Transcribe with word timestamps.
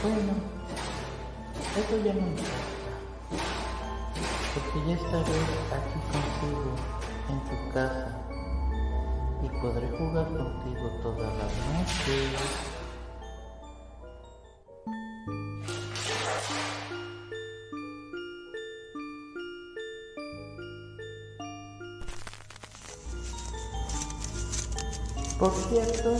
Bueno, 0.00 0.32
eso 1.76 2.04
ya 2.04 2.14
no 2.14 2.20
importa. 2.20 2.68
Porque 4.54 4.86
ya 4.86 4.94
estaré 4.94 5.38
aquí 5.74 5.98
contigo, 6.12 6.70
en 7.28 7.38
tu 7.44 7.74
casa. 7.74 8.16
Y 9.42 9.48
podré 9.60 9.88
jugar 9.88 10.28
contigo 10.28 10.88
todas 11.02 11.32
las 11.38 11.52
noches. 11.72 12.30
Por 25.40 25.52
cierto, 25.54 26.18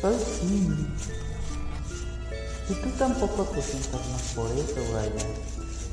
soy 0.00 0.16
Jimmy. 0.40 0.93
Y 2.68 2.74
tú 2.74 2.88
tampoco 2.98 3.44
te 3.44 3.60
sientas 3.60 4.00
más 4.10 4.22
por 4.34 4.50
eso, 4.52 4.80
Brian. 4.92 5.28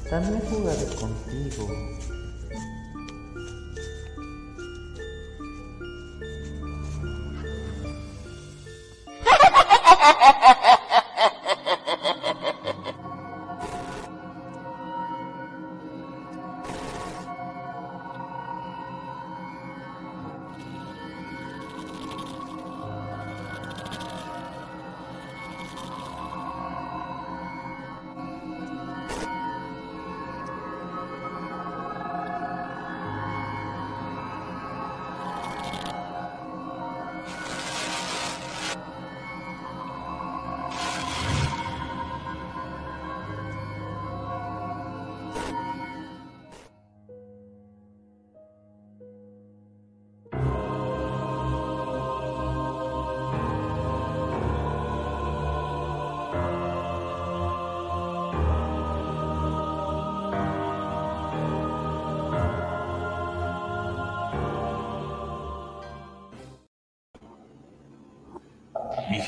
También 0.09 0.41
jugaré 0.50 0.86
contigo. 0.95 1.67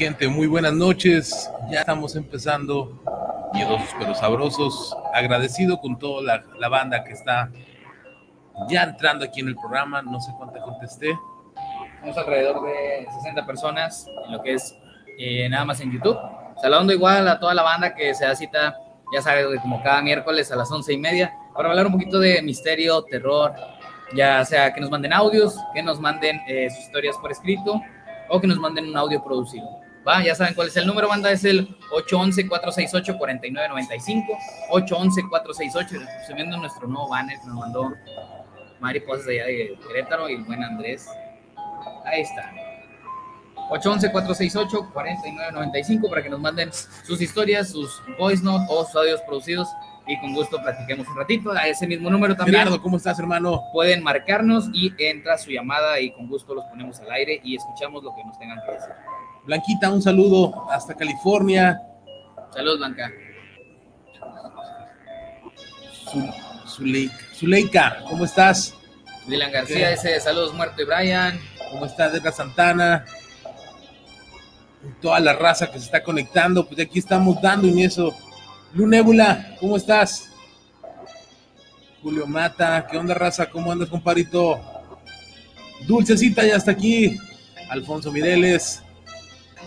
Gente, 0.03 0.27
muy 0.27 0.47
buenas 0.47 0.73
noches. 0.73 1.49
Ya 1.71 1.79
estamos 1.79 2.17
empezando, 2.17 3.01
miedosos 3.53 3.87
pero 3.97 4.13
sabrosos. 4.13 4.93
Agradecido 5.13 5.79
con 5.79 5.97
toda 5.97 6.21
la, 6.21 6.45
la, 6.59 6.67
banda 6.67 7.05
que 7.05 7.13
está 7.13 7.49
ya 8.67 8.83
entrando 8.83 9.23
aquí 9.23 9.39
en 9.39 9.47
el 9.47 9.55
programa. 9.55 10.01
No 10.01 10.19
sé 10.19 10.33
cuánto 10.37 10.59
contesté. 10.59 11.17
Tenemos 12.01 12.17
alrededor 12.17 12.65
de 12.65 13.07
60 13.15 13.45
personas 13.45 14.05
en 14.25 14.33
lo 14.33 14.43
que 14.43 14.55
es 14.55 14.77
eh, 15.17 15.47
nada 15.47 15.63
más 15.63 15.79
en 15.79 15.89
YouTube. 15.89 16.19
Saludando 16.61 16.91
igual 16.91 17.25
a 17.29 17.39
toda 17.39 17.53
la 17.53 17.63
banda 17.63 17.95
que 17.95 18.13
se 18.13 18.25
da 18.25 18.35
cita, 18.35 18.75
ya 19.13 19.21
sabes, 19.21 19.47
como 19.61 19.81
cada 19.83 20.01
miércoles 20.01 20.51
a 20.51 20.57
las 20.57 20.69
once 20.69 20.91
y 20.91 20.97
media, 20.97 21.33
para 21.55 21.69
hablar 21.69 21.85
un 21.85 21.93
poquito 21.93 22.19
de 22.19 22.41
misterio, 22.41 23.03
terror, 23.03 23.53
ya 24.13 24.43
sea 24.43 24.73
que 24.73 24.81
nos 24.81 24.89
manden 24.89 25.13
audios, 25.13 25.55
que 25.73 25.81
nos 25.81 25.97
manden 26.01 26.41
eh, 26.45 26.69
sus 26.69 26.79
historias 26.79 27.15
por 27.19 27.31
escrito 27.31 27.81
o 28.27 28.41
que 28.41 28.47
nos 28.47 28.57
manden 28.57 28.89
un 28.89 28.97
audio 28.97 29.23
producido. 29.23 29.82
Va, 30.07 30.23
ya 30.23 30.35
saben 30.35 30.53
cuál 30.53 30.67
es 30.67 30.75
el 30.75 30.85
número, 30.85 31.07
banda, 31.07 31.31
es 31.31 31.45
el 31.45 31.65
811-468-4995, 31.89 34.25
811-468, 34.69 36.27
subiendo 36.27 36.57
nuestro 36.57 36.85
nuevo 36.87 37.07
banner 37.07 37.39
que 37.39 37.47
nos 37.47 37.55
mandó 37.55 37.93
Mari 38.81 38.99
Pozas 38.99 39.27
allá 39.27 39.45
de 39.45 39.79
Querétaro 39.87 40.29
y 40.29 40.33
el 40.33 40.43
buen 40.43 40.61
Andrés. 40.61 41.07
Ahí 42.05 42.19
está. 42.21 42.53
811-468-4995 43.69 46.09
para 46.09 46.21
que 46.21 46.29
nos 46.29 46.41
manden 46.41 46.69
sus 47.05 47.21
historias, 47.21 47.69
sus 47.69 48.01
voice 48.19 48.43
notes 48.43 48.67
o 48.69 48.83
sus 48.85 48.97
audios 48.97 49.21
producidos 49.21 49.69
y 50.05 50.19
con 50.19 50.33
gusto 50.33 50.61
platiquemos 50.61 51.07
un 51.07 51.15
ratito. 51.15 51.49
A 51.51 51.65
ese 51.67 51.87
mismo 51.87 52.09
número 52.09 52.35
también. 52.35 52.59
Gerardo, 52.59 52.81
¿cómo 52.81 52.97
estás, 52.97 53.17
hermano? 53.19 53.63
Pueden 53.71 54.03
marcarnos 54.03 54.69
y 54.73 54.93
entra 54.97 55.37
su 55.37 55.51
llamada 55.51 56.01
y 56.01 56.11
con 56.11 56.27
gusto 56.27 56.53
los 56.53 56.65
ponemos 56.65 56.99
al 56.99 57.09
aire 57.11 57.39
y 57.41 57.55
escuchamos 57.55 58.03
lo 58.03 58.13
que 58.13 58.25
nos 58.25 58.37
tengan 58.37 58.59
que 58.65 58.73
decir. 58.73 58.91
Blanquita, 59.45 59.89
un 59.89 60.01
saludo 60.01 60.69
hasta 60.71 60.93
California. 60.93 61.81
Saludos, 62.53 62.77
Blanca. 62.77 63.11
Zuleika, 67.35 68.03
¿cómo 68.07 68.25
estás? 68.25 68.75
Dylan 69.27 69.51
García 69.51 69.89
dice 69.89 70.19
saludos 70.19 70.53
muerto 70.53 70.81
y 70.81 70.85
Brian. 70.85 71.39
¿Cómo 71.71 71.85
estás, 71.85 72.13
Edgar 72.13 72.33
Santana? 72.33 73.05
Toda 75.01 75.19
la 75.19 75.33
raza 75.33 75.71
que 75.71 75.79
se 75.79 75.85
está 75.85 76.03
conectando, 76.03 76.67
pues 76.67 76.79
aquí 76.79 76.99
estamos 76.99 77.41
dando 77.41 77.67
en 77.67 77.79
eso. 77.79 78.15
Lu 78.73 78.87
Nebula, 78.87 79.55
¿cómo 79.59 79.77
estás? 79.77 80.29
Julio 82.01 82.27
Mata, 82.27 82.85
¿qué 82.89 82.97
onda, 82.97 83.13
raza? 83.13 83.49
¿Cómo 83.49 83.71
andas, 83.71 83.89
compadrito? 83.89 84.59
Dulcecita 85.87 86.45
ya 86.45 86.57
está 86.57 86.71
aquí. 86.71 87.17
Alfonso 87.69 88.11
Mireles, 88.11 88.83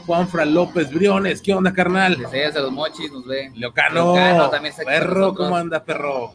Juanfra 0.06 0.44
López 0.44 0.92
Briones, 0.92 1.42
¿qué 1.42 1.52
onda, 1.52 1.72
carnal? 1.72 2.16
Desde 2.30 2.60
los 2.60 2.70
mochis, 2.70 3.10
nos 3.10 3.26
ve. 3.26 3.50
Leocano, 3.56 4.14
Leocano 4.14 4.50
también 4.50 4.72
está 4.72 4.84
perro, 4.84 5.34
¿cómo 5.34 5.56
anda, 5.56 5.82
perro? 5.82 6.32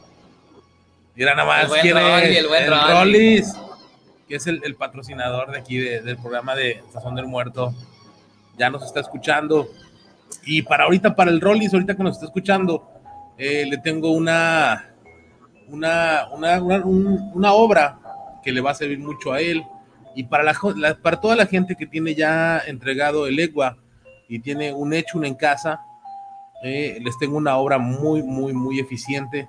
Mira 1.16 1.34
nada 1.36 1.48
más, 1.48 1.72
¿quién 1.82 1.98
es? 1.98 2.38
El, 2.38 2.54
el 2.54 2.88
Rollis, 2.90 3.54
que 4.28 4.36
es 4.36 4.48
el, 4.48 4.62
el, 4.66 4.76
patrocinador 4.76 5.52
de 5.52 5.60
aquí 5.60 5.78
del 5.78 6.18
programa 6.18 6.54
de 6.54 6.84
Sazón 6.92 7.16
del 7.16 7.28
Muerto. 7.28 7.74
Ya 8.58 8.70
nos 8.70 8.84
está 8.84 9.00
escuchando. 9.00 9.70
Y 10.46 10.64
para 10.64 10.84
ahorita, 10.84 11.16
para 11.16 11.32
el 11.32 11.40
Rollis, 11.40 11.74
ahorita 11.74 11.96
que 11.96 12.04
nos 12.04 12.16
está 12.16 12.26
escuchando, 12.26 12.90
eh, 13.38 13.66
le 13.66 13.78
tengo 13.78 14.12
una, 14.12 14.90
una, 15.70 16.28
una, 16.32 16.62
una, 16.62 16.84
una 16.84 17.54
obra 17.54 18.00
que 18.44 18.52
le 18.52 18.60
va 18.60 18.72
a 18.72 18.76
servir 18.76 19.00
mucho 19.00 19.32
a 19.32 19.40
él 19.40 19.64
y 20.16 20.24
para, 20.24 20.44
la, 20.44 20.54
para 21.02 21.20
toda 21.20 21.36
la 21.36 21.46
gente 21.46 21.76
que 21.76 21.88
tiene 21.88 22.16
ya 22.16 22.60
entregado 22.66 23.28
el 23.28 23.40
EGUA 23.40 23.78
y 24.28 24.40
tiene 24.40 24.74
un 24.74 24.94
hecho 24.94 25.24
en 25.24 25.36
casa, 25.36 25.82
eh, 26.64 27.00
les 27.02 27.18
tengo 27.18 27.38
una 27.38 27.58
obra 27.58 27.78
muy, 27.78 28.22
muy, 28.22 28.54
muy 28.54 28.80
eficiente 28.80 29.48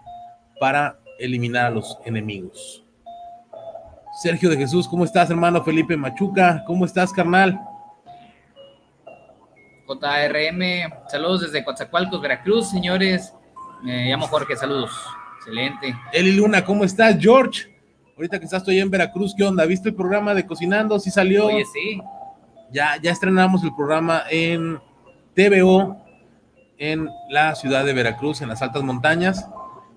para 0.59 0.99
eliminar 1.19 1.67
a 1.67 1.71
los 1.71 1.99
enemigos. 2.05 2.85
Sergio 4.23 4.51
de 4.51 4.57
Jesús, 4.57 4.87
¿cómo 4.89 5.05
estás, 5.05 5.31
hermano? 5.31 5.63
Felipe 5.63 5.97
Machuca, 5.97 6.63
¿cómo 6.67 6.85
estás, 6.85 7.13
carnal? 7.13 7.59
JRM, 9.87 10.93
saludos 11.09 11.43
desde 11.43 11.65
Coatzacoalcos, 11.65 12.21
Veracruz, 12.21 12.71
señores. 12.71 13.35
Me 13.83 14.09
llamo 14.09 14.27
Jorge, 14.27 14.57
saludos. 14.57 14.91
Excelente. 15.39 15.95
Eli 16.13 16.33
Luna, 16.33 16.65
¿cómo 16.65 16.85
estás, 16.85 17.17
George? 17.19 17.72
Ahorita 18.17 18.39
que 18.39 18.45
estás 18.45 18.61
estoy 18.61 18.79
en 18.79 18.91
Veracruz, 18.91 19.35
¿qué 19.35 19.43
onda? 19.43 19.65
¿Viste 19.65 19.89
el 19.89 19.95
programa 19.95 20.35
de 20.35 20.47
Cocinando? 20.47 21.01
¿Sí 21.01 21.11
salió? 21.11 21.47
Oye, 21.47 21.65
sí. 21.65 21.99
Ya, 22.71 22.97
ya 23.03 23.11
estrenamos 23.11 23.65
el 23.65 23.75
programa 23.75 24.25
en 24.31 24.79
TVO 25.35 25.97
en 26.77 27.09
la 27.31 27.55
ciudad 27.55 27.87
de 27.87 27.95
Veracruz, 27.95 28.43
en 28.43 28.49
las 28.49 28.61
altas 28.61 28.83
montañas. 28.83 29.49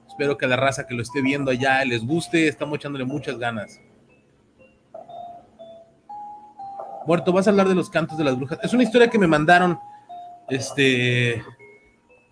Espero 0.08 0.38
que 0.38 0.46
a 0.46 0.48
la 0.48 0.56
raza 0.56 0.88
que 0.88 0.94
lo 0.94 1.02
esté 1.02 1.22
viendo 1.22 1.52
allá 1.52 1.84
les 1.84 2.06
guste. 2.06 2.48
Estamos 2.48 2.78
echándole 2.78 3.04
muchas 3.04 3.38
ganas. 3.38 3.82
Muerto, 7.06 7.34
vas 7.34 7.48
a 7.48 7.50
hablar 7.50 7.68
de 7.68 7.76
los 7.76 7.90
cantos 7.90 8.18
de 8.18 8.24
las 8.24 8.38
brujas. 8.38 8.60
Es 8.64 8.74
una 8.74 8.84
historia 8.84 9.10
que 9.10 9.20
me 9.20 9.28
mandaron, 9.28 9.78
este, 10.48 11.44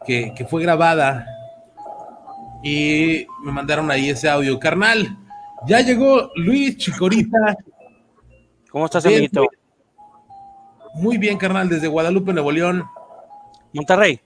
que, 0.06 0.34
que 0.34 0.46
fue 0.46 0.62
grabada 0.62 1.28
y 2.64 3.28
me 3.44 3.52
mandaron 3.52 3.92
ahí 3.92 4.10
ese 4.10 4.30
audio. 4.30 4.58
Carnal, 4.60 5.18
ya 5.66 5.82
llegó 5.82 6.32
Luis 6.36 6.78
Chicorita. 6.78 7.58
¿Cómo 8.70 8.86
estás, 8.86 9.06
amiguito? 9.06 9.48
Muy 10.96 11.18
bien, 11.18 11.38
carnal, 11.38 11.70
desde 11.70 11.88
Guadalupe, 11.88 12.34
Nuevo 12.34 12.52
León. 12.52 12.84
Monterrey. 13.74 14.22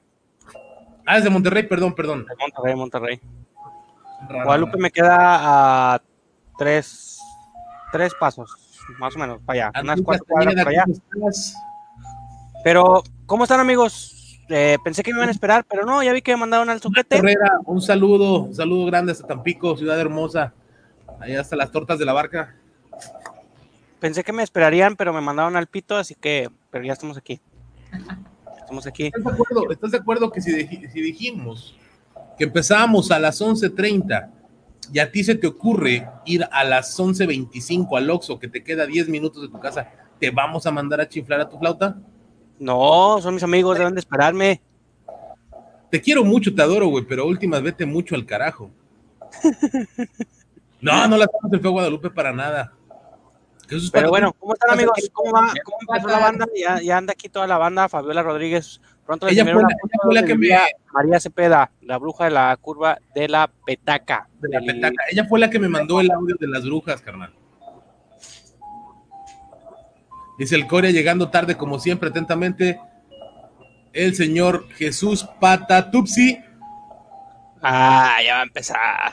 Ah, 1.05 1.17
es 1.17 1.23
de 1.23 1.29
Monterrey, 1.29 1.63
perdón, 1.63 1.95
perdón. 1.95 2.25
De 2.25 2.35
Monterrey, 2.35 2.75
Monterrey. 2.75 3.21
Guadalupe 4.43 4.77
me 4.77 4.91
queda 4.91 5.15
a 5.93 6.01
tres, 6.57 7.19
tres 7.91 8.13
pasos, 8.19 8.51
más 8.99 9.15
o 9.15 9.19
menos, 9.19 9.41
para 9.45 9.67
allá. 9.67 9.81
Unas 9.81 10.01
cuatro 10.01 10.25
cuadras 10.27 10.55
para 10.55 10.69
allá. 10.69 10.85
Pero, 12.63 13.03
¿cómo 13.25 13.43
están, 13.43 13.59
amigos? 13.59 14.41
Eh, 14.49 14.77
pensé 14.83 15.03
que 15.03 15.11
me 15.11 15.19
iban 15.19 15.29
a 15.29 15.31
esperar, 15.31 15.65
pero 15.69 15.85
no, 15.85 16.01
ya 16.03 16.13
vi 16.13 16.21
que 16.21 16.31
me 16.31 16.37
mandaron 16.37 16.69
al 16.69 16.81
suquete. 16.81 17.21
un 17.65 17.81
saludo, 17.81 18.43
un 18.43 18.55
saludo 18.55 18.85
grande 18.85 19.11
hasta 19.11 19.27
Tampico, 19.27 19.75
ciudad 19.77 19.99
hermosa. 19.99 20.53
Allá 21.19 21.41
hasta 21.41 21.55
las 21.55 21.71
tortas 21.71 21.99
de 21.99 22.05
la 22.05 22.13
barca. 22.13 22.55
Pensé 23.99 24.23
que 24.23 24.33
me 24.33 24.43
esperarían, 24.43 24.95
pero 24.95 25.13
me 25.13 25.21
mandaron 25.21 25.55
al 25.55 25.67
pito, 25.67 25.95
así 25.95 26.15
que, 26.15 26.49
pero 26.69 26.85
ya 26.85 26.93
estamos 26.93 27.17
aquí. 27.17 27.41
Estamos 28.59 28.85
aquí. 28.85 29.05
¿Estás 29.05 29.23
de 29.23 29.31
acuerdo, 29.31 29.71
¿estás 29.71 29.91
de 29.91 29.97
acuerdo 29.97 30.31
que 30.31 30.41
si, 30.41 30.51
si 30.67 31.01
dijimos 31.01 31.75
que 32.37 32.43
empezábamos 32.43 33.09
a 33.11 33.19
las 33.19 33.41
11.30 33.41 34.29
y 34.93 34.99
a 34.99 35.11
ti 35.11 35.23
se 35.23 35.35
te 35.35 35.47
ocurre 35.47 36.07
ir 36.25 36.45
a 36.51 36.63
las 36.63 36.97
11.25 36.99 37.97
al 37.97 38.09
Oxxo, 38.09 38.39
que 38.39 38.47
te 38.47 38.63
queda 38.63 38.85
10 38.85 39.09
minutos 39.09 39.41
de 39.41 39.49
tu 39.49 39.59
casa, 39.59 39.91
¿te 40.19 40.29
vamos 40.29 40.65
a 40.67 40.71
mandar 40.71 41.01
a 41.01 41.09
chiflar 41.09 41.41
a 41.41 41.49
tu 41.49 41.57
flauta? 41.57 41.97
No, 42.59 43.19
son 43.21 43.33
mis 43.33 43.43
amigos, 43.43 43.77
deben 43.77 43.93
de 43.93 43.99
esperarme. 43.99 44.61
Te 45.89 46.01
quiero 46.01 46.23
mucho, 46.23 46.53
te 46.53 46.61
adoro, 46.61 46.87
güey, 46.87 47.05
pero 47.05 47.25
últimas 47.25 47.61
vete 47.61 47.85
mucho 47.85 48.15
al 48.15 48.25
carajo. 48.25 48.69
no, 50.81 51.07
no 51.07 51.17
la 51.17 51.25
estamos 51.25 51.51
el 51.51 51.59
feo 51.59 51.71
Guadalupe 51.71 52.09
para 52.09 52.31
nada. 52.31 52.73
Pero 53.91 54.09
bueno, 54.09 54.33
¿cómo 54.39 54.53
están 54.53 54.71
amigos? 54.71 54.97
¿Cómo 55.11 55.33
va? 55.33 55.53
¿Cómo 55.63 55.77
empezó 55.81 56.07
la 56.07 56.19
banda? 56.19 56.47
Ya, 56.55 56.81
ya 56.81 56.97
anda 56.97 57.13
aquí 57.13 57.27
toda 57.27 57.47
la 57.47 57.57
banda, 57.57 57.89
Fabiola 57.89 58.23
Rodríguez. 58.23 58.79
Pronto 59.05 59.27
ella 59.27 59.45
fue, 59.45 60.13
la, 60.13 60.23
que 60.23 60.35
me... 60.35 60.49
María 60.93 61.19
Cepeda, 61.19 61.71
la 61.81 61.97
bruja 61.97 62.25
de 62.25 62.31
la 62.31 62.57
curva 62.59 62.97
de 63.15 63.29
la 63.29 63.49
petaca. 63.65 64.27
De 64.41 64.49
la 64.49 64.59
petaca. 64.59 65.03
Ella 65.09 65.25
fue 65.25 65.39
la 65.39 65.49
que 65.49 65.59
me 65.59 65.69
mandó 65.69 66.01
el 66.01 66.11
audio 66.11 66.35
de 66.37 66.47
las 66.47 66.65
brujas, 66.65 67.01
carnal. 67.01 67.33
Dice 70.37 70.55
el 70.55 70.67
Corea 70.67 70.91
llegando 70.91 71.29
tarde 71.29 71.55
como 71.55 71.79
siempre, 71.79 72.09
atentamente. 72.09 72.79
El 73.93 74.13
señor 74.13 74.67
Jesús 74.73 75.27
Patatupsi. 75.39 76.39
Ah, 77.61 78.17
ya 78.23 78.35
va 78.35 78.39
a 78.41 78.43
empezar. 78.43 79.11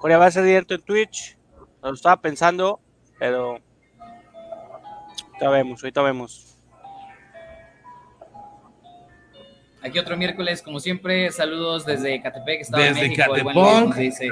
Corea 0.00 0.18
va 0.18 0.26
a 0.26 0.30
ser 0.32 0.42
directo 0.44 0.74
en 0.74 0.82
Twitch. 0.82 1.36
Lo 1.82 1.94
estaba 1.94 2.20
pensando, 2.20 2.80
pero 3.18 3.60
Ahorita 5.40 5.56
vemos, 5.56 5.82
ahorita 5.82 6.02
vemos. 6.02 6.58
Aquí 9.82 9.98
otro 9.98 10.14
miércoles, 10.18 10.60
como 10.60 10.78
siempre, 10.80 11.30
saludos 11.32 11.86
desde 11.86 12.20
Catepec, 12.20 12.60
Estado 12.60 12.82
desde 12.82 13.00
de 13.00 13.08
México. 13.08 13.32
Catepec. 13.32 13.94
Dice. 13.96 14.30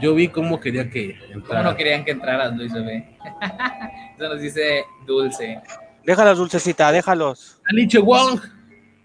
Yo 0.00 0.14
vi 0.14 0.28
cómo 0.28 0.58
quería 0.58 0.88
que 0.88 1.18
entrara. 1.30 1.60
¿Cómo 1.60 1.62
no 1.70 1.76
querían 1.76 2.02
que 2.02 2.12
entraras, 2.12 2.56
Luis 2.56 2.72
Bebé? 2.72 3.18
Eso 4.16 4.28
nos 4.30 4.40
dice 4.40 4.86
Dulce. 5.06 5.60
Déjalos, 6.04 6.38
Dulcecita, 6.38 6.90
déjalos. 6.90 7.60
Caliche 7.62 7.98
Wong, 7.98 8.40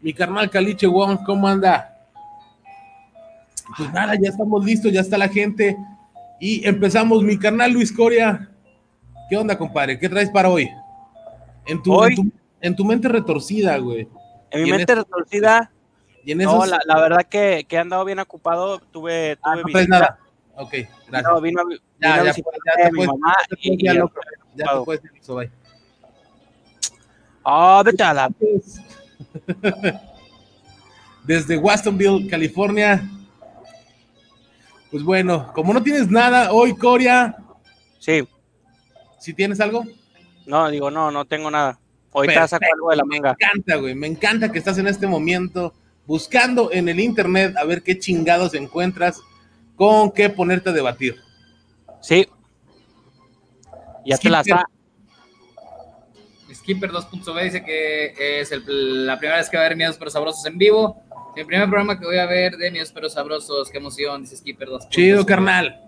mi 0.02 0.14
carnal 0.14 0.50
Caliche 0.50 0.88
Wong, 0.88 1.26
¿cómo 1.26 1.46
anda? 1.46 1.91
Pues 3.78 3.92
nada, 3.94 4.16
ya 4.16 4.30
estamos 4.30 4.64
listos, 4.64 4.92
ya 4.92 5.02
está 5.02 5.18
la 5.18 5.30
gente. 5.30 5.78
Y 6.40 6.68
empezamos, 6.68 7.24
mi 7.24 7.38
carnal 7.38 7.72
Luis 7.72 7.92
Coria. 7.92 8.50
¿Qué 9.30 9.38
onda, 9.38 9.58
compadre? 9.58 9.98
¿Qué 10.00 10.10
traes 10.10 10.30
para 10.30 10.50
hoy? 10.50 10.70
En 11.66 11.82
tu, 11.82 11.96
En 12.60 12.76
tu, 12.76 12.84
mente 12.84 13.08
retorcida, 13.08 13.78
güey. 13.78 14.08
En 14.50 14.64
mi 14.64 14.72
mente 14.72 14.96
retorcida. 14.96 15.72
Y 16.24 16.34
en 16.34 16.40
no, 16.40 16.66
la, 16.66 16.80
la, 16.86 17.00
verdad 17.00 17.26
que, 17.28 17.66
que, 17.68 17.76
he 17.76 17.80
andado 17.80 18.06
bien 18.06 18.20
ocupado. 18.20 18.80
Tuve, 18.80 19.38
ah, 19.44 19.56
tuve 19.62 19.82
ah, 19.82 19.86
no 19.88 19.88
nada. 19.88 20.20
Ok, 20.56 20.74
gracias. 21.08 21.32
No, 21.32 21.42
vino, 21.42 21.66
vino 21.66 21.82
ya, 22.00 22.24
ya, 22.24 22.34
ya, 22.34 22.34
te 22.34 22.92
mi 22.92 23.06
mamá 23.06 23.36
y, 23.60 23.84
ya, 23.84 23.94
loco, 23.94 24.20
ya 24.56 24.66
te 24.66 24.86
puedes 24.86 25.04
ir, 25.06 25.12
eso, 25.20 25.36
bye. 25.36 25.52
Ah, 27.44 27.82
vete 27.86 28.04
a 28.04 28.14
la... 28.14 28.30
Desde 31.24 31.58
Wastonville, 31.58 32.28
California. 32.30 33.02
Pues 34.92 35.04
bueno, 35.04 35.52
como 35.54 35.74
no 35.74 35.82
tienes 35.82 36.10
nada 36.10 36.52
hoy, 36.52 36.76
Coria. 36.76 37.38
Sí. 38.00 38.28
¿Si 39.20 39.34
tienes 39.34 39.60
algo? 39.62 39.86
No, 40.46 40.70
digo, 40.70 40.92
no, 40.92 41.10
no 41.12 41.26
tengo 41.26 41.50
nada. 41.50 41.80
Ahorita 42.14 42.48
saco 42.48 42.66
algo 42.74 42.90
de 42.90 42.98
la 42.98 43.06
manga. 43.06 43.36
Me 43.40 43.46
encanta, 43.46 43.76
güey. 43.78 43.96
Me 43.96 44.08
encanta 44.08 44.52
que 44.52 44.60
estás 44.60 44.78
en 44.78 44.88
este 44.88 45.08
momento 45.08 45.74
buscando 46.06 46.72
en 46.74 46.90
el 46.90 47.00
internet 47.00 47.56
a 47.58 47.64
ver 47.64 47.84
qué 47.84 47.98
chingados 47.98 48.54
encuentras 48.54 49.22
con 49.76 50.12
qué 50.12 50.30
ponerte 50.30 50.72
a 50.72 50.74
debatir. 50.74 51.16
Sí. 52.02 52.28
Ya 54.06 54.18
te 54.18 54.30
la 54.30 54.44
sa 54.44 54.66
Skipper 56.54 56.92
2.b 56.92 57.44
dice 57.44 57.64
que 57.64 58.42
es 58.42 58.52
la 58.68 59.18
primera 59.18 59.38
vez 59.38 59.50
que 59.50 59.58
va 59.58 59.64
a 59.64 59.68
ver 59.70 59.78
Miedos 59.78 59.98
pero 59.98 60.12
Sabrosos 60.12 60.46
en 60.46 60.58
vivo. 60.58 61.02
El 61.36 61.46
primer 61.46 61.68
programa 61.70 61.98
que 62.00 62.06
voy 62.06 62.18
a 62.18 62.26
ver 62.26 62.58
de 62.58 62.72
Miedos 62.72 62.92
pero 62.92 63.10
Sabrosos. 63.10 63.70
Qué 63.70 63.78
emoción, 63.78 64.22
dice 64.22 64.38
Skipper 64.38 64.68
2. 64.68 64.90
Chido, 64.90 65.26
carnal. 65.26 65.82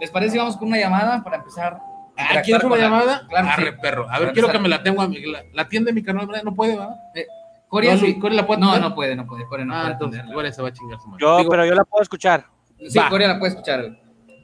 ¿Les 0.00 0.10
parece 0.10 0.32
si 0.32 0.38
vamos 0.38 0.56
con 0.56 0.68
una 0.68 0.78
llamada 0.78 1.22
para 1.22 1.36
empezar 1.36 1.78
¿Ah, 2.16 2.42
¿Quieres 2.42 2.62
una 2.62 2.76
llamada? 2.76 3.26
Claro, 3.28 3.48
Arre, 3.48 3.72
perro. 3.72 4.06
A 4.08 4.18
ver, 4.20 4.32
quiero 4.32 4.50
que 4.50 4.58
me 4.58 4.68
la 4.68 4.82
tenga. 4.82 5.06
La, 5.06 5.44
la 5.52 5.68
tienda 5.68 5.88
de 5.88 5.94
mi 5.94 6.02
canal, 6.02 6.28
no 6.44 6.54
puede, 6.54 6.76
¿verdad? 6.76 6.96
Eh, 7.14 7.26
Corea, 7.68 7.94
no, 7.94 8.00
sí. 8.00 8.18
Corea 8.18 8.36
la 8.36 8.46
puede 8.46 8.60
No, 8.60 8.78
no 8.78 8.94
puede, 8.94 9.16
no 9.16 9.26
puede. 9.26 9.46
Corea 9.46 9.64
no 9.64 9.74
ah, 9.74 9.80
puede 9.80 9.92
entonces, 9.94 10.22
igual 10.28 10.52
se 10.52 10.62
va 10.62 10.68
a 10.68 10.72
chingar 10.72 11.00
su 11.00 11.08
madre. 11.08 11.22
Yo, 11.22 11.48
pero 11.48 11.66
yo 11.66 11.74
la 11.74 11.84
puedo 11.84 12.02
escuchar. 12.02 12.46
Sí, 12.88 13.00
Corea 13.08 13.28
la 13.28 13.38
puede 13.38 13.50
escuchar. 13.50 14.00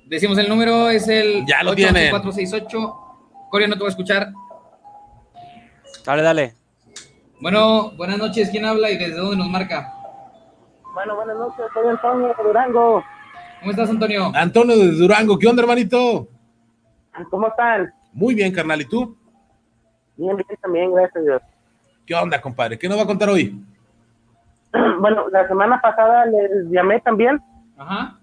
Decimos 0.06 0.37
el 0.38 0.49
número, 0.49 0.91
es 0.91 1.06
el 1.06 1.47
ya 1.47 1.62
lo 1.62 1.70
8468. 1.70 2.95
Corea 3.50 3.69
no 3.69 3.75
te 3.75 3.80
va 3.80 3.87
a 3.87 3.90
escuchar. 3.90 4.33
Dale, 6.04 6.23
dale. 6.23 6.54
Bueno, 7.40 7.92
buenas 7.92 8.19
noches. 8.19 8.50
¿Quién 8.50 8.64
habla 8.64 8.90
y 8.90 8.97
desde 8.97 9.14
dónde 9.14 9.37
nos 9.37 9.49
marca? 9.49 9.92
Bueno, 11.00 11.16
buenas 11.16 11.37
noches. 11.38 11.64
Soy 11.73 11.88
Antonio 11.88 12.28
de 12.28 12.45
Durango. 12.45 13.02
¿Cómo 13.61 13.71
estás, 13.71 13.88
Antonio? 13.88 14.33
Antonio 14.35 14.76
de 14.76 14.90
Durango. 14.90 15.38
¿Qué 15.38 15.47
onda, 15.47 15.62
hermanito? 15.62 16.28
¿Cómo 17.30 17.49
están? 17.49 17.90
Muy 18.12 18.35
bien, 18.35 18.52
carnal. 18.52 18.83
¿Y 18.83 18.85
tú? 18.85 19.16
Bien, 20.19 20.37
bien 20.37 20.59
también, 20.61 20.92
gracias 20.92 21.16
a 21.16 21.21
Dios. 21.21 21.42
¿Qué 22.04 22.14
onda, 22.14 22.38
compadre? 22.38 22.78
¿Qué 22.78 22.87
nos 22.87 22.99
va 22.99 23.04
a 23.04 23.07
contar 23.07 23.30
hoy? 23.30 23.59
Bueno, 25.00 25.26
la 25.30 25.49
semana 25.49 25.80
pasada 25.80 26.26
les 26.26 26.71
llamé 26.71 27.00
también. 27.00 27.40
Ajá. 27.78 28.19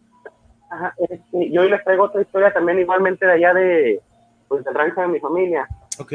Ajá, 0.70 0.94
este, 1.10 1.52
yo 1.52 1.62
hoy 1.62 1.72
les 1.72 1.84
traigo 1.84 2.04
otra 2.04 2.22
historia 2.22 2.54
también 2.54 2.78
igualmente 2.78 3.26
de 3.26 3.32
allá 3.32 3.56
de, 3.56 4.02
pues, 4.48 4.64
del 4.64 4.76
rancho 4.76 5.02
de 5.02 5.08
mi 5.08 5.20
familia. 5.20 5.68
Ok. 5.98 6.14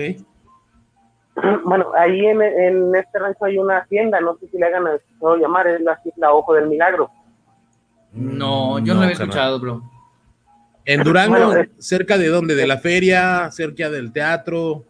Bueno, 1.65 1.93
ahí 1.97 2.27
en, 2.27 2.43
en 2.43 2.95
este 2.95 3.19
rancho 3.19 3.45
hay 3.45 3.59
una 3.59 3.79
hacienda, 3.79 4.21
no 4.21 4.37
sé 4.37 4.49
si 4.49 4.59
le 4.59 4.67
hagan 4.67 4.87
escuchado 4.89 5.37
llamar, 5.37 5.67
es 5.67 5.81
la, 5.81 5.99
la 6.17 6.33
Ojo 6.33 6.55
del 6.55 6.69
Milagro. 6.69 7.11
No, 8.13 8.79
yo 8.79 8.93
no, 8.93 9.01
lo 9.01 9.01
había 9.03 9.15
escuchado, 9.15 9.59
bro. 9.59 9.83
¿En 10.85 11.03
Durango, 11.03 11.55
cerca 11.79 12.19
de 12.19 12.29
dónde? 12.29 12.55
¿De 12.55 12.67
la 12.67 12.79
feria? 12.79 13.51
¿Cerca 13.51 13.89
del 13.89 14.13
teatro? 14.13 14.85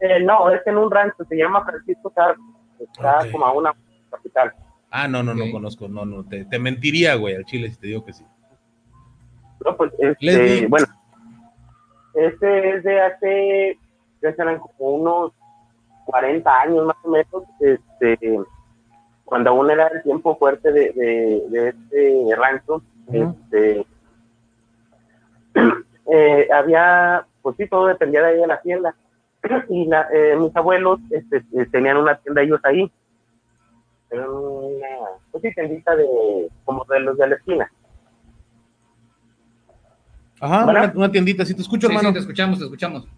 Eh, 0.00 0.22
no, 0.22 0.50
es 0.50 0.64
en 0.66 0.76
un 0.76 0.90
rancho, 0.90 1.24
se 1.28 1.36
llama 1.36 1.64
Francisco 1.64 2.10
Carlos, 2.10 2.46
está 2.78 3.20
como 3.32 3.46
a 3.46 3.52
una 3.52 3.72
capital. 4.10 4.52
Ah, 4.90 5.08
no, 5.08 5.22
no, 5.22 5.34
no 5.34 5.50
conozco, 5.50 5.88
no, 5.88 6.04
no, 6.04 6.24
te, 6.24 6.44
te, 6.44 6.58
mentiría, 6.58 7.14
güey, 7.16 7.34
al 7.34 7.44
Chile 7.46 7.70
si 7.70 7.76
te 7.76 7.86
digo 7.88 8.04
que 8.04 8.12
sí. 8.12 8.24
No, 9.64 9.76
pues, 9.76 9.92
este, 9.98 10.66
bueno, 10.68 10.86
este 12.14 12.76
es 12.76 12.84
de 12.84 13.00
hace, 13.00 13.78
ya 14.22 14.34
serán 14.34 14.58
como 14.58 14.90
unos 14.90 15.32
40 16.06 16.60
años 16.60 16.86
más 16.86 16.96
o 17.02 17.08
menos, 17.08 17.44
este, 17.60 18.38
cuando 19.24 19.50
aún 19.50 19.70
era 19.70 19.88
el 19.88 20.02
tiempo 20.02 20.36
fuerte 20.36 20.70
de, 20.70 20.92
de, 20.92 21.44
de 21.48 21.68
este 21.68 22.36
rancho, 22.36 22.82
este 23.12 23.86
eh, 26.12 26.48
había, 26.52 27.26
pues 27.42 27.56
sí, 27.56 27.68
todo 27.68 27.86
dependía 27.86 28.22
de 28.22 28.28
ahí 28.28 28.38
de 28.38 28.46
la 28.46 28.60
tienda. 28.60 28.94
Y 29.68 29.88
eh, 30.14 30.36
mis 30.38 30.54
abuelos 30.56 31.00
este, 31.10 31.44
eh, 31.52 31.66
tenían 31.70 31.98
una 31.98 32.16
tienda 32.16 32.42
ellos 32.42 32.60
ahí. 32.64 32.90
Era 34.10 34.30
una, 34.30 34.86
pues 35.30 35.42
sí, 35.42 35.52
tiendita 35.54 35.96
de, 35.96 36.48
como 36.64 36.84
de 36.84 37.00
los 37.00 37.16
de 37.18 37.28
la 37.28 37.34
esquina. 37.36 37.70
Ajá, 40.40 40.92
una, 40.94 41.10
tiendita, 41.10 41.44
si 41.44 41.54
te 41.54 41.62
escucho, 41.62 41.86
hermano. 41.86 42.12
te 42.12 42.18
escuchamos, 42.18 42.58
te 42.58 42.64
escuchamos. 42.64 43.08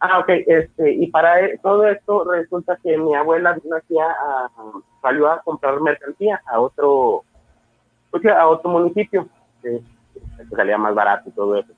Ah, 0.00 0.20
ok, 0.20 0.28
este, 0.46 0.92
y 0.92 1.08
para 1.08 1.40
e, 1.40 1.58
todo 1.58 1.88
esto 1.88 2.24
resulta 2.24 2.78
que 2.82 2.96
mi 2.96 3.14
abuela 3.14 3.50
a, 3.50 4.48
salió 5.02 5.28
a 5.28 5.42
comprar 5.42 5.80
mercancía 5.80 6.40
a 6.46 6.60
otro, 6.60 7.24
pues, 8.10 8.24
a 8.26 8.46
otro 8.46 8.70
municipio 8.70 9.28
que 9.60 9.80
salía 10.54 10.78
más 10.78 10.94
barato 10.94 11.28
y 11.28 11.32
todo 11.32 11.56
eso. 11.56 11.72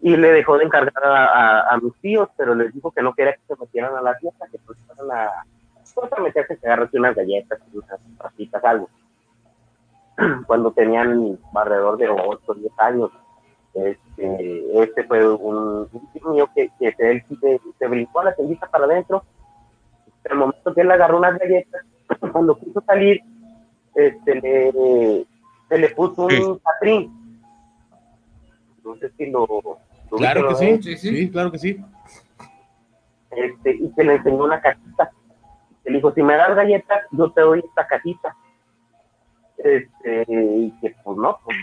Y 0.00 0.16
le 0.16 0.32
dejó 0.32 0.58
de 0.58 0.64
encargar 0.64 1.04
a, 1.04 1.78
mis 1.80 1.94
tíos, 2.00 2.28
pero 2.36 2.54
les 2.54 2.74
dijo 2.74 2.90
que 2.90 3.02
no 3.02 3.14
quería 3.14 3.34
que 3.34 3.54
se 3.54 3.56
metieran 3.56 3.96
a 3.96 4.02
la 4.02 4.14
fiesta, 4.16 4.46
que 4.50 4.58
pues 4.66 4.76
fueran 4.86 5.16
a, 5.16 5.30
pues 5.94 6.12
a 6.12 6.20
meterse 6.20 6.54
a 6.54 6.66
agarrarse 6.66 6.98
unas 6.98 7.14
galletas, 7.14 7.60
unas 7.72 8.00
pasitas, 8.18 8.64
algo. 8.64 8.90
Cuando 10.46 10.72
tenían 10.72 11.38
alrededor 11.54 11.96
de 11.98 12.08
8 12.08 12.42
o 12.46 12.54
10 12.54 12.72
años, 12.78 13.10
este, 13.74 14.82
este 14.82 15.04
fue 15.04 15.26
un, 15.34 15.88
un 15.90 16.32
mío 16.32 16.48
que, 16.54 16.70
que 16.78 16.92
se, 16.92 17.24
se, 17.40 17.60
se, 17.78 17.86
brincó 17.88 18.20
a 18.20 18.24
la 18.24 18.34
tiendita 18.34 18.66
para 18.66 18.84
adentro. 18.84 19.24
En 20.24 20.32
el 20.32 20.38
momento 20.38 20.74
que 20.74 20.82
él 20.82 20.90
agarró 20.90 21.18
unas 21.18 21.38
galletas, 21.38 21.82
cuando 22.32 22.58
quiso 22.58 22.82
salir, 22.86 23.22
este, 23.94 24.40
le, 24.40 25.26
se 25.68 25.78
le 25.78 25.88
puso 25.90 26.26
un 26.26 26.58
patrín. 26.58 27.10
No 28.84 28.96
sé 28.96 29.10
si 29.16 29.26
lo. 29.26 29.46
claro 30.10 30.48
que 30.48 30.54
sí, 30.56 30.82
sí, 30.82 30.96
sí, 30.96 31.30
claro 31.30 31.50
que 31.50 31.58
sí. 31.58 31.82
Este, 33.30 33.74
y 33.76 33.90
se 33.94 34.04
le 34.04 34.16
enseñó 34.16 34.44
una 34.44 34.60
cajita. 34.60 35.10
Le 35.84 35.96
dijo: 35.96 36.12
Si 36.12 36.22
me 36.22 36.36
das 36.36 36.54
galletas, 36.54 37.04
yo 37.12 37.30
te 37.32 37.40
doy 37.40 37.60
esta 37.60 37.86
cajita. 37.86 38.36
Este, 39.56 40.24
y 40.28 40.70
que 40.80 40.94
pues 41.04 41.16
no, 41.16 41.38
pues 41.44 41.56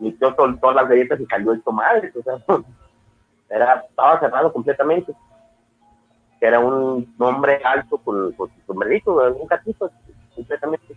inició 0.00 0.34
todas 0.34 0.76
las 0.76 0.88
galletas 0.88 1.20
y 1.20 1.26
salió 1.26 1.52
el 1.52 1.62
tomate, 1.62 2.12
o 2.18 2.22
sea, 2.22 2.34
era, 3.50 3.84
estaba 3.88 4.20
cerrado 4.20 4.52
completamente. 4.52 5.12
Era 6.40 6.58
un 6.58 7.12
hombre 7.18 7.60
alto 7.62 7.98
con, 7.98 8.32
con 8.32 8.48
su 8.48 8.60
sombrerito, 8.66 9.14
un 9.14 9.46
gatito, 9.46 9.90
completamente. 10.34 10.96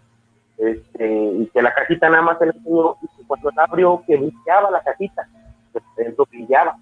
Este, 0.57 1.13
y 1.13 1.47
que 1.47 1.61
la 1.61 1.73
cajita 1.73 2.09
nada 2.09 2.21
más 2.21 2.37
se 2.37 2.45
le 2.45 2.53
y 2.53 3.23
cuando 3.25 3.51
la 3.51 3.63
abrió, 3.63 4.01
que 4.07 4.15
brillaba 4.15 4.71
la 4.71 4.81
cajita, 4.81 5.27
eso 5.97 6.25
brillaba. 6.29 6.77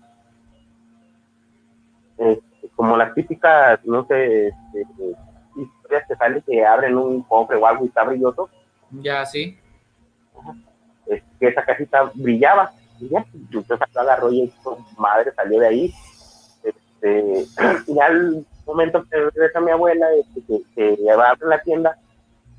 Este, 2.17 2.69
como 2.75 2.95
las 2.97 3.15
típicas, 3.15 3.83
no 3.83 4.05
sé, 4.05 4.49
este, 4.49 4.85
historias 5.55 6.07
que 6.07 6.15
salen 6.15 6.41
que 6.43 6.63
abren 6.63 6.97
un 6.97 7.23
cofre 7.23 7.57
o 7.57 7.65
algo 7.65 7.85
y 7.85 7.87
está 7.87 8.03
brilloso. 8.03 8.49
Ya, 8.91 9.25
sí 9.25 9.57
que 11.39 11.47
esa 11.47 11.63
cajita 11.63 12.11
brillaba. 12.13 12.71
Y 12.99 13.09
ya, 13.09 13.25
entonces 13.33 13.79
agarró 13.95 14.31
y 14.31 14.51
madre 14.97 15.31
salió 15.35 15.59
de 15.59 15.67
ahí. 15.67 15.93
Este, 16.63 17.45
y 17.87 17.99
al 17.99 18.45
momento 18.65 19.03
que 19.09 19.17
regresa 19.17 19.59
mi 19.59 19.71
abuela, 19.71 20.07
este, 20.13 20.41
que, 20.75 20.95
que, 20.95 21.15
va 21.15 21.27
a 21.27 21.31
abrir 21.31 21.47
la 21.47 21.61
tienda, 21.61 21.97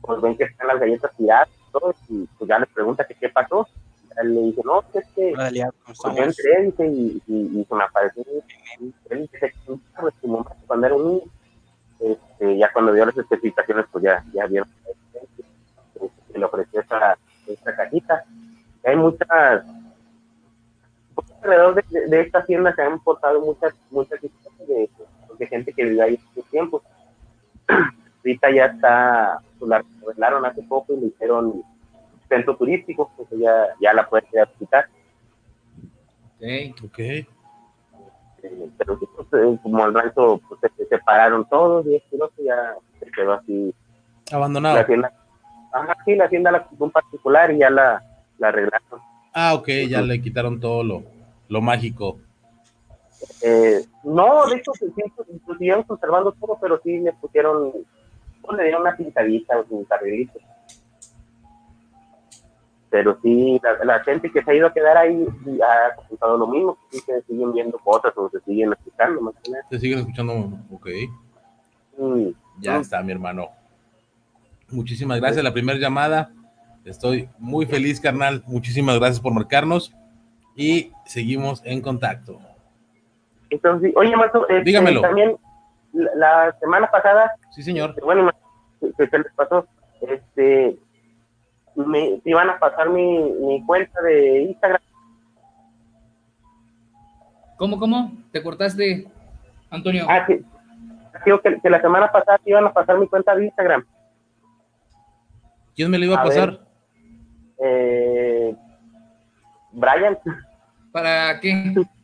pues 0.01 0.21
ven 0.21 0.37
que 0.37 0.45
están 0.45 0.67
las 0.67 0.81
galletas 0.81 1.13
tiradas 1.17 1.49
todo, 1.73 1.95
y 2.09 2.29
pues 2.39 2.49
ya 2.49 2.59
les 2.59 2.69
pregunta 2.69 3.05
que 3.05 3.15
qué 3.15 3.29
pasó. 3.29 3.67
Y 4.23 4.27
le 4.27 4.41
dice, 4.43 4.61
no, 4.65 4.85
es 4.93 5.07
que 5.15 5.33
pues 5.87 6.17
yo 6.17 6.23
entré 6.23 6.63
dice, 6.65 6.87
y, 6.87 7.23
y, 7.27 7.61
y, 7.61 7.65
se 7.65 7.75
me 7.75 7.85
apareció 7.85 8.23
cuando 10.67 10.87
era 10.87 10.95
un 10.95 11.09
niño. 11.09 11.23
Este, 11.99 12.59
ya 12.59 12.71
cuando 12.73 12.93
dio 12.93 13.07
las 13.07 13.17
especificaciones, 13.17 13.87
pues 13.91 14.05
ya, 14.05 14.25
ya 14.35 14.47
vieron 14.47 14.69
de, 22.43 22.53
de, 22.53 22.59
esta 22.59 22.73
tienda 22.73 22.75
se 22.75 22.83
han 22.83 22.99
portado 23.01 23.41
muchas 23.41 23.75
muchas 23.91 24.23
historias 24.23 24.69
de, 24.69 24.91
de, 25.39 25.47
gente 25.47 25.73
que 25.73 25.85
vive 25.85 26.03
ahí 26.03 26.15
en 26.15 26.35
sus 26.35 26.51
tiempos 26.51 26.83
ahorita 27.69 28.51
ya 28.51 28.67
está 28.67 29.39
pues, 29.59 29.69
la 29.69 29.85
arreglaron 30.07 30.45
hace 30.47 30.63
poco 30.63 30.95
y 30.95 31.01
le 31.01 31.07
hicieron 31.07 31.63
centro 32.29 32.57
turístico 32.57 33.11
pues 33.17 33.29
ya, 33.41 33.69
ya 33.81 33.93
la 33.93 34.09
puedes 34.09 34.33
ir 34.33 34.41
a 34.41 34.45
visitar. 34.47 34.89
Ok. 36.37 36.85
Ok 36.85 37.01
pero 38.79 38.99
pues, 38.99 39.29
eh, 39.33 39.59
como 39.63 39.87
el 39.87 39.95
rancho 39.95 40.41
pues, 40.49 40.73
se 40.77 40.87
separaron 40.87 41.49
todos 41.49 41.87
y 41.87 41.97
esto 41.97 42.31
ya 42.39 42.75
se 42.99 43.11
quedó 43.11 43.35
así. 43.35 43.75
Abandonado. 44.31 44.77
La 44.77 44.87
tienda, 44.87 45.13
ajá, 45.73 45.97
sí, 46.05 46.15
la 46.15 46.29
tienda 46.29 46.51
la 46.51 46.67
un 46.79 46.91
particular 46.91 47.53
y 47.53 47.59
ya 47.59 47.71
la 47.71 48.03
la 48.39 48.49
arreglaron. 48.49 49.01
Ah, 49.35 49.55
ok, 49.55 49.69
ya 49.89 50.03
le 50.03 50.21
quitaron 50.21 50.61
todo 50.61 50.83
lo, 50.83 51.03
lo 51.49 51.61
mágico. 51.61 52.19
Eh, 53.43 53.85
no, 54.05 54.47
de 54.47 54.57
hecho, 54.57 54.73
sí, 54.75 54.87
siguieron 55.59 55.83
conservando 55.85 56.33
todo, 56.33 56.59
pero 56.61 56.81
sí 56.83 56.99
le 56.99 57.13
pusieron, 57.13 57.73
pues, 58.41 58.59
le 58.59 58.65
dieron 58.65 58.83
una 58.83 58.97
pintadita, 58.97 59.65
un 59.71 59.87
arreglito. 59.89 60.39
Pero 62.91 63.19
sí, 63.23 63.61
la, 63.85 64.01
gente 64.01 64.31
que 64.31 64.43
se 64.43 64.51
ha 64.51 64.55
ido 64.55 64.67
a 64.67 64.73
quedar 64.73 64.99
ahí 64.99 65.27
ha 65.63 65.97
comentado 65.97 66.37
lo 66.37 66.47
mismo, 66.47 66.77
sí 66.91 66.99
se 67.01 67.23
siguen 67.23 67.53
viendo 67.53 67.79
cosas 67.79 68.13
o 68.17 68.29
se 68.29 68.41
siguen 68.41 68.73
escuchando. 68.73 69.21
Más 69.23 69.35
Se 69.71 69.79
siguen 69.79 70.01
escuchando, 70.01 70.59
ok. 70.71 70.89
Mm, 71.97 72.29
ya 72.61 72.79
está, 72.79 73.03
mi 73.03 73.13
hermano. 73.13 73.49
Muchísimas 74.71 75.21
gracias. 75.21 75.43
La 75.43 75.55
primera 75.55 75.79
llamada 75.79 76.33
Estoy 76.85 77.29
muy 77.39 77.67
feliz, 77.67 78.01
carnal. 78.01 78.43
Muchísimas 78.47 78.99
gracias 78.99 79.21
por 79.21 79.33
marcarnos 79.33 79.93
y 80.57 80.91
seguimos 81.07 81.63
en 81.65 81.81
contacto. 81.81 82.41
Entonces, 83.53 83.93
oye, 83.97 84.17
Mato, 84.17 84.49
este, 84.49 84.65
dígamelo. 84.65 85.03
También 85.03 85.37
la, 85.93 86.57
semana 86.59 86.91
pasada. 86.91 87.33
Sí, 87.51 87.63
señor. 87.63 87.91
Este, 87.91 88.01
bueno, 88.01 88.31
¿qué 88.81 89.19
les 89.19 89.33
pasó? 89.35 89.67
Este, 90.01 90.79
me 91.77 92.19
iban 92.25 92.49
a 92.49 92.59
pasar 92.59 92.89
mi, 92.89 93.19
mi 93.19 93.63
cuenta 93.67 94.01
de 94.01 94.43
Instagram. 94.45 94.81
¿Cómo, 97.59 97.79
cómo? 97.79 98.13
¿Te 98.33 98.43
cortaste, 98.43 99.07
Antonio? 99.71 100.07
Ah, 100.09 100.25
sí. 100.27 100.43
Digo 101.27 101.41
que, 101.43 101.61
que, 101.61 101.69
la 101.71 101.83
semana 101.83 102.11
pasada 102.11 102.41
iban 102.47 102.65
a 102.65 102.73
pasar 102.73 102.99
mi 102.99 103.07
cuenta 103.07 103.35
de 103.37 103.45
Instagram. 103.45 103.85
¿Quién 105.77 105.91
me 105.91 105.99
lo 105.99 106.07
iba 106.07 106.17
a, 106.17 106.25
pasar? 106.25 106.59
eh, 107.63 108.57
Brian. 109.73 110.19
¿Para 110.91 111.39
qué? 111.39 111.75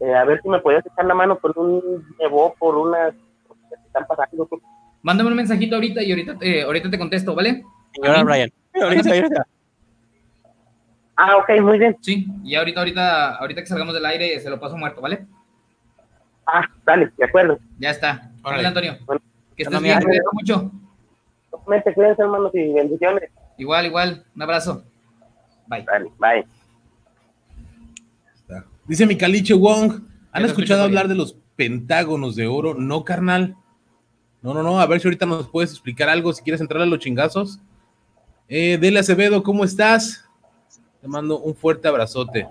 Eh, 0.00 0.14
a 0.14 0.24
ver 0.24 0.40
si 0.42 0.48
me 0.48 0.60
podías 0.60 0.84
echar 0.86 1.04
la 1.04 1.14
mano 1.14 1.38
por 1.38 1.58
un 1.58 2.04
llevó 2.18 2.54
por 2.54 2.76
unas 2.76 3.12
que 3.12 3.74
están 3.86 4.06
pasando. 4.06 4.48
Mándame 5.02 5.30
un 5.30 5.36
mensajito 5.36 5.74
ahorita 5.76 6.02
y 6.02 6.10
ahorita, 6.10 6.36
eh, 6.40 6.62
ahorita 6.62 6.90
te 6.90 6.98
contesto, 6.98 7.34
¿vale? 7.34 7.62
Señora 7.94 8.22
Brian. 8.24 8.50
Ah, 11.20 11.36
ok, 11.36 11.60
muy 11.60 11.80
bien. 11.80 11.96
Sí, 12.00 12.28
y 12.44 12.54
ahorita, 12.54 12.78
ahorita, 12.78 13.34
ahorita 13.38 13.60
que 13.62 13.66
salgamos 13.66 13.92
del 13.92 14.06
aire 14.06 14.38
se 14.38 14.48
lo 14.48 14.60
paso 14.60 14.76
muerto, 14.76 15.00
¿vale? 15.00 15.26
Ah, 16.46 16.62
dale, 16.84 17.10
de 17.16 17.24
acuerdo. 17.24 17.58
Ya 17.76 17.90
está. 17.90 18.30
Hola, 18.44 18.68
Antonio. 18.68 18.96
que 19.56 19.64
estés 19.64 19.82
bien, 19.82 19.98
te 19.98 20.20
mucho. 20.32 20.70
Cuídense, 21.64 22.22
hermanos, 22.22 22.54
y 22.54 22.72
bendiciones. 22.72 23.30
Igual, 23.56 23.86
igual. 23.86 24.24
Un 24.36 24.42
abrazo. 24.42 24.84
Bye. 25.66 25.84
Bye. 26.18 26.46
Dice 28.88 29.04
mi 29.04 29.16
caliche 29.16 29.52
Wong, 29.52 30.00
¿han 30.32 30.44
escuchado 30.46 30.82
hablar 30.82 31.08
de 31.08 31.14
los 31.14 31.36
pentágonos 31.56 32.34
de 32.36 32.46
oro? 32.46 32.74
No, 32.74 33.04
carnal. 33.04 33.54
No, 34.40 34.54
no, 34.54 34.62
no. 34.62 34.80
A 34.80 34.86
ver 34.86 34.98
si 35.00 35.08
ahorita 35.08 35.26
nos 35.26 35.48
puedes 35.48 35.72
explicar 35.72 36.08
algo. 36.08 36.32
Si 36.32 36.42
quieres 36.42 36.62
entrar 36.62 36.80
a 36.80 36.86
los 36.86 36.98
chingazos. 36.98 37.60
Eh, 38.48 38.78
Dele 38.80 39.00
Acevedo, 39.00 39.42
¿cómo 39.42 39.62
estás? 39.62 40.24
Te 41.02 41.06
mando 41.06 41.38
un 41.38 41.54
fuerte 41.54 41.86
abrazote. 41.86 42.48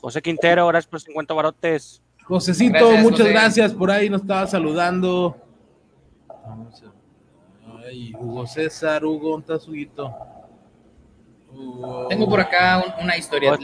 José 0.00 0.22
Quintero, 0.22 0.66
gracias 0.68 0.88
por 0.90 1.00
50 1.00 1.34
barotes. 1.34 2.02
Josecito, 2.24 2.90
muchas 2.98 3.28
gracias. 3.28 3.74
Por 3.74 3.90
ahí 3.90 4.08
nos 4.08 4.22
estaba 4.22 4.46
saludando. 4.46 5.36
Hugo 8.18 8.46
César, 8.46 9.04
Hugo, 9.04 9.34
un 9.34 9.42
tazuguito. 9.42 10.14
Tengo 12.08 12.26
por 12.26 12.40
acá 12.40 12.96
una 13.02 13.18
historia. 13.18 13.58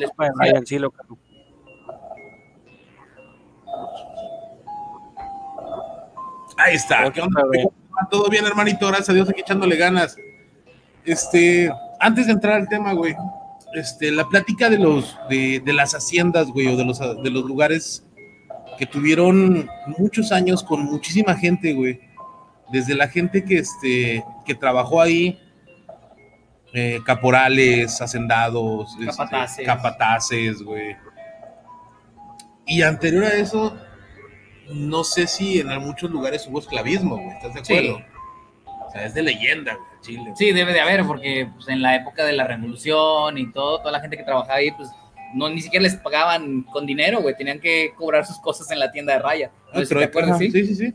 Ahí 6.59 6.75
está. 6.75 7.11
Todo 8.11 8.29
bien, 8.29 8.45
hermanito. 8.45 8.87
Gracias 8.89 9.09
a 9.09 9.13
Dios, 9.15 9.29
aquí 9.29 9.41
echándole 9.41 9.77
ganas. 9.77 10.17
Este, 11.05 11.73
antes 11.99 12.27
de 12.27 12.33
entrar 12.33 12.55
al 12.55 12.69
tema, 12.69 12.93
güey, 12.93 13.17
este, 13.75 14.11
la 14.13 14.29
plática 14.29 14.69
de 14.69 14.79
los, 14.79 15.19
de, 15.31 15.63
de 15.65 15.73
las 15.73 15.95
haciendas, 15.95 16.49
güey, 16.49 16.67
o 16.67 16.77
de 16.77 16.85
los, 16.85 16.99
de 16.99 17.31
los 17.31 17.45
lugares 17.45 18.05
que 18.79 18.85
tuvieron 18.85 19.69
muchos 19.97 20.31
años 20.33 20.63
con 20.63 20.85
muchísima 20.85 21.35
gente, 21.35 21.73
güey 21.73 22.09
desde 22.71 22.95
la 22.95 23.09
gente 23.09 23.45
que, 23.45 23.59
este, 23.59 24.25
que 24.45 24.55
trabajó 24.55 25.01
ahí, 25.01 25.39
eh, 26.73 27.01
caporales, 27.05 28.01
hacendados, 28.01 28.97
este, 29.01 29.65
capataces, 29.65 30.63
güey. 30.63 30.97
Y 32.67 32.83
anterior 32.83 33.25
a 33.25 33.33
eso, 33.35 33.77
no 34.71 35.05
sé 35.05 35.27
si 35.27 35.61
en 35.61 35.69
muchos 35.79 36.11
lugares 36.11 36.47
hubo 36.47 36.59
esclavismo, 36.59 37.17
güey, 37.17 37.37
¿estás 37.37 37.55
de 37.55 37.61
acuerdo? 37.61 38.05
O 38.87 38.91
sea, 38.91 39.05
es 39.05 39.15
de 39.15 39.23
leyenda, 39.23 39.75
güey, 39.75 39.89
Chile. 40.01 40.33
Sí, 40.35 40.53
debe 40.53 40.73
de 40.73 40.81
haber, 40.81 41.05
porque 41.05 41.49
pues, 41.55 41.69
en 41.69 41.83
la 41.83 41.97
época 41.97 42.25
de 42.25 42.33
la 42.33 42.47
revolución 42.47 43.39
y 43.39 43.53
todo, 43.53 43.79
toda 43.79 43.93
la 43.93 44.01
gente 44.01 44.17
que 44.17 44.25
trabajaba 44.25 44.55
ahí, 44.55 44.71
pues 44.73 44.89
no 45.35 45.49
ni 45.51 45.61
siquiera 45.61 45.83
les 45.83 45.97
pagaban 45.97 46.63
con 46.63 46.87
dinero, 46.87 47.21
güey, 47.21 47.37
tenían 47.37 47.61
que 47.61 47.93
cobrar 47.97 48.27
sus 48.27 48.39
cosas 48.39 48.71
en 48.71 48.79
la 48.79 48.91
tienda 48.91 49.15
de 49.15 49.19
raya. 49.19 49.51
No, 49.75 49.85
¿Te 49.85 50.05
acuerdas? 50.05 50.39
Sí, 50.39 50.51
sí, 50.51 50.75
sí. 50.75 50.93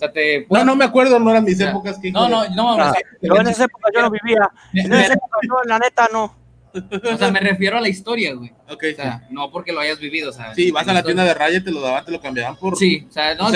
no, 0.49 0.65
no 0.65 0.75
me 0.75 0.85
acuerdo, 0.85 1.19
no 1.19 1.29
eran 1.29 1.43
mis 1.43 1.59
épocas. 1.59 1.99
Que 1.99 2.11
no, 2.11 2.27
no, 2.27 2.49
no, 2.49 2.77
no, 2.77 2.93
no, 3.21 3.41
en 3.41 3.47
esa 3.47 3.65
época 3.65 3.89
yo 3.93 4.01
no 4.01 4.09
vivía. 4.09 4.49
En 4.73 4.91
esa 4.91 5.13
época 5.13 5.37
yo, 5.47 5.55
la 5.65 5.79
neta, 5.79 6.09
no. 6.11 6.42
O 6.73 7.17
sea, 7.17 7.31
me 7.31 7.39
refiero 7.39 7.77
a 7.77 7.81
la 7.81 7.89
historia, 7.89 8.33
güey. 8.33 8.51
Ok. 8.69 8.83
O 8.93 8.95
sea, 8.95 9.27
no 9.29 9.51
porque 9.51 9.71
lo 9.71 9.79
hayas 9.79 9.99
vivido, 9.99 10.31
o 10.31 10.33
sea. 10.33 10.53
Sí, 10.55 10.71
vas 10.71 10.87
a 10.87 10.93
la 10.93 11.03
tienda 11.03 11.23
de 11.23 11.33
raya 11.33 11.57
y 11.57 11.63
te 11.63 11.71
lo 11.71 11.81
daban, 11.81 12.03
te 12.03 12.11
lo 12.11 12.19
cambiaban 12.19 12.55
por. 12.57 12.75
Sí, 12.77 13.05
o 13.07 13.11
sea, 13.11 13.35
no, 13.35 13.51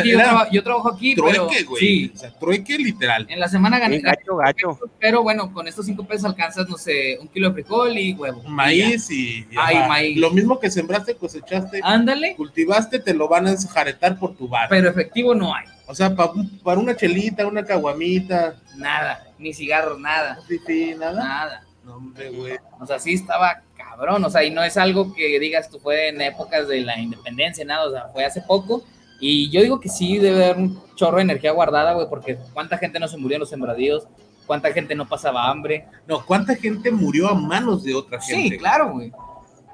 yo, 0.51 0.63
trabajo 0.63 0.89
aquí, 0.89 1.15
trueque, 1.15 1.39
pero. 1.39 1.69
Güey. 1.69 1.79
Sí. 1.79 2.11
O 2.13 2.17
sea, 2.17 2.31
trueque 2.37 2.77
literal. 2.77 3.25
En 3.29 3.39
la 3.39 3.47
semana 3.47 3.79
gané. 3.79 3.99
Gacho, 3.99 4.37
gacho. 4.37 4.79
Pero 4.99 5.23
bueno, 5.23 5.51
con 5.51 5.67
estos 5.67 5.85
cinco 5.85 6.05
pesos 6.05 6.25
alcanzas, 6.25 6.69
no 6.69 6.77
sé, 6.77 7.17
un 7.19 7.27
kilo 7.27 7.49
de 7.49 7.53
frijol 7.55 7.97
y 7.97 8.13
huevo. 8.13 8.43
Maíz 8.43 9.09
y. 9.09 9.47
Ay, 9.57 9.87
maíz. 9.87 10.17
Lo 10.17 10.31
mismo 10.31 10.59
que 10.59 10.69
sembraste, 10.69 11.15
cosechaste. 11.15 11.79
Ándale. 11.83 12.35
Cultivaste, 12.35 12.99
te 12.99 13.13
lo 13.13 13.27
van 13.27 13.47
a 13.47 13.51
enjaretar 13.51 14.19
por 14.19 14.35
tu 14.35 14.47
bar. 14.47 14.67
Pero 14.69 14.89
efectivo 14.89 15.33
no 15.33 15.55
hay. 15.55 15.65
O 15.87 15.95
sea, 15.95 16.13
para 16.15 16.79
una 16.79 16.95
chelita, 16.95 17.47
una 17.47 17.63
caguamita. 17.63 18.55
Nada, 18.75 19.25
ni 19.39 19.53
cigarros, 19.53 19.99
nada. 19.99 20.37
Sí, 20.47 20.59
sí, 20.67 20.93
nada. 20.97 21.23
Nada. 21.23 21.66
No, 21.87 21.95
hombre, 21.95 22.29
güey. 22.31 22.57
O 22.81 22.85
sea, 22.85 22.99
sí 22.99 23.13
estaba 23.13 23.61
cabrón, 23.77 24.21
o 24.25 24.29
sea, 24.29 24.43
y 24.43 24.51
no 24.51 24.61
es 24.61 24.75
algo 24.75 25.13
que 25.13 25.39
digas 25.39 25.69
tú 25.69 25.79
fue 25.79 26.09
en 26.09 26.19
épocas 26.19 26.67
de 26.67 26.81
la 26.81 26.99
independencia, 26.99 27.63
nada, 27.63 27.87
o 27.87 27.91
sea, 27.91 28.09
fue 28.09 28.25
hace 28.25 28.41
poco. 28.41 28.83
Y 29.21 29.49
yo 29.51 29.61
digo 29.61 29.79
que 29.79 29.87
sí 29.87 30.17
debe 30.17 30.43
haber 30.43 30.57
un 30.57 30.81
chorro 30.95 31.15
de 31.15 31.23
energía 31.23 31.53
guardada, 31.53 31.93
güey, 31.93 32.09
porque 32.09 32.37
cuánta 32.53 32.77
gente 32.77 32.99
no 32.99 33.07
se 33.07 33.15
murió 33.15 33.37
en 33.37 33.39
los 33.39 33.49
sembradíos, 33.49 34.05
cuánta 34.45 34.73
gente 34.73 34.95
no 34.95 35.07
pasaba 35.07 35.49
hambre. 35.49 35.85
No, 36.05 36.25
cuánta 36.25 36.57
gente 36.57 36.91
murió 36.91 37.29
a 37.29 37.35
manos 37.35 37.85
de 37.85 37.95
otra 37.95 38.19
gente. 38.19 38.55
Sí, 38.55 38.57
claro, 38.57 38.91
güey. 38.91 39.13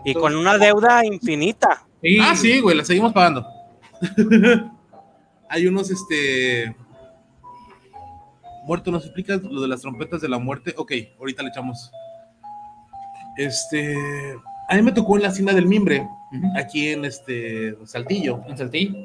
Y 0.06 0.14
con 0.14 0.36
una 0.36 0.60
deuda 0.60 1.04
infinita. 1.04 1.84
Ah, 2.22 2.36
sí, 2.36 2.60
güey, 2.60 2.78
la 2.78 2.86
seguimos 2.86 3.12
pagando. 3.12 3.44
Hay 5.50 5.66
unos, 5.66 5.90
este... 5.90 6.76
Muerto, 8.68 8.92
¿nos 8.92 9.04
explicas 9.04 9.42
lo 9.42 9.62
de 9.62 9.68
las 9.68 9.82
trompetas 9.82 10.22
de 10.22 10.30
la 10.30 10.38
muerte? 10.38 10.76
Ok, 10.78 10.92
ahorita 11.20 11.42
le 11.42 11.50
echamos 11.50 11.92
este, 13.38 14.36
a 14.68 14.76
mí 14.76 14.82
me 14.82 14.92
tocó 14.92 15.16
en 15.16 15.24
la 15.24 15.30
Hacienda 15.30 15.54
del 15.54 15.68
Mimbre, 15.68 16.08
aquí 16.56 16.90
en 16.90 17.06
este 17.06 17.78
Saltillo. 17.86 18.42
En 18.48 18.58
Saltillo. 18.58 18.96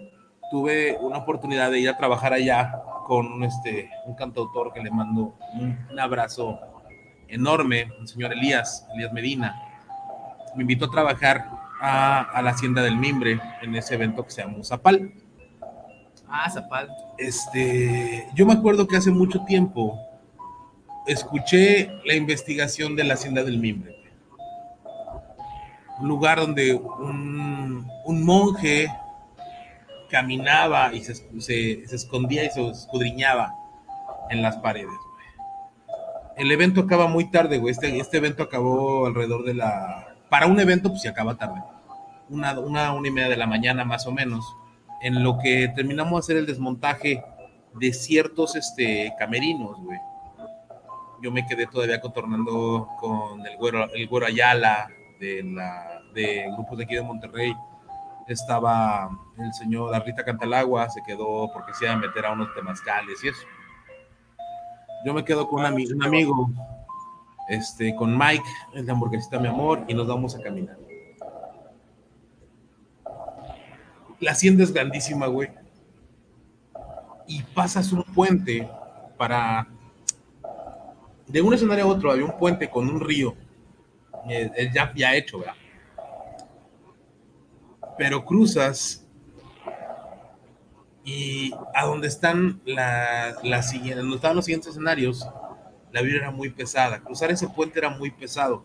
Tuve 0.50 0.96
una 1.00 1.18
oportunidad 1.18 1.70
de 1.70 1.80
ir 1.80 1.88
a 1.90 1.96
trabajar 1.96 2.32
allá 2.32 2.80
con 3.06 3.42
este, 3.44 3.90
un 4.06 4.14
cantautor 4.14 4.72
que 4.72 4.82
le 4.82 4.90
mando 4.90 5.34
un, 5.54 5.98
abrazo 5.98 6.58
enorme, 7.26 7.90
el 8.00 8.08
señor 8.08 8.32
Elías, 8.32 8.86
Elías 8.94 9.12
Medina. 9.12 9.54
Me 10.56 10.62
invitó 10.62 10.86
a 10.86 10.90
trabajar 10.90 11.50
a, 11.80 12.40
la 12.42 12.50
Hacienda 12.50 12.82
del 12.82 12.96
Mimbre 12.96 13.38
en 13.60 13.74
ese 13.74 13.94
evento 13.94 14.24
que 14.24 14.30
se 14.30 14.42
llama 14.42 14.64
Zapal. 14.64 15.12
Ah, 16.26 16.48
Zapal. 16.50 16.88
Este, 17.18 18.26
yo 18.34 18.46
me 18.46 18.54
acuerdo 18.54 18.86
que 18.86 18.96
hace 18.96 19.10
mucho 19.10 19.44
tiempo 19.44 19.98
escuché 21.06 21.90
la 22.04 22.14
investigación 22.14 22.96
de 22.96 23.04
la 23.04 23.14
Hacienda 23.14 23.42
del 23.42 23.58
Mimbre 23.58 23.97
lugar 26.02 26.40
donde 26.40 26.74
un, 26.74 27.86
monje 28.06 28.88
caminaba 30.10 30.92
y 30.94 31.02
se, 31.02 31.14
se, 31.40 31.82
escondía 31.94 32.44
y 32.44 32.50
se 32.50 32.66
escudriñaba 32.68 33.54
en 34.30 34.42
las 34.42 34.56
paredes. 34.56 34.94
El 36.36 36.52
evento 36.52 36.82
acaba 36.82 37.08
muy 37.08 37.30
tarde, 37.30 37.58
güey. 37.58 37.72
Este, 37.72 37.98
este 37.98 38.18
evento 38.18 38.44
acabó 38.44 39.06
alrededor 39.06 39.44
de 39.44 39.54
la... 39.54 40.14
Para 40.30 40.46
un 40.46 40.60
evento, 40.60 40.90
pues 40.90 41.02
se 41.02 41.08
acaba 41.08 41.36
tarde. 41.36 41.60
Una, 42.28 42.58
una, 42.60 42.92
una 42.92 43.08
y 43.08 43.10
media 43.10 43.28
de 43.28 43.36
la 43.36 43.46
mañana 43.46 43.84
más 43.84 44.06
o 44.06 44.12
menos. 44.12 44.44
En 45.02 45.24
lo 45.24 45.38
que 45.38 45.68
terminamos 45.74 46.12
de 46.12 46.18
hacer 46.18 46.36
el 46.36 46.46
desmontaje 46.46 47.24
de 47.74 47.92
ciertos 47.92 48.56
este, 48.56 49.12
camerinos, 49.18 49.80
güey. 49.80 49.98
Yo 51.22 51.32
me 51.32 51.44
quedé 51.46 51.66
todavía 51.66 52.00
contornando 52.00 52.88
con 53.00 53.44
el 53.44 53.56
güero, 53.56 53.92
el 53.92 54.06
güero 54.06 54.26
Ayala, 54.26 54.88
de, 55.18 55.42
la, 55.42 56.02
de 56.14 56.46
grupos 56.52 56.78
de 56.78 56.84
aquí 56.84 56.94
de 56.94 57.02
Monterrey. 57.02 57.54
Estaba 58.26 59.08
el 59.38 59.52
señor 59.54 59.94
Arrita 59.94 60.24
Cantalagua, 60.24 60.88
se 60.90 61.02
quedó 61.02 61.50
porque 61.52 61.72
se 61.74 61.86
iba 61.86 61.94
a 61.94 61.96
meter 61.96 62.26
a 62.26 62.32
unos 62.32 62.54
temazcales 62.54 63.22
y 63.24 63.28
eso. 63.28 63.46
Yo 65.04 65.14
me 65.14 65.24
quedo 65.24 65.48
con 65.48 65.60
un, 65.60 65.66
amigo, 65.66 65.94
un 65.94 66.02
amigo 66.02 66.50
este, 67.48 67.94
con 67.94 68.16
Mike, 68.16 68.44
el 68.74 68.84
de 68.84 68.92
hamburguesita 68.92 69.38
mi 69.38 69.48
amor, 69.48 69.84
y 69.88 69.94
nos 69.94 70.06
vamos 70.06 70.34
a 70.34 70.42
caminar. 70.42 70.76
La 74.20 74.32
hacienda 74.32 74.64
es 74.64 74.72
grandísima, 74.72 75.26
güey. 75.26 75.50
Y 77.26 77.42
pasas 77.42 77.92
un 77.92 78.02
puente 78.02 78.68
para... 79.16 79.68
De 81.26 81.40
un 81.40 81.54
escenario 81.54 81.84
a 81.84 81.88
otro 81.88 82.10
había 82.10 82.24
un 82.24 82.36
puente 82.36 82.68
con 82.68 82.88
un 82.88 83.00
río 83.00 83.34
es, 84.28 84.72
ya, 84.72 84.92
ya 84.94 85.14
hecho, 85.14 85.40
¿verdad? 85.40 85.54
Pero 87.96 88.24
cruzas 88.24 89.06
y 91.04 91.52
a 91.74 91.86
donde 91.86 92.06
están 92.06 92.60
la, 92.64 93.34
la 93.42 93.62
donde 93.62 94.16
estaban 94.16 94.36
los 94.36 94.44
siguientes 94.44 94.72
escenarios, 94.72 95.26
la 95.90 96.02
vida 96.02 96.18
era 96.18 96.30
muy 96.30 96.50
pesada. 96.50 97.00
Cruzar 97.00 97.30
ese 97.30 97.48
puente 97.48 97.78
era 97.78 97.90
muy 97.90 98.10
pesado. 98.10 98.64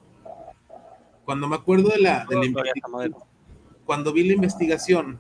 Cuando 1.26 1.48
me 1.48 1.56
acuerdo 1.56 1.90
de 1.90 2.00
la, 2.00 2.26
de 2.26 2.36
la 2.36 3.10
cuando 3.86 4.12
vi 4.12 4.26
la 4.26 4.34
investigación 4.34 5.20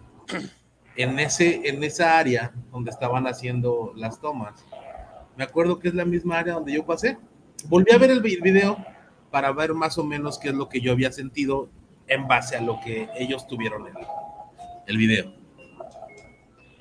en 0.95 1.17
ese, 1.19 1.67
en 1.67 1.83
esa 1.83 2.17
área 2.17 2.51
donde 2.71 2.91
estaban 2.91 3.25
haciendo 3.25 3.93
las 3.95 4.19
tomas, 4.19 4.65
me 5.37 5.43
acuerdo 5.43 5.79
que 5.79 5.87
es 5.87 5.93
la 5.93 6.05
misma 6.05 6.39
área 6.39 6.55
donde 6.55 6.73
yo 6.73 6.85
pasé. 6.85 7.17
Volví 7.65 7.91
a 7.93 7.97
ver 7.97 8.11
el 8.11 8.21
video 8.21 8.77
para 9.33 9.51
ver 9.51 9.73
más 9.73 9.97
o 9.97 10.03
menos 10.03 10.37
qué 10.37 10.49
es 10.49 10.53
lo 10.53 10.69
que 10.69 10.79
yo 10.79 10.91
había 10.91 11.11
sentido 11.11 11.67
en 12.05 12.27
base 12.27 12.55
a 12.55 12.61
lo 12.61 12.79
que 12.81 13.09
ellos 13.17 13.47
tuvieron 13.47 13.87
en 13.87 13.95
el 14.85 14.95
video. 14.95 15.33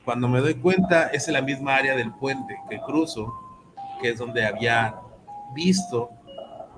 Cuando 0.05 0.29
me 0.29 0.39
doy 0.41 0.57
cuenta, 0.57 1.07
es 1.07 1.27
en 1.29 1.33
la 1.33 1.41
misma 1.41 1.77
área 1.77 1.97
del 1.97 2.13
puente 2.13 2.55
que 2.69 2.79
cruzo, 2.81 3.33
que 4.03 4.11
es 4.11 4.19
donde 4.19 4.45
había 4.45 4.95
visto 5.55 6.11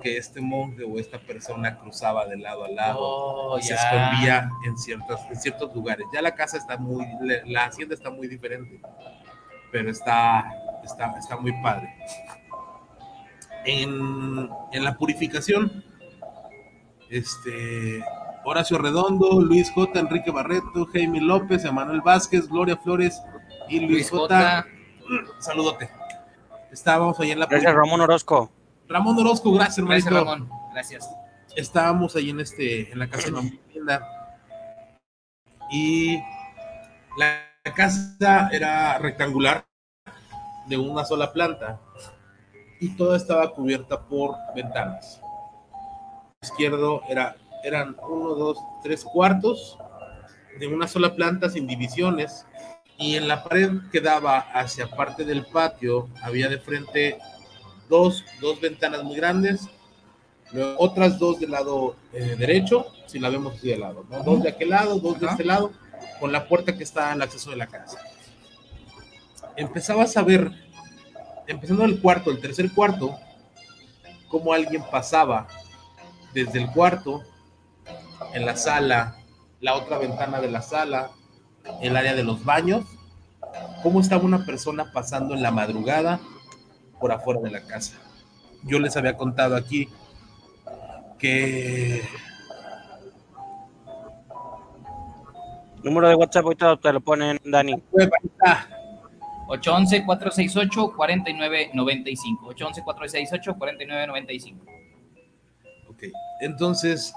que 0.01 0.15
este 0.15 0.39
monje 0.39 0.85
o 0.85 0.97
esta 0.97 1.19
persona 1.19 1.77
cruzaba 1.77 2.25
de 2.25 2.37
lado 2.37 2.63
a 2.63 2.69
lado 2.69 2.99
oh, 3.01 3.59
y 3.59 3.61
se 3.61 3.73
escondía 3.73 4.49
en, 4.65 4.77
ciertos, 4.77 5.19
en 5.29 5.35
ciertos 5.35 5.75
lugares. 5.75 6.05
Ya 6.13 6.21
la 6.21 6.35
casa 6.35 6.55
está 6.55 6.77
muy, 6.77 7.05
la 7.47 7.65
hacienda 7.65 7.95
está 7.95 8.09
muy 8.09 8.29
diferente, 8.29 8.79
pero 9.73 9.91
está, 9.91 10.49
está, 10.85 11.13
está 11.19 11.35
muy 11.35 11.51
padre 11.61 11.93
en, 13.65 14.49
la 14.71 14.97
purificación. 14.97 15.83
Este, 17.09 18.03
Horacio 18.43 18.77
Redondo, 18.77 19.41
Luis 19.41 19.71
J, 19.71 19.99
Enrique 19.99 20.31
Barreto, 20.31 20.87
Jaime 20.91 21.21
López, 21.21 21.65
Emanuel 21.65 22.01
Vázquez, 22.01 22.47
Gloria 22.47 22.77
Flores 22.77 23.21
y 23.69 23.79
Luis, 23.79 24.09
J. 24.09 24.65
Saludote. 25.39 25.89
Estábamos 26.71 27.19
ahí 27.19 27.31
en 27.31 27.39
la 27.39 27.45
Gracias, 27.45 27.73
Ramón 27.73 28.01
Orozco. 28.01 28.51
Ramón 28.87 29.17
Orozco, 29.19 29.51
gracias, 29.51 29.77
hermanito. 29.79 30.09
Gracias, 30.09 30.25
Ramón. 30.25 30.49
Gracias. 30.73 31.09
Estábamos 31.55 32.15
ahí 32.15 32.29
en 32.31 32.39
este, 32.41 32.91
en 32.91 32.99
la 32.99 33.07
casa 33.07 33.27
de 33.27 33.31
la 33.31 33.41
tienda. 33.71 34.07
Y 35.71 36.17
la 37.17 37.73
casa 37.75 38.49
era 38.51 38.97
rectangular 38.99 39.65
de 40.67 40.77
una 40.77 41.05
sola 41.05 41.31
planta 41.31 41.79
y 42.79 42.95
toda 42.95 43.17
estaba 43.17 43.51
cubierta 43.53 44.01
por 44.01 44.35
ventanas. 44.55 45.21
Izquierdo 46.41 47.01
era, 47.09 47.35
eran 47.63 47.95
uno, 48.07 48.35
dos, 48.35 48.57
tres 48.83 49.03
cuartos 49.03 49.77
de 50.59 50.67
una 50.67 50.87
sola 50.87 51.15
planta 51.15 51.49
sin 51.49 51.67
divisiones 51.67 52.45
y 52.97 53.15
en 53.15 53.27
la 53.27 53.43
pared 53.43 53.71
que 53.91 53.99
daba 53.99 54.39
hacia 54.39 54.89
parte 54.89 55.25
del 55.25 55.45
patio 55.45 56.07
había 56.21 56.47
de 56.47 56.59
frente 56.59 57.17
dos, 57.89 58.23
dos 58.39 58.61
ventanas 58.61 59.03
muy 59.03 59.15
grandes, 59.15 59.67
otras 60.77 61.19
dos 61.19 61.39
del 61.39 61.51
lado 61.51 61.95
eh, 62.13 62.35
derecho, 62.37 62.87
si 63.07 63.19
la 63.19 63.29
vemos 63.29 63.55
así 63.55 63.69
de 63.69 63.77
lado, 63.77 64.05
dos 64.23 64.43
de 64.43 64.49
aquel 64.49 64.69
lado, 64.69 64.99
dos 64.99 65.19
de 65.19 65.27
este 65.27 65.43
lado, 65.43 65.71
con 66.19 66.31
la 66.31 66.47
puerta 66.47 66.77
que 66.77 66.83
está 66.83 67.11
el 67.13 67.21
acceso 67.21 67.49
de 67.49 67.57
la 67.57 67.67
casa. 67.67 67.99
Empezabas 69.57 70.15
a 70.17 70.23
ver 70.23 70.51
empezando 71.47 71.85
el 71.85 72.01
cuarto, 72.01 72.31
el 72.31 72.41
tercer 72.41 72.71
cuarto, 72.71 73.17
como 74.27 74.53
alguien 74.53 74.83
pasaba 74.91 75.47
desde 76.33 76.61
el 76.61 76.71
cuarto, 76.71 77.23
en 78.33 78.45
la 78.45 78.55
sala, 78.55 79.17
la 79.61 79.75
otra 79.75 79.97
ventana 79.97 80.41
de 80.41 80.51
la 80.51 80.61
sala, 80.61 81.11
el 81.81 81.95
área 81.95 82.13
de 82.13 82.23
los 82.23 82.43
baños, 82.43 82.85
cómo 83.81 83.99
estaba 83.99 84.23
una 84.23 84.45
persona 84.45 84.91
pasando 84.91 85.33
en 85.33 85.41
la 85.41 85.51
madrugada 85.51 86.19
por 86.99 87.11
afuera 87.11 87.39
de 87.41 87.51
la 87.51 87.61
casa. 87.61 87.97
Yo 88.63 88.79
les 88.79 88.97
había 88.97 89.15
contado 89.15 89.55
aquí 89.55 89.89
que 91.17 92.01
Número 95.85 96.09
de 96.09 96.15
WhatsApp 96.15 96.45
ahorita 96.45 96.77
te 96.77 96.91
lo 96.91 96.99
ponen, 96.99 97.39
Dani. 97.45 97.75
811-468-4995. 99.47 102.39
811-468-4995. 103.53 104.57
Ok, 105.89 106.03
entonces 106.41 107.13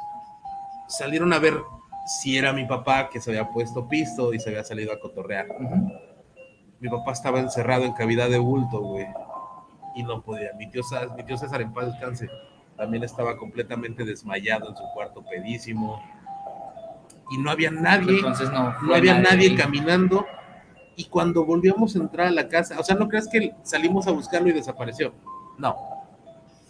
salieron 0.89 1.33
a 1.33 1.39
ver 1.39 1.55
si 2.09 2.39
era 2.39 2.53
mi 2.53 2.65
papá 2.65 3.11
que 3.11 3.21
se 3.21 3.31
había 3.31 3.51
puesto 3.51 3.89
pisto 3.89 4.33
y 4.33 4.41
se 4.41 4.51
había 4.51 4.65
salido 4.65 4.93
a 4.93 5.01
cotorrear. 5.01 5.47
Mi 6.81 6.89
papá 6.89 7.13
estaba 7.13 7.41
encerrado 7.41 7.85
en 7.85 7.93
cavidad 7.93 8.31
de 8.31 8.39
bulto, 8.39 8.81
güey. 8.81 9.07
Y 9.95 10.03
no 10.05 10.23
podía. 10.23 10.53
Mi 10.55 10.71
tío, 10.71 10.83
mi 11.17 11.25
tío 11.25 11.37
César, 11.37 11.61
en 11.61 11.73
paz 11.73 11.87
descanse, 11.87 12.31
también 12.77 13.03
estaba 13.03 13.37
completamente 13.37 14.05
desmayado 14.05 14.71
en 14.71 14.77
su 14.77 14.85
cuarto 14.95 15.25
pedísimo. 15.25 16.01
Y 17.31 17.39
no 17.39 17.51
había 17.51 17.71
nadie. 17.71 18.17
Entonces 18.17 18.51
no, 18.51 18.75
no 18.81 18.95
había 18.95 19.19
nadie, 19.19 19.55
caminando. 19.57 20.25
Y 20.99 21.05
cuando 21.05 21.45
volvíamos 21.45 21.95
a 21.95 22.01
entrar 22.01 22.27
a 22.27 22.31
la 22.33 22.49
casa, 22.49 22.77
o 22.77 22.83
sea, 22.83 22.97
no 22.97 23.07
creas 23.09 23.29
que 23.29 23.55
salimos 23.63 24.09
a 24.09 24.11
buscarlo 24.11 24.49
y 24.49 24.53
desapareció. 24.53 25.15
No. 25.57 25.77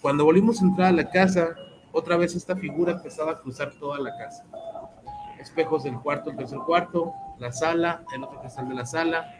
Cuando 0.02 0.26
volvimos 0.26 0.60
a 0.60 0.66
entrar 0.66 0.88
a 0.88 0.92
la 0.92 1.08
casa, 1.08 1.56
otra 1.92 2.18
vez 2.18 2.36
esta 2.36 2.54
figura 2.54 2.92
empezaba 2.92 3.32
a 3.32 3.36
cruzar 3.36 3.72
toda 3.80 3.98
la 3.98 4.14
casa. 4.18 4.44
Espejos 5.40 5.84
del 5.84 5.98
cuarto, 5.98 6.28
el 6.30 6.36
tercer 6.36 6.58
cuarto, 6.58 7.14
la 7.38 7.52
sala, 7.52 8.04
el 8.14 8.22
otro 8.22 8.38
cristal 8.40 8.68
de 8.68 8.74
la 8.74 8.84
sala, 8.84 9.32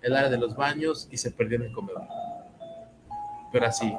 el 0.00 0.16
área 0.16 0.30
de 0.30 0.38
los 0.38 0.56
baños 0.56 1.08
y 1.10 1.18
se 1.18 1.30
perdió 1.30 1.58
en 1.58 1.64
el 1.64 1.72
comedor. 1.74 2.08
Pero 3.52 3.66
así, 3.66 3.94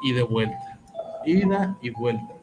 y 0.00 0.12
de 0.12 0.22
vuelta, 0.22 0.78
ida 1.24 1.76
y 1.82 1.90
vuelta. 1.90 2.34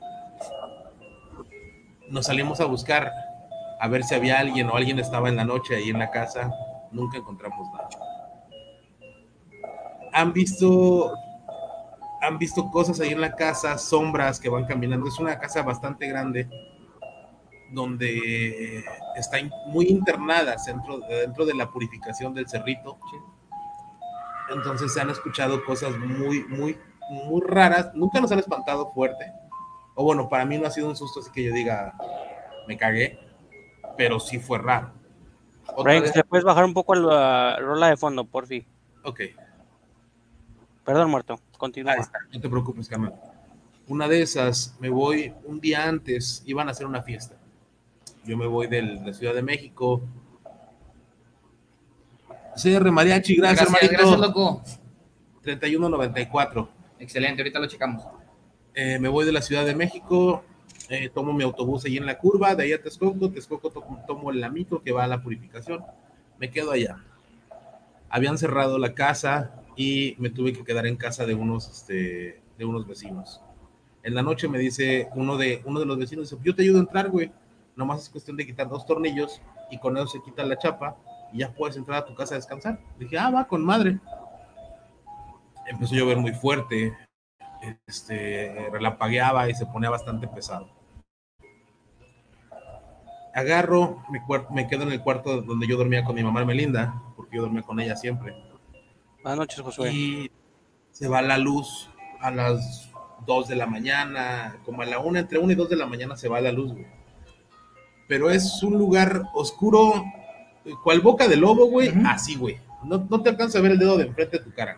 Nos 2.10 2.26
salimos 2.26 2.60
a 2.60 2.66
buscar 2.66 3.14
a 3.80 3.88
ver 3.88 4.04
si 4.04 4.14
había 4.14 4.40
alguien 4.40 4.70
o 4.70 4.76
alguien 4.76 5.00
estaba 5.00 5.30
en 5.30 5.38
la 5.38 5.46
noche 5.46 5.78
ahí 5.78 5.90
en 5.90 6.00
la 6.00 6.12
casa. 6.12 6.54
Nunca 6.94 7.18
encontramos 7.18 7.68
nada. 7.74 7.90
Han 10.14 10.32
visto 10.32 11.14
han 12.22 12.38
visto 12.38 12.72
cosas 12.72 13.00
ahí 13.02 13.10
en 13.10 13.20
la 13.20 13.36
casa, 13.36 13.78
sombras 13.78 14.40
que 14.40 14.48
van 14.48 14.66
caminando. 14.66 15.08
Es 15.08 15.20
una 15.20 15.38
casa 15.40 15.62
bastante 15.62 16.08
grande 16.08 16.48
donde 17.72 18.84
está 19.16 19.38
muy 19.68 19.88
internada 19.88 20.56
dentro, 20.66 21.00
dentro 21.00 21.46
de 21.46 21.54
la 21.54 21.70
purificación 21.70 22.34
del 22.34 22.48
cerrito. 22.48 22.98
Entonces 24.50 24.94
se 24.94 25.02
han 25.02 25.10
escuchado 25.10 25.66
cosas 25.66 25.98
muy, 25.98 26.46
muy, 26.46 26.78
muy 27.10 27.42
raras. 27.46 27.92
Nunca 27.94 28.22
nos 28.22 28.32
han 28.32 28.40
espantado 28.40 28.92
fuerte. 28.94 29.26
O 29.96 30.04
bueno, 30.04 30.30
para 30.30 30.46
mí 30.46 30.58
no 30.58 30.68
ha 30.68 30.72
sido 30.72 30.88
un 30.88 30.96
susto 30.96 31.20
así 31.20 31.32
que 31.32 31.44
yo 31.44 31.54
diga, 31.54 31.94
me 32.68 32.78
cagué, 32.78 33.20
pero 33.98 34.20
sí 34.20 34.40
fue 34.40 34.60
raro. 34.60 34.94
Frank, 35.82 36.16
¿le 36.16 36.24
puedes 36.24 36.44
bajar 36.44 36.66
un 36.66 36.74
poco 36.74 36.96
la 36.96 37.58
rola 37.60 37.88
de 37.88 37.98
fondo, 37.98 38.26
por 38.26 38.48
fin? 38.48 38.66
Ok. 39.04 39.22
Perdón, 40.86 41.10
muerto. 41.10 41.40
Continúa. 41.58 41.96
No 42.32 42.42
te 42.42 42.50
preocupes, 42.50 42.88
Carmen. 42.90 43.14
Una 43.88 44.08
de 44.08 44.22
esas, 44.22 44.76
me 44.80 44.90
voy 44.90 45.34
un 45.46 45.60
día 45.60 45.88
antes, 45.88 46.44
iban 46.46 46.68
a 46.68 46.72
hacer 46.72 46.86
una 46.86 47.02
fiesta. 47.04 47.36
Yo 48.26 48.38
me 48.38 48.48
voy 48.48 48.68
de 48.68 48.82
la 48.82 49.14
Ciudad 49.14 49.34
de 49.34 49.42
México. 49.42 50.02
CR 52.56 52.92
Mariachi, 52.92 53.36
gracias, 53.36 53.70
gracias, 53.70 53.92
gracias 53.92 54.20
loco. 54.20 54.62
3194. 55.42 56.70
Excelente, 57.00 57.42
ahorita 57.42 57.60
lo 57.60 57.68
checamos. 57.68 58.04
Eh, 58.74 58.98
me 59.00 59.10
voy 59.10 59.26
de 59.26 59.34
la 59.34 59.42
Ciudad 59.42 59.66
de 59.66 59.76
México, 59.76 60.44
eh, 60.94 61.10
tomo 61.10 61.34
mi 61.34 61.44
autobús 61.44 61.86
ahí 61.86 61.98
en 61.98 62.06
la 62.06 62.18
curva, 62.18 62.56
de 62.56 62.64
ahí 62.64 62.74
a 62.74 62.82
Texcoco, 62.82 63.30
Texcoco 63.30 63.72
tomo 64.08 64.32
el 64.32 64.40
lamito 64.40 64.82
que 64.82 64.92
va 64.92 65.04
a 65.04 65.08
la 65.08 65.22
purificación, 65.22 65.84
me 66.40 66.50
quedo 66.52 66.72
allá. 66.72 66.98
Habían 68.10 68.38
cerrado 68.38 68.78
la 68.78 68.94
casa, 68.94 69.64
y 69.76 70.16
me 70.20 70.30
tuve 70.30 70.54
que 70.54 70.64
quedar 70.64 70.86
en 70.86 70.96
casa 70.96 71.26
de 71.26 71.34
unos, 71.36 71.70
este, 71.70 72.42
de 72.58 72.66
unos 72.66 72.88
vecinos. 72.88 73.42
En 74.04 74.16
la 74.16 74.22
noche 74.22 74.48
me 74.48 74.60
dice 74.60 75.10
uno 75.16 75.38
de, 75.38 75.62
uno 75.66 75.80
de 75.80 75.86
los 75.86 75.98
vecinos, 75.98 76.30
dice, 76.30 76.42
yo 76.44 76.56
te 76.56 76.64
ayudo 76.64 76.78
a 76.78 76.82
entrar, 76.82 77.10
güey. 77.10 77.32
Nomás 77.76 78.04
es 78.04 78.10
cuestión 78.10 78.38
de 78.38 78.46
quitar 78.46 78.70
dos 78.70 78.86
tornillos 78.86 79.42
y 79.72 79.80
con 79.80 79.98
eso 79.98 80.08
se 80.08 80.22
quita 80.22 80.44
la 80.46 80.58
chapa 80.58 80.96
y 81.32 81.40
ya 81.40 81.52
puedes 81.54 81.76
entrar 81.78 82.00
a 82.00 82.06
tu 82.06 82.14
casa 82.14 82.36
a 82.36 82.38
descansar. 82.38 82.80
Dije, 83.00 83.18
ah, 83.18 83.32
va, 83.32 83.48
con 83.48 83.64
madre. 83.64 84.00
Empezó 85.66 85.96
a 85.96 85.98
llover 85.98 86.18
muy 86.18 86.34
fuerte, 86.34 86.94
este, 87.88 88.70
y 89.50 89.54
se 89.56 89.66
ponía 89.66 89.90
bastante 89.90 90.28
pesado. 90.28 90.70
Agarro, 93.34 94.04
me, 94.10 94.22
me 94.52 94.68
quedo 94.68 94.84
en 94.84 94.92
el 94.92 95.02
cuarto 95.02 95.42
donde 95.42 95.68
yo 95.68 95.78
dormía 95.78 96.04
con 96.04 96.16
mi 96.16 96.24
mamá 96.24 96.46
Melinda, 96.46 97.02
porque 97.16 97.38
yo 97.38 97.44
dormía 97.44 97.64
con 97.64 97.80
ella 97.80 97.96
siempre 97.96 98.36
Buenas 99.24 99.40
noches, 99.40 99.62
Josué. 99.62 99.94
Y 99.94 100.32
se 100.92 101.08
va 101.08 101.22
la 101.22 101.38
luz 101.38 101.90
a 102.20 102.30
las 102.30 102.92
2 103.26 103.48
de 103.48 103.56
la 103.56 103.66
mañana, 103.66 104.60
como 104.66 104.82
a 104.82 104.86
la 104.86 105.00
1, 105.00 105.18
entre 105.18 105.40
1 105.40 105.52
y 105.52 105.56
2 105.56 105.70
de 105.70 105.76
la 105.78 105.86
mañana 105.86 106.18
se 106.18 106.28
va 106.28 106.42
la 106.42 106.52
luz, 106.52 106.74
güey. 106.74 106.86
Pero 108.08 108.30
es 108.30 108.62
un 108.64 108.78
lugar 108.78 109.24
oscuro, 109.34 110.04
cual 110.84 111.00
boca 111.00 111.30
de 111.30 111.38
lobo, 111.38 111.68
güey, 111.68 111.94
así, 112.06 112.36
güey. 112.36 112.58
No, 112.84 113.08
no, 113.10 113.22
te 113.22 113.30
alcanza 113.30 113.60
a 113.60 113.62
ver 113.62 113.72
el 113.72 113.80
dedo 113.80 113.98
de 113.98 114.08
enfrente 114.08 114.40
de 114.40 114.44
tu 114.44 114.54
cara. 114.54 114.78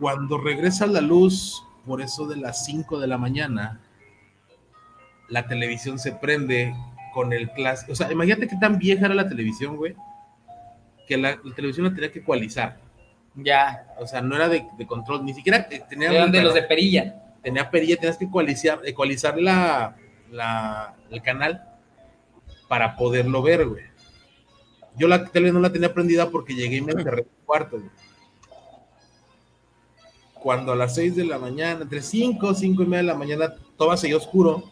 Cuando 0.00 0.38
regresa 0.38 0.86
la 0.86 1.02
luz, 1.02 1.62
por 1.86 2.00
eso 2.00 2.26
de 2.26 2.36
las 2.36 2.64
5 2.64 2.98
de 2.98 3.06
la 3.06 3.18
mañana, 3.18 3.80
la 5.28 5.46
televisión 5.46 5.98
se 5.98 6.12
prende 6.12 6.74
con 7.12 7.32
el 7.32 7.50
clásico. 7.50 7.92
O 7.92 7.94
sea, 7.94 8.10
imagínate 8.10 8.48
qué 8.48 8.56
tan 8.56 8.78
vieja 8.78 9.06
era 9.06 9.14
la 9.14 9.28
televisión, 9.28 9.76
güey 9.76 9.94
que 11.06 11.16
la, 11.16 11.38
televisión 11.54 11.86
la 11.86 11.94
tenía 11.94 12.12
que 12.12 12.20
ecualizar. 12.20 12.78
Ya. 13.34 13.86
O 13.98 14.06
sea, 14.06 14.20
no 14.20 14.36
era 14.36 14.48
de, 14.48 14.66
control, 14.86 15.24
ni 15.24 15.34
siquiera 15.34 15.68
tenía. 15.68 16.10
Eran 16.10 16.32
de 16.32 16.42
los 16.42 16.54
de 16.54 16.62
perilla. 16.62 17.20
Tenía 17.42 17.70
perilla, 17.70 17.96
tenías 17.96 18.16
que 18.16 18.24
ecualizar, 18.24 18.80
ecualizar 18.84 19.38
la, 19.38 19.96
la, 20.30 20.94
el 21.10 21.20
canal 21.20 21.62
para 22.68 22.96
poderlo 22.96 23.42
ver, 23.42 23.66
güey. 23.68 23.84
Yo 24.96 25.08
la 25.08 25.26
tele 25.26 25.52
no 25.52 25.60
la 25.60 25.72
tenía 25.72 25.92
prendida 25.92 26.30
porque 26.30 26.54
llegué 26.54 26.76
y 26.76 26.80
me 26.80 26.92
encerré 26.92 27.22
en 27.22 27.28
el 27.28 27.44
cuarto, 27.44 27.78
güey. 27.78 27.90
Cuando 30.34 30.72
a 30.72 30.76
las 30.76 30.94
6 30.94 31.16
de 31.16 31.24
la 31.24 31.38
mañana, 31.38 31.82
entre 31.82 32.00
5, 32.00 32.54
5 32.54 32.82
y 32.82 32.86
media 32.86 32.98
de 32.98 33.02
la 33.04 33.14
mañana, 33.14 33.54
todo 33.76 33.96
seguía 33.96 34.16
oscuro, 34.16 34.70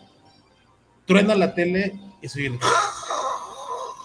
truena 1.13 1.35
la 1.35 1.55
tele 1.55 1.95
y 2.21 2.29
soy 2.29 2.59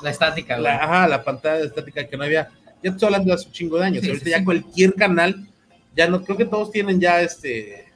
la 0.02 0.10
estática, 0.10 0.58
La, 0.58 0.76
ajá, 0.76 1.08
la 1.08 1.24
pantalla 1.24 1.63
estática 1.63 2.08
que 2.08 2.17
no 2.17 2.24
había. 2.24 2.50
Ya 2.84 2.91
estoy 2.91 3.08
hablando 3.08 3.30
de 3.30 3.34
hace 3.34 3.48
un 3.48 3.54
chingo 3.54 3.78
de 3.78 3.86
años. 3.86 4.04
ahorita 4.06 4.30
ya 4.30 4.43
cualquier 4.43 4.93
canal, 4.93 5.48
ya 5.96 6.08
no, 6.08 6.24
creo 6.24 6.38
que 6.38 6.46
todos 6.46 6.72
tienen 6.72 7.00
ya 7.00 7.22
este 7.22 7.88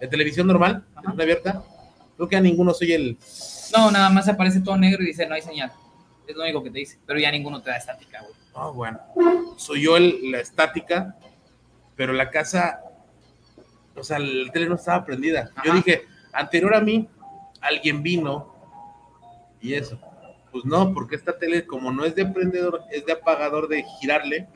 de 0.00 0.08
televisión 0.08 0.46
normal, 0.46 0.84
abierta. 0.94 1.62
Creo 2.16 2.28
que 2.28 2.36
a 2.36 2.40
ninguno 2.40 2.74
soy 2.74 2.92
el. 2.92 3.18
No, 3.76 3.90
nada 3.90 4.10
más 4.10 4.28
aparece 4.28 4.60
todo 4.60 4.76
negro 4.76 5.02
y 5.02 5.06
dice 5.06 5.26
no 5.26 5.34
hay 5.34 5.42
señal. 5.42 5.72
Es 6.26 6.36
lo 6.36 6.42
único 6.42 6.62
que 6.62 6.70
te 6.70 6.80
dice. 6.80 6.98
Pero 7.06 7.18
ya 7.18 7.30
ninguno 7.30 7.62
te 7.62 7.70
da 7.70 7.76
estática, 7.76 8.20
güey. 8.20 8.34
Ah, 8.54 8.70
bueno. 8.70 9.00
Soy 9.56 9.82
yo 9.82 9.96
el, 9.96 10.30
la 10.30 10.40
estática, 10.40 11.16
pero 11.96 12.12
la 12.12 12.30
casa, 12.30 12.80
o 13.94 14.02
sea, 14.02 14.18
el 14.18 14.50
tele 14.52 14.68
no 14.68 14.74
estaba 14.74 15.04
prendida. 15.04 15.50
Yo 15.64 15.72
dije, 15.72 16.02
anterior 16.32 16.74
a 16.74 16.80
mí, 16.80 17.08
alguien 17.60 18.02
vino 18.02 18.54
y 19.60 19.74
eso. 19.74 19.98
Pues 20.50 20.64
no, 20.64 20.92
porque 20.94 21.16
esta 21.16 21.38
tele, 21.38 21.66
como 21.66 21.92
no 21.92 22.04
es 22.04 22.14
de 22.14 22.24
prendedor, 22.26 22.82
es 22.90 23.04
de 23.04 23.12
apagador 23.12 23.68
de 23.68 23.84
girarle. 24.00 24.48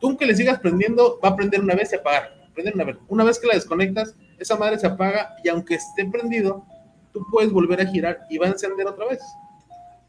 Tú, 0.00 0.08
aunque 0.08 0.26
le 0.26 0.34
sigas 0.34 0.58
prendiendo, 0.58 1.20
va 1.22 1.30
a 1.30 1.36
prender 1.36 1.60
una 1.60 1.74
vez 1.74 1.92
y 1.92 1.96
apagar. 1.96 2.32
Prender 2.54 2.74
una 2.74 2.84
vez. 2.84 2.96
Una 3.08 3.24
vez 3.24 3.38
que 3.38 3.46
la 3.46 3.54
desconectas, 3.54 4.14
esa 4.38 4.56
madre 4.56 4.78
se 4.78 4.86
apaga 4.86 5.36
y 5.44 5.48
aunque 5.48 5.74
esté 5.74 6.06
prendido, 6.06 6.64
tú 7.12 7.26
puedes 7.30 7.52
volver 7.52 7.80
a 7.80 7.86
girar 7.86 8.20
y 8.30 8.38
va 8.38 8.46
a 8.46 8.50
encender 8.50 8.86
otra 8.86 9.06
vez. 9.06 9.20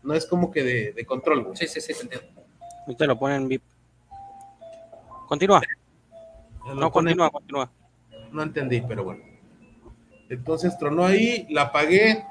No 0.04 0.14
es 0.14 0.26
como 0.26 0.52
que 0.52 0.64
de, 0.64 1.06
control, 1.06 1.52
Sí, 1.56 1.68
sí, 1.68 1.82
sí, 1.82 1.94
te 1.94 2.02
entiendo. 2.04 2.28
te 2.98 3.08
lo 3.08 3.20
ponen 3.20 3.48
VIP. 3.48 3.64
Continúa. 5.28 5.62
No, 6.76 6.92
continúa, 6.92 7.30
continúa. 7.30 7.70
No 8.32 8.44
entendí, 8.44 8.82
pero 8.82 9.04
bueno. 9.04 9.37
Entonces 10.30 10.78
tronó 10.78 11.06
ahí, 11.06 11.48
la 11.50 11.64
apagué, 11.64 12.26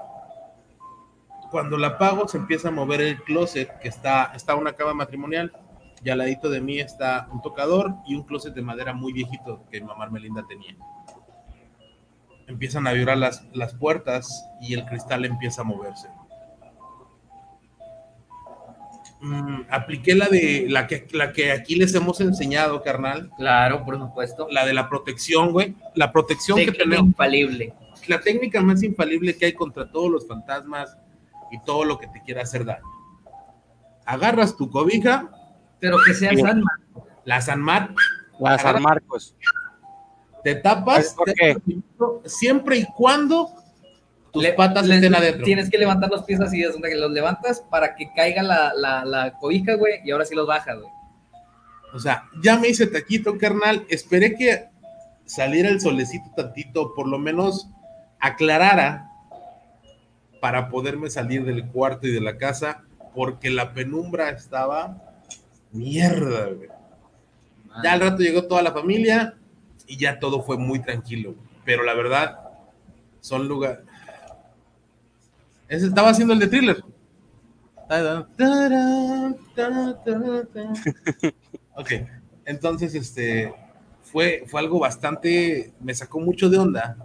cuando 1.51 1.79
la 1.79 1.89
apago 1.89 2.29
se 2.29 2.37
empieza 2.37 2.69
a 2.69 2.73
mover 2.73 3.01
el 3.01 3.23
closet, 3.23 3.79
que 3.79 3.89
está, 3.89 4.33
está 4.35 4.55
una 4.55 4.75
cama 4.75 4.95
matrimonial, 4.95 5.53
y 6.05 6.11
al 6.11 6.19
ladito 6.19 6.51
de 6.51 6.61
mí 6.61 6.79
está 6.79 7.29
un 7.33 7.41
tocador 7.41 7.95
y 8.07 8.15
un 8.15 8.25
closet 8.25 8.55
de 8.55 8.63
madera 8.63 8.93
muy 8.93 9.13
viejito 9.13 9.65
que 9.71 9.81
mi 9.81 9.87
mamá 9.87 10.09
Melinda 10.11 10.45
tenía. 10.47 10.77
Empiezan 12.47 12.87
a 12.87 12.93
vibrar 12.93 13.19
las, 13.19 13.45
las 13.55 13.75
puertas 13.75 14.47
y 14.61 14.75
el 14.75 14.85
cristal 14.85 15.25
empieza 15.25 15.63
a 15.63 15.65
moverse. 15.65 16.09
Mm, 19.21 19.63
apliqué 19.71 20.15
la 20.15 20.29
de 20.29 20.67
la 20.69 20.87
que, 20.87 21.09
la 21.13 21.33
que 21.33 21.51
aquí 21.51 21.75
les 21.75 21.95
hemos 21.95 22.21
enseñado, 22.21 22.83
carnal. 22.83 23.31
Claro, 23.37 23.85
por 23.85 23.99
supuesto. 23.99 24.47
La 24.51 24.65
de 24.65 24.75
la 24.75 24.89
protección, 24.89 25.51
güey. 25.53 25.75
La 25.95 26.13
protección 26.13 26.59
que 26.59 26.71
tenemos. 26.71 27.07
Infalible 27.07 27.75
la 28.09 28.21
técnica 28.21 28.61
más 28.63 28.83
infalible 28.83 29.37
que 29.37 29.47
hay 29.47 29.53
contra 29.53 29.91
todos 29.91 30.11
los 30.11 30.27
fantasmas 30.27 30.97
y 31.51 31.61
todo 31.61 31.85
lo 31.85 31.99
que 31.99 32.07
te 32.09 32.23
quiera 32.23 32.43
hacer 32.43 32.65
daño. 32.65 32.85
Agarras 34.05 34.57
tu 34.57 34.71
cobija. 34.71 35.31
Pero 35.79 35.99
que 36.05 36.15
sea 36.15 36.31
San 36.37 36.63
Marcos. 36.63 37.05
La 37.25 37.41
San 37.41 37.61
Marcos. 37.61 38.05
La 38.41 38.59
San 38.59 38.83
Marcos. 38.83 39.37
Te 40.43 40.55
tapas 40.55 41.17
siempre 42.25 42.79
y 42.79 42.85
cuando 42.97 43.51
tus 44.33 44.47
patas 44.49 44.89
estén 44.89 45.15
adentro. 45.15 45.45
Tienes 45.45 45.71
que 45.71 45.79
levantar 45.79 46.11
los 46.11 46.23
pies 46.25 46.41
así, 46.41 46.63
es 46.63 46.73
donde 46.73 46.95
los 46.95 47.11
levantas 47.11 47.61
para 47.71 47.97
que 47.97 48.13
caiga 48.15 48.43
la, 48.43 48.73
la, 48.75 49.05
la 49.05 49.39
cobija, 49.39 49.75
güey, 49.75 50.01
y 50.05 50.11
ahora 50.11 50.25
sí 50.25 50.35
los 50.35 50.47
bajas, 50.47 50.79
güey. 50.79 50.93
O 51.95 51.99
sea, 51.99 52.29
ya 52.43 52.59
me 52.59 52.69
hice 52.69 52.87
taquito, 52.87 53.39
carnal. 53.39 53.87
Esperé 53.89 54.35
que 54.37 54.69
saliera 55.25 55.69
el 55.69 55.81
solecito 55.81 56.31
tantito, 56.37 56.95
por 56.95 57.09
lo 57.09 57.19
menos 57.19 57.69
aclarara 58.27 59.11
para 60.41 60.69
poderme 60.69 61.11
salir 61.11 61.45
del 61.45 61.67
cuarto 61.67 62.07
y 62.07 62.13
de 62.13 62.21
la 62.21 62.37
casa, 62.37 62.85
porque 63.15 63.51
la 63.51 63.73
penumbra 63.73 64.31
estaba 64.31 65.03
mierda, 65.73 66.47
güey. 66.47 66.69
Ya 67.83 67.93
al 67.93 68.01
rato 68.01 68.19
llegó 68.19 68.47
toda 68.47 68.63
la 68.63 68.73
familia 68.73 69.35
y 69.87 69.99
ya 69.99 70.19
todo 70.19 70.43
fue 70.43 70.57
muy 70.57 70.81
tranquilo, 70.81 71.35
pero 71.65 71.83
la 71.83 71.95
verdad, 71.95 72.39
son 73.21 73.49
lugares. 73.49 73.85
Ese 75.69 75.87
estaba 75.87 76.11
haciendo 76.11 76.33
el 76.33 76.39
de 76.39 76.47
thriller. 76.47 76.85
ok, 81.77 81.91
entonces 82.45 82.95
este 82.95 83.53
fue, 84.03 84.45
fue 84.47 84.61
algo 84.61 84.79
bastante, 84.79 85.73
me 85.81 85.95
sacó 85.95 86.21
mucho 86.21 86.49
de 86.49 86.59
onda, 86.59 86.97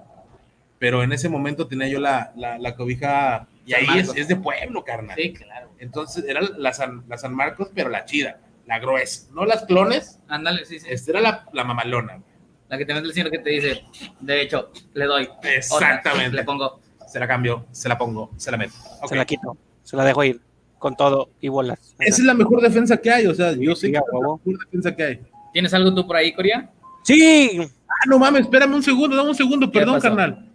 pero 0.81 1.03
en 1.03 1.13
ese 1.13 1.29
momento 1.29 1.67
tenía 1.67 1.87
yo 1.87 1.99
la, 1.99 2.33
la, 2.35 2.75
cobija, 2.75 3.47
y 3.67 3.73
ahí 3.75 3.99
es, 3.99 4.27
de 4.27 4.35
pueblo, 4.35 4.83
carnal. 4.83 5.15
Sí, 5.15 5.31
claro. 5.31 5.69
Entonces 5.77 6.25
era 6.27 6.41
la 6.57 6.73
San, 6.73 7.03
la 7.07 7.19
San 7.19 7.35
Marcos, 7.35 7.69
pero 7.75 7.87
la 7.87 8.03
chida, 8.05 8.39
la 8.65 8.79
gruesa, 8.79 9.27
no 9.31 9.45
las 9.45 9.65
clones. 9.65 10.17
Ándale, 10.27 10.65
sí, 10.65 10.79
sí. 10.79 10.87
Esta 10.89 11.11
era 11.11 11.21
la, 11.21 11.45
la 11.53 11.65
mamalona. 11.65 12.23
La 12.67 12.79
que 12.79 12.85
te 12.87 12.95
mete 12.95 13.05
el 13.05 13.13
señor 13.13 13.29
que 13.29 13.37
te 13.37 13.51
dice, 13.51 13.83
de 14.21 14.41
hecho, 14.41 14.71
le 14.95 15.05
doy. 15.05 15.29
Exactamente. 15.43 16.35
le 16.35 16.43
pongo. 16.43 16.79
Se 17.07 17.19
la 17.19 17.27
cambio, 17.27 17.67
se 17.71 17.87
la 17.87 17.99
pongo, 17.99 18.31
se 18.37 18.49
la 18.49 18.57
meto. 18.57 18.73
Se 19.07 19.15
la 19.15 19.25
quito, 19.25 19.55
se 19.83 19.95
la 19.95 20.03
dejo 20.03 20.23
ir 20.23 20.41
con 20.79 20.95
todo 20.95 21.29
y 21.41 21.49
bolas. 21.49 21.93
Esa 21.99 22.21
es 22.21 22.25
la 22.25 22.33
mejor 22.33 22.59
defensa 22.59 22.97
que 22.97 23.11
hay, 23.11 23.27
o 23.27 23.35
sea, 23.35 23.51
yo 23.51 23.75
sé 23.75 23.91
que 23.91 23.97
es 23.99 24.03
la 24.11 24.19
mejor 24.19 24.39
defensa 24.65 24.95
que 24.95 25.03
hay. 25.03 25.21
¿Tienes 25.53 25.75
algo 25.75 25.93
tú 25.93 26.07
por 26.07 26.15
ahí, 26.15 26.33
Corea? 26.33 26.71
Sí. 27.03 27.59
Ah, 27.87 28.07
no 28.07 28.17
mames, 28.17 28.41
espérame 28.41 28.73
un 28.73 28.81
segundo, 28.81 29.15
dame 29.15 29.29
un 29.29 29.35
segundo, 29.35 29.71
perdón, 29.71 30.01
carnal. 30.01 30.47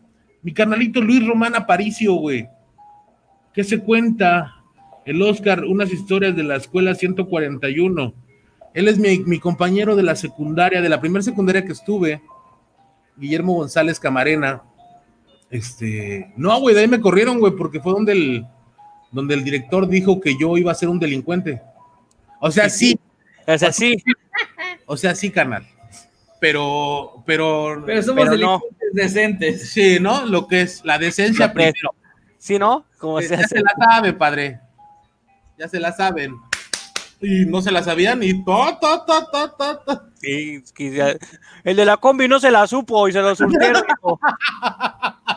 Mi 0.47 0.55
carnalito 0.55 1.01
Luis 1.01 1.27
Román 1.27 1.57
Aparicio, 1.57 2.15
güey. 2.15 2.49
¿Qué 3.53 3.65
se 3.65 3.81
cuenta? 3.81 4.55
El 5.05 5.21
Oscar, 5.21 5.65
unas 5.65 5.93
historias 5.93 6.37
de 6.37 6.45
la 6.45 6.55
escuela 6.55 6.95
141 6.95 8.15
él 8.77 8.89
es 8.89 8.99
mi, 8.99 9.41
compañero 9.41 9.97
de 9.97 10.03
la 10.05 10.15
secundaria, 10.15 10.83
de 10.83 10.89
la 10.91 11.01
primera 11.01 11.23
secundaria 11.23 11.65
que 11.65 11.73
estuve, 11.73 12.21
Guillermo 13.17 13.55
González 13.55 13.99
Camarena. 13.99 14.63
Este, 15.49 16.31
no, 16.37 16.61
güey, 16.61 16.75
de 16.75 16.83
ahí 16.83 16.87
me 16.87 17.01
corrieron, 17.01 17.41
güey, 17.41 17.55
porque 17.57 17.81
fue 17.81 17.95
donde 17.95 18.13
el, 18.13 18.47
donde 19.11 19.35
el 19.35 19.43
director 19.43 19.89
dijo 19.89 20.21
que 20.21 20.37
yo 20.39 20.59
iba 20.59 20.73
a 20.73 20.75
ser 20.75 20.91
un 20.91 21.01
delincuente. 21.01 21.63
O 22.39 22.51
sea, 22.51 22.69
sí. 22.69 23.01
O 23.47 23.57
sea, 23.57 23.73
sí. 23.73 23.97
O 24.85 24.97
sea, 24.99 25.15
sí, 25.15 25.31
canal. 25.31 25.67
Pero, 26.47 27.25
pero. 27.27 27.83
Pero 27.85 28.03
somos 28.05 28.31
delincuentes 28.31 28.93
decentes. 28.93 29.69
Sí, 29.69 29.99
¿no? 29.99 30.25
Lo 30.27 30.47
que 30.47 30.61
es 30.61 30.85
la 30.85 30.97
decencia 30.97 31.53
primero. 31.53 31.93
Sí, 32.39 32.57
¿no? 32.57 32.85
Como 32.99 33.21
se, 33.21 33.37
ya 33.37 33.49
se 33.49 33.61
la 33.61 33.75
sabe, 33.77 34.13
padre. 34.13 34.61
Ya 35.59 35.67
se 35.67 35.81
la 35.81 35.91
saben 35.91 36.37
y 37.21 37.47
no 37.47 37.61
se 37.63 37.73
la 37.73 37.83
sabían 37.83 38.23
y 38.23 38.45
to, 38.45 38.79
to, 38.81 39.05
to, 39.07 39.27
to, 39.33 39.79
to, 39.79 40.03
Sí, 40.21 40.63
el 41.65 41.77
de 41.77 41.85
la 41.85 41.97
combi 41.97 42.29
no 42.29 42.39
se 42.39 42.53
la 42.53 42.65
supo 42.69 43.09
y 43.09 43.13
se 43.13 43.21
lo 43.21 43.35
surtieron. 43.35 43.83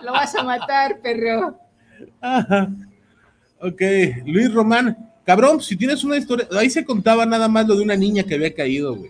lo 0.04 0.12
vas 0.12 0.36
a 0.36 0.44
matar, 0.44 1.02
perro. 1.02 1.58
Ok, 3.62 3.82
Luis 4.28 4.54
Román, 4.54 4.96
cabrón, 5.26 5.60
si 5.60 5.76
tienes 5.76 6.04
una 6.04 6.18
historia, 6.18 6.48
ahí 6.52 6.70
se 6.70 6.86
contaba 6.86 7.26
nada 7.26 7.48
más 7.48 7.68
lo 7.68 7.76
de 7.76 7.82
una 7.82 7.96
niña 7.96 8.22
que 8.24 8.36
había 8.36 8.54
caído, 8.54 8.96
güey. 8.96 9.10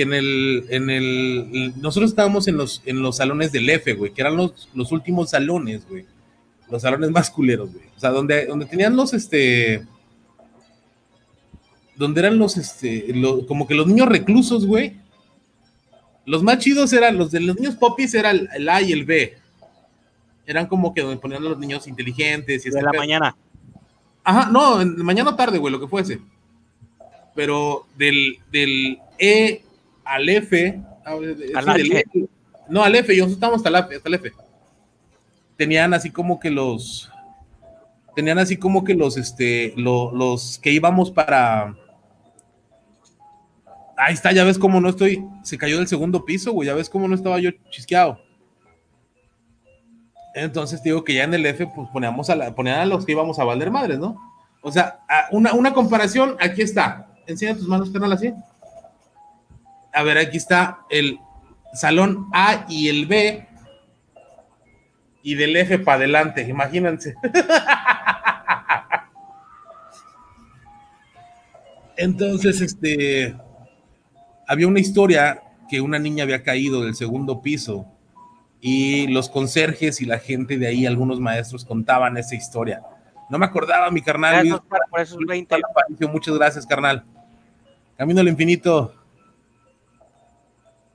Que 0.00 0.04
en 0.04 0.14
el, 0.14 0.64
en 0.70 0.88
el, 0.88 1.74
nosotros 1.78 2.08
estábamos 2.08 2.48
en 2.48 2.56
los, 2.56 2.80
en 2.86 3.02
los 3.02 3.18
salones 3.18 3.52
del 3.52 3.68
F, 3.68 3.92
güey, 3.92 4.14
que 4.14 4.22
eran 4.22 4.34
los, 4.34 4.70
los 4.72 4.92
últimos 4.92 5.28
salones, 5.28 5.86
güey. 5.86 6.06
Los 6.70 6.80
salones 6.80 7.10
más 7.10 7.28
culeros, 7.28 7.70
güey. 7.70 7.84
O 7.94 8.00
sea, 8.00 8.08
donde, 8.08 8.46
donde 8.46 8.64
tenían 8.64 8.96
los, 8.96 9.12
este, 9.12 9.86
donde 11.96 12.18
eran 12.18 12.38
los, 12.38 12.56
este, 12.56 13.12
como 13.46 13.66
que 13.66 13.74
los 13.74 13.86
niños 13.88 14.08
reclusos, 14.08 14.64
güey. 14.64 14.96
Los 16.24 16.42
más 16.42 16.60
chidos 16.60 16.94
eran, 16.94 17.18
los 17.18 17.30
de 17.30 17.40
los 17.40 17.56
niños 17.56 17.76
popis 17.76 18.14
era 18.14 18.30
el, 18.30 18.68
A 18.70 18.80
y 18.80 18.92
el 18.92 19.04
B. 19.04 19.36
Eran 20.46 20.66
como 20.66 20.94
que 20.94 21.02
donde 21.02 21.18
ponían 21.18 21.44
a 21.44 21.50
los 21.50 21.58
niños 21.58 21.86
inteligentes. 21.86 22.64
Y 22.64 22.70
de 22.70 22.80
la 22.80 22.94
mañana. 22.94 23.36
Ajá, 24.24 24.50
no, 24.50 24.80
en, 24.80 24.96
mañana 25.04 25.36
tarde, 25.36 25.58
güey, 25.58 25.70
lo 25.70 25.78
que 25.78 25.88
fuese. 25.88 26.22
Pero 27.34 27.84
del, 27.98 28.38
del 28.50 28.98
E 29.18 29.64
al 30.04 30.28
F. 30.28 30.80
Ah, 31.04 31.12
al 31.54 31.80
e, 31.80 32.04
no, 32.68 32.82
al 32.84 32.94
F, 32.94 33.14
yo 33.16 33.26
estamos 33.26 33.58
hasta, 33.58 33.70
la, 33.70 33.80
hasta 33.80 34.08
el 34.08 34.14
F. 34.14 34.32
Tenían 35.56 35.94
así 35.94 36.10
como 36.10 36.38
que 36.38 36.50
los. 36.50 37.10
Tenían 38.14 38.38
así 38.38 38.56
como 38.56 38.84
que 38.84 38.94
los, 38.94 39.16
este, 39.16 39.72
los 39.76 40.58
que 40.58 40.72
íbamos 40.72 41.10
para 41.10 41.74
Ahí 44.00 44.14
está, 44.14 44.32
ya 44.32 44.44
ves 44.44 44.58
cómo 44.58 44.80
no 44.80 44.88
estoy. 44.88 45.22
Se 45.42 45.58
cayó 45.58 45.76
del 45.76 45.86
segundo 45.86 46.24
piso, 46.24 46.52
güey. 46.52 46.66
Ya 46.66 46.74
ves 46.74 46.88
cómo 46.88 47.06
no 47.06 47.14
estaba 47.14 47.38
yo 47.38 47.50
chisqueado. 47.68 48.18
Entonces 50.34 50.82
digo 50.82 51.04
que 51.04 51.12
ya 51.12 51.24
en 51.24 51.34
el 51.34 51.44
F, 51.44 51.66
pues 51.74 51.88
poníamos 51.90 52.30
a, 52.30 52.34
la, 52.34 52.54
ponían 52.54 52.78
a 52.78 52.86
los 52.86 53.04
que 53.04 53.12
íbamos 53.12 53.38
a 53.38 53.44
valer 53.44 53.70
madres, 53.70 53.98
¿no? 53.98 54.16
O 54.62 54.72
sea, 54.72 55.00
una, 55.32 55.52
una 55.52 55.74
comparación, 55.74 56.36
aquí 56.40 56.62
está. 56.62 57.08
Enseña 57.26 57.54
tus 57.54 57.68
manos, 57.68 57.90
canal, 57.90 58.12
así. 58.12 58.32
A 59.92 60.02
ver, 60.02 60.18
aquí 60.18 60.36
está 60.36 60.80
el 60.90 61.18
salón 61.72 62.28
A 62.32 62.66
y 62.68 62.88
el 62.88 63.06
B. 63.06 63.46
Y 65.22 65.34
del 65.34 65.54
F 65.56 65.78
para 65.80 65.98
adelante, 65.98 66.42
imagínense. 66.42 67.14
Entonces, 71.96 72.60
este 72.62 73.36
había 74.48 74.66
una 74.66 74.80
historia 74.80 75.42
que 75.68 75.80
una 75.80 75.98
niña 75.98 76.24
había 76.24 76.42
caído 76.42 76.82
del 76.82 76.94
segundo 76.96 77.42
piso 77.42 77.86
y 78.60 79.06
los 79.06 79.28
conserjes 79.28 80.00
y 80.00 80.06
la 80.06 80.18
gente 80.18 80.58
de 80.58 80.66
ahí, 80.66 80.86
algunos 80.86 81.20
maestros 81.20 81.64
contaban 81.64 82.16
esa 82.16 82.34
historia. 82.34 82.82
No 83.28 83.38
me 83.38 83.46
acordaba, 83.46 83.90
mi 83.90 84.02
carnal. 84.02 84.60
Muchas 86.12 86.34
gracias, 86.34 86.66
carnal. 86.66 87.04
Camino 87.96 88.20
al 88.20 88.28
infinito. 88.28 88.92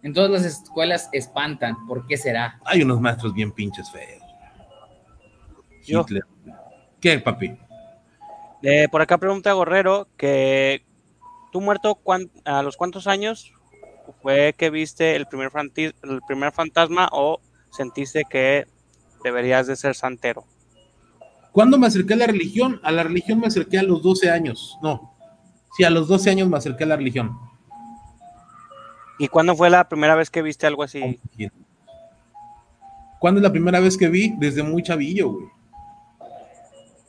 En 0.06 0.14
todas 0.14 0.30
las 0.30 0.46
escuelas 0.46 1.10
espantan. 1.14 1.88
¿Por 1.88 2.06
qué 2.06 2.16
será? 2.16 2.62
Hay 2.64 2.84
unos 2.84 3.02
maestros 3.02 3.34
bien 3.34 3.52
pinches 3.52 3.92
feos. 3.92 4.22
Hitler. 5.84 6.24
¿Qué, 7.02 7.18
papi? 7.18 7.58
Eh, 8.62 8.88
por 8.92 9.02
acá 9.02 9.18
pregunta 9.18 9.52
Gorrero 9.54 10.08
que 10.16 10.84
¿Tú 11.52 11.60
muerto 11.60 11.98
a 12.44 12.62
los 12.62 12.78
cuántos 12.78 13.08
años 13.08 13.52
fue 14.22 14.54
que 14.56 14.70
viste 14.70 15.16
el 15.16 15.26
primer, 15.26 15.50
el 16.04 16.22
primer 16.28 16.52
fantasma 16.52 17.10
o 17.12 17.40
sentiste 17.72 18.26
que 18.30 18.68
deberías 19.24 19.66
de 19.66 19.76
ser 19.76 19.96
santero? 19.96 20.46
¿Cuándo 21.52 21.80
me 21.80 21.88
acerqué 21.88 22.14
a 22.14 22.18
la 22.18 22.28
religión? 22.28 22.80
A 22.84 22.92
la 22.92 23.02
religión 23.02 23.40
me 23.40 23.48
acerqué 23.48 23.80
a 23.80 23.84
los 23.84 24.04
12 24.04 24.30
años. 24.30 24.78
No. 24.84 25.16
Sí, 25.76 25.84
a 25.84 25.90
los 25.90 26.08
12 26.08 26.30
años 26.30 26.48
me 26.48 26.58
acerqué 26.58 26.84
a 26.84 26.88
la 26.88 26.98
religión. 26.98 27.40
¿Y 29.18 29.28
cuándo 29.28 29.56
fue 29.56 29.70
la 29.70 29.88
primera 29.88 30.16
vez 30.16 30.30
que 30.30 30.42
viste 30.42 30.68
algo 30.68 30.84
así? 30.84 31.20
¿Cuándo 33.20 33.40
es 33.40 33.44
la 33.44 33.52
primera 33.52 33.80
vez 33.80 33.98
que 33.98 34.10
vi? 34.10 34.34
Desde 34.38 34.64
muy 34.64 34.84
chavillo, 34.84 35.32
güey. 35.32 35.48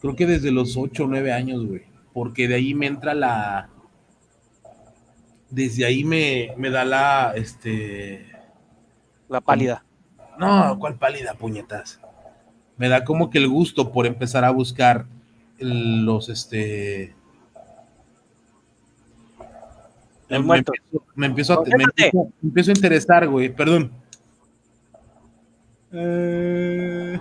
Creo 0.00 0.14
que 0.14 0.26
desde 0.26 0.52
los 0.52 0.76
8 0.76 1.04
o 1.04 1.06
9 1.06 1.32
años, 1.32 1.66
güey. 1.66 1.82
Porque 2.12 2.48
de 2.48 2.54
ahí 2.54 2.74
me 2.74 2.86
entra 2.86 3.12
la, 3.12 3.68
desde 5.50 5.84
ahí 5.84 6.04
me, 6.04 6.70
da 6.70 6.84
la, 6.84 7.32
este... 7.34 8.26
La 9.28 9.40
pálida. 9.40 9.84
No, 10.38 10.78
¿cuál 10.78 10.96
pálida, 10.96 11.34
puñetas? 11.34 12.00
Me 12.76 12.88
da 12.88 13.04
como 13.04 13.30
que 13.30 13.38
el 13.38 13.48
gusto 13.48 13.90
por 13.90 14.06
empezar 14.06 14.44
a 14.44 14.50
buscar 14.50 15.06
los, 15.58 16.28
este... 16.28 17.15
El 20.28 20.44
me, 20.44 20.56
Empiezo, 20.58 21.04
me, 21.14 21.26
empiezo, 21.26 21.52
a, 21.54 21.64
me, 21.64 21.84
empiezo, 22.42 22.70
a 22.70 22.74
interesar, 22.74 23.28
güey, 23.28 23.48
perdón. 23.48 23.92
Eh, 25.92 27.20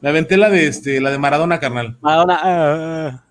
me 0.00 0.08
aventé 0.08 0.36
la 0.36 0.48
de 0.48 0.66
este, 0.66 1.00
la 1.00 1.10
de 1.10 1.18
Maradona, 1.18 1.60
carnal. 1.60 1.98
Maradona. 2.00 2.38
Ah, 2.42 3.24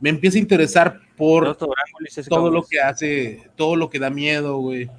me 0.00 0.10
empieza 0.10 0.36
a 0.36 0.40
interesar 0.40 1.00
por 1.16 1.56
todo 1.56 2.50
lo 2.50 2.62
que 2.64 2.80
hace, 2.80 3.50
todo 3.56 3.76
lo 3.76 3.88
que 3.88 3.98
da 3.98 4.10
miedo, 4.10 4.58
güey. 4.58 4.90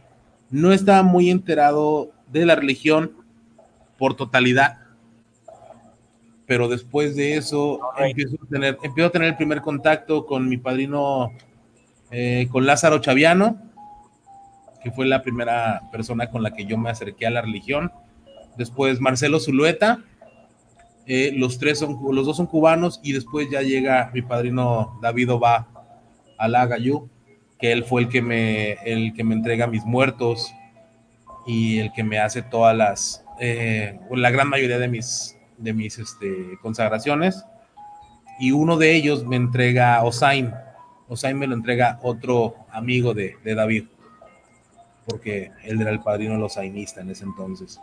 No 0.50 0.71
estaba 0.71 1.04
muy 1.04 1.30
enterado 1.30 2.12
de 2.32 2.45
la 2.45 2.56
religión 2.56 3.12
por 3.98 4.15
totalidad. 4.15 4.80
Pero 6.48 6.67
después 6.67 7.15
de 7.15 7.38
eso 7.38 7.80
empiezo, 7.98 8.36
a 8.43 8.48
tener, 8.48 8.78
empiezo 8.84 9.08
a 9.08 9.12
tener 9.12 9.28
el 9.30 9.36
primer 9.36 9.62
contacto 9.62 10.26
con 10.26 10.48
mi 10.48 10.58
padrino, 10.58 11.32
eh, 12.17 12.47
con 12.49 12.65
Lázaro 12.65 12.99
Chaviano, 12.99 13.58
que 14.82 14.89
fue 14.89 15.06
la 15.06 15.21
primera 15.21 15.82
persona 15.91 16.30
con 16.30 16.43
la 16.43 16.54
que 16.54 16.65
yo 16.65 16.78
me 16.78 16.89
acerqué 16.89 17.28
a 17.28 17.30
la 17.30 17.41
religión. 17.41 17.91
Después 18.56 19.01
Marcelo 19.01 19.38
Zulueta, 19.38 19.99
eh, 21.08 21.34
los 21.36 21.60
tres 21.60 21.78
son, 21.78 21.99
los 22.12 22.25
dos 22.25 22.38
son 22.38 22.47
cubanos 22.47 23.01
y 23.04 23.12
después 23.12 23.49
ya 23.51 23.63
llega 23.63 24.12
mi 24.13 24.21
padrino 24.21 24.97
David 25.01 25.34
Oba 25.34 25.67
Alagayú, 26.38 27.10
que 27.60 27.73
él 27.73 27.84
fue 27.84 28.04
el 28.04 28.08
que 28.08 28.21
me, 28.21 28.78
el 28.86 29.13
que 29.13 29.25
me 29.25 29.36
entrega 29.36 29.67
mis 29.67 29.84
muertos 29.84 30.54
y 31.45 31.80
el 31.80 31.91
que 31.91 32.06
me 32.06 32.19
hace 32.19 32.43
todas 32.43 32.78
las, 32.78 33.25
eh, 33.41 33.99
la 34.10 34.32
gran 34.32 34.47
mayoría 34.47 34.80
de 34.80 34.88
mis, 34.88 35.38
de 35.58 35.73
mis 35.73 35.99
este, 35.99 36.58
consagraciones. 36.62 37.43
Y 38.39 38.51
uno 38.51 38.78
de 38.78 38.95
ellos 38.95 39.25
me 39.25 39.36
entrega 39.36 40.01
Osain. 40.01 40.54
Osain 41.08 41.38
me 41.38 41.48
lo 41.48 41.56
entrega 41.56 42.00
otro 42.02 42.56
amigo 42.72 43.13
de, 43.13 43.38
David 43.44 43.86
porque 45.06 45.52
él 45.63 45.80
era 45.82 45.91
el 45.91 46.02
padrino 46.02 46.36
losainista 46.38 47.02
en 47.02 47.12
ese 47.12 47.26
entonces. 47.26 47.80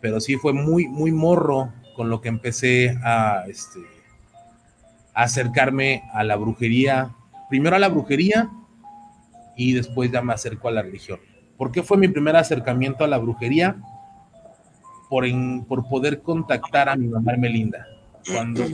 Pero 0.00 0.20
sí 0.20 0.36
fue 0.36 0.52
muy, 0.52 0.86
muy 0.86 1.10
morro 1.10 1.72
con 1.96 2.08
lo 2.08 2.20
que 2.20 2.28
empecé 2.28 2.96
a, 3.02 3.44
este, 3.48 3.80
acercarme 5.12 6.04
a 6.12 6.22
la 6.22 6.36
brujería. 6.36 7.10
Primero 7.48 7.76
a 7.76 7.80
la 7.80 7.88
brujería 7.88 8.48
y 9.56 9.72
después 9.72 10.12
ya 10.12 10.22
me 10.22 10.32
acerco 10.32 10.68
a 10.68 10.72
la 10.72 10.82
religión. 10.82 11.18
¿Por 11.56 11.72
qué 11.72 11.82
fue 11.82 11.98
mi 11.98 12.08
primer 12.08 12.36
acercamiento 12.36 13.04
a 13.04 13.08
la 13.08 13.18
brujería? 13.18 13.76
Por, 15.08 15.24
por 15.66 15.88
poder 15.88 16.22
contactar 16.22 16.88
a 16.88 16.96
mi 16.96 17.08
mamá 17.08 17.36
Melinda. 17.36 17.86
Cuando, 18.32 18.64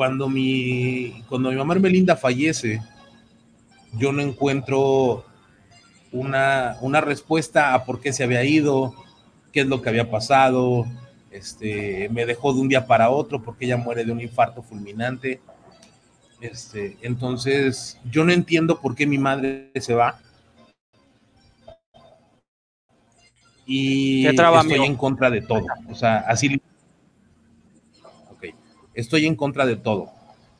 cuando, 0.00 0.30
mi, 0.30 1.22
cuando 1.28 1.50
mi 1.50 1.56
mamá 1.56 1.74
Melinda 1.74 2.16
fallece, 2.16 2.80
yo 3.92 4.12
no 4.12 4.22
encuentro 4.22 5.26
una, 6.10 6.78
una 6.80 7.02
respuesta 7.02 7.74
a 7.74 7.84
por 7.84 8.00
qué 8.00 8.10
se 8.14 8.24
había 8.24 8.42
ido, 8.42 8.94
qué 9.52 9.60
es 9.60 9.66
lo 9.66 9.82
que 9.82 9.90
había 9.90 10.10
pasado, 10.10 10.86
este, 11.30 12.08
me 12.08 12.24
dejó 12.24 12.54
de 12.54 12.62
un 12.62 12.68
día 12.68 12.86
para 12.86 13.10
otro 13.10 13.42
porque 13.42 13.66
ella 13.66 13.76
muere 13.76 14.02
de 14.02 14.12
un 14.12 14.22
infarto 14.22 14.62
fulminante. 14.62 15.42
Este, 16.40 16.96
entonces, 17.02 18.00
yo 18.10 18.24
no 18.24 18.32
entiendo 18.32 18.80
por 18.80 18.94
qué 18.94 19.06
mi 19.06 19.18
madre 19.18 19.70
se 19.74 19.92
va. 19.92 20.18
Y 23.66 24.26
estoy 24.26 24.82
en 24.82 24.96
contra 24.96 25.28
de 25.28 25.42
todo. 25.42 25.66
O 25.90 25.94
sea, 25.94 26.24
así. 26.26 26.58
Estoy 29.00 29.26
en 29.26 29.34
contra 29.34 29.66
de 29.66 29.76
todo. 29.76 30.10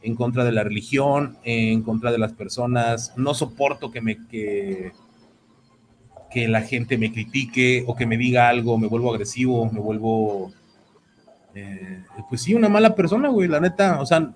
En 0.02 0.16
contra 0.16 0.44
de 0.44 0.52
la 0.52 0.64
religión, 0.64 1.36
en 1.44 1.82
contra 1.82 2.10
de 2.10 2.18
las 2.18 2.32
personas. 2.32 3.12
No 3.16 3.34
soporto 3.34 3.90
que 3.90 4.00
me. 4.00 4.26
Que, 4.28 4.92
que 6.30 6.48
la 6.48 6.62
gente 6.62 6.96
me 6.96 7.12
critique 7.12 7.84
o 7.86 7.96
que 7.96 8.06
me 8.06 8.16
diga 8.16 8.48
algo, 8.48 8.78
me 8.78 8.86
vuelvo 8.86 9.10
agresivo, 9.10 9.70
me 9.70 9.80
vuelvo, 9.80 10.52
eh, 11.54 12.04
pues 12.28 12.42
sí, 12.42 12.54
una 12.54 12.68
mala 12.68 12.94
persona, 12.94 13.28
güey, 13.28 13.48
la 13.48 13.60
neta, 13.60 14.00
o 14.00 14.06
sea, 14.06 14.32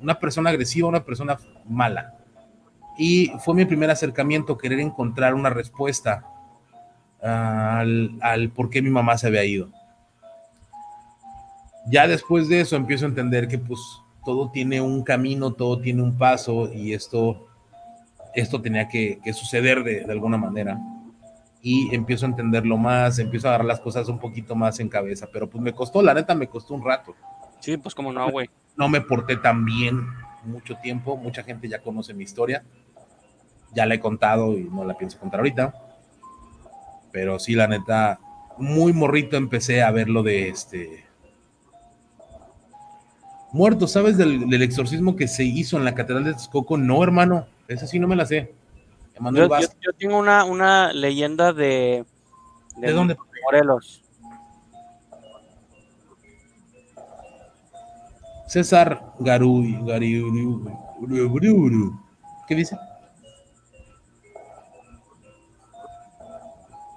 una 0.00 0.18
persona 0.18 0.50
agresiva, 0.50 0.88
una 0.88 1.04
persona 1.04 1.38
mala. 1.66 2.14
Y 2.98 3.32
fue 3.42 3.54
mi 3.54 3.64
primer 3.64 3.90
acercamiento, 3.90 4.58
querer 4.58 4.80
encontrar 4.80 5.34
una 5.34 5.48
respuesta 5.48 6.26
al, 7.22 8.18
al 8.20 8.50
por 8.50 8.68
qué 8.68 8.82
mi 8.82 8.90
mamá 8.90 9.16
se 9.16 9.28
había 9.28 9.44
ido. 9.44 9.70
Ya 11.86 12.06
después 12.06 12.48
de 12.48 12.60
eso 12.60 12.76
empiezo 12.76 13.06
a 13.06 13.08
entender 13.08 13.48
que 13.48 13.58
pues 13.58 13.80
todo 14.24 14.50
tiene 14.50 14.80
un 14.80 15.02
camino, 15.02 15.52
todo 15.52 15.80
tiene 15.80 16.02
un 16.02 16.16
paso 16.16 16.72
y 16.72 16.92
esto, 16.92 17.48
esto 18.34 18.60
tenía 18.60 18.88
que, 18.88 19.20
suceder 19.32 19.82
de, 19.82 20.04
de 20.04 20.12
alguna 20.12 20.36
manera 20.36 20.78
y 21.62 21.94
empiezo 21.94 22.26
a 22.26 22.30
entenderlo 22.30 22.76
más, 22.78 23.18
empiezo 23.18 23.48
a 23.48 23.50
agarrar 23.50 23.66
las 23.66 23.80
cosas 23.80 24.08
un 24.08 24.18
poquito 24.18 24.54
más 24.54 24.80
en 24.80 24.88
cabeza, 24.88 25.28
pero 25.32 25.48
pues 25.48 25.62
me 25.62 25.72
costó, 25.72 26.02
la 26.02 26.14
neta 26.14 26.34
me 26.34 26.48
costó 26.48 26.74
un 26.74 26.84
rato. 26.84 27.14
Sí, 27.60 27.76
pues 27.76 27.94
como 27.94 28.12
no, 28.12 28.30
güey. 28.30 28.48
No 28.76 28.88
me 28.88 29.00
porté 29.00 29.36
tan 29.36 29.64
bien 29.64 30.06
mucho 30.44 30.76
tiempo, 30.78 31.16
mucha 31.16 31.42
gente 31.42 31.68
ya 31.68 31.80
conoce 31.80 32.14
mi 32.14 32.24
historia, 32.24 32.64
ya 33.74 33.84
la 33.84 33.94
he 33.94 34.00
contado 34.00 34.56
y 34.56 34.64
no 34.64 34.84
la 34.84 34.96
pienso 34.96 35.18
contar 35.18 35.40
ahorita, 35.40 35.74
pero 37.12 37.38
sí, 37.38 37.54
la 37.54 37.66
neta, 37.66 38.18
muy 38.56 38.92
morrito 38.92 39.36
empecé 39.36 39.82
a 39.82 39.90
ver 39.90 40.08
lo 40.08 40.22
de 40.22 40.48
este... 40.48 41.09
Muerto, 43.52 43.86
¿sabes 43.88 44.16
del, 44.16 44.48
del 44.48 44.62
exorcismo 44.62 45.16
que 45.16 45.26
se 45.26 45.44
hizo 45.44 45.76
en 45.76 45.84
la 45.84 45.94
Catedral 45.94 46.24
de 46.24 46.32
Texcoco? 46.32 46.76
No, 46.76 47.02
hermano, 47.02 47.46
esa 47.68 47.86
sí 47.86 47.98
no 47.98 48.06
me 48.06 48.16
la 48.16 48.26
sé. 48.26 48.54
Yo, 49.32 49.48
tengo 49.98 50.18
una, 50.18 50.44
una 50.44 50.92
leyenda 50.92 51.52
de, 51.52 52.04
de, 52.76 52.92
dónde? 52.92 53.16
Morelos. 53.44 54.02
César 58.46 59.02
Garuy, 59.18 59.78
¿Qué 62.48 62.54
dice? 62.54 62.76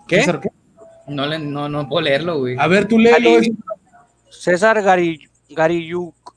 ¿Qué? 0.07 0.15
¿César 0.17 0.39
qué? 0.39 0.49
No, 1.07 1.25
le, 1.25 1.39
no, 1.39 1.67
no 1.67 1.87
puedo 1.89 2.01
leerlo, 2.01 2.39
güey. 2.39 2.55
A 2.57 2.67
ver, 2.67 2.87
tú 2.87 2.97
léelo. 2.97 3.41
César 4.29 4.81
Gariyuk. 5.49 6.32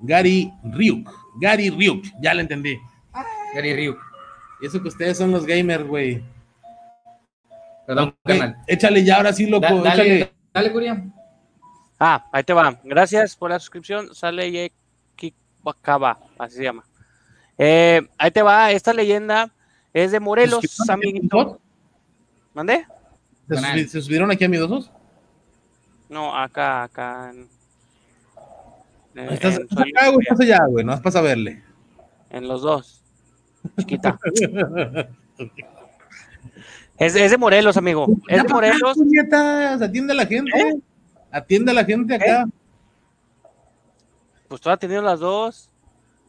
Gary 0.00 0.52
Ryuk. 0.64 1.10
Gary 1.40 1.70
Ryuk, 1.70 2.04
ya 2.20 2.34
le 2.34 2.42
entendí. 2.42 2.78
Gary 3.54 3.74
Ryu. 3.74 3.96
Y 4.60 4.66
eso 4.66 4.80
que 4.82 4.88
ustedes 4.88 5.18
son 5.18 5.30
los 5.30 5.46
gamers, 5.46 5.86
güey. 5.86 6.22
Perdón, 7.86 8.14
canal. 8.24 8.56
Échale 8.66 9.04
ya, 9.04 9.16
ahora 9.16 9.32
sí, 9.32 9.46
loco. 9.46 9.82
dale, 9.82 10.32
dale, 10.52 10.72
Curia. 10.72 11.04
Ah, 11.98 12.24
ahí 12.32 12.44
te 12.44 12.52
va. 12.52 12.78
Gracias 12.84 13.36
por 13.36 13.50
la 13.50 13.58
suscripción. 13.58 14.14
Sale 14.14 14.72
Kikbakaba, 15.16 16.18
así 16.38 16.56
se 16.56 16.62
llama. 16.64 16.84
Eh, 17.58 18.00
ahí 18.16 18.30
te 18.30 18.42
va. 18.42 18.70
Esta 18.70 18.92
leyenda 18.92 19.50
es 19.92 20.12
de 20.12 20.20
Morelos, 20.20 20.64
amiguito. 20.88 21.60
¿Mande? 22.54 22.86
¿Se, 23.88 24.00
subieron 24.00 24.30
aquí 24.30 24.44
a 24.44 24.48
mis 24.48 24.60
dos? 24.60 24.90
No, 26.08 26.36
acá, 26.36 26.84
acá. 26.84 27.32
¿Estás, 29.30 29.58
acá 29.58 30.10
o 30.10 30.20
estás 30.20 30.40
allá, 30.40 30.64
güey? 30.66 30.84
No 30.84 30.92
vas 30.92 31.00
para 31.00 31.20
verle. 31.20 31.62
En 32.30 32.46
los 32.48 32.62
dos 32.62 33.00
chiquita. 33.78 34.18
es, 36.98 37.14
de 37.14 37.38
Morelos, 37.38 37.76
amigo. 37.76 38.06
Es 38.28 38.42
de 38.42 38.48
Morelos. 38.48 38.96
atiende 39.80 40.12
a 40.12 40.16
la 40.16 40.26
gente. 40.26 40.58
¿Eh? 40.58 40.80
Atiende 41.30 41.70
a 41.70 41.74
la 41.74 41.84
gente 41.84 42.14
acá. 42.14 42.42
¿Eh? 42.42 42.46
Pues 44.48 44.60
tú 44.60 44.70
has 44.70 44.78
tenido 44.78 45.02
las 45.02 45.20
dos. 45.20 45.68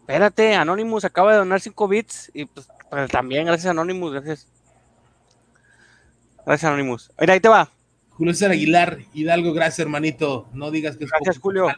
Espérate, 0.02 0.56
Anonymous 0.56 1.06
acaba 1.06 1.32
de 1.32 1.38
donar 1.38 1.62
5 1.62 1.88
bits. 1.88 2.32
Y 2.34 2.46
pues, 2.46 2.68
pues, 2.90 3.10
también, 3.10 3.46
gracias 3.46 3.72
Anonymous, 3.72 4.12
gracias. 4.14 4.48
Gracias 6.46 6.68
Anonymous. 6.70 7.12
Mira, 7.20 7.34
ahí 7.34 7.40
te 7.40 7.50
va. 7.50 7.70
Julio 8.10 8.34
César 8.34 8.52
Aguilar, 8.52 9.00
Hidalgo, 9.14 9.54
gracias 9.54 9.80
hermanito. 9.80 10.48
No 10.54 10.70
digas 10.70 10.98
que 10.98 11.06
es 11.06 11.10
Gracias, 11.10 11.40
Julio. 11.40 11.70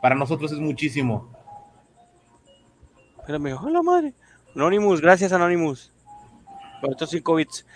Para 0.00 0.14
nosotros 0.14 0.52
es 0.52 0.58
muchísimo. 0.58 1.30
Espérame, 3.18 3.54
hola 3.54 3.82
madre. 3.82 4.14
Anonymous, 4.54 5.00
gracias 5.00 5.32
Anonymous 5.32 5.92
por 6.80 6.90
estos 6.90 7.10
5 7.10 7.34
bits. 7.34 7.66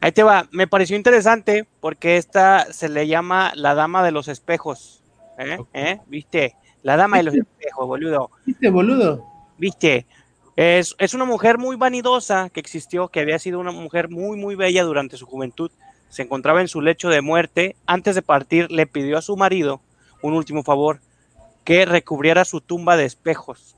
Ahí 0.00 0.12
te 0.12 0.22
va, 0.22 0.48
me 0.50 0.66
pareció 0.66 0.96
interesante 0.96 1.66
porque 1.80 2.16
esta 2.16 2.72
se 2.72 2.88
le 2.88 3.06
llama 3.06 3.52
la 3.54 3.74
dama 3.74 4.02
de 4.02 4.12
los 4.12 4.28
espejos. 4.28 5.02
¿Eh? 5.38 5.58
¿Eh? 5.72 6.00
¿Viste? 6.06 6.56
La 6.82 6.96
dama 6.96 7.18
de 7.18 7.24
los 7.24 7.34
espejos, 7.34 7.86
boludo. 7.86 8.30
¿Viste, 8.46 8.70
boludo? 8.70 9.26
¿Viste? 9.58 10.06
Es, 10.56 10.94
es, 10.98 11.14
una 11.14 11.24
mujer 11.24 11.58
muy 11.58 11.76
vanidosa 11.76 12.50
que 12.50 12.60
existió, 12.60 13.08
que 13.08 13.20
había 13.20 13.38
sido 13.38 13.58
una 13.58 13.72
mujer 13.72 14.08
muy, 14.08 14.38
muy 14.38 14.54
bella 14.54 14.84
durante 14.84 15.16
su 15.16 15.26
juventud. 15.26 15.70
Se 16.08 16.22
encontraba 16.22 16.60
en 16.60 16.68
su 16.68 16.80
lecho 16.80 17.08
de 17.08 17.20
muerte. 17.20 17.76
Antes 17.86 18.14
de 18.14 18.22
partir, 18.22 18.70
le 18.70 18.86
pidió 18.86 19.16
a 19.18 19.22
su 19.22 19.36
marido 19.36 19.80
un 20.22 20.34
último 20.34 20.62
favor, 20.62 21.00
que 21.64 21.84
recubriera 21.84 22.44
su 22.44 22.60
tumba 22.60 22.96
de 22.96 23.04
espejos. 23.04 23.76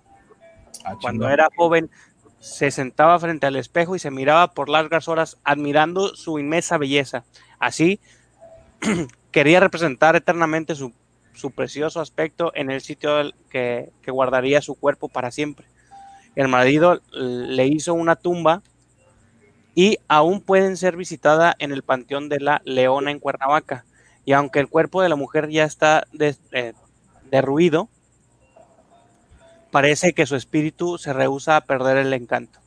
Ah, 0.85 0.97
Cuando 1.01 1.29
era 1.29 1.49
joven, 1.57 1.91
se 2.41 2.71
sentaba 2.71 3.19
frente 3.19 3.47
al 3.47 3.57
espejo 3.57 3.95
y 3.95 3.99
se 3.99 4.11
miraba 4.11 4.53
por 4.53 4.69
largas 4.69 5.09
horas 5.09 5.39
admirando 5.45 6.15
su 6.15 6.39
inmensa 6.39 6.79
belleza. 6.79 7.25
Así, 7.59 8.01
quería 9.31 9.61
representar 9.61 10.17
eternamente 10.17 10.75
su, 10.75 10.93
precioso 11.55 12.01
aspecto 12.01 12.53
en 12.55 12.71
el 12.71 12.81
sitio 12.81 13.33
que, 13.51 13.91
que 14.03 14.11
guardaría 14.11 14.61
su 14.61 14.75
cuerpo 14.75 15.09
para 15.09 15.31
siempre. 15.31 15.67
El 16.35 16.49
marido 16.49 17.01
le 17.13 17.67
hizo 17.67 17.95
una 17.95 18.17
tumba 18.17 18.63
y 19.75 19.99
aún 20.09 20.41
pueden 20.41 20.77
ser 20.77 20.97
visitada 20.97 21.55
en 21.59 21.73
el 21.73 21.83
Panteón 21.83 22.29
de 22.29 22.41
la 22.41 22.63
Leona 22.65 23.11
en 23.11 23.19
Cuernavaca. 23.19 23.85
Y 24.25 24.33
aunque 24.33 24.61
el 24.61 24.69
cuerpo 24.69 25.03
de 25.03 25.09
la 25.09 25.17
mujer 25.17 25.49
ya 25.49 25.65
está 25.65 26.07
eh, 26.19 26.75
derruido, 27.33 27.89
parece 29.73 30.13
que 30.13 30.27
su 30.27 30.37
espíritu 30.37 30.99
se 30.99 31.15
rehúsa 31.15 31.57
a 31.57 31.63
perder 31.63 31.97
el 31.97 32.13
encanto. 32.13 32.61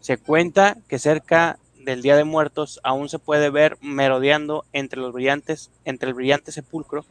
Se 0.00 0.16
cuenta 0.16 0.78
que 0.88 0.98
cerca 0.98 1.58
del 1.78 2.00
Día 2.02 2.16
de 2.16 2.24
Muertos 2.24 2.80
aún 2.82 3.08
se 3.10 3.18
puede 3.18 3.50
ver 3.50 3.76
merodeando 3.82 4.64
entre 4.72 5.00
los 5.00 5.12
brillantes, 5.12 5.70
entre 5.84 6.08
el 6.08 6.14
brillante 6.14 6.50
sepulcro. 6.50 7.04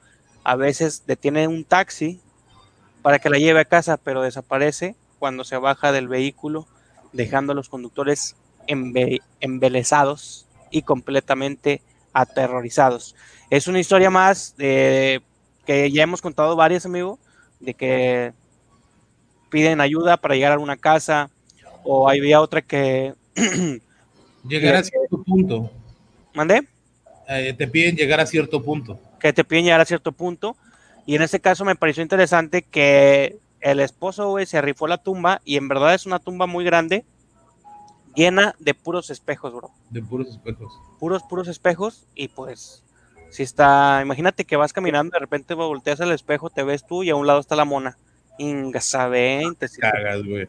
A 0.43 0.56
veces 0.56 1.03
detiene 1.06 1.47
un 1.47 1.64
taxi 1.64 2.20
para 3.03 3.20
que 3.20 3.30
la 3.30 3.38
lleve 3.38 3.60
a 3.60 3.66
casa, 3.66 3.97
pero 3.97 4.24
desaparece 4.24 4.95
cuando 5.20 5.43
se 5.43 5.58
baja 5.58 5.91
del 5.91 6.08
vehículo, 6.08 6.68
dejando 7.14 7.51
a 7.51 7.56
los 7.56 7.70
conductores 7.70 8.36
embelesados 8.68 10.47
y 10.72 10.82
completamente 10.82 11.84
aterrorizados. 12.14 13.16
Es 13.51 13.68
una 13.68 13.80
historia 13.80 14.10
más 14.10 14.56
de 14.58 15.22
que 15.66 15.91
ya 15.91 16.03
hemos 16.03 16.22
contado 16.22 16.55
varias, 16.55 16.86
amigo, 16.86 17.20
de 17.59 17.74
que 17.74 18.34
piden 19.49 19.82
ayuda 19.82 20.18
para 20.18 20.36
llegar 20.36 20.53
a 20.53 20.59
una 20.59 20.78
casa 20.78 21.30
o 21.84 22.09
había 22.09 22.41
otra 22.41 22.61
que 22.61 23.13
llegar 24.47 24.76
a 24.76 24.84
cierto 24.84 25.24
punto. 25.24 25.72
¿Mande? 26.34 26.68
Eh, 27.28 27.53
te 27.57 27.68
piden 27.68 27.95
llegar 27.95 28.20
a 28.20 28.26
cierto 28.26 28.61
punto. 28.61 28.99
Que 29.20 29.34
te 29.34 29.43
piden 29.43 29.66
llegar 29.66 29.82
a 29.82 29.86
cierto 29.86 30.11
punto. 30.11 30.55
Y 31.05 31.16
en 31.16 31.22
ese 31.22 31.39
caso 31.39 31.66
me 31.66 31.76
pareció 31.76 32.03
interesante 32.03 32.63
que 32.63 33.38
el 33.61 33.80
esposo, 33.80 34.38
se 34.45 34.61
rifó 34.61 34.88
la 34.88 34.97
tumba 34.97 35.41
y 35.45 35.57
en 35.57 35.68
verdad 35.68 35.93
es 35.93 36.05
una 36.05 36.20
tumba 36.20 36.45
muy 36.45 36.66
grande 36.66 37.05
llena 38.16 38.55
de 38.59 38.74
puros 38.74 39.09
espejos, 39.09 39.53
bro. 39.53 39.72
De 39.89 40.01
puros 40.01 40.30
espejos. 40.30 40.74
Puros, 40.99 41.24
puros 41.24 41.47
espejos 41.47 42.05
y 42.16 42.30
pues 42.30 42.84
si 43.30 43.44
está, 43.44 44.00
imagínate 44.02 44.46
que 44.46 44.56
vas 44.56 44.74
caminando, 44.74 45.12
de 45.14 45.20
repente 45.20 45.54
volteas 45.54 46.02
al 46.02 46.12
espejo, 46.12 46.50
te 46.50 46.64
ves 46.64 46.86
tú 46.86 47.04
y 47.04 47.10
a 47.10 47.16
un 47.16 47.28
lado 47.28 47.40
está 47.40 47.56
la 47.56 47.66
mona. 47.66 47.98
Inga, 48.38 48.82
20. 49.08 49.68
Cagas, 49.80 50.24
güey. 50.24 50.48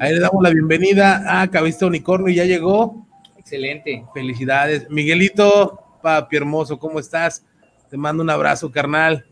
Ahí 0.00 0.14
le 0.14 0.20
damos 0.20 0.42
la 0.42 0.50
bienvenida 0.50 1.42
a 1.42 1.50
Cabista 1.50 1.86
Unicornio 1.86 2.28
y 2.28 2.36
ya 2.36 2.44
llegó. 2.44 3.06
Excelente. 3.36 4.04
Felicidades. 4.14 4.88
Miguelito, 4.90 5.98
papi 6.02 6.36
hermoso, 6.36 6.78
¿cómo 6.78 7.00
estás? 7.00 7.44
Te 7.90 7.96
mando 7.96 8.22
un 8.22 8.30
abrazo, 8.30 8.70
carnal. 8.70 9.26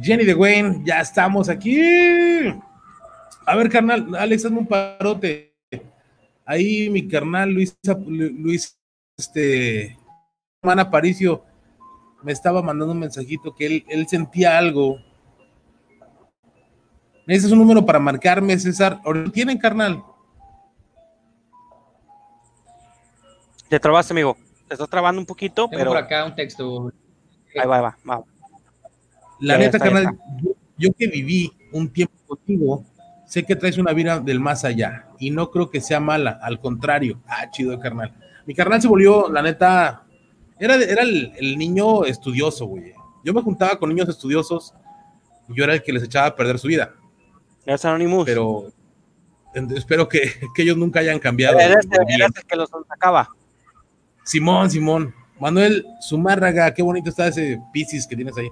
Jenny 0.00 0.24
de 0.24 0.34
Wayne, 0.34 0.82
ya 0.84 1.00
estamos 1.00 1.48
aquí. 1.48 1.80
A 3.46 3.56
ver, 3.56 3.68
carnal, 3.68 4.14
Alex, 4.16 4.44
hazme 4.44 4.58
un 4.58 4.66
parote. 4.66 5.54
Ahí 6.44 6.90
mi 6.90 7.06
carnal 7.06 7.50
Luis, 7.50 7.78
Luis, 8.06 8.78
este, 9.16 9.96
Juan 10.62 10.80
Aparicio, 10.80 11.44
me 12.22 12.32
estaba 12.32 12.62
mandando 12.62 12.92
un 12.92 13.00
mensajito 13.00 13.54
que 13.54 13.84
él, 13.88 14.06
sentía 14.08 14.58
algo. 14.58 14.98
Ese 17.26 17.46
es 17.46 17.52
un 17.52 17.58
número 17.58 17.84
para 17.84 17.98
marcarme, 17.98 18.58
César. 18.58 19.00
¿Lo 19.04 19.30
tienen, 19.30 19.58
carnal? 19.58 20.02
Te 23.68 23.78
trabaste, 23.78 24.12
amigo. 24.12 24.36
Te 24.66 24.74
estás 24.74 24.88
trabando 24.88 25.20
un 25.20 25.26
poquito, 25.26 25.68
pero. 25.70 25.90
por 25.90 25.96
acá 25.96 26.24
un 26.24 26.34
texto. 26.34 26.92
Ahí 27.54 27.68
va, 27.68 27.80
va, 27.80 27.98
va. 28.08 28.24
La 29.40 29.56
neta, 29.56 29.78
carnal, 29.78 30.18
yo, 30.76 30.90
que 30.92 31.06
viví 31.06 31.50
un 31.72 31.88
tiempo 31.90 32.14
contigo, 32.26 32.84
sé 33.26 33.44
que 33.44 33.56
traes 33.56 33.78
una 33.78 33.92
vida 33.92 34.20
del 34.20 34.38
más 34.38 34.64
allá 34.64 35.06
y 35.18 35.30
no 35.30 35.50
creo 35.50 35.70
que 35.70 35.80
sea 35.80 35.98
mala, 36.00 36.38
al 36.42 36.60
contrario. 36.60 37.22
Ah, 37.26 37.50
chido, 37.50 37.78
carnal. 37.78 38.14
Mi 38.44 38.54
carnal 38.54 38.82
se 38.82 38.88
volvió, 38.88 39.30
la 39.30 39.42
neta, 39.42 40.04
era, 40.60 40.74
era 40.76 41.02
el, 41.02 41.58
niño 41.58 42.04
estudioso, 42.04 42.66
güey. 42.66 42.92
Yo 43.24 43.32
me 43.32 43.42
juntaba 43.42 43.78
con 43.78 43.88
niños 43.88 44.08
estudiosos 44.08 44.74
y 45.48 45.54
yo 45.56 45.64
era 45.64 45.74
el 45.74 45.82
que 45.82 45.92
les 45.92 46.02
echaba 46.02 46.26
a 46.26 46.36
perder 46.36 46.58
su 46.58 46.68
vida. 46.68 46.94
Es 47.64 47.84
Anonymous. 47.84 48.26
Pero 48.26 48.70
espero 49.74 50.08
que, 50.08 50.32
ellos 50.58 50.76
nunca 50.76 51.00
hayan 51.00 51.18
cambiado. 51.18 51.58
Eres, 51.58 51.86
el 51.90 52.44
que 52.46 52.56
los 52.56 52.70
sacaba. 52.86 53.30
Simón, 54.22 54.70
Simón. 54.70 55.14
Manuel 55.40 55.86
Zumárraga, 56.06 56.72
qué 56.74 56.82
bonito 56.82 57.08
está 57.08 57.28
ese 57.28 57.58
Piscis 57.72 58.06
que 58.06 58.14
tienes 58.14 58.36
ahí. 58.36 58.50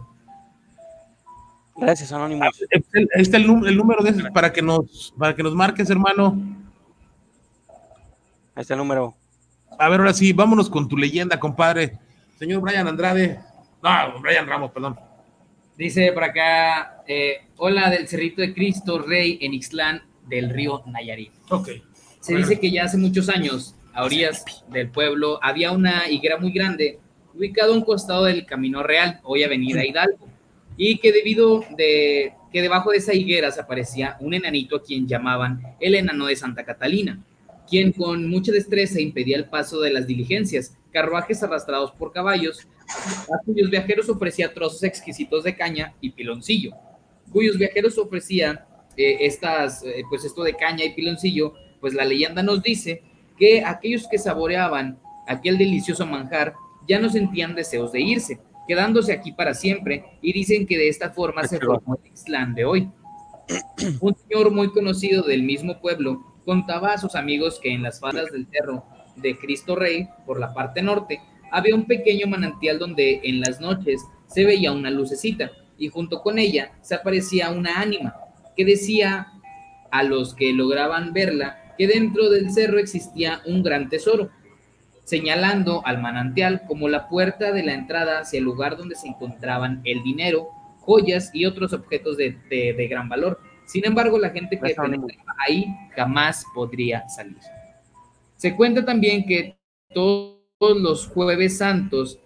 Gracias, 1.76 2.10
Anónimo. 2.10 2.44
Ah, 2.44 2.50
ahí 3.14 3.22
está 3.22 3.36
el, 3.36 3.46
número 3.46 4.02
de 4.02 4.10
ese 4.10 4.30
para 4.30 4.50
que 4.50 4.62
nos, 4.62 5.14
para 5.16 5.36
que 5.36 5.42
nos 5.42 5.54
marques, 5.54 5.90
hermano. 5.90 6.36
Ahí 8.54 8.62
está 8.62 8.72
el 8.72 8.78
número. 8.78 9.14
A 9.78 9.88
ver, 9.88 10.00
ahora 10.00 10.12
sí, 10.12 10.32
vámonos 10.32 10.68
con 10.68 10.88
tu 10.88 10.96
leyenda, 10.96 11.38
compadre. 11.38 11.98
Señor 12.36 12.60
Brian 12.60 12.88
Andrade. 12.88 13.38
No, 13.80 14.20
Brian 14.20 14.46
Ramos, 14.46 14.72
perdón. 14.72 14.98
Dice 15.76 16.10
por 16.12 16.24
acá, 16.24 17.04
eh, 17.06 17.46
hola 17.56 17.88
del 17.88 18.08
Cerrito 18.08 18.42
de 18.42 18.52
Cristo 18.52 18.98
Rey 18.98 19.38
en 19.40 19.54
Ixtlán 19.54 20.02
del 20.26 20.50
río 20.50 20.82
Nayarit. 20.86 21.30
Ok. 21.50 21.68
Se 22.18 22.34
dice 22.34 22.58
que 22.58 22.72
ya 22.72 22.84
hace 22.84 22.98
muchos 22.98 23.28
años, 23.28 23.76
a 23.94 24.04
orillas 24.04 24.44
del 24.68 24.90
pueblo, 24.90 25.38
había 25.40 25.70
una 25.70 26.10
higuera 26.10 26.38
muy 26.38 26.50
grande 26.50 26.98
ubicado 27.32 27.72
a 27.72 27.76
un 27.76 27.84
costado 27.84 28.24
del 28.24 28.44
Camino 28.46 28.82
Real, 28.82 29.20
hoy 29.22 29.44
Avenida 29.44 29.84
Hidalgo 29.84 30.28
y 30.76 30.98
que 30.98 31.12
debido 31.12 31.64
de 31.76 32.32
que 32.52 32.62
debajo 32.62 32.90
de 32.90 32.98
esa 32.98 33.14
higuera 33.14 33.52
se 33.52 33.60
aparecía 33.60 34.16
un 34.18 34.34
enanito 34.34 34.76
a 34.76 34.82
quien 34.82 35.06
llamaban 35.06 35.62
el 35.78 35.94
enano 35.94 36.26
de 36.26 36.34
Santa 36.34 36.64
Catalina, 36.64 37.20
quien 37.68 37.92
con 37.92 38.28
mucha 38.28 38.52
destreza 38.52 39.00
impedía 39.00 39.36
el 39.36 39.46
paso 39.46 39.80
de 39.80 39.92
las 39.92 40.06
diligencias, 40.06 40.76
carruajes 40.92 41.42
arrastrados 41.42 41.92
por 41.92 42.12
caballos, 42.12 42.66
a 42.88 43.44
cuyos 43.44 43.70
viajeros 43.70 44.08
ofrecía 44.08 44.54
trozos 44.54 44.82
exquisitos 44.82 45.44
de 45.44 45.56
caña 45.56 45.94
y 46.00 46.10
piloncillo, 46.10 46.72
cuyos 47.30 47.58
viajeros 47.58 47.98
ofrecían 47.98 48.60
eh, 48.96 49.18
estas, 49.20 49.82
eh, 49.84 50.02
pues 50.08 50.24
esto 50.24 50.42
de 50.42 50.56
caña 50.56 50.84
y 50.84 50.94
piloncillo, 50.94 51.54
pues 51.80 51.94
la 51.94 52.04
leyenda 52.04 52.42
nos 52.42 52.62
dice 52.62 53.02
que 53.38 53.62
aquellos 53.64 54.08
que 54.08 54.18
saboreaban 54.18 54.98
aquel 55.28 55.58
delicioso 55.58 56.06
manjar 56.06 56.54
ya 56.88 56.98
no 56.98 57.10
sentían 57.10 57.54
deseos 57.54 57.92
de 57.92 58.00
irse, 58.00 58.40
quedándose 58.66 59.12
aquí 59.12 59.32
para 59.32 59.54
siempre, 59.54 60.04
y 60.22 60.32
dicen 60.32 60.66
que 60.66 60.78
de 60.78 60.88
esta 60.88 61.10
forma 61.10 61.46
se 61.46 61.60
formó 61.60 61.96
el 61.96 62.10
Ixtlán 62.10 62.54
de 62.54 62.64
hoy. 62.64 62.90
Un 64.00 64.16
señor 64.16 64.50
muy 64.50 64.70
conocido 64.72 65.22
del 65.22 65.42
mismo 65.42 65.80
pueblo 65.80 66.22
contaba 66.48 66.94
a 66.94 66.98
sus 66.98 67.14
amigos 67.14 67.60
que 67.62 67.74
en 67.74 67.82
las 67.82 68.00
faldas 68.00 68.32
del 68.32 68.46
cerro 68.50 68.82
de 69.16 69.36
Cristo 69.36 69.76
Rey, 69.76 70.08
por 70.24 70.40
la 70.40 70.54
parte 70.54 70.80
norte, 70.80 71.20
había 71.52 71.74
un 71.74 71.84
pequeño 71.84 72.26
manantial 72.26 72.78
donde 72.78 73.20
en 73.22 73.42
las 73.42 73.60
noches 73.60 74.02
se 74.28 74.46
veía 74.46 74.72
una 74.72 74.90
lucecita 74.90 75.50
y 75.76 75.88
junto 75.88 76.22
con 76.22 76.38
ella 76.38 76.72
se 76.80 76.94
aparecía 76.94 77.50
una 77.50 77.82
ánima 77.82 78.14
que 78.56 78.64
decía 78.64 79.26
a 79.90 80.02
los 80.02 80.34
que 80.34 80.54
lograban 80.54 81.12
verla 81.12 81.74
que 81.76 81.86
dentro 81.86 82.30
del 82.30 82.50
cerro 82.50 82.78
existía 82.78 83.42
un 83.44 83.62
gran 83.62 83.90
tesoro 83.90 84.30
señalando 85.04 85.82
al 85.84 86.00
manantial 86.00 86.62
como 86.66 86.88
la 86.88 87.10
puerta 87.10 87.52
de 87.52 87.62
la 87.62 87.74
entrada 87.74 88.20
hacia 88.20 88.38
el 88.38 88.44
lugar 88.44 88.78
donde 88.78 88.94
se 88.94 89.08
encontraban 89.08 89.82
el 89.84 90.02
dinero, 90.02 90.48
joyas 90.80 91.30
y 91.34 91.44
otros 91.44 91.74
objetos 91.74 92.16
de, 92.16 92.88
gran 92.88 93.10
valor. 93.10 93.38
Sin 93.68 93.84
embargo, 93.84 94.18
la 94.18 94.30
gente 94.30 94.58
que 94.58 94.74
penetraba 94.74 95.36
ahí 95.46 95.66
jamás 95.94 96.42
podría 96.54 97.06
salir. 97.06 97.36
Se 98.34 98.56
cuenta 98.56 98.82
también 98.82 99.26
que 99.26 99.58
todos 99.92 100.38
los 100.60 101.06
jueves 101.06 101.58
santos, 101.58 102.18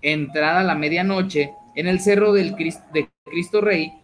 entrada 0.00 0.62
la 0.62 0.76
medianoche, 0.76 1.50
en 1.74 1.88
el 1.88 1.98
cerro 1.98 2.32
del 2.32 2.54
de 2.54 3.10
Cristo 3.24 3.60
Rey, 3.60 3.94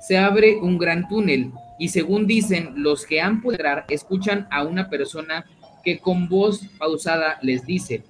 se 0.00 0.18
abre 0.18 0.56
un 0.56 0.76
gran 0.76 1.08
túnel 1.08 1.50
y 1.78 1.88
según 1.88 2.26
dicen, 2.26 2.74
los 2.76 3.06
que 3.06 3.22
han 3.22 3.40
podido 3.40 3.64
entrar 3.64 3.86
escuchan 3.88 4.46
a 4.50 4.64
una 4.64 4.90
persona 4.90 5.46
que 5.82 5.98
con 5.98 6.28
voz 6.28 6.60
pausada 6.78 7.38
les 7.40 7.64
dice, 7.64 8.04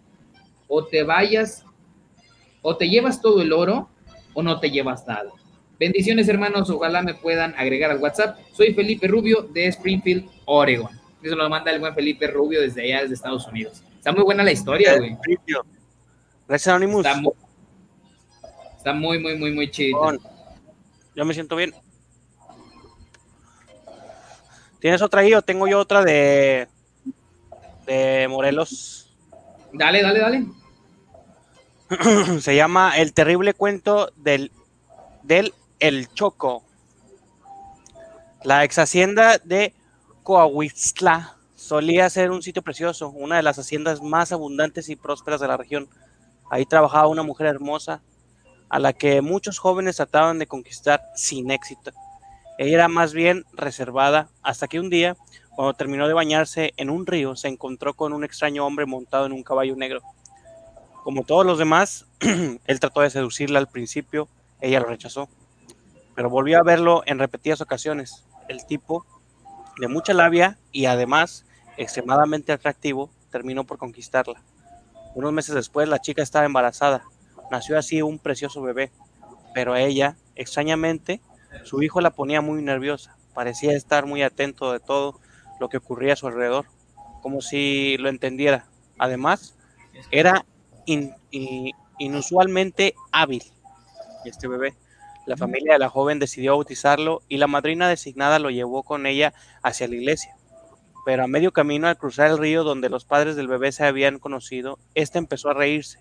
o 0.66 0.84
te 0.84 1.04
vayas, 1.04 1.64
o 2.62 2.76
te 2.76 2.88
llevas 2.88 3.22
todo 3.22 3.42
el 3.42 3.52
oro, 3.52 3.88
o 4.34 4.42
no 4.42 4.58
te 4.58 4.72
llevas 4.72 5.06
nada. 5.06 5.30
Bendiciones 5.78 6.28
hermanos, 6.28 6.70
ojalá 6.70 7.02
me 7.02 7.14
puedan 7.14 7.54
agregar 7.56 7.90
al 7.90 7.98
WhatsApp. 7.98 8.38
Soy 8.52 8.74
Felipe 8.74 9.06
Rubio 9.06 9.42
de 9.42 9.66
Springfield, 9.66 10.28
Oregon. 10.44 10.90
Eso 11.22 11.36
lo 11.36 11.48
manda 11.48 11.70
el 11.70 11.80
buen 11.80 11.94
Felipe 11.94 12.26
Rubio 12.26 12.60
desde 12.60 12.82
allá, 12.82 13.02
desde 13.02 13.14
Estados 13.14 13.46
Unidos. 13.46 13.82
Está 13.96 14.12
muy 14.12 14.22
buena 14.22 14.42
la 14.42 14.52
historia, 14.52 14.96
güey. 14.96 15.16
Gracias, 16.48 16.68
Anonymous. 16.68 17.06
Está 18.76 18.92
muy, 18.92 19.18
muy, 19.18 19.36
muy, 19.36 19.52
muy, 19.52 19.70
chido. 19.70 20.18
Yo 21.14 21.24
me 21.24 21.34
siento 21.34 21.56
bien. 21.56 21.74
¿Tienes 24.80 25.02
otra 25.02 25.20
ahí 25.22 25.34
o 25.34 25.42
tengo 25.42 25.66
yo 25.66 25.80
otra 25.80 26.04
de 26.04 26.68
de 27.88 28.28
Morelos. 28.28 29.10
Dale, 29.72 30.02
dale, 30.02 30.20
dale. 30.20 30.46
Se 32.40 32.54
llama 32.54 32.96
El 32.96 33.12
terrible 33.12 33.54
cuento 33.54 34.12
del, 34.16 34.52
del 35.22 35.54
El 35.80 36.12
Choco. 36.12 36.64
La 38.42 38.64
ex 38.64 38.78
hacienda 38.78 39.38
de 39.38 39.74
Coahuistla 40.24 41.36
solía 41.54 42.10
ser 42.10 42.32
un 42.32 42.42
sitio 42.42 42.62
precioso, 42.62 43.10
una 43.10 43.36
de 43.36 43.44
las 43.44 43.60
haciendas 43.60 44.02
más 44.02 44.32
abundantes 44.32 44.88
y 44.88 44.96
prósperas 44.96 45.40
de 45.40 45.46
la 45.46 45.56
región. 45.56 45.88
Ahí 46.50 46.66
trabajaba 46.66 47.06
una 47.06 47.22
mujer 47.22 47.46
hermosa, 47.46 48.02
a 48.68 48.80
la 48.80 48.92
que 48.92 49.22
muchos 49.22 49.58
jóvenes 49.60 49.96
trataban 49.96 50.40
de 50.40 50.48
conquistar 50.48 51.00
sin 51.14 51.52
éxito. 51.52 51.92
Ella 52.58 52.74
era 52.74 52.88
más 52.88 53.12
bien 53.12 53.44
reservada, 53.52 54.30
hasta 54.42 54.66
que 54.66 54.80
un 54.80 54.90
día, 54.90 55.16
cuando 55.54 55.74
terminó 55.74 56.08
de 56.08 56.14
bañarse 56.14 56.72
en 56.76 56.90
un 56.90 57.06
río, 57.06 57.36
se 57.36 57.46
encontró 57.46 57.94
con 57.94 58.12
un 58.12 58.24
extraño 58.24 58.66
hombre 58.66 58.84
montado 58.84 59.26
en 59.26 59.32
un 59.32 59.44
caballo 59.44 59.76
negro. 59.76 60.02
Como 61.04 61.22
todos 61.22 61.46
los 61.46 61.56
demás, 61.56 62.06
él 62.20 62.80
trató 62.80 63.02
de 63.02 63.10
seducirla 63.10 63.60
al 63.60 63.68
principio, 63.68 64.28
ella 64.60 64.80
lo 64.80 64.86
rechazó, 64.86 65.28
pero 66.18 66.30
volvió 66.30 66.58
a 66.58 66.64
verlo 66.64 67.04
en 67.06 67.20
repetidas 67.20 67.60
ocasiones. 67.60 68.26
El 68.48 68.66
tipo, 68.66 69.06
de 69.80 69.86
mucha 69.86 70.12
labia 70.14 70.58
y 70.72 70.86
además 70.86 71.46
extremadamente 71.76 72.50
atractivo, 72.50 73.12
terminó 73.30 73.62
por 73.62 73.78
conquistarla. 73.78 74.42
Unos 75.14 75.32
meses 75.32 75.54
después, 75.54 75.88
la 75.88 76.00
chica 76.00 76.20
estaba 76.20 76.44
embarazada 76.44 77.04
Nació 77.52 77.78
así 77.78 78.02
un 78.02 78.18
precioso 78.18 78.60
bebé, 78.62 78.90
pero 79.54 79.74
a 79.74 79.80
ella, 79.80 80.16
extrañamente, 80.34 81.20
su 81.62 81.84
hijo 81.84 82.00
la 82.00 82.10
ponía 82.10 82.40
muy 82.40 82.62
nerviosa. 82.62 83.16
Parecía 83.32 83.76
estar 83.76 84.04
muy 84.04 84.24
atento 84.24 84.72
de 84.72 84.80
todo 84.80 85.20
lo 85.60 85.68
que 85.68 85.76
ocurría 85.76 86.14
a 86.14 86.16
su 86.16 86.26
alrededor, 86.26 86.66
como 87.22 87.42
si 87.42 87.96
lo 87.96 88.08
entendiera. 88.08 88.66
Además, 88.98 89.56
era 90.10 90.44
inusualmente 92.00 92.96
hábil 93.12 93.44
este 94.24 94.48
bebé. 94.48 94.74
La 95.28 95.36
familia 95.36 95.74
de 95.74 95.78
la 95.78 95.90
joven 95.90 96.18
decidió 96.18 96.54
bautizarlo 96.54 97.22
y 97.28 97.36
la 97.36 97.46
madrina 97.46 97.88
designada 97.88 98.38
lo 98.38 98.50
llevó 98.50 98.82
con 98.82 99.06
ella 99.06 99.34
hacia 99.62 99.86
la 99.86 99.94
iglesia. 99.94 100.34
Pero 101.04 101.24
a 101.24 101.28
medio 101.28 101.52
camino, 101.52 101.86
al 101.86 101.98
cruzar 101.98 102.30
el 102.30 102.38
río 102.38 102.64
donde 102.64 102.88
los 102.88 103.04
padres 103.04 103.36
del 103.36 103.46
bebé 103.46 103.70
se 103.72 103.84
habían 103.84 104.18
conocido, 104.18 104.78
este 104.94 105.18
empezó 105.18 105.50
a 105.50 105.54
reírse 105.54 106.00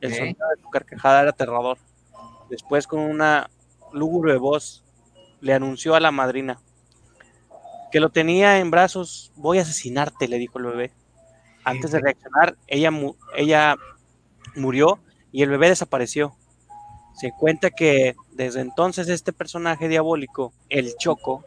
el 0.00 0.14
sonido 0.14 0.46
de 0.54 0.62
su 0.62 0.70
carcajada 0.70 1.22
era 1.22 1.30
aterrador. 1.30 1.78
Después, 2.48 2.86
con 2.86 3.00
una 3.00 3.50
lúgubre 3.92 4.36
voz, 4.36 4.84
le 5.40 5.54
anunció 5.54 5.94
a 5.94 6.00
la 6.00 6.10
madrina 6.10 6.60
que 7.90 8.00
lo 8.00 8.10
tenía 8.10 8.58
en 8.58 8.70
brazos. 8.70 9.32
Voy 9.36 9.58
a 9.58 9.62
asesinarte, 9.62 10.28
le 10.28 10.38
dijo 10.38 10.58
el 10.58 10.66
bebé. 10.66 10.92
Antes 11.64 11.90
de 11.90 12.00
reaccionar, 12.00 12.56
ella, 12.66 12.90
ella 13.36 13.76
murió 14.56 15.00
y 15.32 15.42
el 15.42 15.50
bebé 15.50 15.68
desapareció. 15.68 16.34
Se 17.20 17.32
cuenta 17.32 17.70
que 17.70 18.14
desde 18.32 18.60
entonces 18.60 19.08
este 19.08 19.32
personaje 19.32 19.88
diabólico, 19.88 20.52
el 20.68 20.96
Choco, 20.96 21.44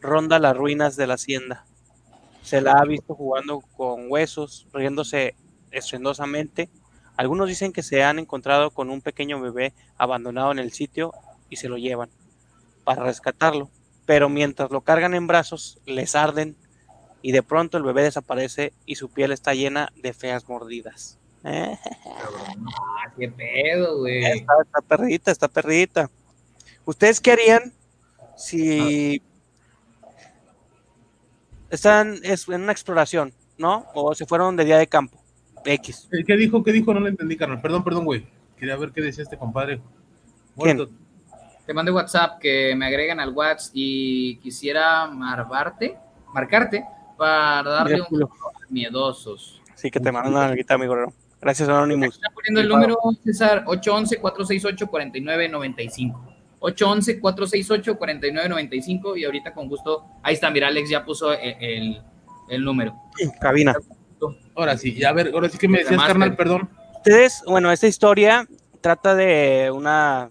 ronda 0.00 0.38
las 0.38 0.56
ruinas 0.56 0.96
de 0.96 1.06
la 1.06 1.14
hacienda. 1.14 1.64
Se 2.42 2.60
la 2.60 2.72
ha 2.72 2.84
visto 2.84 3.14
jugando 3.14 3.60
con 3.76 4.10
huesos, 4.10 4.66
riéndose 4.72 5.34
estruendosamente 5.70 6.68
algunos 7.16 7.48
dicen 7.48 7.72
que 7.72 7.84
se 7.84 8.02
han 8.02 8.18
encontrado 8.18 8.70
con 8.72 8.90
un 8.90 9.00
pequeño 9.00 9.40
bebé 9.40 9.72
abandonado 9.96 10.50
en 10.50 10.58
el 10.58 10.72
sitio 10.72 11.12
y 11.48 11.56
se 11.56 11.68
lo 11.68 11.76
llevan 11.76 12.10
para 12.82 13.04
rescatarlo, 13.04 13.70
pero 14.04 14.28
mientras 14.28 14.70
lo 14.70 14.80
cargan 14.80 15.14
en 15.14 15.28
brazos 15.28 15.78
les 15.86 16.16
arden 16.16 16.56
y 17.22 17.32
de 17.32 17.42
pronto 17.42 17.78
el 17.78 17.84
bebé 17.84 18.02
desaparece 18.02 18.72
y 18.84 18.96
su 18.96 19.10
piel 19.10 19.30
está 19.30 19.54
llena 19.54 19.92
de 19.94 20.12
feas 20.12 20.48
mordidas. 20.48 21.18
Ah, 21.44 21.78
qué 23.18 23.28
pedo, 23.28 23.98
güey. 23.98 24.24
Está, 24.24 24.52
está 24.62 24.80
perrita, 24.80 25.30
está 25.30 25.48
perrita. 25.48 26.10
¿Ustedes 26.86 27.20
qué 27.20 27.32
harían 27.32 27.72
si 28.36 29.22
están 31.70 32.18
en 32.22 32.62
una 32.62 32.72
exploración, 32.72 33.32
¿no? 33.58 33.86
O 33.94 34.14
se 34.14 34.26
fueron 34.26 34.56
de 34.56 34.64
día 34.64 34.78
de 34.78 34.86
campo 34.86 35.22
X. 35.64 36.08
¿Qué 36.26 36.36
dijo? 36.36 36.62
¿Qué 36.62 36.72
dijo? 36.72 36.94
No 36.94 37.00
lo 37.00 37.08
entendí, 37.08 37.36
carnal. 37.36 37.60
Perdón, 37.60 37.84
perdón, 37.84 38.04
güey. 38.04 38.26
Quería 38.56 38.76
ver 38.76 38.92
qué 38.92 39.00
decía 39.00 39.22
este 39.22 39.36
compadre. 39.36 39.80
Te 41.66 41.74
mandé 41.74 41.90
WhatsApp 41.90 42.38
que 42.40 42.74
me 42.76 42.86
agregan 42.86 43.20
al 43.20 43.32
WhatsApp 43.32 43.72
y 43.74 44.36
quisiera 44.36 45.06
marcarte, 45.06 45.96
marcarte 46.32 46.84
para 47.16 47.62
darle 47.70 48.02
un 48.10 48.28
miedosos. 48.68 49.60
Sí, 49.74 49.90
que 49.90 50.00
te 50.00 50.12
mandan 50.12 50.32
una 50.32 50.54
guita, 50.54 50.74
amigo. 50.74 50.94
Gracias, 51.44 51.68
Anonymous. 51.68 52.14
Está 52.14 52.30
poniendo 52.30 52.62
el 52.62 52.68
número, 52.70 52.96
César, 53.22 53.66
811-468-4995. 53.66 56.14
811-468-4995 56.60 59.18
y 59.18 59.26
ahorita 59.26 59.52
con 59.52 59.68
gusto, 59.68 60.06
ahí 60.22 60.32
está, 60.32 60.50
mira, 60.50 60.68
Alex 60.68 60.88
ya 60.88 61.04
puso 61.04 61.34
el, 61.34 61.54
el, 61.60 62.02
el 62.48 62.64
número. 62.64 62.94
Cabina. 63.38 63.74
Ahora 64.54 64.78
sí, 64.78 64.94
ya 64.94 65.10
a 65.10 65.12
ver, 65.12 65.32
ahora 65.34 65.50
sí 65.50 65.58
que 65.58 65.68
me 65.68 65.80
decías, 65.80 66.02
carnal, 66.02 66.34
perdón. 66.34 66.70
Ustedes, 66.96 67.42
bueno, 67.46 67.70
esta 67.70 67.88
historia 67.88 68.48
trata 68.80 69.14
de 69.14 69.70
una, 69.70 70.30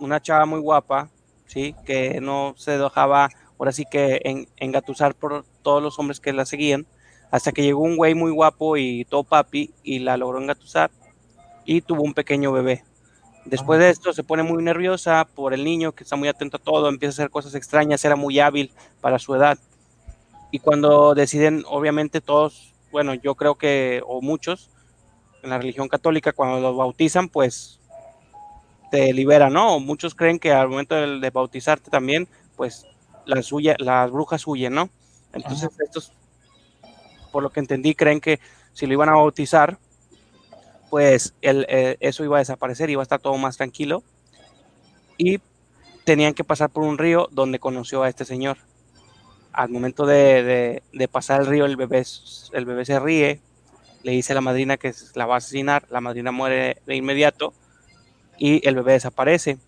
una 0.00 0.20
chava 0.20 0.46
muy 0.46 0.58
guapa, 0.58 1.10
¿sí? 1.46 1.76
Que 1.84 2.20
no 2.20 2.54
se 2.56 2.76
dejaba, 2.76 3.28
ahora 3.56 3.70
sí 3.70 3.84
que 3.88 4.20
en, 4.24 4.48
engatusar 4.56 5.14
por 5.14 5.44
todos 5.62 5.80
los 5.80 5.96
hombres 6.00 6.18
que 6.18 6.32
la 6.32 6.44
seguían, 6.44 6.88
hasta 7.30 7.52
que 7.52 7.62
llegó 7.62 7.80
un 7.80 7.96
güey 7.96 8.14
muy 8.14 8.30
guapo 8.30 8.76
y 8.76 9.04
todo 9.04 9.24
papi 9.24 9.70
y 9.82 10.00
la 10.00 10.16
logró 10.16 10.40
engatusar 10.40 10.90
y 11.64 11.80
tuvo 11.80 12.02
un 12.02 12.14
pequeño 12.14 12.52
bebé. 12.52 12.84
Después 13.44 13.80
de 13.80 13.90
esto 13.90 14.12
se 14.12 14.22
pone 14.22 14.42
muy 14.42 14.62
nerviosa 14.62 15.26
por 15.34 15.54
el 15.54 15.64
niño 15.64 15.92
que 15.92 16.04
está 16.04 16.16
muy 16.16 16.28
atento 16.28 16.58
a 16.58 16.60
todo, 16.60 16.88
empieza 16.88 17.10
a 17.10 17.14
hacer 17.14 17.30
cosas 17.30 17.54
extrañas, 17.54 18.04
era 18.04 18.16
muy 18.16 18.38
hábil 18.38 18.70
para 19.00 19.18
su 19.18 19.34
edad. 19.34 19.58
Y 20.50 20.58
cuando 20.58 21.14
deciden, 21.14 21.64
obviamente 21.66 22.20
todos 22.20 22.70
bueno, 22.90 23.14
yo 23.14 23.34
creo 23.34 23.54
que, 23.56 24.02
o 24.06 24.20
muchos, 24.20 24.70
en 25.42 25.50
la 25.50 25.58
religión 25.58 25.88
católica, 25.88 26.32
cuando 26.32 26.60
los 26.60 26.76
bautizan, 26.76 27.28
pues 27.28 27.78
te 28.90 29.12
liberan, 29.12 29.52
¿no? 29.52 29.76
O 29.76 29.80
muchos 29.80 30.14
creen 30.14 30.38
que 30.38 30.52
al 30.52 30.68
momento 30.68 30.94
de, 30.94 31.30
bautizarte 31.30 31.90
también, 31.90 32.28
pues 32.56 32.86
las, 33.24 33.50
las 33.78 34.10
brujas 34.10 34.46
huyen, 34.46 34.74
¿no? 34.74 34.90
Entonces, 35.32 35.70
estos, 35.78 36.12
por 37.30 37.42
lo 37.42 37.50
que 37.50 37.60
entendí, 37.60 37.94
creen 37.94 38.20
que 38.20 38.40
si 38.72 38.86
lo 38.86 38.92
iban 38.92 39.08
a 39.08 39.14
bautizar, 39.14 39.78
pues 40.90 41.34
eh, 41.42 41.96
eso 42.00 42.24
iba 42.24 42.36
a 42.36 42.40
desaparecer, 42.40 42.90
iba 42.90 43.02
a 43.02 43.04
estar 43.04 43.20
todo 43.20 43.36
más 43.38 43.56
tranquilo. 43.56 44.02
Y 45.16 45.40
tenían 46.04 46.34
que 46.34 46.44
pasar 46.44 46.70
por 46.70 46.82
un 46.82 46.98
río 46.98 47.28
donde 47.30 47.58
conoció 47.58 48.02
a 48.02 48.08
este 48.08 48.24
señor 48.24 48.58
al 49.52 49.68
momento 49.68 50.06
de, 50.06 50.82
pasar 51.10 51.40
el 51.40 51.46
río, 51.46 51.64
el 51.66 51.76
bebé, 51.76 52.04
el 52.52 52.64
bebé 52.64 52.84
se 52.84 52.98
ríe, 53.00 53.40
le 54.02 54.12
dice 54.12 54.32
a 54.32 54.34
la 54.34 54.40
madrina 54.40 54.76
que 54.76 54.92
la 55.14 55.26
va 55.26 55.34
a 55.34 55.38
asesinar, 55.38 55.86
la 55.90 56.00
madrina 56.00 56.32
muere 56.32 56.80
de 56.86 56.96
inmediato 56.96 57.52
y 58.38 58.66
el 58.66 58.76
bebé 58.76 58.92
desaparece. 58.92 59.58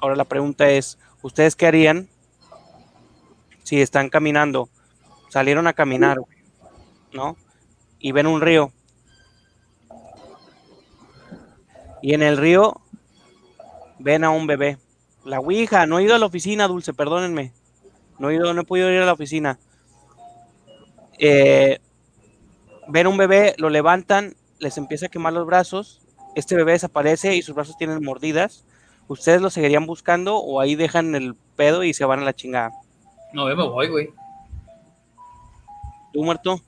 Ahora 0.00 0.16
la 0.16 0.24
pregunta 0.24 0.70
es, 0.70 0.98
¿ustedes 1.22 1.56
qué 1.56 1.66
harían 1.66 2.08
si 3.62 3.80
están 3.80 4.08
caminando? 4.08 4.68
Salieron 5.28 5.66
a 5.66 5.72
caminar, 5.72 6.18
¿no? 7.14 7.36
Y 7.98 8.12
ven 8.12 8.26
un 8.26 8.40
río. 8.40 8.72
Y 12.02 12.12
en 12.12 12.22
el 12.22 12.36
río 12.36 12.82
ven 13.98 14.24
a 14.24 14.30
un 14.30 14.46
bebé. 14.46 14.76
La 15.24 15.40
Ouija, 15.40 15.86
no 15.86 15.98
he 15.98 16.02
ido 16.02 16.14
a 16.14 16.18
la 16.18 16.26
oficina, 16.26 16.68
Dulce, 16.68 16.92
perdónenme. 16.92 17.52
No 18.18 18.30
he, 18.30 18.38
no 18.38 18.60
he 18.60 18.64
podido 18.64 18.90
ir 18.90 19.00
a 19.00 19.06
la 19.06 19.14
oficina. 19.14 19.58
Eh, 21.18 21.78
ven 22.88 23.06
un 23.06 23.16
bebé, 23.16 23.54
lo 23.56 23.70
levantan, 23.70 24.34
les 24.58 24.76
empieza 24.76 25.06
a 25.06 25.08
quemar 25.08 25.32
los 25.32 25.46
brazos. 25.46 26.02
Este 26.34 26.56
bebé 26.56 26.72
desaparece 26.72 27.34
y 27.36 27.42
sus 27.42 27.54
brazos 27.54 27.78
tienen 27.78 28.04
mordidas. 28.04 28.66
¿Ustedes 29.06 29.40
lo 29.40 29.50
seguirían 29.50 29.86
buscando 29.86 30.36
o 30.36 30.60
ahí 30.60 30.74
dejan 30.74 31.14
el 31.14 31.34
pedo 31.56 31.84
y 31.84 31.94
se 31.94 32.04
van 32.04 32.20
a 32.20 32.24
la 32.24 32.34
chingada? 32.34 32.72
No, 33.32 33.48
yo 33.48 33.56
me 33.56 33.68
voy, 33.68 33.88
güey. 33.88 34.08
¿Tú, 36.12 36.22
muerto? 36.22 36.60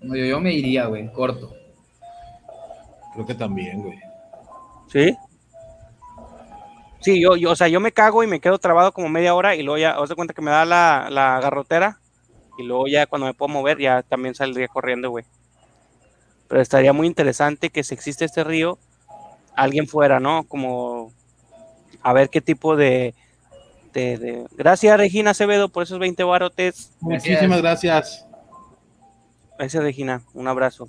No, 0.00 0.14
yo, 0.14 0.24
yo 0.24 0.40
me 0.40 0.52
iría, 0.52 0.86
güey, 0.86 1.10
corto. 1.12 1.52
Creo 3.14 3.26
que 3.26 3.34
también, 3.34 3.82
güey. 3.82 3.98
¿Sí? 4.88 5.16
Sí, 7.00 7.20
yo, 7.20 7.36
yo, 7.36 7.52
o 7.52 7.56
sea, 7.56 7.68
yo 7.68 7.80
me 7.80 7.92
cago 7.92 8.22
y 8.22 8.26
me 8.26 8.40
quedo 8.40 8.58
trabado 8.58 8.92
como 8.92 9.08
media 9.08 9.34
hora 9.34 9.54
y 9.54 9.62
luego 9.62 9.78
ya, 9.78 10.00
os 10.00 10.08
de 10.08 10.14
cuenta 10.14 10.34
que 10.34 10.42
me 10.42 10.50
da 10.50 10.64
la, 10.64 11.08
la 11.10 11.40
garrotera 11.40 12.00
y 12.58 12.64
luego 12.64 12.88
ya 12.88 13.06
cuando 13.06 13.26
me 13.26 13.34
puedo 13.34 13.48
mover 13.48 13.78
ya 13.78 14.02
también 14.02 14.34
saldría 14.34 14.68
corriendo, 14.68 15.10
güey. 15.10 15.24
Pero 16.48 16.60
estaría 16.60 16.92
muy 16.92 17.06
interesante 17.06 17.70
que 17.70 17.84
si 17.84 17.94
existe 17.94 18.24
este 18.24 18.42
río, 18.42 18.78
alguien 19.54 19.86
fuera, 19.86 20.18
¿no? 20.18 20.44
Como 20.44 21.12
a 22.02 22.12
ver 22.12 22.30
qué 22.30 22.40
tipo 22.40 22.76
de... 22.76 23.14
Gracias, 24.56 24.96
Regina 24.96 25.32
Acevedo, 25.32 25.68
por 25.68 25.82
esos 25.82 25.98
20 25.98 26.22
barotes. 26.22 26.92
Muchísimas 27.00 27.60
gracias. 27.60 28.27
Gracias, 29.58 29.82
Regina. 29.82 30.22
Un 30.34 30.46
abrazo. 30.46 30.88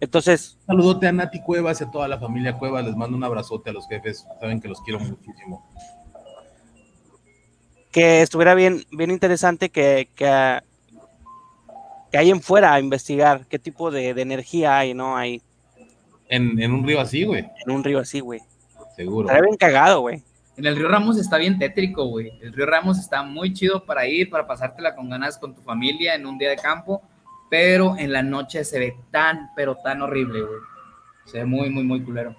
Entonces. 0.00 0.58
Saludote 0.66 1.06
a 1.06 1.12
Nati 1.12 1.40
Cuevas 1.42 1.80
y 1.80 1.84
a 1.84 1.90
toda 1.90 2.08
la 2.08 2.18
familia 2.18 2.58
Cuevas. 2.58 2.84
Les 2.86 2.96
mando 2.96 3.16
un 3.16 3.22
abrazote 3.22 3.70
a 3.70 3.72
los 3.74 3.86
jefes. 3.86 4.26
Saben 4.40 4.60
que 4.60 4.68
los 4.68 4.80
quiero 4.80 4.98
muchísimo. 4.98 5.64
Que 7.92 8.22
estuviera 8.22 8.54
bien, 8.54 8.84
bien 8.90 9.10
interesante 9.10 9.68
que, 9.68 10.08
que, 10.16 10.60
que 12.10 12.18
alguien 12.18 12.40
fuera 12.40 12.72
a 12.72 12.80
investigar 12.80 13.46
qué 13.46 13.58
tipo 13.58 13.90
de, 13.90 14.08
energía 14.08 14.78
hay, 14.78 14.94
¿no? 14.94 15.16
Hay. 15.16 15.42
En, 16.28 16.58
en 16.60 16.72
un 16.72 16.86
río 16.86 16.98
así, 16.98 17.24
güey. 17.24 17.46
En 17.66 17.72
un 17.72 17.84
río 17.84 17.98
así, 17.98 18.20
güey. 18.20 18.40
Seguro. 18.96 19.28
Está 19.28 19.42
bien 19.42 19.56
cagado, 19.56 20.00
güey. 20.00 20.22
En 20.56 20.66
el 20.66 20.76
río 20.76 20.88
Ramos 20.88 21.18
está 21.18 21.38
bien 21.38 21.58
tétrico, 21.58 22.04
güey. 22.04 22.30
El 22.42 22.52
río 22.52 22.66
Ramos 22.66 22.98
está 22.98 23.22
muy 23.22 23.52
chido 23.54 23.84
para 23.84 24.06
ir, 24.06 24.28
para 24.28 24.46
pasártela 24.46 24.94
con 24.94 25.08
ganas 25.08 25.38
con 25.38 25.54
tu 25.54 25.62
familia 25.62 26.14
en 26.14 26.26
un 26.26 26.36
día 26.36 26.50
de 26.50 26.56
campo, 26.56 27.02
pero 27.48 27.96
en 27.96 28.12
la 28.12 28.22
noche 28.22 28.62
se 28.64 28.78
ve 28.78 28.96
tan, 29.10 29.50
pero 29.56 29.76
tan 29.76 30.02
horrible, 30.02 30.42
güey. 30.42 30.60
Se 31.24 31.38
ve 31.38 31.44
muy, 31.46 31.70
muy, 31.70 31.84
muy 31.84 32.02
culero. 32.02 32.36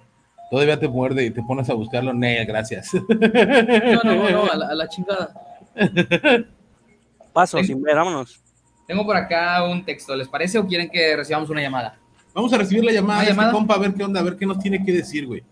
Todavía 0.50 0.78
te 0.78 0.86
muerde 0.86 1.24
y 1.24 1.30
te 1.30 1.42
pones 1.42 1.68
a 1.70 1.74
buscarlo, 1.74 2.12
ne, 2.12 2.44
gracias. 2.44 2.92
No, 2.94 4.00
no, 4.04 4.30
no, 4.30 4.52
a 4.52 4.74
la, 4.74 4.88
chingada. 4.88 5.34
Paso, 7.32 7.62
sin 7.64 7.82
ver, 7.82 7.96
vámonos. 7.96 8.40
Tengo 8.86 9.04
por 9.04 9.16
acá 9.16 9.64
un 9.64 9.84
texto, 9.84 10.14
¿les 10.14 10.28
parece 10.28 10.58
o 10.58 10.66
quieren 10.66 10.88
que 10.90 11.16
recibamos 11.16 11.50
una 11.50 11.62
llamada? 11.62 11.98
Vamos 12.34 12.52
a 12.52 12.58
recibir 12.58 12.84
la 12.84 12.92
llamada, 12.92 13.22
de 13.22 13.30
este 13.30 13.50
compa, 13.50 13.74
a 13.74 13.78
ver 13.78 13.94
qué 13.94 14.04
onda, 14.04 14.20
a 14.20 14.22
ver 14.22 14.36
qué 14.36 14.46
nos 14.46 14.58
tiene 14.58 14.84
que 14.84 14.92
decir, 14.92 15.26
güey. 15.26 15.42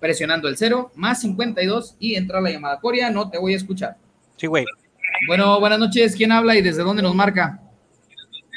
presionando 0.00 0.48
el 0.48 0.56
cero, 0.56 0.90
más 0.94 1.20
52 1.20 1.96
y 1.98 2.14
entra 2.14 2.40
la 2.40 2.50
llamada. 2.50 2.80
Coria, 2.80 3.10
no 3.10 3.28
te 3.28 3.36
voy 3.38 3.52
a 3.52 3.56
escuchar. 3.56 3.98
Sí, 4.36 4.46
güey. 4.46 4.64
Bueno, 5.26 5.60
buenas 5.60 5.78
noches. 5.78 6.16
¿Quién 6.16 6.32
habla 6.32 6.56
y 6.56 6.62
desde 6.62 6.82
dónde 6.82 7.02
nos 7.02 7.14
marca? 7.14 7.60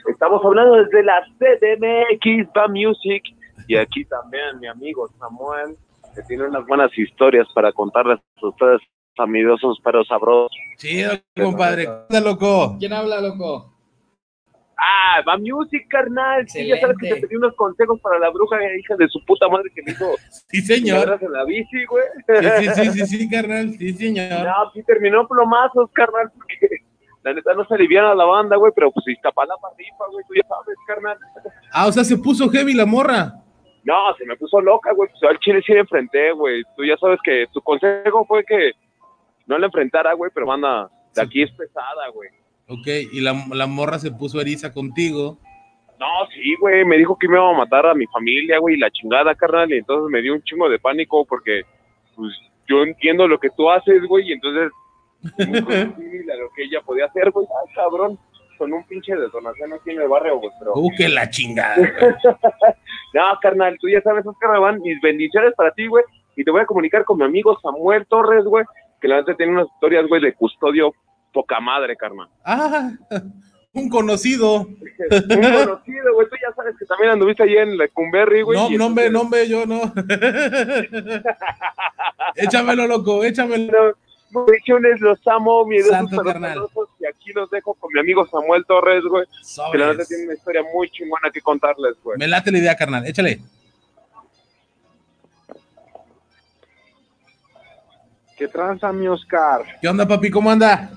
Estamos 0.09 0.41
hablando 0.45 0.75
desde 0.75 1.03
la 1.03 1.21
CDMX, 1.37 2.47
Va 2.55 2.69
Music. 2.69 3.21
Y 3.67 3.75
aquí 3.75 4.05
también 4.05 4.61
mi 4.61 4.67
amigo 4.67 5.09
Samuel 5.19 5.75
que 6.15 6.21
tiene 6.23 6.47
unas 6.47 6.65
buenas 6.65 6.95
historias 6.97 7.47
para 7.53 7.71
contarles 7.71 8.19
a 8.41 8.47
ustedes, 8.47 8.81
amigosos 9.17 9.79
pero 9.83 10.03
sabrosos. 10.05 10.51
Sí, 10.77 11.03
compadre. 11.35 11.87
¿Qué 12.09 12.21
loco? 12.21 12.77
¿Quién 12.79 12.93
habla, 12.93 13.21
loco? 13.21 13.71
Ah, 14.83 15.21
va 15.27 15.37
music, 15.37 15.87
carnal. 15.89 16.47
Sí, 16.49 16.65
ya 16.65 16.79
sabes 16.79 16.97
que 16.99 17.13
te 17.13 17.21
pedí 17.21 17.35
unos 17.35 17.55
consejos 17.55 17.99
para 18.01 18.17
la 18.17 18.31
bruja 18.31 18.57
hija 18.79 18.95
de 18.95 19.07
su 19.09 19.23
puta 19.25 19.47
madre 19.47 19.69
que 19.75 19.83
me 19.83 19.91
hizo. 19.91 20.15
Sí, 20.49 20.61
señor. 20.61 21.19
en 21.21 21.31
la 21.31 21.45
bici, 21.45 21.85
güey. 21.85 22.03
Sí, 22.27 22.67
sí, 22.73 22.91
sí, 22.91 23.05
sí, 23.05 23.29
carnal. 23.29 23.73
Sí, 23.73 23.93
señor. 23.93 24.43
No, 24.43 24.71
sí 24.73 24.81
terminó 24.83 25.27
plomazos, 25.27 25.89
carnal, 25.93 26.31
porque 26.35 26.67
la 27.23 27.33
neta 27.33 27.53
no 27.53 27.63
se 27.65 27.75
aliviana 27.75 28.15
la 28.15 28.25
banda, 28.25 28.55
güey, 28.57 28.71
pero 28.75 28.91
pues 28.91 29.07
Iztapalapa 29.07 29.69
rifa, 29.77 30.05
güey, 30.11 30.25
tú 30.27 30.33
ya 30.33 30.47
sabes, 30.47 30.77
carnal. 30.87 31.17
Ah, 31.71 31.85
o 31.85 31.91
sea, 31.91 32.03
se 32.03 32.17
puso 32.17 32.49
heavy 32.49 32.73
la 32.73 32.87
morra. 32.87 33.40
No, 33.83 34.13
se 34.17 34.25
me 34.25 34.35
puso 34.35 34.61
loca, 34.61 34.93
güey. 34.93 35.09
Pues 35.09 35.23
al 35.23 35.39
chile 35.39 35.61
sí 35.65 35.73
le 35.73 35.79
enfrenté, 35.79 36.31
güey. 36.31 36.63
Tú 36.75 36.85
ya 36.85 36.97
sabes 36.97 37.19
que 37.23 37.47
tu 37.51 37.61
consejo 37.61 38.25
fue 38.25 38.43
que 38.43 38.71
no 39.47 39.57
le 39.57 39.65
enfrentara, 39.65 40.13
güey, 40.13 40.31
pero 40.33 40.45
manda, 40.45 40.89
de 41.15 41.21
aquí 41.21 41.41
es 41.41 41.51
pesada, 41.51 42.07
güey. 42.13 42.29
Ok, 42.67 42.87
y 43.11 43.21
la, 43.21 43.33
la 43.53 43.67
morra 43.67 43.99
se 43.99 44.11
puso 44.11 44.39
eriza 44.39 44.71
contigo. 44.71 45.37
No, 45.99 46.07
sí, 46.33 46.55
güey, 46.59 46.83
me 46.83 46.97
dijo 46.97 47.15
que 47.15 47.27
me 47.27 47.35
iba 47.35 47.47
a 47.47 47.57
matar 47.57 47.85
a 47.85 47.93
mi 47.93 48.07
familia, 48.07 48.57
güey, 48.57 48.75
la 48.77 48.89
chingada, 48.89 49.35
carnal, 49.35 49.71
y 49.71 49.77
entonces 49.77 50.09
me 50.09 50.21
dio 50.21 50.33
un 50.33 50.41
chingo 50.41 50.67
de 50.67 50.79
pánico 50.79 51.25
porque, 51.25 51.61
pues, 52.15 52.33
yo 52.67 52.81
entiendo 52.81 53.27
lo 53.27 53.39
que 53.39 53.51
tú 53.51 53.69
haces, 53.69 54.01
güey, 54.07 54.29
y 54.29 54.33
entonces, 54.33 54.71
lo 55.37 56.49
que 56.55 56.63
ella 56.63 56.81
podía 56.83 57.05
hacer, 57.05 57.29
güey, 57.29 57.45
ay, 57.45 57.75
cabrón, 57.75 58.17
con 58.61 58.71
un 58.71 58.83
pinche 58.83 59.15
detonación 59.15 59.73
aquí 59.73 59.89
en 59.89 60.01
el 60.01 60.07
barrio, 60.07 60.37
güey, 60.37 60.51
pero... 60.59 60.73
Uh, 60.75 60.91
que 60.95 61.09
la 61.09 61.27
chingada, 61.31 61.77
No, 63.15 63.23
carnal, 63.41 63.75
tú 63.81 63.89
ya 63.89 64.03
sabes, 64.03 64.23
Oscar 64.23 64.59
van 64.59 64.79
mis 64.81 65.01
bendiciones 65.01 65.55
para 65.57 65.71
ti, 65.71 65.87
güey. 65.87 66.03
Y 66.35 66.43
te 66.43 66.51
voy 66.51 66.61
a 66.61 66.67
comunicar 66.67 67.03
con 67.03 67.17
mi 67.17 67.23
amigo 67.23 67.57
Samuel 67.59 68.05
Torres, 68.05 68.45
güey, 68.45 68.63
que 69.01 69.07
la 69.07 69.15
verdad 69.15 69.35
tiene 69.35 69.53
unas 69.53 69.65
historias, 69.65 70.05
güey, 70.07 70.21
de 70.21 70.35
custodio 70.35 70.93
poca 71.33 71.59
madre, 71.59 71.97
carnal. 71.97 72.29
Ah, 72.45 72.91
un 73.73 73.89
conocido. 73.89 74.57
un 74.59 75.41
conocido, 75.65 76.13
güey. 76.13 76.29
Tú 76.29 76.35
ya 76.39 76.53
sabes 76.55 76.75
que 76.77 76.85
también 76.85 77.13
anduviste 77.13 77.41
ahí 77.41 77.57
en 77.57 77.79
Lecumberri, 77.79 78.43
güey. 78.43 78.59
No, 78.59 78.69
no, 78.77 78.85
hombre, 78.85 79.09
no, 79.09 79.21
hombre, 79.21 79.49
yo 79.49 79.65
no. 79.65 79.91
échamelo, 82.35 82.85
loco, 82.85 83.23
échamelo. 83.23 83.97
Bendiciones, 84.29 85.01
los 85.01 85.19
amo, 85.27 85.65
mi 85.65 85.77
Dios, 85.77 85.89
y 87.01 87.05
aquí 87.07 87.33
los 87.33 87.49
dejo 87.49 87.73
con 87.73 87.91
mi 87.91 87.99
amigo 87.99 88.27
Samuel 88.27 88.63
Torres, 88.65 89.03
güey. 89.03 89.25
Que 89.71 89.77
la 89.77 89.87
verdad 89.87 90.05
tiene 90.07 90.25
una 90.25 90.33
historia 90.33 90.61
muy 90.73 90.89
chingona 90.89 91.31
que 91.31 91.41
contarles, 91.41 91.95
güey. 92.03 92.17
Me 92.17 92.27
late 92.27 92.51
la 92.51 92.59
idea, 92.59 92.75
carnal, 92.75 93.05
échale. 93.07 93.39
¿Qué 98.37 98.47
tranza, 98.47 98.91
mi 98.91 99.07
Oscar? 99.07 99.63
¿Qué 99.81 99.87
onda, 99.87 100.07
papi? 100.07 100.29
¿Cómo 100.29 100.49
anda? 100.49 100.91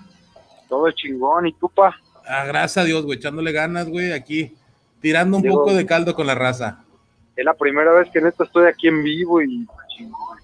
Todo 0.69 0.91
chingón, 0.91 1.47
¿y 1.47 1.53
tú, 1.55 1.69
pa? 1.69 1.99
Ah, 2.27 2.45
gracias 2.47 2.79
a 2.79 2.85
Dios, 2.87 3.05
güey, 3.05 3.19
echándole 3.19 3.53
ganas, 3.53 3.89
güey, 3.89 4.13
aquí, 4.13 4.55
tirando 5.01 5.37
un 5.39 5.43
poco 5.43 5.75
de 5.75 5.85
caldo 5.85 6.15
con 6.15 6.27
la 6.27 6.35
raza. 6.35 6.85
Es 7.37 7.45
la 7.45 7.55
primera 7.55 7.93
vez 7.93 8.11
que 8.11 8.21
esto 8.21 8.45
estoy 8.45 8.67
aquí 8.67 8.89
en 8.89 9.03
vivo 9.03 9.43
y 9.43 9.67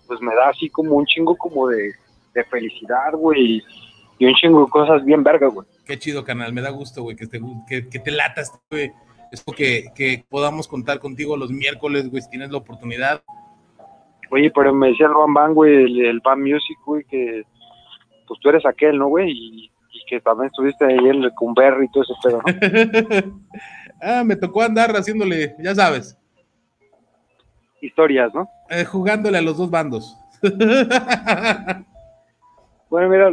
pues 0.06 0.20
me 0.20 0.34
da 0.34 0.50
así 0.50 0.68
como 0.68 0.96
un 0.96 1.06
chingo 1.06 1.36
como 1.36 1.68
de 1.68 1.94
de 2.34 2.44
felicidad, 2.44 3.12
güey, 3.12 3.62
y 4.20 4.26
un 4.26 4.34
chingo 4.34 4.66
de 4.66 4.70
cosas 4.70 5.02
bien 5.02 5.24
verga, 5.24 5.48
güey. 5.48 5.66
Qué 5.86 5.98
chido, 5.98 6.22
canal, 6.22 6.52
me 6.52 6.60
da 6.60 6.68
gusto, 6.68 7.02
güey, 7.02 7.16
que 7.16 7.26
te, 7.26 7.40
que, 7.66 7.88
que 7.88 7.98
te 7.98 8.10
latas, 8.10 8.52
güey. 8.70 8.92
Es 9.32 9.42
porque 9.42 9.86
que 9.94 10.26
podamos 10.28 10.68
contar 10.68 10.98
contigo 11.00 11.38
los 11.38 11.50
miércoles, 11.50 12.10
güey, 12.10 12.20
si 12.20 12.28
tienes 12.28 12.50
la 12.50 12.58
oportunidad. 12.58 13.22
Oye, 14.30 14.52
pero 14.54 14.74
me 14.74 14.88
decía 14.88 15.06
el 15.06 15.14
Van 15.14 15.32
Van, 15.32 15.54
güey, 15.54 15.74
el, 15.74 16.04
el 16.04 16.20
Van 16.20 16.42
Music, 16.42 16.76
güey, 16.84 17.02
que 17.04 17.44
pues 18.28 18.38
tú 18.40 18.50
eres 18.50 18.66
aquel, 18.66 18.98
¿no, 18.98 19.08
güey? 19.08 19.30
Y, 19.30 19.70
que 20.06 20.20
también 20.20 20.48
estuviste 20.48 20.84
ahí 20.84 20.98
en 20.98 21.22
el 21.22 21.32
Cumberry 21.34 21.86
y 21.86 21.90
todo 21.92 22.02
ese 22.02 22.14
pedo, 22.22 22.42
¿no? 22.44 23.40
ah, 24.02 24.24
me 24.24 24.34
tocó 24.34 24.60
andar 24.60 24.90
haciéndole, 24.90 25.54
ya 25.60 25.72
sabes. 25.74 26.18
Historias, 27.80 28.34
¿no? 28.34 28.48
Eh, 28.68 28.84
jugándole 28.84 29.38
a 29.38 29.42
los 29.42 29.56
dos 29.56 29.70
bandos. 29.70 30.14
Bueno, 32.90 33.08
mira, 33.08 33.32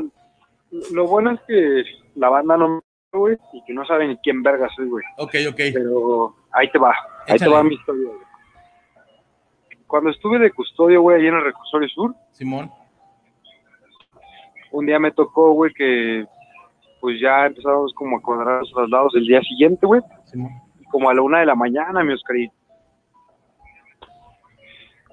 lo 0.91 1.07
bueno 1.07 1.31
es 1.31 1.39
que 1.47 1.83
la 2.15 2.29
banda 2.29 2.57
no 2.57 2.67
me 2.69 2.81
güey, 3.13 3.37
y 3.53 3.63
que 3.63 3.73
no 3.73 3.85
saben 3.85 4.09
ni 4.09 4.17
quién 4.17 4.43
verga 4.43 4.67
soy, 4.75 4.87
güey. 4.87 5.03
Ok, 5.17 5.35
ok. 5.49 5.59
Pero 5.73 6.35
ahí 6.51 6.69
te 6.71 6.77
va, 6.77 6.93
ahí 7.27 7.37
te 7.37 7.47
va 7.47 7.63
mi 7.63 7.75
historia, 7.75 8.09
güey. 8.09 8.27
Cuando 9.87 10.09
estuve 10.09 10.39
de 10.39 10.51
custodio, 10.51 11.01
güey, 11.01 11.21
ahí 11.21 11.27
en 11.27 11.35
el 11.35 11.45
recursorio 11.45 11.87
sur. 11.89 12.13
Simón. 12.31 12.69
Un 14.71 14.85
día 14.85 14.99
me 14.99 15.11
tocó, 15.11 15.53
güey, 15.53 15.73
que 15.73 16.25
pues 16.99 17.19
ya 17.21 17.45
empezamos 17.45 17.93
como 17.93 18.17
a 18.17 18.21
cuadrar 18.21 18.59
los 18.59 18.71
traslados 18.73 19.15
el 19.15 19.25
día 19.25 19.41
siguiente, 19.41 19.85
güey. 19.85 20.01
Simón. 20.25 20.51
Como 20.91 21.09
a 21.09 21.13
la 21.13 21.21
una 21.21 21.39
de 21.39 21.45
la 21.45 21.55
mañana, 21.55 22.03
mi 22.03 22.13
Oscarito. 22.13 22.53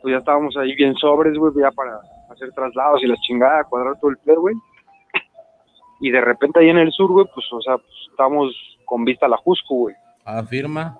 Pues 0.03 0.13
ya 0.13 0.19
estábamos 0.19 0.57
ahí 0.57 0.75
bien 0.75 0.95
sobres, 0.97 1.39
güey, 1.39 1.53
ya 1.57 1.71
para 1.71 2.01
hacer 2.31 2.51
traslados 2.53 3.03
y 3.03 3.07
la 3.07 3.17
chingada, 3.17 3.65
cuadrar 3.65 3.99
todo 4.01 4.11
el 4.11 4.19
pedo, 4.19 4.41
güey. 4.41 4.57
Y 6.01 6.11
de 6.11 6.20
repente 6.20 6.61
ahí 6.61 6.68
en 6.68 6.78
el 6.78 6.92
sur, 6.92 7.11
güey, 7.11 7.26
pues, 7.34 7.47
o 7.53 7.61
sea, 7.61 7.78
pues, 7.78 7.92
estamos 8.11 8.53
con 8.84 9.05
vista 9.05 9.26
a 9.26 9.28
la 9.28 9.36
Jusco, 9.36 9.74
güey. 9.74 9.95
Afirma. 10.24 10.97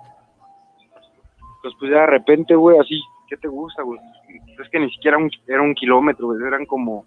Pues, 1.63 1.75
pues 1.79 1.91
ya 1.91 2.01
de 2.01 2.07
repente, 2.07 2.55
güey, 2.55 2.79
así, 2.79 3.01
¿qué 3.29 3.37
te 3.37 3.49
gusta, 3.49 3.83
güey? 3.83 3.99
Es 4.63 4.69
que 4.71 4.79
ni 4.79 4.91
siquiera 4.91 5.19
era 5.47 5.63
un 5.63 5.75
kilómetro, 5.75 6.27
güey, 6.27 6.43
eran 6.47 6.67
como, 6.67 7.05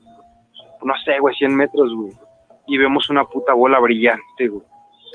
no 0.83 0.93
sé, 1.05 1.19
güey, 1.19 1.35
100 1.35 1.55
metros, 1.55 1.93
güey. 1.93 2.13
Y 2.67 2.77
vemos 2.77 3.09
una 3.09 3.23
puta 3.23 3.53
bola 3.53 3.79
brillante, 3.79 4.47
güey. 4.47 4.63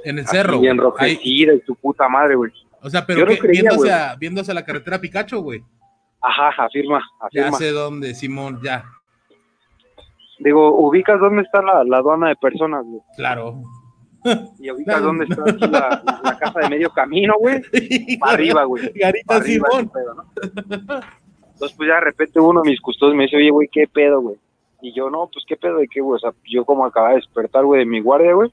En 0.04 0.18
el 0.18 0.26
cerro, 0.26 0.58
güey. 0.58 0.70
enrojecida 0.70 1.54
y 1.54 1.60
tu 1.60 1.74
puta 1.76 2.08
madre, 2.08 2.34
güey. 2.34 2.50
O 2.82 2.90
sea, 2.90 3.06
pero 3.06 3.26
¿qué, 3.26 3.38
viendo, 4.18 4.40
hacia, 4.40 4.54
la 4.54 4.64
carretera 4.64 5.00
Picacho, 5.00 5.40
güey. 5.40 5.62
Ajá, 6.20 6.64
afirma, 6.64 7.00
afirma. 7.20 7.50
Ya 7.50 7.52
sé 7.52 7.70
dónde, 7.70 8.14
Simón, 8.14 8.60
ya. 8.62 8.84
Digo, 10.42 10.76
ubicas 10.76 11.20
dónde 11.20 11.42
está 11.42 11.62
la, 11.62 11.84
la 11.84 11.98
aduana 11.98 12.28
de 12.28 12.36
personas, 12.36 12.84
güey. 12.84 13.00
Claro. 13.16 13.62
Y 14.58 14.70
ubicas 14.70 15.02
dónde 15.02 15.24
está 15.24 15.68
la, 15.68 16.02
la, 16.24 16.38
casa 16.38 16.60
de 16.60 16.68
medio 16.68 16.90
camino, 16.90 17.34
güey. 17.38 17.60
Para 18.20 18.32
arriba, 18.32 18.64
güey. 18.64 18.92
Garita 18.94 19.40
Simón. 19.40 19.90
Entonces, 21.52 21.76
pues 21.76 21.88
ya 21.88 21.94
de 21.94 22.00
repente 22.00 22.40
uno 22.40 22.62
de 22.62 22.70
mis 22.70 22.80
custodios 22.80 23.16
me 23.16 23.24
dice, 23.24 23.36
oye, 23.36 23.50
güey, 23.50 23.68
¿qué 23.70 23.86
pedo, 23.86 24.20
güey? 24.20 24.36
Y 24.80 24.92
yo, 24.92 25.10
no, 25.10 25.28
pues 25.32 25.44
qué 25.46 25.56
pedo 25.56 25.76
de 25.76 25.86
qué, 25.86 26.00
güey. 26.00 26.16
O 26.16 26.18
sea, 26.18 26.32
yo 26.44 26.64
como 26.64 26.84
acababa 26.84 27.12
de 27.12 27.20
despertar, 27.20 27.64
güey, 27.64 27.80
de 27.80 27.86
mi 27.86 28.00
guardia, 28.00 28.34
güey. 28.34 28.50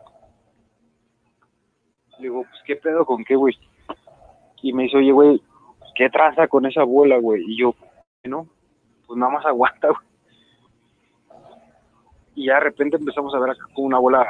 Le 2.20 2.24
digo, 2.24 2.44
pues, 2.44 2.62
¿qué 2.66 2.76
pedo 2.76 3.06
con 3.06 3.24
qué, 3.24 3.36
güey? 3.36 3.58
Y 4.62 4.74
me 4.74 4.84
dice, 4.84 4.98
oye, 4.98 5.12
güey, 5.12 5.42
¿qué 5.96 6.10
traza 6.10 6.48
con 6.48 6.68
esa 6.68 6.84
bola, 6.84 7.18
güey? 7.18 7.44
Y 7.48 7.58
yo, 7.58 7.74
no, 8.26 8.48
pues 9.08 9.18
nada 9.18 9.32
más 9.32 9.46
aguanta, 9.46 9.88
güey. 9.88 10.09
Y 12.40 12.46
ya 12.46 12.54
de 12.54 12.60
repente 12.62 12.96
empezamos 12.96 13.36
a 13.36 13.40
ver 13.40 13.50
acá 13.50 13.66
con 13.76 13.84
una 13.84 14.00
bola 14.00 14.26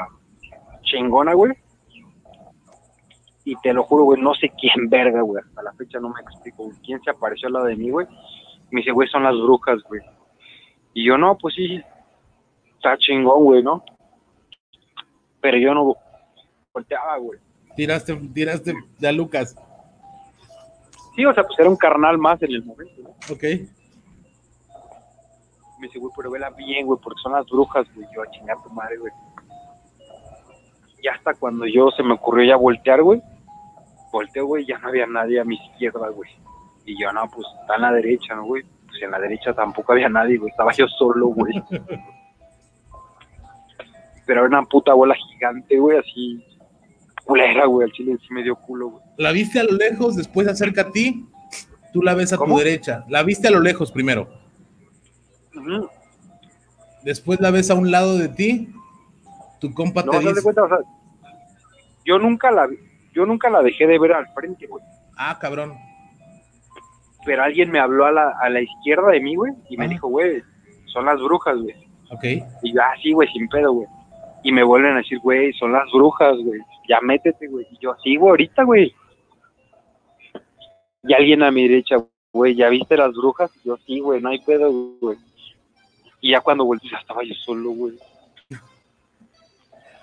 chingona, 0.82 1.36
güey. 1.36 1.54
Y 3.46 3.56
te 3.58 3.72
lo 3.72 3.84
juro, 3.84 4.06
güey, 4.06 4.20
no 4.20 4.34
sé 4.34 4.52
quién 4.60 4.74
verga, 4.90 5.22
güey. 5.22 5.44
Hasta 5.44 5.62
la 5.62 5.74
fecha 5.74 6.00
no 6.00 6.10
me 6.10 6.20
explico, 6.20 6.64
güey. 6.64 6.78
¿Quién 6.84 7.00
se 7.04 7.12
apareció 7.12 7.46
al 7.46 7.54
lado 7.54 7.66
de 7.68 7.76
mí, 7.76 7.92
güey? 7.92 8.08
Me 8.72 8.82
dice, 8.82 8.90
güey, 8.90 9.08
son 9.10 9.22
las 9.22 9.36
brujas, 9.36 9.84
güey. 9.88 10.02
Y 10.96 11.06
yo, 11.06 11.20
no, 11.20 11.38
pues 11.38 11.54
sí, 11.54 11.80
está 12.78 12.98
chingón, 12.98 13.44
güey, 13.44 13.62
¿no? 13.62 13.84
Pero 15.40 15.60
yo 15.60 15.76
no 15.76 15.96
volteaba, 16.74 17.16
güey. 17.18 17.38
Tiraste, 17.76 18.16
tiraste 18.34 18.74
ya 18.98 19.12
Lucas. 19.12 19.56
Sí, 21.16 21.24
o 21.26 21.34
sea, 21.36 21.44
pues 21.44 21.60
era 21.60 21.70
un 21.70 21.78
carnal 21.78 22.18
más 22.18 22.42
en 22.42 22.54
el 22.54 22.64
momento, 22.64 23.04
¿no? 23.04 23.10
Ok. 23.32 23.44
Me 25.80 25.88
dice, 25.88 26.00
güey, 26.00 26.12
pero 26.16 26.32
vela 26.32 26.50
bien, 26.52 26.86
güey, 26.86 27.00
porque 27.02 27.22
son 27.22 27.34
las 27.34 27.46
brujas, 27.48 27.88
güey. 27.96 28.08
Yo 28.14 28.22
a 28.22 28.32
chingar 28.32 28.62
tu 28.62 28.70
madre, 28.70 28.98
güey. 28.98 29.14
Y 31.02 31.08
hasta 31.08 31.34
cuando 31.34 31.66
yo 31.66 31.90
se 31.92 32.04
me 32.04 32.14
ocurrió 32.14 32.46
ya 32.46 32.58
voltear, 32.58 33.02
güey, 33.02 33.22
volteo, 34.12 34.46
güey, 34.46 34.66
ya 34.66 34.78
no 34.80 34.90
había 34.90 35.08
nadie 35.08 35.40
a 35.40 35.46
mi 35.46 35.56
izquierda, 35.56 36.10
güey. 36.10 36.30
Y 36.86 37.00
yo, 37.02 37.12
no, 37.14 37.30
pues 37.30 37.48
está 37.62 37.76
en 37.76 37.82
la 37.84 37.92
derecha, 37.94 38.36
¿no, 38.36 38.46
güey? 38.46 38.64
Pues 38.88 39.02
en 39.02 39.12
la 39.12 39.20
derecha 39.20 39.54
tampoco 39.54 39.94
había 39.94 40.10
nadie, 40.10 40.38
güey. 40.38 40.52
Estaba 40.52 40.74
yo 40.74 40.88
solo, 40.88 41.28
güey. 41.28 41.54
pero 44.30 44.42
era 44.42 44.60
una 44.60 44.64
puta 44.64 44.94
bola 44.94 45.16
gigante, 45.16 45.80
güey, 45.80 45.98
así 45.98 46.46
culera, 47.26 47.66
güey, 47.66 47.86
al 47.88 47.92
chile 47.94 48.16
sí 48.22 48.32
me 48.32 48.44
dio 48.44 48.56
culo, 48.56 48.90
güey. 48.90 49.04
La 49.18 49.32
viste 49.32 49.60
a 49.60 49.64
lo 49.64 49.72
lejos, 49.72 50.16
después 50.16 50.48
acerca 50.48 50.82
a 50.82 50.92
ti, 50.92 51.26
tú 51.94 52.04
la 52.04 52.14
ves 52.14 52.32
a 52.34 52.38
tu 52.38 52.58
derecha. 52.58 53.06
La 53.10 53.24
viste 53.24 53.48
a 53.48 53.52
lo 53.52 53.60
lejos 53.60 53.92
primero. 53.92 54.30
Después 57.04 57.40
la 57.40 57.52
ves 57.52 57.72
a 57.72 57.76
un 57.76 57.92
lado 57.92 58.18
de 58.18 58.30
ti, 58.30 58.70
tu 59.60 59.74
compa 59.74 60.04
te 60.04 60.20
dice... 60.20 60.42
Cuenta, 60.44 60.64
o 60.64 60.68
sea, 60.68 60.78
yo 62.06 62.20
nunca 62.20 62.52
la 62.52 62.68
yo 63.14 63.26
nunca 63.26 63.50
la 63.50 63.62
dejé 63.62 63.88
de 63.88 64.00
ver 64.00 64.14
al 64.14 64.28
frente, 64.34 64.68
güey. 64.68 64.84
Ah, 65.18 65.38
cabrón. 65.40 65.74
Pero 67.26 67.44
alguien 67.44 67.72
me 67.72 67.80
habló 67.80 68.06
a 68.06 68.12
la, 68.12 68.34
a 68.42 68.50
la 68.50 68.62
izquierda 68.62 69.10
de 69.10 69.20
mí, 69.20 69.36
güey, 69.36 69.54
y 69.70 69.78
me 69.78 69.88
dijo, 69.88 70.08
güey, 70.08 70.42
son 70.86 71.06
las 71.06 71.20
brujas, 71.20 71.58
güey. 71.58 71.76
Ok. 72.12 72.24
Y 72.64 72.74
yo, 72.74 72.82
ah, 72.82 72.94
sí, 73.02 73.12
güey, 73.12 73.28
sin 73.30 73.48
pedo, 73.50 73.74
güey. 73.74 73.88
Y 74.44 74.52
me 74.52 74.64
vuelven 74.64 74.94
a 74.94 74.98
decir, 74.98 75.20
güey, 75.20 75.52
son 75.54 75.74
las 75.74 75.92
brujas, 75.92 76.38
güey 76.38 76.62
ya 76.90 77.00
métete, 77.02 77.48
güey. 77.48 77.68
Y 77.72 77.78
yo, 77.80 77.96
sí, 78.04 78.18
güey, 78.18 78.32
ahorita, 78.32 78.64
güey. 78.64 78.94
Y 81.04 81.14
alguien 81.14 81.44
a 81.44 81.52
mi 81.52 81.68
derecha, 81.68 81.98
güey, 82.34 82.56
¿ya 82.56 82.68
viste 82.68 82.98
las 82.98 83.14
brujas? 83.14 83.52
Y 83.64 83.68
yo, 83.68 83.78
sí, 83.86 84.00
güey, 84.00 84.20
no 84.20 84.30
hay 84.30 84.40
pedo, 84.40 84.72
güey. 85.00 85.18
Y 86.22 86.32
ya 86.32 86.42
cuando 86.42 86.66
volví, 86.66 86.90
ya 86.90 86.98
estaba 86.98 87.24
yo 87.24 87.34
solo, 87.36 87.72
güey. 87.72 87.94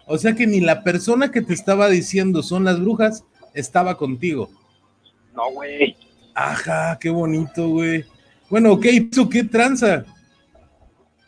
O 0.06 0.18
sea 0.18 0.34
que 0.34 0.46
ni 0.46 0.60
la 0.60 0.84
persona 0.84 1.30
que 1.30 1.42
te 1.42 1.52
estaba 1.52 1.88
diciendo 1.88 2.42
son 2.42 2.64
las 2.64 2.80
brujas 2.80 3.24
estaba 3.54 3.96
contigo. 3.96 4.48
No, 5.34 5.50
güey. 5.50 5.96
Ajá, 6.34 6.96
qué 7.00 7.10
bonito, 7.10 7.68
güey. 7.68 8.04
Bueno, 8.48 8.72
ok, 8.72 8.86
¿tú 9.12 9.28
qué 9.28 9.42
tranza? 9.42 10.04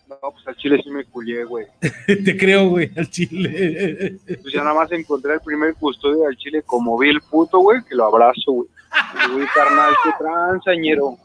No, 0.09 0.17
pues 0.33 0.47
al 0.47 0.57
chile 0.57 0.81
sí 0.83 0.91
me 0.91 1.05
culié, 1.05 1.45
güey. 1.45 1.67
Te 2.07 2.37
creo, 2.37 2.69
güey, 2.69 2.91
al 2.97 3.11
chile. 3.11 4.19
Pues 4.27 4.53
ya 4.53 4.63
nada 4.63 4.75
más 4.75 4.93
encontré 4.93 5.35
el 5.35 5.41
primer 5.41 5.75
custodio 5.75 6.27
al 6.27 6.37
chile 6.37 6.63
como 6.63 6.97
vi 6.99 7.11
el 7.11 7.21
puto, 7.21 7.59
güey, 7.59 7.83
que 7.83 7.95
lo 7.95 8.07
abrazo, 8.07 8.53
güey. 8.53 8.69
Digo, 9.29 9.47
carnal, 9.55 9.93
qué 10.05 10.11
transañero. 10.19 11.19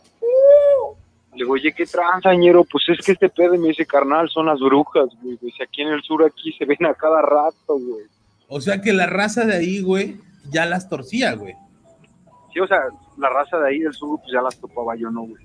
Le 1.33 1.43
digo, 1.43 1.53
oye, 1.53 1.73
qué 1.73 1.85
transañero. 1.85 2.63
Pues 2.63 2.83
es 2.89 3.05
que 3.05 3.13
este 3.13 3.29
pedo 3.29 3.57
me 3.57 3.69
dice, 3.69 3.85
carnal, 3.85 4.29
son 4.29 4.45
las 4.45 4.59
brujas, 4.59 5.07
güey. 5.21 5.37
Dice, 5.41 5.63
aquí 5.63 5.81
en 5.81 5.89
el 5.89 6.01
sur, 6.03 6.23
aquí 6.23 6.53
se 6.57 6.65
ven 6.65 6.85
a 6.85 6.93
cada 6.93 7.21
rato, 7.21 7.77
güey. 7.77 8.05
O 8.47 8.61
sea 8.61 8.81
que 8.81 8.93
la 8.93 9.07
raza 9.07 9.45
de 9.45 9.55
ahí, 9.55 9.81
güey, 9.81 10.17
ya 10.51 10.65
las 10.65 10.89
torcía, 10.89 11.33
güey. 11.33 11.55
Sí, 12.53 12.59
o 12.59 12.67
sea, 12.67 12.81
la 13.17 13.29
raza 13.29 13.57
de 13.57 13.69
ahí 13.69 13.79
del 13.79 13.93
sur, 13.93 14.19
pues 14.19 14.31
ya 14.31 14.41
las 14.41 14.59
topaba 14.59 14.95
yo, 14.95 15.09
no, 15.09 15.21
güey. 15.21 15.43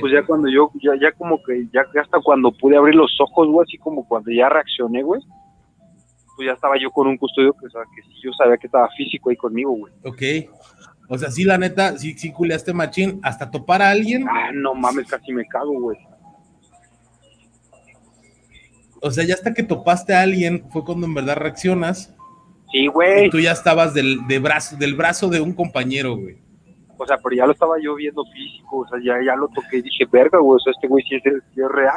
pues 0.00 0.12
ya 0.12 0.24
cuando 0.24 0.48
yo, 0.48 0.70
ya, 0.82 0.92
ya 1.00 1.12
como 1.12 1.42
que, 1.42 1.66
ya, 1.72 1.82
hasta 2.00 2.20
cuando 2.20 2.52
pude 2.52 2.76
abrir 2.76 2.94
los 2.94 3.18
ojos, 3.20 3.48
güey, 3.48 3.64
así 3.68 3.76
como 3.78 4.06
cuando 4.06 4.30
ya 4.30 4.48
reaccioné, 4.48 5.02
güey, 5.02 5.20
pues 6.36 6.46
ya 6.46 6.52
estaba 6.52 6.76
yo 6.80 6.90
con 6.90 7.06
un 7.06 7.16
custodio 7.16 7.52
que, 7.54 7.66
o 7.66 7.70
sea, 7.70 7.82
que 7.82 8.02
yo 8.22 8.32
sabía 8.32 8.56
que 8.56 8.68
estaba 8.68 8.88
físico 8.96 9.30
ahí 9.30 9.36
conmigo, 9.36 9.72
güey. 9.72 9.92
Ok. 10.04 10.22
O 11.08 11.16
sea, 11.16 11.30
sí, 11.30 11.44
la 11.44 11.58
neta, 11.58 11.96
sí, 11.96 12.14
sí 12.18 12.32
culeaste 12.32 12.72
machín, 12.72 13.18
hasta 13.22 13.50
topar 13.50 13.82
a 13.82 13.90
alguien. 13.90 14.26
Ah, 14.28 14.50
no 14.52 14.74
mames, 14.74 15.06
casi 15.08 15.32
me 15.32 15.46
cago, 15.46 15.80
güey. 15.80 15.98
O 19.00 19.10
sea, 19.10 19.24
ya 19.24 19.34
hasta 19.34 19.54
que 19.54 19.62
topaste 19.62 20.14
a 20.14 20.22
alguien 20.22 20.64
fue 20.70 20.84
cuando 20.84 21.06
en 21.06 21.14
verdad 21.14 21.36
reaccionas. 21.36 22.14
Sí, 22.72 22.86
güey. 22.88 23.30
Tú 23.30 23.40
ya 23.40 23.52
estabas 23.52 23.94
del, 23.94 24.26
de 24.26 24.38
brazo, 24.38 24.76
del 24.76 24.94
brazo 24.94 25.28
de 25.28 25.40
un 25.40 25.54
compañero, 25.54 26.16
güey 26.16 26.48
o 26.98 27.06
sea, 27.06 27.16
pero 27.18 27.36
ya 27.36 27.46
lo 27.46 27.52
estaba 27.52 27.76
yo 27.80 27.94
viendo 27.94 28.24
físico, 28.26 28.78
o 28.78 28.88
sea, 28.88 28.98
ya, 29.02 29.24
ya 29.24 29.36
lo 29.36 29.48
toqué 29.48 29.78
y 29.78 29.82
dije, 29.82 30.04
verga, 30.10 30.38
güey, 30.38 30.56
o 30.56 30.58
sea, 30.58 30.72
este 30.72 30.88
güey 30.88 31.04
sí 31.08 31.14
es, 31.14 31.22
real. 31.70 31.96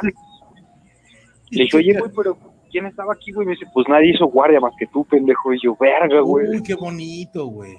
Le 1.50 1.64
dije, 1.64 1.76
oye, 1.76 1.98
güey, 1.98 2.10
pero 2.16 2.38
¿quién 2.70 2.86
estaba 2.86 3.12
aquí, 3.12 3.32
güey? 3.32 3.46
Me 3.46 3.52
dice, 3.52 3.66
pues 3.74 3.86
nadie 3.88 4.12
hizo 4.14 4.26
guardia 4.26 4.60
más 4.60 4.72
que 4.78 4.86
tú, 4.86 5.04
pendejo. 5.04 5.52
Y 5.52 5.58
yo, 5.62 5.76
verga, 5.78 6.20
güey. 6.20 6.48
Uy, 6.48 6.62
qué 6.62 6.74
bonito, 6.74 7.46
güey. 7.46 7.78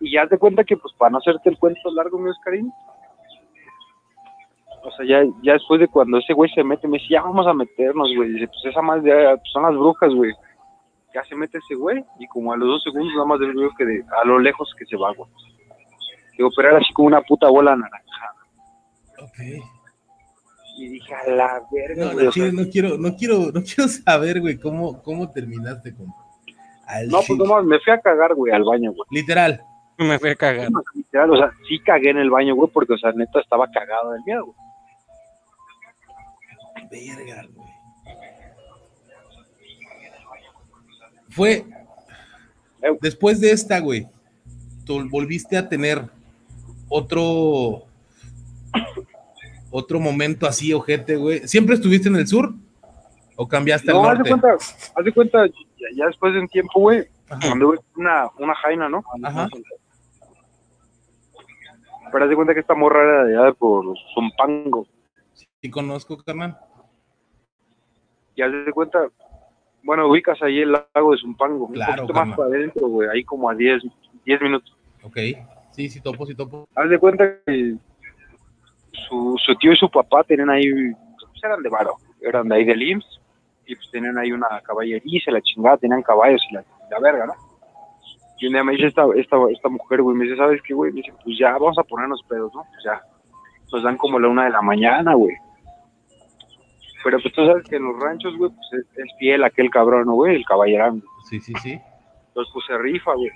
Y 0.00 0.12
ya 0.12 0.26
te 0.26 0.38
cuenta 0.38 0.64
que, 0.64 0.76
pues, 0.76 0.94
para 0.94 1.10
no 1.10 1.18
hacerte 1.18 1.50
el 1.50 1.58
cuento 1.58 1.90
largo, 1.92 2.18
mi 2.18 2.30
Oscarín, 2.30 2.72
o 4.82 4.90
sea, 4.92 5.04
ya, 5.04 5.24
ya 5.42 5.54
después 5.54 5.80
de 5.80 5.88
cuando 5.88 6.18
ese 6.18 6.32
güey 6.32 6.50
se 6.50 6.62
mete, 6.62 6.86
me 6.86 6.98
dice, 6.98 7.14
ya 7.14 7.22
vamos 7.22 7.46
a 7.46 7.52
meternos, 7.52 8.08
güey. 8.14 8.32
Dice, 8.32 8.46
pues 8.46 8.64
esa 8.64 8.80
más 8.80 9.02
de, 9.02 9.12
pues, 9.12 9.50
son 9.52 9.64
las 9.64 9.74
brujas, 9.74 10.14
güey 10.14 10.32
ya 11.14 11.24
se 11.24 11.34
mete 11.34 11.58
ese 11.58 11.74
güey 11.74 12.04
y 12.18 12.26
como 12.26 12.52
a 12.52 12.56
los 12.56 12.68
dos 12.68 12.82
segundos 12.82 13.12
nada 13.14 13.26
más 13.26 13.38
veo 13.38 13.70
que 13.76 13.84
de, 13.84 14.04
a 14.22 14.26
lo 14.26 14.38
lejos 14.38 14.72
que 14.78 14.84
se 14.86 14.96
va, 14.96 15.12
güey. 15.14 15.30
Digo, 16.36 16.50
pero 16.56 16.68
era 16.68 16.78
así 16.78 16.92
como 16.92 17.08
una 17.08 17.22
puta 17.22 17.48
bola 17.48 17.74
naranjada. 17.74 18.34
Ok. 19.22 19.64
Y 20.76 20.88
dije, 20.88 21.12
a 21.12 21.30
la 21.30 21.62
verga, 21.72 22.04
no, 22.04 22.12
güey. 22.12 22.26
No, 22.26 22.70
quiero, 22.70 22.98
no 22.98 23.16
quiero, 23.16 23.38
no 23.52 23.62
quiero 23.62 23.88
saber, 23.88 24.40
güey, 24.40 24.58
cómo, 24.58 25.02
cómo 25.02 25.30
terminaste 25.30 25.94
con. 25.94 26.06
no, 26.06 27.20
pues 27.26 27.38
nomás 27.38 27.64
me 27.64 27.80
fui 27.80 27.92
a 27.92 28.00
cagar, 28.00 28.34
güey, 28.34 28.52
al 28.52 28.62
baño, 28.62 28.92
güey. 28.92 29.06
Literal. 29.10 29.60
Me 30.06 30.18
fui 30.18 30.30
a 30.30 30.36
cagar. 30.36 30.68
Literal, 30.94 31.30
o 31.32 31.36
sea, 31.36 31.52
sí 31.68 31.78
cagué 31.80 32.10
en 32.10 32.18
el 32.18 32.30
baño, 32.30 32.54
güey, 32.54 32.70
porque, 32.72 32.92
o 32.92 32.98
sea, 32.98 33.12
neta 33.12 33.40
estaba 33.40 33.68
cagado 33.70 34.12
del 34.12 34.22
miedo, 34.24 34.44
güey. 34.44 34.56
Verga, 36.90 37.46
güey. 37.52 37.68
Fue 41.30 41.66
después 43.00 43.40
de 43.40 43.50
esta, 43.50 43.80
güey, 43.80 44.06
tú 44.84 45.06
volviste 45.10 45.56
a 45.56 45.68
tener 45.68 46.02
otro 46.88 47.84
otro 49.70 50.00
momento 50.00 50.46
así, 50.46 50.72
ojete, 50.72 51.16
güey. 51.16 51.46
¿Siempre 51.46 51.74
estuviste 51.74 52.08
en 52.08 52.16
el 52.16 52.26
sur? 52.26 52.54
¿O 53.36 53.46
cambiaste 53.46 53.90
al 53.90 54.02
norte? 54.02 54.30
No, 54.30 54.40
haz 54.96 55.04
de 55.04 55.12
cuenta, 55.12 55.46
ya, 55.94 56.06
después 56.06 56.32
de 56.32 56.40
un 56.40 56.48
tiempo, 56.48 56.80
güey, 56.80 57.06
cuando 57.28 57.74
una, 57.96 58.28
una 58.38 58.54
jaina, 58.54 58.88
¿no? 58.88 59.04
Ajá. 59.22 59.48
Pero 62.10 62.24
haz 62.24 62.30
de 62.30 62.36
cuenta 62.36 62.54
que 62.54 62.60
esta 62.60 62.74
morra 62.74 63.02
era 63.02 63.24
de 63.24 63.38
allá 63.38 63.52
por 63.52 63.84
Zumpango. 64.14 64.86
Sí, 65.32 65.70
conozco, 65.70 66.16
carnal. 66.18 66.56
Y 68.34 68.42
haz 68.42 68.52
de 68.52 68.72
cuenta, 68.72 69.08
bueno, 69.82 70.08
ubicas 70.08 70.40
ahí 70.42 70.60
el 70.60 70.72
lago 70.72 71.12
de 71.12 71.18
Zumpango, 71.18 71.68
claro, 71.68 72.02
un 72.02 72.08
poquito 72.08 72.26
más 72.26 72.36
para 72.36 72.48
adentro, 72.48 72.88
güey, 72.88 73.08
ahí 73.08 73.24
como 73.24 73.50
a 73.50 73.54
10, 73.54 73.82
10 74.24 74.40
minutos. 74.42 74.76
Ok, 75.02 75.16
sí, 75.72 75.88
sí 75.88 76.00
topo, 76.00 76.24
sí 76.26 76.34
topo. 76.34 76.68
Haz 76.74 76.88
de 76.88 76.98
cuenta 76.98 77.24
que 77.44 77.76
su, 79.08 79.36
su 79.44 79.54
tío 79.56 79.72
y 79.72 79.76
su 79.76 79.90
papá 79.90 80.22
tenían 80.24 80.50
ahí, 80.50 80.70
pues 80.72 81.44
eran 81.44 81.62
de 81.62 81.68
varo, 81.68 81.96
eran 82.20 82.48
de 82.48 82.56
ahí 82.56 82.64
del 82.64 82.82
IMSS, 82.82 83.20
y 83.66 83.74
pues 83.74 83.90
tenían 83.90 84.16
ahí 84.18 84.32
una 84.32 84.60
caballería, 84.62 85.20
se 85.24 85.32
la 85.32 85.42
chingada, 85.42 85.76
tenían 85.76 86.02
caballos 86.02 86.40
y 86.50 86.54
la, 86.54 86.64
la 86.90 87.00
verga, 87.00 87.26
¿no? 87.26 87.47
Y 88.38 88.46
un 88.46 88.52
día 88.52 88.64
me 88.64 88.72
dice 88.72 88.86
esta, 88.86 89.04
esta, 89.16 89.36
esta 89.50 89.68
mujer, 89.68 90.02
güey, 90.02 90.16
me 90.16 90.24
dice, 90.24 90.36
¿sabes 90.36 90.62
qué, 90.62 90.72
güey? 90.74 90.92
Me 90.92 90.98
dice, 90.98 91.12
pues 91.24 91.36
ya, 91.38 91.52
vamos 91.52 91.78
a 91.78 91.82
ponernos 91.82 92.22
pedos, 92.28 92.52
¿no? 92.54 92.62
Pues 92.62 92.84
ya, 92.84 93.02
nos 93.72 93.82
dan 93.82 93.96
como 93.96 94.18
la 94.18 94.28
una 94.28 94.44
de 94.44 94.50
la 94.50 94.62
mañana, 94.62 95.14
güey. 95.14 95.34
Pero 97.02 97.18
pues 97.20 97.34
tú 97.34 97.44
sabes 97.46 97.64
que 97.68 97.76
en 97.76 97.84
los 97.84 97.98
ranchos, 97.98 98.36
güey, 98.36 98.50
pues 98.50 98.84
es, 98.96 99.08
fiel 99.18 99.44
aquel 99.44 99.70
cabrón, 99.70 100.06
¿no, 100.06 100.14
güey? 100.14 100.36
El 100.36 100.44
caballerán. 100.44 101.02
Sí, 101.28 101.40
sí, 101.40 101.52
sí. 101.62 101.80
Entonces, 102.28 102.52
pues 102.52 102.66
se 102.66 102.78
rifa, 102.78 103.14
güey. 103.14 103.30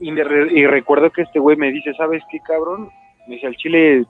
Y, 0.00 0.10
y 0.10 0.66
recuerdo 0.66 1.10
que 1.10 1.22
este 1.22 1.38
güey 1.38 1.56
me 1.56 1.72
dice, 1.72 1.92
¿sabes 1.94 2.22
qué, 2.30 2.40
cabrón? 2.40 2.90
Me 3.26 3.34
dice, 3.34 3.46
al 3.46 3.56
chile, 3.56 4.04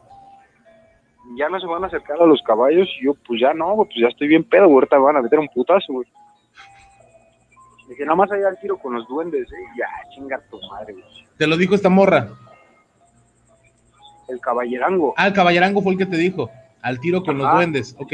ya 1.37 1.49
no 1.49 1.59
se 1.61 1.67
van 1.67 1.85
a 1.85 1.87
acercar 1.87 2.21
a 2.21 2.27
los 2.27 2.43
caballos. 2.43 2.89
Y 3.01 3.07
yo, 3.07 3.15
pues 3.27 3.41
ya 3.41 3.55
no, 3.55 3.77
pues 3.77 3.97
ya 4.01 4.09
estoy 4.09 4.29
bien 4.29 4.45
pedo, 4.45 4.67
güey. 4.67 4.77
Ahorita 4.77 4.99
van 4.99 5.17
a 5.17 5.23
meter 5.23 5.39
un 5.39 5.49
putazo, 5.49 5.93
güey. 5.93 6.07
Dije, 7.89 8.05
nada 8.05 8.17
más 8.17 8.31
allá 8.31 8.49
al 8.49 8.61
tiro 8.61 8.77
con 8.79 8.95
los 8.95 9.09
duendes, 9.09 9.51
¿eh? 9.51 9.65
Ya, 9.77 9.87
chinga 10.15 10.39
tu 10.51 10.61
madre, 10.71 10.93
güey. 10.93 11.05
Te 11.39 11.47
lo 11.47 11.57
dijo 11.57 11.75
esta 11.75 11.89
morra. 11.89 12.29
El 14.29 14.41
caballerango. 14.41 15.15
Ah, 15.17 15.29
el 15.29 15.33
caballerango 15.33 15.81
fue 15.81 15.93
el 15.93 15.99
que 15.99 16.07
te 16.07 16.19
dijo. 16.19 16.51
Al 16.83 17.01
tiro 17.01 17.23
con 17.23 17.39
los 17.39 17.51
duendes, 17.51 17.97
¿ok? 17.99 18.13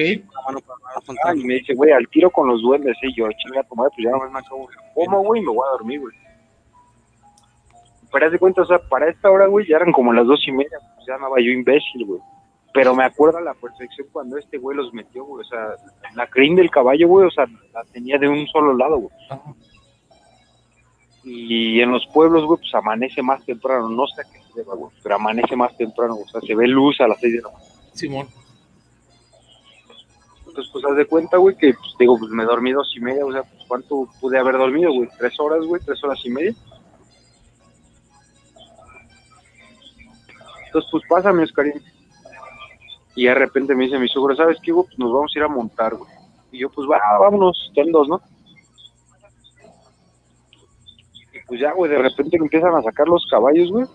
Ah, 1.24 1.34
y 1.34 1.44
me 1.44 1.54
dice, 1.54 1.74
güey, 1.74 1.90
al 1.90 2.08
tiro 2.08 2.30
con 2.30 2.46
los 2.48 2.62
duendes, 2.62 2.96
y 3.02 3.14
yo, 3.14 3.26
chinga 3.32 3.62
tu 3.64 3.74
madre, 3.74 3.90
pues 3.96 4.04
ya 4.04 4.10
no 4.12 4.30
me 4.30 4.38
acabo. 4.38 4.68
¿Cómo, 4.94 5.22
güey? 5.22 5.42
Me 5.42 5.48
voy 5.48 5.66
a 5.66 5.72
dormir, 5.72 6.00
güey. 6.00 6.14
Pero 8.12 8.26
haz 8.26 8.32
de 8.32 8.38
cuenta, 8.38 8.62
o 8.62 8.64
sea, 8.64 8.78
para 8.78 9.08
esta 9.08 9.28
hora, 9.28 9.46
güey, 9.46 9.66
ya 9.66 9.76
eran 9.76 9.90
como 9.90 10.12
las 10.12 10.24
dos 10.24 10.40
y 10.46 10.52
media, 10.52 10.78
pues 10.94 11.06
ya 11.06 11.16
andaba 11.16 11.36
yo 11.40 11.50
imbécil, 11.50 12.06
güey. 12.06 12.20
Pero 12.74 12.92
me 12.92 13.04
acuerdo 13.04 13.38
a 13.38 13.40
la 13.40 13.54
perfección 13.54 14.08
cuando 14.10 14.36
este 14.36 14.58
güey 14.58 14.76
los 14.76 14.92
metió, 14.92 15.24
güey. 15.24 15.46
O 15.46 15.48
sea, 15.48 15.76
la 16.16 16.26
crin 16.26 16.56
del 16.56 16.70
caballo, 16.70 17.06
güey, 17.06 17.28
o 17.28 17.30
sea, 17.30 17.46
la 17.72 17.84
tenía 17.84 18.18
de 18.18 18.28
un 18.28 18.48
solo 18.48 18.76
lado, 18.76 18.96
güey. 18.96 19.14
Y 21.22 21.80
en 21.80 21.92
los 21.92 22.04
pueblos, 22.12 22.44
güey, 22.44 22.58
pues 22.58 22.74
amanece 22.74 23.22
más 23.22 23.44
temprano. 23.44 23.88
No 23.88 24.08
sé 24.08 24.22
a 24.22 24.24
qué 24.24 24.40
se 24.42 24.58
deba, 24.58 24.74
güey, 24.74 24.90
pero 25.04 25.14
amanece 25.14 25.54
más 25.54 25.74
temprano. 25.76 26.16
O 26.16 26.28
sea, 26.28 26.40
se 26.40 26.52
ve 26.52 26.66
luz 26.66 27.00
a 27.00 27.06
las 27.06 27.20
seis 27.20 27.34
de 27.34 27.42
la 27.42 27.50
mañana. 27.50 27.74
Simón. 27.92 28.28
Entonces, 30.48 30.72
pues 30.72 30.84
haz 30.84 30.96
de 30.96 31.06
cuenta, 31.06 31.36
güey, 31.36 31.56
que, 31.56 31.74
pues, 31.74 31.94
digo, 31.96 32.18
pues 32.18 32.32
me 32.32 32.44
dormí 32.44 32.72
dos 32.72 32.92
y 32.96 33.00
media. 33.00 33.24
O 33.24 33.32
sea, 33.32 33.44
pues 33.44 33.64
¿cuánto 33.68 34.08
pude 34.20 34.36
haber 34.36 34.58
dormido, 34.58 34.92
güey? 34.92 35.08
¿Tres 35.16 35.38
horas, 35.38 35.64
güey? 35.64 35.80
¿Tres 35.80 36.02
horas 36.02 36.18
y 36.24 36.30
media? 36.30 36.54
Entonces, 40.66 40.90
pues 40.90 41.04
pásame, 41.08 41.44
Oscarín. 41.44 41.93
Y 43.16 43.26
de 43.26 43.34
repente 43.34 43.74
me 43.74 43.84
dice 43.84 43.98
mi 43.98 44.08
suegro, 44.08 44.34
¿sabes 44.34 44.58
qué, 44.62 44.72
güey? 44.72 44.86
Pues 44.86 44.98
nos 44.98 45.12
vamos 45.12 45.32
a 45.34 45.38
ir 45.38 45.44
a 45.44 45.48
montar, 45.48 45.94
güey. 45.94 46.10
Y 46.50 46.58
yo, 46.58 46.70
pues 46.70 46.88
va, 46.88 46.98
vámonos, 47.18 47.66
están 47.68 47.90
dos, 47.92 48.08
¿no? 48.08 48.20
Y 51.32 51.46
pues 51.46 51.60
ya, 51.60 51.72
güey, 51.72 51.90
de 51.90 51.98
repente 51.98 52.36
empiezan 52.36 52.74
a 52.74 52.82
sacar 52.82 53.08
los 53.08 53.24
caballos, 53.30 53.70
güey. 53.70 53.86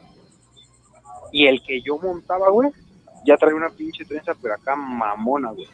Y 1.31 1.47
el 1.47 1.61
que 1.63 1.81
yo 1.81 1.97
montaba, 1.97 2.49
güey, 2.49 2.69
ya 3.25 3.37
trae 3.37 3.53
una 3.53 3.69
pinche 3.69 4.05
trenza, 4.05 4.33
pero 4.41 4.55
acá 4.55 4.75
mamona, 4.75 5.51
güey. 5.51 5.67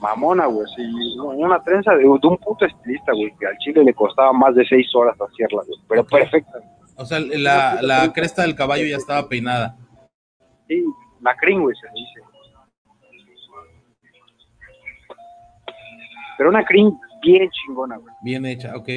Mamona, 0.00 0.46
güey, 0.46 0.66
sí, 0.74 0.82
una 1.18 1.62
trenza 1.62 1.92
de, 1.92 2.04
de, 2.04 2.08
un 2.08 2.38
puto 2.38 2.64
estilista, 2.64 3.12
güey, 3.12 3.34
que 3.38 3.46
al 3.46 3.58
chile 3.58 3.84
le 3.84 3.92
costaba 3.92 4.32
más 4.32 4.54
de 4.54 4.64
seis 4.64 4.88
horas 4.94 5.14
hacerla, 5.20 5.62
güey, 5.66 5.78
pero 5.86 6.04
perfecta. 6.04 6.58
O 6.96 7.04
sea, 7.04 7.20
la, 7.20 7.80
la 7.82 8.10
cresta 8.12 8.42
del 8.42 8.54
caballo 8.54 8.86
ya 8.86 8.96
estaba 8.96 9.28
peinada. 9.28 9.76
Sí, 10.68 10.84
la 11.20 11.34
crin, 11.36 11.62
güey, 11.62 11.76
se 11.76 11.86
dice. 11.94 12.29
Pero 16.40 16.48
una 16.48 16.64
crin 16.64 16.98
bien 17.20 17.50
chingona, 17.50 17.98
güey. 17.98 18.14
Bien 18.22 18.46
hecha, 18.46 18.74
ok. 18.74 18.88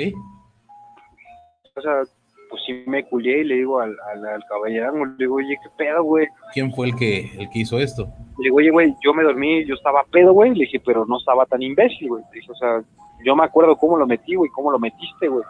O 1.76 1.82
sea, 1.82 2.04
pues 2.50 2.64
sí 2.66 2.86
me 2.88 3.04
culé 3.04 3.40
y 3.40 3.44
le 3.44 3.56
digo 3.56 3.82
al, 3.82 3.94
al, 4.14 4.26
al 4.26 4.46
caballero, 4.46 5.06
le 5.06 5.16
digo, 5.18 5.36
oye, 5.36 5.58
¿qué 5.62 5.70
pedo, 5.78 6.04
güey? 6.04 6.26
¿Quién 6.54 6.72
fue 6.72 6.88
el 6.88 6.96
que, 6.96 7.30
el 7.38 7.50
que 7.50 7.60
hizo 7.60 7.80
esto? 7.80 8.08
Le 8.38 8.46
digo, 8.46 8.56
oye, 8.60 8.72
güey, 8.72 8.96
yo 9.04 9.14
me 9.14 9.24
dormí, 9.24 9.66
yo 9.66 9.76
estaba 9.76 10.06
pedo, 10.10 10.32
güey. 10.32 10.52
Le 10.52 10.64
dije, 10.64 10.80
pero 10.86 11.06
no 11.06 11.18
estaba 11.18 11.46
tan 11.46 11.62
imbécil, 11.62 12.08
güey. 12.08 12.24
Le 12.32 12.40
dije, 12.40 12.50
o 12.50 12.56
sea, 12.56 12.82
yo 13.26 13.36
me 13.36 13.44
acuerdo 13.44 13.76
cómo 13.76 13.98
lo 13.98 14.08
metí, 14.08 14.36
güey, 14.36 14.50
cómo 14.52 14.72
lo 14.72 14.80
metiste, 14.80 15.28
güey. 15.28 15.44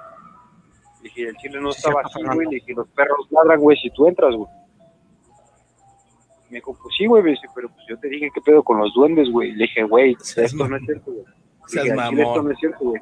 Le 1.04 1.10
dije, 1.10 1.28
el 1.28 1.38
chile 1.38 1.62
no 1.62 1.70
estaba 1.70 2.02
así, 2.02 2.24
güey. 2.24 2.48
Le 2.48 2.56
dije, 2.56 2.74
los 2.74 2.88
perros 2.88 3.28
ladran, 3.30 3.60
güey, 3.60 3.78
si 3.78 3.92
tú 3.92 4.08
entras, 4.08 4.34
güey. 4.34 4.50
Me 6.50 6.56
dijo, 6.56 6.76
pues 6.82 6.96
sí, 6.98 7.06
güey, 7.06 7.22
me 7.22 7.30
dice, 7.30 7.46
pero 7.54 7.70
pues 7.70 7.86
yo 7.88 8.00
te 8.00 8.10
dije, 8.10 8.32
¿qué 8.34 8.42
pedo 8.42 8.64
con 8.64 8.80
los 8.80 8.92
duendes, 8.96 9.30
güey? 9.30 9.52
Le 9.52 9.66
dije, 9.66 9.84
güey, 9.84 10.18
esto 10.20 10.68
no 10.68 10.76
es 10.76 10.86
cierto, 10.86 11.12
güey. 11.12 11.43
Seas 11.68 11.86
Dije, 11.86 12.00
"Al 12.00 12.10
chile 12.10 12.22
mamón. 12.24 12.34
esto 12.34 12.44
no 12.44 12.52
es 12.52 12.60
cierto, 12.60 12.80
güey. 12.80 13.02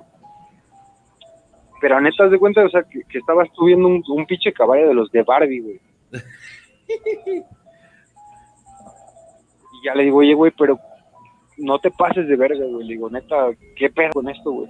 Pero 1.82 2.00
neta, 2.00 2.30
de 2.30 2.38
cuenta, 2.38 2.64
o 2.64 2.70
sea, 2.70 2.84
que, 2.84 3.02
que 3.10 3.18
estabas 3.18 3.50
tú 3.54 3.66
viendo 3.66 3.88
un, 3.88 4.04
un 4.08 4.26
pinche 4.28 4.54
caballo 4.54 4.88
de 4.88 4.94
los 4.94 5.12
de 5.12 5.24
Barbie, 5.24 5.62
güey. 5.62 5.80
y 9.74 9.86
ya 9.86 9.96
le 9.96 10.04
digo, 10.04 10.18
oye, 10.18 10.34
güey, 10.36 10.52
pero 10.58 10.80
no 11.58 11.80
te 11.80 11.90
pases 11.92 12.28
de 12.28 12.36
verga, 12.36 12.66
güey. 12.66 12.86
Le 12.86 12.94
digo, 12.94 13.10
neta, 13.10 13.50
¿qué 13.76 13.90
pedo 13.90 14.12
con 14.14 14.30
esto, 14.30 14.52
güey? 14.52 14.70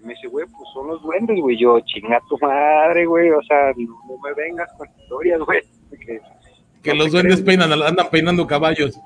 Y 0.00 0.06
me 0.06 0.12
dice, 0.14 0.26
güey, 0.28 0.46
pues 0.46 0.68
son 0.74 0.88
los 0.88 1.02
duendes, 1.02 1.40
güey. 1.40 1.56
Yo, 1.58 1.80
chinga 1.80 2.20
tu 2.28 2.36
madre, 2.38 3.06
güey. 3.06 3.30
O 3.30 3.42
sea, 3.42 3.72
no, 3.76 3.98
no 4.08 4.18
me 4.22 4.34
vengas 4.34 4.70
con 4.76 4.88
historias, 5.00 5.40
güey. 5.40 5.62
Que, 5.90 6.20
Que 6.82 6.90
no 6.92 7.04
los 7.04 7.12
duendes 7.12 7.40
peinan, 7.40 7.72
andan 7.72 8.08
peinando 8.10 8.46
caballos. 8.46 8.98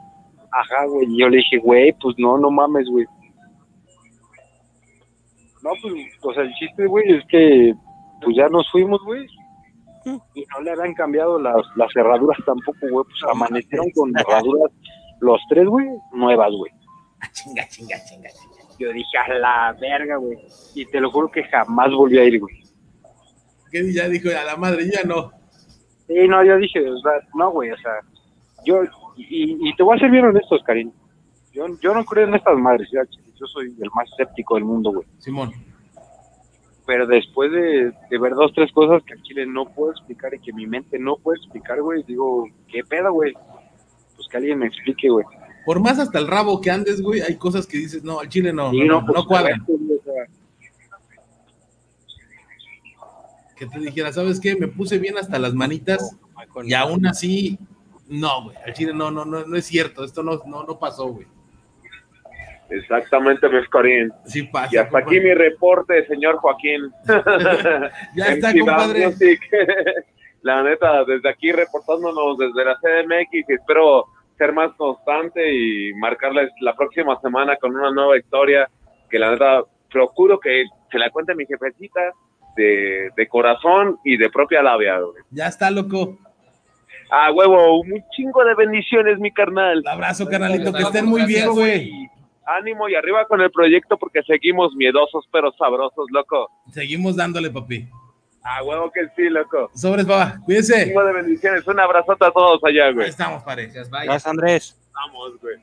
Ajá, 0.51 0.87
güey. 0.87 1.07
Y 1.11 1.21
yo 1.21 1.29
le 1.29 1.37
dije, 1.39 1.59
güey, 1.59 1.93
pues 2.01 2.17
no, 2.19 2.39
no 2.39 2.51
mames, 2.51 2.89
güey. 2.91 3.07
No, 5.63 5.71
pues, 5.83 5.95
o 6.23 6.35
sea, 6.35 6.43
el 6.43 6.53
chiste, 6.55 6.87
güey, 6.87 7.13
es 7.13 7.25
que 7.27 7.75
pues 8.23 8.37
ya 8.37 8.49
nos 8.49 8.71
fuimos, 8.71 9.01
güey. 9.05 9.27
Y 10.35 10.45
no 10.47 10.61
le 10.63 10.71
habían 10.73 10.95
cambiado 10.95 11.39
las, 11.39 11.63
las 11.77 11.93
cerraduras 11.93 12.39
tampoco, 12.47 12.79
güey. 12.91 13.05
Pues 13.05 13.33
amanecieron 13.33 13.91
con 13.95 14.13
cerraduras 14.13 14.73
los 15.21 15.41
tres, 15.49 15.67
güey, 15.67 15.87
nuevas, 16.13 16.51
güey. 16.53 16.73
Chinga, 17.33 17.67
chinga, 17.69 17.97
chinga, 18.05 18.31
chinga. 18.31 18.77
Yo 18.79 18.93
dije, 18.93 19.19
a 19.19 19.35
la 19.35 19.77
verga, 19.79 20.17
güey. 20.17 20.39
Y 20.75 20.87
te 20.87 21.01
lo 21.01 21.11
juro 21.11 21.31
que 21.31 21.45
jamás 21.45 21.91
volví 21.93 22.19
a 22.19 22.25
ir, 22.25 22.41
güey. 22.41 22.63
Que 23.71 23.93
ya 23.93 24.09
dijo, 24.09 24.31
a 24.31 24.45
la 24.45 24.57
madre, 24.57 24.91
ya 24.91 25.05
no. 25.05 25.31
Sí, 26.07 26.27
no, 26.27 26.43
yo 26.43 26.57
dije, 26.57 26.91
o 26.91 26.99
sea, 26.99 27.13
no, 27.35 27.51
güey, 27.51 27.71
o 27.71 27.77
sea, 27.77 27.93
yo, 28.65 28.83
y, 29.17 29.69
y 29.69 29.77
te 29.77 29.83
voy 29.83 29.97
a 29.97 30.01
ser 30.01 30.11
bien 30.11 30.25
honesto, 30.25 30.59
Karim. 30.65 30.91
Yo, 31.53 31.67
yo 31.81 31.95
no 31.95 32.05
creo 32.05 32.27
en 32.27 32.35
estas 32.35 32.57
madres, 32.57 32.89
ya, 32.91 33.03
yo 33.41 33.47
soy 33.47 33.75
el 33.81 33.91
más 33.95 34.11
escéptico 34.13 34.57
del 34.57 34.65
mundo, 34.65 34.93
güey. 34.93 35.07
Simón. 35.19 35.53
Pero 36.87 37.07
después 37.07 37.51
de, 37.53 37.93
de 38.11 38.19
ver 38.19 38.35
dos, 38.35 38.53
tres 38.55 38.71
cosas 38.73 39.03
que 39.05 39.15
al 39.15 39.23
chile 39.23 39.47
no 39.47 39.67
puedo 39.67 39.93
explicar 39.93 40.35
y 40.35 40.41
que 40.41 40.53
mi 40.53 40.67
mente 40.67 40.99
no 40.99 41.17
puede 41.17 41.39
explicar, 41.39 41.81
güey, 41.81 42.03
digo, 42.03 42.47
¿qué 42.69 42.83
pedo, 42.85 43.13
güey? 43.13 43.33
Pues 44.17 44.29
que 44.29 44.37
alguien 44.37 44.59
me 44.59 44.67
explique, 44.67 45.09
güey. 45.09 45.25
Por 45.65 45.81
más 45.81 45.99
hasta 45.99 46.19
el 46.19 46.27
rabo 46.27 46.61
que 46.61 46.71
andes, 46.71 47.01
güey, 47.01 47.21
hay 47.21 47.37
cosas 47.37 47.67
que 47.67 47.79
dices, 47.79 48.03
no, 48.03 48.21
al 48.21 48.29
chile 48.29 48.53
no, 48.53 48.71
Sí, 48.71 48.81
no, 48.81 49.01
no, 49.01 49.07
pues, 49.07 49.17
no 49.17 49.23
o 49.23 50.03
sea, 50.05 50.27
Que 53.57 53.67
te 53.67 53.79
dijera, 53.79 54.13
¿sabes 54.13 54.41
qué? 54.41 54.57
Me 54.57 54.69
puse 54.69 54.99
bien 54.99 55.19
hasta 55.19 55.39
las 55.39 55.55
manitas 55.55 56.17
y 56.65 56.73
aún 56.73 57.07
así, 57.07 57.59
no, 58.09 58.45
güey, 58.45 58.57
al 58.67 58.73
chile 58.73 58.93
no, 58.95 59.11
no, 59.11 59.25
no, 59.25 59.45
no 59.45 59.57
es 59.57 59.67
cierto, 59.67 60.03
esto 60.03 60.23
no, 60.23 60.41
no, 60.47 60.65
no 60.65 60.79
pasó, 60.79 61.07
güey. 61.09 61.27
Exactamente, 62.71 63.49
Mescorín. 63.49 64.13
Sí 64.25 64.45
pasa. 64.45 64.69
Y 64.73 64.79
hasta 64.79 64.99
aquí 64.99 65.21
mi 65.21 65.35
reporte, 65.35 66.07
señor 66.07 66.37
Joaquín. 66.37 66.91
Ya 68.17 68.27
está, 68.27 68.53
compadre. 68.53 69.07
Music. 69.09 69.41
La 70.43 70.63
neta, 70.63 71.05
desde 71.05 71.29
aquí 71.29 71.53
reportándonos 71.53 72.39
desde 72.39 72.65
la 72.65 72.75
CDMX 72.77 73.29
y 73.51 73.53
espero 73.53 74.07
ser 74.39 74.55
más 74.55 74.73
constante 74.77 75.53
y 75.55 75.93
marcarles 75.95 76.51
la 76.63 76.75
próxima 76.75 77.21
semana 77.21 77.57
con 77.57 77.77
una 77.77 77.91
nueva 77.91 78.17
historia 78.17 78.67
que 79.11 79.19
la 79.19 79.33
neta 79.33 79.63
procuro 79.93 80.41
que 80.41 80.65
se 80.91 80.99
la 80.99 81.11
cuente 81.11 81.35
mi 81.35 81.45
jefecita 81.45 82.01
de, 82.57 83.11
de 83.15 83.29
corazón 83.29 83.99
y 84.03 84.17
de 84.17 84.31
propia 84.31 84.63
labia. 84.63 84.99
güey. 85.01 85.23
Ya 85.31 85.47
está, 85.47 85.71
loco. 85.71 86.17
Ah, 87.11 87.31
huevo, 87.33 87.81
un 87.81 88.03
chingo 88.13 88.43
de 88.43 88.55
bendiciones, 88.55 89.19
mi 89.19 89.31
carnal. 89.33 89.81
Un 89.81 89.89
abrazo, 89.89 90.27
carnalito, 90.27 90.73
que 90.73 90.83
estén 90.85 91.05
muy 91.05 91.27
bien, 91.27 91.51
güey. 91.51 92.09
Ánimo 92.47 92.89
y 92.89 92.95
arriba 92.95 93.27
con 93.27 93.41
el 93.41 93.51
proyecto 93.51 93.97
porque 93.99 94.23
seguimos 94.23 94.75
miedosos 94.75 95.29
pero 95.31 95.53
sabrosos, 95.53 96.07
loco. 96.11 96.51
Seguimos 96.73 97.17
dándole, 97.17 97.51
papi. 97.51 97.89
Ah, 98.43 98.63
huevo 98.63 98.91
que 98.91 99.03
sí, 99.15 99.29
loco. 99.29 99.71
Sobres, 99.75 100.07
papá. 100.07 100.41
Cuídense. 100.45 100.87
Chingo 100.87 101.05
de 101.05 101.13
bendiciones. 101.13 101.67
Un 101.67 101.79
abrazote 101.79 102.25
a 102.25 102.31
todos 102.31 102.61
allá, 102.65 102.87
Ahí 102.87 102.95
güey. 102.95 103.09
estamos, 103.09 103.43
pare. 103.43 103.67
Gracias, 103.67 104.27
Andrés. 104.27 104.77
Vamos, 104.95 105.39
güey. 105.41 105.57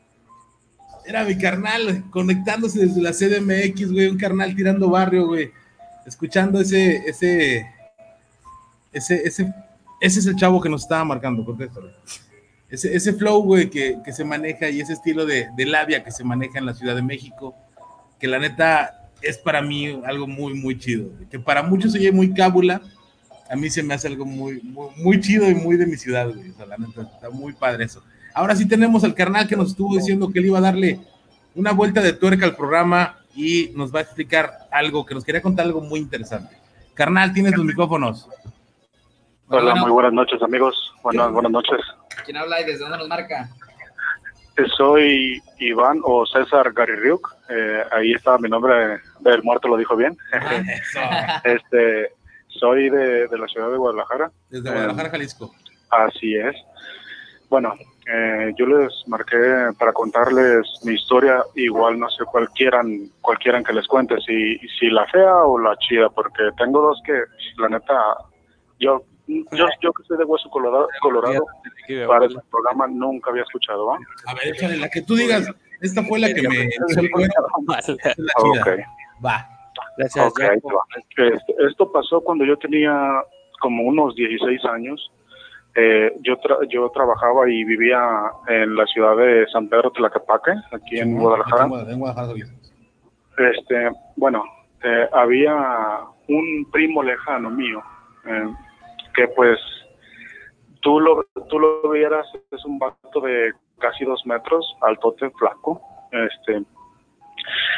Era 1.05 1.23
mi 1.23 1.37
carnal 1.37 2.03
conectándose 2.11 2.85
desde 2.85 3.01
la 3.01 3.11
CDMX, 3.13 3.91
güey, 3.91 4.07
un 4.07 4.17
carnal 4.17 4.55
tirando 4.55 4.89
barrio, 4.89 5.25
güey. 5.27 5.51
Escuchando 6.05 6.59
ese, 6.59 6.97
ese, 7.07 7.65
ese, 8.91 9.27
ese, 9.27 9.53
ese 10.01 10.19
es 10.19 10.25
el 10.25 10.35
chavo 10.35 10.61
que 10.61 10.69
nos 10.69 10.83
estaba 10.83 11.03
marcando, 11.05 11.43
contéstalo. 11.43 11.89
Ese, 12.69 12.95
ese 12.95 13.13
flow, 13.13 13.43
güey, 13.43 13.69
que, 13.69 13.97
que 14.03 14.11
se 14.11 14.25
maneja 14.25 14.69
y 14.69 14.81
ese 14.81 14.93
estilo 14.93 15.25
de, 15.25 15.47
de 15.55 15.65
labia 15.65 16.03
que 16.03 16.11
se 16.11 16.23
maneja 16.23 16.59
en 16.59 16.65
la 16.65 16.73
Ciudad 16.73 16.95
de 16.95 17.01
México, 17.01 17.55
que 18.19 18.27
la 18.27 18.39
neta 18.39 19.09
es 19.21 19.37
para 19.37 19.61
mí 19.61 20.01
algo 20.05 20.27
muy, 20.27 20.53
muy 20.53 20.77
chido. 20.77 21.09
Que 21.29 21.39
para 21.39 21.63
muchos 21.63 21.93
oye 21.93 22.11
muy 22.11 22.33
cábula, 22.33 22.81
a 23.49 23.55
mí 23.55 23.69
se 23.69 23.83
me 23.83 23.93
hace 23.93 24.07
algo 24.07 24.25
muy, 24.25 24.61
muy, 24.61 24.89
muy 24.97 25.19
chido 25.21 25.49
y 25.49 25.55
muy 25.55 25.77
de 25.77 25.85
mi 25.85 25.97
ciudad, 25.97 26.29
güey. 26.33 26.49
O 26.49 26.55
sea, 26.55 26.65
la 26.65 26.77
neta, 26.77 27.01
está 27.01 27.29
muy 27.29 27.53
padre 27.53 27.85
eso. 27.85 28.03
Ahora 28.33 28.55
sí 28.55 28.67
tenemos 28.67 29.03
al 29.03 29.15
carnal 29.15 29.47
que 29.47 29.55
nos 29.55 29.71
estuvo 29.71 29.95
diciendo 29.95 30.29
que 30.31 30.39
él 30.39 30.47
iba 30.47 30.57
a 30.57 30.61
darle 30.61 30.99
una 31.55 31.71
vuelta 31.71 32.01
de 32.01 32.13
tuerca 32.13 32.45
al 32.45 32.55
programa 32.55 33.17
y 33.35 33.71
nos 33.75 33.93
va 33.93 33.99
a 33.99 34.03
explicar 34.03 34.67
algo, 34.71 35.05
que 35.05 35.15
nos 35.15 35.23
quería 35.23 35.41
contar 35.41 35.65
algo 35.65 35.81
muy 35.81 35.99
interesante. 35.99 36.55
Carnal, 36.93 37.33
tienes 37.33 37.55
los 37.55 37.65
micrófonos. 37.65 38.27
Hola, 39.49 39.61
Bueno, 39.61 39.81
muy 39.81 39.91
buenas 39.91 40.11
noches 40.11 40.41
amigos. 40.41 40.93
Buenas, 41.03 41.31
buenas 41.31 41.51
noches. 41.53 41.79
¿Quién 42.25 42.35
habla 42.35 42.59
y 42.59 42.65
desde 42.65 42.79
dónde 42.79 42.97
nos 42.97 43.07
marca? 43.07 43.49
soy 44.75 45.41
Iván 45.59 46.01
o 46.03 46.25
César 46.25 46.73
Garirriuk. 46.73 47.33
Eh, 47.49 47.83
ahí 47.91 48.11
estaba 48.11 48.39
mi 48.39 48.49
nombre, 48.49 48.99
del 49.21 49.43
muerto 49.43 49.69
lo 49.69 49.77
dijo 49.77 49.95
bien. 49.95 50.17
este, 51.45 52.11
soy 52.47 52.89
de, 52.89 53.29
la 53.37 53.47
ciudad 53.47 53.71
de 53.71 53.77
Guadalajara. 53.77 54.31
Desde 54.49 54.69
Guadalajara, 54.69 55.09
Jalisco. 55.11 55.55
Así 55.91 56.35
es. 56.35 56.55
Bueno, 57.49 57.73
eh, 58.05 58.51
yo 58.57 58.65
les 58.65 58.91
marqué 59.07 59.37
para 59.79 59.93
contarles 59.93 60.67
mi 60.83 60.95
historia, 60.95 61.41
igual 61.55 61.97
no 61.97 62.09
sé 62.09 62.25
cuál 62.25 62.49
quieran, 62.49 63.09
que 63.63 63.73
les 63.73 63.87
cuente, 63.87 64.15
si, 64.25 64.57
si 64.77 64.89
la 64.89 65.05
fea 65.05 65.37
o 65.43 65.57
la 65.57 65.77
chida, 65.77 66.09
porque 66.09 66.49
tengo 66.57 66.81
dos 66.81 67.01
que, 67.05 67.13
la 67.61 67.69
neta, 67.69 67.95
yo 68.79 69.03
yo, 69.27 69.65
yo 69.81 69.93
que 69.93 70.03
soy 70.03 70.17
de 70.17 70.23
Hueso 70.23 70.49
Colorado, 70.49 70.87
Colorado 71.01 71.45
para 72.07 72.25
ese 72.25 72.37
programa 72.49 72.87
nunca 72.87 73.29
había 73.29 73.43
escuchado. 73.43 73.91
A 73.91 74.33
ver, 74.33 74.47
échale 74.47 74.77
la 74.77 74.89
que 74.89 75.01
tú 75.01 75.15
digas. 75.15 75.49
Esta 75.81 76.03
fue 76.03 76.19
la 76.19 76.33
que 76.33 76.47
me 76.47 76.69
okay. 78.61 78.83
Va. 79.23 79.47
Gracias. 79.97 80.33
Este, 81.17 81.55
esto 81.67 81.91
pasó 81.91 82.21
cuando 82.21 82.45
yo 82.45 82.57
tenía 82.57 83.21
como 83.59 83.83
unos 83.83 84.15
16 84.15 84.65
años. 84.65 85.11
Eh, 85.75 86.11
yo, 86.21 86.37
yo 86.69 86.89
trabajaba 86.89 87.49
y 87.49 87.63
vivía 87.63 88.01
en 88.47 88.75
la 88.75 88.85
ciudad 88.87 89.15
de 89.15 89.45
San 89.51 89.69
Pedro 89.69 89.91
Tlaquepaque, 89.91 90.51
aquí 90.71 90.99
en 90.99 91.19
Guadalajara. 91.19 91.67
Este, 93.37 93.91
bueno, 94.15 94.43
eh, 94.83 95.07
había 95.13 95.99
un 96.27 96.67
primo 96.71 97.03
lejano 97.03 97.51
mío, 97.51 97.83
eh, 98.25 98.47
que 99.17 99.27
pues 99.29 99.59
tú 100.81 100.99
lo, 100.99 101.25
tú 101.49 101.59
lo 101.59 101.89
vieras, 101.89 102.27
es 102.51 102.63
un 102.65 102.77
vato 102.77 103.19
de 103.19 103.51
casi 103.79 104.05
dos 104.05 104.23
metros, 104.25 104.63
altote, 104.81 105.31
flaco. 105.31 105.81
Este, 106.11 106.63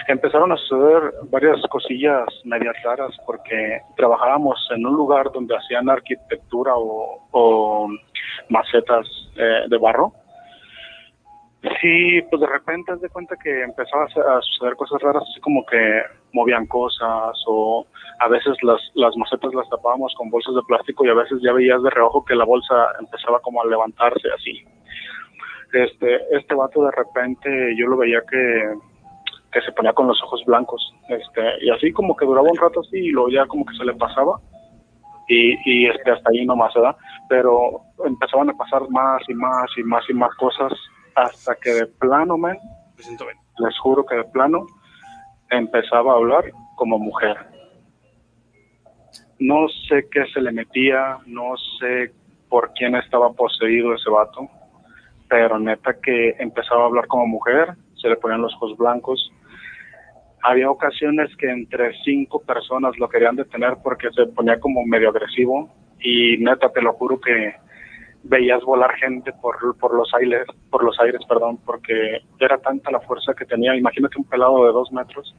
empezaron 0.09 0.51
a 0.51 0.57
suceder 0.57 1.13
varias 1.31 1.61
cosillas 1.69 2.25
medias 2.43 2.75
raras 2.83 3.15
porque 3.25 3.79
trabajábamos 3.95 4.59
en 4.75 4.85
un 4.85 4.95
lugar 4.95 5.31
donde 5.31 5.55
hacían 5.55 5.89
arquitectura 5.89 6.73
o, 6.75 7.89
macetas 8.49 9.07
eh, 9.37 9.63
de 9.67 9.77
barro 9.77 10.11
Sí, 11.61 12.21
pues 12.29 12.39
de 12.39 12.47
repente 12.47 12.93
haz 12.93 13.01
de 13.01 13.09
cuenta 13.09 13.35
que 13.35 13.63
empezaba 13.63 14.05
a 14.05 14.41
suceder 14.41 14.77
cosas 14.77 15.01
raras, 15.01 15.23
así 15.29 15.41
como 15.41 15.65
que 15.65 16.03
movían 16.31 16.65
cosas 16.67 17.35
o 17.47 17.85
a 18.19 18.29
veces 18.29 18.55
las, 18.63 18.79
las 18.93 19.15
macetas 19.17 19.53
las 19.53 19.67
tapábamos 19.67 20.13
con 20.17 20.29
bolsas 20.29 20.55
de 20.55 20.61
plástico 20.63 21.05
y 21.05 21.09
a 21.09 21.15
veces 21.15 21.39
ya 21.41 21.51
veías 21.51 21.83
de 21.83 21.89
reojo 21.89 22.23
que 22.23 22.35
la 22.35 22.45
bolsa 22.45 22.93
empezaba 22.99 23.41
como 23.41 23.61
a 23.61 23.65
levantarse 23.65 24.29
así. 24.33 24.63
Este, 25.73 26.37
este 26.37 26.55
vato 26.55 26.85
de 26.85 26.91
repente 26.91 27.75
yo 27.75 27.87
lo 27.87 27.97
veía 27.97 28.21
que, 28.29 28.73
que 29.51 29.61
se 29.61 29.73
ponía 29.73 29.91
con 29.91 30.07
los 30.07 30.21
ojos 30.23 30.41
blancos, 30.45 30.93
este, 31.09 31.65
y 31.65 31.71
así 31.71 31.91
como 31.91 32.15
que 32.15 32.25
duraba 32.25 32.49
un 32.49 32.57
rato 32.57 32.79
así 32.79 32.97
y 32.97 33.11
luego 33.11 33.29
ya 33.31 33.45
como 33.47 33.65
que 33.65 33.75
se 33.75 33.83
le 33.83 33.95
pasaba 33.95 34.39
y, 35.27 35.57
y 35.69 35.87
este, 35.87 36.11
hasta 36.11 36.29
ahí 36.31 36.45
nomás, 36.45 36.73
¿verdad? 36.73 36.95
Pero 37.27 37.81
empezaban 38.05 38.49
a 38.49 38.57
pasar 38.57 38.89
más 38.89 39.21
y 39.27 39.33
más 39.33 39.69
y 39.77 39.83
más 39.83 40.09
y 40.09 40.13
más 40.13 40.33
cosas 40.35 40.71
hasta 41.23 41.55
que 41.55 41.71
de 41.71 41.85
plano, 41.87 42.37
man, 42.37 42.57
les 43.59 43.79
juro 43.79 44.05
que 44.05 44.15
de 44.15 44.23
plano 44.25 44.65
empezaba 45.49 46.13
a 46.13 46.15
hablar 46.15 46.51
como 46.75 46.97
mujer. 46.97 47.37
No 49.39 49.67
sé 49.87 50.07
qué 50.11 50.25
se 50.33 50.41
le 50.41 50.51
metía, 50.51 51.17
no 51.25 51.55
sé 51.79 52.11
por 52.49 52.73
quién 52.73 52.95
estaba 52.95 53.31
poseído 53.33 53.93
ese 53.93 54.09
vato, 54.09 54.49
pero 55.27 55.59
neta 55.59 55.93
que 56.01 56.35
empezaba 56.39 56.83
a 56.83 56.87
hablar 56.87 57.07
como 57.07 57.27
mujer, 57.27 57.73
se 58.01 58.09
le 58.09 58.17
ponían 58.17 58.41
los 58.41 58.53
ojos 58.55 58.77
blancos. 58.77 59.31
Había 60.41 60.69
ocasiones 60.71 61.35
que 61.37 61.49
entre 61.49 61.93
cinco 62.03 62.41
personas 62.41 62.97
lo 62.97 63.09
querían 63.09 63.35
detener 63.35 63.77
porque 63.83 64.09
se 64.11 64.25
ponía 64.27 64.59
como 64.59 64.85
medio 64.85 65.09
agresivo 65.09 65.69
y 65.99 66.37
neta 66.37 66.71
te 66.71 66.81
lo 66.81 66.93
juro 66.93 67.19
que 67.19 67.53
veías 68.23 68.63
volar 68.63 68.95
gente 68.95 69.31
por, 69.33 69.55
por 69.77 69.95
los 69.95 70.13
aires, 70.13 70.45
por 70.69 70.83
los 70.83 70.99
aires, 70.99 71.21
perdón, 71.27 71.57
porque 71.65 72.21
era 72.39 72.57
tanta 72.57 72.91
la 72.91 72.99
fuerza 73.01 73.33
que 73.33 73.45
tenía. 73.45 73.75
Imagínate 73.75 74.17
un 74.17 74.25
pelado 74.25 74.65
de 74.65 74.71
dos 74.71 74.91
metros. 74.91 75.35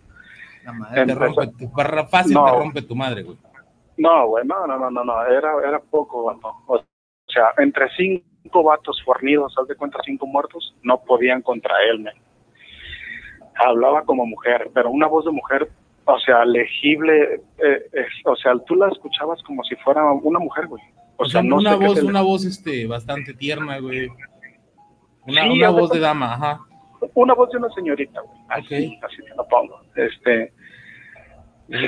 La 0.64 0.72
madre 0.72 1.06
te 1.06 1.14
rompe, 1.14 1.46
tu, 1.58 1.68
fácil 2.10 2.34
te 2.34 2.50
rompe 2.50 2.82
tu 2.82 2.94
madre, 2.94 3.22
güey. 3.22 3.38
No, 3.96 4.28
güey, 4.28 4.46
no, 4.46 4.66
no, 4.66 4.90
no, 4.90 5.04
no, 5.04 5.26
era, 5.26 5.52
era 5.66 5.78
poco. 5.78 6.24
O 6.66 6.84
sea, 7.28 7.52
entre 7.58 7.88
cinco 7.96 8.62
vatos 8.62 9.02
fornidos, 9.04 9.54
haz 9.58 9.68
de 9.68 9.76
cuenta 9.76 9.98
cinco 10.04 10.26
muertos, 10.26 10.74
no 10.82 11.02
podían 11.02 11.42
contra 11.42 11.74
él, 11.90 12.00
man. 12.00 12.14
Hablaba 13.56 14.04
como 14.04 14.24
mujer, 14.24 14.70
pero 14.72 14.90
una 14.90 15.06
voz 15.06 15.26
de 15.26 15.32
mujer, 15.32 15.70
o 16.06 16.18
sea, 16.18 16.46
legible, 16.46 17.42
eh, 17.58 18.06
o 18.24 18.36
sea, 18.36 18.54
tú 18.66 18.74
la 18.74 18.88
escuchabas 18.88 19.42
como 19.42 19.62
si 19.64 19.76
fuera 19.76 20.02
una 20.12 20.38
mujer, 20.38 20.66
güey. 20.66 20.82
O, 21.22 21.26
sea, 21.26 21.42
una 21.42 21.76
voz, 21.76 22.02
una 22.02 22.22
voz 22.22 22.46
este, 22.46 22.86
bastante 22.86 23.34
tierna, 23.34 23.78
güey. 23.78 24.08
Una, 25.26 25.52
una 25.52 25.68
voz 25.68 25.90
de 25.90 26.00
dama, 26.00 26.32
ajá. 26.32 26.60
Una 27.12 27.34
voz 27.34 27.50
de 27.50 27.58
una 27.58 27.68
señorita, 27.74 28.22
güey. 28.22 28.38
Así, 28.48 28.98
así 29.02 29.16
te 29.22 29.34
lo 29.36 29.46
pongo. 29.46 29.82
Este. 29.96 30.50
No 31.68 31.78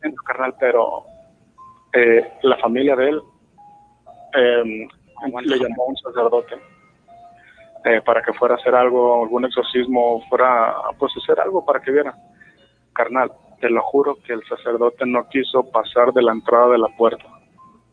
te 0.00 0.14
carnal, 0.26 0.56
pero 0.58 1.04
eh, 1.92 2.32
la 2.42 2.56
familia 2.56 2.96
de 2.96 3.10
él 3.10 3.22
eh, 4.34 4.88
le 5.44 5.56
llamó 5.56 5.84
a 5.84 5.90
un 5.90 5.96
sacerdote 5.96 6.56
eh, 7.84 8.02
para 8.04 8.22
que 8.22 8.32
fuera 8.32 8.56
a 8.56 8.58
hacer 8.58 8.74
algo, 8.74 9.22
algún 9.22 9.44
exorcismo, 9.44 10.20
fuera 10.28 10.74
pues 10.98 11.12
hacer 11.16 11.38
algo 11.38 11.64
para 11.64 11.80
que 11.80 11.92
viera. 11.92 12.12
Carnal, 12.92 13.30
te 13.60 13.70
lo 13.70 13.82
juro 13.82 14.16
que 14.26 14.32
el 14.32 14.42
sacerdote 14.48 15.06
no 15.06 15.28
quiso 15.28 15.70
pasar 15.70 16.12
de 16.12 16.22
la 16.22 16.32
entrada 16.32 16.70
de 16.70 16.78
la 16.78 16.88
puerta 16.88 17.37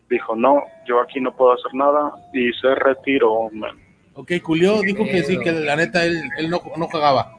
dijo, 0.10 0.36
no, 0.36 0.64
yo 0.88 1.02
aquí 1.02 1.20
no 1.20 1.36
puedo 1.36 1.54
hacer 1.54 1.74
nada 1.74 2.14
y 2.34 2.52
se 2.54 2.74
retiró. 2.76 3.50
Man. 3.52 3.78
Ok, 4.14 4.32
Julio 4.42 4.82
dijo 4.82 5.04
que 5.04 5.24
sí, 5.24 5.38
que 5.40 5.52
la 5.52 5.76
neta 5.76 6.06
él, 6.06 6.22
él 6.38 6.50
no, 6.50 6.62
no 6.78 6.88
jugaba. 6.88 7.38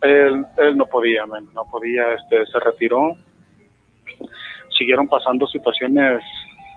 Él, 0.00 0.44
él 0.58 0.76
no 0.76 0.86
podía, 0.86 1.26
man, 1.26 1.48
no 1.54 1.64
podía, 1.64 2.14
este, 2.14 2.46
se 2.46 2.60
retiró. 2.60 3.16
Siguieron 4.78 5.08
pasando 5.08 5.46
situaciones 5.48 6.22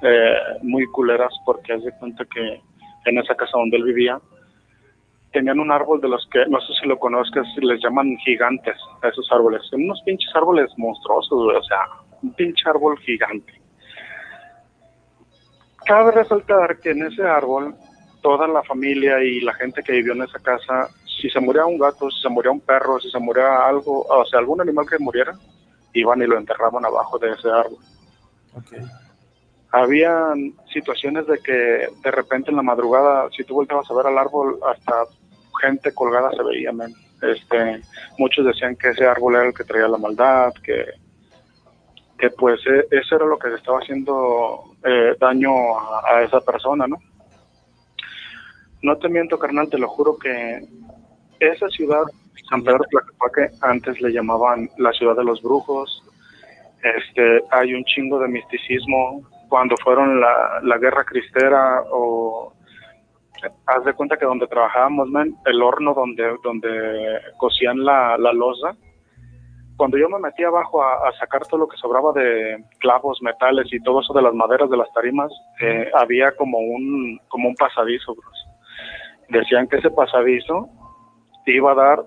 eh, 0.01 0.33
muy 0.63 0.85
culeras 0.87 1.31
porque 1.45 1.73
hace 1.73 1.91
cuenta 1.99 2.25
que 2.25 2.61
en 3.05 3.17
esa 3.19 3.35
casa 3.35 3.51
donde 3.53 3.77
él 3.77 3.83
vivía 3.83 4.19
tenían 5.31 5.59
un 5.59 5.71
árbol 5.71 6.01
de 6.01 6.09
los 6.09 6.27
que, 6.31 6.45
no 6.47 6.59
sé 6.59 6.73
si 6.81 6.87
lo 6.87 6.99
conozcas, 6.99 7.47
les 7.57 7.81
llaman 7.81 8.17
gigantes 8.17 8.75
a 9.01 9.07
esos 9.07 9.31
árboles. 9.31 9.61
Son 9.69 9.83
unos 9.83 10.01
pinches 10.03 10.35
árboles 10.35 10.69
monstruosos, 10.77 11.55
o 11.55 11.63
sea, 11.63 11.79
un 12.21 12.33
pinche 12.33 12.67
árbol 12.67 12.99
gigante 12.99 13.60
Cabe 15.91 16.11
resaltar 16.11 16.79
que 16.79 16.91
en 16.91 17.05
ese 17.05 17.21
árbol, 17.21 17.75
toda 18.21 18.47
la 18.47 18.63
familia 18.63 19.21
y 19.21 19.41
la 19.41 19.53
gente 19.55 19.83
que 19.83 19.91
vivió 19.91 20.13
en 20.13 20.21
esa 20.21 20.39
casa, 20.39 20.87
si 21.03 21.29
se 21.29 21.41
moría 21.41 21.65
un 21.65 21.77
gato, 21.77 22.09
si 22.09 22.21
se 22.21 22.29
moría 22.29 22.49
un 22.49 22.61
perro, 22.61 22.97
si 22.97 23.11
se 23.11 23.19
moría 23.19 23.67
algo, 23.67 24.03
o 24.03 24.25
sea, 24.25 24.39
algún 24.39 24.61
animal 24.61 24.85
que 24.89 24.97
muriera, 24.99 25.33
iban 25.91 26.21
y 26.21 26.27
lo 26.27 26.37
enterraban 26.37 26.85
abajo 26.85 27.19
de 27.19 27.33
ese 27.33 27.49
árbol. 27.49 27.79
Okay. 28.53 28.79
Había 29.73 30.33
situaciones 30.71 31.27
de 31.27 31.39
que 31.39 31.89
de 32.01 32.11
repente 32.11 32.51
en 32.51 32.55
la 32.55 32.63
madrugada, 32.63 33.27
si 33.35 33.43
tú 33.43 33.55
volteabas 33.55 33.91
a 33.91 33.93
ver 33.93 34.07
al 34.07 34.17
árbol, 34.17 34.59
hasta 34.65 34.93
gente 35.59 35.93
colgada 35.93 36.31
se 36.31 36.41
veía, 36.41 36.71
Este, 37.21 37.81
muchos 38.17 38.45
decían 38.45 38.77
que 38.77 38.91
ese 38.91 39.05
árbol 39.05 39.35
era 39.35 39.47
el 39.47 39.53
que 39.53 39.65
traía 39.65 39.89
la 39.89 39.97
maldad, 39.97 40.53
que 40.63 40.85
que 42.17 42.29
pues 42.29 42.61
e, 42.67 42.85
eso 42.91 43.15
era 43.15 43.25
lo 43.25 43.37
que 43.37 43.49
se 43.49 43.55
estaba 43.55 43.79
haciendo 43.79 44.70
eh, 44.83 45.15
daño 45.19 45.51
a, 45.79 46.21
esa 46.23 46.41
persona, 46.41 46.87
¿no? 46.87 46.97
No 48.81 48.97
te 48.97 49.09
miento, 49.09 49.37
carnal, 49.37 49.69
te 49.69 49.77
lo 49.77 49.87
juro 49.87 50.17
que 50.17 50.61
esa 51.39 51.67
ciudad, 51.69 52.03
San 52.49 52.63
Pedro 52.63 52.83
Tlaquepaque, 52.89 53.55
antes 53.61 54.01
le 54.01 54.11
llamaban 54.11 54.69
la 54.77 54.91
ciudad 54.93 55.15
de 55.15 55.23
los 55.23 55.41
brujos. 55.41 56.03
Este, 56.83 57.43
hay 57.51 57.73
un 57.73 57.83
chingo 57.83 58.19
de 58.19 58.27
misticismo. 58.27 59.21
Cuando 59.49 59.75
fueron 59.83 60.19
la, 60.19 60.61
la 60.63 60.77
guerra 60.77 61.03
cristera 61.03 61.83
o 61.91 62.53
haz 63.65 63.85
de 63.85 63.93
cuenta 63.93 64.17
que 64.17 64.25
donde 64.25 64.47
trabajábamos, 64.47 65.09
el 65.45 65.61
horno 65.61 65.93
donde, 65.93 66.37
donde 66.43 67.19
cocían 67.37 67.83
la, 67.83 68.17
la 68.17 68.33
loza, 68.33 68.75
cuando 69.81 69.97
yo 69.97 70.07
me 70.09 70.19
metí 70.19 70.43
abajo 70.43 70.83
a, 70.83 71.11
sacar 71.19 71.41
todo 71.47 71.61
lo 71.61 71.67
que 71.67 71.75
sobraba 71.75 72.13
de 72.13 72.63
clavos, 72.77 73.19
metales 73.23 73.65
y 73.73 73.81
todo 73.81 74.01
eso 74.01 74.13
de 74.13 74.21
las 74.21 74.31
maderas 74.31 74.69
de 74.69 74.77
las 74.77 74.93
tarimas, 74.93 75.31
eh, 75.59 75.89
había 75.95 76.35
como 76.35 76.59
un, 76.59 77.19
como 77.27 77.49
un 77.49 77.55
pasadizo, 77.55 78.15
Decían 79.29 79.67
que 79.67 79.77
ese 79.77 79.89
pasadizo 79.89 80.69
iba 81.47 81.71
a 81.71 81.73
dar 81.73 82.03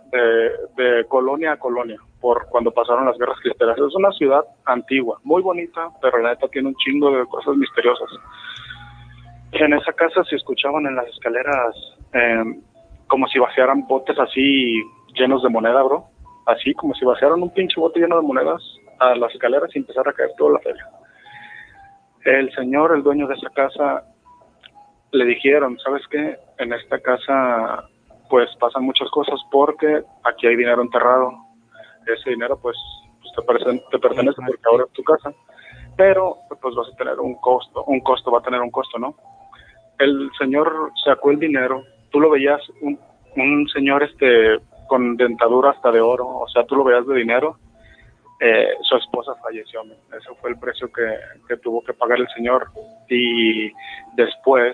de, 0.76 1.04
colonia 1.08 1.54
a 1.54 1.56
colonia 1.56 1.98
por 2.20 2.46
cuando 2.48 2.70
pasaron 2.70 3.06
las 3.06 3.18
guerras 3.18 3.40
cristianas. 3.42 3.76
Es 3.76 3.94
una 3.96 4.12
ciudad 4.12 4.44
antigua, 4.66 5.18
muy 5.24 5.42
bonita, 5.42 5.88
pero 6.00 6.18
la 6.18 6.30
neta 6.30 6.46
tiene 6.46 6.68
un 6.68 6.76
chingo 6.76 7.10
de 7.10 7.26
cosas 7.26 7.56
misteriosas. 7.56 8.08
En 9.50 9.72
esa 9.72 9.92
casa 9.94 10.22
se 10.22 10.36
escuchaban 10.36 10.86
en 10.86 10.94
las 10.94 11.08
escaleras 11.08 11.74
eh, 12.12 12.44
como 13.08 13.26
si 13.26 13.40
vaciaran 13.40 13.84
botes 13.88 14.16
así 14.16 14.80
llenos 15.16 15.42
de 15.42 15.48
moneda, 15.48 15.82
bro. 15.82 16.13
Así 16.46 16.74
como 16.74 16.94
si 16.94 17.04
vaciaran 17.04 17.42
un 17.42 17.50
pinche 17.50 17.80
bote 17.80 18.00
lleno 18.00 18.16
de 18.16 18.26
monedas 18.26 18.62
a 18.98 19.14
las 19.14 19.32
escaleras 19.32 19.70
y 19.74 19.78
empezara 19.78 20.10
a 20.10 20.14
caer 20.14 20.30
toda 20.36 20.52
la 20.52 20.58
feria. 20.60 20.86
El 22.24 22.52
señor, 22.54 22.94
el 22.94 23.02
dueño 23.02 23.26
de 23.26 23.34
esa 23.34 23.50
casa, 23.50 24.04
le 25.12 25.24
dijeron, 25.26 25.78
¿sabes 25.78 26.02
qué? 26.10 26.36
En 26.58 26.72
esta 26.72 26.98
casa 26.98 27.84
pues 28.28 28.48
pasan 28.58 28.84
muchas 28.84 29.08
cosas 29.10 29.38
porque 29.50 30.02
aquí 30.24 30.46
hay 30.46 30.56
dinero 30.56 30.82
enterrado. 30.82 31.32
Ese 32.06 32.30
dinero 32.30 32.58
pues, 32.60 32.76
pues 33.20 33.32
te, 33.34 33.42
pertenece, 33.42 33.84
te 33.90 33.98
pertenece 33.98 34.42
porque 34.46 34.62
ahora 34.70 34.84
es 34.84 34.92
tu 34.92 35.04
casa. 35.04 35.32
Pero 35.96 36.36
pues 36.60 36.74
vas 36.74 36.88
a 36.92 36.96
tener 36.96 37.20
un 37.20 37.36
costo, 37.36 37.84
un 37.84 38.00
costo 38.00 38.32
va 38.32 38.40
a 38.40 38.42
tener 38.42 38.60
un 38.60 38.70
costo, 38.70 38.98
¿no? 38.98 39.14
El 39.98 40.30
señor 40.38 40.90
sacó 41.04 41.30
el 41.30 41.38
dinero, 41.38 41.84
tú 42.10 42.20
lo 42.20 42.30
veías, 42.30 42.60
un, 42.80 42.98
un 43.36 43.68
señor 43.68 44.02
este 44.02 44.58
con 44.94 45.16
dentadura 45.16 45.70
hasta 45.70 45.90
de 45.90 46.00
oro, 46.00 46.24
o 46.24 46.46
sea, 46.46 46.64
tú 46.66 46.76
lo 46.76 46.84
veías 46.84 47.04
de 47.04 47.16
dinero, 47.16 47.58
eh, 48.38 48.68
su 48.82 48.94
esposa 48.94 49.34
falleció, 49.42 49.82
ese 49.82 50.32
fue 50.40 50.50
el 50.50 50.58
precio 50.60 50.86
que, 50.92 51.18
que 51.48 51.56
tuvo 51.56 51.82
que 51.82 51.94
pagar 51.94 52.20
el 52.20 52.28
señor 52.28 52.68
y 53.08 53.72
después 54.14 54.72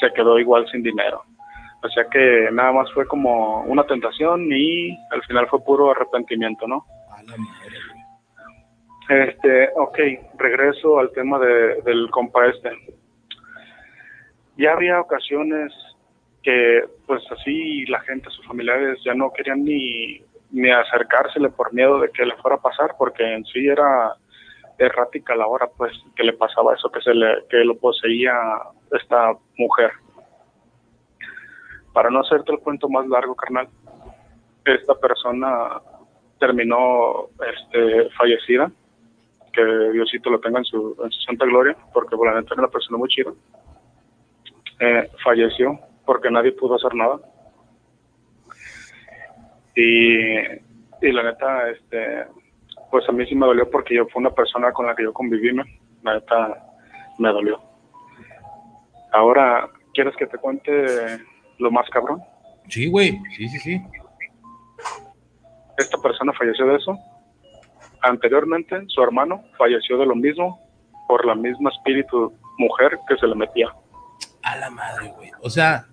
se 0.00 0.12
quedó 0.12 0.38
igual 0.38 0.64
sin 0.70 0.84
dinero. 0.84 1.24
O 1.82 1.88
sea 1.88 2.04
que 2.08 2.50
nada 2.52 2.70
más 2.70 2.92
fue 2.92 3.04
como 3.08 3.62
una 3.64 3.82
tentación 3.82 4.46
y 4.52 4.96
al 5.10 5.24
final 5.24 5.48
fue 5.48 5.64
puro 5.64 5.90
arrepentimiento, 5.90 6.68
¿no? 6.68 6.86
Este, 9.08 9.70
ok, 9.74 9.98
regreso 10.36 11.00
al 11.00 11.10
tema 11.10 11.40
de, 11.40 11.82
del 11.82 12.08
compa 12.10 12.46
este. 12.46 12.70
Ya 14.56 14.74
había 14.74 15.00
ocasiones 15.00 15.72
que 16.48 16.88
pues 17.06 17.22
así 17.30 17.84
la 17.88 18.00
gente, 18.00 18.30
sus 18.30 18.46
familiares 18.46 18.98
ya 19.04 19.12
no 19.12 19.30
querían 19.34 19.64
ni, 19.64 20.18
ni 20.50 20.70
acercársele 20.70 21.50
por 21.50 21.74
miedo 21.74 22.00
de 22.00 22.08
que 22.10 22.24
le 22.24 22.36
fuera 22.36 22.56
a 22.56 22.62
pasar, 22.62 22.94
porque 22.96 23.22
en 23.22 23.44
sí 23.44 23.68
era 23.68 24.14
errática 24.78 25.36
la 25.36 25.46
hora 25.46 25.68
pues 25.76 25.92
que 26.16 26.24
le 26.24 26.32
pasaba 26.32 26.72
eso, 26.72 26.90
que 26.90 27.02
se 27.02 27.12
le, 27.12 27.44
que 27.50 27.58
lo 27.58 27.76
poseía 27.76 28.32
esta 28.98 29.34
mujer. 29.58 29.92
Para 31.92 32.08
no 32.08 32.20
hacerte 32.20 32.50
el 32.50 32.60
cuento 32.60 32.88
más 32.88 33.06
largo, 33.08 33.34
carnal, 33.34 33.68
esta 34.64 34.94
persona 34.94 35.82
terminó 36.40 37.26
este, 37.46 38.08
fallecida, 38.16 38.70
que 39.52 39.62
Diosito 39.92 40.30
lo 40.30 40.40
tenga 40.40 40.60
en 40.60 40.64
su, 40.64 40.96
en 41.04 41.10
su 41.10 41.20
santa 41.20 41.44
gloria, 41.44 41.76
porque 41.92 42.16
por 42.16 42.32
la 42.32 42.40
era 42.40 42.54
una 42.56 42.68
persona 42.68 42.96
muy 42.96 43.10
chida. 43.10 43.32
Eh, 44.80 45.10
falleció 45.22 45.78
porque 46.08 46.30
nadie 46.30 46.52
pudo 46.52 46.76
hacer 46.76 46.94
nada. 46.94 47.20
Y, 49.76 50.16
y 51.02 51.12
la 51.12 51.22
neta, 51.22 51.68
este, 51.68 52.24
pues 52.90 53.06
a 53.10 53.12
mí 53.12 53.26
sí 53.26 53.34
me 53.34 53.44
dolió 53.44 53.68
porque 53.68 53.94
yo 53.94 54.06
fue 54.06 54.20
una 54.20 54.30
persona 54.30 54.72
con 54.72 54.86
la 54.86 54.96
que 54.96 55.02
yo 55.02 55.12
conviví, 55.12 55.54
la 55.54 56.14
neta 56.14 56.64
me 57.18 57.28
dolió. 57.28 57.60
Ahora, 59.12 59.68
¿quieres 59.92 60.16
que 60.16 60.26
te 60.26 60.38
cuente 60.38 60.72
lo 61.58 61.70
más 61.70 61.86
cabrón? 61.90 62.22
Sí, 62.68 62.88
güey, 62.88 63.10
sí, 63.36 63.46
sí, 63.46 63.58
sí. 63.58 63.82
Esta 65.76 65.98
persona 65.98 66.32
falleció 66.32 66.68
de 66.68 66.76
eso. 66.76 66.98
Anteriormente, 68.00 68.82
su 68.86 69.02
hermano 69.02 69.44
falleció 69.58 69.98
de 69.98 70.06
lo 70.06 70.14
mismo 70.14 70.58
por 71.06 71.26
la 71.26 71.34
misma 71.34 71.68
espíritu 71.68 72.32
mujer 72.56 72.98
que 73.06 73.16
se 73.18 73.26
le 73.26 73.34
metía. 73.34 73.74
A 74.48 74.56
la 74.56 74.70
madre, 74.70 75.12
güey. 75.16 75.30
O 75.42 75.50
sea, 75.50 75.86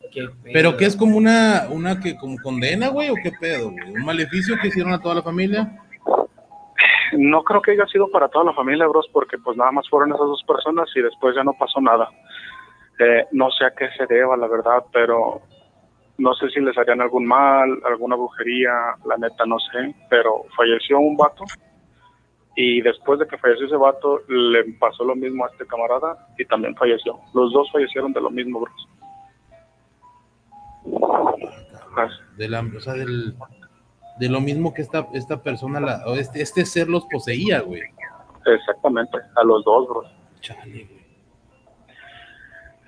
pero 0.54 0.78
que 0.78 0.86
es 0.86 0.96
como 0.96 1.18
una, 1.18 1.68
una 1.70 2.00
que 2.00 2.16
como 2.16 2.38
condena, 2.42 2.88
güey, 2.90 3.10
o 3.10 3.16
qué 3.22 3.32
pedo, 3.40 3.72
güey. 3.72 3.92
Un 3.92 4.06
maleficio 4.06 4.58
que 4.62 4.70
hicieron 4.70 4.94
a 4.94 5.02
toda 5.02 5.16
la 5.16 5.24
familia. 5.24 5.78
No 7.14 7.44
creo 7.44 7.62
que 7.62 7.72
haya 7.72 7.86
sido 7.88 8.10
para 8.10 8.30
toda 8.30 8.46
la 8.46 8.54
familia, 8.54 8.88
bros, 8.88 9.10
porque 9.12 9.38
pues 9.38 9.58
nada 9.58 9.72
más 9.72 9.88
fueron 9.90 10.10
esas 10.10 10.28
dos 10.28 10.44
personas 10.48 10.90
y 10.96 11.02
después 11.02 11.36
ya 11.36 11.44
no 11.44 11.54
pasó 11.54 11.82
nada. 11.82 12.10
Eh, 13.00 13.26
no 13.32 13.52
sé 13.52 13.66
a 13.66 13.74
qué 13.78 13.90
se 13.98 14.06
deba, 14.06 14.38
la 14.38 14.48
verdad, 14.48 14.86
pero 14.94 15.42
no 16.18 16.34
sé 16.34 16.50
si 16.50 16.62
les 16.62 16.78
harían 16.78 17.02
algún 17.02 17.26
mal, 17.26 17.70
alguna 17.86 18.16
brujería, 18.16 18.72
la 19.06 19.18
neta 19.18 19.46
no 19.46 19.60
sé, 19.60 19.94
pero 20.10 20.46
falleció 20.56 21.00
un 21.00 21.18
vato 21.18 21.44
y 22.56 22.82
después 22.82 23.20
de 23.20 23.28
que 23.28 23.38
falleció 23.38 23.66
ese 23.66 23.76
vato 23.76 24.22
le 24.30 24.64
pasó 24.80 25.04
lo 25.04 25.16
mismo 25.16 25.46
a 25.46 25.50
este 25.50 25.66
camarada 25.68 26.28
y 26.38 26.46
también 26.46 26.76
falleció. 26.76 27.20
Los 27.34 27.52
dos 27.52 27.70
fallecieron 27.72 28.14
de 28.14 28.22
lo 28.22 28.30
mismo, 28.30 28.62
bros. 28.62 28.88
De 32.38 32.48
la, 32.48 32.62
o 32.62 32.80
sea, 32.80 32.94
del, 32.94 33.36
de 34.20 34.30
lo 34.30 34.40
mismo 34.40 34.74
que 34.74 34.82
esta, 34.82 35.08
esta 35.14 35.42
persona, 35.42 35.80
la, 35.80 36.04
este, 36.18 36.42
este 36.42 36.66
ser 36.66 36.88
los 36.88 37.06
poseía, 37.06 37.60
güey. 37.60 37.82
Exactamente, 38.46 39.18
a 39.36 39.44
los 39.44 39.64
dos, 39.66 39.88
bros. 39.88 40.08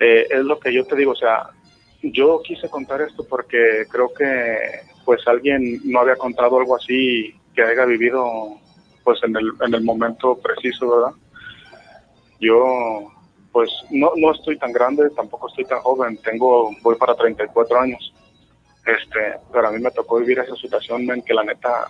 Eh, 0.00 0.26
es 0.30 0.44
lo 0.44 0.58
que 0.58 0.72
yo 0.72 0.84
te 0.86 0.96
digo, 0.96 1.12
o 1.12 1.16
sea, 1.16 1.50
yo 2.02 2.40
quise 2.42 2.70
contar 2.70 3.02
esto 3.02 3.26
porque 3.28 3.84
creo 3.90 4.12
que 4.14 4.58
pues 5.04 5.26
alguien 5.26 5.80
no 5.84 6.00
había 6.00 6.16
contado 6.16 6.58
algo 6.58 6.76
así 6.76 7.34
que 7.54 7.62
haya 7.62 7.84
vivido 7.84 8.60
pues 9.08 9.24
en 9.24 9.34
el, 9.34 9.50
en 9.66 9.72
el 9.72 9.82
momento 9.84 10.36
preciso, 10.36 10.86
¿verdad? 10.86 11.12
Yo 12.38 13.10
pues 13.52 13.70
no, 13.90 14.12
no 14.16 14.32
estoy 14.32 14.58
tan 14.58 14.70
grande, 14.70 15.08
tampoco 15.16 15.48
estoy 15.48 15.64
tan 15.64 15.80
joven, 15.80 16.18
tengo, 16.18 16.70
voy 16.82 16.94
para 16.96 17.14
34 17.14 17.80
años, 17.80 18.12
este, 18.84 19.40
pero 19.50 19.68
a 19.68 19.70
mí 19.70 19.80
me 19.80 19.90
tocó 19.92 20.18
vivir 20.18 20.40
esa 20.40 20.54
situación 20.56 21.10
en 21.10 21.22
que 21.22 21.32
la 21.32 21.42
neta, 21.42 21.86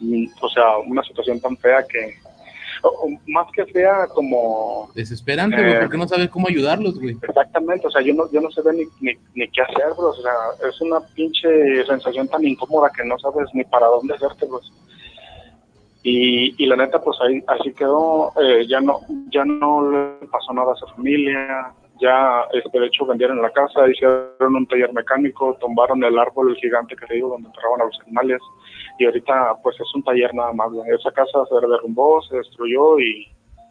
mm, 0.00 0.26
o 0.42 0.48
sea, 0.50 0.76
una 0.76 1.02
situación 1.04 1.40
tan 1.40 1.56
fea 1.56 1.82
que, 1.88 2.16
más 3.28 3.50
que 3.52 3.64
fea 3.64 4.06
como... 4.08 4.90
Desesperante, 4.94 5.56
güey, 5.56 5.72
eh, 5.72 5.78
porque 5.80 5.96
no 5.96 6.06
sabes 6.06 6.28
cómo 6.28 6.48
ayudarlos, 6.48 7.00
güey. 7.00 7.16
Exactamente, 7.22 7.86
o 7.86 7.90
sea, 7.90 8.02
yo 8.02 8.12
no, 8.12 8.30
yo 8.30 8.42
no 8.42 8.50
sé 8.50 8.60
ni, 8.74 8.84
ni, 9.00 9.16
ni, 9.34 9.48
qué 9.48 9.62
hacer, 9.62 9.94
bro, 9.96 10.10
o 10.10 10.22
sea, 10.22 10.68
es 10.68 10.78
una 10.82 11.00
pinche 11.14 11.86
sensación 11.86 12.28
tan 12.28 12.46
incómoda 12.46 12.90
que 12.94 13.06
no 13.06 13.18
sabes 13.18 13.48
ni 13.54 13.64
para 13.64 13.86
dónde 13.86 14.14
hacerte, 14.14 14.44
pues. 14.44 14.70
Y, 16.02 16.54
y 16.62 16.66
la 16.66 16.76
neta, 16.76 17.00
pues 17.00 17.18
ahí 17.20 17.42
así 17.48 17.72
quedó, 17.74 18.32
eh, 18.40 18.66
ya 18.68 18.80
no 18.80 19.00
ya 19.30 19.44
no 19.44 19.90
le 19.90 20.26
pasó 20.28 20.52
nada 20.52 20.72
a 20.72 20.76
su 20.76 20.86
familia, 20.94 21.72
ya 22.00 22.44
este, 22.52 22.78
de 22.78 22.86
hecho 22.86 23.04
vendieron 23.04 23.42
la 23.42 23.50
casa, 23.50 23.88
hicieron 23.90 24.54
un 24.54 24.66
taller 24.68 24.92
mecánico, 24.92 25.56
tumbaron 25.60 26.04
el 26.04 26.16
árbol, 26.16 26.56
gigante 26.56 26.94
que 26.94 27.06
te 27.06 27.14
digo, 27.14 27.30
donde 27.30 27.48
enterraban 27.48 27.80
a 27.80 27.84
los 27.86 28.00
animales, 28.02 28.40
y 28.98 29.06
ahorita 29.06 29.56
pues 29.62 29.74
es 29.80 29.94
un 29.94 30.04
taller 30.04 30.32
nada 30.34 30.52
más. 30.52 30.68
Esa 30.86 31.10
casa 31.10 31.44
se 31.48 31.66
derrumbó, 31.66 32.22
se 32.22 32.36
destruyó 32.36 33.00
y, 33.00 33.26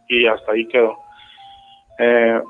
y 0.08 0.26
hasta 0.26 0.52
ahí 0.52 0.68
quedó. 0.68 0.96
Eh, 1.98 2.42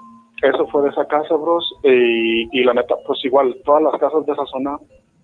eso 0.43 0.67
fue 0.69 0.83
de 0.83 0.89
esa 0.91 1.07
casa, 1.07 1.35
bros, 1.37 1.73
y, 1.85 2.49
y 2.59 2.65
la 2.65 2.75
neta, 2.75 2.97
pues 3.07 3.25
igual, 3.25 3.57
todas 3.65 3.83
las 3.83 3.99
casas 4.01 4.27
de 4.27 4.33
esa 4.33 4.45
zona, 4.47 4.77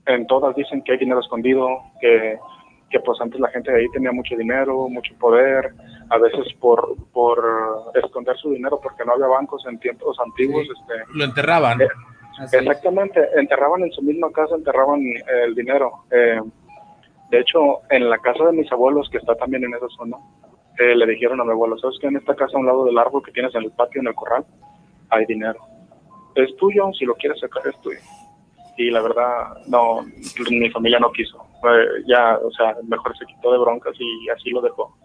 en 0.07 0.27
todas 0.29 0.55
dicen 0.55 0.83
que 0.83 0.93
hay 0.93 0.99
dinero 0.99 1.21
escondido, 1.21 1.69
que 2.01 2.39
que 2.95 3.01
pues 3.01 3.21
antes 3.21 3.41
la 3.41 3.49
gente 3.49 3.73
de 3.73 3.81
ahí 3.81 3.89
tenía 3.89 4.13
mucho 4.13 4.37
dinero, 4.37 4.89
mucho 4.89 5.13
poder, 5.19 5.75
a 6.11 6.19
veces 6.19 6.47
por, 6.61 6.95
por 7.13 7.45
esconder 7.95 8.37
su 8.37 8.51
dinero 8.51 8.79
porque 8.81 9.05
no 9.05 9.15
había 9.15 9.27
bancos 9.27 9.65
en 9.67 9.81
tiempos 9.81 10.17
antiguos. 10.25 10.63
Este, 10.63 11.03
Lo 11.13 11.25
enterraban. 11.25 11.81
Eh, 11.81 11.89
exactamente, 12.53 13.21
enterraban 13.35 13.83
en 13.83 13.91
su 13.91 14.01
misma 14.01 14.31
casa, 14.31 14.55
enterraban 14.55 15.03
el 15.45 15.57
dinero. 15.57 16.05
Eh, 16.13 16.41
de 17.31 17.41
hecho, 17.41 17.81
en 17.91 18.09
la 18.09 18.19
casa 18.19 18.45
de 18.45 18.53
mis 18.53 18.71
abuelos, 18.71 19.09
que 19.11 19.19
está 19.19 19.35
también 19.35 19.65
en 19.65 19.75
esa 19.75 19.89
zona, 19.97 20.17
eh, 20.79 20.95
le 20.95 21.07
dijeron 21.07 21.41
a 21.41 21.45
mi 21.45 21.51
abuelo, 21.51 21.77
¿sabes 21.79 21.99
que 22.01 22.07
en 22.07 22.17
esta 22.17 22.37
casa 22.37 22.57
a 22.57 22.61
un 22.61 22.67
lado 22.67 22.85
del 22.85 22.97
árbol 22.97 23.25
que 23.25 23.33
tienes 23.33 23.53
en 23.57 23.65
el 23.65 23.73
patio, 23.73 24.03
en 24.03 24.07
el 24.07 24.15
corral, 24.15 24.45
hay 25.11 25.27
dinero? 25.27 25.59
Es 26.37 26.55
tuyo, 26.59 26.93
si 26.93 27.05
lo 27.07 27.15
quieres 27.15 27.41
sacar 27.41 27.67
es 27.67 27.81
tuyo 27.81 27.99
y 28.77 28.91
la 28.91 29.01
verdad 29.03 29.57
no 29.69 30.05
mi 30.51 30.71
familia 30.71 30.99
no 30.99 31.13
quiso 31.13 31.47
ya 32.07 32.39
o 32.39 32.51
sea 32.53 32.77
mejor 32.87 33.17
se 33.17 33.27
quitó 33.27 33.53
de 33.53 33.59
broncas 33.59 33.95
y 33.99 34.29
así 34.31 34.51
lo 34.51 34.61
dejó 34.61 34.97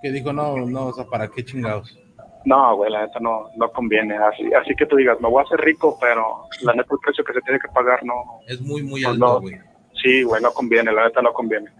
que 0.00 0.10
dijo 0.10 0.32
no 0.32 0.56
no 0.56 0.86
o 0.86 0.92
sea 0.92 1.04
para 1.04 1.28
qué 1.28 1.44
chingados 1.44 1.98
no 2.44 2.76
güey 2.76 2.90
la 2.90 3.06
neta 3.06 3.20
no 3.20 3.46
no 3.56 3.70
conviene 3.72 4.16
así 4.16 4.52
así 4.54 4.74
que 4.74 4.86
tú 4.86 4.96
digas 4.96 5.20
me 5.20 5.28
voy 5.28 5.40
a 5.40 5.46
hacer 5.46 5.60
rico 5.60 5.96
pero 6.00 6.44
la 6.62 6.72
neta 6.72 6.88
el 6.92 7.00
precio 7.00 7.24
que 7.24 7.32
se 7.32 7.40
tiene 7.42 7.58
que 7.60 7.68
pagar 7.68 8.04
no 8.04 8.14
es 8.46 8.60
muy 8.60 8.82
muy 8.82 9.04
alto 9.04 9.40
güey 9.40 9.58
sí 10.02 10.22
güey 10.22 10.42
no 10.42 10.52
conviene 10.52 10.92
la 10.92 11.04
neta 11.04 11.22
no 11.22 11.32
conviene 11.32 11.70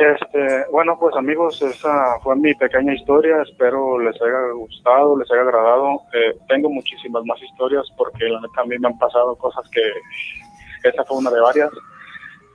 este, 0.00 0.64
bueno, 0.72 0.96
pues 0.98 1.14
amigos, 1.14 1.60
esa 1.60 2.18
fue 2.22 2.34
mi 2.34 2.54
pequeña 2.54 2.94
historia. 2.94 3.42
Espero 3.42 3.98
les 4.00 4.16
haya 4.22 4.52
gustado, 4.54 5.18
les 5.18 5.30
haya 5.30 5.42
agradado. 5.42 6.00
Eh, 6.14 6.38
tengo 6.48 6.70
muchísimas 6.70 7.22
más 7.26 7.40
historias 7.42 7.86
porque 7.98 8.24
la 8.24 8.40
neta 8.40 8.62
a 8.62 8.64
mí 8.64 8.78
me 8.78 8.88
han 8.88 8.98
pasado 8.98 9.36
cosas 9.36 9.68
que 9.68 10.88
esa 10.88 11.04
fue 11.04 11.18
una 11.18 11.30
de 11.30 11.40
varias. 11.42 11.70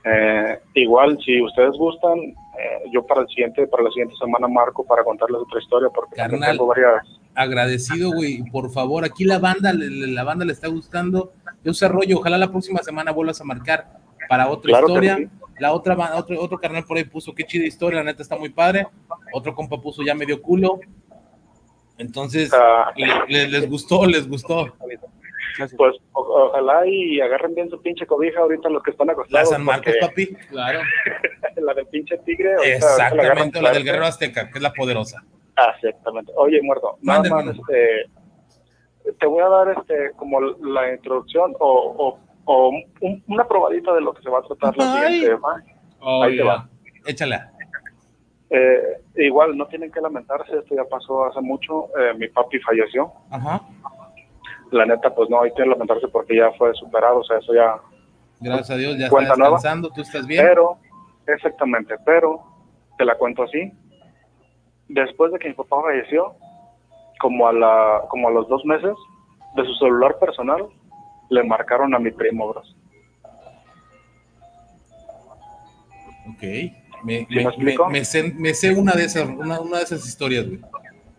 Eh, 0.08 0.60
igual, 0.74 1.18
si 1.24 1.42
ustedes 1.42 1.76
gustan, 1.76 2.16
eh, 2.16 2.90
yo 2.92 3.04
para 3.04 3.22
el 3.22 3.28
siguiente, 3.28 3.66
para 3.66 3.82
la 3.82 3.90
siguiente 3.90 4.14
semana 4.20 4.46
marco 4.46 4.86
para 4.86 5.02
contarles 5.02 5.40
otra 5.40 5.60
historia 5.60 5.88
porque 5.92 6.14
tengo 6.16 6.66
varias. 6.66 7.02
Agradecido, 7.34 8.12
güey. 8.12 8.44
Por 8.50 8.70
favor, 8.70 9.04
aquí 9.04 9.24
la 9.24 9.40
banda, 9.40 9.72
la 9.74 10.24
banda 10.24 10.44
le 10.44 10.52
está 10.52 10.68
gustando 10.68 11.32
Ese 11.64 11.88
rollo, 11.88 12.18
ojalá 12.18 12.38
la 12.38 12.50
próxima 12.50 12.78
semana 12.84 13.10
vuelvas 13.10 13.40
a 13.40 13.44
marcar 13.44 13.88
para 14.28 14.48
otra 14.48 14.80
historia. 14.80 15.18
La 15.58 15.72
otra, 15.72 15.96
otro, 16.14 16.40
otro 16.40 16.58
carnal 16.58 16.84
por 16.84 16.98
ahí 16.98 17.04
puso, 17.04 17.34
qué 17.34 17.44
chida 17.44 17.64
historia, 17.64 17.98
la 18.00 18.04
neta 18.04 18.22
está 18.22 18.36
muy 18.36 18.50
padre. 18.50 18.86
Otro 19.32 19.54
compa 19.56 19.80
puso, 19.80 20.02
ya 20.04 20.14
medio 20.14 20.40
culo. 20.40 20.78
Entonces, 21.98 22.52
ah. 22.52 22.92
les 23.26 23.68
gustó, 23.68 24.06
les 24.06 24.28
gustó. 24.28 24.72
Pues 25.76 25.96
ojalá 26.12 26.86
y 26.86 27.20
agarren 27.20 27.54
bien 27.54 27.70
su 27.70 27.80
pinche 27.80 28.06
cobija 28.06 28.40
ahorita 28.40 28.68
los 28.68 28.82
que 28.82 28.90
están 28.90 29.10
acostados. 29.10 29.50
La 29.50 29.56
San 29.56 29.64
Marcos, 29.64 29.94
papi. 30.00 30.26
Claro. 30.50 30.80
la 31.56 31.74
del 31.74 31.86
pinche 31.86 32.18
tigre. 32.18 32.54
Exactamente, 32.64 33.60
la, 33.60 33.72
del 33.72 33.84
guerrero 33.84 34.06
azteca, 34.06 34.50
que 34.50 34.58
es 34.58 34.62
la 34.62 34.72
poderosa. 34.72 35.24
Ah, 35.56 35.74
exactamente. 35.76 36.32
Oye, 36.36 36.60
muerto, 36.62 36.98
nada 37.00 37.28
más, 37.30 37.46
este, 37.56 38.10
te 39.18 39.26
voy 39.26 39.42
a 39.42 39.48
dar 39.48 39.68
este 39.78 40.12
como 40.16 40.40
la 40.40 40.92
introducción 40.92 41.54
o, 41.58 42.18
o, 42.44 42.70
una 43.26 43.48
probadita 43.48 43.94
de 43.94 44.00
lo 44.00 44.12
que 44.12 44.22
se 44.22 44.30
va 44.30 44.40
a 44.40 44.42
tratar 44.42 44.76
la 44.76 44.84
siguiente. 44.84 45.38
Ahí 46.00 46.36
te 46.36 46.42
va. 46.42 46.68
Échala. 47.06 47.52
Eh, 48.50 49.00
igual, 49.16 49.56
no 49.56 49.66
tienen 49.66 49.90
que 49.90 50.00
lamentarse, 50.00 50.56
esto 50.56 50.76
ya 50.76 50.84
pasó 50.84 51.24
hace 51.24 51.40
mucho. 51.40 51.88
Eh, 51.98 52.14
mi 52.16 52.28
papi 52.28 52.60
falleció. 52.60 53.10
Ajá 53.30 53.60
la 54.70 54.86
neta, 54.86 55.14
pues 55.14 55.30
no 55.30 55.42
hay 55.42 55.52
que 55.52 55.64
lamentarse 55.64 56.08
porque 56.08 56.36
ya 56.36 56.50
fue 56.52 56.74
superado, 56.74 57.20
o 57.20 57.24
sea, 57.24 57.38
eso 57.38 57.54
ya. 57.54 57.80
Gracias 58.40 58.70
a 58.70 58.76
Dios, 58.76 58.98
ya 58.98 59.06
está 59.06 59.20
descansando, 59.20 59.90
tú 59.90 60.02
estás 60.02 60.26
bien. 60.26 60.44
Pero, 60.44 60.78
exactamente, 61.26 61.94
pero 62.04 62.42
te 62.98 63.04
la 63.04 63.16
cuento 63.16 63.44
así. 63.44 63.72
Después 64.88 65.32
de 65.32 65.38
que 65.38 65.48
mi 65.48 65.54
papá 65.54 65.82
falleció, 65.82 66.34
como 67.20 67.48
a, 67.48 67.52
la, 67.52 68.02
como 68.08 68.28
a 68.28 68.30
los 68.30 68.48
dos 68.48 68.64
meses, 68.64 68.94
de 69.56 69.64
su 69.64 69.74
celular 69.76 70.18
personal, 70.18 70.66
le 71.30 71.42
marcaron 71.44 71.94
a 71.94 71.98
mi 71.98 72.10
primo, 72.10 72.48
bros. 72.48 72.76
Ok. 76.30 76.42
Me, 77.04 77.26
me, 77.28 78.04
sé, 78.04 78.34
me, 78.34 78.54
sé, 78.54 78.74
una 78.74 78.92
de 78.92 79.04
esas, 79.04 79.28
una, 79.28 79.60
una 79.60 79.78
de 79.78 79.84
esas 79.84 80.06
historias, 80.06 80.46
güey. 80.46 80.60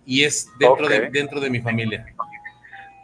Y 0.05 0.23
es 0.23 0.49
dentro, 0.59 0.87
de, 0.87 1.09
dentro 1.09 1.39
de 1.39 1.49
mi 1.49 1.59
familia 1.59 2.05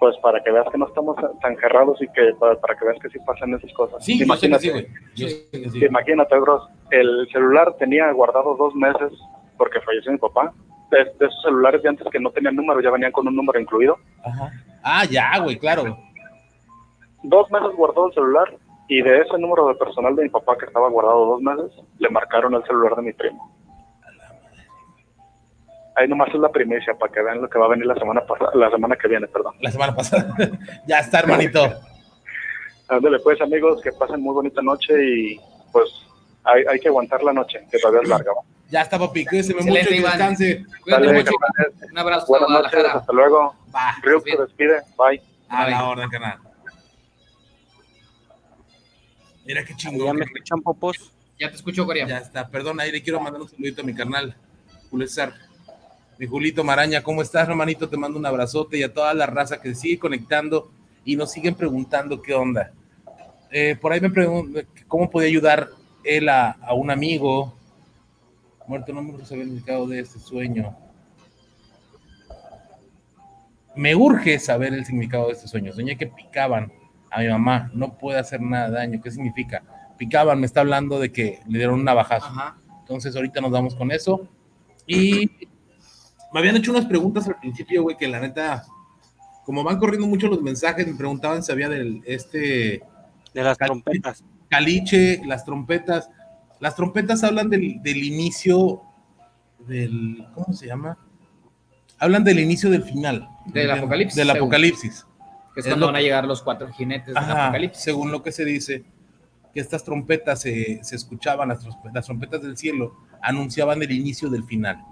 pues 0.04 0.18
para 0.18 0.44
que 0.44 0.52
veas 0.52 0.68
que 0.70 0.78
no 0.78 0.86
estamos 0.86 1.16
tan 1.42 1.56
cerrados 1.56 1.98
y 2.02 2.08
que 2.10 2.34
para, 2.38 2.58
que 2.58 2.86
veas 2.86 3.02
que 3.02 3.08
sí 3.08 3.18
pasan 3.26 3.54
esas 3.54 3.72
cosas. 3.72 4.04
Sí, 4.04 4.22
imagínate, 4.22 4.86
imagínate, 5.16 6.40
bros, 6.40 6.68
el 6.92 7.26
celular 7.32 7.74
tenía 7.80 8.12
guardado 8.12 8.54
dos 8.58 8.76
meses 8.76 9.14
porque 9.58 9.80
falleció 9.80 10.12
mi 10.12 10.18
papá. 10.18 10.52
De, 10.92 11.04
esos 11.26 11.42
celulares 11.42 11.82
de 11.84 11.88
antes 11.88 12.06
que 12.12 12.20
no 12.20 12.32
tenían 12.32 12.58
número, 12.58 12.82
ya 12.82 12.92
venían 12.92 13.14
con 13.14 13.30
un 13.30 13.34
número 13.34 13.62
incluido. 13.62 13.98
Ajá. 14.26 14.52
Ah, 14.84 15.06
ya, 15.10 15.40
güey, 15.40 15.58
claro. 15.58 15.98
Dos 17.24 17.50
meses 17.50 17.74
guardó 17.78 18.08
el 18.08 18.14
celular 18.14 18.58
y 18.90 19.02
de 19.02 19.22
ese 19.22 19.38
número 19.38 19.70
de 19.70 19.76
personal 19.76 20.18
de 20.18 20.24
mi 20.24 20.30
papá 20.30 20.58
que 20.58 20.66
estaba 20.66 20.90
guardado 20.90 21.28
dos 21.28 21.42
meses, 21.42 21.72
le 22.00 22.10
marcaron 22.10 22.56
el 22.56 22.64
celular 22.66 22.94
de 22.98 23.04
mi 23.04 23.14
primo. 23.14 23.50
Ahí 25.96 26.08
nomás 26.08 26.30
es 26.30 26.40
la 26.40 26.50
primicia 26.50 26.94
para 26.96 27.12
que 27.12 27.22
vean 27.22 27.42
lo 27.42 27.50
que 27.50 27.60
va 27.60 27.66
a 27.66 27.70
venir 27.70 27.86
la 27.86 27.96
semana 27.96 28.26
pasada, 28.26 28.52
la 28.56 28.70
semana 28.72 28.96
que 28.96 29.08
viene, 29.08 29.28
perdón. 29.28 29.56
La 29.62 29.72
semana 29.72 29.96
pasada. 29.96 30.36
ya 30.88 31.00
está, 31.00 31.20
hermanito. 31.20 31.62
Ándale, 32.88 33.20
pues, 33.20 33.40
amigos, 33.42 33.82
que 33.82 33.92
pasen 33.92 34.22
muy 34.22 34.34
bonita 34.34 34.62
noche 34.62 34.94
y 35.04 35.40
pues 35.72 35.90
hay, 36.44 36.64
hay 36.70 36.80
que 36.80 36.88
aguantar 36.88 37.24
la 37.24 37.34
noche, 37.34 37.66
que 37.72 37.78
todavía 37.78 38.02
es 38.02 38.10
larga. 38.10 38.32
Ya 38.70 38.82
está, 38.82 38.98
papi. 38.98 39.26
Cuídese 39.26 39.54
mucho 39.54 39.94
y 39.94 40.00
descanse. 40.00 40.66
Cuídate 40.82 41.14
mucho. 41.14 41.32
Un 41.92 41.98
abrazo. 41.98 42.26
Buenas 42.28 42.50
noches. 42.50 42.86
Hasta 42.86 43.14
luego. 43.14 43.56
Va. 43.74 43.96
se 44.02 44.38
despide. 44.38 44.82
Bye. 44.98 45.22
A 45.48 45.70
la 45.70 45.88
orden, 45.88 46.10
canal. 46.10 46.40
Mira 49.46 49.64
qué 49.64 49.76
chingón. 49.76 50.08
Ya 50.08 50.14
me 50.14 50.26
escuchan, 50.26 50.62
popos. 50.62 51.14
Ya 51.40 51.50
te 51.50 51.56
escucho, 51.56 51.86
Corea. 51.86 52.08
Ya 52.08 52.18
está. 52.18 52.48
Perdón, 52.48 52.80
ahí 52.80 52.92
le 52.92 53.04
quiero 53.04 53.20
mandar 53.20 53.42
un 53.44 53.50
saludito 53.50 53.84
a 53.84 53.86
mi 53.86 53.94
carnal, 53.94 54.36
Julio 54.90 55.08
mi 56.18 56.28
Julito 56.28 56.64
Maraña, 56.64 57.02
¿cómo 57.02 57.22
estás, 57.22 57.48
hermanito? 57.48 57.90
Te 57.90 57.98
mando 57.98 58.20
un 58.20 58.26
abrazote 58.26 58.78
y 58.78 58.84
a 58.84 58.94
toda 58.94 59.14
la 59.14 59.26
raza 59.26 59.60
que 59.60 59.74
sigue 59.74 60.00
conectando 60.00 60.72
y 61.04 61.16
nos 61.16 61.32
siguen 61.32 61.56
preguntando 61.56 62.22
qué 62.22 62.34
onda. 62.34 62.72
Eh, 63.52 63.76
por 63.80 63.92
ahí 63.92 64.02
me 64.02 64.10
preguntan 64.10 64.66
cómo 64.88 65.10
podía 65.10 65.28
ayudar 65.28 65.70
él 66.04 66.30
a, 66.30 66.58
un 66.76 66.92
amigo. 66.92 67.54
Muerto, 68.68 68.94
no 68.94 69.02
me 69.02 69.12
gusta 69.12 69.28
saber 69.28 69.44
el 69.44 69.50
significado 69.50 69.88
de 69.88 70.00
este 70.00 70.20
sueño. 70.20 70.76
Me 73.76 73.96
urge 73.96 74.38
saber 74.40 74.74
el 74.74 74.86
significado 74.86 75.28
de 75.28 75.34
este 75.34 75.48
sueño. 75.48 75.74
Soñé 75.74 75.98
que 75.98 76.08
picaban 76.08 76.72
a 77.10 77.22
mi 77.22 77.28
mamá. 77.28 77.72
No 77.74 77.98
puede 77.98 78.20
hacer 78.20 78.40
nada 78.40 78.70
de 78.70 78.76
daño. 78.76 79.02
¿Qué 79.02 79.12
significa? 79.12 79.64
Picaban, 79.98 80.40
me 80.40 80.46
está 80.46 80.62
hablando 80.62 81.00
de 81.00 81.12
que 81.12 81.40
le 81.48 81.58
dieron 81.58 81.76
un 81.76 81.86
navajazo. 81.86 82.32
Entonces, 82.82 83.16
ahorita 83.16 83.42
nos 83.42 83.52
vamos 83.52 83.76
con 83.76 83.92
eso. 83.92 84.28
Y 84.86 85.30
me 86.34 86.40
habían 86.40 86.58
hecho 86.58 86.72
unas 86.72 86.86
preguntas 86.86 87.28
al 87.28 87.40
principio, 87.40 87.84
güey, 87.84 87.96
que 87.96 88.08
la 88.08 88.20
neta, 88.20 88.66
como 89.46 89.64
van 89.64 89.78
corriendo 89.78 90.08
mucho 90.08 90.28
los 90.28 90.42
mensajes, 90.42 90.88
me 90.88 90.96
preguntaban 90.96 91.44
si 91.44 91.52
había 91.52 91.70
del 91.70 92.02
este. 92.06 92.82
De 93.34 93.44
las 93.44 93.58
trompetas. 93.58 94.24
Caliche, 94.50 95.22
las 95.26 95.46
trompetas. 95.46 96.10
Las 96.60 96.76
trompetas 96.76 97.24
hablan 97.24 97.50
del, 97.50 97.82
del 97.84 98.04
inicio 98.04 98.82
del. 99.60 100.28
¿Cómo 100.34 100.54
se 100.54 100.66
llama? 100.66 100.98
Hablan 102.00 102.24
del 102.24 102.40
inicio 102.40 102.70
del 102.72 102.84
final. 102.84 103.30
Del 103.46 103.70
apocalipsis. 103.70 104.16
Del 104.16 104.30
apocalipsis. 104.32 105.06
Que 105.54 105.60
es, 105.60 105.68
cuando 105.68 105.86
van 105.86 105.98
a 105.98 106.02
llegar 106.02 106.26
los 106.26 106.42
cuatro 106.42 106.68
jinetes 106.74 107.14
del 107.14 107.18
apocalipsis. 107.18 107.84
Según 107.84 108.12
lo 108.12 108.24
que 108.24 108.32
se 108.32 108.44
dice, 108.44 108.84
que 109.54 109.60
estas 109.60 109.84
trompetas 109.84 110.42
se, 110.42 110.82
escuchaban, 110.92 111.50
las, 111.50 111.64
las 111.94 112.06
trompetas 112.06 112.42
del 112.42 112.58
cielo 112.58 112.96
anunciaban 113.22 113.84
el 113.84 113.92
inicio 113.92 114.30
del 114.30 114.44
final 114.44 114.84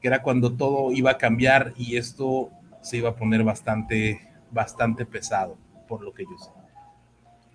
que 0.00 0.08
era 0.08 0.22
cuando 0.22 0.56
todo 0.56 0.92
iba 0.92 1.12
a 1.12 1.18
cambiar 1.18 1.74
y 1.76 1.96
esto 1.96 2.50
se 2.82 2.98
iba 2.98 3.10
a 3.10 3.16
poner 3.16 3.42
bastante, 3.44 4.20
bastante 4.50 5.04
pesado, 5.06 5.56
por 5.88 6.02
lo 6.02 6.12
que 6.12 6.24
yo 6.24 6.38
sé. 6.38 6.50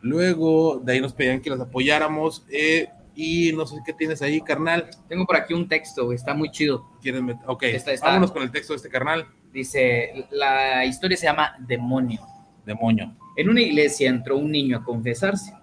Luego, 0.01 0.81
de 0.83 0.93
ahí 0.93 1.01
nos 1.01 1.13
pedían 1.13 1.41
que 1.41 1.49
las 1.49 1.61
apoyáramos. 1.61 2.45
Eh, 2.51 2.89
y 3.15 3.51
no 3.53 3.65
sé 3.65 3.77
qué 3.85 3.93
tienes 3.93 4.21
ahí, 4.21 4.41
carnal. 4.41 4.89
Tengo 5.07 5.25
por 5.25 5.35
aquí 5.35 5.53
un 5.53 5.67
texto, 5.67 6.11
está 6.11 6.33
muy 6.33 6.51
chido. 6.51 6.85
¿Quieren 7.01 7.39
Ok, 7.47 7.63
vámonos 8.01 8.31
con 8.31 8.43
el 8.43 8.51
texto 8.51 8.73
de 8.73 8.77
este 8.77 8.89
carnal. 8.89 9.27
Dice, 9.51 10.27
la 10.31 10.83
historia 10.85 11.15
se 11.15 11.27
llama 11.27 11.55
Demonio. 11.59 12.21
Demonio. 12.65 13.15
En 13.37 13.49
una 13.49 13.61
iglesia 13.61 14.09
entró 14.09 14.37
un 14.37 14.51
niño 14.51 14.77
a 14.77 14.83
confesarse. 14.83 15.53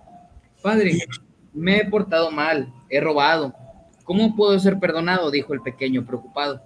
Padre, 0.62 0.98
me 1.52 1.78
he 1.78 1.85
portado 1.85 2.31
mal, 2.31 2.73
he 2.89 3.01
robado. 3.01 3.55
¿Cómo 4.05 4.36
puedo 4.36 4.59
ser 4.59 4.78
perdonado? 4.78 5.31
dijo 5.31 5.52
el 5.52 5.61
pequeño 5.61 6.05
preocupado. 6.05 6.62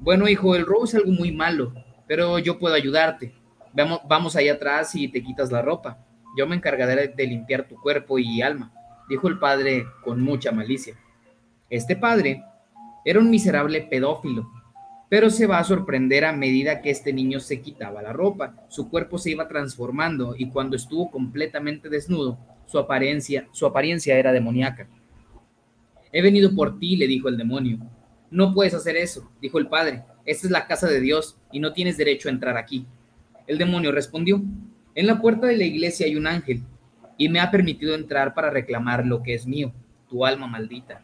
Bueno, 0.00 0.28
hijo, 0.28 0.54
el 0.54 0.64
robo 0.64 0.84
es 0.84 0.94
algo 0.94 1.10
muy 1.10 1.32
malo, 1.32 1.72
pero 2.06 2.38
yo 2.38 2.58
puedo 2.58 2.74
ayudarte. 2.74 3.34
Vamos, 3.72 4.00
vamos 4.08 4.36
allá 4.36 4.54
atrás 4.54 4.94
y 4.94 5.08
te 5.08 5.22
quitas 5.22 5.50
la 5.50 5.60
ropa. 5.60 5.98
Yo 6.36 6.46
me 6.46 6.56
encargaré 6.56 7.08
de 7.08 7.26
limpiar 7.26 7.66
tu 7.66 7.74
cuerpo 7.80 8.18
y 8.18 8.40
alma, 8.40 8.72
dijo 9.08 9.28
el 9.28 9.38
padre 9.38 9.86
con 10.04 10.20
mucha 10.20 10.52
malicia. 10.52 10.94
Este 11.68 11.96
padre 11.96 12.44
era 13.04 13.18
un 13.18 13.28
miserable 13.28 13.82
pedófilo, 13.82 14.48
pero 15.08 15.30
se 15.30 15.46
va 15.46 15.58
a 15.58 15.64
sorprender 15.64 16.24
a 16.24 16.32
medida 16.32 16.80
que 16.80 16.90
este 16.90 17.12
niño 17.12 17.40
se 17.40 17.60
quitaba 17.60 18.00
la 18.00 18.12
ropa. 18.12 18.54
Su 18.68 18.90
cuerpo 18.90 19.18
se 19.18 19.30
iba 19.30 19.48
transformando 19.48 20.34
y 20.36 20.48
cuando 20.50 20.76
estuvo 20.76 21.10
completamente 21.10 21.88
desnudo, 21.88 22.38
su 22.66 22.78
apariencia, 22.78 23.48
su 23.52 23.66
apariencia 23.66 24.16
era 24.16 24.32
demoníaca. 24.32 24.88
He 26.12 26.22
venido 26.22 26.54
por 26.54 26.78
ti, 26.78 26.96
le 26.96 27.06
dijo 27.06 27.28
el 27.28 27.36
demonio. 27.36 27.78
No 28.30 28.52
puedes 28.52 28.74
hacer 28.74 28.96
eso, 28.96 29.30
dijo 29.40 29.58
el 29.58 29.68
padre. 29.68 30.04
Esta 30.24 30.46
es 30.46 30.50
la 30.50 30.66
casa 30.66 30.86
de 30.86 31.00
Dios 31.00 31.36
y 31.50 31.60
no 31.60 31.72
tienes 31.72 31.96
derecho 31.96 32.28
a 32.28 32.32
entrar 32.32 32.56
aquí. 32.56 32.86
El 33.46 33.58
demonio 33.58 33.92
respondió, 33.92 34.42
en 34.94 35.06
la 35.06 35.20
puerta 35.20 35.46
de 35.46 35.56
la 35.56 35.64
iglesia 35.64 36.06
hay 36.06 36.16
un 36.16 36.26
ángel 36.26 36.62
y 37.16 37.28
me 37.28 37.40
ha 37.40 37.50
permitido 37.50 37.94
entrar 37.94 38.34
para 38.34 38.50
reclamar 38.50 39.06
lo 39.06 39.22
que 39.22 39.34
es 39.34 39.46
mío, 39.46 39.72
tu 40.08 40.26
alma 40.26 40.46
maldita. 40.46 41.00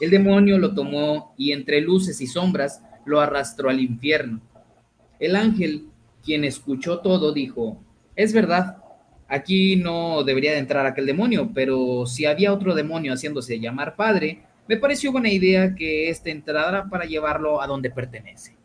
El 0.00 0.10
demonio 0.10 0.58
lo 0.58 0.74
tomó 0.74 1.34
y 1.36 1.52
entre 1.52 1.80
luces 1.80 2.20
y 2.20 2.26
sombras 2.26 2.82
lo 3.04 3.20
arrastró 3.20 3.70
al 3.70 3.80
infierno. 3.80 4.40
El 5.18 5.36
ángel, 5.36 5.86
quien 6.24 6.44
escuchó 6.44 7.00
todo, 7.00 7.32
dijo, 7.32 7.80
es 8.14 8.32
verdad, 8.32 8.78
aquí 9.28 9.76
no 9.76 10.22
debería 10.24 10.52
de 10.52 10.58
entrar 10.58 10.86
aquel 10.86 11.06
demonio, 11.06 11.50
pero 11.54 12.06
si 12.06 12.26
había 12.26 12.52
otro 12.52 12.74
demonio 12.74 13.12
haciéndose 13.12 13.60
llamar 13.60 13.96
padre, 13.96 14.42
me 14.68 14.76
pareció 14.76 15.12
buena 15.12 15.28
idea 15.28 15.74
que 15.74 16.08
este 16.10 16.30
entrara 16.30 16.88
para 16.88 17.04
llevarlo 17.04 17.60
a 17.60 17.66
donde 17.66 17.90
pertenece, 17.90 18.56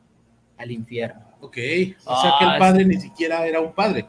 al 0.58 0.72
infierno. 0.72 1.22
Ok, 1.42 1.58
o 2.06 2.22
sea 2.22 2.34
que 2.40 2.46
el 2.46 2.52
ah, 2.52 2.56
padre 2.60 2.86
ni 2.86 3.00
siquiera 3.00 3.46
era 3.46 3.60
un 3.60 3.74
padre, 3.74 4.06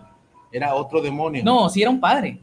era 0.50 0.74
otro 0.74 1.00
demonio. 1.00 1.42
No, 1.44 1.68
sí 1.68 1.82
era 1.82 1.90
un 1.90 2.00
padre, 2.00 2.38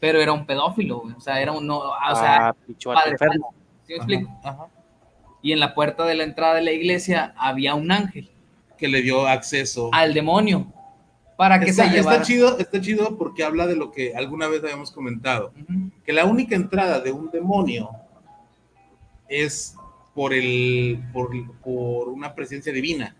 pero 0.00 0.20
era 0.20 0.32
un 0.32 0.46
pedófilo, 0.46 1.02
o 1.16 1.20
sea, 1.20 1.40
era 1.40 1.52
un, 1.52 1.66
no, 1.66 1.78
o 1.78 2.16
sea, 2.16 2.48
ah, 2.48 2.56
padre 2.84 3.12
enfermo. 3.12 3.54
¿Sí 3.86 3.92
me 3.92 3.96
explico? 3.96 4.30
Y 5.42 5.52
en 5.52 5.60
la 5.60 5.74
puerta 5.74 6.06
de 6.06 6.14
la 6.14 6.24
entrada 6.24 6.54
de 6.54 6.62
la 6.62 6.72
iglesia 6.72 7.34
había 7.36 7.74
un 7.74 7.92
ángel. 7.92 8.30
Que 8.78 8.88
le 8.88 9.02
dio 9.02 9.26
acceso. 9.26 9.90
Al 9.92 10.14
demonio. 10.14 10.72
para 11.36 11.60
que 11.60 11.68
está, 11.68 11.84
se 11.84 11.96
llevara. 11.96 12.16
Está 12.16 12.26
chido, 12.26 12.58
está 12.58 12.80
chido 12.80 13.18
porque 13.18 13.44
habla 13.44 13.66
de 13.66 13.76
lo 13.76 13.92
que 13.92 14.14
alguna 14.16 14.48
vez 14.48 14.62
habíamos 14.62 14.90
comentado, 14.90 15.52
que 16.02 16.14
la 16.14 16.24
única 16.24 16.56
entrada 16.56 17.00
de 17.00 17.12
un 17.12 17.30
demonio 17.30 17.90
es 19.28 19.76
por, 20.14 20.32
el, 20.32 21.02
por, 21.12 21.30
por 21.60 22.08
una 22.08 22.34
presencia 22.34 22.72
divina. 22.72 23.16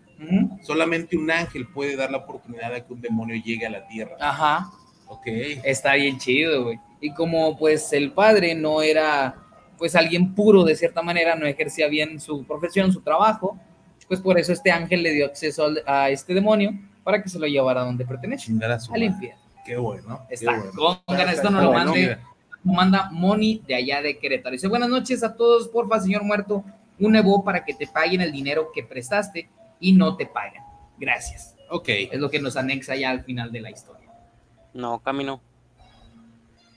Solamente 0.61 1.17
un 1.17 1.29
ángel 1.29 1.67
puede 1.67 1.95
dar 1.95 2.09
la 2.09 2.19
oportunidad 2.19 2.71
de 2.71 2.85
que 2.85 2.93
un 2.93 3.01
demonio 3.01 3.35
llegue 3.43 3.65
a 3.65 3.69
la 3.69 3.85
tierra. 3.87 4.15
Ajá. 4.19 4.71
Ok. 5.07 5.27
Está 5.63 5.95
bien 5.95 6.17
chido, 6.17 6.63
güey. 6.63 6.79
Y 7.01 7.13
como 7.13 7.57
pues 7.57 7.91
el 7.93 8.11
padre 8.13 8.55
no 8.55 8.81
era 8.81 9.35
pues 9.77 9.95
alguien 9.95 10.33
puro 10.33 10.63
de 10.63 10.75
cierta 10.75 11.01
manera, 11.01 11.35
no 11.35 11.45
ejercía 11.45 11.87
bien 11.87 12.19
su 12.19 12.45
profesión, 12.45 12.93
su 12.93 13.01
trabajo, 13.01 13.59
pues 14.07 14.21
por 14.21 14.39
eso 14.39 14.53
este 14.53 14.71
ángel 14.71 15.03
le 15.03 15.11
dio 15.11 15.25
acceso 15.25 15.67
a 15.85 16.09
este 16.09 16.33
demonio 16.33 16.71
para 17.03 17.21
que 17.21 17.29
se 17.29 17.39
lo 17.39 17.45
llevara 17.45 17.81
a 17.81 17.85
donde 17.85 18.05
pertenece, 18.05 18.51
al 18.93 19.03
infierno. 19.03 19.41
Qué 19.65 19.77
bueno. 19.77 20.21
Está, 20.29 20.53
qué 20.53 20.69
bueno. 20.77 21.01
Con 21.05 21.19
esto 21.19 21.49
nos 21.49 21.63
lo 21.63 21.73
mande, 21.73 22.17
manda 22.73 23.09
Moni 23.11 23.61
de 23.67 23.75
allá 23.75 24.01
de 24.01 24.17
Querétaro. 24.17 24.53
Dice, 24.53 24.67
buenas 24.67 24.89
noches 24.89 25.23
a 25.23 25.35
todos, 25.35 25.67
porfa, 25.67 25.99
señor 25.99 26.23
muerto, 26.23 26.63
un 26.99 27.15
Evo 27.15 27.43
para 27.43 27.63
que 27.63 27.73
te 27.73 27.87
paguen 27.87 28.21
el 28.21 28.31
dinero 28.31 28.71
que 28.73 28.83
prestaste 28.83 29.49
y 29.79 29.93
no 29.93 30.15
te 30.15 30.25
pagan. 30.25 30.63
Gracias. 30.97 31.55
Ok. 31.69 31.89
Es 31.89 32.19
lo 32.19 32.29
que 32.29 32.39
nos 32.39 32.57
anexa 32.57 32.95
ya 32.95 33.09
al 33.11 33.23
final 33.23 33.51
de 33.51 33.61
la 33.61 33.71
historia. 33.71 34.09
No, 34.73 34.99
camino. 34.99 35.41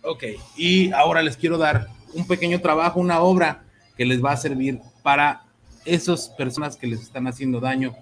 Ok, 0.03 0.25
y 0.57 0.93
ahora 0.93 1.23
les 1.23 1.37
quiero 1.37 1.59
dar 1.59 1.89
un 2.15 2.27
pequeño 2.27 2.61
trabajo, 2.61 3.01
una 3.01 3.21
obra 3.21 3.65
que 3.97 4.05
les 4.05 4.25
va 4.25 4.33
a 4.33 4.37
servir 4.37 4.81
para 5.03 5.43
esas 5.85 6.29
personas 6.31 6.77
que 6.77 6.87
les 6.87 7.01
están 7.03 7.27
haciendo 7.27 7.61
daño, 7.61 7.95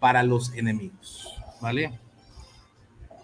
para 0.00 0.22
los 0.22 0.52
enemigos, 0.54 1.32
¿vale? 1.60 1.98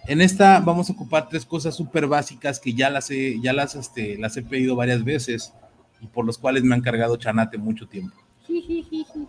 En 0.07 0.21
esta 0.21 0.61
vamos 0.61 0.91
a 0.91 0.93
ocupar 0.93 1.29
tres 1.29 1.47
cosas 1.47 1.77
súper 1.77 2.07
básicas 2.07 2.59
que 2.59 2.75
ya 2.75 2.91
las 2.91 3.11
he, 3.11 3.41
ya 3.41 3.53
las, 3.53 3.75
este, 3.75 4.19
las 4.19 4.37
he 4.37 4.43
pedido 4.43 4.75
varias 4.75 5.05
veces 5.05 5.53
y 6.01 6.07
por 6.07 6.25
los 6.25 6.39
cuales 6.39 6.65
me 6.65 6.75
han 6.75 6.81
cargado 6.81 7.17
Chanate 7.17 7.57
mucho 7.57 7.87
tiempo. 7.87 8.17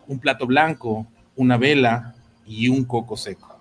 Un 0.08 0.20
plato 0.20 0.48
blanco, 0.48 1.06
una 1.36 1.58
vela 1.58 2.16
y 2.46 2.70
un 2.70 2.84
coco 2.86 3.16
seco. 3.16 3.56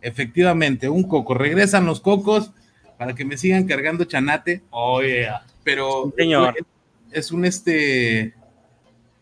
Efectivamente, 0.00 0.88
un 0.88 1.04
coco. 1.04 1.34
Regresan 1.34 1.86
los 1.86 2.00
cocos 2.00 2.50
para 2.98 3.14
que 3.14 3.24
me 3.24 3.36
sigan 3.36 3.64
cargando 3.64 4.04
Chanate. 4.04 4.62
Oh, 4.70 5.00
yeah. 5.00 5.46
Pero 5.62 6.12
señor. 6.16 6.56
es 7.12 7.30
un 7.30 7.44
este 7.44 8.34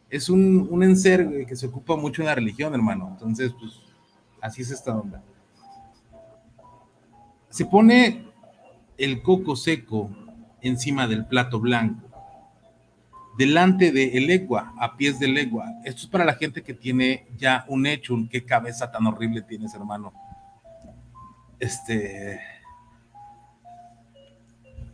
es 0.09 0.28
un, 0.30 0.66
un 0.70 0.82
enser 0.82 1.47
que 1.47 1.55
se 1.55 1.66
ocupa 1.66 1.97
mucho 1.97 2.22
en 2.22 2.26
la 2.26 2.34
religión, 2.34 2.74
hermano. 2.74 3.10
Entonces, 3.12 3.52
pues, 3.59 3.80
así 4.40 4.62
es 4.62 4.70
esta 4.70 4.97
onda. 4.97 5.22
Se 7.51 7.66
pone 7.66 8.27
el 8.97 9.22
coco 9.22 9.56
seco 9.56 10.09
encima 10.62 11.09
del 11.09 11.27
plato 11.27 11.59
blanco, 11.59 12.09
delante 13.36 13.90
del 13.90 14.16
el 14.16 14.27
legua, 14.28 14.72
a 14.78 14.97
pies 14.97 15.18
del 15.18 15.35
legua. 15.35 15.66
Esto 15.85 16.02
es 16.02 16.06
para 16.06 16.24
la 16.24 16.35
gente 16.35 16.62
que 16.62 16.74
tiene 16.74 17.27
ya 17.36 17.64
un 17.66 17.86
hecho, 17.86 18.16
qué 18.31 18.44
cabeza 18.44 18.93
tan 18.93 19.05
horrible 19.09 19.43
tienes, 19.43 19.74
hermano. 19.74 20.12
Este 21.59 22.40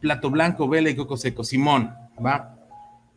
plato 0.01 0.31
blanco, 0.31 0.67
vela 0.67 0.89
y 0.89 0.97
coco 0.97 1.19
seco. 1.19 1.45
Simón, 1.45 1.95
va. 2.25 2.57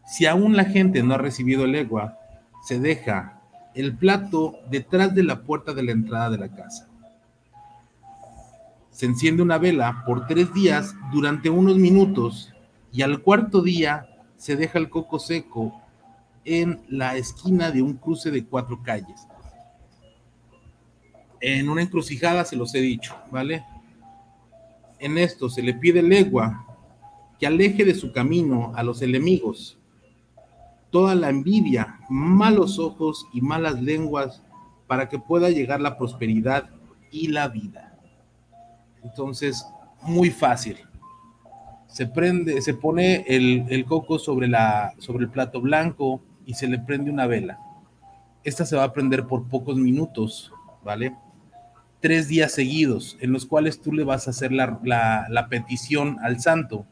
Si 0.06 0.26
aún 0.26 0.57
la 0.57 0.66
gente 0.66 1.02
no 1.02 1.14
ha 1.14 1.18
recibido 1.18 1.64
el 1.64 1.72
legua, 1.72 2.20
se 2.64 2.78
deja 2.80 3.40
el 3.74 3.95
plato 3.95 4.60
detrás 4.70 5.16
de 5.16 5.24
la 5.24 5.44
puerta 5.44 5.74
de 5.74 5.84
la 5.84 5.91
entrada 5.94 6.30
de 6.30 6.40
la 6.40 6.49
casa. 6.49 6.89
Se 9.00 9.06
enciende 9.06 9.42
una 9.42 9.58
vela 9.58 10.04
por 10.06 10.28
tres 10.28 10.54
días 10.54 10.94
durante 11.14 11.50
unos 11.50 11.78
minutos 11.78 12.54
y 12.92 13.02
al 13.02 13.22
cuarto 13.22 13.62
día 13.62 14.10
se 14.36 14.58
deja 14.58 14.78
el 14.78 14.90
coco 14.90 15.20
seco 15.20 15.82
en 16.44 16.82
la 16.90 17.16
esquina 17.16 17.72
de 17.72 17.82
un 17.82 17.94
cruce 17.94 18.30
de 18.30 18.44
cuatro 18.44 18.84
calles. 18.84 19.26
En 21.40 21.70
una 21.70 21.82
encrucijada 21.82 22.44
se 22.44 22.58
los 22.58 22.76
he 22.76 22.82
dicho, 22.82 23.16
¿vale? 23.32 23.64
En 25.00 25.18
esto 25.18 25.50
se 25.50 25.64
le 25.64 25.76
pide 25.76 26.02
legua 26.02 26.66
que 27.40 27.48
aleje 27.48 27.86
de 27.86 27.96
su 27.96 28.12
camino 28.12 28.74
a 28.76 28.84
los 28.84 29.02
enemigos 29.02 29.80
toda 30.90 31.16
la 31.16 31.30
envidia, 31.30 32.02
malos 32.10 32.78
ojos 32.80 33.28
y 33.32 33.40
malas 33.40 33.82
lenguas 33.82 34.44
para 34.88 35.08
que 35.08 35.20
pueda 35.20 35.50
llegar 35.52 35.80
la 35.80 35.98
prosperidad 35.98 36.70
y 37.12 37.28
la 37.30 37.48
vida. 37.48 37.89
Entonces, 39.04 39.66
muy 40.02 40.30
fácil. 40.30 40.78
Se 41.88 42.06
prende, 42.06 42.62
se 42.62 42.74
pone 42.74 43.26
el, 43.28 43.66
el 43.70 43.86
coco 43.86 44.20
sobre, 44.20 44.48
la, 44.48 44.94
sobre 45.00 45.26
el 45.26 45.32
plato 45.32 45.62
blanco 45.62 46.22
y 46.46 46.54
se 46.54 46.68
le 46.68 46.80
prende 46.80 47.12
una 47.12 47.28
vela. 47.28 47.60
Esta 48.44 48.66
se 48.66 48.76
va 48.76 48.84
a 48.84 48.94
prender 48.94 49.26
por 49.26 49.48
pocos 49.48 49.78
minutos, 49.78 50.52
¿vale? 50.84 51.16
Tres 52.00 52.28
días 52.28 52.54
seguidos, 52.54 53.18
en 53.20 53.34
los 53.34 53.46
cuales 53.46 53.82
tú 53.82 53.92
le 53.92 54.04
vas 54.04 54.28
a 54.28 54.32
hacer 54.32 54.52
la, 54.52 54.80
la, 55.30 55.48
petición 55.50 56.18
al 56.24 56.40
santo. 56.40 56.86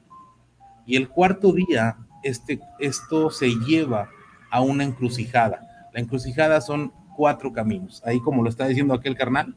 Y 0.85 0.95
el 0.95 1.09
cuarto 1.09 1.53
día 1.53 1.97
este, 2.23 2.59
esto 2.79 3.29
se 3.29 3.49
lleva 3.49 4.09
a 4.51 4.61
una 4.61 4.83
encrucijada. 4.83 5.89
La 5.93 6.01
encrucijada 6.01 6.59
son 6.61 6.91
cuatro 7.15 7.53
caminos. 7.53 8.01
Ahí 8.05 8.19
como 8.19 8.43
lo 8.43 8.49
está 8.49 8.67
diciendo 8.67 8.93
aquel 8.93 9.15
carnal, 9.15 9.55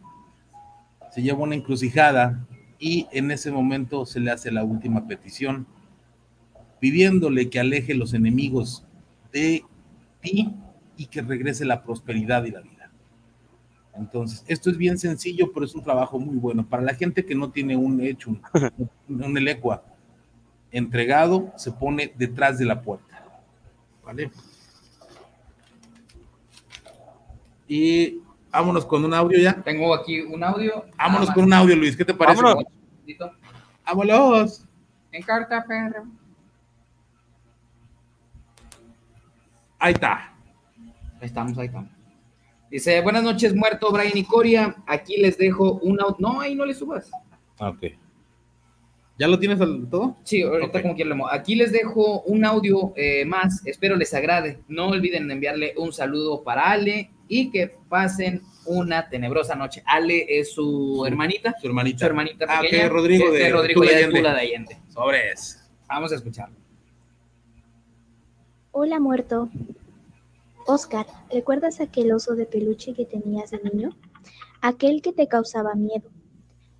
se 1.10 1.22
lleva 1.22 1.38
una 1.38 1.54
encrucijada 1.54 2.46
y 2.78 3.06
en 3.12 3.30
ese 3.30 3.50
momento 3.50 4.06
se 4.06 4.20
le 4.20 4.30
hace 4.30 4.50
la 4.50 4.64
última 4.64 5.06
petición, 5.06 5.66
pidiéndole 6.80 7.50
que 7.50 7.60
aleje 7.60 7.94
los 7.94 8.14
enemigos 8.14 8.86
de 9.32 9.64
ti 10.20 10.54
y 10.96 11.06
que 11.06 11.22
regrese 11.22 11.64
la 11.64 11.82
prosperidad 11.82 12.44
y 12.44 12.50
la 12.50 12.60
vida. 12.60 12.90
Entonces, 13.94 14.44
esto 14.46 14.70
es 14.70 14.78
bien 14.78 14.98
sencillo, 14.98 15.52
pero 15.52 15.66
es 15.66 15.74
un 15.74 15.82
trabajo 15.82 16.18
muy 16.18 16.36
bueno. 16.36 16.66
Para 16.66 16.82
la 16.82 16.94
gente 16.94 17.24
que 17.26 17.34
no 17.34 17.50
tiene 17.50 17.76
un 17.76 18.00
hecho, 18.00 18.30
un, 18.30 18.42
un 19.24 19.36
elecua, 19.36 19.84
entregado 20.70 21.52
se 21.56 21.72
pone 21.72 22.12
detrás 22.16 22.58
de 22.58 22.64
la 22.64 22.80
puerta. 22.80 23.24
¿Vale? 24.04 24.30
Y 27.68 28.20
vámonos 28.50 28.84
con 28.86 29.04
un 29.04 29.14
audio 29.14 29.38
ya. 29.38 29.54
Tengo 29.62 29.94
aquí 29.94 30.20
un 30.20 30.42
audio. 30.42 30.84
Vámonos 30.96 31.30
con 31.30 31.44
un 31.44 31.52
audio, 31.52 31.76
Luis. 31.76 31.96
¿Qué 31.96 32.04
te 32.04 32.14
parece? 32.14 32.42
Vámonos. 32.42 32.64
Vámonos. 33.84 34.64
En 35.12 35.22
carta, 35.22 35.64
perro. 35.66 36.04
Ahí 39.78 39.92
está. 39.94 40.34
Ahí 41.20 41.26
estamos, 41.26 41.56
ahí 41.58 41.66
estamos. 41.66 41.90
Dice, 42.70 43.00
buenas 43.00 43.24
noches, 43.24 43.54
muerto 43.54 43.90
Brian 43.90 44.16
y 44.16 44.24
Coria. 44.24 44.76
Aquí 44.86 45.16
les 45.16 45.36
dejo 45.38 45.74
un 45.82 46.00
audio. 46.00 46.16
No, 46.18 46.40
ahí 46.40 46.54
no 46.54 46.64
le 46.64 46.74
subas. 46.74 47.10
Ok. 47.58 47.84
¿Ya 49.18 49.26
lo 49.28 49.38
tienes 49.38 49.60
al 49.60 49.88
todo? 49.90 50.16
Sí, 50.22 50.42
ahorita 50.42 50.78
Ok. 50.78 50.82
como 50.82 50.94
quieran. 50.94 51.20
Aquí 51.30 51.54
les 51.54 51.72
dejo 51.72 52.22
un 52.22 52.44
audio 52.44 52.92
eh, 52.96 53.24
más, 53.24 53.66
espero 53.66 53.96
les 53.96 54.14
agrade. 54.14 54.60
No 54.68 54.88
olviden 54.88 55.30
enviarle 55.30 55.74
un 55.76 55.92
saludo 55.92 56.42
para 56.42 56.70
Ale 56.70 57.10
y 57.32 57.48
que 57.52 57.68
pasen 57.88 58.42
una 58.66 59.08
tenebrosa 59.08 59.54
noche. 59.54 59.82
Ale 59.86 60.26
es 60.28 60.52
su 60.52 61.04
hermanita, 61.06 61.54
Su 61.60 61.68
hermanita. 61.68 61.98
su 62.00 62.06
hermanita 62.06 62.44
Ah, 62.48 62.60
pequeña. 62.60 62.86
ok, 62.86 62.92
Rodrigo 62.92 63.30
que 63.30 63.36
es 63.38 63.44
de 63.44 63.50
Rodrigo 63.52 63.80
de 63.82 63.94
Allende. 63.94 64.18
Tula 64.18 64.34
de 64.34 64.40
Allende. 64.40 64.76
Sobres. 64.88 65.70
Vamos 65.88 66.10
a 66.12 66.16
escucharlo. 66.16 66.56
Hola, 68.72 68.98
muerto. 68.98 69.48
Oscar, 70.66 71.06
¿recuerdas 71.32 71.80
aquel 71.80 72.12
oso 72.12 72.34
de 72.34 72.46
peluche 72.46 72.94
que 72.94 73.06
tenías 73.06 73.52
de 73.52 73.60
niño? 73.62 73.90
Aquel 74.60 75.00
que 75.00 75.12
te 75.12 75.28
causaba 75.28 75.74
miedo. 75.74 76.10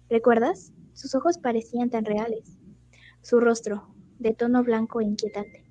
¿Recuerdas? 0.09 0.73
Sus 0.95 1.15
ojos 1.15 1.39
parecían 1.39 1.91
tan 1.91 2.05
reales. 2.05 2.59
Su 3.23 3.39
rostro, 3.39 3.87
de 4.19 4.35
tono 4.35 4.65
blanco 4.65 5.01
e 5.01 5.05
inquietante. 5.05 5.65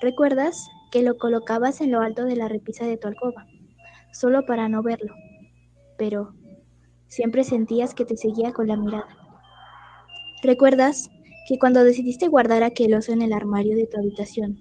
¿Recuerdas 0.00 0.66
que 0.90 1.02
lo 1.02 1.16
colocabas 1.18 1.80
en 1.82 1.92
lo 1.92 2.00
alto 2.00 2.24
de 2.24 2.36
la 2.36 2.48
repisa 2.48 2.86
de 2.86 2.96
tu 2.96 3.08
alcoba, 3.08 3.46
solo 4.12 4.46
para 4.46 4.68
no 4.68 4.82
verlo? 4.82 5.14
Pero 5.98 6.34
siempre 7.08 7.44
sentías 7.44 7.94
que 7.94 8.04
te 8.04 8.16
seguía 8.16 8.52
con 8.52 8.68
la 8.68 8.76
mirada. 8.76 9.08
¿Recuerdas 10.42 11.10
que 11.46 11.58
cuando 11.58 11.84
decidiste 11.84 12.28
guardar 12.28 12.62
aquel 12.62 12.94
oso 12.94 13.12
en 13.12 13.22
el 13.22 13.32
armario 13.32 13.76
de 13.76 13.86
tu 13.86 13.98
habitación, 13.98 14.60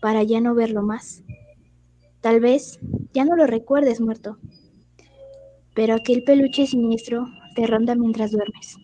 para 0.00 0.22
ya 0.22 0.40
no 0.40 0.54
verlo 0.54 0.82
más. 0.82 1.22
Tal 2.20 2.40
vez 2.40 2.78
ya 3.12 3.24
no 3.24 3.36
lo 3.36 3.46
recuerdes 3.46 4.00
muerto, 4.00 4.38
pero 5.74 5.94
aquel 5.94 6.22
peluche 6.24 6.66
siniestro 6.66 7.26
te 7.54 7.66
ronda 7.66 7.94
mientras 7.94 8.32
duermes. 8.32 8.76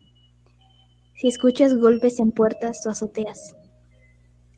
Si 1.16 1.28
escuchas 1.28 1.76
golpes 1.76 2.18
en 2.18 2.32
puertas 2.32 2.84
o 2.86 2.90
azoteas, 2.90 3.56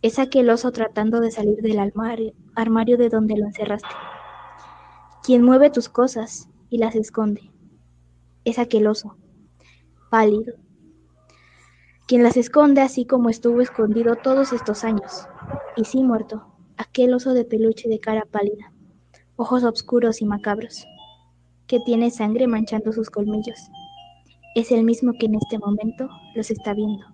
es 0.03 0.19
aquel 0.19 0.51
oso 0.51 0.71
tratando 0.73 1.21
de 1.21 1.31
salir 1.31 1.57
del 1.57 1.79
armario, 1.79 2.33
armario 2.55 2.97
de 2.97 3.09
donde 3.09 3.37
lo 3.37 3.47
encerraste. 3.47 3.89
Quien 5.25 5.43
mueve 5.43 5.71
tus 5.71 5.89
cosas 5.89 6.51
y 6.69 6.77
las 6.77 6.95
esconde, 6.95 7.51
es 8.45 8.59
aquel 8.59 8.87
oso. 8.87 9.17
pálido, 10.11 10.53
quien 12.07 12.23
las 12.23 12.37
esconde 12.37 12.83
así 12.83 13.07
como 13.07 13.31
estuvo 13.31 13.63
escondido 13.63 14.17
todos 14.17 14.53
estos 14.53 14.85
años. 14.85 15.27
Y 15.79 15.87
sí, 15.87 16.05
muerto, 16.05 16.45
aquel 16.77 17.15
oso 17.15 17.33
de 17.33 17.47
peluche 17.47 17.89
de 17.89 18.01
cara 18.01 18.27
pálida, 18.31 18.75
ojos 19.37 19.65
oscuros 19.65 20.21
y 20.21 20.27
macabros, 20.27 20.87
que 21.67 21.81
tiene 21.81 22.11
sangre 22.11 22.47
manchando 22.47 22.93
sus 22.93 23.09
colmillos. 23.09 23.71
Es 24.55 24.73
el 24.73 24.85
mismo 24.85 25.15
que 25.19 25.25
en 25.25 25.37
este 25.37 25.59
momento 25.59 26.11
los 26.35 26.51
está 26.51 26.75
viendo. 26.75 27.07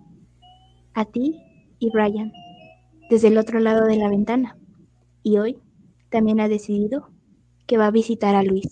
A 0.95 1.05
ti 1.05 1.41
y 1.79 1.89
Brian, 1.91 2.33
desde 3.09 3.29
el 3.29 3.37
otro 3.37 3.61
lado 3.61 3.85
de 3.85 3.95
la 3.95 4.09
ventana. 4.09 4.57
Y 5.23 5.37
hoy 5.37 5.59
también 6.09 6.41
ha 6.41 6.49
decidido 6.49 7.10
que 7.71 7.77
va 7.77 7.87
a 7.87 7.91
visitar 7.91 8.35
a 8.35 8.43
Luis. 8.43 8.67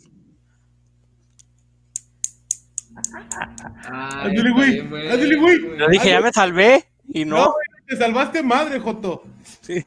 Ándale, 3.86 4.52
güey. 4.52 4.80
Ándale, 4.82 5.36
güey. 5.38 5.78
Yo 5.78 5.88
dije, 5.88 6.10
ya 6.10 6.20
me 6.20 6.34
salvé. 6.34 6.84
Y 7.08 7.24
no. 7.24 7.38
No, 7.38 7.54
te 7.88 7.96
salvaste 7.96 8.44
madre, 8.44 8.78
Joto. 8.78 9.24
Sí. 9.62 9.86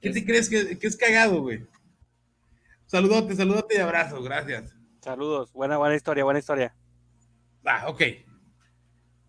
¿Qué 0.00 0.08
te 0.08 0.24
crees 0.24 0.48
que, 0.48 0.78
que 0.78 0.86
es 0.86 0.96
cagado, 0.96 1.42
güey? 1.42 1.66
Saludote, 2.86 3.36
saludote 3.36 3.74
y 3.76 3.78
abrazo, 3.80 4.22
gracias. 4.22 4.74
Saludos, 5.02 5.52
buena, 5.52 5.76
buena 5.76 5.94
historia, 5.94 6.24
buena 6.24 6.40
historia. 6.40 6.74
Ah, 7.66 7.88
ok. 7.88 8.02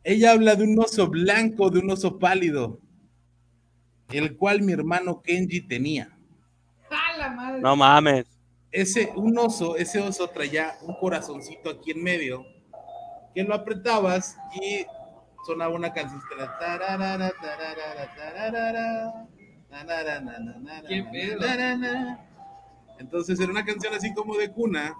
Ella 0.06 0.32
habla 0.32 0.56
de 0.56 0.64
un 0.64 0.80
oso 0.80 1.10
blanco, 1.10 1.70
de 1.70 1.80
un 1.80 1.92
oso 1.92 2.18
pálido, 2.18 2.80
el 4.10 4.38
cual 4.38 4.62
mi 4.62 4.72
hermano 4.72 5.22
Kenji 5.22 5.68
tenía. 5.68 6.18
No 7.60 7.76
mames. 7.76 8.39
Ese, 8.72 9.12
un 9.16 9.38
oso, 9.38 9.76
ese 9.78 10.00
oso 10.00 10.28
traía 10.30 10.78
un 10.82 10.96
corazoncito 10.96 11.70
aquí 11.70 11.92
en 11.92 12.04
medio, 12.04 12.46
que 13.34 13.44
lo 13.44 13.56
apretabas 13.56 14.38
y 14.62 14.86
sonaba 15.46 15.74
una 15.74 15.92
canción. 15.92 16.22
Entonces 23.00 23.40
era 23.40 23.52
una 23.52 23.66
canción 23.66 23.94
así 23.94 24.14
como 24.14 24.36
de 24.38 24.52
cuna 24.52 24.96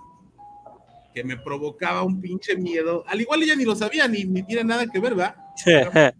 que 1.14 1.24
me 1.24 1.38
provocaba 1.38 2.04
un 2.04 2.22
pinche 2.22 2.56
miedo. 2.56 3.04
Al 3.08 3.22
igual 3.22 3.44
ella 3.44 3.56
ni 3.56 3.66
lo 3.66 3.76
sabía, 3.76 4.08
ni, 4.08 4.24
ni 4.24 4.44
tiene 4.44 4.64
nada 4.64 4.88
que 4.88 5.00
ver, 5.00 5.20
¿va? 5.20 5.36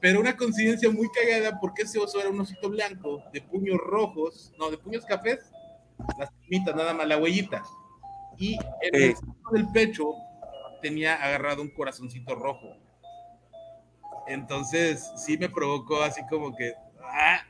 Pero 0.00 0.20
una 0.20 0.36
coincidencia 0.36 0.90
muy 0.90 1.08
cagada 1.08 1.58
porque 1.58 1.82
ese 1.82 1.98
oso 1.98 2.20
era 2.20 2.28
un 2.28 2.40
osito 2.40 2.68
blanco 2.68 3.22
de 3.32 3.40
puños 3.40 3.78
rojos, 3.78 4.52
no, 4.58 4.70
de 4.70 4.76
puños 4.76 5.06
cafés, 5.06 5.38
las 6.18 6.30
pimitas, 6.32 6.74
nada 6.74 6.94
más, 6.94 7.06
la 7.06 7.18
huellita. 7.18 7.62
Y 8.36 8.54
en 8.82 8.94
el 8.94 9.16
centro 9.16 9.50
del 9.52 9.68
pecho 9.72 10.14
tenía 10.82 11.14
agarrado 11.14 11.62
un 11.62 11.70
corazoncito 11.70 12.34
rojo. 12.34 12.76
Entonces 14.26 15.12
sí 15.16 15.38
me 15.38 15.48
provocó 15.48 16.02
así 16.02 16.22
como 16.28 16.54
que... 16.54 16.72
Ah, 17.02 17.40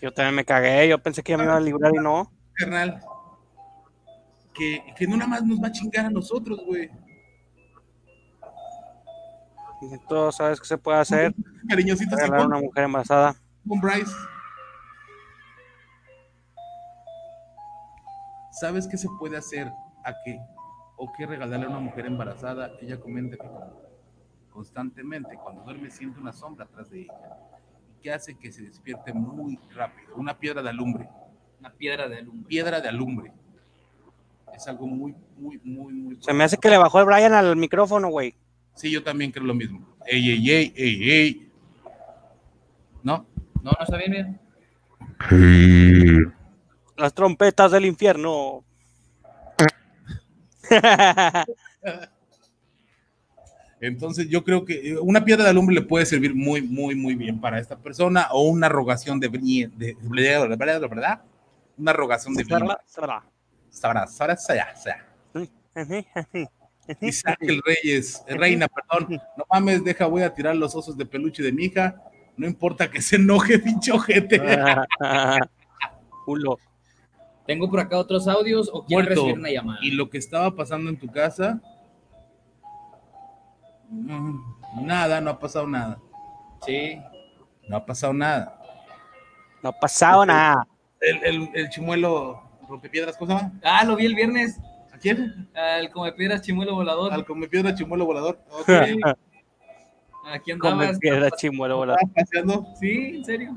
yo 0.00 0.12
también 0.12 0.34
me 0.34 0.44
cagué, 0.44 0.88
yo 0.88 0.98
pensé 0.98 1.22
que 1.22 1.32
ya 1.32 1.38
me 1.38 1.44
iba 1.44 1.56
a 1.56 1.60
librar 1.60 1.92
y 1.94 1.98
no. 1.98 2.30
Carnal, 2.54 3.00
que, 4.54 4.82
que 4.96 5.06
no 5.06 5.16
nada 5.16 5.28
más 5.28 5.44
nos 5.44 5.62
va 5.62 5.68
a 5.68 5.72
chingar 5.72 6.06
a 6.06 6.10
nosotros, 6.10 6.60
güey. 6.64 6.90
Y 9.82 9.98
tú 10.08 10.32
sabes 10.32 10.60
que 10.60 10.66
se 10.66 10.78
puede 10.78 10.98
hacer. 10.98 11.34
Cariñosito, 11.68 12.16
regalar 12.16 12.46
una 12.46 12.60
mujer 12.60 12.84
embarazada. 12.84 13.36
Con 13.66 13.80
Bryce. 13.80 14.12
¿Sabes 18.60 18.86
qué 18.88 18.96
se 18.96 19.08
puede 19.18 19.36
hacer 19.36 19.68
a 20.04 20.14
qué? 20.24 20.40
o 20.96 21.12
qué 21.12 21.26
regalarle 21.26 21.66
a 21.66 21.68
una 21.68 21.80
mujer 21.80 22.06
embarazada? 22.06 22.72
Ella 22.80 22.98
comenta 22.98 23.36
que 23.36 23.46
constantemente 24.50 25.36
cuando 25.42 25.62
duerme 25.62 25.90
siente 25.90 26.18
una 26.18 26.32
sombra 26.32 26.64
atrás 26.64 26.90
de 26.90 27.02
ella 27.02 27.12
que 28.02 28.12
hace 28.12 28.36
que 28.36 28.52
se 28.52 28.62
despierte 28.62 29.12
muy 29.12 29.58
rápido. 29.74 30.14
Una 30.16 30.38
piedra 30.38 30.62
de 30.62 30.70
alumbre. 30.70 31.08
Una 31.60 31.70
piedra 31.70 32.08
de 32.08 32.18
alumbre. 32.18 32.48
Piedra 32.48 32.80
de 32.80 32.88
alumbre. 32.88 33.32
Es 34.54 34.66
algo 34.68 34.86
muy, 34.86 35.14
muy, 35.36 35.60
muy, 35.62 35.92
muy. 35.92 36.16
Se 36.22 36.32
me 36.32 36.44
hace 36.44 36.56
que 36.56 36.70
le 36.70 36.78
bajó 36.78 37.00
el 37.00 37.06
Brian 37.06 37.32
al 37.34 37.56
micrófono, 37.56 38.08
güey. 38.08 38.34
Sí, 38.74 38.90
yo 38.90 39.02
también 39.02 39.32
creo 39.32 39.44
lo 39.44 39.54
mismo. 39.54 39.86
Ey, 40.06 40.30
ey, 40.30 40.50
ey, 40.50 40.72
ey, 40.76 41.10
ey. 41.10 41.52
¿No? 43.02 43.26
No, 43.62 43.72
no 43.72 43.78
está 43.80 43.96
bien, 43.96 44.40
bien. 45.30 46.34
Las 46.96 47.12
trompetas 47.14 47.72
del 47.72 47.84
infierno. 47.86 48.64
Entonces 53.80 54.28
yo 54.28 54.42
creo 54.42 54.64
que 54.64 54.92
eh, 54.92 54.98
una 54.98 55.24
piedra 55.24 55.44
de 55.44 55.50
alumbre 55.50 55.74
le 55.74 55.82
puede 55.82 56.06
servir 56.06 56.34
muy, 56.34 56.62
muy, 56.62 56.94
muy 56.94 57.14
bien 57.14 57.40
para 57.40 57.58
esta 57.60 57.76
persona 57.76 58.28
o 58.32 58.48
una 58.48 58.68
rogación 58.68 59.20
de, 59.20 59.28
de, 59.28 59.70
de, 59.76 59.96
¿verdad? 60.88 61.22
Una 61.76 61.92
rogación 61.92 62.34
de 62.34 62.44
sabrá, 62.44 62.80
sabrá. 62.86 63.22
Sabrá, 63.70 64.06
sabrá, 64.06 64.36
sabrá, 64.36 64.74
Isaac 67.00 67.38
el 67.40 67.60
Reyes, 67.64 68.24
reina, 68.28 68.68
perdón, 68.68 69.20
no 69.36 69.44
mames, 69.50 69.84
deja, 69.84 70.06
voy 70.06 70.22
a 70.22 70.32
tirar 70.32 70.56
los 70.56 70.74
osos 70.74 70.96
de 70.96 71.04
peluche 71.04 71.42
de 71.42 71.52
mi 71.52 71.64
hija, 71.64 72.00
no 72.36 72.46
importa 72.46 72.90
que 72.90 73.02
se 73.02 73.16
enoje, 73.16 73.58
pinche 73.58 73.92
ojete. 73.92 74.40
Culo. 76.24 76.58
Tengo 77.46 77.70
por 77.70 77.80
acá 77.80 77.98
otros 77.98 78.26
audios 78.28 78.70
o 78.72 78.84
quiero 78.84 79.08
recibir 79.08 79.38
una 79.38 79.50
llamada. 79.50 79.78
Y 79.82 79.92
lo 79.92 80.10
que 80.10 80.18
estaba 80.18 80.50
pasando 80.54 80.90
en 80.90 80.98
tu 80.98 81.06
casa, 81.06 81.60
Nada, 83.88 85.20
no 85.20 85.30
ha 85.30 85.38
pasado 85.38 85.66
nada. 85.66 85.98
Sí. 86.64 87.00
No 87.68 87.76
ha 87.76 87.86
pasado 87.86 88.12
nada. 88.12 88.60
No 89.62 89.70
ha 89.70 89.72
pasado 89.72 90.26
nada. 90.26 90.66
El, 91.00 91.24
el, 91.24 91.50
el 91.54 91.68
chimuelo 91.70 92.42
rompepiedras, 92.68 93.16
¿cómo 93.16 93.32
se 93.32 93.38
llama? 93.38 93.60
Ah, 93.62 93.84
lo 93.84 93.96
vi 93.96 94.06
el 94.06 94.14
viernes. 94.14 94.58
¿A 94.92 94.98
quién? 94.98 95.48
Al 95.54 95.90
piedras 96.14 96.42
chimuelo 96.42 96.74
volador. 96.74 97.12
Al 97.12 97.24
piedras 97.24 97.74
chimuelo 97.74 98.06
volador. 98.06 98.40
Okay. 98.62 98.98
Aquí 100.32 100.50
andabas. 100.50 100.98
piedras 100.98 101.32
chimuelo 101.36 101.76
volador. 101.76 102.00
paseando? 102.14 102.66
Sí, 102.80 103.16
en 103.16 103.24
serio. 103.24 103.56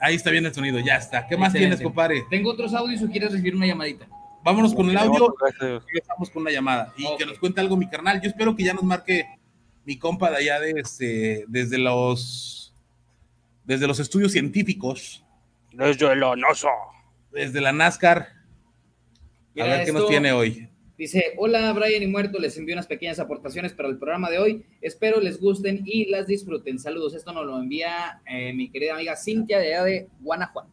Ahí 0.00 0.16
está 0.16 0.30
bien 0.30 0.44
el 0.44 0.54
sonido, 0.54 0.78
ya 0.80 0.96
está. 0.96 1.26
¿Qué 1.26 1.36
más 1.36 1.52
tienes, 1.52 1.80
compadre? 1.80 2.24
Tengo 2.30 2.50
otros 2.50 2.74
audios 2.74 3.02
o 3.02 3.08
quieres 3.08 3.32
recibir 3.32 3.54
una 3.54 3.66
llamadita. 3.66 4.06
Vámonos 4.42 4.74
con 4.74 4.90
el 4.90 4.98
audio 4.98 5.34
y 5.92 5.98
estamos 5.98 6.28
con 6.30 6.42
una 6.42 6.50
llamada. 6.50 6.92
Y 6.96 7.06
que 7.16 7.24
nos 7.24 7.38
cuente 7.38 7.60
algo 7.60 7.76
mi 7.76 7.88
carnal. 7.88 8.20
Yo 8.20 8.28
espero 8.28 8.54
que 8.54 8.64
ya 8.64 8.74
nos 8.74 8.84
marque 8.84 9.26
mi 9.86 9.98
compa 9.98 10.30
de 10.30 10.36
allá 10.36 10.60
de 10.60 10.72
este, 10.76 11.44
desde 11.48 11.78
los 11.78 12.74
desde 13.64 13.86
los 13.86 13.98
estudios 13.98 14.32
científicos. 14.32 15.24
Desde 15.72 16.12
el 16.12 16.20
NASA. 16.20 16.68
Desde 17.32 17.60
la 17.60 17.72
NASCAR. 17.72 18.28
a 19.58 19.64
ver 19.64 19.84
qué 19.86 19.92
nos 19.92 20.06
tiene 20.08 20.32
hoy. 20.32 20.68
Dice, 20.96 21.34
hola 21.38 21.72
Brian 21.72 22.04
y 22.04 22.06
Muerto, 22.06 22.38
les 22.38 22.56
envío 22.56 22.76
unas 22.76 22.86
pequeñas 22.86 23.18
aportaciones 23.18 23.72
para 23.72 23.88
el 23.88 23.98
programa 23.98 24.30
de 24.30 24.38
hoy. 24.38 24.64
Espero 24.80 25.20
les 25.20 25.40
gusten 25.40 25.82
y 25.84 26.08
las 26.08 26.28
disfruten. 26.28 26.78
Saludos. 26.78 27.14
Esto 27.14 27.32
nos 27.32 27.44
lo 27.44 27.58
envía 27.58 28.22
eh, 28.26 28.52
mi 28.52 28.70
querida 28.70 28.94
amiga 28.94 29.16
Cintia 29.16 29.58
de 29.58 29.74
allá 29.74 29.84
de 29.84 30.08
Guanajuato. 30.20 30.70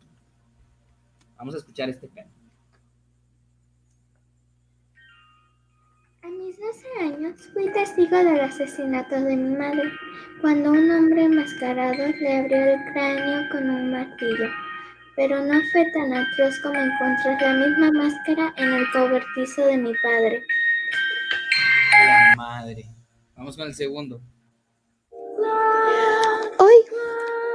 Vamos 1.37 1.55
a 1.55 1.57
escuchar 1.57 1.89
este 1.89 2.07
tema. 2.07 2.29
A 6.21 6.27
mis 6.27 6.55
12 6.59 6.87
años 6.99 7.49
fui 7.51 7.71
testigo 7.71 8.15
del 8.15 8.41
asesinato 8.41 9.19
de 9.23 9.35
mi 9.35 9.57
madre, 9.57 9.91
cuando 10.39 10.71
un 10.71 10.91
hombre 10.91 11.23
enmascarado 11.23 11.97
le 11.97 12.37
abrió 12.37 12.57
el 12.57 12.93
cráneo 12.93 13.49
con 13.49 13.67
un 13.67 13.91
martillo. 13.91 14.70
Pero 15.15 15.43
no 15.43 15.59
fue 15.71 15.85
tan 15.91 16.13
atroz 16.13 16.59
como 16.61 16.75
encontrar 16.75 17.41
la 17.41 17.67
misma 17.67 17.91
máscara 17.91 18.53
en 18.57 18.73
el 18.73 18.85
cobertizo 18.91 19.65
de 19.65 19.77
mi 19.77 19.93
padre. 20.01 20.41
La 22.05 22.35
madre. 22.37 22.85
Vamos 23.35 23.57
con 23.57 23.67
el 23.67 23.73
segundo. 23.73 24.21
Hoy 26.59 26.73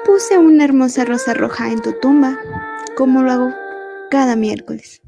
puse 0.04 0.36
una 0.38 0.64
hermosa 0.64 1.04
rosa 1.04 1.32
roja 1.34 1.70
en 1.70 1.80
tu 1.80 1.92
tumba, 2.00 2.38
como 2.96 3.22
lo 3.22 3.30
hago 3.30 3.54
cada 4.10 4.36
miércoles. 4.36 5.00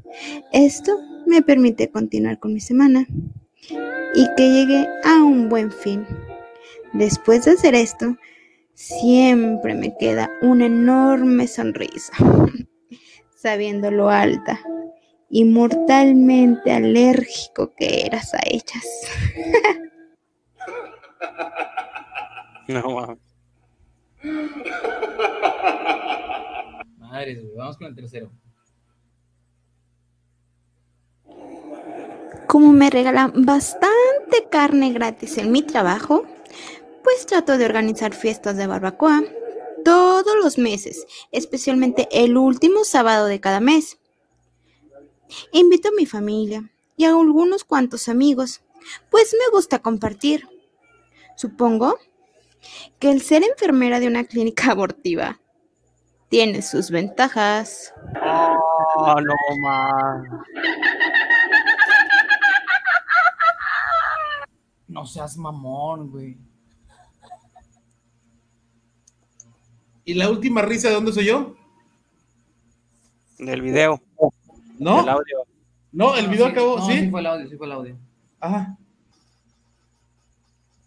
Esto 0.51 0.99
me 1.25 1.41
permite 1.41 1.91
continuar 1.91 2.39
con 2.39 2.53
mi 2.53 2.59
semana 2.59 3.05
y 4.15 4.27
que 4.35 4.49
llegue 4.49 4.87
a 5.03 5.23
un 5.23 5.49
buen 5.49 5.71
fin. 5.71 6.05
Después 6.93 7.45
de 7.45 7.51
hacer 7.51 7.75
esto, 7.75 8.17
siempre 8.79 9.75
me 9.75 9.95
queda 9.97 10.31
una 10.41 10.67
enorme 10.67 11.47
sonrisa, 11.47 12.13
sabiendo 13.35 13.91
lo 13.91 14.09
alta 14.09 14.57
y 15.29 15.43
mortalmente 15.43 16.71
alérgico 16.71 17.73
que 17.75 18.05
eras 18.05 18.33
a 18.33 18.39
ellas. 18.45 18.85
no 22.69 23.19
Madre, 26.97 27.43
vamos 27.57 27.77
con 27.77 27.87
el 27.87 27.95
tercero. 27.95 28.31
Como 32.47 32.71
me 32.71 32.89
regalan 32.89 33.33
bastante 33.45 34.47
carne 34.49 34.93
gratis 34.93 35.37
en 35.37 35.51
mi 35.51 35.63
trabajo, 35.63 36.25
pues 37.03 37.25
trato 37.25 37.57
de 37.57 37.65
organizar 37.65 38.13
fiestas 38.13 38.57
de 38.57 38.67
barbacoa 38.67 39.23
todos 39.83 40.35
los 40.43 40.57
meses, 40.57 41.05
especialmente 41.31 42.07
el 42.11 42.37
último 42.37 42.83
sábado 42.83 43.25
de 43.25 43.39
cada 43.39 43.59
mes. 43.59 43.99
Invito 45.51 45.89
a 45.89 45.93
mi 45.95 46.05
familia 46.05 46.69
y 46.97 47.05
a 47.05 47.09
algunos 47.09 47.63
cuantos 47.63 48.09
amigos, 48.09 48.61
pues 49.09 49.33
me 49.33 49.51
gusta 49.51 49.79
compartir. 49.79 50.47
Supongo 51.35 51.97
que 52.99 53.11
el 53.11 53.21
ser 53.21 53.43
enfermera 53.43 53.99
de 53.99 54.07
una 54.07 54.23
clínica 54.25 54.71
abortiva 54.71 55.39
tiene 56.29 56.61
sus 56.61 56.91
ventajas. 56.91 57.93
Oh, 58.21 59.15
no 59.21 59.35
más. 59.61 60.23
No 64.87 65.05
seas 65.05 65.37
mamón, 65.37 66.09
güey. 66.09 66.48
¿Y 70.09 70.15
la 70.15 70.27
última 70.27 70.63
risa 70.63 70.87
de 70.87 70.95
dónde 70.95 71.13
soy 71.13 71.25
yo? 71.25 71.55
Del 73.37 73.61
video. 73.61 74.01
¿No? 74.79 75.01
Del 75.01 75.09
audio. 75.09 75.45
No, 75.91 76.15
el 76.15 76.27
video 76.27 76.47
acabó, 76.47 76.79
no, 76.79 76.87
¿sí? 76.87 77.01
Sí 77.01 77.09
fue 77.11 77.19
el 77.19 77.27
audio, 77.27 77.47
sí 77.47 77.55
fue 77.55 77.67
el 77.67 77.73
audio. 77.73 77.95
Ajá. 78.39 78.75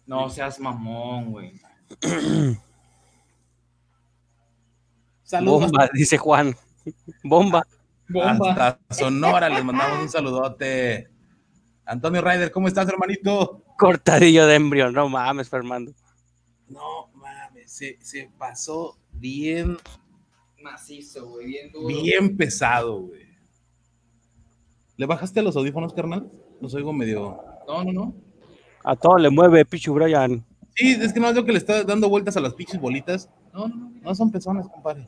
No 0.05 0.29
seas 0.29 0.59
mamón, 0.59 1.31
güey. 1.31 1.53
Saludos. 5.23 5.71
Bomba, 5.71 5.89
dice 5.93 6.17
Juan. 6.17 6.53
Bomba. 7.23 7.65
Hasta 8.25 8.77
Sonora 8.89 9.47
les 9.47 9.63
mandamos 9.63 9.99
un 9.99 10.09
saludote. 10.09 11.07
Antonio 11.85 12.19
Ryder, 12.19 12.51
¿cómo 12.51 12.67
estás, 12.67 12.89
hermanito? 12.89 13.63
Cortadillo 13.77 14.47
de 14.47 14.55
embrión, 14.55 14.93
no 14.93 15.07
mames, 15.07 15.47
Fernando. 15.47 15.93
No 16.67 17.09
mames, 17.13 17.71
se, 17.71 17.97
se 18.01 18.29
pasó 18.37 18.97
bien, 19.13 19.77
Macizo, 20.61 21.27
güey, 21.29 21.47
bien 21.47 21.71
duro. 21.71 21.87
bien 21.87 22.37
pesado, 22.37 23.01
güey. 23.03 23.23
¿Le 24.97 25.05
bajaste 25.05 25.41
los 25.41 25.55
audífonos, 25.55 25.93
carnal? 25.93 26.31
Los 26.61 26.73
oigo 26.73 26.93
medio. 26.93 27.41
No, 27.67 27.83
no, 27.83 27.91
no. 27.91 28.15
A 28.83 28.95
todo 28.95 29.17
le 29.17 29.29
mueve, 29.29 29.65
Pichu 29.65 29.93
Brian. 29.93 30.45
Sí, 30.75 30.97
es 30.99 31.13
que 31.13 31.19
no 31.19 31.29
es 31.29 31.35
lo 31.35 31.45
que 31.45 31.51
le 31.51 31.57
está 31.57 31.83
dando 31.83 32.09
vueltas 32.09 32.35
a 32.37 32.41
las 32.41 32.53
pinches 32.53 32.79
bolitas. 32.79 33.29
No, 33.53 33.67
no, 33.67 33.75
no. 33.75 33.91
No 34.01 34.15
son 34.15 34.31
pezones, 34.31 34.67
compadre. 34.67 35.07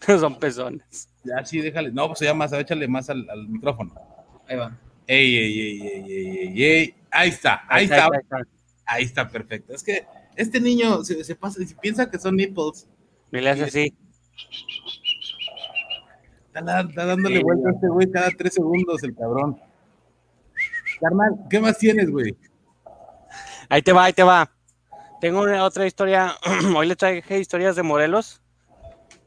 Son 0.18 0.38
pezones. 0.38 1.10
Ya, 1.22 1.44
sí, 1.44 1.60
déjale. 1.60 1.92
No, 1.92 2.06
pues 2.08 2.20
ya 2.20 2.32
más, 2.32 2.50
échale 2.54 2.88
más 2.88 3.10
al, 3.10 3.28
al 3.28 3.46
micrófono. 3.46 3.92
Ahí 4.48 4.56
va. 4.56 4.74
Ey, 5.06 5.36
ey, 5.36 5.60
ey, 5.60 5.80
ey, 5.82 6.12
ey, 6.12 6.38
ey, 6.38 6.62
ey. 6.64 6.94
Ahí 7.10 7.28
está, 7.28 7.64
ahí, 7.68 7.84
está, 7.84 8.08
ahí 8.86 9.04
está. 9.04 9.28
perfecto. 9.28 9.74
Es 9.74 9.82
que 9.82 10.06
este 10.40 10.60
niño 10.60 11.04
se, 11.04 11.22
se 11.22 11.34
pasa, 11.36 11.62
si 11.64 11.74
piensa 11.74 12.10
que 12.10 12.18
son 12.18 12.36
nipples, 12.36 12.88
Y 13.30 13.40
le 13.40 13.50
hace 13.50 13.64
así. 13.64 13.94
está, 16.54 16.82
dándole 17.06 17.42
vueltas 17.42 17.72
a 17.72 17.74
este 17.74 17.88
güey 17.88 18.10
cada 18.10 18.30
tres 18.30 18.54
segundos, 18.54 19.02
el 19.02 19.14
cabrón. 19.14 19.60
Carnal, 21.00 21.46
¿qué 21.48 21.60
más 21.60 21.78
tienes, 21.78 22.10
güey? 22.10 22.34
Ahí 23.68 23.82
te 23.82 23.92
va, 23.92 24.04
ahí 24.04 24.12
te 24.12 24.22
va. 24.22 24.50
Tengo 25.20 25.42
una, 25.42 25.64
otra 25.64 25.86
historia. 25.86 26.34
Hoy 26.76 26.86
le 26.86 26.96
traje 26.96 27.38
historias 27.38 27.76
de 27.76 27.82
Morelos. 27.82 28.42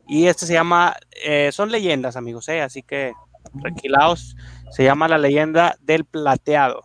Y 0.07 0.27
este 0.27 0.45
se 0.45 0.53
llama. 0.53 0.95
eh, 1.23 1.52
son 1.52 1.72
leyendas, 1.72 2.15
amigos, 2.15 2.49
¿eh? 2.49 2.61
Así 2.61 2.84
que 2.84 3.14
tranquilaos. 3.61 4.35
Se 4.72 4.84
llama 4.84 5.07
La 5.07 5.18
leyenda 5.18 5.77
del 5.81 6.06
plateado. 6.06 6.84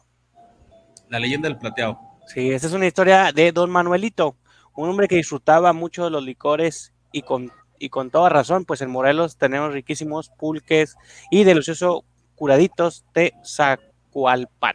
La 1.08 1.18
leyenda 1.18 1.48
del 1.48 1.58
plateado. 1.58 1.98
Sí, 2.28 2.52
esta 2.52 2.66
es 2.66 2.74
una 2.74 2.86
historia 2.86 3.32
de 3.32 3.52
Don 3.52 3.70
Manuelito, 3.70 4.36
un 4.76 4.90
hombre 4.90 5.08
que 5.08 5.16
disfrutaba 5.16 5.72
mucho 5.72 6.04
de 6.04 6.10
los 6.10 6.22
licores 6.22 6.92
y 7.10 7.22
con, 7.22 7.50
y 7.78 7.88
con 7.88 8.10
toda 8.10 8.28
razón, 8.28 8.66
pues 8.66 8.82
en 8.82 8.90
Morelos 8.90 9.38
tenemos 9.38 9.72
riquísimos 9.72 10.28
pulques 10.38 10.96
y 11.30 11.44
deliciosos 11.44 12.02
curaditos 12.34 13.06
de 13.14 13.32
Zacualpan. 13.46 14.74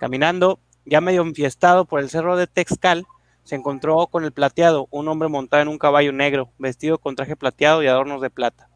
Caminando, 0.00 0.58
ya 0.84 1.00
medio 1.00 1.22
enfiestado 1.22 1.84
por 1.84 2.00
el 2.00 2.10
cerro 2.10 2.36
de 2.36 2.48
Texcal, 2.48 3.06
se 3.44 3.54
encontró 3.54 4.08
con 4.08 4.24
el 4.24 4.32
plateado, 4.32 4.88
un 4.90 5.06
hombre 5.06 5.28
montado 5.28 5.62
en 5.62 5.68
un 5.68 5.78
caballo 5.78 6.12
negro, 6.12 6.50
vestido 6.58 6.98
con 6.98 7.14
traje 7.14 7.36
plateado 7.36 7.84
y 7.84 7.86
adornos 7.86 8.20
de 8.20 8.30
plata. 8.30 8.68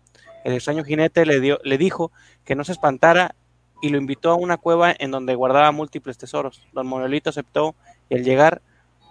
El 0.45 0.53
extraño 0.55 0.85
jinete 0.85 1.27
le, 1.27 1.41
dio, 1.41 1.59
le 1.65 1.79
dijo 1.79 2.13
que 2.45 2.55
no 2.55 2.63
se 2.63 2.73
espantara 2.73 3.35
y 3.83 3.91
lo 3.91 3.99
invitó 3.99 4.31
a 4.31 4.37
una 4.37 4.57
cueva 4.57 4.95
en 4.99 5.11
donde 5.11 5.35
guardaba 5.35 5.73
múltiples 5.73 6.17
tesoros. 6.17 6.67
Don 6.73 6.87
Manuelito 6.87 7.29
aceptó 7.29 7.75
y 8.09 8.15
al 8.15 8.25
llegar 8.25 8.63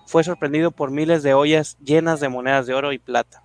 fue 0.07 0.23
sorprendido 0.23 0.71
por 0.71 0.89
miles 0.89 1.21
de 1.21 1.35
ollas 1.35 1.77
llenas 1.83 2.19
de 2.19 2.29
monedas 2.29 2.65
de 2.65 2.73
oro 2.73 2.91
y 2.93 2.97
plata. 2.97 3.43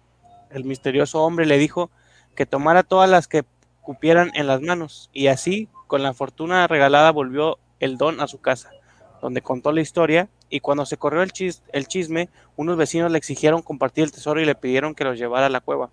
El 0.51 0.65
misterioso 0.65 1.23
hombre 1.23 1.45
le 1.45 1.59
dijo 1.59 1.91
que 2.35 2.47
tomara 2.47 2.83
todas 2.83 3.11
las 3.11 3.29
que 3.29 3.45
cupieran 3.83 4.31
en 4.35 4.47
las 4.47 4.63
manos 4.63 5.11
y 5.13 5.27
así, 5.27 5.69
con 5.87 6.03
la 6.03 6.15
fortuna 6.15 6.67
regalada, 6.67 7.11
volvió 7.13 7.59
el 7.81 7.99
don 7.99 8.21
a 8.21 8.29
su 8.29 8.41
casa, 8.41 8.71
donde 9.21 9.43
contó 9.43 9.73
la 9.73 9.81
historia 9.81 10.29
y 10.49 10.61
cuando 10.61 10.87
se 10.87 10.97
corrió 10.97 11.23
el, 11.23 11.33
chis- 11.33 11.63
el 11.73 11.89
chisme, 11.89 12.29
unos 12.55 12.77
vecinos 12.77 13.11
le 13.11 13.19
exigieron 13.19 13.63
compartir 13.63 14.05
el 14.05 14.13
tesoro 14.13 14.41
y 14.41 14.45
le 14.45 14.55
pidieron 14.55 14.95
que 14.95 15.05
los 15.05 15.19
llevara 15.19 15.47
a 15.47 15.51
la 15.51 15.61
cueva. 15.61 15.91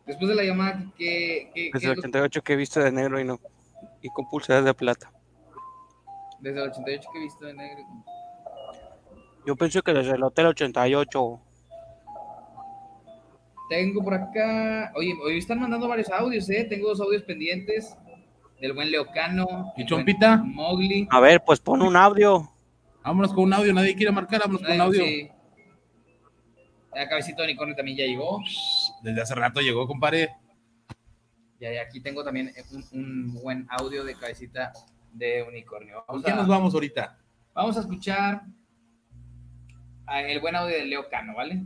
Después 0.05 0.29
de 0.29 0.35
la 0.35 0.43
llamada, 0.43 0.83
¿qué, 0.97 1.49
qué, 1.53 1.69
qué 1.71 1.73
Desde 1.73 1.77
es 1.77 1.83
el 1.83 1.89
lo- 1.95 1.99
88 2.01 2.41
que 2.41 2.53
he 2.53 2.57
visto 2.57 2.79
de 2.81 2.91
negro 2.91 3.19
y 3.19 3.23
no. 3.23 3.39
Y 4.01 4.09
con 4.09 4.27
pulseras 4.29 4.65
de 4.65 4.73
plata. 4.73 5.11
desde 6.39 6.61
el 6.61 6.69
88 6.69 7.09
que 7.11 7.19
he 7.19 7.23
visto 7.23 7.45
de 7.45 7.53
negro? 7.53 7.83
Yo 9.45 9.55
pienso 9.55 9.81
que 9.81 9.93
desde 9.93 10.11
el 10.15 10.23
hotel 10.23 10.47
88. 10.47 11.39
Tengo 13.69 14.03
por 14.03 14.13
acá, 14.13 14.91
oye, 14.95 15.13
hoy 15.23 15.37
están 15.37 15.59
mandando 15.59 15.87
varios 15.87 16.09
audios, 16.11 16.49
¿eh? 16.49 16.65
Tengo 16.69 16.89
dos 16.89 16.99
audios 17.01 17.23
pendientes 17.23 17.97
del 18.59 18.73
buen 18.73 18.91
Leocano. 18.91 19.71
¿Y 19.77 19.85
Chompita? 19.85 20.35
Mowgli. 20.37 21.07
A 21.11 21.19
ver, 21.21 21.41
pues 21.45 21.59
pon 21.61 21.81
un 21.81 21.95
audio. 21.95 22.49
Vámonos 23.03 23.33
con 23.33 23.43
un 23.43 23.53
audio, 23.53 23.73
nadie 23.73 23.95
quiere 23.95 24.11
marcar, 24.11 24.41
vámonos 24.41 24.61
con 24.61 24.71
un 24.71 24.81
audio. 24.81 25.03
sí. 25.03 25.29
La 26.95 27.09
cabecita 27.09 27.41
de 27.41 27.47
unicornio 27.49 27.75
también 27.75 27.97
ya 27.97 28.05
llegó. 28.05 28.39
Desde 29.01 29.21
hace 29.21 29.33
rato 29.33 29.61
llegó, 29.61 29.87
compadre. 29.87 30.29
Ya, 31.59 31.69
aquí 31.81 32.01
tengo 32.01 32.23
también 32.23 32.53
un, 32.71 32.85
un 32.99 33.33
buen 33.41 33.67
audio 33.69 34.03
de 34.03 34.13
cabecita 34.15 34.71
de 35.11 35.41
unicornio. 35.43 36.03
¿Con 36.05 36.21
quién 36.21 36.35
nos 36.35 36.47
vamos 36.47 36.73
ahorita? 36.73 37.17
Vamos 37.53 37.77
a 37.77 37.79
escuchar 37.79 38.43
el 40.07 40.39
buen 40.39 40.55
audio 40.55 40.75
de 40.75 40.85
Leo 40.85 41.09
Cano, 41.09 41.35
¿vale? 41.35 41.63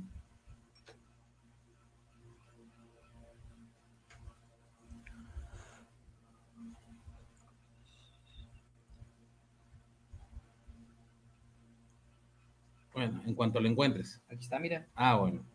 Bueno, 12.97 13.21
en 13.27 13.35
cuanto 13.35 13.59
lo 13.59 13.69
encuentres. 13.69 14.23
Aquí 14.27 14.43
está, 14.43 14.57
mira. 14.57 14.87
Ah, 14.95 15.17
bueno. 15.17 15.45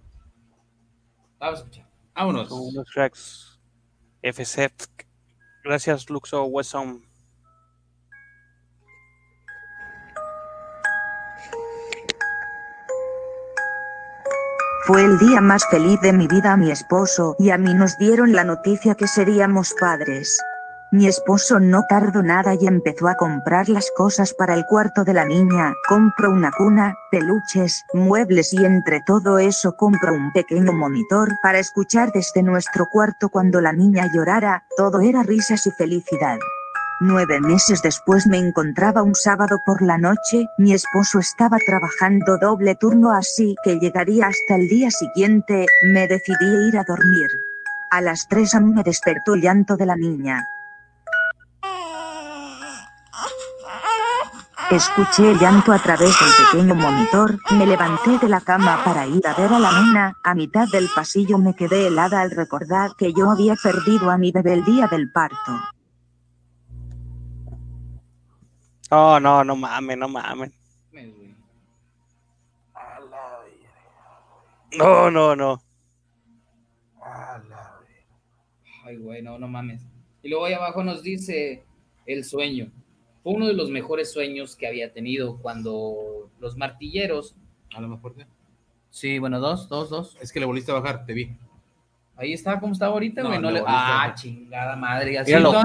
Vamos 1.41 1.59
a 1.59 1.63
escuchar. 1.65 1.89
Vámonos. 2.15 2.49
Unos 2.53 2.87
tracks. 2.95 3.61
FC. 4.23 4.71
Gracias, 5.65 6.09
Luxo 6.09 6.45
Wesson. 6.45 7.05
Fue 14.87 15.05
el 15.05 15.19
día 15.19 15.41
más 15.41 15.67
feliz 15.69 16.01
de 16.01 16.13
mi 16.13 16.29
vida 16.29 16.53
a 16.53 16.57
mi 16.57 16.71
esposo 16.71 17.35
y 17.41 17.51
a 17.51 17.59
mí 17.59 17.75
nos 17.75 17.99
dieron 17.99 18.33
la 18.35 18.45
noticia 18.45 18.95
que 18.95 19.09
seríamos 19.09 19.75
padres. 19.81 20.41
Mi 20.93 21.07
esposo 21.07 21.59
no 21.59 21.87
tardó 21.89 22.23
nada 22.23 22.53
y 22.53 22.67
empezó 22.67 23.09
a 23.09 23.15
comprar 23.15 23.71
las 23.71 23.91
cosas 23.97 24.35
para 24.35 24.53
el 24.53 24.67
cuarto 24.67 25.05
de 25.05 25.15
la 25.15 25.25
niña, 25.25 25.73
compró 25.89 26.31
una 26.31 26.51
cuna, 26.53 26.95
peluches, 27.11 27.83
muebles 27.95 28.53
y 28.53 28.63
entre 28.63 29.01
todo 29.01 29.39
eso 29.39 29.75
compró 29.75 30.13
un 30.13 30.31
pequeño 30.33 30.75
monitor 30.75 31.31
para 31.43 31.59
escuchar 31.61 32.13
desde 32.13 32.43
nuestro 32.43 32.89
cuarto 32.93 33.31
cuando 33.31 33.63
la 33.63 33.73
niña 33.73 34.11
llorara, 34.15 34.65
todo 34.77 35.01
era 35.01 35.23
risas 35.23 35.67
y 35.67 35.71
felicidad. 35.71 36.39
Nueve 37.01 37.41
meses 37.41 37.81
después 37.81 38.27
me 38.27 38.37
encontraba 38.37 39.03
un 39.03 39.15
sábado 39.15 39.63
por 39.65 39.81
la 39.81 39.97
noche, 39.97 40.47
mi 40.59 40.75
esposo 40.75 41.21
estaba 41.21 41.57
trabajando 41.67 42.37
doble 42.37 42.75
turno 42.75 43.13
así 43.13 43.57
que 43.65 43.81
llegaría 43.81 44.27
hasta 44.27 44.57
el 44.57 44.69
día 44.69 44.91
siguiente, 44.91 45.65
me 45.85 46.07
decidí 46.07 46.69
ir 46.69 46.77
a 46.77 46.85
dormir. 46.87 47.31
A 47.91 48.03
las 48.03 48.29
tres 48.29 48.55
me 48.61 48.83
despertó 48.83 49.33
el 49.33 49.41
llanto 49.41 49.79
de 49.79 49.87
la 49.87 49.97
niña. 49.97 50.47
Escuché 54.71 55.33
el 55.33 55.39
llanto 55.39 55.73
a 55.73 55.79
través 55.79 56.15
del 56.19 56.47
pequeño 56.47 56.75
monitor, 56.75 57.39
me 57.51 57.67
levanté 57.67 58.19
de 58.19 58.29
la 58.29 58.41
cama 58.41 58.83
para 58.85 59.07
ir 59.07 59.27
a 59.27 59.35
ver 59.35 59.53
a 59.53 59.59
la 59.59 59.83
nena, 59.83 60.17
a 60.23 60.35
mitad 60.35 60.67
del 60.69 60.89
pasillo 60.95 61.37
me 61.37 61.55
quedé 61.55 61.89
helada 61.89 62.23
al 62.23 62.31
recordar 62.31 62.93
que 62.97 63.13
yo 63.13 63.31
había 63.31 63.55
perdido 63.57 64.11
a 64.11 64.17
mi 64.17 64.33
bebé 64.33 64.55
el 64.55 64.65
día 64.65 64.87
del 64.87 65.13
parto. 65.13 65.53
Oh, 68.91 69.19
no, 69.21 69.45
no 69.45 69.57
mames, 69.57 69.99
no 69.99 70.09
mames. 70.09 70.53
No, 74.77 75.11
no, 75.11 75.37
no. 75.37 75.63
Ay, 78.85 78.97
güey, 78.97 79.23
no, 79.23 79.39
no 79.39 79.49
mames. 79.49 79.83
Y 80.23 80.29
luego 80.29 80.47
ahí 80.47 80.55
abajo 80.55 80.83
nos 80.83 81.03
dice 81.03 81.65
el 82.07 82.25
sueño. 82.25 82.71
Fue 83.23 83.33
uno 83.33 83.47
de 83.47 83.55
los 83.55 83.71
mejores 83.71 84.13
sueños 84.13 84.57
que 84.57 84.67
había 84.67 84.93
tenido 84.93 85.39
cuando 85.39 86.31
los 86.41 86.57
martilleros. 86.57 87.37
A 87.75 87.81
lo 87.81 87.89
mejor. 87.89 88.15
Sí, 88.91 89.19
bueno, 89.19 89.39
dos, 89.39 89.69
dos, 89.69 89.91
dos. 89.91 90.17
Es 90.21 90.33
que 90.33 90.41
le 90.41 90.47
volviste 90.47 90.73
a 90.73 90.75
bajar, 90.75 91.07
te 91.07 91.13
vi. 91.13 91.37
Ahí 92.17 92.33
está, 92.33 92.59
como 92.61 92.73
está 92.73 92.87
ahorita, 92.87 93.23
güey. 93.23 93.39
No, 93.39 93.51
le... 93.51 93.63
Ah, 93.67 94.13
chingada 94.15 94.77
madre. 94.77 95.19
Así 95.19 95.31
Míralo. 95.31 95.63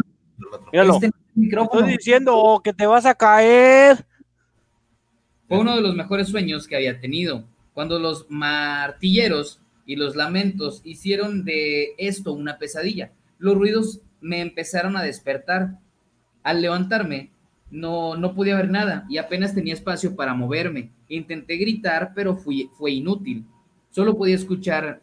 Míralo. 0.71 0.93
Este 0.95 1.11
micrófono. 1.35 1.81
Estoy 1.81 1.97
diciendo 1.97 2.61
que 2.63 2.73
te 2.73 2.85
vas 2.85 3.05
a 3.05 3.15
caer. 3.15 4.05
Fue 5.47 5.59
uno 5.59 5.75
de 5.75 5.81
los 5.81 5.95
mejores 5.95 6.29
sueños 6.29 6.67
que 6.67 6.75
había 6.75 6.99
tenido. 6.99 7.43
Cuando 7.73 7.99
los 7.99 8.25
martilleros 8.29 9.61
y 9.85 9.95
los 9.95 10.15
lamentos 10.15 10.81
hicieron 10.83 11.43
de 11.43 11.95
esto 11.97 12.33
una 12.33 12.57
pesadilla. 12.57 13.11
Los 13.39 13.55
ruidos 13.55 14.01
me 14.21 14.41
empezaron 14.41 14.95
a 14.97 15.03
despertar. 15.03 15.79
Al 16.43 16.61
levantarme, 16.61 17.31
no, 17.69 18.15
no 18.15 18.33
podía 18.33 18.55
ver 18.55 18.69
nada 18.69 19.05
y 19.09 19.17
apenas 19.17 19.53
tenía 19.53 19.73
espacio 19.73 20.15
para 20.15 20.33
moverme. 20.33 20.91
Intenté 21.09 21.57
gritar, 21.57 22.11
pero 22.15 22.35
fui, 22.35 22.69
fue 22.77 22.91
inútil. 22.91 23.45
Solo 23.89 24.17
podía 24.17 24.35
escuchar 24.35 25.01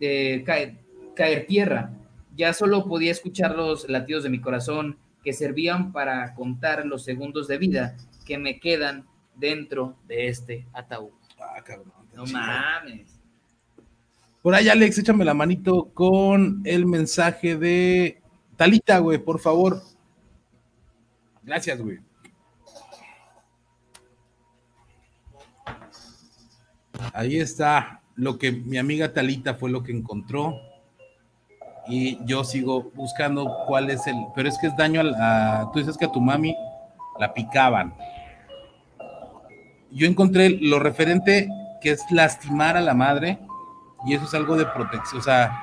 eh, 0.00 0.42
caer, 0.44 0.76
caer 1.14 1.46
tierra. 1.46 1.90
Ya 2.36 2.52
solo 2.52 2.86
podía 2.86 3.12
escuchar 3.12 3.56
los 3.56 3.88
latidos 3.88 4.22
de 4.22 4.30
mi 4.30 4.40
corazón 4.40 4.98
que 5.24 5.32
servían 5.32 5.92
para 5.92 6.34
contar 6.34 6.86
los 6.86 7.04
segundos 7.04 7.48
de 7.48 7.58
vida 7.58 7.96
que 8.24 8.38
me 8.38 8.60
quedan 8.60 9.06
dentro 9.34 9.96
de 10.06 10.28
este 10.28 10.66
ataúd. 10.72 11.10
Ah, 11.40 11.62
cabrón. 11.64 11.92
No 12.14 12.24
mames. 12.26 13.20
Por 14.42 14.54
ahí, 14.54 14.68
Alex, 14.68 14.98
échame 14.98 15.24
la 15.24 15.34
manito 15.34 15.90
con 15.92 16.62
el 16.64 16.86
mensaje 16.86 17.56
de 17.56 18.22
Talita, 18.56 18.98
güey, 18.98 19.18
por 19.18 19.40
favor. 19.40 19.82
Gracias, 21.46 21.80
güey. 21.80 22.00
Ahí 27.12 27.38
está 27.38 28.02
lo 28.16 28.36
que 28.36 28.50
mi 28.50 28.78
amiga 28.78 29.12
Talita 29.12 29.54
fue 29.54 29.70
lo 29.70 29.84
que 29.84 29.92
encontró. 29.92 30.56
Y 31.88 32.18
yo 32.26 32.42
sigo 32.42 32.90
buscando 32.94 33.58
cuál 33.68 33.90
es 33.90 34.08
el. 34.08 34.16
Pero 34.34 34.48
es 34.48 34.58
que 34.58 34.66
es 34.66 34.76
daño 34.76 35.02
a. 35.16 35.70
tú 35.72 35.78
dices 35.78 35.96
que 35.96 36.06
a 36.06 36.12
tu 36.12 36.20
mami 36.20 36.56
la 37.20 37.32
picaban. 37.32 37.94
Yo 39.92 40.08
encontré 40.08 40.50
lo 40.50 40.80
referente 40.80 41.48
que 41.80 41.92
es 41.92 42.02
lastimar 42.10 42.76
a 42.76 42.80
la 42.80 42.94
madre. 42.94 43.38
Y 44.04 44.14
eso 44.14 44.24
es 44.24 44.34
algo 44.34 44.56
de 44.56 44.66
protección. 44.66 45.20
O 45.20 45.24
sea, 45.24 45.56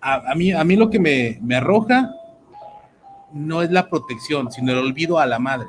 a, 0.00 0.34
mí, 0.34 0.52
a 0.52 0.64
mí 0.64 0.76
lo 0.76 0.88
que 0.88 0.98
me, 0.98 1.38
me 1.42 1.56
arroja 1.56 2.14
no 3.32 3.62
es 3.62 3.70
la 3.70 3.88
protección, 3.88 4.50
sino 4.50 4.72
el 4.72 4.78
olvido 4.78 5.18
a 5.18 5.26
la 5.26 5.38
madre. 5.38 5.68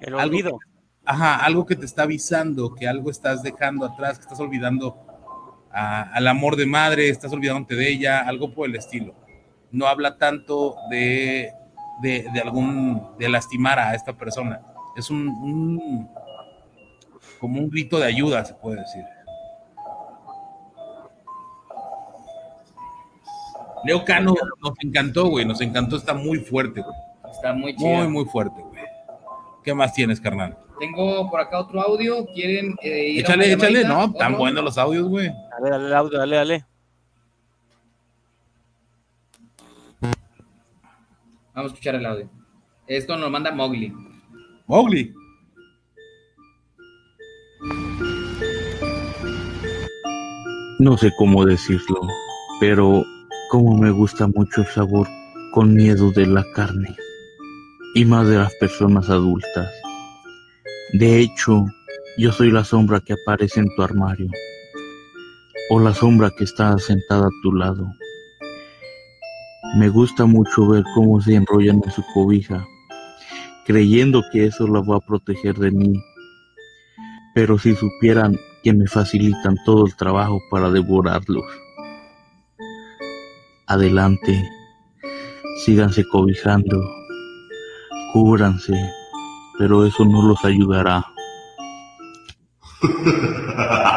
El 0.00 0.14
olvido. 0.14 0.58
ajá, 1.04 1.36
algo 1.36 1.64
que 1.66 1.76
te 1.76 1.86
está 1.86 2.02
avisando 2.02 2.74
que 2.74 2.86
algo 2.86 3.10
estás 3.10 3.42
dejando 3.42 3.86
atrás, 3.86 4.18
que 4.18 4.22
estás 4.22 4.40
olvidando 4.40 4.98
al 5.70 6.28
amor 6.28 6.54
de 6.56 6.66
madre, 6.66 7.08
estás 7.08 7.32
olvidándote 7.32 7.74
de 7.74 7.90
ella, 7.90 8.20
algo 8.20 8.52
por 8.54 8.68
el 8.68 8.76
estilo. 8.76 9.14
No 9.72 9.86
habla 9.88 10.18
tanto 10.18 10.76
de, 10.88 11.52
de, 12.00 12.40
algún, 12.42 13.16
de 13.18 13.28
lastimar 13.28 13.80
a 13.80 13.94
esta 13.94 14.16
persona. 14.16 14.60
Es 14.96 15.10
un, 15.10 15.26
un, 15.28 16.08
como 17.40 17.60
un 17.60 17.68
grito 17.70 17.98
de 17.98 18.06
ayuda, 18.06 18.44
se 18.44 18.54
puede 18.54 18.80
decir. 18.80 19.02
Leo 23.84 24.04
Cano 24.04 24.34
nos 24.62 24.72
encantó, 24.82 25.28
güey, 25.28 25.44
nos 25.44 25.60
encantó, 25.60 25.96
está 25.96 26.14
muy 26.14 26.38
fuerte, 26.38 26.80
güey. 26.80 26.94
Está 27.30 27.52
muy 27.52 27.76
chido. 27.76 27.88
Muy, 27.88 28.08
muy 28.08 28.24
fuerte, 28.24 28.60
güey. 28.60 28.82
¿Qué 29.62 29.74
más 29.74 29.92
tienes, 29.92 30.20
carnal? 30.20 30.56
Tengo 30.78 31.30
por 31.30 31.40
acá 31.40 31.58
otro 31.58 31.80
audio, 31.80 32.26
¿quieren 32.34 32.74
eh, 32.82 33.08
ir 33.08 33.20
Échale, 33.20 33.52
échale, 33.52 33.84
no, 33.84 34.12
tan 34.12 34.36
buenos 34.36 34.64
los 34.64 34.78
audios, 34.78 35.08
güey. 35.08 35.28
Dale, 35.28 35.70
dale 35.70 35.86
el 35.86 35.94
audio, 35.94 36.18
dale, 36.18 36.36
dale. 36.36 36.66
Vamos 41.54 41.70
a 41.70 41.74
escuchar 41.74 41.94
el 41.94 42.06
audio. 42.06 42.28
Esto 42.86 43.16
nos 43.16 43.30
manda 43.30 43.52
Mowgli. 43.52 43.92
Mowgli. 44.66 45.14
No 50.80 50.98
sé 50.98 51.12
cómo 51.16 51.44
decirlo, 51.44 52.00
pero 52.60 53.04
como 53.54 53.78
me 53.78 53.92
gusta 53.92 54.26
mucho 54.26 54.62
el 54.62 54.66
sabor 54.66 55.06
con 55.52 55.74
miedo 55.74 56.10
de 56.10 56.26
la 56.26 56.44
carne 56.56 56.96
y 57.94 58.04
más 58.04 58.26
de 58.26 58.36
las 58.36 58.52
personas 58.56 59.08
adultas. 59.08 59.70
De 60.94 61.20
hecho, 61.20 61.64
yo 62.18 62.32
soy 62.32 62.50
la 62.50 62.64
sombra 62.64 62.98
que 62.98 63.12
aparece 63.12 63.60
en 63.60 63.68
tu 63.76 63.82
armario 63.84 64.28
o 65.70 65.78
la 65.78 65.94
sombra 65.94 66.32
que 66.36 66.42
está 66.42 66.76
sentada 66.78 67.26
a 67.26 67.40
tu 67.44 67.52
lado. 67.52 67.86
Me 69.78 69.88
gusta 69.88 70.24
mucho 70.24 70.66
ver 70.66 70.82
cómo 70.92 71.20
se 71.20 71.36
enrollan 71.36 71.80
en 71.84 71.92
su 71.92 72.02
cobija, 72.12 72.66
creyendo 73.66 74.24
que 74.32 74.46
eso 74.46 74.66
la 74.66 74.80
va 74.80 74.96
a 74.96 75.06
proteger 75.06 75.54
de 75.54 75.70
mí. 75.70 75.92
Pero 77.36 77.56
si 77.56 77.76
supieran 77.76 78.36
que 78.64 78.72
me 78.72 78.88
facilitan 78.88 79.56
todo 79.64 79.86
el 79.86 79.94
trabajo 79.94 80.40
para 80.50 80.72
devorarlos 80.72 81.44
adelante, 83.66 84.42
síganse 85.64 86.04
cobijando, 86.08 86.80
cúbranse, 88.12 88.74
pero 89.58 89.86
eso 89.86 90.04
no 90.04 90.22
los 90.22 90.44
ayudará. 90.44 91.04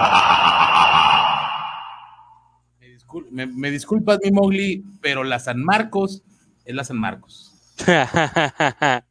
Me, 3.31 3.69
disculpas, 3.69 4.18
mi 4.23 4.31
Mowgli, 4.31 4.84
pero 4.99 5.23
la 5.23 5.38
San 5.38 5.64
Marcos 5.64 6.23
es 6.65 6.73
la 6.73 6.84
San 6.84 6.98
Marcos. 6.98 7.53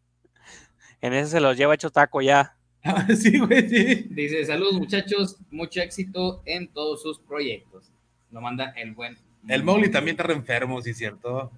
En 1.03 1.13
ese 1.13 1.31
se 1.31 1.41
los 1.41 1.57
lleva 1.57 1.75
hecho 1.75 1.91
taco 1.91 2.21
ya. 2.21 2.57
sí, 3.17 3.39
güey, 3.39 3.69
sí. 3.69 4.07
Dice, 4.11 4.45
saludos 4.45 4.75
muchachos, 4.75 5.37
mucho 5.51 5.81
éxito 5.81 6.43
en 6.47 6.73
todos 6.73 7.03
sus 7.03 7.21
proyectos. 7.21 7.93
Lo 8.31 8.41
manda 8.41 8.73
el 8.77 8.93
buen. 8.95 9.17
El 9.49 9.65
Mowgli 9.65 9.91
también 9.91 10.15
está 10.15 10.25
re 10.25 10.35
enfermo, 10.35 10.81
sí, 10.83 10.95
cierto. 10.95 11.51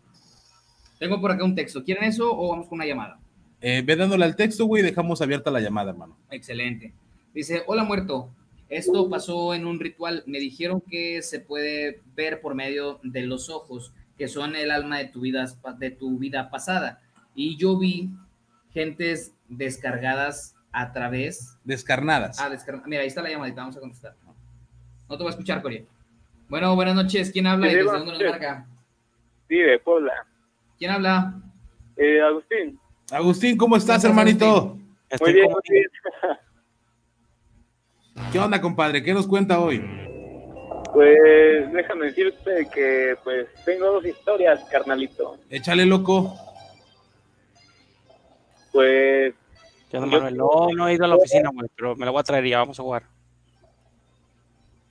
Tengo 0.99 1.21
por 1.21 1.31
acá 1.31 1.45
un 1.45 1.55
texto. 1.55 1.85
¿Quieren 1.85 2.05
eso 2.05 2.31
o 2.31 2.51
vamos 2.51 2.67
con 2.67 2.77
una 2.79 2.87
llamada? 2.87 3.19
Eh, 3.61 3.83
ve 3.85 3.97
dándole 3.97 4.25
al 4.25 4.37
texto, 4.37 4.67
güey, 4.67 4.83
dejamos 4.83 5.23
abierta 5.23 5.51
la 5.51 5.61
llamada, 5.61 5.91
hermano. 5.91 6.17
Excelente. 6.31 6.93
Dice, 7.35 7.63
hola 7.67 7.85
muerto. 7.85 8.31
Esto 8.69 9.09
pasó 9.09 9.55
en 9.55 9.67
un 9.67 9.81
ritual. 9.81 10.23
Me 10.27 10.39
dijeron 10.39 10.83
que 10.83 11.23
se 11.23 11.41
puede 11.41 12.03
ver 12.15 12.41
por 12.41 12.55
medio 12.55 13.01
de 13.03 13.23
los 13.23 13.49
ojos, 13.49 13.93
que 14.19 14.29
son 14.29 14.57
el 14.57 14.71
alma 14.71 14.99
de 14.99 15.07
tu 15.07 15.21
vida, 15.21 15.47
de 15.79 15.91
tu 15.91 16.19
vida 16.19 16.51
pasada. 16.51 17.01
Y 17.35 17.57
yo 17.57 17.79
vi 17.79 18.11
gentes 18.73 19.35
descargadas 19.49 20.55
a 20.73 20.93
través. 20.93 21.57
Descarnadas. 21.65 22.39
Ah, 22.39 22.51
Mira, 22.87 23.03
ahí 23.03 23.09
está 23.09 23.23
la 23.23 23.31
llamadita, 23.31 23.63
vamos 23.63 23.77
a 23.77 23.81
contestar. 23.81 24.15
No 25.09 25.17
te 25.17 25.23
voy 25.23 25.29
a 25.29 25.31
escuchar, 25.31 25.63
Corea. 25.63 25.83
Bueno, 26.49 26.75
buenas 26.75 26.95
noches. 26.95 27.31
¿Quién 27.31 27.47
habla 27.47 27.67
y 27.67 27.75
desde 27.75 27.85
dónde 27.85 28.13
nos 28.13 28.23
marca? 28.23 28.67
Sí, 29.49 29.57
de 29.57 29.79
Puebla. 29.79 30.27
¿Quién 30.79 30.91
habla? 30.93 31.35
Eh, 31.97 32.21
Agustín. 32.23 32.81
Agustín, 33.11 33.57
¿cómo 33.59 33.77
estás, 33.77 34.03
hermanito? 34.05 34.79
Muy 35.21 35.33
bien, 35.33 35.51
muy 35.51 35.61
bien. 35.69 35.85
¿Qué 38.33 38.39
onda, 38.39 38.61
compadre? 38.61 39.03
¿Qué 39.03 39.13
nos 39.13 39.27
cuenta 39.27 39.61
hoy? 39.61 39.85
Pues 40.95 41.71
déjame 41.73 42.07
decirte 42.07 42.67
que 42.73 43.17
pues 43.23 43.47
tengo 43.65 43.93
dos 43.93 44.07
historias, 44.07 44.65
carnalito. 44.71 45.37
Échale, 45.51 45.85
loco. 45.85 46.35
Pues... 48.73 49.35
¿Qué 49.91 49.97
onda, 49.99 50.07
Manuel? 50.07 50.37
No, 50.37 50.69
no 50.75 50.89
he 50.89 50.95
ido 50.95 51.05
a 51.05 51.09
la 51.09 51.17
oficina, 51.17 51.51
güey, 51.53 51.69
pero 51.77 51.95
me 51.95 52.07
la 52.07 52.11
voy 52.11 52.21
a 52.21 52.25
traer 52.25 52.47
y 52.47 52.51
ya 52.51 52.59
vamos 52.59 52.81
a 52.81 52.83
jugar. 52.83 53.03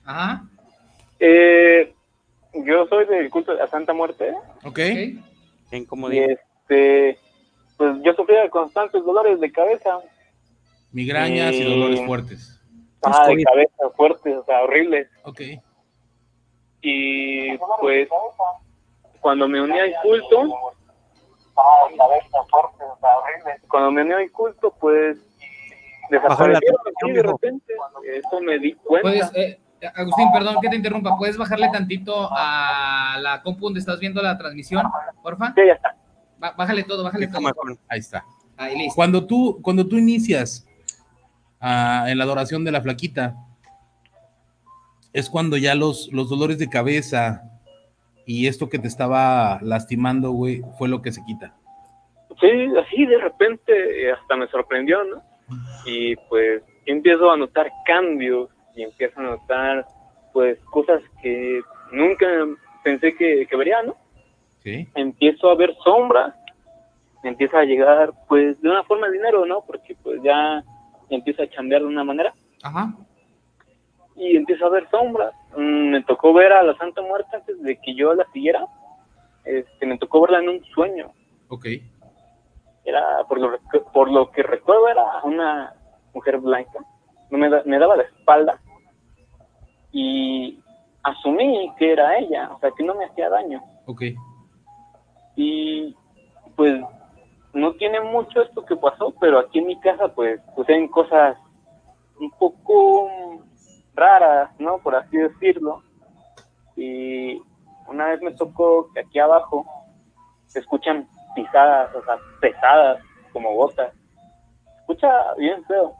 Ajá. 0.04 0.48
Eh, 1.20 1.94
yo 2.64 2.86
soy 2.86 3.06
del 3.06 3.30
culto 3.30 3.52
de 3.52 3.58
la 3.58 3.66
Santa 3.68 3.92
Muerte. 3.92 4.32
Ok. 4.64 4.78
Bien, 5.70 5.84
como 5.86 6.10
Y 6.10 6.18
este, 6.18 7.18
pues 7.76 7.96
yo 8.02 8.12
sufría 8.14 8.42
de 8.42 8.50
constantes 8.50 9.04
dolores 9.04 9.38
de 9.40 9.52
cabeza. 9.52 9.98
Migrañas 10.92 11.52
y, 11.52 11.62
Y- 11.62 11.78
dolores 11.78 12.06
fuertes. 12.06 12.54
Ah, 13.02 13.28
de 13.28 13.42
cabeza 13.44 13.90
fuertes, 13.96 14.36
o 14.36 14.44
sea, 14.44 14.62
horribles. 14.62 15.08
Ok. 15.24 15.40
Y 16.80 17.56
pues 17.80 18.08
cuando 19.20 19.48
me 19.48 19.60
uní 19.60 19.78
al 19.78 19.92
culto, 20.02 20.48
cuando 23.68 23.90
me 23.90 24.02
uní 24.02 24.12
al 24.14 24.30
culto, 24.32 24.74
pues 24.80 25.18
desaparecieron 26.10 26.80
así 26.96 27.12
de 27.12 27.22
repente. 27.22 27.74
Eso 28.04 28.40
me 28.40 28.58
di 28.58 28.72
cuenta. 28.74 29.02
Puedes, 29.10 29.30
eh, 29.34 29.60
Agustín, 29.94 30.32
perdón 30.32 30.56
que 30.60 30.68
te 30.68 30.76
interrumpa. 30.76 31.16
¿Puedes 31.16 31.36
bajarle 31.36 31.68
tantito 31.70 32.28
a 32.32 33.16
la 33.20 33.42
compu 33.42 33.66
donde 33.66 33.80
estás 33.80 34.00
viendo 34.00 34.20
la 34.20 34.36
transmisión, 34.36 34.84
porfa? 35.22 35.52
Sí, 35.54 35.62
ya 35.66 35.74
está. 35.74 35.96
bájale 36.56 36.82
todo, 36.84 37.04
bájale 37.04 37.28
todo. 37.28 37.40
Ahí 37.88 38.00
está. 38.00 38.24
Ahí 38.56 38.76
listo. 38.76 38.94
Cuando 38.96 39.26
tú, 39.26 39.60
cuando 39.62 39.86
tú 39.86 39.96
inicias 39.96 40.66
ah, 41.60 42.06
en 42.08 42.18
la 42.18 42.24
adoración 42.24 42.64
de 42.64 42.72
la 42.72 42.80
flaquita, 42.80 43.36
es 45.12 45.30
cuando 45.30 45.56
ya 45.56 45.74
los, 45.74 46.08
los 46.12 46.28
dolores 46.28 46.58
de 46.58 46.68
cabeza 46.68 47.42
y 48.26 48.46
esto 48.46 48.68
que 48.68 48.78
te 48.78 48.88
estaba 48.88 49.58
lastimando, 49.62 50.32
güey, 50.32 50.62
fue 50.76 50.88
lo 50.88 51.00
que 51.00 51.12
se 51.12 51.24
quita. 51.24 51.54
Sí, 52.40 52.50
así 52.76 53.06
de 53.06 53.18
repente 53.18 53.72
eh, 54.02 54.12
hasta 54.12 54.36
me 54.36 54.46
sorprendió, 54.48 55.02
¿no? 55.04 55.22
Y 55.86 56.14
pues 56.28 56.62
empiezo 56.84 57.30
a 57.30 57.36
notar 57.36 57.70
cambios 57.86 58.50
y 58.78 58.84
empiezo 58.84 59.18
a 59.18 59.24
notar 59.24 59.84
pues 60.32 60.58
cosas 60.70 61.02
que 61.20 61.60
nunca 61.90 62.26
pensé 62.84 63.14
que, 63.16 63.46
que 63.48 63.56
vería, 63.56 63.82
¿no? 63.82 63.96
Sí. 64.62 64.86
Empiezo 64.94 65.50
a 65.50 65.56
ver 65.56 65.74
sombras, 65.82 66.34
empieza 67.24 67.58
a 67.58 67.64
llegar 67.64 68.12
pues 68.28 68.60
de 68.62 68.68
una 68.70 68.84
forma 68.84 69.08
de 69.08 69.14
dinero, 69.14 69.44
¿no? 69.46 69.62
Porque 69.66 69.96
pues 70.02 70.22
ya 70.22 70.62
empiezo 71.10 71.42
a 71.42 71.48
chambear 71.48 71.80
de 71.82 71.88
una 71.88 72.04
manera 72.04 72.32
Ajá. 72.62 72.94
y 74.14 74.36
empiezo 74.36 74.66
a 74.66 74.70
ver 74.70 74.88
sombras. 74.90 75.34
Mm, 75.56 75.90
me 75.90 76.02
tocó 76.04 76.32
ver 76.32 76.52
a 76.52 76.62
la 76.62 76.76
Santa 76.76 77.02
Muerte 77.02 77.34
antes 77.34 77.60
de 77.62 77.76
que 77.80 77.94
yo 77.94 78.14
la 78.14 78.26
siguiera. 78.32 78.64
Este, 79.44 79.86
me 79.86 79.98
tocó 79.98 80.20
verla 80.20 80.38
en 80.40 80.50
un 80.50 80.64
sueño. 80.66 81.10
Ok. 81.48 81.66
era 82.84 83.02
por 83.28 83.40
lo, 83.40 83.58
por 83.92 84.10
lo 84.10 84.30
que 84.30 84.42
recuerdo 84.42 84.88
era 84.88 85.04
una 85.24 85.72
mujer 86.14 86.38
blanca 86.38 86.78
no 87.30 87.36
me, 87.38 87.48
da- 87.50 87.62
me 87.66 87.78
daba 87.78 87.96
la 87.96 88.02
espalda 88.04 88.60
y 89.92 90.60
asumí 91.02 91.72
que 91.78 91.92
era 91.92 92.18
ella 92.18 92.50
o 92.54 92.58
sea 92.60 92.70
que 92.76 92.84
no 92.84 92.94
me 92.94 93.04
hacía 93.06 93.28
daño 93.28 93.62
Ok. 93.86 94.02
y 95.36 95.96
pues 96.56 96.82
no 97.52 97.72
tiene 97.74 98.00
mucho 98.00 98.42
esto 98.42 98.64
que 98.64 98.76
pasó 98.76 99.14
pero 99.20 99.38
aquí 99.38 99.58
en 99.60 99.66
mi 99.66 99.80
casa 99.80 100.08
pues 100.14 100.40
suceden 100.54 100.88
cosas 100.88 101.36
un 102.20 102.30
poco 102.32 103.08
raras 103.94 104.50
no 104.58 104.78
por 104.78 104.96
así 104.96 105.16
decirlo 105.16 105.82
y 106.76 107.40
una 107.88 108.06
vez 108.08 108.20
me 108.22 108.32
tocó 108.32 108.92
que 108.92 109.00
aquí 109.00 109.18
abajo 109.18 109.66
se 110.46 110.60
escuchan 110.60 111.08
pisadas, 111.34 111.94
o 111.94 112.02
sea, 112.04 112.16
pesadas, 112.40 113.02
como 113.32 113.54
gotas. 113.54 113.92
Se 113.92 114.80
escucha 114.80 115.34
bien 115.36 115.62
feo. 115.64 115.94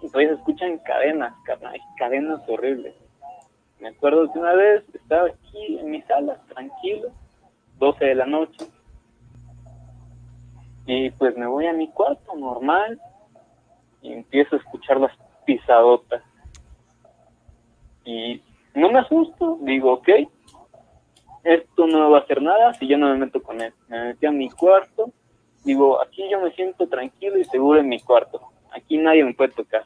Todavía 0.00 0.32
escuchan 0.32 0.78
cadenas, 0.78 1.34
carnal, 1.44 1.78
cadenas 1.98 2.40
horribles. 2.48 2.94
Me 3.80 3.88
acuerdo 3.88 4.30
que 4.32 4.38
una 4.38 4.54
vez 4.54 4.82
estaba 4.94 5.28
aquí 5.28 5.78
en 5.78 5.90
mi 5.90 6.02
sala, 6.02 6.38
tranquilo, 6.48 7.10
12 7.78 8.04
de 8.04 8.14
la 8.14 8.26
noche. 8.26 8.66
Y 10.86 11.10
pues 11.10 11.36
me 11.36 11.46
voy 11.46 11.66
a 11.66 11.72
mi 11.72 11.88
cuarto, 11.88 12.34
normal, 12.34 13.00
y 14.02 14.12
empiezo 14.12 14.56
a 14.56 14.58
escuchar 14.58 14.98
las 14.98 15.12
pisadotas. 15.44 16.22
Y 18.04 18.42
no 18.74 18.90
me 18.90 18.98
asusto, 19.00 19.58
digo, 19.62 19.92
ok, 19.92 20.08
esto 21.44 21.86
no 21.86 22.10
va 22.10 22.18
a 22.18 22.20
hacer 22.22 22.42
nada 22.42 22.74
si 22.74 22.86
yo 22.86 22.98
no 22.98 23.08
me 23.08 23.18
meto 23.18 23.42
con 23.42 23.60
él. 23.60 23.72
Me 23.88 24.06
metí 24.06 24.26
a 24.26 24.30
mi 24.30 24.50
cuarto, 24.50 25.10
digo, 25.64 26.02
aquí 26.02 26.28
yo 26.30 26.40
me 26.40 26.52
siento 26.52 26.86
tranquilo 26.88 27.38
y 27.38 27.44
seguro 27.44 27.80
en 27.80 27.88
mi 27.88 28.00
cuarto. 28.00 28.40
Aquí 28.72 28.98
nadie 28.98 29.24
me 29.24 29.34
puede 29.34 29.52
tocar. 29.52 29.84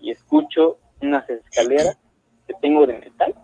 Y 0.00 0.10
escucho 0.10 0.78
unas 1.00 1.28
escaleras 1.28 1.98
que 2.46 2.54
tengo 2.60 2.86
de 2.86 2.98
metal. 2.98 3.34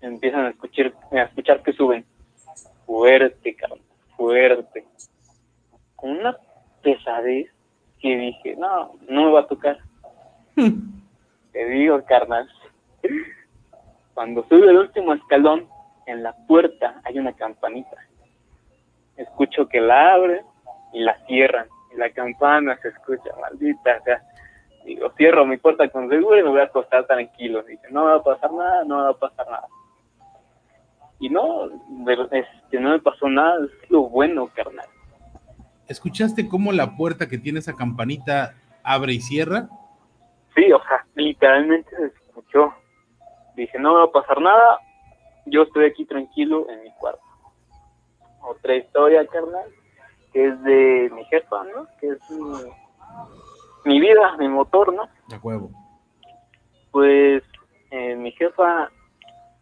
Empiezan 0.00 0.46
a 0.46 0.50
escuchar, 0.50 0.92
a 1.12 1.22
escuchar 1.22 1.62
que 1.62 1.72
suben. 1.72 2.04
Fuerte, 2.84 3.54
cabrón, 3.56 3.80
fuerte. 4.16 4.84
Con 5.96 6.10
una 6.10 6.36
pesadez 6.82 7.50
que 8.00 8.16
dije, 8.16 8.56
no, 8.56 8.92
no 9.08 9.24
me 9.24 9.32
va 9.32 9.40
a 9.40 9.46
tocar. 9.46 9.78
Te 11.52 11.64
digo, 11.66 12.02
carnal. 12.04 12.48
Cuando 14.14 14.46
sube 14.48 14.70
el 14.70 14.78
último 14.78 15.14
escalón, 15.14 15.68
en 16.06 16.22
la 16.22 16.34
puerta 16.46 17.00
hay 17.04 17.18
una 17.18 17.32
campanita. 17.32 17.96
Escucho 19.16 19.68
que 19.68 19.80
la 19.80 20.14
abren 20.14 20.44
y 20.92 21.00
la 21.00 21.18
cierran. 21.26 21.66
La 21.96 22.10
campana 22.10 22.76
se 22.82 22.88
escucha, 22.88 23.30
maldita. 23.40 23.98
O 24.00 24.04
sea, 24.04 24.22
digo, 24.84 25.10
cierro 25.16 25.46
mi 25.46 25.56
puerta 25.56 25.88
con 25.88 26.08
seguro 26.08 26.38
y 26.38 26.42
me 26.42 26.50
voy 26.50 26.60
a 26.60 26.64
acostar 26.64 27.06
tranquilo. 27.06 27.62
Dice, 27.62 27.88
no 27.90 28.04
me 28.04 28.10
va 28.12 28.16
a 28.16 28.22
pasar 28.22 28.52
nada, 28.52 28.84
no 28.84 28.96
me 28.98 29.02
va 29.04 29.10
a 29.10 29.14
pasar 29.18 29.46
nada. 29.46 29.66
Y 31.18 31.30
no, 31.30 31.68
de- 31.68 32.28
este, 32.32 32.78
no 32.80 32.90
me 32.90 32.98
pasó 33.00 33.28
nada. 33.28 33.56
Es 33.64 33.90
lo 33.90 34.02
bueno, 34.08 34.48
carnal. 34.54 34.86
¿Escuchaste 35.88 36.48
cómo 36.48 36.72
la 36.72 36.96
puerta 36.96 37.28
que 37.28 37.38
tiene 37.38 37.60
esa 37.60 37.72
campanita 37.74 38.54
abre 38.82 39.14
y 39.14 39.20
cierra? 39.20 39.68
Sí, 40.54 40.70
o 40.72 40.82
sea, 40.82 41.06
literalmente 41.14 41.88
se 41.96 42.06
escuchó. 42.06 42.74
Dije, 43.54 43.78
no 43.78 43.92
me 43.92 43.98
va 44.00 44.04
a 44.04 44.10
pasar 44.12 44.40
nada, 44.40 44.78
yo 45.46 45.62
estoy 45.62 45.86
aquí 45.86 46.04
tranquilo 46.04 46.68
en 46.68 46.82
mi 46.82 46.90
cuarto. 46.98 47.20
Otra 48.42 48.74
historia, 48.74 49.26
carnal, 49.26 49.68
que 50.36 50.48
es 50.48 50.62
de 50.64 51.10
mi 51.14 51.24
jefa, 51.24 51.64
¿no? 51.64 51.86
Que 51.98 52.08
es 52.08 52.30
mi, 52.30 52.70
mi 53.86 54.00
vida, 54.00 54.36
mi 54.36 54.48
motor, 54.48 54.92
¿no? 54.92 55.08
De 55.28 55.38
huevo. 55.38 55.70
Pues 56.90 57.42
eh, 57.90 58.14
mi 58.16 58.30
jefa 58.32 58.90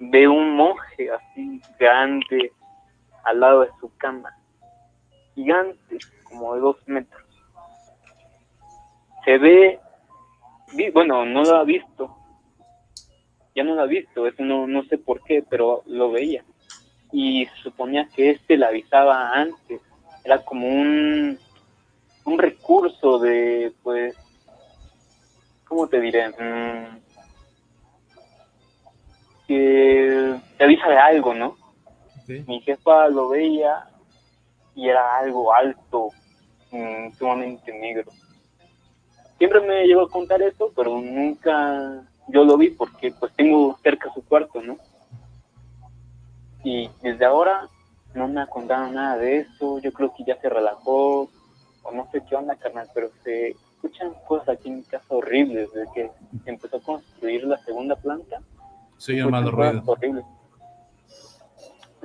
ve 0.01 0.27
un 0.27 0.57
monje 0.57 1.13
así 1.13 1.63
grande 1.79 2.51
al 3.23 3.39
lado 3.39 3.61
de 3.61 3.71
su 3.79 3.89
cama. 3.99 4.37
Gigante, 5.37 5.99
como 6.25 6.57
de 6.57 6.61
dos 6.61 6.77
metros. 6.87 7.23
Se 9.25 9.39
ve, 9.39 9.79
bueno, 10.93 11.25
no 11.25 11.45
lo 11.45 11.55
ha 11.55 11.63
visto. 11.63 12.17
Ya 13.55 13.63
no 13.63 13.77
lo 13.77 13.83
ha 13.83 13.87
visto, 13.87 14.27
eso 14.27 14.43
no, 14.43 14.67
no 14.67 14.83
sé 14.87 14.99
por 14.99 15.23
qué, 15.23 15.45
pero 15.49 15.85
lo 15.87 16.11
veía. 16.11 16.45
Y 17.13 17.47
suponía 17.63 18.09
que 18.09 18.31
este 18.31 18.57
la 18.57 18.69
avisaba 18.71 19.35
antes. 19.35 19.81
Era 20.25 20.43
como 20.43 20.67
un, 20.67 21.39
un 22.25 22.39
recurso 22.39 23.19
de, 23.19 23.73
pues, 23.83 24.17
¿cómo 25.69 25.87
te 25.87 26.01
diré? 26.01 26.29
Mm, 26.31 26.99
que 29.47 30.41
te 30.57 30.65
avisa 30.65 30.89
de 30.89 30.97
algo, 30.97 31.35
¿no? 31.35 31.57
Mi 32.27 32.61
jefa 32.63 33.09
lo 33.09 33.29
veía 33.29 33.87
y 34.75 34.89
era 34.89 35.19
algo 35.19 35.55
alto, 35.55 36.09
mm, 36.71 37.13
sumamente 37.19 37.73
negro. 37.79 38.11
Siempre 39.37 39.61
me 39.61 39.87
llegó 39.87 40.03
a 40.03 40.11
contar 40.11 40.41
eso, 40.41 40.73
pero 40.75 40.99
nunca 40.99 42.03
yo 42.29 42.45
lo 42.45 42.57
vi 42.57 42.71
porque 42.71 43.13
pues 43.13 43.33
tengo 43.35 43.77
cerca 43.83 44.11
su 44.15 44.25
cuarto, 44.25 44.63
¿no? 44.63 44.79
Y 46.63 46.89
desde 47.03 47.27
ahora 47.27 47.69
no 48.15 48.29
me 48.29 48.41
ha 48.41 48.47
contado 48.47 48.91
nada 48.91 49.17
de 49.19 49.39
eso, 49.39 49.79
yo 49.81 49.93
creo 49.93 50.13
que 50.17 50.25
ya 50.25 50.41
se 50.41 50.49
relajó, 50.49 51.29
o 51.83 51.93
no 51.93 52.09
sé 52.11 52.23
qué 52.29 52.37
onda, 52.37 52.57
carnal, 52.57 52.89
pero 52.95 53.11
se 53.23 53.51
escuchan 53.51 54.15
cosas 54.27 54.51
aquí 54.51 54.69
en 54.69 54.77
mi 54.77 54.83
casa 54.85 55.05
horribles, 55.09 55.71
desde 55.73 55.93
que 55.93 56.11
empezó 56.47 56.77
a 56.77 56.83
construir 56.83 57.45
la 57.45 57.59
segunda 57.59 57.97
planta. 57.97 58.41
Soy 58.97 59.17
llamado 59.17 59.51
ruido. 59.51 59.83
Horrible. 59.85 60.25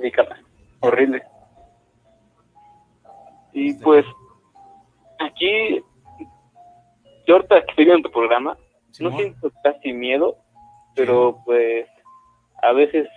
Sí, 0.02 0.12
carnal, 0.12 0.44
horrible. 0.82 1.24
Y 3.54 3.74
pues, 3.76 4.06
aquí, 5.20 5.84
yo 7.28 7.36
ahorita 7.36 7.62
que 7.62 7.70
estoy 7.70 7.86
viendo 7.86 8.10
tu 8.10 8.14
programa, 8.14 8.58
no 9.00 9.12
siento 9.16 9.52
casi 9.64 9.94
miedo, 9.94 10.38
pero 10.96 11.40
pues, 11.46 11.88
a 12.62 12.74
veces 12.74 13.08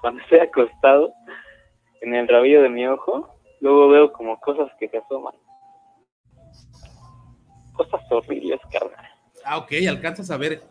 cuando 0.00 0.22
estoy 0.22 0.40
acostado 0.40 1.12
en 2.00 2.14
el 2.14 2.28
rabillo 2.28 2.62
de 2.62 2.68
mi 2.68 2.86
ojo, 2.86 3.34
luego 3.60 3.88
veo 3.88 4.12
como 4.12 4.38
cosas 4.40 4.70
que 4.78 4.88
se 4.88 4.98
asoman. 4.98 5.34
Cosas 7.72 8.00
horribles, 8.10 8.60
carnal. 8.72 9.06
Ah, 9.44 9.58
ok, 9.58 9.72
alcanzas 9.88 10.30
a 10.30 10.36
ver 10.36 10.62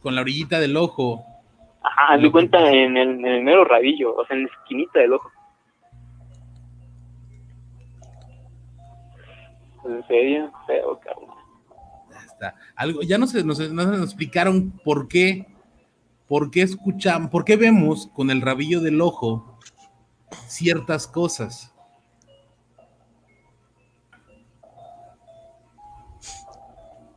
con 0.00 0.14
la 0.14 0.20
orillita 0.20 0.60
del 0.60 0.76
ojo. 0.76 1.24
Ajá, 1.82 2.16
me 2.18 2.30
cuenta 2.30 2.70
en 2.70 2.96
el, 2.96 3.10
en 3.10 3.26
el 3.26 3.42
mero 3.42 3.64
rabillo, 3.64 4.14
o 4.14 4.26
sea, 4.26 4.36
en 4.36 4.44
la 4.44 4.50
esquinita 4.50 5.00
del 5.00 5.14
ojo. 5.14 5.30
En 9.84 10.06
serio, 10.06 10.52
feo, 10.66 11.00
carnal. 11.00 11.36
Ya 12.10 12.18
está. 12.18 12.54
Algo, 12.76 13.02
ya 13.02 13.16
no 13.16 13.26
se 13.26 13.42
nos, 13.44 13.58
nos 13.70 14.02
explicaron 14.02 14.72
por 14.84 15.08
qué, 15.08 15.46
por 16.28 16.50
qué 16.50 16.62
escuchamos, 16.62 17.30
por 17.30 17.44
qué 17.44 17.56
vemos 17.56 18.08
con 18.08 18.30
el 18.30 18.42
rabillo 18.42 18.80
del 18.80 19.00
ojo 19.00 19.49
ciertas 20.46 21.06
cosas. 21.06 21.74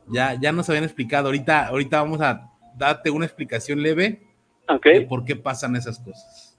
Ya, 0.06 0.34
ya 0.34 0.52
nos 0.52 0.68
habían 0.68 0.84
explicado. 0.84 1.26
Ahorita, 1.26 1.66
ahorita 1.68 2.02
vamos 2.02 2.20
a 2.20 2.50
darte 2.76 3.10
una 3.10 3.24
explicación 3.24 3.82
leve 3.82 4.22
okay. 4.68 5.00
de 5.00 5.06
por 5.06 5.24
qué 5.24 5.36
pasan 5.36 5.76
esas 5.76 5.98
cosas. 5.98 6.58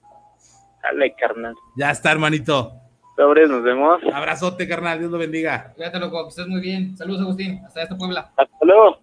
Dale, 0.82 1.16
carnal. 1.16 1.56
Ya 1.76 1.92
está, 1.92 2.12
hermanito. 2.12 2.74
Sobres, 3.16 3.50
nos 3.50 3.64
vemos. 3.64 4.02
Abrazote, 4.14 4.68
carnal. 4.68 5.00
Dios 5.00 5.12
lo 5.12 5.18
bendiga. 5.18 5.74
Cuídate, 5.76 6.00
loco. 6.00 6.24
Que 6.24 6.30
estés 6.30 6.48
muy 6.48 6.62
bien. 6.62 6.98
Saludos, 6.98 7.22
Agustín. 7.22 7.64
Hasta 7.66 7.84
esta 7.84 7.98
Puebla. 7.98 8.32
Hasta 8.36 8.66
luego. 8.66 9.00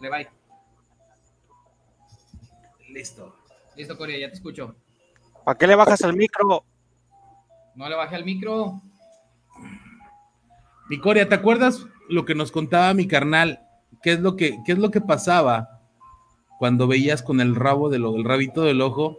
Le 0.00 0.10
bye. 0.10 0.28
Listo. 2.88 3.36
Listo, 3.76 3.96
Corea. 3.96 4.18
Ya 4.18 4.28
te 4.28 4.34
escucho. 4.34 4.74
¿Para 5.44 5.56
qué 5.56 5.66
le 5.66 5.74
bajas 5.74 6.02
al 6.02 6.14
micro? 6.14 6.64
No 7.74 7.88
le 7.88 7.94
bajé 7.94 8.16
al 8.16 8.24
micro. 8.24 8.80
Mi 10.88 10.98
Corea, 10.98 11.28
¿te 11.28 11.34
acuerdas 11.34 11.86
lo 12.08 12.24
que 12.24 12.34
nos 12.34 12.52
contaba 12.52 12.92
mi 12.92 13.06
carnal? 13.06 13.60
¿Qué 14.02 14.12
es 14.12 14.20
lo 14.20 14.36
que, 14.36 14.58
qué 14.66 14.72
es 14.72 14.78
lo 14.78 14.90
que 14.90 15.00
pasaba 15.00 15.80
cuando 16.58 16.86
veías 16.86 17.22
con 17.22 17.40
el 17.40 17.54
rabo 17.54 17.88
de 17.88 17.98
lo, 17.98 18.16
el 18.16 18.24
rabito 18.24 18.62
del 18.62 18.82
ojo? 18.82 19.18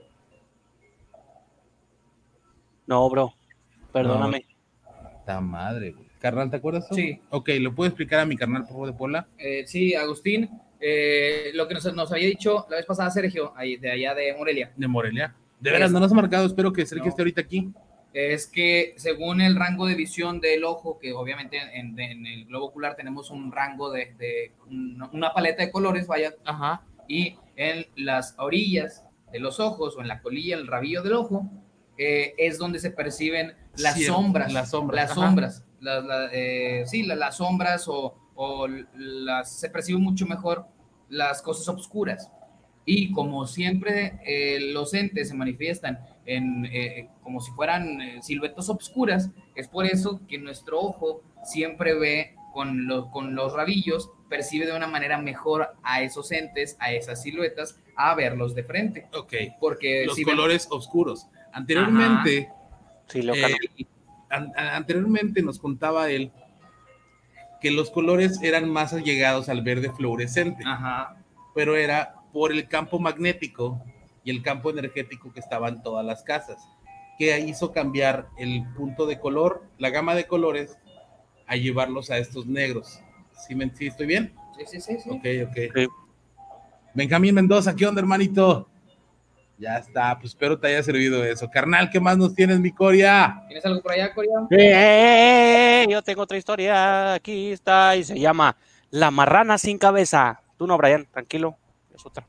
No, 2.86 3.10
bro. 3.10 3.34
Perdóname. 3.92 4.46
No, 5.28 5.42
madre, 5.42 5.92
güey. 5.92 6.08
Carnal, 6.20 6.50
¿te 6.50 6.58
acuerdas? 6.58 6.88
Tú? 6.88 6.96
Sí. 6.96 7.20
Ok, 7.32 7.50
¿lo 7.60 7.74
puedo 7.74 7.88
explicar 7.88 8.20
a 8.20 8.26
mi 8.26 8.38
carnal, 8.38 8.64
por 8.64 8.72
favor, 8.72 8.88
de 8.88 8.94
Pola? 8.94 9.28
Eh, 9.38 9.64
sí, 9.66 9.96
Agustín. 9.96 10.50
Eh, 10.80 11.52
lo 11.54 11.68
que 11.68 11.74
nos, 11.74 11.94
nos, 11.94 12.12
había 12.12 12.28
dicho 12.28 12.66
la 12.70 12.78
vez 12.78 12.86
pasada 12.86 13.10
Sergio, 13.10 13.54
ahí, 13.56 13.78
de 13.78 13.92
allá 13.92 14.14
de 14.14 14.34
Morelia. 14.38 14.72
De 14.76 14.88
Morelia. 14.88 15.34
De 15.60 15.72
veras, 15.72 15.92
no 15.92 16.00
nos 16.00 16.12
ha 16.12 16.16
marcado. 16.16 16.46
Espero 16.46 16.72
que 16.72 16.86
Sergio 16.86 17.06
no. 17.06 17.10
esté 17.10 17.22
ahorita 17.22 17.42
aquí 17.42 17.74
es 18.14 18.48
que 18.48 18.94
según 18.98 19.42
el 19.42 19.56
rango 19.56 19.86
de 19.88 19.96
visión 19.96 20.40
del 20.40 20.64
ojo, 20.64 21.00
que 21.00 21.14
obviamente 21.14 21.58
en, 21.74 22.00
en 22.00 22.26
el 22.28 22.46
globo 22.46 22.68
ocular 22.68 22.96
tenemos 22.96 23.32
un 23.32 23.52
rango 23.52 23.92
de, 23.92 24.14
de 24.18 24.52
una 25.12 25.34
paleta 25.34 25.64
de 25.64 25.72
colores, 25.72 26.06
vaya, 26.08 26.34
Ajá. 26.46 26.84
y 27.08 27.38
en 27.56 27.86
las 27.96 28.36
orillas 28.38 29.04
de 29.32 29.40
los 29.40 29.60
ojos 29.60 29.96
o 29.98 30.02
en 30.02 30.08
la 30.08 30.22
colilla, 30.22 30.56
el 30.56 30.68
rabillo 30.68 31.02
del 31.02 31.14
ojo, 31.14 31.50
eh, 31.98 32.34
es 32.38 32.58
donde 32.60 32.80
se 32.80 32.92
perciben 32.92 33.56
las 33.78 34.00
sombras, 34.04 34.54
las 34.54 34.70
sombras, 34.70 35.08
las 35.10 35.16
sombras, 35.16 35.64
la- 35.80 36.30
eh, 36.32 36.84
sí, 36.86 37.04
la- 37.04 37.16
las 37.16 37.38
sombras 37.38 37.88
o, 37.88 38.16
o 38.36 38.68
las, 38.96 39.60
se 39.60 39.70
perciben 39.70 40.02
mucho 40.04 40.26
mejor 40.28 40.68
las 41.10 41.42
cosas 41.42 41.68
oscuras. 41.68 42.32
Y 42.86 43.12
como 43.12 43.48
siempre 43.48 44.20
eh, 44.26 44.60
los 44.74 44.94
entes 44.94 45.30
se 45.30 45.36
manifiestan 45.36 46.00
en, 46.26 46.66
eh, 46.66 47.10
como 47.22 47.40
si 47.42 47.52
fueran 47.52 48.02
eh, 48.02 48.20
siluetas 48.22 48.70
obscuras, 48.70 49.30
es 49.56 49.68
por 49.68 49.86
eso 49.86 50.22
que 50.28 50.38
nuestro 50.38 50.80
ojo 50.80 51.22
siempre 51.44 51.94
ve 51.94 52.36
con, 52.54 52.88
lo- 52.88 53.10
con 53.12 53.36
los 53.36 53.54
rabillos, 53.54 54.12
percibe 54.30 54.66
de 54.66 54.76
una 54.76 54.88
manera 54.88 55.18
mejor 55.18 55.76
a 55.84 56.02
esos 56.02 56.32
entes, 56.32 56.78
a 56.80 56.92
esas 56.94 57.22
siluetas, 57.24 57.80
a 57.96 58.14
verlos 58.16 58.56
de 58.56 58.64
frente. 58.64 59.08
Ok. 59.16 59.34
Porque 59.60 60.06
Los 60.06 60.16
si 60.16 60.24
colores 60.24 60.68
oscuros. 60.72 61.28
Anteriormente, 61.52 62.50
Sí, 63.08 63.22
lo 63.22 63.36
eh, 63.36 63.56
an- 64.30 64.52
anteriormente 64.58 65.42
nos 65.44 65.60
contaba 65.60 66.10
él 66.10 66.32
que 67.62 67.72
los 67.72 67.90
colores 67.92 68.42
eran 68.42 68.70
más 68.70 68.94
allegados 68.94 69.50
al 69.50 69.62
verde 69.62 69.92
fluorescente, 69.92 70.64
Ajá. 70.66 71.16
pero 71.56 71.76
era 71.78 72.16
por 72.34 72.52
el 72.52 72.68
campo 72.68 73.00
magnético 73.00 73.82
y 74.24 74.32
el 74.32 74.42
campo 74.42 74.70
energético 74.70 75.32
que 75.34 75.40
estaba 75.40 75.70
en 75.70 75.82
todas 75.82 76.06
las 76.06 76.24
casas, 76.24 76.68
que 77.18 77.40
hizo 77.40 77.72
cambiar 77.72 78.28
el 78.38 78.66
punto 78.76 79.06
de 79.06 79.20
color, 79.20 79.64
la 79.78 79.90
gama 79.90 80.16
de 80.16 80.26
colores, 80.26 80.78
a 81.48 81.56
llevarlos 81.56 82.10
a 82.10 82.18
estos 82.18 82.46
negros. 82.46 83.02
¿Sí, 83.48 83.56
me, 83.56 83.70
sí 83.76 83.88
estoy 83.88 84.08
bien? 84.08 84.34
Sí, 84.58 84.66
sí, 84.66 84.82
sí. 84.82 84.98
sí. 85.04 85.10
Ok, 85.10 85.50
ok. 85.50 85.92
Benjamín 86.94 87.36
Mendoza, 87.36 87.76
¿qué 87.76 87.86
onda, 87.86 88.02
hermanito? 88.02 88.70
Ya 89.58 89.78
está, 89.78 90.18
pues 90.20 90.32
espero 90.32 90.60
te 90.60 90.68
haya 90.68 90.84
servido 90.84 91.24
eso. 91.24 91.50
Carnal, 91.50 91.90
¿qué 91.90 92.00
más 92.00 92.18
nos 92.18 92.34
tienes, 92.34 92.60
mi 92.60 92.72
Coria? 92.72 93.44
¿Tienes 93.48 93.66
algo 93.66 93.82
por 93.82 93.94
allá, 93.94 94.14
Corea? 94.14 94.48
Eh, 94.50 95.86
yo 95.90 96.02
tengo 96.02 96.24
otra 96.24 96.38
historia. 96.38 97.14
Aquí 97.14 97.52
está 97.52 97.96
y 97.96 98.04
se 98.04 98.20
llama 98.20 98.58
La 98.90 99.12
marrana 99.12 99.58
sin 99.58 99.78
cabeza. 99.78 100.42
Tú 100.58 100.68
no, 100.68 100.78
Brian, 100.78 101.08
tranquilo. 101.12 101.56
Es 101.94 102.06
otra. 102.06 102.28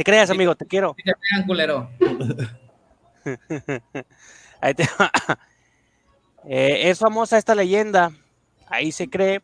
Te 0.00 0.04
creas, 0.04 0.30
amigo, 0.30 0.54
te 0.54 0.64
quiero. 0.64 0.94
Sí, 0.96 1.02
te 1.02 1.12
pegan, 1.12 1.46
culero. 1.46 1.90
Ahí 4.62 4.72
te 4.72 4.88
va. 4.98 5.12
Eh, 6.46 6.88
es 6.88 6.98
famosa 6.98 7.36
esta 7.36 7.54
leyenda. 7.54 8.10
Ahí 8.66 8.92
se 8.92 9.10
cree, 9.10 9.42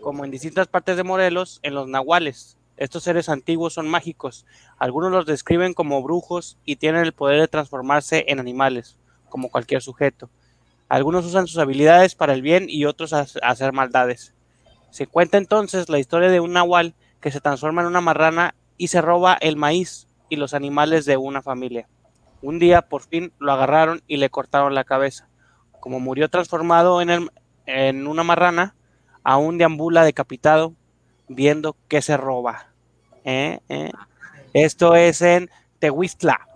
como 0.00 0.24
en 0.24 0.30
distintas 0.30 0.68
partes 0.68 0.96
de 0.96 1.02
Morelos, 1.02 1.58
en 1.64 1.74
los 1.74 1.88
nahuales. 1.88 2.56
Estos 2.76 3.02
seres 3.02 3.28
antiguos 3.28 3.74
son 3.74 3.88
mágicos. 3.88 4.46
Algunos 4.78 5.10
los 5.10 5.26
describen 5.26 5.74
como 5.74 6.00
brujos 6.00 6.58
y 6.64 6.76
tienen 6.76 7.02
el 7.02 7.12
poder 7.12 7.40
de 7.40 7.48
transformarse 7.48 8.26
en 8.28 8.38
animales, 8.38 8.96
como 9.30 9.50
cualquier 9.50 9.82
sujeto. 9.82 10.30
Algunos 10.88 11.26
usan 11.26 11.48
sus 11.48 11.58
habilidades 11.58 12.14
para 12.14 12.34
el 12.34 12.42
bien 12.42 12.66
y 12.68 12.84
otros 12.84 13.12
a 13.12 13.26
hacer 13.42 13.72
maldades. 13.72 14.32
Se 14.90 15.08
cuenta 15.08 15.38
entonces 15.38 15.88
la 15.88 15.98
historia 15.98 16.30
de 16.30 16.38
un 16.38 16.52
nahual 16.52 16.94
que 17.20 17.32
se 17.32 17.40
transforma 17.40 17.82
en 17.82 17.88
una 17.88 18.00
marrana 18.00 18.54
y 18.82 18.88
se 18.88 19.00
roba 19.00 19.38
el 19.40 19.54
maíz 19.54 20.08
y 20.28 20.34
los 20.34 20.54
animales 20.54 21.04
de 21.04 21.16
una 21.16 21.40
familia. 21.40 21.86
Un 22.42 22.58
día 22.58 22.82
por 22.82 23.02
fin 23.02 23.32
lo 23.38 23.52
agarraron 23.52 24.02
y 24.08 24.16
le 24.16 24.28
cortaron 24.28 24.74
la 24.74 24.82
cabeza. 24.82 25.28
Como 25.78 26.00
murió 26.00 26.28
transformado 26.28 27.00
en, 27.00 27.10
el- 27.10 27.30
en 27.66 28.08
una 28.08 28.24
marrana, 28.24 28.74
aún 29.22 29.56
deambula 29.56 30.02
decapitado, 30.02 30.74
viendo 31.28 31.76
que 31.86 32.02
se 32.02 32.16
roba. 32.16 32.70
¿Eh? 33.24 33.60
¿Eh? 33.68 33.92
Esto 34.52 34.96
es 34.96 35.22
en 35.22 35.48
Tehuistla. 35.78 36.48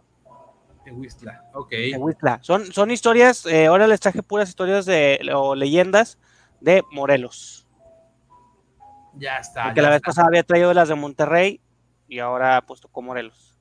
Tehuistla, 0.85 1.45
ok. 1.55 1.71
Tehuistla. 1.71 2.41
Son, 2.43 2.73
son 2.73 2.91
historias, 2.91 3.47
eh, 3.47 3.67
ahora 3.67 3.87
les 3.87 4.01
traje 4.01 4.21
puras 4.25 4.49
historias 4.49 4.85
de, 4.85 5.21
o 5.33 5.55
leyendas 5.55 6.19
de 6.61 6.83
Morelos. 6.91 7.69
Ya 9.15 9.39
está. 9.39 9.63
Porque 9.67 9.77
ya 9.77 9.83
la 9.83 9.91
vez 9.91 10.01
pasada 10.03 10.27
había 10.27 10.43
traído 10.43 10.75
las 10.75 10.89
de 10.89 10.97
Monterrey 10.97 11.61
y 12.09 12.19
ahora 12.19 12.63
pues 12.67 12.81
tocó 12.81 13.03
Morelos. 13.03 13.57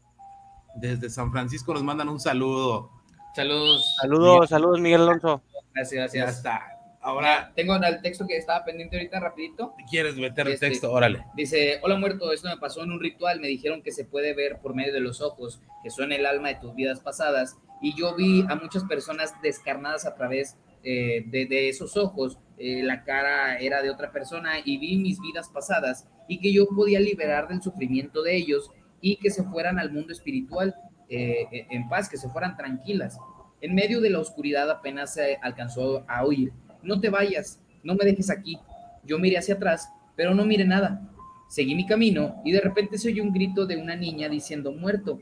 Desde 0.75 1.09
San 1.09 1.31
Francisco 1.31 1.73
nos 1.73 1.83
mandan 1.83 2.09
un 2.09 2.19
saludo. 2.19 2.91
Saludos. 3.35 3.95
Saludos, 4.01 4.49
saludos 4.49 4.79
Miguel 4.79 5.01
Alonso. 5.01 5.41
Gracias, 5.73 6.13
Ya 6.13 6.21
gracias. 6.21 6.37
está. 6.37 6.75
Ahora. 7.05 7.51
Tengo 7.55 7.75
el 7.75 8.01
texto 8.01 8.25
que 8.25 8.35
estaba 8.35 8.65
pendiente 8.65 8.97
ahorita, 8.97 9.19
rapidito. 9.19 9.75
¿Quieres 9.87 10.15
meter 10.15 10.47
el 10.47 10.53
este, 10.53 10.69
texto? 10.69 10.91
Órale. 10.91 11.23
Dice, 11.35 11.79
hola 11.83 11.97
muerto, 11.97 12.31
esto 12.31 12.49
me 12.49 12.57
pasó 12.57 12.81
en 12.81 12.91
un 12.91 12.99
ritual, 12.99 13.39
me 13.39 13.47
dijeron 13.47 13.83
que 13.83 13.91
se 13.91 14.05
puede 14.05 14.33
ver 14.33 14.57
por 14.59 14.73
medio 14.73 14.91
de 14.91 15.01
los 15.01 15.21
ojos, 15.21 15.61
que 15.83 15.91
son 15.91 16.11
el 16.11 16.25
alma 16.25 16.47
de 16.47 16.55
tus 16.55 16.73
vidas 16.73 17.01
pasadas, 17.01 17.57
y 17.79 17.93
yo 17.95 18.15
vi 18.15 18.43
a 18.49 18.55
muchas 18.55 18.85
personas 18.85 19.33
descarnadas 19.43 20.07
a 20.07 20.15
través 20.15 20.57
eh, 20.83 21.23
de, 21.27 21.69
esos 21.69 21.95
ojos, 21.95 22.39
eh, 22.57 22.81
la 22.81 23.03
cara 23.03 23.59
era 23.59 23.83
de 23.83 23.91
otra 23.91 24.11
persona, 24.11 24.53
y 24.65 24.77
vi 24.77 24.97
mis 24.97 25.19
vidas 25.19 25.49
pasadas, 25.49 26.07
y 26.27 26.39
que 26.39 26.53
yo 26.53 26.67
podía 26.67 26.99
liberar 26.99 27.47
del 27.47 27.61
sufrimiento 27.61 28.23
de 28.23 28.35
ellos, 28.35 28.71
y 29.01 29.17
que 29.17 29.29
se 29.29 29.43
fueran 29.43 29.77
al 29.77 29.91
mundo 29.91 30.13
espiritual 30.13 30.75
eh, 31.09 31.67
en 31.69 31.87
paz, 31.89 32.09
que 32.09 32.17
se 32.17 32.29
fueran 32.29 32.57
tranquilas. 32.57 33.17
En 33.61 33.75
medio 33.75 34.01
de 34.01 34.09
la 34.09 34.19
oscuridad 34.19 34.69
apenas 34.69 35.13
se 35.13 35.37
alcanzó 35.41 36.03
a 36.07 36.23
oír 36.25 36.51
no 36.85 37.01
te 37.01 37.09
vayas, 37.09 37.59
no 37.83 37.95
me 37.95 38.05
dejes 38.05 38.29
aquí. 38.29 38.59
Yo 39.03 39.19
miré 39.19 39.37
hacia 39.37 39.55
atrás, 39.55 39.89
pero 40.15 40.33
no 40.33 40.45
miré 40.45 40.65
nada. 40.65 41.01
Seguí 41.49 41.75
mi 41.75 41.85
camino 41.85 42.41
y 42.45 42.51
de 42.51 42.61
repente 42.61 42.97
se 42.97 43.09
oyó 43.09 43.23
un 43.23 43.33
grito 43.33 43.65
de 43.65 43.77
una 43.77 43.95
niña 43.95 44.29
diciendo, 44.29 44.71
muerto, 44.71 45.19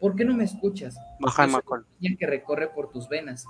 ¿por 0.00 0.16
qué 0.16 0.24
no 0.24 0.34
me 0.34 0.44
escuchas? 0.44 0.96
Baja 1.20 1.46
niña 1.46 2.16
que 2.18 2.26
recorre 2.26 2.68
por 2.68 2.90
tus 2.90 3.08
venas. 3.08 3.46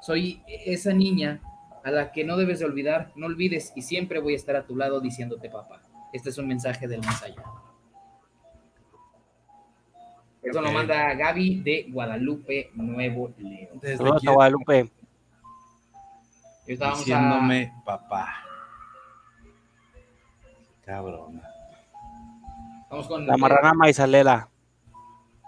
Soy 0.00 0.42
esa 0.48 0.92
niña 0.92 1.42
a 1.84 1.90
la 1.90 2.12
que 2.12 2.24
no 2.24 2.36
debes 2.36 2.58
de 2.58 2.64
olvidar, 2.64 3.12
no 3.16 3.26
olvides 3.26 3.72
y 3.76 3.82
siempre 3.82 4.20
voy 4.20 4.34
a 4.34 4.36
estar 4.36 4.56
a 4.56 4.66
tu 4.66 4.76
lado 4.76 5.00
diciéndote 5.00 5.50
papá. 5.50 5.82
Este 6.12 6.30
es 6.30 6.38
un 6.38 6.48
mensaje 6.48 6.88
del 6.88 7.00
más 7.02 7.22
allá. 7.22 7.44
Eso 10.42 10.60
lo 10.60 10.72
manda 10.72 11.14
Gaby 11.14 11.62
de 11.62 11.86
Guadalupe, 11.90 12.70
Nuevo 12.74 13.32
León. 13.38 13.78
Desde 13.80 14.32
Guadalupe 14.32 14.90
diciéndome 16.76 17.72
papá. 17.84 18.44
Cabrón. 20.84 21.40
Vamos 22.90 23.06
con 23.06 23.26
la 23.26 23.36
marrana 23.36 23.72
maizalera. 23.74 24.48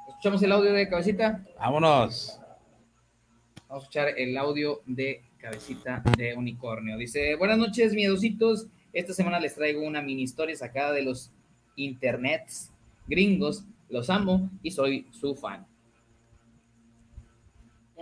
¿Escuchamos 0.09 0.43
el 0.43 0.52
audio 0.52 0.72
de 0.72 0.89
cabecita? 0.89 1.44
Vámonos. 1.59 2.39
Vamos 3.68 3.84
a 3.84 3.86
escuchar 3.86 4.09
el 4.16 4.36
audio 4.36 4.82
de 4.86 5.24
cabecita 5.39 6.02
de 6.16 6.34
unicornio. 6.34 6.97
Dice, 6.97 7.34
buenas 7.36 7.59
noches, 7.59 7.94
miedositos. 7.94 8.68
Esta 8.93 9.14
semana 9.14 9.40
les 9.40 9.55
traigo 9.55 9.82
una 9.82 10.02
mini 10.02 10.23
historia 10.23 10.56
sacada 10.56 10.93
de 10.93 11.02
los 11.02 11.32
internets 11.77 12.73
gringos. 13.06 13.64
Los 13.89 14.10
amo 14.10 14.51
y 14.62 14.70
soy 14.70 15.06
su 15.12 15.35
fan 15.35 15.66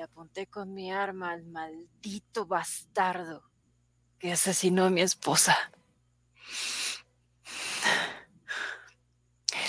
apunté 0.03 0.47
con 0.47 0.73
mi 0.73 0.91
arma 0.91 1.33
al 1.33 1.45
maldito 1.45 2.47
bastardo 2.47 3.43
que 4.19 4.33
asesinó 4.33 4.87
a 4.87 4.91
mi 4.91 5.03
esposa. 5.03 5.57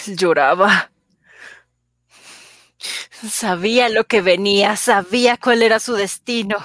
Él 0.08 0.18
lloraba. 0.18 0.92
Sabía 3.30 3.90
lo 3.90 4.06
que 4.06 4.22
venía, 4.22 4.76
sabía 4.76 5.38
cuál 5.38 5.62
era 5.62 5.80
su 5.80 5.94
destino. 5.94 6.58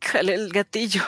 Jale 0.00 0.34
el 0.34 0.50
gatillo. 0.50 1.02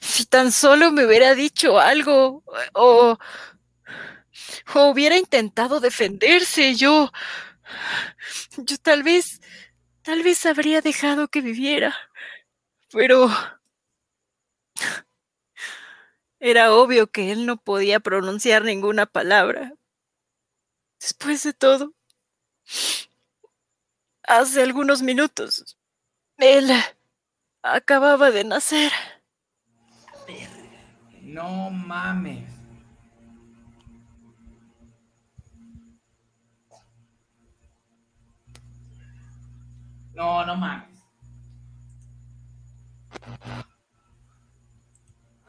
Si 0.00 0.17
tan 0.28 0.52
solo 0.52 0.92
me 0.92 1.06
hubiera 1.06 1.34
dicho 1.34 1.78
algo 1.78 2.42
o 2.74 3.18
o 4.74 4.90
hubiera 4.90 5.16
intentado 5.16 5.80
defenderse. 5.80 6.74
Yo, 6.74 7.10
yo 8.56 8.76
tal 8.78 9.02
vez, 9.02 9.40
tal 10.02 10.22
vez 10.22 10.44
habría 10.46 10.80
dejado 10.82 11.28
que 11.28 11.40
viviera, 11.40 11.96
pero 12.90 13.28
era 16.40 16.72
obvio 16.74 17.06
que 17.12 17.30
él 17.30 17.46
no 17.46 17.58
podía 17.58 18.00
pronunciar 18.00 18.64
ninguna 18.64 19.06
palabra. 19.06 19.74
Después 21.00 21.42
de 21.42 21.52
todo, 21.52 21.92
hace 24.22 24.62
algunos 24.62 25.02
minutos, 25.02 25.76
él 26.38 26.70
acababa 27.62 28.30
de 28.30 28.44
nacer. 28.44 28.92
No 31.28 31.68
mames. 31.68 32.48
No, 40.14 40.46
no 40.46 40.56
mames. 40.56 40.88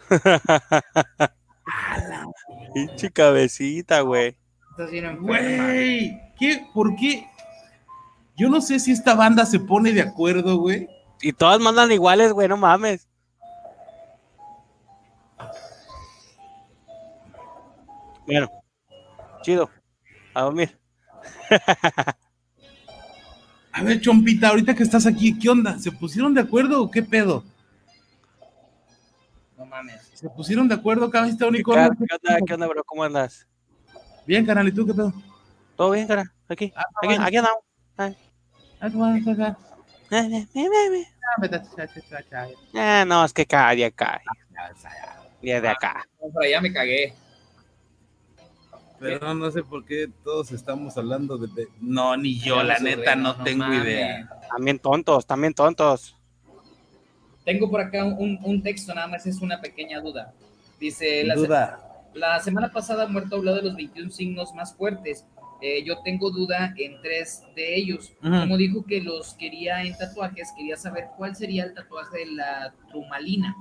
Pinche 2.74 3.10
cabecita, 3.12 4.02
güey. 4.02 4.36
Güey, 5.22 6.20
¿qué? 6.38 6.68
¿Por 6.74 6.98
qué? 6.98 7.26
Yo 8.36 8.50
no 8.50 8.60
sé 8.60 8.80
si 8.80 8.92
esta 8.92 9.16
banda 9.16 9.46
se 9.46 9.62
pone 9.62 9.94
de 9.94 10.02
acuerdo, 10.02 10.58
güey. 10.58 10.90
Y 11.22 11.32
todas 11.32 11.62
mandan 11.62 11.94
iguales, 11.94 12.34
güey, 12.34 12.50
no 12.50 12.58
mames. 12.58 13.09
Bueno, 18.30 18.48
chido. 19.42 19.72
A 20.36 20.44
dormir. 20.44 20.78
A 23.72 23.82
ver, 23.84 24.00
Chompita, 24.02 24.50
ahorita 24.50 24.76
que 24.76 24.84
estás 24.84 25.08
aquí, 25.08 25.40
¿qué 25.40 25.50
onda? 25.50 25.80
¿Se 25.80 25.92
pusieron 25.92 26.36
de 26.36 26.42
acuerdo 26.42 26.84
o 26.84 26.92
qué 26.92 27.02
pedo? 27.02 27.44
No 29.58 29.66
mames. 29.66 30.12
¿Se 30.14 30.30
pusieron 30.30 30.68
de 30.68 30.76
acuerdo, 30.76 31.10
cabecita 31.10 31.48
unicornio? 31.48 31.90
¿Qué, 31.98 32.04
onda, 32.04 32.46
¿Qué 32.46 32.54
onda, 32.54 32.68
bro? 32.68 32.84
¿Cómo 32.84 33.04
andas? 33.04 33.48
Bien, 34.28 34.46
canal, 34.46 34.68
¿y 34.68 34.74
tú 34.74 34.86
qué 34.86 34.94
pedo? 34.94 35.12
Todo 35.76 35.90
bien, 35.92 36.08
cara. 36.08 36.32
Aquí, 36.48 36.72
ah, 36.76 36.84
aquí, 37.02 37.16
aquí 37.20 37.38
andamos. 37.38 37.64
Eh, 42.76 43.06
no, 43.08 43.26
es 43.26 43.34
que 43.34 43.48
cada 43.48 43.72
día 43.72 43.90
cae. 43.90 44.22
Día 45.42 45.62
de 45.62 45.70
acá. 45.70 46.06
Por 46.20 46.44
allá 46.44 46.62
me 46.62 46.72
cagué. 46.72 47.16
Pero 49.00 49.34
no 49.34 49.50
sé 49.52 49.64
por 49.64 49.86
qué 49.86 50.10
todos 50.24 50.52
estamos 50.52 50.98
hablando 50.98 51.38
de... 51.38 51.68
No, 51.80 52.18
ni 52.18 52.40
yo, 52.40 52.62
la 52.64 52.80
neta, 52.80 53.16
no, 53.16 53.36
tengo 53.44 53.74
idea. 53.74 54.30
También 54.50 54.80
tontos, 54.80 55.26
también 55.26 55.54
tontos. 55.54 56.16
Tengo 57.46 57.70
por 57.70 57.82
acá 57.82 58.04
un, 58.04 58.62
texto, 58.62 58.94
nada 58.94 59.08
más 59.08 59.26
es 59.26 59.42
una 59.42 59.62
pequeña 59.62 60.02
duda. 60.02 60.34
Dice, 60.80 61.24
la, 61.24 61.36
duda. 61.36 61.80
la 62.14 62.40
semana 62.40 62.72
pasada 62.72 63.08
Muerto 63.08 63.38
habló 63.38 63.56
de 63.56 63.64
los 63.64 63.76
21 63.76 64.12
signos 64.12 64.54
más 64.54 64.76
fuertes. 64.76 65.26
Eh, 65.62 65.84
yo 65.84 66.02
tengo 66.04 66.32
duda 66.32 66.74
en 66.78 67.02
tres 67.02 67.44
de 67.56 67.76
ellos. 67.76 68.14
Como 68.22 68.56
dijo 68.56 68.86
que 68.86 69.02
los 69.02 69.34
quería 69.34 69.84
en 69.84 69.98
tatuajes, 69.98 70.54
quería 70.56 70.78
saber 70.78 71.08
cuál 71.18 71.36
sería 71.36 71.64
el 71.64 71.74
tatuaje 71.74 72.20
de 72.20 72.26
la 72.28 72.74
trumalina 72.90 73.56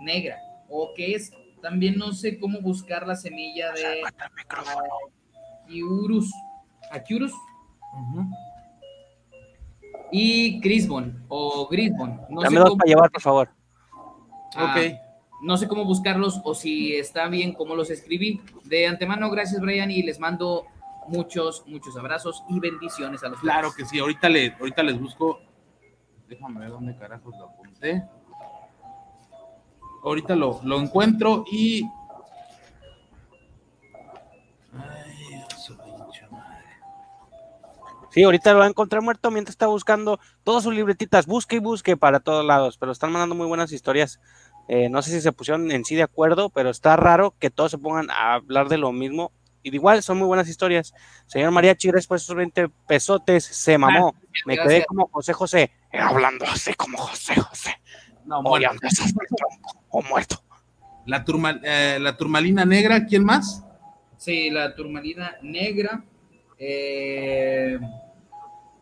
negra 0.00 0.36
o 0.68 0.92
qué 0.94 1.14
es 1.14 1.32
también 1.60 1.96
no 1.96 2.12
sé 2.12 2.38
cómo 2.38 2.60
buscar 2.60 3.06
la 3.06 3.16
semilla 3.16 3.72
de 3.72 4.02
Akiurus. 5.66 6.30
Akiurus. 6.90 7.32
Y 10.12 10.60
Grisbon 10.60 11.24
o 11.28 11.68
Grisbon. 11.68 12.20
No 12.28 12.42
Dame 12.42 12.58
dos 12.58 12.76
para 12.76 12.88
llevar, 12.88 13.10
por 13.10 13.22
favor. 13.22 13.50
Ah, 14.56 14.74
ok. 14.76 14.94
No 15.42 15.56
sé 15.56 15.68
cómo 15.68 15.84
buscarlos 15.84 16.40
o 16.44 16.54
si 16.54 16.94
está 16.96 17.28
bien 17.28 17.54
cómo 17.54 17.74
los 17.74 17.90
escribí. 17.90 18.40
De 18.64 18.86
antemano, 18.86 19.30
gracias, 19.30 19.60
Brian, 19.60 19.90
y 19.90 20.02
les 20.02 20.18
mando 20.18 20.66
muchos, 21.08 21.64
muchos 21.66 21.96
abrazos 21.96 22.44
y 22.48 22.60
bendiciones 22.60 23.22
a 23.22 23.28
los 23.28 23.40
Claro 23.40 23.72
que 23.74 23.84
sí, 23.84 23.98
ahorita, 23.98 24.28
le, 24.28 24.54
ahorita 24.58 24.82
les 24.82 25.00
busco. 25.00 25.40
Déjame 26.28 26.60
ver 26.60 26.70
dónde 26.70 26.96
carajos 26.96 27.34
lo 27.38 27.46
apunté. 27.46 28.04
Ahorita 30.02 30.34
lo, 30.34 30.60
lo 30.62 30.80
encuentro 30.80 31.44
y. 31.50 31.84
Ay, 34.72 35.44
Sí, 38.10 38.24
ahorita 38.24 38.52
lo 38.52 38.58
va 38.58 38.64
a 38.64 38.68
encontrar 38.68 39.02
muerto 39.02 39.30
mientras 39.30 39.52
está 39.52 39.68
buscando 39.68 40.18
todas 40.42 40.64
sus 40.64 40.74
libretitas. 40.74 41.26
Busque 41.26 41.56
y 41.56 41.60
busque 41.60 41.96
para 41.96 42.18
todos 42.18 42.44
lados, 42.44 42.76
pero 42.76 42.90
están 42.90 43.12
mandando 43.12 43.36
muy 43.36 43.46
buenas 43.46 43.70
historias. 43.70 44.20
Eh, 44.66 44.88
no 44.88 45.00
sé 45.00 45.12
si 45.12 45.20
se 45.20 45.32
pusieron 45.32 45.70
en 45.70 45.84
sí 45.84 45.94
de 45.94 46.02
acuerdo, 46.02 46.50
pero 46.50 46.70
está 46.70 46.96
raro 46.96 47.34
que 47.38 47.50
todos 47.50 47.70
se 47.70 47.78
pongan 47.78 48.10
a 48.10 48.34
hablar 48.34 48.68
de 48.68 48.78
lo 48.78 48.90
mismo. 48.90 49.30
Y 49.62 49.70
de 49.70 49.76
igual, 49.76 50.02
son 50.02 50.18
muy 50.18 50.26
buenas 50.26 50.48
historias. 50.48 50.92
Señor 51.26 51.52
María 51.52 51.76
Chigres, 51.76 52.06
por 52.06 52.16
esos 52.16 52.34
20 52.34 52.68
pesotes, 52.88 53.44
se 53.44 53.78
mamó. 53.78 54.14
Ah, 54.16 54.28
Me 54.46 54.56
quedé 54.56 54.84
como 54.86 55.08
José 55.08 55.32
José, 55.32 55.70
hablando 55.92 56.46
así 56.46 56.74
como 56.74 56.98
José 56.98 57.36
José. 57.40 57.80
No, 58.30 58.42
muerto. 58.42 58.78
O 59.88 60.02
muerto. 60.02 60.36
La, 61.04 61.24
eh, 61.64 61.98
la 62.00 62.16
turmalina 62.16 62.64
negra, 62.64 63.04
¿quién 63.04 63.24
más? 63.24 63.64
Sí, 64.18 64.50
la 64.50 64.76
turmalina 64.76 65.34
negra. 65.42 66.04
Eh, 66.56 67.76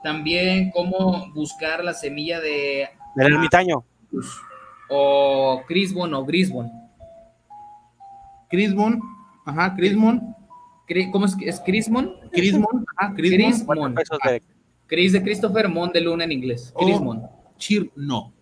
también 0.02 0.70
cómo 0.70 1.32
buscar 1.32 1.82
la 1.82 1.94
semilla 1.94 2.40
de... 2.40 2.90
Del 3.14 3.32
ermitaño. 3.32 3.82
O 4.90 5.62
Crisbon 5.66 6.12
o 6.12 6.26
Grisbon. 6.26 6.70
Crisbon, 8.50 9.00
ajá, 9.46 9.74
Crisbon. 9.74 10.36
¿Cómo 11.10 11.24
es? 11.24 11.36
¿Es 11.40 11.58
Crismon? 11.60 12.16
Crismon, 12.32 12.84
ajá, 12.98 13.14
Crismon. 13.14 13.94
Cris 14.86 15.12
de 15.12 15.22
Christopher 15.22 15.70
Mon 15.70 15.90
de 15.90 16.02
Luna 16.02 16.24
en 16.24 16.32
inglés. 16.32 16.74
Crismon. 16.78 17.22
Chirno. 17.56 18.34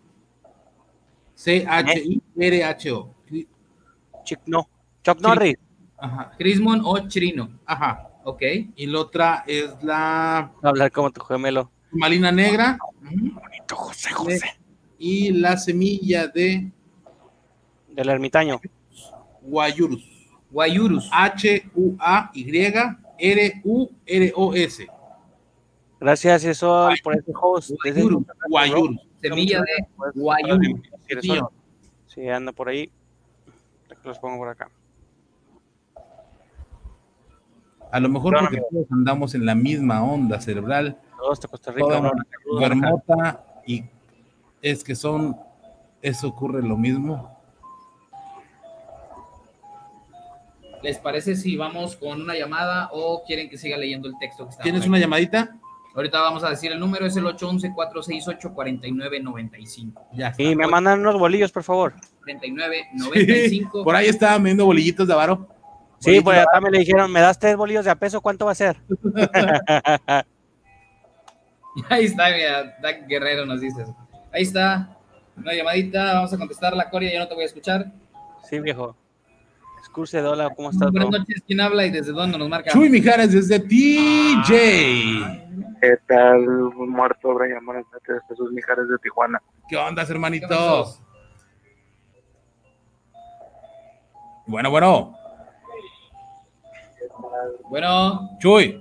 C-H-I-R-H-O. 1.36 3.14
no. 4.46 4.68
Chuck 5.04 5.20
Norris. 5.20 5.56
Ajá. 5.98 6.32
Crismon 6.36 6.80
o 6.84 6.98
Chirino. 7.06 7.48
Ajá. 7.64 8.10
Ok. 8.24 8.42
Y 8.74 8.86
la 8.86 8.98
otra 9.00 9.44
es 9.46 9.70
la. 9.82 10.50
Hablar 10.62 10.90
como 10.90 11.12
tu 11.12 11.20
gemelo. 11.22 11.70
Malina 11.92 12.32
negra. 12.32 12.76
Bonito, 13.00 13.76
José 13.76 14.10
José. 14.10 14.58
Y 14.98 15.30
la 15.30 15.56
semilla 15.56 16.26
de. 16.26 16.72
Del 17.90 18.08
ermitaño. 18.08 18.60
Guayurus. 19.42 20.04
Guayurus. 20.50 21.08
H-U-A-Y-R-U-R-O-S. 21.12 21.66
Gracias, 25.98 26.44
eso 26.44 26.90
por 27.02 27.16
ese 27.16 27.32
host. 27.34 27.70
Guayurus. 28.48 29.06
Semilla 29.20 29.60
de 29.60 29.86
Guayurus. 30.14 30.80
Sí, 32.06 32.28
anda 32.28 32.52
por 32.52 32.68
ahí. 32.68 32.90
Los 34.05 34.18
pongo 34.18 34.38
por 34.38 34.48
acá. 34.48 34.70
A 37.90 38.01
lo 38.01 38.09
mejor 38.09 38.36
porque 38.38 38.62
todos 38.70 38.86
andamos 38.90 39.34
en 39.34 39.47
la 39.47 39.55
misma 39.55 40.02
onda 40.02 40.40
cerebral. 40.40 40.98
Todos 41.18 41.40
de 41.40 41.48
Costa 41.48 41.72
Rica. 41.72 42.12
Bermota 42.59 43.44
y 43.66 43.84
es 44.62 44.84
que 44.84 44.94
son, 44.94 45.36
eso 46.02 46.28
ocurre 46.28 46.62
lo 46.62 46.76
mismo. 46.76 47.36
¿Les 50.82 50.98
parece 50.98 51.36
si 51.36 51.56
vamos 51.56 51.97
con 51.97 52.22
una 52.22 52.34
llamada 52.34 52.90
o 52.93 53.24
quieren 53.24 53.48
que 53.48 53.59
siga 53.59 53.76
leyendo 53.76 54.09
el 54.09 54.18
texto 54.18 54.44
que 54.44 54.51
está 54.51 54.62
¿Tienes 54.62 54.86
una 54.86 54.98
llamadita? 54.98 55.56
Ahorita 55.97 56.20
vamos 56.20 56.44
a 56.44 56.51
decir 56.51 56.70
el 56.70 56.78
número, 56.78 57.05
es 57.06 57.16
el 57.16 57.24
811-468-4995. 57.24 59.94
Ya 60.12 60.35
Y 60.36 60.55
me 60.55 60.66
mandan 60.66 61.01
unos 61.01 61.18
bolillos, 61.18 61.51
por 61.51 61.62
favor. 61.62 61.94
3995. 62.23 63.82
por 63.82 63.97
ahí 63.97 64.09
estaban 64.09 64.43
viendo 64.43 64.66
bolillitos 64.66 65.09
de 65.09 65.14
avaro. 65.14 65.48
Sí, 65.98 66.20
pues 66.20 66.39
acá 66.39 66.60
me 66.60 66.70
le 66.70 66.81
dijeron, 66.81 67.10
¿me 67.10 67.20
das 67.20 67.39
tres 67.39 67.56
bolillos 67.56 67.86
de 67.86 67.93
a 67.93 67.94
peso? 67.94 68.20
¿Cuánto 68.20 68.44
va 68.44 68.52
a 68.52 68.55
ser? 68.55 68.77
ahí 71.89 72.05
está, 72.05 72.31
mira, 72.31 72.77
Dan 72.82 73.09
Guerrero 73.09 73.47
nos 73.47 73.62
dice. 73.62 73.86
Ahí 74.31 74.43
está, 74.43 74.98
una 75.35 75.55
llamadita, 75.55 76.12
vamos 76.12 76.31
a 76.31 76.36
contestar 76.36 76.77
la 76.77 76.90
Coria, 76.90 77.10
yo 77.10 77.20
no 77.20 77.27
te 77.27 77.35
voy 77.35 77.44
a 77.44 77.47
escuchar. 77.47 77.90
Sí, 78.44 78.60
viejo. 78.60 78.94
Excurse 79.97 80.20
Dola, 80.20 80.51
¿cómo 80.55 80.68
estás? 80.68 80.93
Buenas 80.93 81.09
noches, 81.09 81.43
¿quién 81.47 81.59
habla 81.59 81.86
y 81.86 81.90
desde 81.90 82.12
dónde 82.12 82.36
nos 82.36 82.51
marca? 82.51 82.70
Chuy 82.70 82.90
Mijares 82.90 83.32
desde 83.32 83.59
TJ. 83.59 84.51
¿Qué 85.81 85.97
tal, 86.06 86.47
muerto 86.74 87.32
Brian? 87.32 87.64
Buenas 87.64 87.86
noches, 87.90 88.23
Jesús 88.28 88.52
Mijares 88.52 88.86
de 88.89 88.98
Tijuana. 88.98 89.40
¿Qué 89.66 89.78
onda, 89.78 90.02
hermanitos? 90.02 91.01
Bueno, 94.47 94.70
bueno. 94.70 95.16
Bueno. 97.70 98.36
Chuy. 98.39 98.78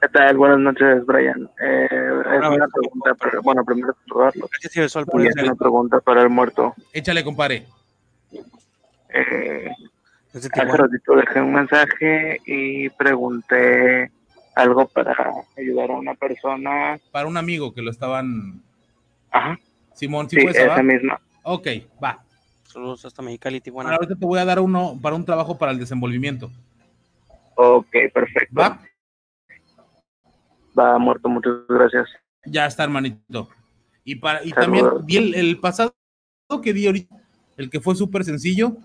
¿Qué 0.00 0.08
tal? 0.10 0.36
Buenas 0.36 0.60
noches, 0.60 1.04
Brian. 1.06 1.50
Eh, 1.60 1.88
es 1.90 2.38
una 2.38 2.68
pregunta, 2.68 3.14
para, 3.14 3.40
bueno, 3.40 3.64
primero 3.64 3.96
saludarlo. 4.06 4.48
Gracias, 4.62 4.92
Sol, 4.92 5.06
por 5.06 5.26
es 5.26 5.34
una 5.42 5.56
pregunta 5.56 5.98
para 5.98 6.22
el 6.22 6.28
muerto. 6.28 6.72
Échale, 6.92 7.24
compadre. 7.24 7.66
Eh, 9.12 9.68
hace 10.38 10.48
ratito 10.48 11.16
dejé 11.16 11.40
un 11.40 11.52
mensaje 11.52 12.40
y 12.46 12.88
pregunté 12.90 14.10
algo 14.54 14.86
para 14.88 15.14
ayudar 15.56 15.90
a 15.90 15.94
una 15.94 16.14
persona. 16.14 16.98
Para 17.10 17.26
un 17.26 17.36
amigo 17.36 17.72
que 17.72 17.82
lo 17.82 17.90
estaban. 17.90 18.62
Ajá. 19.30 19.58
Simón, 19.94 20.28
¿sí, 20.28 20.36
sí 20.36 20.42
puedes 20.42 20.58
esa 20.58 20.82
misma. 20.82 21.20
Ok, 21.42 21.68
va. 22.02 22.24
Saludos 22.64 23.04
hasta 23.04 23.22
Mexicali, 23.22 23.60
Tijuana. 23.60 23.90
Bueno, 23.90 23.96
ahorita 23.96 24.18
te 24.18 24.26
voy 24.26 24.38
a 24.38 24.44
dar 24.44 24.60
uno 24.60 24.98
para 25.00 25.14
un 25.14 25.24
trabajo 25.24 25.58
para 25.58 25.72
el 25.72 25.78
desenvolvimiento. 25.78 26.50
Ok, 27.54 27.90
perfecto. 28.14 28.54
¿Va? 28.58 28.80
Va, 30.78 30.98
muerto, 30.98 31.28
muchas 31.28 31.52
gracias. 31.68 32.08
Ya 32.46 32.66
está, 32.66 32.84
hermanito. 32.84 33.48
Y, 34.04 34.16
para, 34.16 34.44
y 34.44 34.52
también 34.52 34.86
vi 35.04 35.16
el, 35.16 35.34
el, 35.34 35.60
pasado 35.60 35.94
que 36.62 36.72
di 36.72 36.86
ahorita, 36.86 37.14
el 37.56 37.70
que 37.70 37.80
fue 37.80 37.94
súper 37.94 38.24
sencillo. 38.24 38.76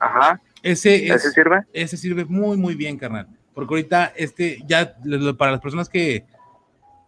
Ajá. 0.00 0.40
Ese, 0.62 1.06
es, 1.06 1.24
¿Ese 1.24 1.30
sirve? 1.30 1.62
Ese 1.72 1.96
sirve 1.96 2.24
muy, 2.24 2.56
muy 2.56 2.74
bien, 2.74 2.98
carnal. 2.98 3.28
Porque 3.54 3.74
ahorita, 3.74 4.12
este, 4.16 4.58
ya 4.66 4.96
para 5.38 5.52
las 5.52 5.60
personas 5.60 5.88
que 5.88 6.24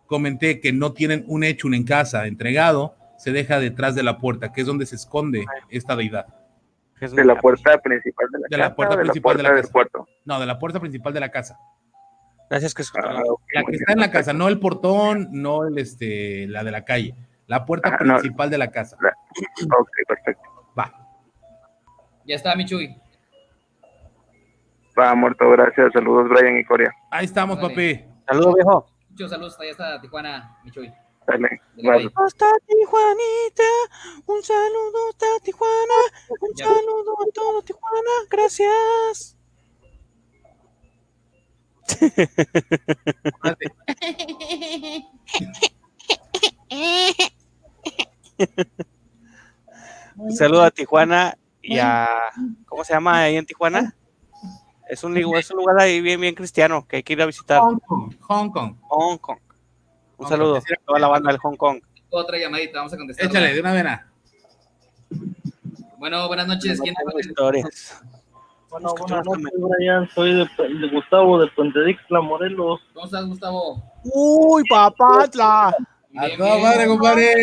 comenté 0.07 0.61
que 0.61 0.73
no 0.73 0.93
tienen 0.93 1.25
un 1.27 1.45
hecho 1.45 1.69
en 1.73 1.85
casa 1.85 2.27
entregado, 2.27 2.95
se 3.19 3.33
deja 3.33 3.59
detrás 3.61 3.95
de 3.95 4.03
la 4.03 4.19
puerta, 4.19 4.53
que 4.53 4.61
es 4.63 4.67
donde 4.67 4.87
se 4.87 4.97
esconde 4.97 5.45
esta 5.71 5.97
deidad. 5.97 6.27
De 7.01 7.25
la 7.25 7.35
puerta 7.41 7.79
principal 7.79 8.29
de 8.31 8.39
la 8.39 8.45
de 8.45 8.51
casa. 8.51 8.63
La 8.69 8.75
puerta 8.77 8.97
de 8.97 9.03
principal 9.03 9.37
la 9.37 9.37
de 9.39 9.43
la 9.43 9.49
del 9.55 9.63
casa. 9.63 9.73
puerto. 9.73 10.09
No, 10.25 10.39
de 10.41 10.47
la 10.47 10.59
puerta 10.59 10.81
principal 10.81 11.13
de 11.13 11.21
la 11.21 11.31
casa. 11.31 11.59
Gracias 12.49 12.75
que 12.75 12.83
Ah, 13.03 13.23
La 13.55 13.65
que 13.65 13.77
está 13.77 13.93
en 13.95 13.99
la 14.01 14.11
casa, 14.11 14.33
no 14.33 14.47
el 14.49 14.61
portón, 14.61 15.29
no 15.33 15.67
el 15.67 15.79
este, 15.79 16.47
la 16.49 16.63
de 16.63 16.71
la 16.71 16.85
calle. 16.85 17.15
La 17.47 17.65
puerta 17.65 17.97
Ah, 17.99 18.05
no. 18.05 18.15
principal 18.19 18.51
de 18.51 18.59
la 18.59 18.71
casa. 18.71 18.97
Ok, 18.99 19.91
perfecto. 20.07 20.43
Ya 22.27 22.37
está, 22.37 22.55
Michuy. 22.55 22.95
Va, 24.99 25.15
muerto, 25.15 25.49
gracias. 25.51 25.93
Saludos, 25.93 26.29
Brian 26.29 26.59
y 26.59 26.65
Corea. 26.65 26.93
Ahí 27.11 27.25
estamos, 27.25 27.57
Dale. 27.57 27.69
papi. 27.69 28.05
Saludos, 28.29 28.55
viejo. 28.55 28.87
Muchos 29.11 29.31
saludos, 29.31 29.59
allá 29.61 29.71
está 29.71 30.01
Tijuana, 30.01 30.59
Michuy. 30.65 30.93
Dale. 31.27 31.61
Bye. 31.77 32.11
Hasta 32.17 32.47
Tijuanita, 32.67 33.71
un 34.27 34.43
saludo 34.43 35.09
hasta 35.11 35.27
Tijuana, 35.45 35.95
un 36.41 36.55
Ya. 36.55 36.67
saludo 36.67 37.13
a 37.23 37.27
todo 37.33 37.63
Tijuana, 37.63 38.11
gracias. 38.31 39.37
Un 50.17 50.37
saludo 50.37 50.63
a 50.63 50.71
Tijuana 50.71 51.37
y 51.63 51.79
a 51.79 52.09
¿cómo 52.67 52.85
se 52.85 52.93
llama 52.93 53.21
ahí 53.21 53.37
en 53.37 53.47
Tijuana? 53.47 53.95
Es 54.89 55.05
un, 55.05 55.17
es 55.17 55.51
un 55.51 55.57
lugar 55.57 55.81
ahí 55.81 56.01
bien, 56.01 56.21
bien 56.21 56.35
cristiano 56.35 56.87
que 56.87 56.97
hay 56.97 57.03
que 57.03 57.15
ir 57.15 57.23
a 57.23 57.27
visitar. 57.27 57.61
Hong 57.61 57.79
Kong. 57.79 58.15
Hong 58.21 58.51
Kong. 58.51 58.77
Hong 58.89 59.19
Kong. 59.19 59.39
Un 60.19 60.25
Hong 60.25 60.29
saludo 60.29 60.55
Kong. 60.55 60.65
a 60.71 60.85
toda 60.87 60.99
la 60.99 61.09
banda 61.09 61.31
del 61.31 61.41
Hong 61.41 61.57
Kong. 61.57 61.81
Otra 62.11 62.39
llamadita, 62.39 62.79
vamos 62.79 62.93
a 62.93 62.97
contestar. 62.99 63.27
Échale, 63.27 63.55
de 63.55 63.61
una 63.61 63.73
vena. 63.73 64.13
Bueno, 65.97 66.27
buenas 66.27 66.47
noches, 66.47 66.81
¿quién 66.81 66.95
habla? 66.99 67.21
Historias. 67.21 68.03
Bueno, 68.69 68.95
buenas 68.99 69.25
noches, 69.25 69.53
Brian. 69.57 70.09
Soy 70.15 70.35
de, 70.35 70.45
de 70.45 70.91
Gustavo 70.91 71.39
de 71.39 71.47
Puente 71.53 71.83
Dixla, 71.85 72.21
Morelos. 72.21 72.81
¿Cómo 72.93 73.07
estás, 73.07 73.25
Gustavo? 73.27 73.83
Uy, 74.05 74.63
papatla. 74.69 75.69
A 75.69 76.29
toda 76.37 76.59
madre, 76.59 76.87
compadre. 76.87 77.35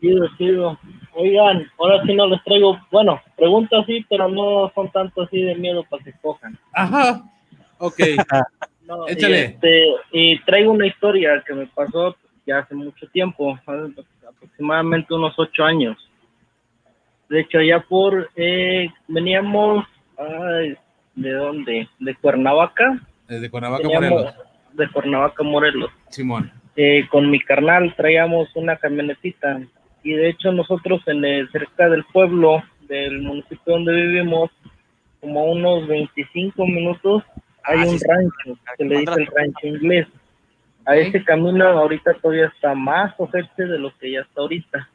Chido, 0.00 0.26
chido. 0.36 0.78
Oigan, 1.14 1.70
ahora 1.78 2.02
sí 2.04 2.14
no 2.14 2.26
les 2.26 2.42
traigo, 2.44 2.78
bueno, 2.90 3.20
preguntas 3.36 3.84
sí, 3.86 4.04
pero 4.08 4.28
no 4.28 4.72
son 4.74 4.90
tanto 4.90 5.22
así 5.22 5.42
de 5.42 5.54
miedo 5.54 5.84
para 5.84 6.02
que 6.02 6.12
cojan. 6.20 6.58
Ajá. 6.72 7.22
Ok. 7.78 7.98
No, 8.84 9.06
Échale. 9.06 9.38
Y, 9.38 9.42
este, 9.42 9.86
y 10.10 10.38
traigo 10.40 10.72
una 10.72 10.88
historia 10.88 11.40
que 11.46 11.54
me 11.54 11.66
pasó 11.68 12.16
ya 12.44 12.58
hace 12.58 12.74
mucho 12.74 13.06
tiempo, 13.06 13.56
aproximadamente 14.28 15.14
unos 15.14 15.38
ocho 15.38 15.64
años. 15.64 15.96
De 17.28 17.40
hecho, 17.40 17.60
ya 17.62 17.78
por, 17.80 18.28
eh, 18.34 18.88
veníamos, 19.06 19.86
ay, 20.18 20.76
¿de 21.14 21.32
dónde? 21.32 21.88
De 22.00 22.14
Cuernavaca. 22.16 23.00
Desde 23.28 23.48
Cuernavaca, 23.48 23.82
Veníamos 23.84 24.10
Morelos. 24.10 24.34
De 24.72 24.88
Cuernavaca, 24.90 25.42
Morelos. 25.42 25.90
Simón. 26.08 26.52
Eh, 26.74 27.06
con 27.08 27.30
mi 27.30 27.38
carnal 27.38 27.94
traíamos 27.96 28.48
una 28.56 28.76
camionetita 28.76 29.60
y 30.02 30.12
de 30.12 30.30
hecho 30.30 30.52
nosotros 30.52 31.00
en 31.06 31.24
el, 31.24 31.50
cerca 31.50 31.88
del 31.88 32.04
pueblo 32.12 32.62
del 32.88 33.22
municipio 33.22 33.74
donde 33.74 33.92
vivimos 33.94 34.50
como 35.20 35.40
a 35.40 35.44
unos 35.44 35.86
25 35.86 36.66
minutos 36.66 37.22
hay 37.64 37.80
Ah, 37.80 37.86
un 37.88 37.98
sí, 37.98 38.04
rancho 38.08 38.60
que 38.76 38.84
le 38.84 38.98
dice 38.98 39.12
el 39.14 39.26
rancho 39.26 39.66
inglés. 39.68 40.08
A 40.84 40.96
ese 40.96 41.22
camino 41.22 41.64
ahorita 41.64 42.14
todavía 42.14 42.46
está 42.46 42.74
más 42.74 43.14
ojete 43.18 43.66
de 43.66 43.78
lo 43.78 43.96
que 43.98 44.10
ya 44.10 44.20
está 44.22 44.40
ahorita 44.40 44.88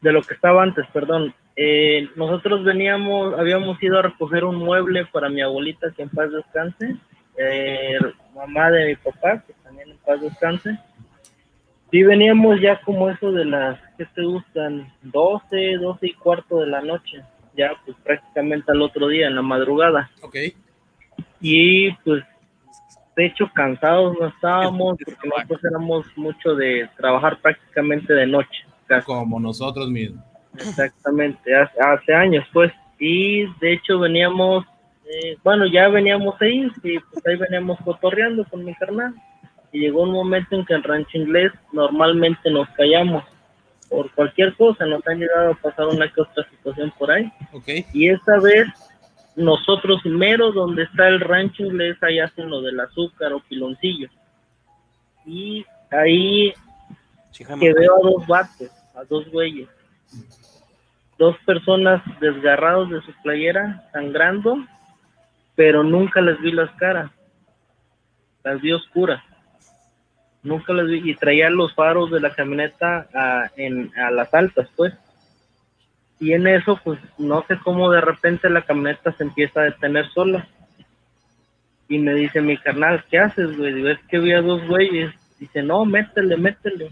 de 0.00 0.12
lo 0.12 0.22
que 0.22 0.34
estaba 0.34 0.62
antes 0.64 0.84
perdón. 0.92 1.32
Eh, 1.54 2.08
nosotros 2.16 2.64
veníamos 2.64 3.38
habíamos 3.38 3.80
ido 3.80 3.98
a 3.98 4.02
recoger 4.02 4.44
un 4.44 4.56
mueble 4.56 5.06
para 5.06 5.28
mi 5.28 5.40
abuelita 5.40 5.92
que 5.94 6.02
en 6.02 6.08
paz 6.08 6.32
descanse 6.32 6.96
eh, 7.36 7.98
mamá 8.34 8.70
de 8.70 8.86
mi 8.86 8.96
papá, 8.96 9.42
que 9.46 9.52
también 9.64 9.90
en 9.90 9.96
paz 9.98 10.20
descanse. 10.20 10.78
Sí, 11.92 12.02
veníamos 12.02 12.58
ya 12.58 12.80
como 12.80 13.10
eso 13.10 13.30
de 13.32 13.44
las, 13.44 13.78
¿qué 13.98 14.06
te 14.14 14.24
gustan? 14.24 14.90
12, 15.02 15.76
12 15.76 16.06
y 16.06 16.14
cuarto 16.14 16.60
de 16.60 16.66
la 16.66 16.80
noche, 16.80 17.22
ya 17.54 17.72
pues 17.84 17.94
prácticamente 18.02 18.72
al 18.72 18.80
otro 18.80 19.08
día, 19.08 19.26
en 19.26 19.36
la 19.36 19.42
madrugada. 19.42 20.10
Ok. 20.22 20.36
Y 21.42 21.92
pues, 21.96 22.24
de 23.14 23.26
hecho, 23.26 23.46
cansados 23.54 24.16
no 24.18 24.28
estábamos, 24.28 24.96
porque 25.04 25.28
nosotros 25.28 25.64
éramos 25.64 26.06
mucho 26.16 26.54
de 26.54 26.88
trabajar 26.96 27.38
prácticamente 27.42 28.14
de 28.14 28.26
noche. 28.26 28.64
Como 29.04 29.38
nosotros 29.38 29.90
mismos. 29.90 30.24
Exactamente, 30.54 31.54
hace, 31.54 31.78
hace 31.78 32.14
años 32.14 32.46
pues. 32.54 32.72
Y 32.98 33.44
de 33.60 33.74
hecho 33.74 33.98
veníamos, 33.98 34.64
eh, 35.04 35.36
bueno, 35.44 35.66
ya 35.66 35.88
veníamos 35.88 36.40
ahí, 36.40 36.70
y 36.84 36.98
pues 36.98 37.26
ahí 37.26 37.36
veníamos 37.36 37.78
cotorreando 37.84 38.46
con 38.46 38.64
mi 38.64 38.74
carnal. 38.76 39.14
Y 39.72 39.80
llegó 39.80 40.02
un 40.02 40.12
momento 40.12 40.54
en 40.54 40.64
que 40.64 40.74
en 40.74 40.82
rancho 40.82 41.18
inglés 41.18 41.52
normalmente 41.72 42.50
nos 42.50 42.68
callamos 42.70 43.24
por 43.88 44.10
cualquier 44.12 44.54
cosa, 44.54 44.86
nos 44.86 45.06
han 45.06 45.18
llegado 45.18 45.52
a 45.52 45.54
pasar 45.54 45.86
una 45.86 46.10
que 46.10 46.22
otra 46.22 46.48
situación 46.48 46.92
por 46.98 47.10
ahí. 47.10 47.30
Okay. 47.52 47.84
Y 47.92 48.08
esta 48.08 48.38
vez 48.40 48.66
nosotros 49.36 50.00
mero 50.04 50.52
donde 50.52 50.84
está 50.84 51.08
el 51.08 51.20
rancho 51.20 51.64
inglés, 51.64 51.96
ahí 52.02 52.18
hacen 52.18 52.48
lo 52.48 52.60
del 52.62 52.80
azúcar 52.80 53.32
o 53.32 53.40
piloncillo. 53.40 54.08
Y 55.24 55.64
ahí 55.90 56.52
que 57.32 57.72
veo 57.72 57.96
a 57.96 58.10
dos 58.10 58.26
vatos, 58.26 58.70
a 58.94 59.04
dos 59.04 59.30
güeyes. 59.30 59.68
Dos 61.18 61.36
personas 61.46 62.02
desgarrados 62.20 62.90
de 62.90 63.00
su 63.02 63.12
playera, 63.22 63.88
sangrando, 63.92 64.56
pero 65.54 65.82
nunca 65.82 66.20
les 66.20 66.40
vi 66.40 66.52
las 66.52 66.70
caras. 66.72 67.10
Las 68.42 68.60
vi 68.60 68.72
oscuras. 68.72 69.22
Nunca 70.42 70.72
les 70.72 70.86
vi. 70.86 71.10
Y 71.10 71.14
traían 71.14 71.56
los 71.56 71.74
faros 71.74 72.10
de 72.10 72.20
la 72.20 72.34
camioneta 72.34 73.06
a, 73.14 73.50
en, 73.56 73.90
a 73.98 74.10
las 74.10 74.32
altas, 74.34 74.68
pues. 74.76 74.92
Y 76.18 76.32
en 76.32 76.46
eso, 76.46 76.78
pues, 76.84 76.98
no 77.18 77.44
sé 77.48 77.58
cómo 77.64 77.90
de 77.90 78.00
repente 78.00 78.48
la 78.48 78.62
camioneta 78.62 79.12
se 79.12 79.24
empieza 79.24 79.60
a 79.60 79.64
detener 79.64 80.08
sola. 80.10 80.46
Y 81.88 81.98
me 81.98 82.14
dice 82.14 82.40
mi 82.40 82.56
carnal, 82.56 83.04
¿qué 83.10 83.18
haces, 83.18 83.56
güey? 83.56 83.74
Digo, 83.74 83.88
es 83.88 83.98
que 84.08 84.18
vi 84.18 84.32
a 84.32 84.40
dos 84.40 84.66
güeyes. 84.66 85.12
Dice, 85.38 85.62
no, 85.62 85.84
métele, 85.84 86.36
métele. 86.36 86.90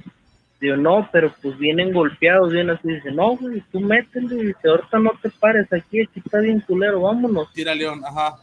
Digo, 0.60 0.77
no, 0.77 1.09
pero 1.10 1.32
pues 1.40 1.56
vienen 1.59 1.93
golpeados, 1.93 2.52
vienen 2.52 2.77
así. 2.77 2.89
Dice, 2.89 3.12
no, 3.12 3.36
güey, 3.36 3.62
tú 3.72 3.81
métele. 3.81 4.47
Dice, 4.47 4.68
ahorita 4.68 4.98
no 4.98 5.12
te 5.22 5.31
pares 5.31 5.72
aquí, 5.72 6.02
aquí 6.02 6.20
está 6.24 6.40
bien 6.40 6.60
culero, 6.60 7.02
vámonos. 7.02 7.52
Tira 7.52 7.74
León, 7.74 8.02
ajá. 8.05 8.36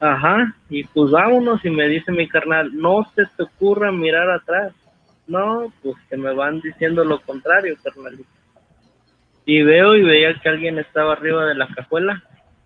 Ajá, 0.00 0.54
y 0.70 0.84
pues 0.84 1.10
vámonos. 1.10 1.64
Y 1.64 1.70
me 1.70 1.88
dice 1.88 2.12
mi 2.12 2.28
carnal, 2.28 2.70
no 2.74 3.04
se 3.14 3.24
te 3.36 3.42
ocurra 3.42 3.90
mirar 3.92 4.30
atrás. 4.30 4.72
No, 5.26 5.72
pues 5.82 5.96
que 6.08 6.16
me 6.16 6.32
van 6.32 6.60
diciendo 6.60 7.04
lo 7.04 7.20
contrario, 7.20 7.76
carnalito. 7.82 8.24
Y 9.44 9.62
veo 9.62 9.96
y 9.96 10.02
veía 10.02 10.34
que 10.40 10.48
alguien 10.48 10.78
estaba 10.78 11.12
arriba 11.12 11.46
de 11.46 11.54
la 11.54 11.68
cajuela. 11.68 12.22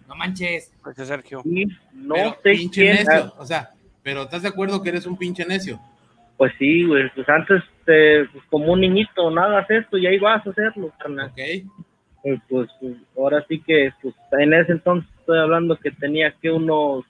No 0.09 0.15
manches. 0.15 0.73
Pues 0.83 0.97
Sergio. 0.97 1.43
Y 1.45 1.67
no 1.95 2.15
Pero 2.15 2.37
sé 2.43 2.51
pinche 2.51 2.81
quién. 2.83 2.97
necio. 2.97 3.33
O 3.39 3.47
sea, 3.47 3.71
pero 4.03 4.23
¿estás 4.23 4.43
de 4.43 4.49
acuerdo 4.49 4.83
que 4.83 4.91
eres 4.91 5.07
un 5.07 5.17
pinche 5.17 5.45
necio? 5.45 5.81
Pues 6.37 6.53
sí, 6.59 6.85
güey, 6.85 7.09
pues 7.15 7.29
antes, 7.29 7.63
eh, 7.87 8.27
pues, 8.33 8.45
como 8.51 8.73
un 8.73 8.81
niñito, 8.81 9.31
no 9.31 9.43
hagas 9.43 9.71
esto 9.71 9.97
y 9.97 10.07
ahí 10.07 10.19
vas 10.19 10.45
a 10.47 10.51
hacerlo, 10.51 10.93
carnal. 10.99 11.29
Ok. 11.31 11.39
Eh, 11.39 12.39
pues, 12.49 12.69
pues, 12.81 12.97
ahora 13.17 13.45
sí 13.49 13.61
que, 13.61 13.93
pues 14.03 14.15
en 14.33 14.53
ese 14.53 14.73
entonces 14.73 15.09
estoy 15.21 15.39
hablando 15.39 15.77
que 15.77 15.91
tenía 15.93 16.33
que 16.41 16.51
unos 16.51 17.05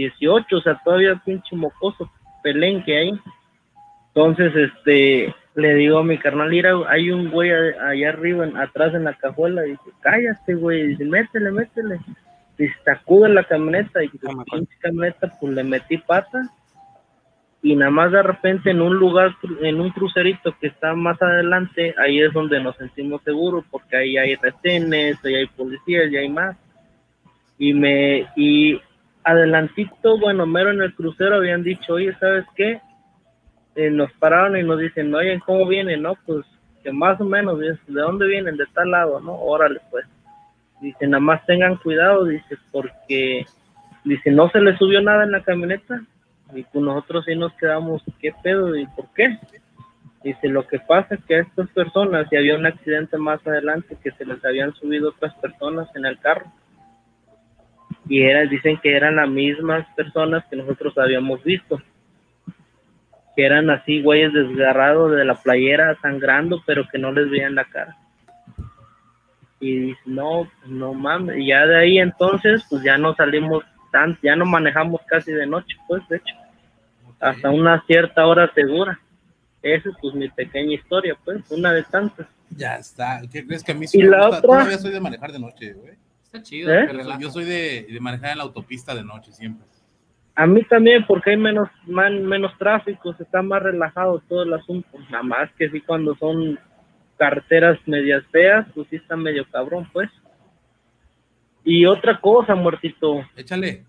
18, 0.00 0.56
o 0.56 0.60
sea, 0.60 0.80
todavía 0.84 1.20
pinche 1.24 1.54
mocoso, 1.56 2.10
pelenque 2.42 2.96
ahí. 2.96 3.12
Entonces, 4.08 4.52
este, 4.56 5.34
le 5.54 5.74
digo 5.74 5.98
a 5.98 6.04
mi 6.04 6.18
carnal, 6.18 6.50
mira, 6.50 6.72
hay 6.88 7.10
un 7.10 7.30
güey 7.30 7.50
allá 7.52 8.08
arriba, 8.08 8.44
en- 8.44 8.56
atrás 8.56 8.94
en 8.94 9.04
la 9.04 9.14
cajuela, 9.14 9.66
y 9.66 9.70
dice, 9.70 9.90
cállate, 10.00 10.54
güey, 10.54 10.88
dice, 10.88 11.04
métele, 11.04 11.50
métele. 11.52 12.00
Dice, 12.58 12.74
sacude 12.84 13.28
la 13.28 13.44
camioneta, 13.44 14.02
y 14.02 14.08
pues, 14.08 14.34
pinche 14.50 14.76
camioneta, 14.80 15.32
pues 15.40 15.52
le 15.52 15.64
metí 15.64 15.98
pata, 15.98 16.42
y 17.62 17.76
nada 17.76 17.90
más 17.90 18.10
de 18.10 18.22
repente 18.22 18.70
en 18.70 18.80
un 18.80 18.96
lugar, 18.96 19.34
en 19.60 19.80
un 19.80 19.90
crucerito 19.90 20.56
que 20.58 20.68
está 20.68 20.94
más 20.94 21.20
adelante, 21.20 21.94
ahí 21.98 22.20
es 22.20 22.32
donde 22.32 22.58
nos 22.62 22.74
sentimos 22.76 23.22
seguros, 23.22 23.64
porque 23.70 23.96
ahí 23.96 24.16
hay 24.16 24.34
retenes, 24.36 25.22
ahí 25.24 25.34
hay 25.34 25.46
policías, 25.46 26.10
y 26.10 26.16
hay 26.16 26.28
más. 26.30 26.56
Y 27.58 27.74
me, 27.74 28.26
y 28.34 28.80
adelantito, 29.24 30.18
bueno, 30.18 30.46
mero 30.46 30.70
en 30.70 30.82
el 30.82 30.94
crucero 30.94 31.36
habían 31.36 31.62
dicho, 31.62 31.94
oye, 31.94 32.14
¿sabes 32.18 32.44
qué? 32.54 32.80
Eh, 33.76 33.90
nos 33.90 34.12
pararon 34.14 34.56
y 34.56 34.62
nos 34.62 34.78
dicen, 34.78 35.14
oye, 35.14 35.40
¿cómo 35.44 35.66
vienen? 35.66 36.02
No, 36.02 36.16
pues 36.26 36.44
que 36.82 36.92
más 36.92 37.20
o 37.20 37.24
menos, 37.24 37.58
¿de 37.58 37.76
dónde 37.86 38.26
vienen? 38.26 38.56
De 38.56 38.66
tal 38.74 38.90
lado, 38.90 39.20
¿no? 39.20 39.34
Órale, 39.34 39.80
pues. 39.90 40.06
Dice, 40.80 41.06
nada 41.06 41.20
más 41.20 41.44
tengan 41.44 41.76
cuidado, 41.76 42.24
dice, 42.24 42.56
porque, 42.72 43.44
dice, 44.04 44.30
no 44.30 44.48
se 44.50 44.60
le 44.60 44.76
subió 44.78 45.02
nada 45.02 45.24
en 45.24 45.32
la 45.32 45.42
camioneta. 45.42 46.00
Y 46.54 46.62
pues 46.64 46.84
nosotros 46.84 47.24
sí 47.26 47.36
nos 47.36 47.52
quedamos, 47.54 48.02
¿qué 48.18 48.32
pedo? 48.42 48.74
¿Y 48.74 48.86
por 48.86 49.06
qué? 49.14 49.38
Dice, 50.24 50.48
lo 50.48 50.66
que 50.66 50.78
pasa 50.80 51.14
es 51.14 51.24
que 51.24 51.36
a 51.36 51.40
estas 51.40 51.68
personas, 51.70 52.26
y 52.30 52.36
había 52.36 52.56
un 52.56 52.66
accidente 52.66 53.16
más 53.18 53.46
adelante, 53.46 53.96
que 54.02 54.10
se 54.12 54.24
les 54.24 54.44
habían 54.44 54.74
subido 54.74 55.10
otras 55.10 55.34
personas 55.34 55.88
en 55.94 56.06
el 56.06 56.18
carro. 56.18 56.46
Y 58.10 58.22
era, 58.22 58.40
dicen 58.44 58.76
que 58.82 58.96
eran 58.96 59.14
las 59.14 59.28
mismas 59.28 59.86
personas 59.94 60.44
que 60.50 60.56
nosotros 60.56 60.98
habíamos 60.98 61.44
visto. 61.44 61.80
Que 63.36 63.46
eran 63.46 63.70
así, 63.70 64.02
güeyes 64.02 64.32
desgarrados 64.32 65.12
de 65.12 65.24
la 65.24 65.36
playera, 65.36 65.96
sangrando, 66.02 66.60
pero 66.66 66.88
que 66.90 66.98
no 66.98 67.12
les 67.12 67.30
veían 67.30 67.54
la 67.54 67.64
cara. 67.66 67.96
Y 69.60 69.78
dice, 69.78 70.00
no, 70.06 70.50
pues, 70.58 70.72
no 70.72 70.92
mames. 70.92 71.38
Y 71.38 71.46
ya 71.46 71.64
de 71.66 71.78
ahí 71.78 71.98
entonces, 72.00 72.66
pues 72.68 72.82
ya 72.82 72.98
no 72.98 73.14
salimos 73.14 73.62
tan, 73.92 74.18
ya 74.24 74.34
no 74.34 74.44
manejamos 74.44 75.02
casi 75.06 75.30
de 75.30 75.46
noche, 75.46 75.76
pues, 75.86 76.02
de 76.08 76.16
hecho. 76.16 76.34
Hasta 77.20 77.48
una 77.50 77.80
cierta 77.86 78.26
hora 78.26 78.52
segura. 78.52 78.98
Esa 79.62 79.88
es 79.88 79.94
pues 80.00 80.14
mi 80.14 80.28
pequeña 80.28 80.74
historia, 80.74 81.16
pues, 81.24 81.48
una 81.52 81.72
de 81.72 81.84
tantas. 81.84 82.26
Ya 82.56 82.74
está. 82.74 83.20
¿Qué 83.30 83.46
crees 83.46 83.62
que 83.62 83.70
a 83.70 83.74
mí 83.76 83.86
sí 83.86 84.00
¿Y 84.00 84.02
me 84.02 84.08
la 84.08 84.26
gusta? 84.26 84.38
otra? 84.38 84.48
Todavía 84.48 84.78
soy 84.78 84.90
de 84.90 85.00
manejar 85.00 85.30
de 85.30 85.38
noche, 85.38 85.74
güey. 85.74 85.94
Está 86.32 86.42
chido. 86.42 86.72
¿Eh? 86.72 86.86
Yo 87.18 87.30
soy, 87.30 87.44
de, 87.44 87.86
de 87.90 88.00
manejar 88.00 88.30
en 88.32 88.38
la 88.38 88.44
autopista 88.44 88.94
de 88.94 89.02
noche 89.02 89.32
siempre. 89.32 89.66
A 90.36 90.46
mí 90.46 90.62
también, 90.64 91.04
porque 91.06 91.30
hay 91.30 91.36
menos 91.36 91.68
man- 91.86 92.24
menos 92.24 92.56
tráfico, 92.56 93.12
se 93.14 93.24
está 93.24 93.42
más 93.42 93.62
relajado 93.62 94.22
todo 94.28 94.44
el 94.44 94.52
asunto. 94.54 94.88
Nada 95.10 95.24
más 95.24 95.50
que 95.58 95.68
sí, 95.70 95.80
cuando 95.80 96.14
son 96.16 96.58
carreteras 97.18 97.78
medias 97.86 98.24
feas, 98.30 98.64
pues 98.74 98.86
sí 98.88 98.96
está 98.96 99.16
medio 99.16 99.44
cabrón, 99.50 99.88
pues. 99.92 100.08
Y 101.64 101.84
otra 101.84 102.20
cosa, 102.20 102.54
muertito. 102.54 103.22
Échale. 103.36 103.84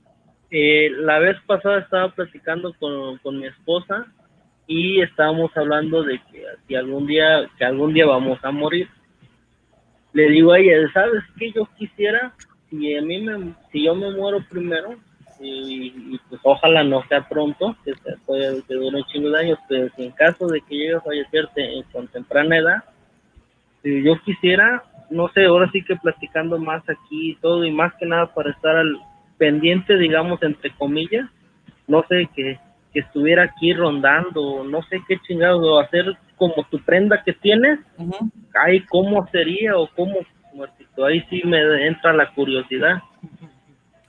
Eh, 0.50 0.90
la 0.98 1.20
vez 1.20 1.38
pasada 1.46 1.80
estaba 1.80 2.10
platicando 2.14 2.74
con, 2.80 3.18
con 3.20 3.40
mi 3.40 3.46
esposa 3.48 4.08
y 4.68 5.00
estábamos 5.02 5.56
hablando 5.56 6.04
de 6.04 6.20
que 6.32 6.44
si 6.68 6.76
algún 6.76 7.06
día, 7.08 7.48
que 7.58 7.64
algún 7.66 7.94
día 7.94 8.06
vamos 8.08 8.40
a 8.44 8.52
morir. 8.52 8.90
Le 10.14 10.30
digo 10.30 10.52
a 10.52 10.60
ella, 10.60 10.92
¿sabes 10.94 11.24
qué 11.38 11.52
yo 11.52 11.68
quisiera? 11.78 12.34
Si 12.70 12.96
a 12.96 13.02
mí 13.02 13.22
me, 13.22 13.54
si 13.72 13.86
yo 13.86 13.96
me 13.96 14.12
muero 14.12 14.40
primero, 14.50 14.98
y, 15.40 16.20
pues 16.30 16.42
ojalá 16.44 16.84
no 16.84 17.04
sea 17.08 17.28
pronto, 17.28 17.76
que, 17.84 17.94
se 17.96 18.18
puede, 18.26 18.62
que 18.64 18.76
dure 18.76 18.98
un 18.98 19.04
chingo 19.06 19.30
de 19.30 19.40
años, 19.40 19.60
pero 19.68 19.90
en 19.98 20.12
caso 20.12 20.48
de 20.48 20.62
que 20.62 20.76
llegue 20.76 20.96
a 20.96 21.02
fallecerte 21.02 21.78
en, 21.78 21.84
con 21.92 22.08
temprana 22.08 22.58
edad, 22.58 22.84
si 23.82 24.04
yo 24.04 24.20
quisiera, 24.22 24.84
no 25.10 25.30
sé, 25.30 25.46
ahora 25.46 25.70
sí 25.72 25.84
que 25.84 25.96
platicando 25.96 26.60
más 26.60 26.88
aquí 26.88 27.32
y 27.32 27.36
todo, 27.36 27.66
y 27.66 27.72
más 27.72 27.94
que 27.96 28.06
nada 28.06 28.34
para 28.34 28.52
estar 28.52 28.76
al 28.76 29.00
pendiente, 29.38 29.98
digamos, 29.98 30.42
entre 30.44 30.72
comillas, 30.76 31.28
no 31.88 32.06
sé, 32.08 32.30
que, 32.36 32.60
que 32.94 33.00
estuviera 33.00 33.44
aquí 33.44 33.74
rondando, 33.74 34.64
no 34.64 34.84
sé 34.84 35.02
qué 35.08 35.18
chingados, 35.28 35.84
hacer 35.84 36.16
como 36.42 36.64
tu 36.72 36.80
prenda 36.80 37.22
que 37.24 37.34
tienes, 37.34 37.78
ay, 38.60 38.84
¿cómo 38.88 39.28
sería 39.32 39.78
o 39.78 39.88
cómo, 39.96 40.16
muertito? 40.56 41.06
Ahí 41.06 41.24
sí 41.30 41.40
me 41.46 41.86
entra 41.86 42.14
la 42.14 42.34
curiosidad. 42.34 42.98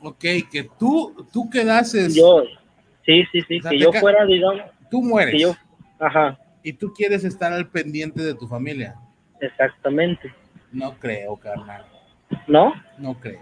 Ok, 0.01 0.25
que 0.51 0.67
tú, 0.79 1.27
tú 1.31 1.51
quedases. 1.51 2.15
Yo, 2.15 2.45
sí, 3.05 3.23
sí, 3.31 3.43
sí, 3.47 3.59
O 3.59 3.63
sea, 3.63 3.71
que 3.71 3.79
yo 3.79 3.93
fuera, 3.93 4.25
digamos, 4.25 4.63
Tú 4.91 5.03
mueres. 5.03 5.35
que 5.35 5.41
yo, 5.41 5.55
ajá, 6.01 6.39
Y 6.63 6.73
tú 6.73 6.95
quieres 6.95 7.23
estar 7.25 7.53
al 7.53 7.69
pendiente 7.69 8.23
de 8.23 8.35
tu 8.35 8.49
familia. 8.49 8.95
exactamente, 9.39 10.33
No 10.73 10.95
creo, 10.99 11.37
carnal. 11.37 11.85
¿no? 12.47 12.73
No 12.97 13.13
creo. 13.21 13.41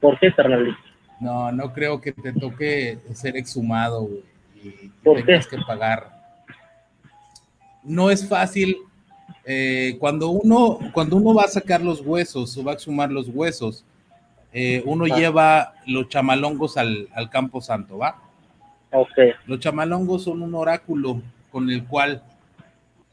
¿Por 0.00 0.16
qué, 0.20 0.32
carnalito? 0.32 0.78
No, 1.20 1.50
no 1.50 1.72
creo 1.72 2.00
que 2.00 2.12
te 2.12 2.32
toque 2.32 2.98
ser 3.14 3.36
exhumado, 3.36 4.02
güey, 4.02 4.22
y 4.62 4.70
que 4.70 4.90
¿Por 5.02 5.16
qué? 5.16 5.22
tengas 5.24 5.48
que 5.48 5.58
pagar. 5.66 6.15
No 7.86 8.10
es 8.10 8.28
fácil. 8.28 8.76
eh, 9.48 9.96
cuando, 10.00 10.30
uno, 10.30 10.78
cuando 10.92 11.16
uno 11.16 11.32
va 11.32 11.42
a 11.44 11.48
sacar 11.48 11.80
los 11.80 12.00
huesos 12.00 12.56
o 12.58 12.64
va 12.64 12.72
a 12.72 12.74
exhumar 12.74 13.12
los 13.12 13.28
huesos, 13.28 13.84
eh, 14.52 14.82
uno 14.84 15.04
Ah. 15.04 15.16
lleva 15.16 15.74
los 15.86 16.08
chamalongos 16.08 16.76
al, 16.76 17.08
al 17.14 17.30
campo 17.30 17.60
santo, 17.60 17.98
¿va? 17.98 18.20
Okay. 18.90 19.32
Los 19.46 19.60
chamalongos 19.60 20.24
son 20.24 20.42
un 20.42 20.52
oráculo 20.54 21.22
con 21.52 21.70
el 21.70 21.84
cual 21.84 22.22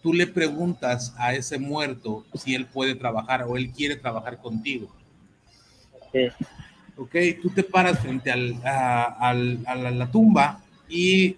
tú 0.01 0.11
le 0.13 0.25
preguntas 0.25 1.13
a 1.19 1.33
ese 1.35 1.59
muerto 1.59 2.25
si 2.33 2.55
él 2.55 2.65
puede 2.65 2.95
trabajar 2.95 3.43
o 3.43 3.55
él 3.55 3.71
quiere 3.71 3.95
trabajar 3.95 4.39
contigo. 4.39 4.87
Okay. 6.07 6.29
Ok, 6.97 7.15
tú 7.41 7.49
te 7.49 7.63
paras 7.63 7.99
frente 7.99 8.31
al, 8.31 8.55
a, 8.63 9.33
la, 9.33 10.07
tumba 10.11 10.61
y 10.89 11.37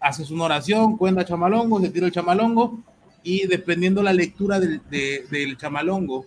haces 0.00 0.30
una 0.30 0.44
oración, 0.44 0.96
cuenta 0.96 1.24
chamalongo, 1.24 1.80
se 1.80 1.90
tira 1.90 2.06
el 2.06 2.12
chamalongo 2.12 2.78
y 3.22 3.46
dependiendo 3.46 4.02
la 4.02 4.12
lectura 4.12 4.60
del, 4.60 4.80
del 4.88 5.56
chamalongo, 5.56 6.26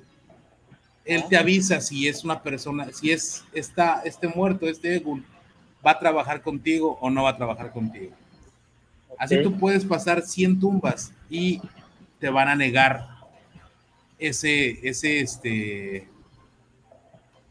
él 1.06 1.24
te 1.30 1.38
avisa 1.38 1.82
si 1.82 2.08
es 2.08 2.24
una 2.24 2.41
persona, 2.44 2.91
si 2.91 3.12
es 3.12 3.44
esta, 3.54 4.02
este 4.04 4.28
muerto, 4.28 4.68
este 4.68 4.96
Egun, 4.96 5.26
va 5.86 5.91
a 5.91 6.00
trabajar 6.00 6.41
contigo 6.41 6.98
o 7.02 7.10
no 7.10 7.24
va 7.24 7.32
a 7.32 7.38
trabajar 7.38 7.72
contigo. 7.72 8.12
Así 9.18 9.41
tú 9.41 9.58
puedes 9.58 9.84
pasar 9.86 10.22
100 10.22 10.60
tumbas 10.60 11.12
y 11.30 11.62
te 12.20 12.30
van 12.30 12.48
a 12.48 12.56
negar 12.56 13.08
ese, 14.18 14.88
ese, 14.88 15.22
este, 15.22 16.08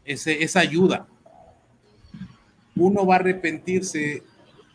ese, 0.05 0.43
esa 0.43 0.61
ayuda. 0.61 1.07
Uno 2.75 3.05
va 3.05 3.15
a 3.15 3.19
arrepentirse 3.19 4.23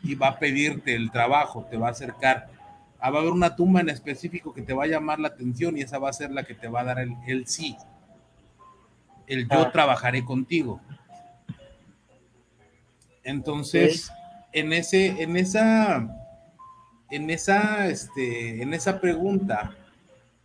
y 0.05 0.15
va 0.15 0.29
a 0.29 0.39
pedirte 0.39 0.95
el 0.95 1.11
trabajo, 1.11 1.67
te 1.69 1.77
va 1.77 1.89
a 1.89 1.91
acercar. 1.91 2.49
Ah, 3.01 3.11
va 3.11 3.19
a 3.19 3.23
haber 3.23 3.33
una 3.33 3.57
tumba 3.57 3.81
en 3.81 3.89
específico 3.89 4.55
que 4.55 4.63
te 4.63 4.73
va 4.73 4.85
a 4.85 4.87
llamar 4.87 5.19
la 5.19 5.29
atención 5.29 5.77
y 5.77 5.83
esa 5.83 5.99
va 5.99 6.11
a 6.11 6.13
ser 6.13 6.31
la 6.31 6.45
que 6.45 6.55
te 6.55 6.69
va 6.69 6.83
a 6.83 6.85
dar 6.85 7.01
el, 7.01 7.15
el 7.27 7.47
sí 7.47 7.77
el 9.27 9.49
yo 9.49 9.63
ah. 9.63 9.73
trabajaré 9.73 10.25
contigo. 10.25 10.81
Entonces, 13.23 14.11
en 14.53 14.73
ese, 14.73 15.23
en 15.23 15.37
esa, 15.37 16.07
en 17.11 17.31
esa, 17.31 17.89
este, 17.89 18.63
en 18.63 18.75
esa 18.75 19.01
pregunta 19.01 19.75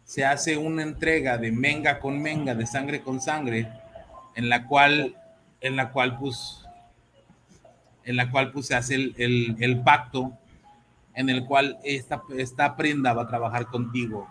se 0.06 0.26
hace 0.26 0.58
una 0.58 0.84
entrega 0.84 1.38
de 1.38 1.52
menga 1.52 2.00
con 2.00 2.22
menga, 2.22 2.56
de 2.56 2.66
sangre 2.66 3.02
con 3.02 3.22
sangre, 3.22 3.70
en 4.36 4.50
la 4.50 4.66
cual, 4.66 5.16
en 5.62 5.76
la 5.76 5.92
cual, 5.92 6.18
pues, 6.18 6.66
en 8.10 8.16
la 8.16 8.32
cual, 8.32 8.52
pues, 8.52 8.66
se 8.66 8.76
hace 8.76 8.96
el, 8.96 9.56
el, 9.60 9.82
pacto 9.82 10.34
en 11.14 11.30
el 11.30 11.46
cual 11.46 11.78
esta, 11.84 12.24
esta 12.36 12.76
prenda 12.76 13.14
va 13.14 13.22
a 13.22 13.28
trabajar 13.28 13.68
contigo 13.68 14.28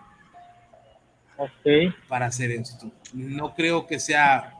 para 2.09 2.25
hacer 2.25 2.51
esto. 2.51 2.91
No 3.13 3.55
creo 3.55 3.87
que 3.87 3.97
sea 3.97 4.53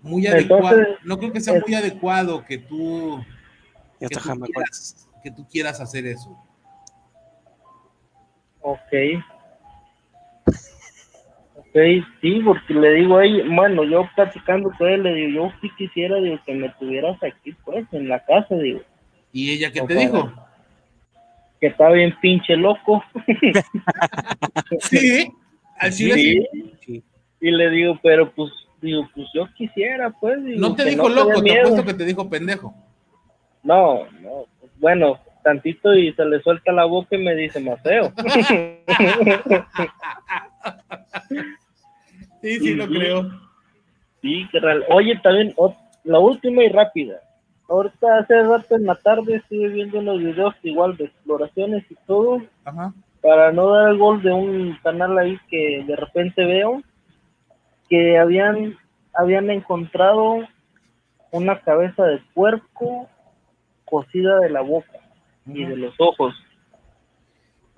muy 0.00 0.28
adecuado, 0.28 0.82
no 1.02 1.18
creo 1.18 1.32
que 1.32 1.40
sea 1.40 1.60
muy 1.60 1.74
adecuado 1.74 2.44
que 2.44 2.58
tú, 2.58 3.20
que 3.98 4.06
tú, 4.06 4.20
quieras, 4.20 5.08
que 5.24 5.30
tú 5.32 5.48
quieras 5.48 5.80
hacer 5.80 6.06
eso. 6.06 6.38
Ok. 8.60 8.92
Sí, 12.20 12.40
porque 12.44 12.74
le 12.74 12.94
digo 12.94 13.18
a 13.18 13.24
ella, 13.24 13.44
bueno, 13.50 13.84
yo 13.84 14.08
platicando 14.14 14.70
con 14.76 14.88
él, 14.88 15.02
le 15.02 15.14
digo, 15.14 15.44
yo 15.44 15.52
sí 15.60 15.70
quisiera 15.76 16.20
digo, 16.20 16.38
que 16.44 16.54
me 16.54 16.68
tuvieras 16.78 17.16
aquí, 17.22 17.54
pues, 17.64 17.86
en 17.92 18.08
la 18.08 18.24
casa, 18.24 18.54
digo. 18.56 18.80
¿Y 19.32 19.52
ella 19.52 19.70
qué 19.70 19.82
te 19.82 19.94
dijo? 19.94 20.32
Que 21.60 21.68
está 21.68 21.90
bien 21.90 22.14
pinche 22.20 22.56
loco. 22.56 23.02
sí, 24.80 25.30
así 25.78 26.44
sí. 26.80 27.02
Y 27.40 27.50
le 27.50 27.70
digo, 27.70 27.98
pero 28.02 28.30
pues 28.32 28.50
digo, 28.80 29.08
pues 29.14 29.28
yo 29.34 29.46
quisiera, 29.54 30.10
pues. 30.10 30.38
no 30.40 30.74
te 30.74 30.84
dijo 30.84 31.08
loco, 31.08 31.42
te 31.42 31.60
apuesto 31.60 31.84
que 31.84 31.94
te 31.94 32.04
dijo 32.04 32.28
pendejo. 32.28 32.74
No, 33.62 34.06
no, 34.20 34.46
bueno, 34.78 35.18
tantito 35.42 35.94
y 35.94 36.12
se 36.14 36.24
le 36.24 36.40
suelta 36.42 36.72
la 36.72 36.84
boca 36.84 37.16
y 37.16 37.18
me 37.18 37.34
dice 37.34 37.60
Mateo. 37.60 38.12
sí, 42.42 42.58
sí, 42.58 42.74
lo 42.74 42.86
creo. 42.86 43.30
Sí, 44.22 44.48
que 44.50 44.60
real. 44.60 44.84
Oye, 44.90 45.18
también, 45.22 45.54
la 46.04 46.18
última 46.18 46.64
y 46.64 46.68
rápida. 46.68 47.20
Ahorita 47.68 48.18
hace 48.18 48.42
rato 48.42 48.76
en 48.76 48.86
la 48.86 48.94
tarde 48.94 49.36
estuve 49.36 49.68
viendo 49.68 49.98
unos 49.98 50.18
videos 50.18 50.54
igual 50.62 50.96
de 50.96 51.04
exploraciones 51.04 51.84
y 51.90 51.96
todo. 52.06 52.42
Ajá. 52.64 52.94
Para 53.20 53.52
no 53.52 53.70
dar 53.70 53.90
el 53.90 53.98
gol 53.98 54.22
de 54.22 54.32
un 54.32 54.78
canal 54.82 55.18
ahí 55.18 55.38
que 55.50 55.84
de 55.86 55.96
repente 55.96 56.44
veo 56.44 56.82
que 57.88 58.18
habían, 58.18 58.76
habían 59.14 59.50
encontrado 59.50 60.46
una 61.30 61.58
cabeza 61.60 62.04
de 62.04 62.20
puerco 62.34 63.08
cocida 63.84 64.40
de 64.40 64.50
la 64.50 64.60
boca 64.60 64.98
y 65.46 65.64
de 65.64 65.76
los 65.76 65.94
ojos. 65.98 66.34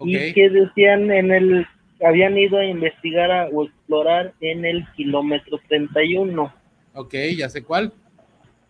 Y 0.01 0.33
que 0.33 0.51
decían 0.51 1.11
en 1.11 1.31
el, 1.31 1.67
habían 2.05 2.37
ido 2.39 2.59
a 2.59 2.65
investigar 2.65 3.49
o 3.53 3.65
explorar 3.65 4.33
en 4.41 4.65
el 4.65 4.87
kilómetro 4.97 5.59
31. 5.69 6.53
Ok, 6.95 7.15
ya 7.37 7.49
sé 7.49 7.63
cuál. 7.63 7.93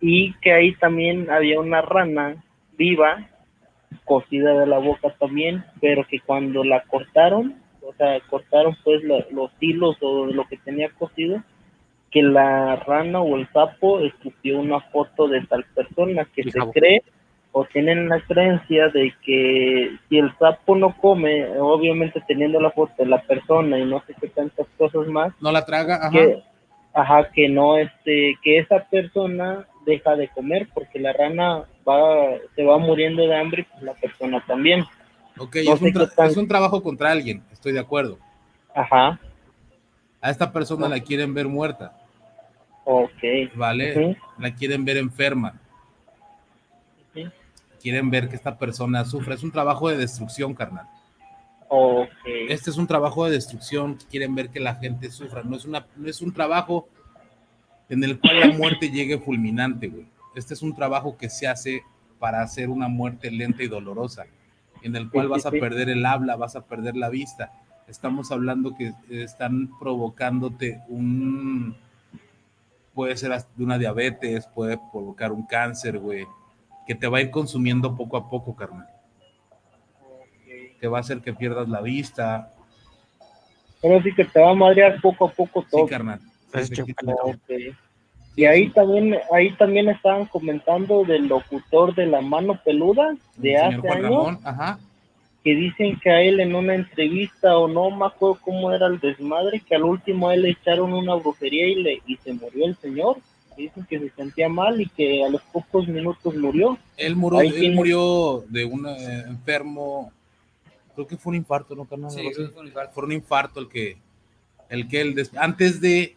Y 0.01 0.35
que 0.41 0.53
ahí 0.53 0.75
también 0.77 1.31
había 1.31 1.61
una 1.61 1.83
rana 1.83 2.43
viva, 2.77 3.29
cocida 4.05 4.59
de 4.59 4.67
la 4.67 4.79
boca 4.79 5.15
también, 5.19 5.65
pero 5.81 6.07
que 6.07 6.21
cuando 6.21 6.65
la 6.65 6.83
cortaron, 6.85 7.57
o 7.83 7.93
sea, 7.95 8.21
cortaron 8.29 8.77
pues 8.83 9.03
los 9.05 9.51
hilos 9.61 9.97
o 10.01 10.27
lo 10.27 10.47
que 10.49 10.57
tenía 10.59 10.89
cosido, 10.91 11.43
que 12.11 12.23
la 12.23 12.77
rana 12.77 13.21
o 13.21 13.37
el 13.37 13.49
sapo 13.53 14.01
escupió 14.01 14.59
una 14.59 14.81
foto 14.81 15.29
de 15.29 15.43
tal 15.43 15.65
persona 15.75 16.27
que 16.35 16.45
se 16.45 16.59
cree 16.73 17.03
o 17.53 17.65
tienen 17.65 18.09
la 18.09 18.21
creencia 18.21 18.89
de 18.89 19.13
que 19.25 19.97
si 20.09 20.19
el 20.19 20.33
sapo 20.39 20.77
no 20.77 20.97
come, 20.97 21.59
obviamente 21.59 22.23
teniendo 22.27 22.61
la 22.61 22.71
foto 22.71 22.93
de 22.99 23.07
la 23.07 23.21
persona 23.23 23.79
y 23.79 23.85
no 23.85 24.03
sé 24.07 24.15
qué 24.21 24.29
tantas 24.29 24.67
cosas 24.79 25.07
más, 25.09 25.33
no 25.41 25.51
la 25.51 25.65
traga, 25.65 25.97
ajá. 25.97 26.11
Que, 26.11 26.43
ajá, 26.95 27.31
que 27.31 27.49
no, 27.49 27.77
este, 27.77 28.39
que 28.43 28.59
esa 28.59 28.85
persona 28.85 29.67
deja 29.85 30.15
de 30.15 30.29
comer 30.29 30.69
porque 30.73 31.01
la 31.01 31.13
rana 31.13 31.65
va, 31.89 32.37
se 32.55 32.65
va 32.65 32.79
muriendo 32.79 33.27
de 33.27 33.37
hambre 33.37 33.63
y 33.63 33.73
pues 33.73 33.83
la 33.83 33.95
persona 33.95 34.45
también. 34.47 34.85
Ok, 35.39 35.57
es, 35.57 35.81
un 35.81 35.89
es, 35.89 36.37
un 36.37 36.47
trabajo 36.47 36.83
contra 36.83 37.11
alguien, 37.11 37.43
estoy 37.53 37.73
de 37.73 37.81
acuerdo. 37.81 38.19
Ajá. 38.75 39.19
A 40.21 40.31
esta 40.31 40.53
persona 40.53 40.89
la 40.89 41.01
quieren 41.01 41.33
ver 41.35 41.49
muerta. 41.49 41.97
Ok. 42.85 43.23
Vale, 43.55 44.17
la 44.39 44.55
quieren 44.55 44.85
ver 44.85 44.99
enferma. 44.99 45.55
Quieren 47.81 48.11
ver 48.11 48.29
que 48.29 48.37
esta 48.37 48.59
persona 48.59 49.05
sufre. 49.05 49.35
Es 49.35 49.43
un 49.43 49.53
trabajo 49.53 49.89
de 49.89 49.97
destrucción, 49.97 50.55
carnal. 50.55 50.87
Este 52.49 52.71
es 52.71 52.77
un 52.77 52.87
trabajo 52.87 53.25
de 53.25 53.33
destrucción. 53.33 53.99
Quieren 54.11 54.35
ver 54.35 54.51
que 54.51 54.61
la 54.61 54.75
gente 54.75 55.11
sufra. 55.11 55.43
No 55.43 55.57
es, 55.57 55.65
una, 55.65 55.87
no 55.97 56.09
es 56.09 56.21
un 56.21 56.33
trabajo 56.33 56.89
en 57.89 58.05
el 58.05 58.19
cual 58.21 58.41
la 58.41 58.49
muerte 58.49 58.91
llegue 58.91 59.19
fulminante, 59.19 59.89
güey. 59.89 60.07
Este 60.35 60.55
es 60.55 60.63
un 60.63 60.75
trabajo 60.75 61.17
que 61.17 61.29
se 61.29 61.49
hace 61.49 61.83
para 62.19 62.43
hacer 62.43 62.69
una 62.69 62.89
muerte 62.89 63.31
lenta 63.31 63.63
y 63.63 63.69
dolorosa 63.69 64.27
en 64.83 64.97
el 64.97 65.11
cual 65.11 65.29
vas 65.29 65.47
a 65.47 65.51
perder 65.51 65.89
el 65.89 66.05
habla, 66.07 66.37
vas 66.37 66.57
a 66.57 66.65
perder 66.65 66.97
la 66.97 67.09
vista. 67.09 67.53
Estamos 67.87 68.31
hablando 68.31 68.75
que 68.75 68.93
están 69.11 69.71
provocándote 69.79 70.81
un, 70.89 71.77
puede 72.95 73.17
ser 73.17 73.33
de 73.57 73.65
una 73.65 73.79
diabetes, 73.79 74.47
puede 74.47 74.79
provocar 74.93 75.33
un 75.33 75.45
cáncer, 75.45 75.99
güey, 75.99 76.27
que 76.91 76.97
te 76.97 77.07
va 77.07 77.19
a 77.19 77.21
ir 77.21 77.31
consumiendo 77.31 77.97
poco 77.97 78.17
a 78.17 78.29
poco, 78.29 78.57
carnal. 78.57 78.89
Te 80.81 80.89
va 80.89 80.99
a 80.99 81.01
hacer 81.03 81.21
que 81.21 81.33
pierdas 81.33 81.69
la 81.69 81.81
vista. 81.81 82.51
Pero 83.81 84.03
sí 84.03 84.13
que 84.13 84.25
te 84.25 84.41
va 84.41 84.51
a 84.51 84.55
madrear 84.55 85.01
poco 85.01 85.27
a 85.27 85.31
poco 85.31 85.65
todo. 85.71 85.87
Sí, 85.87 85.89
carnal. 85.89 86.19
Y 88.35 88.45
ahí 88.45 88.71
también, 88.71 89.17
ahí 89.33 89.53
también 89.53 89.89
estaban 89.89 90.27
comentando 90.27 91.05
del 91.05 91.29
locutor 91.29 91.95
de 91.95 92.07
la 92.07 92.23
mano 92.23 92.59
peluda 92.65 93.15
de 93.37 93.57
hace 93.57 93.89
años, 93.89 94.39
que 95.45 95.55
dicen 95.55 95.97
que 96.01 96.11
a 96.11 96.21
él 96.23 96.41
en 96.41 96.57
una 96.57 96.75
entrevista 96.75 97.57
o 97.57 97.69
no 97.69 97.93
me 97.93 98.07
acuerdo 98.07 98.41
cómo 98.43 98.73
era 98.73 98.89
el 98.89 98.99
desmadre, 98.99 99.61
que 99.61 99.77
al 99.77 99.85
último 99.85 100.29
a 100.29 100.35
él 100.35 100.43
le 100.43 100.51
echaron 100.51 100.93
una 100.93 101.15
brujería 101.15 101.69
y 101.69 101.75
le 101.77 102.03
y 102.05 102.17
se 102.17 102.33
murió 102.33 102.67
el 102.67 102.77
señor. 102.79 103.19
Dicen 103.57 103.87
que 103.89 103.99
se 103.99 104.11
sentía 104.11 104.49
mal 104.49 104.81
y 104.81 104.89
que 104.89 105.25
a 105.25 105.29
los 105.29 105.43
pocos 105.43 105.87
minutos 105.87 106.35
murió. 106.35 106.79
Él 106.97 107.17
murió, 107.17 107.41
él 107.41 107.75
murió 107.75 108.45
de 108.49 108.65
un 108.65 108.87
eh, 108.87 109.25
enfermo, 109.27 110.13
creo 110.95 111.07
que 111.07 111.17
fue 111.17 111.33
un 111.33 111.37
infarto, 111.37 111.75
¿no, 111.75 111.85
carnal? 111.85 112.11
Sí, 112.11 112.23
fue 112.35 112.61
un 112.61 112.69
infarto. 112.69 112.93
Fue 112.93 113.05
un 113.05 113.13
infarto 113.13 113.61
el 113.61 113.69
que, 113.69 113.99
el 114.69 114.89
que 114.89 115.01
él, 115.01 115.29
antes 115.37 115.81
de, 115.81 116.17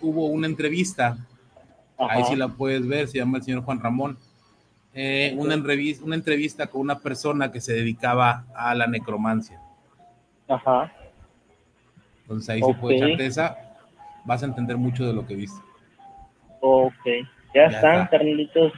hubo 0.00 0.26
una 0.26 0.46
entrevista 0.46 1.18
Ahí 1.98 2.24
sí 2.24 2.36
la 2.36 2.48
puedes 2.48 2.86
ver, 2.86 3.08
se 3.08 3.18
llama 3.18 3.38
el 3.38 3.44
señor 3.44 3.64
Juan 3.64 3.80
Ramón. 3.80 4.18
Eh, 4.94 5.34
una, 5.36 5.54
entrevista, 5.54 6.04
una 6.04 6.14
entrevista 6.14 6.66
con 6.68 6.80
una 6.80 6.98
persona 6.98 7.50
que 7.50 7.60
se 7.60 7.72
dedicaba 7.72 8.44
a 8.54 8.74
la 8.74 8.86
necromancia. 8.86 9.60
Ajá. 10.48 10.92
Entonces 12.22 12.48
ahí 12.48 12.62
sí 12.62 12.72
puedes 12.80 13.02
echarte 13.02 13.26
esa, 13.26 13.56
vas 14.24 14.42
a 14.42 14.46
entender 14.46 14.76
mucho 14.76 15.06
de 15.06 15.12
lo 15.12 15.26
que 15.26 15.34
viste. 15.34 15.60
Ok, 16.60 16.94
ya, 17.54 17.66
están, 17.66 18.06
Carlitos. 18.08 18.72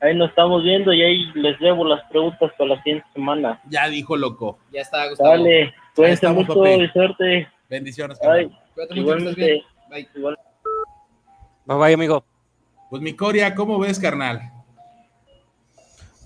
ahí 0.00 0.14
nos 0.14 0.30
estamos 0.30 0.62
viendo 0.62 0.92
y 0.92 1.02
ahí 1.02 1.24
les 1.34 1.58
debo 1.60 1.84
las 1.84 2.02
preguntas 2.10 2.50
para 2.56 2.70
la 2.70 2.82
siguiente 2.82 3.06
semana. 3.12 3.60
Ya 3.68 3.88
dijo 3.88 4.16
loco. 4.16 4.58
Ya 4.72 4.80
está, 4.82 5.08
Gustavo. 5.08 5.30
Dale, 5.30 5.74
cuídense 5.94 6.28
mucho 6.28 6.66
y 6.66 6.88
suerte. 6.88 7.48
Bendiciones. 7.68 8.18
Bye. 8.20 8.50
Cuídate 8.74 8.94
mucho. 8.94 9.34
Bye. 9.90 10.08
Igual. 10.14 10.38
Bye 11.66 11.76
bye, 11.76 11.94
amigo. 11.94 12.24
Pues 12.90 13.02
mi 13.02 13.14
Coria, 13.14 13.54
¿cómo 13.54 13.78
ves, 13.78 13.98
carnal? 13.98 14.52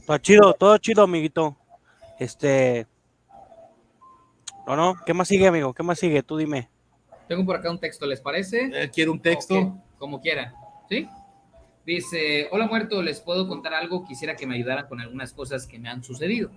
Todo 0.07 0.19
chido, 0.19 0.53
todo 0.55 0.79
chido, 0.79 1.03
amiguito. 1.05 1.57
Este. 2.19 2.87
No, 4.67 4.77
no, 4.77 4.97
¿qué 5.07 5.15
más 5.15 5.29
sigue, 5.29 5.47
amigo? 5.47 5.73
¿Qué 5.73 5.83
más 5.83 5.99
sigue? 5.99 6.23
Tú 6.23 6.37
dime. 6.37 6.69
Tengo 7.27 7.47
por 7.47 7.57
acá 7.57 7.71
un 7.71 7.79
texto, 7.79 8.07
¿les 8.07 8.21
parece? 8.21 8.71
Eh, 8.75 8.91
¿Quiere 8.93 9.11
un 9.11 9.21
texto? 9.21 9.77
Como 9.99 10.21
quieran. 10.21 10.53
¿Sí? 10.91 11.09
Dice, 11.87 12.49
hola 12.51 12.67
muerto, 12.67 13.01
les 13.01 13.21
puedo 13.21 13.47
contar 13.47 13.75
algo, 13.75 14.05
quisiera 14.05 14.35
que 14.35 14.47
me 14.47 14.57
ayudaran 14.57 14.89
con 14.89 15.01
algunas 15.01 15.33
cosas 15.33 15.67
que 15.67 15.79
me 15.79 15.89
han 15.89 16.03
sucedido. 16.03 16.51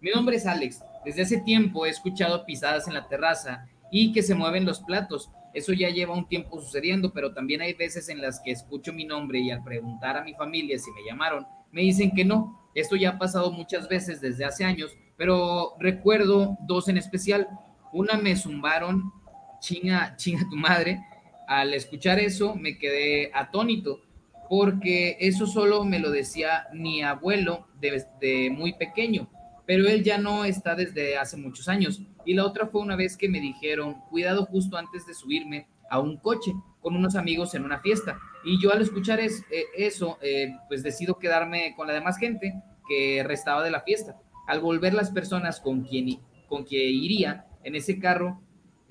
Mi 0.00 0.10
nombre 0.10 0.36
es 0.36 0.46
Alex, 0.46 0.84
desde 1.06 1.22
hace 1.22 1.40
tiempo 1.40 1.86
he 1.86 1.88
escuchado 1.88 2.44
pisadas 2.44 2.86
en 2.86 2.94
la 2.94 3.08
terraza 3.08 3.66
y 3.90 4.12
que 4.12 4.22
se 4.22 4.34
mueven 4.34 4.66
los 4.66 4.80
platos. 4.80 5.30
Eso 5.54 5.72
ya 5.72 5.88
lleva 5.88 6.14
un 6.14 6.28
tiempo 6.28 6.60
sucediendo, 6.60 7.14
pero 7.14 7.32
también 7.32 7.62
hay 7.62 7.72
veces 7.72 8.10
en 8.10 8.20
las 8.20 8.40
que 8.40 8.50
escucho 8.50 8.92
mi 8.92 9.06
nombre 9.06 9.40
y 9.40 9.50
al 9.50 9.64
preguntar 9.64 10.18
a 10.18 10.24
mi 10.24 10.34
familia 10.34 10.78
si 10.78 10.90
me 10.92 11.04
llamaron, 11.04 11.46
me 11.70 11.80
dicen 11.80 12.10
que 12.10 12.26
no. 12.26 12.68
Esto 12.74 12.96
ya 12.96 13.10
ha 13.10 13.18
pasado 13.18 13.52
muchas 13.52 13.88
veces 13.88 14.20
desde 14.20 14.44
hace 14.44 14.64
años, 14.64 14.94
pero 15.16 15.76
recuerdo 15.78 16.58
dos 16.60 16.88
en 16.88 16.98
especial. 16.98 17.48
Una 17.92 18.18
me 18.18 18.36
zumbaron, 18.36 19.12
chinga, 19.60 20.14
chinga 20.16 20.46
tu 20.48 20.56
madre. 20.56 21.00
Al 21.46 21.74
escuchar 21.74 22.18
eso 22.18 22.54
me 22.54 22.78
quedé 22.78 23.30
atónito, 23.34 24.00
porque 24.48 25.16
eso 25.20 25.46
solo 25.46 25.84
me 25.84 25.98
lo 25.98 26.10
decía 26.10 26.66
mi 26.72 27.02
abuelo 27.02 27.68
desde 27.80 28.50
muy 28.50 28.74
pequeño, 28.74 29.30
pero 29.66 29.88
él 29.88 30.02
ya 30.02 30.18
no 30.18 30.44
está 30.44 30.74
desde 30.74 31.16
hace 31.16 31.36
muchos 31.36 31.68
años. 31.68 32.02
Y 32.24 32.34
la 32.34 32.44
otra 32.44 32.66
fue 32.66 32.82
una 32.82 32.96
vez 32.96 33.16
que 33.16 33.28
me 33.28 33.40
dijeron, 33.40 34.00
cuidado 34.10 34.44
justo 34.44 34.76
antes 34.76 35.06
de 35.06 35.14
subirme 35.14 35.66
a 35.88 36.00
un 36.00 36.16
coche 36.18 36.52
con 36.80 36.96
unos 36.96 37.16
amigos 37.16 37.54
en 37.54 37.64
una 37.64 37.80
fiesta. 37.80 38.18
Y 38.44 38.60
yo 38.62 38.72
al 38.72 38.82
escuchar 38.82 39.20
es- 39.20 39.44
eh, 39.50 39.64
eso, 39.76 40.18
eh, 40.20 40.52
pues 40.68 40.82
decido 40.82 41.18
quedarme 41.18 41.74
con 41.76 41.86
la 41.86 41.94
demás 41.94 42.18
gente 42.18 42.54
que 42.88 43.22
restaba 43.24 43.62
de 43.62 43.70
la 43.70 43.80
fiesta. 43.82 44.16
Al 44.48 44.60
volver 44.60 44.92
las 44.92 45.10
personas 45.10 45.60
con 45.60 45.82
quien, 45.84 46.18
con 46.48 46.64
quien 46.64 46.82
iría 46.82 47.46
en 47.64 47.74
ese 47.76 47.98
carro, 47.98 48.41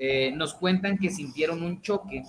eh, 0.03 0.31
nos 0.31 0.55
cuentan 0.55 0.97
que 0.97 1.11
sintieron 1.11 1.61
un 1.61 1.83
choque, 1.83 2.23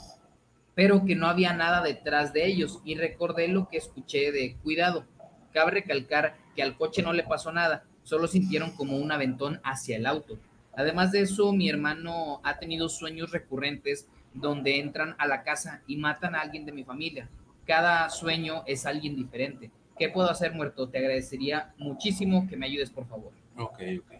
pero 0.74 1.06
que 1.06 1.16
no 1.16 1.26
había 1.26 1.54
nada 1.54 1.82
detrás 1.82 2.34
de 2.34 2.44
ellos. 2.44 2.82
Y 2.84 2.96
recordé 2.96 3.48
lo 3.48 3.66
que 3.70 3.78
escuché 3.78 4.30
de 4.30 4.56
cuidado. 4.62 5.06
Cabe 5.54 5.70
recalcar 5.70 6.36
que 6.54 6.62
al 6.62 6.76
coche 6.76 7.02
no 7.02 7.14
le 7.14 7.22
pasó 7.22 7.50
nada, 7.50 7.84
solo 8.02 8.26
sintieron 8.26 8.72
como 8.72 8.98
un 8.98 9.10
aventón 9.10 9.58
hacia 9.64 9.96
el 9.96 10.04
auto. 10.04 10.38
Además 10.76 11.12
de 11.12 11.22
eso, 11.22 11.50
mi 11.54 11.70
hermano 11.70 12.42
ha 12.44 12.58
tenido 12.58 12.90
sueños 12.90 13.30
recurrentes 13.30 14.06
donde 14.34 14.78
entran 14.78 15.14
a 15.16 15.26
la 15.26 15.42
casa 15.42 15.82
y 15.86 15.96
matan 15.96 16.34
a 16.34 16.42
alguien 16.42 16.66
de 16.66 16.72
mi 16.72 16.84
familia. 16.84 17.30
Cada 17.66 18.10
sueño 18.10 18.64
es 18.66 18.84
alguien 18.84 19.16
diferente. 19.16 19.70
¿Qué 19.98 20.10
puedo 20.10 20.28
hacer, 20.28 20.52
muerto? 20.52 20.90
Te 20.90 20.98
agradecería 20.98 21.72
muchísimo 21.78 22.46
que 22.46 22.56
me 22.58 22.66
ayudes, 22.66 22.90
por 22.90 23.06
favor. 23.06 23.32
Ok, 23.56 23.80
ok. 23.98 24.12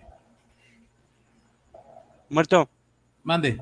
Muerto. 2.31 2.71
Mande. 3.23 3.61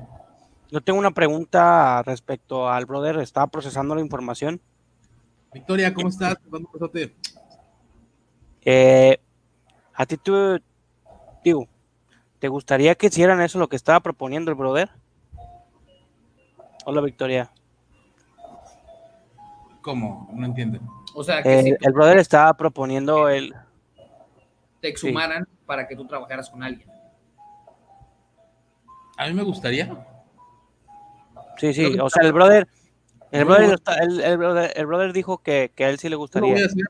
Yo 0.69 0.81
tengo 0.81 0.99
una 0.99 1.11
pregunta 1.11 2.01
respecto 2.03 2.69
al 2.69 2.85
brother. 2.85 3.17
Estaba 3.17 3.47
procesando 3.47 3.93
la 3.93 4.01
información. 4.01 4.61
Victoria, 5.53 5.93
¿cómo 5.93 6.07
estás? 6.07 6.37
Eh, 8.63 9.19
a 9.93 10.05
ti, 10.05 10.17
tú, 10.17 10.59
digo, 11.43 11.67
¿te 12.39 12.47
gustaría 12.47 12.95
que 12.95 13.07
hicieran 13.07 13.41
eso 13.41 13.59
lo 13.59 13.67
que 13.67 13.75
estaba 13.75 13.99
proponiendo 13.99 14.49
el 14.49 14.55
brother? 14.55 14.89
Hola, 16.85 17.01
Victoria. 17.01 17.51
¿Cómo? 19.81 20.29
No 20.33 20.45
entiendo. 20.45 20.79
O 21.13 21.23
sea, 21.23 21.43
que 21.43 21.59
El, 21.59 21.65
si 21.65 21.71
el 21.81 21.93
brother 21.93 22.17
estaba 22.17 22.53
proponiendo 22.53 23.27
el. 23.27 23.53
te 24.79 24.87
exhumaran 24.87 25.47
para 25.65 25.87
que 25.87 25.95
tú 25.95 26.05
trabajaras 26.05 26.49
con 26.49 26.63
alguien. 26.63 26.89
A 29.21 29.27
mí 29.27 29.33
me 29.33 29.43
gustaría. 29.43 29.85
Sí, 31.57 31.73
sí, 31.75 31.85
o 31.99 32.09
sea, 32.09 32.23
el 32.23 32.33
brother. 32.33 32.67
El 33.29 33.45
brother, 33.45 33.69
lo 33.85 33.93
el, 34.01 34.19
el 34.21 34.37
brother, 34.37 34.73
el 34.75 34.85
brother 34.87 35.13
dijo 35.13 35.37
que, 35.37 35.71
que 35.75 35.85
a 35.85 35.89
él 35.89 35.99
sí 35.99 36.07
le 36.09 36.13
lo 36.13 36.17
gustaría. 36.17 36.51
voy 36.53 36.63
a 36.63 36.65
hacer. 36.65 36.83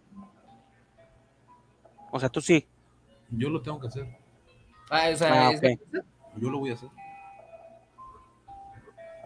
O 2.10 2.20
sea, 2.22 2.30
tú 2.30 2.40
sí. 2.40 2.66
Yo 3.32 3.50
lo 3.50 3.62
tengo 3.62 3.80
que 3.82 3.88
hacer. 3.88 4.08
Ah, 4.90 5.10
o 5.14 5.16
sea, 5.18 5.48
Ah, 5.50 5.52
es- 5.52 5.60
ok. 5.60 6.04
Yo 6.38 6.50
lo 6.50 6.60
voy 6.60 6.72
a 6.72 6.76
hacer. 6.76 6.90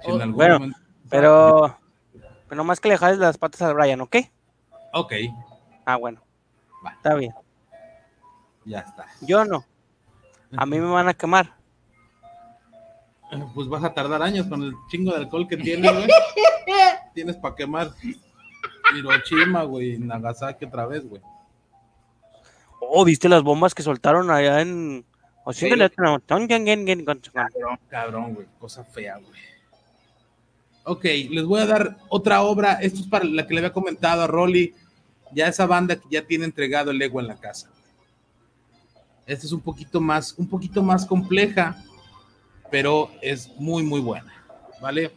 Si 0.02 0.10
en 0.12 0.22
algún 0.22 0.36
Bueno, 0.36 0.56
momento- 0.60 0.80
pero. 1.10 1.78
Pero 2.48 2.58
nomás 2.58 2.80
que 2.80 2.90
le 2.90 2.98
jales 2.98 3.20
las 3.20 3.38
patas 3.38 3.62
al 3.62 3.76
Brian, 3.76 4.02
¿ok? 4.02 4.16
Ok, 4.94 5.14
Ah, 5.86 5.96
bueno. 5.98 6.22
Está 6.98 7.14
bien. 7.16 7.34
ya 8.66 8.80
está. 8.80 9.06
Yo 9.22 9.46
no. 9.46 9.64
A 10.58 10.66
mí 10.66 10.80
me 10.80 10.90
van 10.90 11.08
a 11.08 11.14
quemar. 11.14 11.54
Pues 13.54 13.68
vas 13.68 13.84
a 13.84 13.94
tardar 13.94 14.22
años 14.22 14.48
con 14.48 14.64
el 14.64 14.74
chingo 14.90 15.12
de 15.12 15.18
alcohol 15.18 15.48
que 15.48 15.58
tienes, 15.58 15.92
güey. 15.92 16.08
Tienes 17.14 17.38
para 17.38 17.56
quemar 17.56 17.92
Hiroshima, 18.96 19.64
güey, 19.64 19.98
Nagasaki 19.98 20.66
otra 20.66 20.86
vez, 20.86 21.08
güey. 21.08 21.22
Oh, 22.80 23.06
¿viste 23.06 23.30
las 23.30 23.44
bombas 23.44 23.74
que 23.74 23.84
soltaron 23.84 24.30
allá 24.30 24.62
en. 24.62 25.06
O 25.44 25.54
sí, 25.54 25.70
Cabrón, 27.34 27.80
cabrón, 27.88 28.34
güey. 28.34 28.48
Cosa 28.60 28.84
fea, 28.84 29.18
güey. 29.18 29.42
Ok, 30.84 31.04
les 31.04 31.46
voy 31.46 31.62
a 31.62 31.66
dar 31.66 31.98
otra 32.10 32.42
obra. 32.44 32.74
Esto 32.74 33.00
es 33.02 33.08
para 33.08 33.26
la 33.26 33.48
que 33.48 33.54
le 33.54 33.60
había 33.62 33.74
comentado 33.74 34.24
a 34.24 34.28
Rolly. 34.28 34.74
Ya 35.32 35.48
esa 35.48 35.66
banda 35.66 35.96
que 35.96 36.08
ya 36.10 36.26
tiene 36.26 36.46
entregado 36.46 36.92
el 36.92 37.02
ego 37.02 37.20
en 37.20 37.28
la 37.28 37.36
casa. 37.36 37.70
Esta 39.26 39.46
es 39.46 39.52
un 39.52 39.62
poquito 39.62 40.00
más, 40.00 40.36
un 40.38 40.48
poquito 40.48 40.84
más 40.84 41.06
compleja, 41.06 41.84
pero 42.72 43.12
es 43.22 43.50
muy, 43.58 43.84
muy 43.84 44.00
buena. 44.02 44.34
¿Vale? 44.82 45.12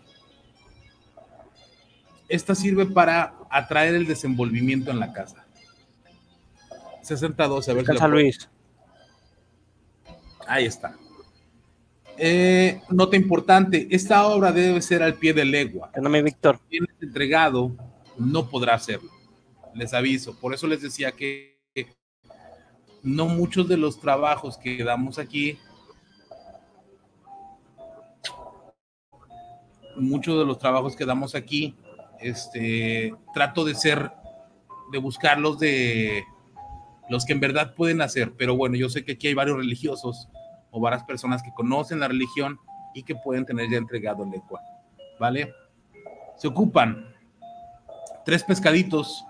Esta 2.28 2.54
sirve 2.54 2.86
para 2.86 3.34
atraer 3.50 3.94
el 3.94 4.06
desenvolvimiento 4.06 4.90
en 4.90 5.00
la 5.00 5.12
casa. 5.12 5.46
62, 7.02 7.68
a 7.68 7.72
ver 7.72 7.86
si 7.86 7.92
puedo- 7.92 8.08
Luis. 8.08 8.48
Ahí 10.46 10.66
está. 10.66 10.94
Eh, 12.16 12.80
nota 12.90 13.16
importante, 13.16 13.86
esta 13.90 14.26
obra 14.26 14.50
debe 14.52 14.82
ser 14.82 15.02
al 15.02 15.14
pie 15.14 15.32
de 15.32 15.44
legua. 15.44 15.90
No 16.00 16.08
me 16.10 16.22
Víctor. 16.22 16.58
Tienes 16.68 16.90
entregado, 17.00 17.76
no 18.18 18.48
podrá 18.48 18.74
hacerlo. 18.74 19.10
Les 19.74 19.94
aviso. 19.94 20.38
Por 20.38 20.52
eso 20.52 20.66
les 20.66 20.82
decía 20.82 21.12
que 21.12 21.56
no 23.02 23.26
muchos 23.26 23.68
de 23.68 23.76
los 23.76 24.00
trabajos 24.00 24.58
que 24.58 24.82
damos 24.82 25.18
aquí, 25.18 25.58
muchos 29.98 30.38
de 30.38 30.44
los 30.44 30.58
trabajos 30.58 30.96
que 30.96 31.04
damos 31.04 31.34
aquí, 31.34 31.76
este, 32.20 33.14
trato 33.34 33.64
de 33.64 33.74
ser, 33.74 34.10
de 34.92 34.98
buscarlos 34.98 35.58
de 35.58 36.24
los 37.08 37.24
que 37.24 37.32
en 37.32 37.40
verdad 37.40 37.74
pueden 37.74 38.00
hacer. 38.00 38.32
Pero 38.36 38.56
bueno, 38.56 38.76
yo 38.76 38.88
sé 38.88 39.04
que 39.04 39.12
aquí 39.12 39.28
hay 39.28 39.34
varios 39.34 39.56
religiosos 39.56 40.28
o 40.70 40.80
varias 40.80 41.04
personas 41.04 41.42
que 41.42 41.52
conocen 41.52 42.00
la 42.00 42.08
religión 42.08 42.58
y 42.94 43.02
que 43.02 43.14
pueden 43.14 43.46
tener 43.46 43.70
ya 43.70 43.78
entregado 43.78 44.24
el 44.24 44.30
lecua. 44.30 44.60
¿Vale? 45.18 45.52
Se 46.36 46.48
ocupan 46.48 47.06
tres 48.24 48.44
pescaditos, 48.44 49.24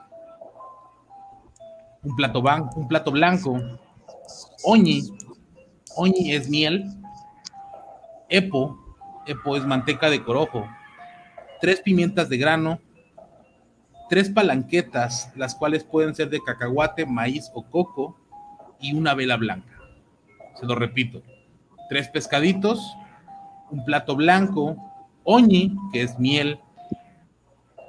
un 2.03 2.15
plato, 2.16 2.43
ban- 2.43 2.70
un 2.77 2.86
plato 2.89 3.11
blanco, 3.11 3.59
oñi, 4.65 5.03
oñi 5.97 6.32
es 6.32 6.49
miel, 6.49 6.85
epo, 8.28 8.88
epo 9.28 9.56
es 9.56 9.64
manteca 9.64 10.10
de 10.10 10.22
corojo, 10.22 10.66
tres 11.60 11.80
pimientas 11.80 12.28
de 12.28 12.38
grano, 12.38 12.80
tres 14.09 14.30
palanquetas, 14.30 15.32
las 15.36 15.55
cuales 15.55 15.84
pueden 15.84 16.14
ser 16.14 16.30
de 16.30 16.42
cacahuate, 16.42 17.06
maíz 17.06 17.50
o 17.55 17.62
coco, 17.62 18.18
y 18.80 18.94
una 18.94 19.14
vela 19.14 19.36
blanca. 19.36 19.78
Se 20.55 20.66
lo 20.66 20.74
repito, 20.74 21.22
tres 21.88 22.09
pescaditos, 22.09 22.96
un 23.70 23.84
plato 23.84 24.16
blanco, 24.16 24.76
oñi, 25.24 25.76
que 25.92 26.02
es 26.02 26.18
miel, 26.18 26.59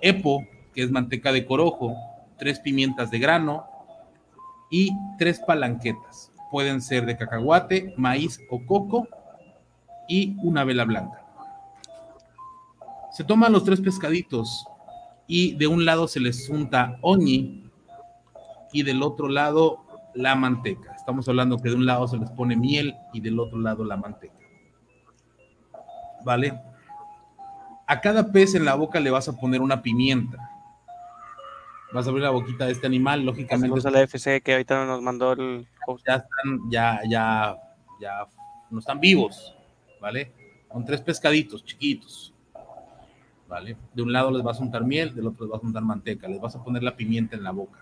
epo, 0.01 0.45
que 0.73 0.83
es 0.83 0.91
manteca 0.91 1.31
de 1.31 1.45
corojo, 1.45 1.95
tres 2.37 2.59
pimientas 2.59 3.11
de 3.11 3.19
grano 3.19 3.65
y 4.69 4.91
tres 5.17 5.39
palanquetas. 5.39 6.31
Pueden 6.51 6.81
ser 6.81 7.05
de 7.05 7.17
cacahuate, 7.17 7.93
maíz 7.97 8.41
o 8.49 8.65
coco 8.65 9.07
y 10.07 10.35
una 10.41 10.63
vela 10.63 10.85
blanca. 10.85 11.28
Se 13.19 13.25
toman 13.25 13.51
los 13.51 13.65
tres 13.65 13.81
pescaditos 13.81 14.65
y 15.27 15.53
de 15.55 15.67
un 15.67 15.83
lado 15.83 16.07
se 16.07 16.21
les 16.21 16.47
junta 16.47 16.97
oñi 17.01 17.69
y 18.71 18.81
del 18.81 19.03
otro 19.03 19.27
lado 19.27 19.83
la 20.13 20.35
manteca. 20.35 20.93
Estamos 20.95 21.27
hablando 21.27 21.57
que 21.57 21.67
de 21.67 21.75
un 21.75 21.85
lado 21.85 22.07
se 22.07 22.15
les 22.15 22.29
pone 22.29 22.55
miel 22.55 22.95
y 23.11 23.19
del 23.19 23.37
otro 23.37 23.59
lado 23.59 23.83
la 23.83 23.97
manteca. 23.97 24.39
¿Vale? 26.23 26.61
A 27.87 27.99
cada 27.99 28.31
pez 28.31 28.55
en 28.55 28.63
la 28.63 28.75
boca 28.75 29.01
le 29.01 29.11
vas 29.11 29.27
a 29.27 29.35
poner 29.35 29.59
una 29.59 29.81
pimienta. 29.81 30.37
Vas 31.91 32.05
a 32.05 32.11
abrir 32.11 32.23
la 32.23 32.29
boquita 32.29 32.67
de 32.67 32.71
este 32.71 32.87
animal, 32.87 33.25
lógicamente. 33.25 33.85
a 33.85 33.91
la 33.91 34.01
FC 34.03 34.39
que 34.39 34.53
ahorita 34.53 34.85
nos 34.85 35.01
mandó 35.01 35.33
el 35.33 35.67
Ya 36.07 36.15
están, 36.15 36.71
ya, 36.71 37.01
ya, 37.05 37.57
ya 37.99 38.25
no 38.69 38.79
están 38.79 39.01
vivos, 39.01 39.53
¿vale? 39.99 40.31
Con 40.69 40.85
tres 40.85 41.01
pescaditos 41.01 41.65
chiquitos, 41.65 42.33
De 43.93 44.03
un 44.03 44.13
lado 44.13 44.30
les 44.30 44.43
vas 44.43 44.59
a 44.59 44.63
untar 44.63 44.85
miel, 44.85 45.15
del 45.15 45.27
otro 45.27 45.45
les 45.45 45.51
vas 45.51 45.63
a 45.63 45.65
untar 45.65 45.84
manteca, 45.84 46.27
les 46.27 46.39
vas 46.39 46.55
a 46.55 46.63
poner 46.63 46.84
la 46.84 46.95
pimienta 46.95 47.35
en 47.35 47.43
la 47.43 47.51
boca. 47.51 47.80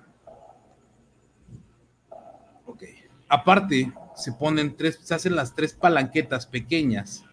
Ok. 2.66 2.84
Aparte, 3.28 3.92
se 4.16 4.32
ponen 4.32 4.78
tres, 4.78 5.00
se 5.04 5.14
hacen 5.14 5.36
las 5.36 5.54
tres 5.54 5.74
palanquetas 5.74 6.48
pequeñas 6.48 7.26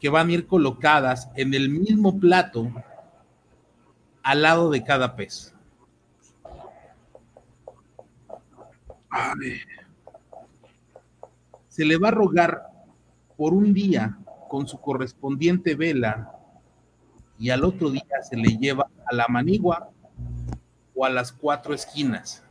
que 0.00 0.10
van 0.10 0.28
a 0.28 0.32
ir 0.32 0.46
colocadas 0.46 1.30
en 1.34 1.54
el 1.54 1.70
mismo 1.70 2.20
plato 2.20 2.70
al 4.22 4.42
lado 4.42 4.70
de 4.70 4.84
cada 4.84 5.16
pez. 5.16 5.54
Se 11.68 11.84
le 11.86 11.96
va 11.96 12.08
a 12.08 12.12
rogar 12.12 12.70
por 13.38 13.54
un 13.54 13.72
día 13.72 14.18
con 14.48 14.68
su 14.68 14.78
correspondiente 14.78 15.74
vela 15.74 16.37
y 17.38 17.50
al 17.50 17.64
otro 17.64 17.90
día 17.90 18.04
se 18.28 18.36
le 18.36 18.56
lleva 18.56 18.88
a 19.06 19.14
la 19.14 19.26
manigua 19.28 19.90
o 20.94 21.04
a 21.04 21.10
las 21.10 21.30
cuatro 21.30 21.74
esquinas, 21.74 22.42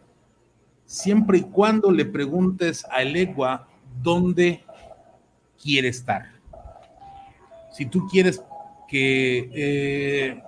siempre 0.85 1.39
y 1.39 1.41
cuando 1.41 1.91
le 1.91 2.05
preguntes 2.05 2.85
a 2.89 3.01
Elegua 3.01 3.67
dónde 4.01 4.63
quiere 5.61 5.89
estar. 5.89 6.31
Si 7.71 7.85
tú 7.85 8.07
quieres 8.07 8.41
que, 8.87 9.49
eh, 9.53 10.43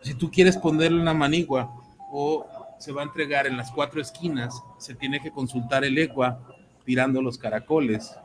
si 0.00 0.14
tú 0.14 0.30
quieres 0.30 0.56
ponerle 0.56 1.00
una 1.00 1.12
manigua 1.12 1.70
o 2.10 2.46
se 2.78 2.92
va 2.92 3.02
a 3.02 3.04
entregar 3.04 3.46
en 3.46 3.58
las 3.58 3.70
cuatro 3.70 4.00
esquinas, 4.00 4.62
se 4.78 4.94
tiene 4.94 5.20
que 5.20 5.30
consultar 5.30 5.84
el 5.84 5.98
Elegua 5.98 6.40
tirando 6.84 7.20
los 7.20 7.36
caracoles 7.36 8.16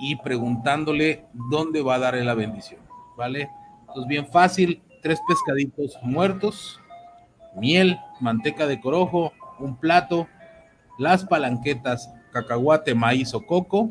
y 0.00 0.16
preguntándole 0.16 1.26
dónde 1.32 1.82
va 1.82 1.96
a 1.96 1.98
darle 1.98 2.24
la 2.24 2.34
bendición, 2.34 2.80
¿vale? 3.16 3.50
Entonces, 3.96 4.10
bien 4.10 4.26
fácil, 4.26 4.82
tres 5.00 5.18
pescaditos 5.26 5.98
muertos, 6.02 6.78
miel, 7.54 7.96
manteca 8.20 8.66
de 8.66 8.78
corojo, 8.78 9.32
un 9.58 9.80
plato, 9.80 10.28
las 10.98 11.24
palanquetas, 11.24 12.12
cacahuate, 12.30 12.94
maíz 12.94 13.32
o 13.32 13.40
coco. 13.46 13.88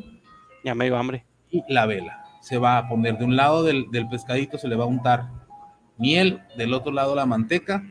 Ya 0.62 0.76
me 0.76 0.84
dio 0.84 0.96
hambre. 0.96 1.26
Y 1.50 1.64
la 1.68 1.86
vela. 1.86 2.24
Se 2.40 2.56
va 2.56 2.78
a 2.78 2.88
poner 2.88 3.18
de 3.18 3.24
un 3.24 3.34
lado 3.34 3.64
del, 3.64 3.88
pescadito, 4.08 4.58
se 4.58 4.68
le 4.68 4.76
va 4.76 4.84
a 4.84 4.86
untar 4.86 5.26
miel, 5.98 6.40
del 6.56 6.72
otro 6.72 6.92
lado 6.92 7.16
la 7.16 7.26
manteca, 7.26 7.82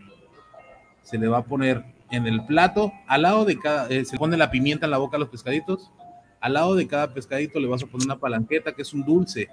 se 1.02 1.18
le 1.18 1.28
va 1.28 1.40
a 1.40 1.44
poner 1.44 1.84
en 2.12 2.28
el 2.28 2.46
plato, 2.46 2.94
al 3.08 3.24
lado 3.24 3.44
de 3.44 3.60
cada, 3.60 3.90
eh, 3.90 4.06
se 4.06 4.18
pone 4.18 4.38
la 4.38 4.52
pimienta 4.52 4.86
en 4.86 4.92
la 4.92 5.00
boca 5.00 5.18
a 5.18 5.20
los 5.20 5.28
pescaditos, 5.28 5.92
al 6.40 6.54
lado 6.54 6.76
de 6.76 6.88
cada 6.88 7.14
pescadito 7.14 7.60
le 7.60 7.68
vas 7.68 7.84
a 7.84 7.88
poner 7.88 8.06
una 8.06 8.20
palanqueta 8.20 8.72
que 8.72 8.84
es 8.84 8.94
un 8.94 9.04
dulce, 9.04 9.50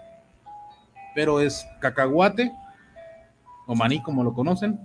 pero 1.15 1.41
es 1.41 1.67
cacahuate 1.81 2.53
o 3.67 3.75
maní 3.75 4.03
como 4.03 4.25
lo 4.25 4.35
conocen. 4.35 4.81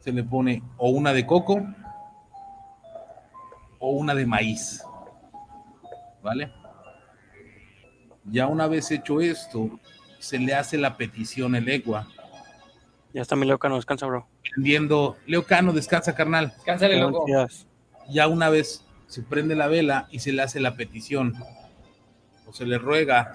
Se 0.00 0.12
le 0.12 0.24
pone 0.24 0.62
o 0.76 0.90
una 0.90 1.12
de 1.12 1.26
coco 1.26 1.62
o 3.78 3.90
una 3.90 4.14
de 4.14 4.26
maíz. 4.26 4.84
¿Vale? 6.22 6.52
Ya 8.24 8.46
una 8.46 8.66
vez 8.66 8.90
hecho 8.90 9.20
esto, 9.20 9.70
se 10.18 10.38
le 10.38 10.54
hace 10.54 10.78
la 10.78 10.96
petición 10.96 11.54
el 11.54 11.68
egua. 11.68 12.06
Ya 13.12 13.22
está 13.22 13.34
mi 13.34 13.46
Leocano, 13.46 13.76
descansa, 13.76 14.06
bro. 14.06 14.28
Leo 14.56 15.16
Leocano, 15.26 15.72
descansa, 15.72 16.14
carnal. 16.14 16.52
Descansale, 16.56 16.98
loco. 16.98 17.24
Ya 18.08 18.28
una 18.28 18.48
vez 18.50 18.84
se 19.06 19.22
prende 19.22 19.56
la 19.56 19.66
vela 19.66 20.06
y 20.10 20.20
se 20.20 20.32
le 20.32 20.42
hace 20.42 20.60
la 20.60 20.76
petición 20.76 21.34
o 22.46 22.52
se 22.52 22.64
le 22.66 22.78
ruega 22.78 23.32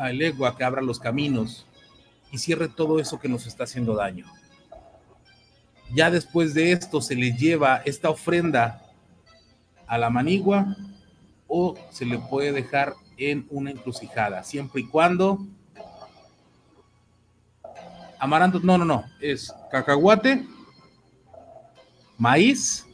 a 0.00 0.10
el 0.10 0.22
Egua 0.22 0.56
que 0.56 0.64
abra 0.64 0.80
los 0.80 0.98
caminos 0.98 1.66
y 2.32 2.38
cierre 2.38 2.68
todo 2.68 2.98
eso 2.98 3.20
que 3.20 3.28
nos 3.28 3.46
está 3.46 3.64
haciendo 3.64 3.94
daño. 3.94 4.26
Ya 5.92 6.10
después 6.10 6.54
de 6.54 6.72
esto 6.72 7.00
se 7.00 7.14
le 7.14 7.32
lleva 7.32 7.82
esta 7.84 8.10
ofrenda 8.10 8.82
a 9.86 9.98
la 9.98 10.08
manigua 10.08 10.76
o 11.48 11.76
se 11.90 12.06
le 12.06 12.18
puede 12.18 12.52
dejar 12.52 12.94
en 13.16 13.46
una 13.50 13.70
encrucijada, 13.70 14.42
siempre 14.42 14.80
y 14.80 14.86
cuando 14.86 15.46
amaranto, 18.18 18.60
no, 18.60 18.78
no, 18.78 18.84
no, 18.84 19.04
es 19.20 19.52
cacahuate, 19.70 20.46
maíz, 22.16 22.86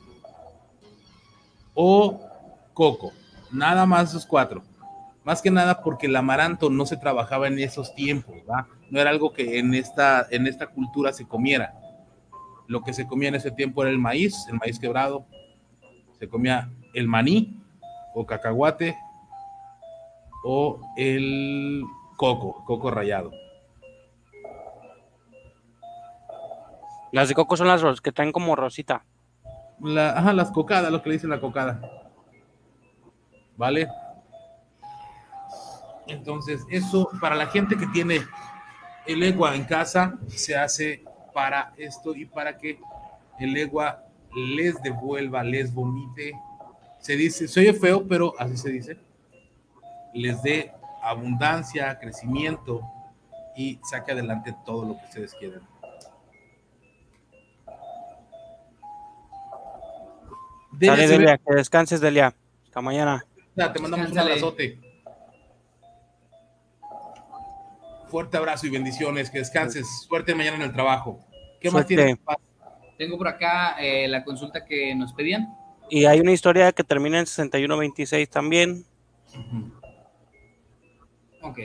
o 1.74 2.20
coco. 2.72 3.12
Nada 3.52 3.86
más 3.86 4.10
esos 4.10 4.26
cuatro. 4.26 4.62
Más 5.26 5.42
que 5.42 5.50
nada 5.50 5.82
porque 5.82 6.06
el 6.06 6.14
amaranto 6.14 6.70
no 6.70 6.86
se 6.86 6.96
trabajaba 6.96 7.48
en 7.48 7.58
esos 7.58 7.94
tiempos, 7.96 8.36
¿va? 8.48 8.68
No 8.90 9.00
era 9.00 9.10
algo 9.10 9.32
que 9.32 9.58
en 9.58 9.74
esta, 9.74 10.24
en 10.30 10.46
esta 10.46 10.68
cultura 10.68 11.12
se 11.12 11.26
comiera. 11.26 11.74
Lo 12.68 12.82
que 12.82 12.92
se 12.92 13.08
comía 13.08 13.28
en 13.28 13.34
ese 13.34 13.50
tiempo 13.50 13.82
era 13.82 13.90
el 13.90 13.98
maíz, 13.98 14.46
el 14.48 14.56
maíz 14.56 14.78
quebrado. 14.78 15.26
Se 16.20 16.28
comía 16.28 16.70
el 16.94 17.08
maní 17.08 17.60
o 18.14 18.24
cacahuate 18.24 18.96
o 20.44 20.80
el 20.96 21.82
coco, 22.16 22.64
coco 22.64 22.90
rallado. 22.92 23.32
Las 27.10 27.28
de 27.28 27.34
coco 27.34 27.56
son 27.56 27.66
las 27.66 28.00
que 28.00 28.12
traen 28.12 28.30
como 28.30 28.54
rosita 28.54 29.04
ajá, 29.98 30.32
las 30.32 30.50
cocadas, 30.50 30.90
lo 30.90 31.02
que 31.02 31.10
le 31.10 31.14
dicen 31.16 31.30
la 31.30 31.40
cocada. 31.40 31.80
¿Vale? 33.56 33.88
Entonces, 36.08 36.64
eso 36.70 37.08
para 37.20 37.34
la 37.34 37.46
gente 37.46 37.76
que 37.76 37.86
tiene 37.88 38.20
el 39.06 39.22
egua 39.22 39.54
en 39.54 39.64
casa, 39.64 40.18
se 40.28 40.56
hace 40.56 41.04
para 41.32 41.72
esto 41.76 42.14
y 42.14 42.24
para 42.24 42.56
que 42.56 42.78
el 43.38 43.56
egua 43.56 44.04
les 44.34 44.80
devuelva, 44.82 45.42
les 45.42 45.72
vomite. 45.72 46.32
Se 46.98 47.16
dice, 47.16 47.48
se 47.48 47.60
oye 47.60 47.72
feo, 47.72 48.06
pero 48.06 48.34
así 48.38 48.56
se 48.56 48.70
dice. 48.70 48.96
Les 50.12 50.42
dé 50.42 50.72
abundancia, 51.02 51.98
crecimiento 51.98 52.82
y 53.56 53.78
saque 53.82 54.12
adelante 54.12 54.54
todo 54.64 54.84
lo 54.84 54.98
que 54.98 55.04
ustedes 55.04 55.34
quieran. 55.34 55.62
Dale, 60.72 61.06
Delia, 61.06 61.38
que 61.38 61.54
descanses, 61.54 62.00
Delia. 62.00 62.34
Hasta 62.64 62.80
mañana. 62.80 63.24
te 63.54 63.80
mandamos 63.80 64.10
un 64.10 64.18
abrazote. 64.18 64.85
Fuerte 68.08 68.36
abrazo 68.36 68.66
y 68.66 68.70
bendiciones. 68.70 69.30
Que 69.30 69.38
descanses. 69.38 69.86
Suerte 70.08 70.34
mañana 70.34 70.56
en 70.56 70.62
el 70.62 70.72
trabajo. 70.72 71.20
¿Qué 71.60 71.70
más 71.70 71.86
tienes? 71.86 72.16
Tengo 72.98 73.18
por 73.18 73.28
acá 73.28 73.76
eh, 73.78 74.08
la 74.08 74.24
consulta 74.24 74.64
que 74.64 74.94
nos 74.94 75.12
pedían. 75.12 75.48
Y 75.90 76.06
hay 76.06 76.20
una 76.20 76.32
historia 76.32 76.72
que 76.72 76.82
termina 76.82 77.18
en 77.18 77.26
6126 77.26 78.28
también. 78.28 78.84
Ok. 81.42 81.58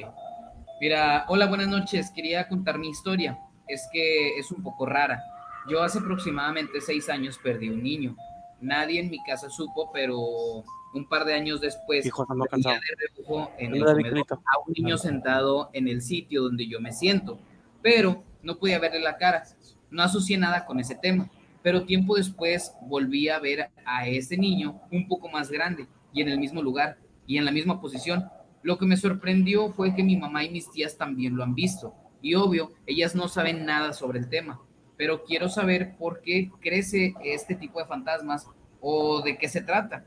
Mira, 0.80 1.26
hola, 1.30 1.48
buenas 1.48 1.68
noches. 1.68 2.12
Quería 2.12 2.48
contar 2.48 2.78
mi 2.78 2.90
historia. 2.90 3.40
Es 3.68 3.88
que 3.92 4.38
es 4.38 4.52
un 4.52 4.62
poco 4.62 4.86
rara. 4.86 5.24
Yo 5.70 5.82
hace 5.82 6.00
aproximadamente 6.00 6.82
seis 6.82 7.08
años 7.10 7.40
perdí 7.42 7.70
un 7.70 7.84
niño 7.84 8.16
nadie 8.62 9.00
en 9.00 9.10
mi 9.10 9.22
casa 9.24 9.50
supo, 9.50 9.92
pero 9.92 10.64
un 10.94 11.08
par 11.08 11.26
de 11.26 11.34
años 11.34 11.62
después 11.62 12.06
Hijo, 12.06 12.26
de 12.26 13.56
en 13.58 13.76
el 13.76 13.84
a 13.84 14.60
un 14.68 14.74
niño 14.74 14.98
sentado 14.98 15.70
en 15.74 15.88
el 15.88 16.02
sitio 16.02 16.44
donde 16.44 16.68
yo 16.68 16.80
me 16.82 16.92
siento, 16.92 17.40
pero 17.82 18.24
no 18.44 18.58
podía 18.58 18.80
verle 18.80 19.00
la 19.00 19.18
cara, 19.18 19.44
no 19.90 20.04
asocié 20.04 20.38
nada 20.38 20.66
con 20.66 20.80
ese 20.80 20.96
tema, 20.96 21.30
pero 21.62 21.86
tiempo 21.86 22.16
después 22.16 22.74
volví 22.82 23.30
a 23.30 23.40
ver 23.40 23.70
a 23.86 24.08
ese 24.08 24.38
niño 24.38 24.82
un 24.92 25.08
poco 25.08 25.30
más 25.30 25.52
grande 25.52 25.88
y 26.14 26.22
en 26.22 26.30
el 26.30 26.40
mismo 26.40 26.62
lugar 26.62 26.98
y 27.28 27.38
en 27.38 27.46
la 27.46 27.52
misma 27.52 27.80
posición. 27.80 28.30
Lo 28.64 28.78
que 28.78 28.86
me 28.86 28.98
sorprendió 28.98 29.72
fue 29.72 29.96
que 29.96 30.04
mi 30.04 30.18
mamá 30.18 30.44
y 30.44 30.50
mis 30.50 30.70
tías 30.70 30.98
también 30.98 31.36
lo 31.36 31.44
han 31.44 31.56
visto 31.56 31.96
y 32.22 32.36
obvio, 32.36 32.72
ellas 32.86 33.16
no 33.16 33.28
saben 33.28 33.66
nada 33.66 33.94
sobre 33.94 34.20
el 34.20 34.30
tema, 34.30 34.62
pero 34.96 35.24
quiero 35.24 35.50
saber 35.50 35.96
por 35.98 36.22
qué 36.22 36.52
crece 36.62 37.16
este 37.24 37.56
tipo 37.56 37.80
de 37.80 37.86
fantasmas 37.86 38.48
o 38.80 39.22
de 39.22 39.38
qué 39.38 39.50
se 39.50 39.62
trata. 39.62 40.06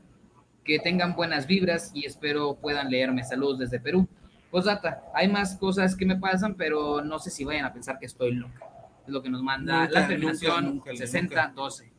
Que 0.65 0.79
tengan 0.79 1.15
buenas 1.15 1.47
vibras 1.47 1.91
y 1.93 2.05
espero 2.05 2.55
puedan 2.55 2.89
leerme. 2.89 3.23
Saludos 3.23 3.59
desde 3.59 3.79
Perú. 3.79 4.07
Posdata, 4.51 5.03
hay 5.13 5.27
más 5.27 5.55
cosas 5.55 5.95
que 5.95 6.05
me 6.05 6.17
pasan, 6.17 6.55
pero 6.55 7.01
no 7.01 7.19
sé 7.19 7.29
si 7.29 7.45
vayan 7.45 7.65
a 7.65 7.71
pensar 7.73 7.99
que 7.99 8.05
estoy 8.05 8.33
loca. 8.33 8.59
Es 9.05 9.09
lo 9.09 9.21
que 9.21 9.29
nos 9.29 9.43
manda 9.43 9.87
la 9.89 10.07
terminación 10.07 10.81
60-12. 10.81 11.91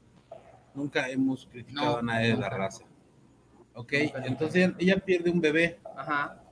Nunca, 0.75 1.09
hemos 1.09 1.47
criticado 1.47 1.99
a 1.99 2.03
nadie 2.03 2.29
de 2.29 2.37
la 2.37 2.51
raza. 2.51 2.85
Ok, 3.75 3.93
entonces 4.25 4.73
ella 4.79 4.97
pierde 4.97 5.31
un 5.31 5.41
bebé. 5.41 5.79
Ajá. 5.97 6.43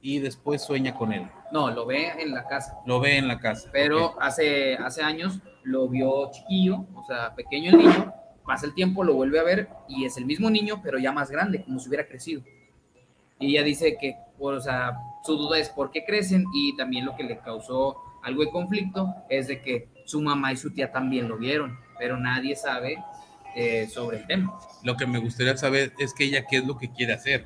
Y 0.00 0.18
después 0.18 0.62
sueña 0.62 0.94
con 0.94 1.12
él. 1.12 1.28
No, 1.52 1.70
lo 1.70 1.86
ve 1.86 2.12
en 2.18 2.32
la 2.32 2.46
casa. 2.46 2.78
Lo 2.86 3.00
ve 3.00 3.18
en 3.18 3.28
la 3.28 3.38
casa. 3.38 3.70
Pero 3.72 4.20
hace, 4.20 4.76
hace 4.76 5.02
años 5.02 5.40
lo 5.62 5.88
vio 5.88 6.30
chiquillo, 6.30 6.86
o 6.94 7.04
sea, 7.06 7.34
pequeño 7.34 7.70
el 7.70 7.78
niño, 7.78 8.14
pasa 8.46 8.66
el 8.66 8.74
tiempo, 8.74 9.04
lo 9.04 9.14
vuelve 9.14 9.38
a 9.38 9.42
ver 9.42 9.68
y 9.88 10.04
es 10.04 10.16
el 10.16 10.26
mismo 10.26 10.50
niño, 10.50 10.80
pero 10.82 10.98
ya 10.98 11.12
más 11.12 11.30
grande, 11.30 11.62
como 11.64 11.78
si 11.78 11.88
hubiera 11.88 12.06
crecido. 12.06 12.42
Y 13.38 13.50
ella 13.50 13.62
dice 13.62 13.96
que, 14.00 14.16
o 14.38 14.60
sea, 14.60 14.98
su 15.24 15.36
duda 15.36 15.58
es 15.58 15.68
por 15.68 15.90
qué 15.90 16.04
crecen 16.04 16.46
y 16.54 16.76
también 16.76 17.04
lo 17.04 17.16
que 17.16 17.24
le 17.24 17.38
causó 17.38 17.96
algo 18.22 18.44
de 18.44 18.50
conflicto 18.50 19.14
es 19.28 19.48
de 19.48 19.60
que 19.60 19.88
su 20.04 20.20
mamá 20.20 20.52
y 20.52 20.56
su 20.56 20.70
tía 20.72 20.92
también 20.92 21.28
lo 21.28 21.36
vieron, 21.36 21.78
pero 21.98 22.16
nadie 22.18 22.56
sabe 22.56 22.98
eh, 23.54 23.86
sobre 23.88 24.18
el 24.18 24.26
tema. 24.26 24.58
Lo 24.82 24.96
que 24.96 25.06
me 25.06 25.18
gustaría 25.18 25.56
saber 25.56 25.92
es 25.98 26.14
que 26.14 26.24
ella 26.24 26.46
qué 26.46 26.58
es 26.58 26.66
lo 26.66 26.76
que 26.78 26.90
quiere 26.90 27.12
hacer. 27.12 27.44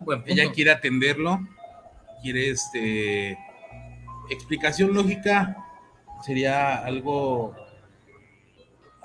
Bueno, 0.00 0.24
ella 0.26 0.50
quiere 0.52 0.70
atenderlo, 0.70 1.40
quiere 2.22 2.50
este 2.50 3.38
explicación 4.28 4.92
lógica 4.92 5.56
sería 6.24 6.84
algo 6.84 7.54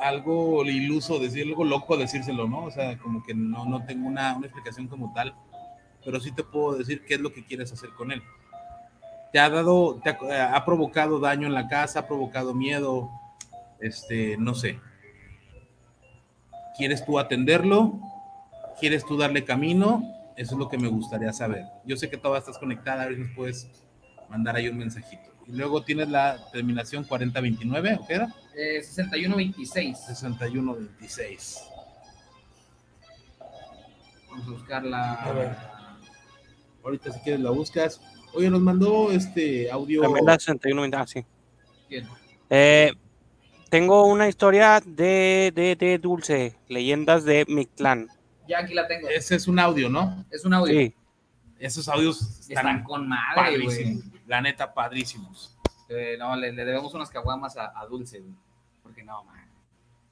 algo 0.01 0.65
iluso 0.65 1.19
decir 1.19 1.47
algo 1.47 1.63
loco 1.63 1.97
decírselo, 1.97 2.47
¿no? 2.47 2.65
O 2.65 2.71
sea, 2.71 2.97
como 2.97 3.23
que 3.23 3.33
no, 3.33 3.65
no 3.65 3.85
tengo 3.85 4.07
una, 4.07 4.35
una 4.35 4.47
explicación 4.47 4.87
como 4.87 5.13
tal, 5.13 5.35
pero 6.03 6.19
sí 6.19 6.31
te 6.31 6.43
puedo 6.43 6.77
decir 6.77 7.05
qué 7.05 7.15
es 7.15 7.21
lo 7.21 7.31
que 7.33 7.45
quieres 7.45 7.71
hacer 7.71 7.91
con 7.91 8.11
él. 8.11 8.21
Te 9.31 9.39
ha 9.39 9.49
dado, 9.49 9.99
te 10.03 10.09
ha, 10.09 10.55
ha 10.55 10.65
provocado 10.65 11.19
daño 11.19 11.47
en 11.47 11.53
la 11.53 11.67
casa, 11.67 11.99
ha 11.99 12.07
provocado 12.07 12.53
miedo, 12.53 13.09
este, 13.79 14.37
no 14.37 14.53
sé. 14.53 14.79
¿Quieres 16.77 17.05
tú 17.05 17.19
atenderlo? 17.19 17.99
¿Quieres 18.79 19.05
tú 19.05 19.17
darle 19.17 19.45
camino? 19.45 20.03
Eso 20.35 20.55
es 20.55 20.59
lo 20.59 20.69
que 20.69 20.77
me 20.77 20.87
gustaría 20.87 21.31
saber. 21.33 21.65
Yo 21.85 21.95
sé 21.95 22.09
que 22.09 22.17
todavía 22.17 22.39
estás 22.39 22.57
conectada, 22.57 23.03
a 23.03 23.05
ver 23.05 23.15
si 23.15 23.21
nos 23.21 23.35
puedes 23.35 23.69
mandar 24.29 24.55
ahí 24.55 24.67
un 24.67 24.77
mensajito. 24.77 25.30
Y 25.51 25.55
luego 25.55 25.83
tienes 25.83 26.07
la 26.07 26.39
terminación 26.51 27.03
4029, 27.03 27.97
¿o 27.99 28.07
qué 28.07 28.13
era? 28.13 28.33
Eh, 28.55 28.81
6126. 28.81 29.97
6126. 29.97 31.61
Vamos 34.29 34.47
a 34.47 34.51
buscarla. 34.51 35.13
A 35.13 35.31
ver. 35.33 35.57
Ahorita 36.83 37.11
si 37.11 37.19
quieres 37.19 37.41
la 37.41 37.49
buscas. 37.49 37.99
Oye, 38.33 38.49
nos 38.49 38.61
mandó 38.61 39.11
este 39.11 39.69
audio. 39.69 40.01
También 40.03 40.25
la 40.25 40.39
61, 40.39 40.89
ah, 40.97 41.05
sí. 41.05 41.25
Eh, 42.49 42.91
tengo 43.69 44.05
una 44.05 44.29
historia 44.29 44.81
de, 44.85 45.51
de, 45.53 45.75
de 45.75 45.97
Dulce, 45.97 46.55
leyendas 46.69 47.25
de 47.25 47.45
Mictlán. 47.49 48.07
Ya 48.47 48.59
aquí 48.59 48.73
la 48.73 48.87
tengo. 48.87 49.09
Ese 49.09 49.35
es 49.35 49.49
un 49.49 49.59
audio, 49.59 49.89
¿no? 49.89 50.25
Es 50.31 50.45
un 50.45 50.53
audio. 50.53 50.73
Sí. 50.73 50.95
Esos 51.59 51.87
audios 51.89 52.49
Están 52.49 52.83
con 52.83 53.07
madre, 53.07 53.59
güey. 53.59 54.01
La 54.31 54.39
neta, 54.39 54.73
padrísimos. 54.73 55.57
Eh, 55.89 56.15
no, 56.17 56.37
le, 56.37 56.53
le 56.53 56.63
debemos 56.63 56.93
unas 56.93 57.09
caguamas 57.09 57.57
a, 57.57 57.77
a 57.77 57.85
Dulce, 57.85 58.21
güey. 58.21 58.33
Porque 58.81 59.03
no, 59.03 59.25
man. 59.25 59.45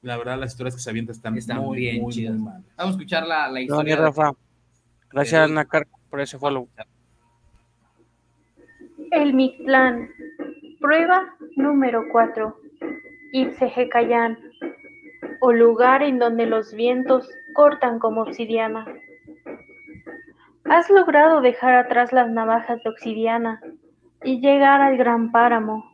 La 0.02 0.18
verdad, 0.18 0.36
las 0.38 0.52
historias 0.52 0.74
que 0.74 0.82
se 0.82 0.90
avientan 0.90 1.14
están, 1.16 1.38
Están 1.38 1.56
muy, 1.60 1.78
bien 1.78 2.02
muy, 2.02 2.12
chidas. 2.12 2.34
muy 2.34 2.44
mal. 2.52 2.62
Vamos 2.76 2.96
a 2.96 2.98
escuchar 2.98 3.26
la, 3.26 3.58
historia. 3.62 3.96
de- 3.96 4.02
Rafa. 4.02 4.32
Gracias, 5.10 5.50
Nakar, 5.50 5.86
por 6.10 6.20
ese 6.20 6.38
follow. 6.38 6.68
El 9.10 9.32
Mictlán. 9.32 10.10
Prueba 10.78 11.34
número 11.56 12.04
4. 12.12 12.60
Ipsejecayán. 13.32 14.38
O 15.40 15.50
lugar 15.54 16.02
en 16.02 16.18
donde 16.18 16.44
los 16.44 16.74
vientos 16.74 17.26
cortan 17.54 17.98
como 17.98 18.20
obsidiana. 18.20 18.84
Has 20.66 20.90
logrado 20.90 21.40
dejar 21.40 21.74
atrás 21.74 22.12
las 22.12 22.28
navajas 22.30 22.82
de 22.84 22.90
obsidiana 22.90 23.62
y 24.24 24.40
llegar 24.40 24.80
al 24.80 24.96
gran 24.96 25.32
páramo. 25.32 25.84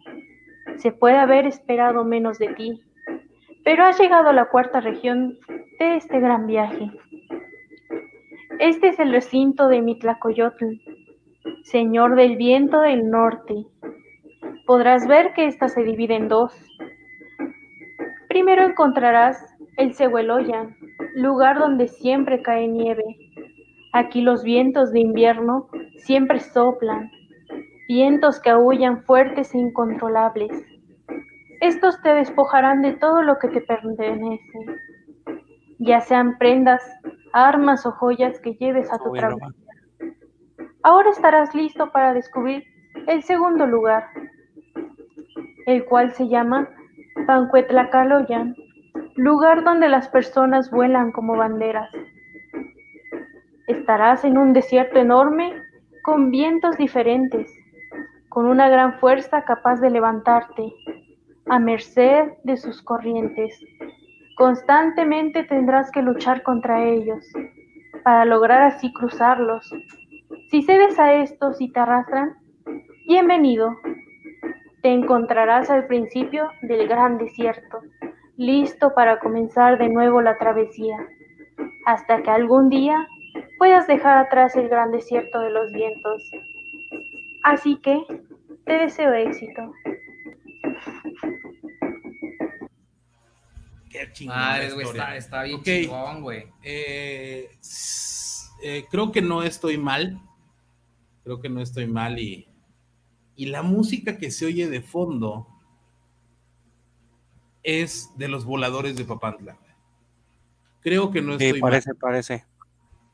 Se 0.76 0.92
puede 0.92 1.16
haber 1.16 1.46
esperado 1.46 2.04
menos 2.04 2.38
de 2.38 2.48
ti, 2.54 2.82
pero 3.64 3.84
has 3.84 3.98
llegado 3.98 4.28
a 4.28 4.32
la 4.32 4.46
cuarta 4.46 4.80
región 4.80 5.38
de 5.78 5.96
este 5.96 6.20
gran 6.20 6.46
viaje. 6.46 6.90
Este 8.58 8.88
es 8.88 8.98
el 8.98 9.12
recinto 9.12 9.68
de 9.68 9.82
Mitlacoyotl, 9.82 10.80
Señor 11.62 12.14
del 12.16 12.36
viento 12.36 12.80
del 12.80 13.10
norte. 13.10 13.66
Podrás 14.66 15.06
ver 15.06 15.32
que 15.34 15.46
ésta 15.46 15.68
se 15.68 15.82
divide 15.82 16.16
en 16.16 16.28
dos. 16.28 16.52
Primero 18.28 18.64
encontrarás 18.64 19.54
el 19.76 19.94
Cehueloyan, 19.94 20.76
lugar 21.14 21.58
donde 21.58 21.88
siempre 21.88 22.42
cae 22.42 22.66
nieve. 22.66 23.04
Aquí 23.92 24.20
los 24.20 24.42
vientos 24.42 24.92
de 24.92 25.00
invierno 25.00 25.68
siempre 25.96 26.40
soplan, 26.40 27.10
vientos 27.88 28.40
que 28.40 28.50
aullan 28.50 29.02
fuertes 29.04 29.54
e 29.54 29.58
incontrolables. 29.58 30.52
Estos 31.60 32.00
te 32.02 32.14
despojarán 32.14 32.82
de 32.82 32.92
todo 32.92 33.22
lo 33.22 33.38
que 33.38 33.48
te 33.48 33.60
pertenece, 33.60 34.58
ya 35.78 36.00
sean 36.00 36.36
prendas, 36.38 36.82
armas 37.32 37.86
o 37.86 37.92
joyas 37.92 38.38
que 38.40 38.54
lleves 38.54 38.92
a 38.92 38.98
tu 38.98 39.12
travesía. 39.12 39.48
Ahora 40.82 41.10
estarás 41.10 41.54
listo 41.54 41.90
para 41.90 42.14
descubrir 42.14 42.64
el 43.06 43.22
segundo 43.22 43.66
lugar, 43.66 44.08
el 45.66 45.84
cual 45.84 46.12
se 46.12 46.28
llama 46.28 46.68
Pancuetlacaloyan, 47.26 48.54
lugar 49.16 49.64
donde 49.64 49.88
las 49.88 50.08
personas 50.08 50.70
vuelan 50.70 51.12
como 51.12 51.36
banderas. 51.36 51.90
Estarás 53.66 54.24
en 54.24 54.38
un 54.38 54.52
desierto 54.52 54.98
enorme 54.98 55.54
con 56.02 56.30
vientos 56.30 56.76
diferentes, 56.76 57.52
con 58.36 58.48
una 58.48 58.68
gran 58.68 58.98
fuerza 58.98 59.46
capaz 59.46 59.80
de 59.80 59.88
levantarte, 59.88 60.70
a 61.46 61.58
merced 61.58 62.34
de 62.44 62.58
sus 62.58 62.82
corrientes. 62.82 63.58
Constantemente 64.36 65.44
tendrás 65.44 65.90
que 65.90 66.02
luchar 66.02 66.42
contra 66.42 66.84
ellos, 66.84 67.24
para 68.04 68.26
lograr 68.26 68.60
así 68.60 68.92
cruzarlos. 68.92 69.72
Si 70.50 70.60
cedes 70.60 70.98
a 70.98 71.14
estos 71.14 71.62
y 71.62 71.72
te 71.72 71.80
arrastran, 71.80 72.36
bienvenido. 73.08 73.74
Te 74.82 74.90
encontrarás 74.90 75.70
al 75.70 75.86
principio 75.86 76.50
del 76.60 76.88
gran 76.88 77.16
desierto, 77.16 77.80
listo 78.36 78.92
para 78.94 79.18
comenzar 79.18 79.78
de 79.78 79.88
nuevo 79.88 80.20
la 80.20 80.36
travesía, 80.36 80.98
hasta 81.86 82.22
que 82.22 82.28
algún 82.28 82.68
día 82.68 83.08
puedas 83.56 83.86
dejar 83.86 84.18
atrás 84.18 84.54
el 84.56 84.68
gran 84.68 84.90
desierto 84.90 85.40
de 85.40 85.48
los 85.48 85.72
vientos. 85.72 86.30
Así 87.42 87.76
que 87.76 88.04
te 88.66 88.72
deseo 88.72 89.12
éxito. 89.14 89.72
Qué 93.90 94.10
chingón. 94.12 94.36
Madre, 94.36 94.72
güey, 94.72 94.86
está, 94.86 95.16
está 95.16 95.42
bien 95.44 95.62
chingón, 95.62 96.22
güey. 96.22 96.46
Eh, 96.62 97.50
eh, 98.62 98.84
creo 98.90 99.12
que 99.12 99.22
no 99.22 99.42
estoy 99.42 99.78
mal. 99.78 100.20
Creo 101.24 101.40
que 101.40 101.48
no 101.48 101.60
estoy 101.60 101.86
mal 101.86 102.18
y, 102.18 102.48
y 103.34 103.46
la 103.46 103.62
música 103.62 104.16
que 104.18 104.30
se 104.30 104.46
oye 104.46 104.68
de 104.68 104.80
fondo 104.80 105.48
es 107.62 108.12
de 108.16 108.28
los 108.28 108.44
voladores 108.44 108.96
de 108.96 109.04
Papantla. 109.04 109.56
Creo 110.80 111.10
que 111.10 111.20
no 111.20 111.36
Sí, 111.38 111.46
estoy 111.46 111.60
parece, 111.60 111.90
mal. 111.90 111.98
parece. 111.98 112.44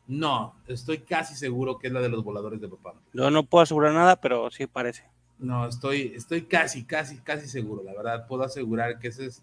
No, 0.06 0.56
estoy 0.66 0.98
casi 0.98 1.34
seguro 1.36 1.78
que 1.78 1.86
es 1.86 1.92
la 1.92 2.00
de 2.00 2.10
los 2.10 2.22
voladores 2.22 2.60
de 2.60 2.68
Papantla. 2.68 3.02
Yo 3.14 3.30
no 3.30 3.44
puedo 3.44 3.62
asegurar 3.62 3.94
nada, 3.94 4.16
pero 4.20 4.50
sí 4.50 4.66
parece. 4.66 5.04
No, 5.42 5.66
estoy, 5.66 6.12
estoy 6.14 6.42
casi, 6.42 6.84
casi, 6.84 7.18
casi 7.18 7.48
seguro, 7.48 7.82
la 7.82 7.92
verdad. 7.92 8.26
Puedo 8.28 8.44
asegurar 8.44 9.00
que 9.00 9.08
esa 9.08 9.24
es 9.24 9.42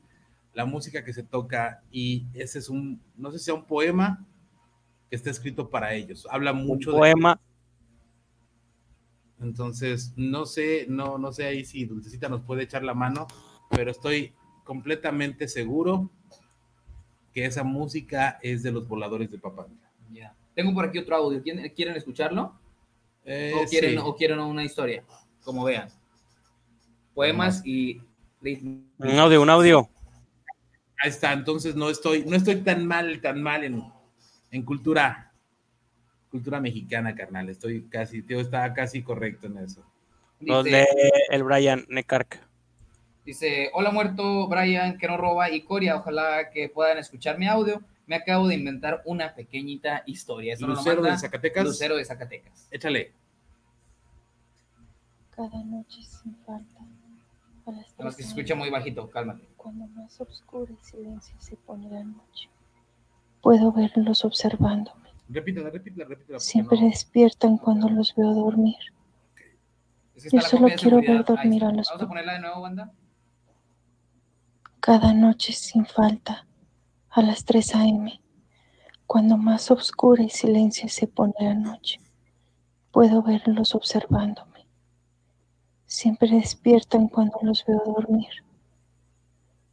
la 0.53 0.65
música 0.65 1.03
que 1.03 1.13
se 1.13 1.23
toca 1.23 1.83
y 1.91 2.25
ese 2.33 2.59
es 2.59 2.69
un, 2.69 3.01
no 3.17 3.31
sé 3.31 3.39
si 3.39 3.45
sea 3.45 3.53
un 3.53 3.65
poema 3.65 4.25
que 5.09 5.17
está 5.17 5.29
escrito 5.29 5.69
para 5.69 5.93
ellos. 5.93 6.25
Habla 6.31 6.53
mucho 6.53 6.91
de 6.91 6.97
poema. 6.97 7.39
Entonces, 9.41 10.13
no 10.15 10.45
sé, 10.45 10.85
no, 10.87 11.17
no 11.17 11.33
sé 11.33 11.45
ahí 11.45 11.65
si 11.65 11.85
Dulcecita 11.85 12.29
nos 12.29 12.41
puede 12.41 12.63
echar 12.63 12.83
la 12.83 12.93
mano, 12.93 13.27
pero 13.69 13.91
estoy 13.91 14.33
completamente 14.63 15.47
seguro 15.47 16.09
que 17.33 17.45
esa 17.45 17.63
música 17.63 18.39
es 18.41 18.63
de 18.63 18.71
los 18.71 18.87
voladores 18.87 19.29
de 19.29 19.37
Papantla. 19.37 19.91
Ya. 20.11 20.33
Tengo 20.55 20.73
por 20.73 20.85
aquí 20.85 20.97
otro 20.97 21.15
audio. 21.15 21.41
¿Quieren, 21.41 21.69
quieren 21.73 21.95
escucharlo? 21.95 22.53
Eh, 23.25 23.53
¿O, 23.55 23.65
quieren, 23.67 23.91
sí. 23.91 23.97
¿O 24.01 24.15
quieren 24.15 24.39
una 24.39 24.63
historia? 24.63 25.03
Como 25.49 25.63
vean. 25.63 25.89
Poemas 27.15 27.65
y... 27.65 28.03
Un 28.43 29.19
audio, 29.19 29.41
un 29.41 29.49
audio. 29.49 29.89
Ahí 31.01 31.09
está, 31.09 31.33
entonces 31.33 31.75
no 31.75 31.89
estoy, 31.89 32.23
no 32.23 32.35
estoy 32.35 32.57
tan 32.57 32.85
mal, 32.85 33.19
tan 33.19 33.41
mal 33.41 33.63
en, 33.63 33.83
en 34.51 34.61
cultura, 34.63 35.33
cultura 36.29 36.59
mexicana, 36.59 37.15
carnal. 37.15 37.49
Estoy 37.49 37.81
casi, 37.89 38.21
tío, 38.21 38.39
estaba 38.39 38.71
casi 38.75 39.01
correcto 39.01 39.47
en 39.47 39.57
eso. 39.57 39.83
Los 40.39 40.65
Dice- 40.65 40.85
lee 40.93 41.11
el 41.31 41.43
Brian 41.43 41.83
Nekark. 41.89 42.39
Dice, 43.25 43.71
hola 43.73 43.89
muerto, 43.89 44.47
Brian, 44.47 44.99
que 44.99 45.07
no 45.07 45.17
roba, 45.17 45.49
y 45.49 45.61
Coria, 45.61 45.95
ojalá 45.95 46.51
que 46.51 46.69
puedan 46.69 46.99
escuchar 46.99 47.39
mi 47.39 47.47
audio. 47.47 47.81
Me 48.05 48.17
acabo 48.17 48.47
de 48.47 48.53
inventar 48.53 49.01
una 49.05 49.33
pequeñita 49.33 50.03
historia. 50.05 50.55
Lucero 50.59 51.01
de 51.01 51.17
Zacatecas. 51.17 51.65
Lucero 51.65 51.97
de 51.97 52.05
Zacatecas. 52.05 52.67
Échale. 52.69 53.13
Cada 55.39 55.63
noche 55.63 56.03
sin 56.03 56.35
falta. 56.45 56.79
A 57.65 57.71
las 57.71 57.93
Además 57.95 58.17
que 58.17 58.23
se 58.23 58.29
escucha 58.29 58.55
muy 58.55 58.69
bajito, 58.69 59.09
cálmate. 59.09 59.47
Cuando 59.55 59.87
más 59.87 60.19
oscuro 60.19 60.67
y 60.73 60.83
silencio 60.83 61.33
se 61.39 61.55
pone 61.55 61.89
la 61.89 62.03
noche, 62.03 62.49
puedo 63.41 63.71
verlos 63.71 64.25
observándome. 64.25 65.07
Repítela, 65.29 65.69
repítela, 65.69 66.03
repítela. 66.09 66.39
Siempre 66.41 66.81
despiertan 66.81 67.57
cuando 67.57 67.87
los 67.87 68.13
veo 68.17 68.33
dormir. 68.33 68.75
Es 70.13 70.23
que 70.23 70.35
está 70.35 70.41
Yo 70.41 70.57
solo 70.57 70.75
quiero 70.75 70.97
ver 70.97 71.23
dormir 71.23 71.63
a 71.63 71.71
los 71.71 71.87
Vamos 71.87 72.03
a 72.03 72.07
ponerla 72.09 72.33
de 72.33 72.39
nuevo, 72.39 72.59
banda. 72.59 72.91
Cada 74.81 75.13
noche 75.13 75.53
sin 75.53 75.85
falta, 75.85 76.47
a 77.11 77.21
las 77.21 77.45
3 77.45 77.75
a.m., 77.75 78.21
cuando 79.07 79.37
más 79.37 79.71
oscura 79.71 80.21
y 80.21 80.29
silencio 80.29 80.89
se 80.89 81.07
pone 81.07 81.33
la 81.39 81.53
noche, 81.53 82.01
puedo 82.91 83.23
verlos 83.23 83.73
observándome. 83.73 84.48
Siempre 85.89 86.29
despiertan 86.29 87.07
cuando 87.07 87.39
los 87.41 87.65
veo 87.65 87.81
dormir. 87.83 88.29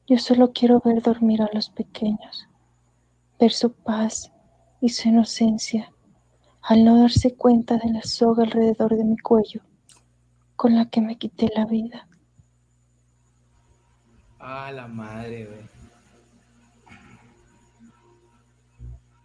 Yo 0.07 0.17
solo 0.17 0.51
quiero 0.55 0.81
ver 0.83 1.03
dormir 1.03 1.43
a 1.43 1.51
los 1.53 1.69
pequeños, 1.69 2.49
ver 3.39 3.53
su 3.53 3.71
paz 3.75 4.33
y 4.81 4.89
su 4.89 5.09
inocencia 5.09 5.93
al 6.63 6.87
no 6.87 7.03
darse 7.03 7.35
cuenta 7.35 7.77
de 7.77 7.91
la 7.93 8.01
soga 8.01 8.45
alrededor 8.45 8.97
de 8.97 9.05
mi 9.05 9.19
cuello 9.19 9.61
con 10.57 10.75
la 10.75 10.89
que 10.89 11.03
me 11.03 11.19
quité 11.19 11.51
la 11.55 11.67
vida. 11.67 12.09
Ah, 14.39 14.73
la 14.73 14.89
madre, 14.89 15.45
güey. 15.45 15.69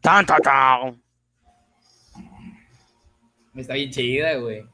Tan, 0.01 0.25
tan, 0.25 0.41
tan. 0.41 1.01
Está 3.55 3.75
bien 3.75 3.91
chida, 3.91 4.35
güey. 4.35 4.70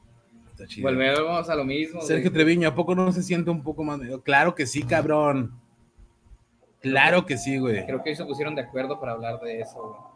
Está. 0.58 0.82
Volvemos 0.82 1.48
a 1.48 1.54
lo 1.54 1.64
mismo. 1.64 2.00
Sergio 2.00 2.30
güey. 2.30 2.34
Treviño, 2.34 2.68
¿a 2.68 2.74
poco 2.74 2.94
no 2.94 3.12
se 3.12 3.22
siente 3.22 3.50
un 3.50 3.62
poco 3.62 3.84
más? 3.84 4.00
Claro 4.24 4.54
que 4.54 4.66
sí, 4.66 4.82
cabrón. 4.82 5.60
Claro 6.80 7.26
que 7.26 7.36
sí, 7.38 7.58
güey. 7.58 7.84
Creo 7.86 8.02
que 8.02 8.10
hoy 8.10 8.16
se 8.16 8.24
pusieron 8.24 8.54
de 8.54 8.62
acuerdo 8.62 9.00
para 9.00 9.12
hablar 9.12 9.40
de 9.40 9.60
eso, 9.60 9.80
güey. 9.82 10.08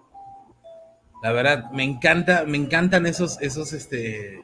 La 1.23 1.31
verdad, 1.31 1.71
me 1.71 1.85
encanta, 1.85 2.45
me 2.47 2.59
encantan 2.59 3.07
esos, 3.07 3.41
esos, 3.41 3.73
este, 3.73 4.43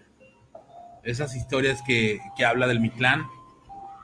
esas 1.03 1.35
historias 1.35 1.83
que, 1.85 2.21
que 2.37 2.45
habla 2.45 2.69
del 2.69 2.81
Mictlán. 2.81 3.27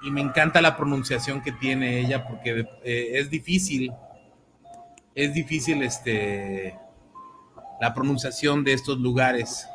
Y 0.03 0.11
me 0.11 0.21
encanta 0.21 0.61
la 0.61 0.77
pronunciación 0.77 1.41
que 1.41 1.53
tiene 1.53 2.01
ella, 2.01 2.27
porque 2.27 2.67
eh, 2.83 3.11
es 3.15 3.31
difícil, 3.31 3.93
es 5.15 5.33
difícil, 5.33 5.83
este, 5.83 6.77
la 7.81 7.95
pronunciación 7.95 8.65
de 8.65 8.73
estos 8.75 8.99
lugares 8.99 9.69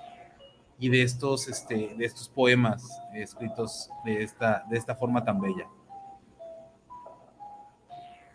y 0.80 0.90
de 0.90 1.02
estos, 1.04 1.48
este, 1.48 1.94
de 1.96 2.06
estos 2.06 2.30
poemas 2.30 3.02
escritos 3.14 3.90
de 4.06 4.24
esta, 4.24 4.64
de 4.70 4.78
esta 4.78 4.96
forma 4.96 5.24
tan 5.24 5.40
bella. 5.42 5.68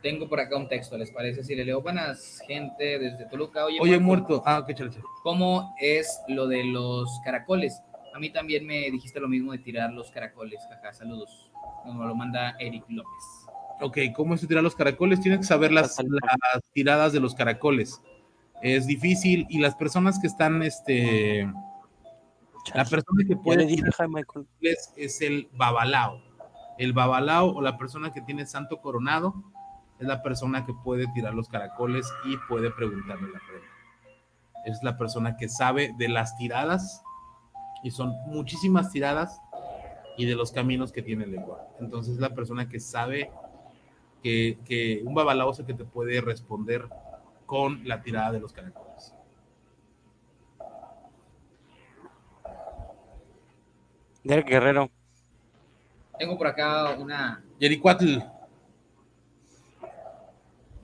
Tengo 0.03 0.29
por 0.29 0.39
acá 0.39 0.59
un 0.59 0.69
texto, 0.69 0.99
¿les 0.99 1.11
parece? 1.11 1.43
Si 1.43 1.55
le 1.55 1.65
leo 1.65 1.81
buenas 1.81 2.43
gente 2.47 2.99
desde 2.99 3.25
Toluca. 3.25 3.65
Oye, 3.65 3.79
Oye, 3.81 3.99
muerto. 3.99 4.43
Ah, 4.45 4.59
ok, 4.59 4.75
chale, 4.75 4.91
chale. 4.91 5.05
¿Cómo 5.23 5.75
es 5.81 6.21
lo 6.29 6.47
de 6.47 6.63
los 6.65 7.09
caracoles? 7.25 7.83
A 8.15 8.19
mí 8.19 8.29
también 8.29 8.67
me 8.67 8.91
dijiste 8.91 9.19
lo 9.19 9.29
mismo 9.29 9.53
de 9.53 9.59
tirar 9.59 9.91
los 9.95 10.11
caracoles. 10.11 10.61
Jaja, 10.69 10.93
saludos. 10.93 11.51
Nos 11.87 11.97
lo 11.97 12.15
manda 12.15 12.55
Eric 12.59 12.85
López. 12.89 13.25
Ok, 13.81 13.99
¿cómo 14.15 14.37
se 14.37 14.47
tiran 14.47 14.63
los 14.63 14.77
caracoles? 14.77 15.21
Tienes 15.21 15.41
que 15.41 15.47
saber 15.47 15.73
las, 15.73 15.97
las 15.99 16.63
tiradas 16.75 17.15
de 17.15 17.21
los 17.21 17.35
caracoles. 17.35 18.03
Es 18.61 18.87
difícil 18.87 19.47
y 19.49 19.59
las 19.59 19.75
personas 19.75 20.19
que 20.21 20.27
están, 20.27 20.63
este, 20.63 21.51
la 22.73 22.85
persona 22.85 23.25
que 23.27 23.37
puede 23.37 23.67
dije, 23.67 23.83
caracoles 23.97 24.93
es 24.97 25.21
el 25.21 25.49
babalao. 25.53 26.23
El 26.79 26.93
babalao 26.93 27.55
o 27.55 27.61
la 27.61 27.77
persona 27.77 28.13
que 28.13 28.23
tiene 28.23 28.47
santo 28.47 28.81
coronado 28.81 29.35
es 29.99 30.07
la 30.07 30.23
persona 30.23 30.65
que 30.65 30.73
puede 30.73 31.07
tirar 31.09 31.35
los 31.35 31.49
caracoles 31.49 32.11
y 32.25 32.37
puede 32.49 32.71
preguntarle 32.71 33.29
la 33.29 33.41
pregunta. 33.41 33.75
Es 34.65 34.83
la 34.83 34.97
persona 34.97 35.37
que 35.37 35.49
sabe 35.49 35.95
de 35.99 36.09
las 36.09 36.37
tiradas 36.37 37.03
y 37.83 37.91
son 37.91 38.15
muchísimas 38.27 38.91
tiradas 38.91 39.41
y 40.17 40.25
de 40.25 40.35
los 40.35 40.53
caminos 40.53 40.91
que 40.91 41.03
tiene 41.03 41.25
el 41.25 41.33
lenguaje. 41.33 41.67
Entonces, 41.81 42.19
la 42.19 42.35
persona 42.35 42.69
que 42.69 42.81
sabe 42.81 43.31
que, 44.23 44.59
que 44.65 45.03
un 45.05 45.15
babalao 45.15 45.53
es 45.53 45.59
el 45.59 45.67
que 45.67 45.75
te 45.75 45.85
puede 45.85 46.21
responder 46.21 46.89
con 47.47 47.87
la 47.87 48.03
tirada 48.03 48.33
de 48.33 48.41
los 48.41 48.53
caracoles. 48.53 48.84
Derek 54.25 54.49
Guerrero. 54.49 54.91
Tengo 56.19 56.37
por 56.37 56.47
acá 56.47 56.91
una. 56.99 57.45
Yericuatl. 57.61 58.19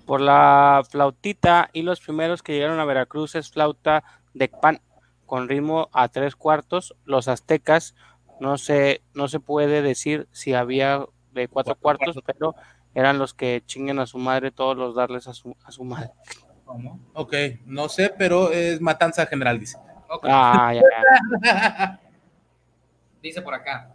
Por 0.07 0.21
la 0.21 0.83
flautita 0.89 1.71
y 1.73 1.83
los 1.83 2.01
primeros 2.01 2.43
que 2.43 2.53
llegaron 2.53 2.81
a 2.81 2.85
Veracruz 2.85 3.35
es 3.35 3.51
flauta 3.51 4.05
de 4.35 4.49
pan 4.49 4.81
con 5.25 5.49
ritmo 5.49 5.89
a 5.93 6.09
tres 6.09 6.37
cuartos. 6.37 6.97
Los 7.05 7.29
aztecas 7.29 7.95
no 8.41 8.59
se, 8.59 9.03
no 9.15 9.29
se 9.29 9.41
puede 9.41 9.83
decir 9.83 10.29
si 10.33 10.55
había 10.55 11.07
de 11.33 11.49
cuatro, 11.49 11.77
cuartos, 11.77 12.19
pero 12.27 12.57
eran 12.95 13.19
los 13.19 13.35
que 13.35 13.63
chinguen 13.67 14.01
a 14.01 14.07
su 14.07 14.19
madre 14.19 14.51
todos 14.51 14.77
los 14.77 14.97
darles 14.97 15.29
a 15.29 15.35
su, 15.35 15.57
a 15.65 15.71
su 15.71 15.85
madre. 15.85 16.11
¿Cómo? 16.65 17.01
Ok, 17.15 17.35
no 17.67 17.89
sé, 17.89 18.13
pero 18.17 18.51
es 18.51 18.81
matanza 18.81 19.27
general, 19.27 19.61
dice. 19.61 19.79
Ah, 20.25 20.75
ya, 20.75 20.83
ya. 21.43 22.01
Dice 23.23 23.43
por 23.43 23.55
acá. 23.55 23.95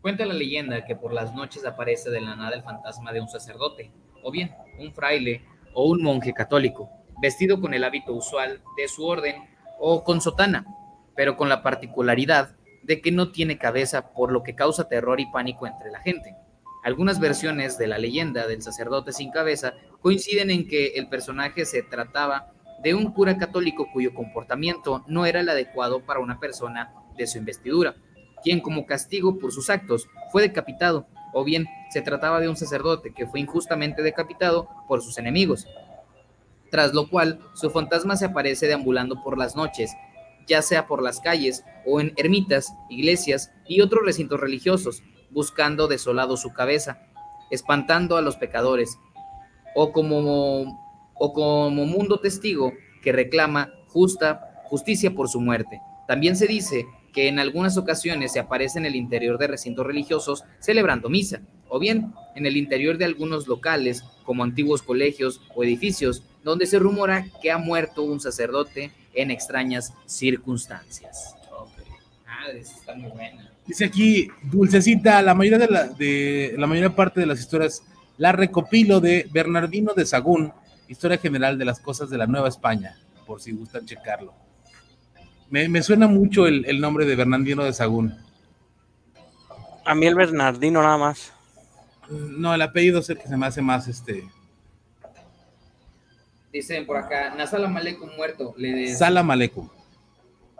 Cuenta 0.00 0.26
la 0.26 0.34
leyenda 0.34 0.84
que 0.84 0.96
por 0.96 1.12
las 1.12 1.34
noches 1.34 1.64
aparece 1.64 2.10
de 2.10 2.20
la 2.20 2.34
nada 2.34 2.56
el 2.56 2.62
fantasma 2.62 3.12
de 3.12 3.20
un 3.20 3.28
sacerdote, 3.28 3.92
o 4.22 4.30
bien 4.30 4.54
un 4.78 4.92
fraile 4.92 5.44
o 5.74 5.88
un 5.88 6.02
monje 6.02 6.32
católico, 6.32 6.90
vestido 7.20 7.60
con 7.60 7.72
el 7.74 7.84
hábito 7.84 8.12
usual 8.12 8.60
de 8.76 8.88
su 8.88 9.04
orden 9.04 9.36
o 9.78 10.02
con 10.02 10.20
sotana, 10.20 10.66
pero 11.14 11.36
con 11.36 11.48
la 11.48 11.62
particularidad 11.62 12.56
de 12.82 13.00
que 13.00 13.12
no 13.12 13.30
tiene 13.30 13.58
cabeza, 13.58 14.12
por 14.12 14.32
lo 14.32 14.42
que 14.42 14.54
causa 14.54 14.88
terror 14.88 15.20
y 15.20 15.26
pánico 15.26 15.66
entre 15.66 15.90
la 15.90 16.00
gente. 16.00 16.34
Algunas 16.82 17.20
versiones 17.20 17.76
de 17.78 17.86
la 17.86 17.98
leyenda 17.98 18.46
del 18.46 18.62
sacerdote 18.62 19.12
sin 19.12 19.30
cabeza 19.30 19.74
coinciden 20.00 20.50
en 20.50 20.66
que 20.66 20.94
el 20.96 21.08
personaje 21.08 21.64
se 21.64 21.82
trataba 21.82 22.52
de 22.82 22.94
un 22.94 23.12
cura 23.12 23.36
católico 23.36 23.88
cuyo 23.92 24.14
comportamiento 24.14 25.04
no 25.06 25.26
era 25.26 25.40
el 25.40 25.48
adecuado 25.48 26.00
para 26.06 26.20
una 26.20 26.40
persona 26.40 26.92
de 27.16 27.26
su 27.26 27.38
investidura, 27.38 27.96
quien 28.42 28.60
como 28.60 28.86
castigo 28.86 29.38
por 29.38 29.52
sus 29.52 29.70
actos 29.70 30.08
fue 30.30 30.42
decapitado, 30.42 31.06
o 31.32 31.44
bien 31.44 31.66
se 31.90 32.02
trataba 32.02 32.40
de 32.40 32.48
un 32.48 32.56
sacerdote 32.56 33.12
que 33.12 33.26
fue 33.26 33.40
injustamente 33.40 34.02
decapitado 34.02 34.68
por 34.86 35.02
sus 35.02 35.18
enemigos, 35.18 35.66
tras 36.70 36.94
lo 36.94 37.08
cual 37.08 37.40
su 37.54 37.70
fantasma 37.70 38.16
se 38.16 38.26
aparece 38.26 38.66
deambulando 38.66 39.22
por 39.22 39.38
las 39.38 39.56
noches, 39.56 39.92
ya 40.46 40.62
sea 40.62 40.86
por 40.86 41.02
las 41.02 41.20
calles 41.20 41.64
o 41.86 42.00
en 42.00 42.12
ermitas, 42.16 42.72
iglesias 42.88 43.52
y 43.66 43.80
otros 43.80 44.04
recintos 44.04 44.40
religiosos, 44.40 45.02
buscando 45.30 45.88
desolado 45.88 46.36
su 46.36 46.52
cabeza, 46.52 47.02
espantando 47.50 48.16
a 48.16 48.22
los 48.22 48.36
pecadores, 48.36 48.98
o 49.74 49.92
como, 49.92 50.80
o 51.14 51.32
como 51.32 51.84
mundo 51.86 52.20
testigo 52.20 52.72
que 53.02 53.12
reclama 53.12 53.72
justa 53.86 54.62
justicia 54.64 55.14
por 55.14 55.28
su 55.28 55.40
muerte. 55.40 55.80
También 56.06 56.36
se 56.36 56.46
dice 56.46 56.86
que 57.12 57.28
en 57.28 57.38
algunas 57.38 57.76
ocasiones 57.76 58.32
se 58.32 58.40
aparece 58.40 58.78
en 58.78 58.86
el 58.86 58.96
interior 58.96 59.38
de 59.38 59.46
recintos 59.46 59.86
religiosos 59.86 60.44
celebrando 60.60 61.08
misa, 61.08 61.40
o 61.68 61.78
bien 61.78 62.12
en 62.34 62.46
el 62.46 62.56
interior 62.56 62.98
de 62.98 63.04
algunos 63.04 63.46
locales, 63.46 64.04
como 64.24 64.44
antiguos 64.44 64.82
colegios 64.82 65.40
o 65.54 65.64
edificios, 65.64 66.22
donde 66.44 66.66
se 66.66 66.78
rumora 66.78 67.26
que 67.42 67.50
ha 67.50 67.58
muerto 67.58 68.02
un 68.02 68.20
sacerdote 68.20 68.92
en 69.14 69.30
extrañas 69.30 69.92
circunstancias. 70.06 71.34
Ah, 72.26 72.50
está 72.52 72.94
muy 72.94 73.10
buena. 73.10 73.50
Dice 73.66 73.84
aquí, 73.84 74.28
Dulcecita, 74.42 75.20
la 75.22 75.34
mayoría 75.34 75.58
de 75.58 75.68
la, 75.68 75.88
de 75.88 76.54
la 76.56 76.66
mayor 76.66 76.94
parte 76.94 77.20
de 77.20 77.26
las 77.26 77.40
historias 77.40 77.82
la 78.18 78.32
recopilo 78.32 79.00
de 79.00 79.28
Bernardino 79.32 79.94
de 79.94 80.04
Sagún, 80.04 80.52
Historia 80.88 81.18
General 81.18 81.56
de 81.56 81.64
las 81.64 81.80
Cosas 81.80 82.10
de 82.10 82.18
la 82.18 82.26
Nueva 82.26 82.48
España, 82.48 82.96
por 83.26 83.40
si 83.40 83.52
gustan 83.52 83.86
checarlo. 83.86 84.34
Me, 85.50 85.68
me 85.68 85.82
suena 85.82 86.06
mucho 86.06 86.46
el, 86.46 86.64
el 86.66 86.80
nombre 86.80 87.06
de 87.06 87.16
Bernardino 87.16 87.64
de 87.64 87.72
Sagún. 87.72 88.14
A 89.84 89.94
mí 89.94 90.06
el 90.06 90.14
Bernardino 90.14 90.82
nada 90.82 90.98
más. 90.98 91.32
No, 92.10 92.54
el 92.54 92.62
apellido 92.62 93.00
es 93.00 93.10
el 93.10 93.18
que 93.18 93.28
se 93.28 93.36
me 93.36 93.46
hace 93.46 93.62
más 93.62 93.88
este. 93.88 94.28
Dicen 96.52 96.86
por 96.86 96.96
acá, 96.96 97.34
Nasala 97.34 97.68
Malekum 97.68 98.10
muerto. 98.16 98.54
Le 98.56 98.94
Salam 98.94 99.30
Aleikum. 99.30 99.68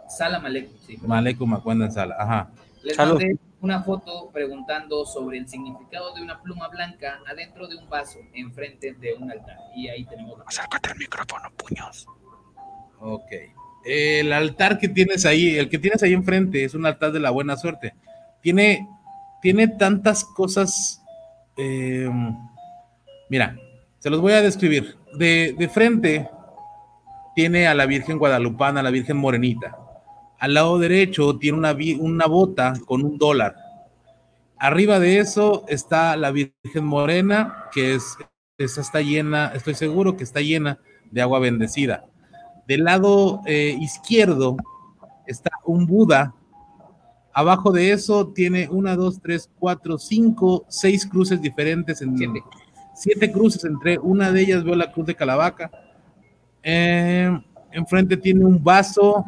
Salam 0.07 0.45
Aleikum, 0.45 0.77
sí. 0.85 0.97
Malekum 1.01 1.53
Acuendan 1.53 1.91
Sala. 1.91 2.15
Ajá. 2.19 2.51
Les 2.83 2.95
Salud. 2.95 3.19
mandé 3.19 3.37
una 3.61 3.83
foto 3.83 4.29
preguntando 4.31 5.05
sobre 5.05 5.37
el 5.37 5.47
significado 5.47 6.13
de 6.13 6.21
una 6.21 6.41
pluma 6.41 6.67
blanca 6.69 7.19
adentro 7.27 7.67
de 7.67 7.75
un 7.75 7.89
vaso 7.89 8.19
enfrente 8.33 8.93
de 8.93 9.13
un 9.13 9.29
altar. 9.31 9.57
Y 9.75 9.89
ahí 9.89 10.05
tenemos... 10.05 10.39
Acércate 10.45 10.91
al 10.91 10.97
micrófono, 10.97 11.51
puños. 11.57 12.07
Ok. 12.99 13.31
El 13.85 14.33
altar 14.33 14.77
que 14.79 14.89
tienes 14.89 15.25
ahí, 15.25 15.57
el 15.57 15.69
que 15.69 15.79
tienes 15.79 16.03
ahí 16.03 16.13
enfrente, 16.13 16.63
es 16.63 16.73
un 16.73 16.85
altar 16.85 17.11
de 17.11 17.19
la 17.19 17.31
buena 17.31 17.57
suerte. 17.57 17.93
Tiene, 18.41 18.87
tiene 19.41 19.67
tantas 19.67 20.23
cosas... 20.23 21.01
Eh, 21.57 22.09
mira, 23.29 23.57
se 23.99 24.09
los 24.09 24.21
voy 24.21 24.33
a 24.33 24.41
describir. 24.41 24.97
De, 25.13 25.55
de 25.57 25.69
frente 25.69 26.29
tiene 27.35 27.67
a 27.67 27.73
la 27.73 27.85
Virgen 27.85 28.17
Guadalupana, 28.17 28.79
a 28.79 28.83
la 28.83 28.91
Virgen 28.91 29.17
Morenita 29.17 29.77
al 30.39 30.53
lado 30.53 30.79
derecho 30.79 31.37
tiene 31.37 31.57
una, 31.57 31.77
una 31.99 32.25
bota 32.25 32.73
con 32.85 33.03
un 33.03 33.17
dólar. 33.17 33.55
Arriba 34.57 34.99
de 34.99 35.19
eso 35.19 35.65
está 35.67 36.15
la 36.15 36.31
Virgen 36.31 36.85
Morena, 36.85 37.65
que 37.71 37.95
es, 37.95 38.17
está 38.57 39.01
llena, 39.01 39.51
estoy 39.53 39.75
seguro 39.75 40.17
que 40.17 40.23
está 40.23 40.41
llena 40.41 40.79
de 41.11 41.21
agua 41.21 41.39
bendecida. 41.39 42.05
Del 42.69 42.83
lado 42.83 43.41
eh, 43.47 43.75
izquierdo 43.81 44.55
está 45.25 45.49
un 45.65 45.87
Buda. 45.87 46.35
Abajo 47.33 47.71
de 47.71 47.91
eso 47.91 48.27
tiene 48.27 48.69
una, 48.69 48.95
dos, 48.95 49.19
tres, 49.19 49.49
cuatro, 49.57 49.97
cinco, 49.97 50.67
seis 50.69 51.03
cruces 51.07 51.41
diferentes. 51.41 51.99
En, 52.03 52.15
siete. 52.15 52.43
siete 52.93 53.31
cruces 53.31 53.65
entre 53.65 53.97
una 53.97 54.31
de 54.31 54.41
ellas 54.41 54.63
veo 54.63 54.75
la 54.75 54.91
cruz 54.91 55.07
de 55.07 55.15
Calavaca. 55.15 55.71
Eh, 56.61 57.41
enfrente 57.71 58.15
tiene 58.17 58.45
un 58.45 58.63
vaso 58.63 59.25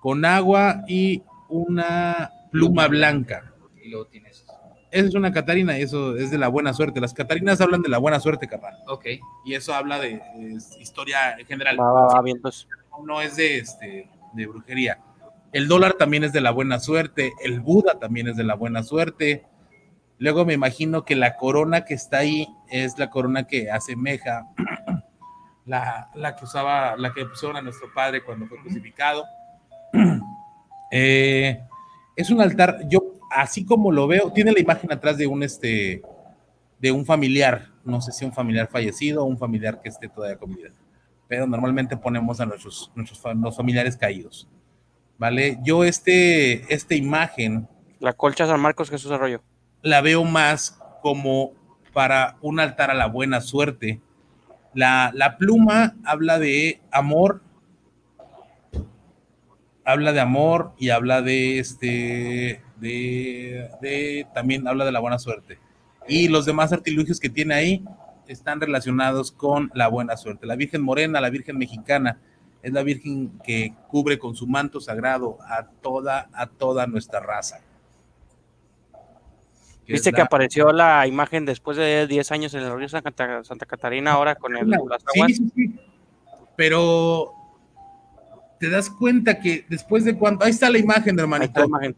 con 0.00 0.24
agua 0.24 0.84
y 0.88 1.22
una 1.50 2.30
pluma 2.50 2.88
blanca. 2.88 3.52
Y 3.84 3.90
luego 3.90 4.06
tienes. 4.06 4.31
Esa 4.92 5.08
es 5.08 5.14
una 5.14 5.32
Catarina 5.32 5.78
y 5.78 5.82
eso 5.82 6.16
es 6.16 6.30
de 6.30 6.36
la 6.36 6.48
buena 6.48 6.74
suerte. 6.74 7.00
Las 7.00 7.14
Catarinas 7.14 7.62
hablan 7.62 7.80
de 7.80 7.88
la 7.88 7.96
buena 7.96 8.20
suerte, 8.20 8.46
carnal. 8.46 8.76
Ok. 8.86 9.06
Y 9.42 9.54
eso 9.54 9.74
habla 9.74 9.98
de 9.98 10.20
historia 10.78 11.38
en 11.38 11.46
general. 11.46 11.78
Pues. 12.42 12.68
No 13.02 13.22
es 13.22 13.36
de, 13.36 13.56
este, 13.56 14.10
de 14.34 14.46
brujería. 14.46 15.00
El 15.52 15.66
dólar 15.66 15.94
también 15.94 16.24
es 16.24 16.34
de 16.34 16.42
la 16.42 16.50
buena 16.50 16.78
suerte. 16.78 17.32
El 17.42 17.60
Buda 17.60 17.98
también 17.98 18.28
es 18.28 18.36
de 18.36 18.44
la 18.44 18.54
buena 18.54 18.82
suerte. 18.82 19.46
Luego 20.18 20.44
me 20.44 20.52
imagino 20.52 21.06
que 21.06 21.16
la 21.16 21.36
corona 21.36 21.86
que 21.86 21.94
está 21.94 22.18
ahí 22.18 22.46
es 22.70 22.98
la 22.98 23.08
corona 23.08 23.46
que 23.46 23.70
asemeja 23.70 24.46
la, 25.64 26.10
la 26.14 26.36
que 26.36 26.44
usaba, 26.44 26.96
la 26.98 27.14
que 27.14 27.24
pusieron 27.24 27.56
a 27.56 27.62
nuestro 27.62 27.90
padre 27.94 28.22
cuando 28.22 28.46
fue 28.46 28.58
crucificado. 28.60 29.24
Eh, 30.94 31.58
es 32.16 32.28
un 32.28 32.42
altar, 32.42 32.80
yo 32.86 33.14
así 33.34 33.64
como 33.64 33.92
lo 33.92 34.06
veo, 34.06 34.32
tiene 34.32 34.52
la 34.52 34.60
imagen 34.60 34.92
atrás 34.92 35.16
de 35.16 35.26
un 35.26 35.42
este 35.42 36.02
de 36.82 36.90
un 36.90 37.06
familiar, 37.06 37.68
no 37.84 38.00
sé 38.00 38.10
si 38.10 38.24
un 38.24 38.32
familiar 38.32 38.68
fallecido 38.68 39.22
o 39.22 39.26
un 39.26 39.38
familiar 39.38 39.80
que 39.80 39.88
esté 39.88 40.08
todavía 40.08 40.36
con 40.36 40.52
vida, 40.52 40.70
pero 41.28 41.46
normalmente 41.46 41.96
ponemos 41.96 42.40
a 42.40 42.46
nuestros, 42.46 42.90
nuestros 42.96 43.22
los 43.36 43.56
familiares 43.56 43.96
caídos. 43.96 44.48
¿Vale? 45.16 45.60
Yo 45.62 45.84
este, 45.84 46.74
esta 46.74 46.96
imagen... 46.96 47.68
La 48.00 48.14
colcha 48.14 48.48
San 48.48 48.58
Marcos 48.58 48.90
Jesús 48.90 49.12
Arroyo. 49.12 49.40
La 49.82 50.00
veo 50.00 50.24
más 50.24 50.76
como 51.00 51.52
para 51.92 52.36
un 52.40 52.58
altar 52.58 52.90
a 52.90 52.94
la 52.94 53.06
buena 53.06 53.40
suerte. 53.40 54.00
La, 54.74 55.12
la 55.14 55.38
pluma 55.38 55.94
habla 56.04 56.40
de 56.40 56.80
amor, 56.90 57.42
habla 59.84 60.12
de 60.12 60.20
amor 60.20 60.72
y 60.78 60.90
habla 60.90 61.22
de 61.22 61.60
este, 61.60 62.62
de, 62.82 64.26
también 64.34 64.66
habla 64.66 64.84
de 64.84 64.92
la 64.92 65.00
buena 65.00 65.18
suerte. 65.18 65.58
Y 66.08 66.28
los 66.28 66.44
demás 66.44 66.72
artilugios 66.72 67.20
que 67.20 67.30
tiene 67.30 67.54
ahí 67.54 67.84
están 68.26 68.60
relacionados 68.60 69.30
con 69.30 69.70
la 69.74 69.88
buena 69.88 70.16
suerte. 70.16 70.46
La 70.46 70.56
Virgen 70.56 70.82
Morena, 70.82 71.20
la 71.20 71.30
Virgen 71.30 71.56
Mexicana, 71.58 72.18
es 72.62 72.72
la 72.72 72.82
Virgen 72.82 73.38
que 73.44 73.74
cubre 73.88 74.18
con 74.18 74.34
su 74.34 74.46
manto 74.46 74.80
sagrado 74.80 75.38
a 75.42 75.66
toda, 75.66 76.28
a 76.32 76.46
toda 76.46 76.86
nuestra 76.86 77.20
raza. 77.20 77.60
Viste 79.86 80.12
que 80.12 80.20
apareció 80.20 80.72
la 80.72 81.06
imagen 81.06 81.44
después 81.44 81.76
de 81.76 82.06
10 82.06 82.32
años 82.32 82.54
en 82.54 82.62
el 82.62 82.76
río 82.76 82.88
Santa, 82.88 83.44
Santa 83.44 83.66
Catarina, 83.66 84.12
ahora 84.12 84.36
con 84.36 84.56
el, 84.56 84.70
las 84.70 84.80
Sí, 85.12 85.34
sí, 85.34 85.52
sí. 85.54 85.80
Pero 86.56 87.34
te 88.58 88.70
das 88.70 88.88
cuenta 88.88 89.40
que 89.40 89.66
después 89.68 90.04
de 90.04 90.16
cuando, 90.16 90.44
ahí 90.44 90.52
está 90.52 90.70
la 90.70 90.78
imagen, 90.78 91.18
hermanito. 91.18 91.64
Imagen. 91.64 91.96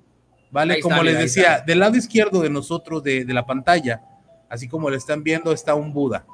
Vale, 0.55 0.81
como 0.81 1.03
les 1.03 1.19
decía, 1.19 1.65
del 1.67 1.81
lado 1.81 1.97
izquierdo 1.97 2.41
de 2.41 2.49
nosotros 2.49 3.03
de, 3.03 3.25
la 3.27 3.45
pantalla, 3.45 4.03
así 4.49 4.69
como 4.69 4.89
lo 4.89 4.97
están 4.97 5.25
viendo, 5.25 5.51
está 5.51 5.75
un 5.75 5.93
Buda. 5.93 6.27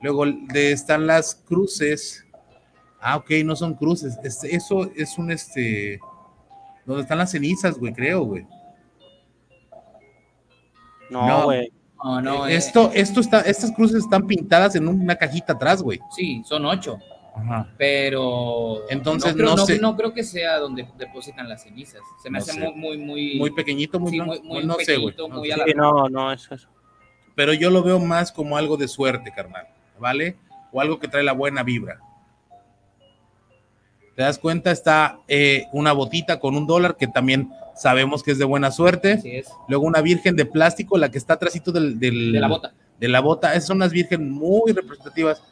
Luego 0.00 0.24
están 0.54 1.06
las 1.06 1.34
cruces. 1.34 2.24
Ah, 3.02 3.18
ok, 3.18 3.30
no 3.44 3.54
son 3.54 3.74
cruces. 3.74 4.18
eso 4.24 4.90
es 4.96 5.18
un 5.18 5.30
este. 5.30 6.00
Donde 6.86 7.02
están 7.02 7.18
las 7.18 7.32
cenizas, 7.32 7.78
güey, 7.78 7.92
creo, 7.92 8.24
güey. 8.24 8.46
No, 11.10 11.44
güey. 11.44 11.70
No, 12.02 12.22
no, 12.22 12.46
eh, 12.46 12.56
esto, 12.56 12.90
esto 12.94 13.20
está, 13.20 13.40
estas 13.42 13.72
cruces 13.72 14.04
están 14.04 14.26
pintadas 14.26 14.74
en 14.74 14.88
una 14.88 15.16
cajita 15.16 15.52
atrás, 15.52 15.82
güey. 15.82 16.00
Sí, 16.16 16.42
son 16.46 16.64
ocho. 16.64 16.98
Pero 17.76 18.88
entonces 18.88 19.36
no 19.36 19.54
creo, 19.54 19.80
no, 19.80 19.96
creo, 19.96 20.14
que 20.14 20.24
sea 20.24 20.58
donde 20.58 20.88
depositan 20.96 21.48
las 21.48 21.62
cenizas. 21.62 22.00
Se 22.22 22.30
me 22.30 22.38
hace 22.38 22.58
muy, 22.58 22.96
muy, 22.96 23.38
muy, 23.38 23.50
pequeñito, 23.50 24.00
muy, 24.00 24.18
muy, 24.20 24.64
no 24.64 24.76
sé, 24.76 24.98
no, 25.74 26.08
no, 26.08 26.32
es 26.32 26.50
eso. 26.50 26.68
Pero 27.34 27.52
yo 27.52 27.70
lo 27.70 27.82
veo 27.82 27.98
más 27.98 28.32
como 28.32 28.56
algo 28.56 28.76
de 28.76 28.88
suerte, 28.88 29.32
carnal, 29.34 29.66
¿vale? 29.98 30.36
O 30.72 30.80
algo 30.80 30.98
que 30.98 31.08
trae 31.08 31.22
la 31.22 31.32
buena 31.32 31.62
vibra. 31.62 32.00
¿Te 34.14 34.22
das 34.22 34.38
cuenta? 34.38 34.70
Está 34.70 35.18
eh, 35.28 35.66
una 35.72 35.92
botita 35.92 36.40
con 36.40 36.56
un 36.56 36.66
dólar 36.66 36.96
que 36.96 37.06
también 37.06 37.50
sabemos 37.74 38.22
que 38.22 38.30
es 38.30 38.38
de 38.38 38.46
buena 38.46 38.70
suerte. 38.70 39.44
Luego 39.68 39.84
una 39.84 40.00
virgen 40.00 40.36
de 40.36 40.46
plástico, 40.46 40.96
la 40.96 41.10
que 41.10 41.18
está 41.18 41.34
atrásito 41.34 41.70
del, 41.70 42.00
de 42.00 42.10
la 42.12 42.48
bota. 42.48 42.72
De 42.98 43.08
la 43.08 43.20
bota. 43.20 43.50
Esas 43.52 43.66
son 43.66 43.76
unas 43.76 43.92
virgen 43.92 44.30
muy 44.30 44.72
representativas 44.72 45.42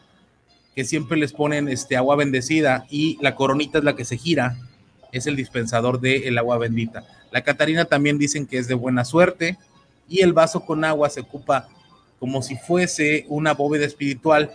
que 0.74 0.84
siempre 0.84 1.16
les 1.16 1.32
ponen 1.32 1.68
este 1.68 1.96
agua 1.96 2.16
bendecida 2.16 2.86
y 2.90 3.18
la 3.20 3.34
coronita 3.34 3.78
es 3.78 3.84
la 3.84 3.94
que 3.96 4.04
se 4.04 4.16
gira, 4.16 4.56
es 5.12 5.26
el 5.26 5.36
dispensador 5.36 6.00
del 6.00 6.36
agua 6.36 6.58
bendita. 6.58 7.04
La 7.30 7.42
Catarina 7.42 7.84
también 7.84 8.18
dicen 8.18 8.46
que 8.46 8.58
es 8.58 8.68
de 8.68 8.74
buena 8.74 9.04
suerte 9.04 9.58
y 10.08 10.20
el 10.20 10.32
vaso 10.32 10.64
con 10.64 10.84
agua 10.84 11.10
se 11.10 11.20
ocupa 11.20 11.68
como 12.18 12.42
si 12.42 12.56
fuese 12.56 13.24
una 13.28 13.54
bóveda 13.54 13.84
espiritual 13.84 14.50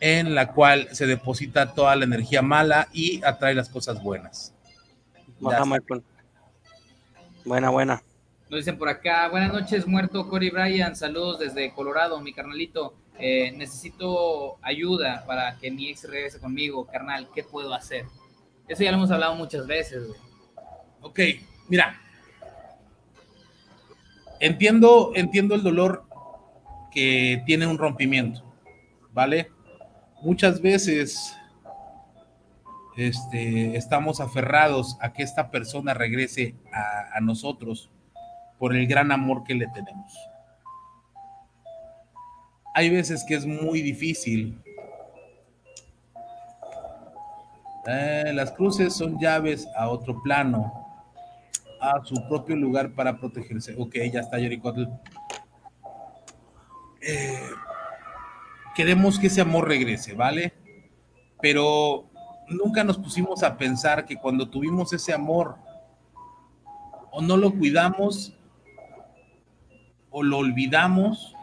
en 0.00 0.34
la 0.34 0.52
cual 0.52 0.88
se 0.92 1.06
deposita 1.06 1.74
toda 1.74 1.94
la 1.94 2.04
energía 2.04 2.42
mala 2.42 2.88
y 2.92 3.22
atrae 3.24 3.54
las 3.54 3.68
cosas 3.68 4.02
buenas. 4.02 4.54
Buena, 7.44 7.70
buena. 7.70 8.02
Nos 8.48 8.60
dicen 8.60 8.78
por 8.78 8.88
acá, 8.88 9.28
buenas 9.28 9.52
noches, 9.52 9.86
muerto 9.86 10.28
Cory 10.28 10.50
Bryan, 10.50 10.96
saludos 10.96 11.38
desde 11.38 11.72
Colorado, 11.72 12.20
mi 12.20 12.32
carnalito. 12.32 12.94
Eh, 13.20 13.52
necesito 13.52 14.58
ayuda 14.62 15.24
para 15.26 15.56
que 15.58 15.70
mi 15.70 15.90
ex 15.90 16.08
regrese 16.08 16.40
conmigo, 16.40 16.86
carnal, 16.86 17.28
¿qué 17.34 17.44
puedo 17.44 17.74
hacer? 17.74 18.06
Eso 18.66 18.82
ya 18.82 18.90
lo 18.90 18.96
hemos 18.96 19.10
hablado 19.10 19.34
muchas 19.34 19.66
veces, 19.66 20.08
Ok, 21.02 21.18
mira. 21.68 21.98
Entiendo, 24.38 25.12
entiendo 25.14 25.54
el 25.54 25.62
dolor 25.62 26.04
que 26.90 27.42
tiene 27.46 27.66
un 27.66 27.78
rompimiento, 27.78 28.42
¿vale? 29.12 29.50
Muchas 30.22 30.60
veces 30.60 31.34
este, 32.96 33.76
estamos 33.76 34.20
aferrados 34.20 34.96
a 35.00 35.12
que 35.12 35.22
esta 35.22 35.50
persona 35.50 35.94
regrese 35.94 36.54
a 36.72 37.20
nosotros 37.20 37.90
por 38.58 38.76
el 38.76 38.86
gran 38.86 39.10
amor 39.12 39.44
que 39.44 39.54
le 39.54 39.66
tenemos 39.68 40.29
hay 42.74 42.90
veces 42.90 43.24
que 43.26 43.34
es 43.34 43.46
muy 43.46 43.82
difícil. 43.82 44.58
Eh, 47.86 48.32
las 48.34 48.52
cruces 48.52 48.94
son 48.94 49.18
llaves 49.18 49.66
a 49.76 49.88
otro 49.88 50.22
plano, 50.22 50.72
a 51.80 52.04
su 52.04 52.14
propio 52.28 52.56
lugar 52.56 52.92
para 52.92 53.18
protegerse. 53.18 53.74
Ok, 53.78 53.96
ya 54.12 54.20
está 54.20 54.38
Jericotl. 54.38 54.84
Eh, 57.00 57.50
queremos 58.74 59.18
que 59.18 59.28
ese 59.28 59.40
amor 59.40 59.66
regrese, 59.66 60.14
¿vale? 60.14 60.52
Pero 61.40 62.10
nunca 62.48 62.84
nos 62.84 62.98
pusimos 62.98 63.42
a 63.42 63.56
pensar 63.56 64.04
que 64.04 64.16
cuando 64.16 64.48
tuvimos 64.48 64.92
ese 64.92 65.12
amor, 65.12 65.56
o 67.10 67.22
no 67.22 67.36
lo 67.36 67.52
cuidamos, 67.52 68.34
o 70.10 70.22
lo 70.22 70.38
olvidamos, 70.38 71.34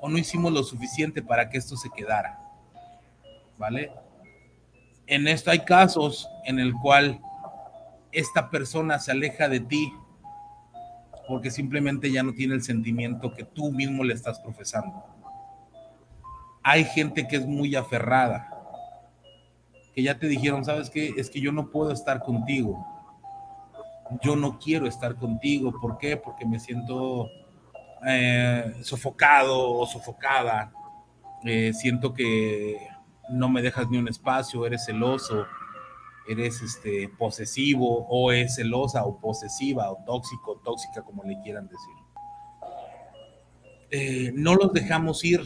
o 0.00 0.08
no 0.08 0.18
hicimos 0.18 0.52
lo 0.52 0.62
suficiente 0.62 1.22
para 1.22 1.48
que 1.48 1.58
esto 1.58 1.76
se 1.76 1.90
quedara. 1.90 2.38
¿Vale? 3.56 3.92
En 5.06 5.26
esto 5.26 5.50
hay 5.50 5.60
casos 5.60 6.28
en 6.44 6.58
el 6.58 6.72
cual 6.74 7.20
esta 8.12 8.50
persona 8.50 8.98
se 8.98 9.10
aleja 9.10 9.48
de 9.48 9.60
ti 9.60 9.92
porque 11.28 11.50
simplemente 11.50 12.10
ya 12.10 12.22
no 12.22 12.32
tiene 12.32 12.54
el 12.54 12.62
sentimiento 12.62 13.32
que 13.34 13.44
tú 13.44 13.70
mismo 13.70 14.02
le 14.02 14.14
estás 14.14 14.40
profesando. 14.40 15.04
Hay 16.62 16.84
gente 16.84 17.28
que 17.28 17.36
es 17.36 17.46
muy 17.46 17.76
aferrada, 17.76 18.48
que 19.94 20.02
ya 20.02 20.18
te 20.18 20.26
dijeron, 20.26 20.64
¿sabes 20.64 20.88
qué? 20.88 21.12
Es 21.18 21.28
que 21.28 21.40
yo 21.40 21.52
no 21.52 21.70
puedo 21.70 21.92
estar 21.92 22.20
contigo. 22.20 22.86
Yo 24.22 24.36
no 24.36 24.58
quiero 24.58 24.86
estar 24.86 25.16
contigo. 25.16 25.78
¿Por 25.78 25.98
qué? 25.98 26.16
Porque 26.16 26.46
me 26.46 26.58
siento 26.58 27.28
eh, 28.06 28.74
sofocado 28.82 29.70
o 29.70 29.86
sofocada. 29.86 30.72
Eh, 31.44 31.72
siento 31.72 32.14
que 32.14 32.76
no 33.28 33.48
me 33.48 33.62
dejas 33.62 33.88
ni 33.88 33.98
un 33.98 34.08
espacio, 34.08 34.66
eres 34.66 34.84
celoso, 34.84 35.46
eres 36.28 36.60
este, 36.62 37.08
posesivo 37.08 38.06
o 38.08 38.32
es 38.32 38.56
celosa 38.56 39.04
o 39.04 39.18
posesiva 39.18 39.90
o 39.90 40.02
tóxico, 40.04 40.60
tóxica, 40.64 41.02
como 41.02 41.24
le 41.24 41.40
quieran 41.42 41.68
decir. 41.68 41.94
Eh, 43.90 44.32
no 44.34 44.54
los 44.54 44.72
dejamos 44.72 45.24
ir 45.24 45.40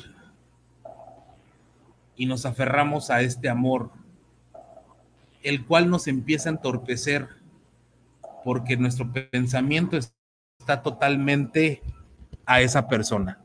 y 2.16 2.26
nos 2.26 2.44
aferramos 2.44 3.10
a 3.10 3.20
este 3.22 3.48
amor, 3.48 3.90
el 5.42 5.64
cual 5.64 5.88
nos 5.88 6.08
empieza 6.08 6.48
a 6.48 6.52
entorpecer 6.52 7.28
porque 8.44 8.76
nuestro 8.76 9.12
pensamiento 9.12 9.96
está 9.96 10.82
totalmente 10.82 11.82
a 12.52 12.60
esa 12.60 12.88
persona. 12.88 13.40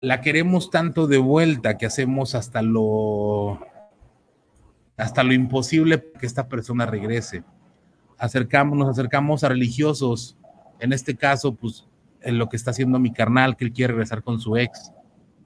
La 0.00 0.20
queremos 0.20 0.70
tanto 0.70 1.06
de 1.06 1.18
vuelta 1.18 1.78
que 1.78 1.86
hacemos 1.86 2.34
hasta 2.34 2.62
lo 2.62 3.60
hasta 4.96 5.22
lo 5.22 5.34
imposible 5.34 6.10
que 6.18 6.26
esta 6.26 6.48
persona 6.48 6.86
regrese. 6.86 7.44
Acercamos, 8.18 8.78
nos 8.78 8.88
acercamos 8.88 9.44
a 9.44 9.48
religiosos, 9.48 10.38
en 10.78 10.92
este 10.92 11.16
caso, 11.16 11.54
pues, 11.54 11.86
en 12.22 12.38
lo 12.38 12.48
que 12.48 12.56
está 12.56 12.70
haciendo 12.70 12.98
mi 12.98 13.12
carnal, 13.12 13.56
que 13.56 13.66
él 13.66 13.72
quiere 13.72 13.92
regresar 13.92 14.22
con 14.22 14.40
su 14.40 14.56
ex. 14.56 14.92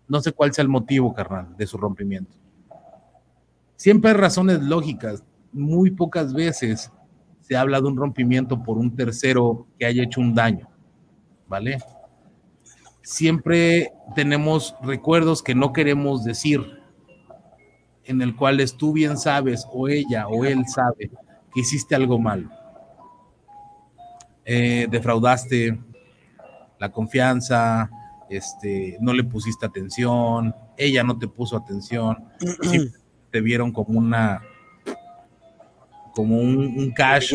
No 0.06 0.20
sé 0.20 0.32
cuál 0.32 0.52
sea 0.52 0.62
el 0.62 0.68
motivo, 0.68 1.12
carnal, 1.12 1.56
de 1.56 1.66
su 1.66 1.78
rompimiento. 1.78 2.36
Siempre 3.76 4.12
hay 4.12 4.16
razones 4.16 4.62
lógicas. 4.62 5.24
Muy 5.52 5.90
pocas 5.90 6.32
veces 6.32 6.92
se 7.40 7.56
habla 7.56 7.80
de 7.80 7.88
un 7.88 7.96
rompimiento 7.96 8.62
por 8.62 8.78
un 8.78 8.94
tercero 8.94 9.66
que 9.78 9.86
haya 9.86 10.04
hecho 10.04 10.20
un 10.20 10.34
daño, 10.34 10.68
¿vale? 11.48 11.78
Siempre 13.02 13.92
tenemos 14.14 14.74
recuerdos 14.82 15.42
que 15.42 15.54
no 15.54 15.72
queremos 15.72 16.24
decir, 16.24 16.80
en 18.04 18.22
el 18.22 18.36
cual 18.36 18.62
tú 18.76 18.92
bien 18.92 19.16
sabes, 19.16 19.66
o 19.72 19.88
ella 19.88 20.28
o 20.28 20.44
él 20.44 20.64
sabe, 20.66 21.10
que 21.52 21.60
hiciste 21.60 21.94
algo 21.94 22.18
mal. 22.18 22.50
Eh, 24.44 24.86
defraudaste 24.90 25.78
la 26.78 26.90
confianza, 26.90 27.90
este, 28.30 28.96
no 29.00 29.12
le 29.12 29.22
pusiste 29.22 29.66
atención, 29.66 30.54
ella 30.76 31.04
no 31.04 31.18
te 31.18 31.28
puso 31.28 31.56
atención, 31.56 32.24
te 33.30 33.40
vieron 33.40 33.70
como 33.70 33.98
una, 33.98 34.40
como 36.14 36.38
un, 36.38 36.90
cash. 36.92 37.34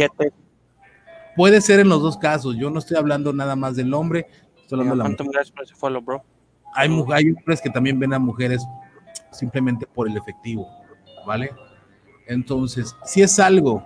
Puede 1.36 1.62
ser 1.62 1.80
en 1.80 1.90
los 1.90 2.02
dos 2.02 2.18
casos, 2.18 2.56
yo 2.58 2.70
no 2.70 2.80
estoy 2.80 2.98
hablando 2.98 3.34
nada 3.34 3.56
más 3.56 3.76
del 3.76 3.94
hombre, 3.94 4.28
estoy 4.66 4.80
hablando 4.80 4.96
de 4.96 4.98
la 4.98 5.04
mujer. 5.10 5.42
Hay, 6.76 6.90
hay 7.14 7.32
hombres 7.32 7.62
que 7.62 7.70
también 7.70 8.00
ven 8.00 8.14
a 8.14 8.20
mujeres 8.20 8.66
simplemente 9.32 9.86
por 9.88 10.10
el 10.10 10.18
efectivo, 10.18 10.68
¿vale? 11.26 11.52
Entonces, 12.28 12.96
si 13.06 13.22
es 13.22 13.40
algo 13.40 13.86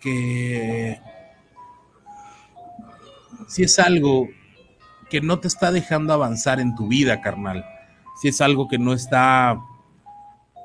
que, 0.00 1.00
si 3.48 3.62
es 3.64 3.78
algo 3.78 4.28
que 5.10 5.20
no 5.20 5.38
te 5.40 5.48
está 5.48 5.70
dejando 5.70 6.12
avanzar 6.12 6.60
en 6.60 6.74
tu 6.74 6.88
vida, 6.88 7.20
carnal, 7.20 7.64
si 8.20 8.28
es 8.28 8.40
algo 8.40 8.68
que 8.68 8.78
no 8.78 8.92
está 8.92 9.60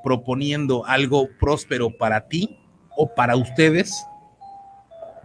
proponiendo 0.03 0.85
algo 0.85 1.27
próspero 1.39 1.89
para 1.97 2.27
ti 2.27 2.57
o 2.95 3.13
para 3.13 3.35
ustedes, 3.35 4.05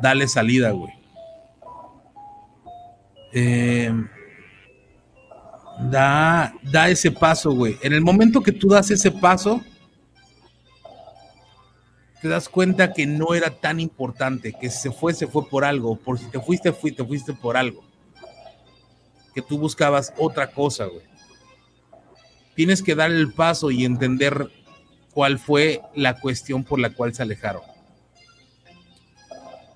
dale 0.00 0.26
salida, 0.28 0.70
güey. 0.72 1.03
Eh, 3.36 3.92
da, 5.90 6.54
da 6.62 6.88
ese 6.88 7.10
paso, 7.10 7.50
güey. 7.50 7.76
En 7.82 7.92
el 7.92 8.00
momento 8.00 8.40
que 8.40 8.52
tú 8.52 8.68
das 8.68 8.92
ese 8.92 9.10
paso, 9.10 9.60
te 12.22 12.28
das 12.28 12.48
cuenta 12.48 12.92
que 12.92 13.06
no 13.06 13.34
era 13.34 13.50
tan 13.50 13.80
importante, 13.80 14.54
que 14.58 14.70
se 14.70 14.92
fue, 14.92 15.12
se 15.14 15.26
fue 15.26 15.48
por 15.48 15.64
algo, 15.64 15.96
por 15.96 16.16
si 16.16 16.26
te 16.26 16.40
fuiste, 16.40 16.72
fuiste, 16.72 17.02
te 17.02 17.08
fuiste 17.08 17.32
por 17.34 17.56
algo. 17.56 17.84
Que 19.34 19.42
tú 19.42 19.58
buscabas 19.58 20.14
otra 20.16 20.52
cosa, 20.52 20.84
güey. 20.84 21.04
Tienes 22.54 22.84
que 22.84 22.94
dar 22.94 23.10
el 23.10 23.32
paso 23.32 23.72
y 23.72 23.84
entender 23.84 24.48
cuál 25.10 25.40
fue 25.40 25.82
la 25.96 26.20
cuestión 26.20 26.62
por 26.62 26.78
la 26.78 26.90
cual 26.90 27.12
se 27.12 27.22
alejaron. 27.22 27.62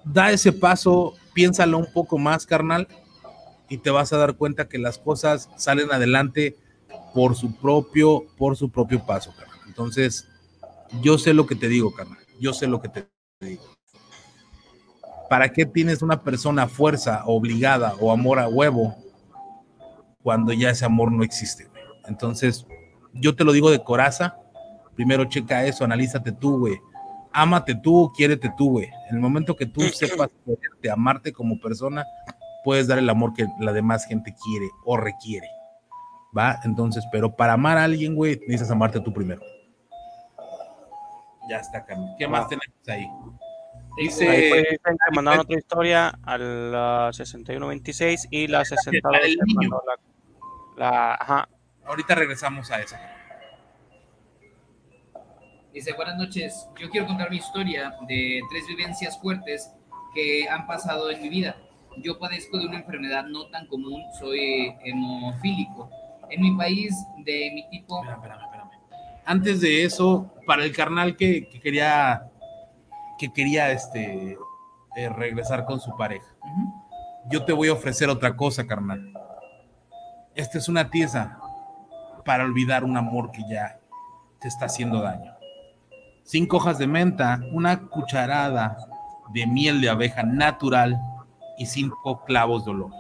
Da 0.05 0.31
ese 0.31 0.53
paso, 0.53 1.17
piénsalo 1.35 1.77
un 1.77 1.93
poco 1.93 2.19
más, 2.19 2.47
carnal 2.47 2.87
y 3.69 3.79
te 3.79 3.91
vas 3.91 4.13
a 4.13 4.19
dar 4.19 4.37
cuenta 4.37 4.69
que 4.69 4.79
las 4.79 4.99
cosas 4.99 5.51
salen 5.57 5.93
adelante 5.93 6.57
por 7.15 7.37
su 7.37 7.55
propio, 7.55 8.25
por 8.37 8.57
su 8.57 8.71
propio 8.71 9.05
paso, 9.05 9.35
carnal. 9.37 9.59
Entonces, 9.67 10.29
yo 11.03 11.19
sé 11.19 11.35
lo 11.35 11.47
que 11.47 11.55
te 11.55 11.69
digo, 11.69 11.93
carnal. 11.93 12.19
Yo 12.41 12.53
sé 12.53 12.67
lo 12.67 12.81
que 12.81 12.89
te 12.89 13.09
digo. 13.41 13.63
¿Para 15.29 15.53
qué 15.53 15.67
tienes 15.67 16.01
una 16.01 16.23
persona 16.23 16.67
fuerza 16.67 17.23
obligada 17.27 17.95
o 18.01 18.11
amor 18.11 18.39
a 18.39 18.49
huevo 18.49 18.97
cuando 20.23 20.53
ya 20.53 20.71
ese 20.71 20.87
amor 20.87 21.13
no 21.13 21.23
existe? 21.23 21.69
Entonces, 22.07 22.67
yo 23.13 23.37
te 23.37 23.45
lo 23.45 23.53
digo 23.53 23.71
de 23.71 23.85
coraza. 23.85 24.39
Primero 24.95 25.27
checa 25.27 25.67
eso, 25.67 25.85
analízate 25.85 26.33
tú, 26.33 26.59
güey. 26.61 26.79
Ámate 27.33 27.75
tú, 27.75 28.11
quiérete 28.17 28.51
tú, 28.57 28.71
güey. 28.71 28.87
En 29.11 29.17
el 29.17 29.21
momento 29.21 29.55
que 29.55 29.67
tú 29.67 29.83
sepas 29.83 30.31
quererte, 30.45 30.91
amarte 30.91 31.33
como 31.33 31.61
persona, 31.61 32.05
puedes 32.69 32.87
dar 32.87 32.99
el 32.99 33.09
amor 33.09 33.33
que 33.33 33.47
la 33.61 33.73
demás 33.73 34.05
gente 34.05 34.35
quiere 34.45 34.69
o 34.85 34.99
requiere. 34.99 35.49
¿Va? 36.37 36.61
Entonces, 36.65 37.03
pero 37.11 37.35
para 37.35 37.55
amar 37.55 37.79
a 37.79 37.85
alguien, 37.85 38.15
güey, 38.15 38.39
necesitas 38.41 38.73
amarte 38.73 39.01
tú 39.01 39.11
primero. 39.11 39.41
Ya 41.49 41.57
está, 41.57 41.83
Carmen. 41.87 42.11
¿Qué 42.19 42.29
más 42.29 42.47
tenemos 42.47 42.69
ahí? 42.87 43.09
Dice. 43.97 44.29
Ahí 44.29 44.77
mandaron 45.15 45.41
otra 45.41 45.57
historia 45.57 46.13
a 46.23 46.37
la 46.37 47.11
6126 47.11 48.29
y 48.31 48.49
la 48.49 48.63
62. 48.67 49.23
La, 50.77 51.15
ajá. 51.15 51.49
Ahorita 51.87 52.17
regresamos 52.17 52.71
a 52.71 52.83
esa. 52.83 53.01
Dice, 55.73 55.95
buenas 55.95 56.19
noches. 56.19 56.69
Yo 56.79 56.91
quiero 56.91 57.07
contar 57.07 57.31
mi 57.31 57.39
historia 57.39 57.95
de 58.07 58.43
tres 58.51 58.67
vivencias 58.67 59.19
fuertes 59.19 59.73
que 60.13 60.47
han 60.51 60.67
pasado 60.67 61.11
en 61.11 61.23
mi 61.23 61.31
vida 61.31 61.57
yo 62.03 62.19
padezco 62.19 62.59
de 62.59 62.67
una 62.67 62.79
enfermedad 62.79 63.27
no 63.27 63.47
tan 63.47 63.67
común, 63.67 64.03
soy 64.19 64.75
hemofílico. 64.85 65.91
En 66.31 66.43
mi 66.43 66.57
país, 66.57 66.95
de 67.25 67.51
mi 67.55 67.69
tipo... 67.71 68.03
Espérame, 68.03 68.43
espérame, 68.45 68.71
Antes 69.25 69.61
de 69.61 69.85
eso, 69.85 70.31
para 70.47 70.65
el 70.65 70.75
carnal 70.75 71.17
que, 71.17 71.49
quería, 71.63 72.29
que 73.19 73.33
quería 73.33 73.73
este, 73.73 74.37
eh, 74.97 75.09
regresar 75.09 75.65
con 75.65 75.81
su 75.81 75.97
pareja, 75.97 76.27
yo 77.31 77.45
te 77.45 77.53
voy 77.53 77.69
a 77.69 77.73
ofrecer 77.73 78.09
otra 78.09 78.37
cosa, 78.37 78.67
carnal. 78.67 79.13
Esta 80.35 80.59
es 80.59 80.69
una 80.69 80.91
tiesa 80.91 81.39
para 82.25 82.45
olvidar 82.45 82.85
un 82.85 82.97
amor 82.97 83.31
que 83.31 83.43
ya 83.49 83.81
te 84.41 84.49
está 84.49 84.67
haciendo 84.67 85.01
daño. 85.01 85.33
Cinco 86.25 86.59
hojas 86.59 86.79
de 86.79 86.87
menta, 86.87 87.41
una 87.53 87.81
cucharada 87.89 88.77
de 89.33 89.47
miel 89.47 89.81
de 89.81 89.89
abeja 89.89 90.23
natural 90.23 91.01
y 91.59 91.67
cinco 91.67 92.25
clavos 92.25 92.65
de 92.65 92.71
olor. 92.71 92.91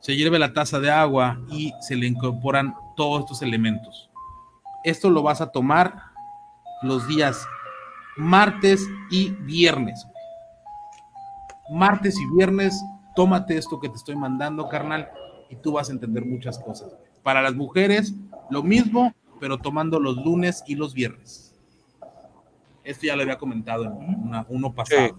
Se 0.00 0.16
hierve 0.16 0.38
la 0.38 0.52
taza 0.52 0.80
de 0.80 0.90
agua 0.90 1.40
y 1.50 1.72
se 1.80 1.94
le 1.96 2.06
incorporan 2.06 2.74
todos 2.96 3.20
estos 3.20 3.42
elementos. 3.42 4.10
Esto 4.84 5.10
lo 5.10 5.22
vas 5.22 5.40
a 5.40 5.52
tomar 5.52 5.94
los 6.82 7.06
días 7.06 7.46
martes 8.16 8.88
y 9.10 9.30
viernes. 9.30 10.06
Martes 11.70 12.18
y 12.18 12.36
viernes, 12.36 12.84
tómate 13.14 13.56
esto 13.56 13.80
que 13.80 13.88
te 13.88 13.96
estoy 13.96 14.16
mandando, 14.16 14.68
carnal, 14.68 15.08
y 15.48 15.56
tú 15.56 15.72
vas 15.72 15.88
a 15.88 15.92
entender 15.92 16.24
muchas 16.24 16.58
cosas. 16.58 16.94
Para 17.22 17.40
las 17.40 17.54
mujeres, 17.54 18.14
lo 18.50 18.62
mismo, 18.62 19.14
pero 19.40 19.58
tomando 19.58 20.00
los 20.00 20.16
lunes 20.16 20.62
y 20.66 20.74
los 20.74 20.94
viernes. 20.94 21.54
Esto 22.84 23.06
ya 23.06 23.16
lo 23.16 23.22
había 23.22 23.38
comentado 23.38 23.84
en 23.84 24.44
uno 24.48 24.72
pasado. 24.74 25.18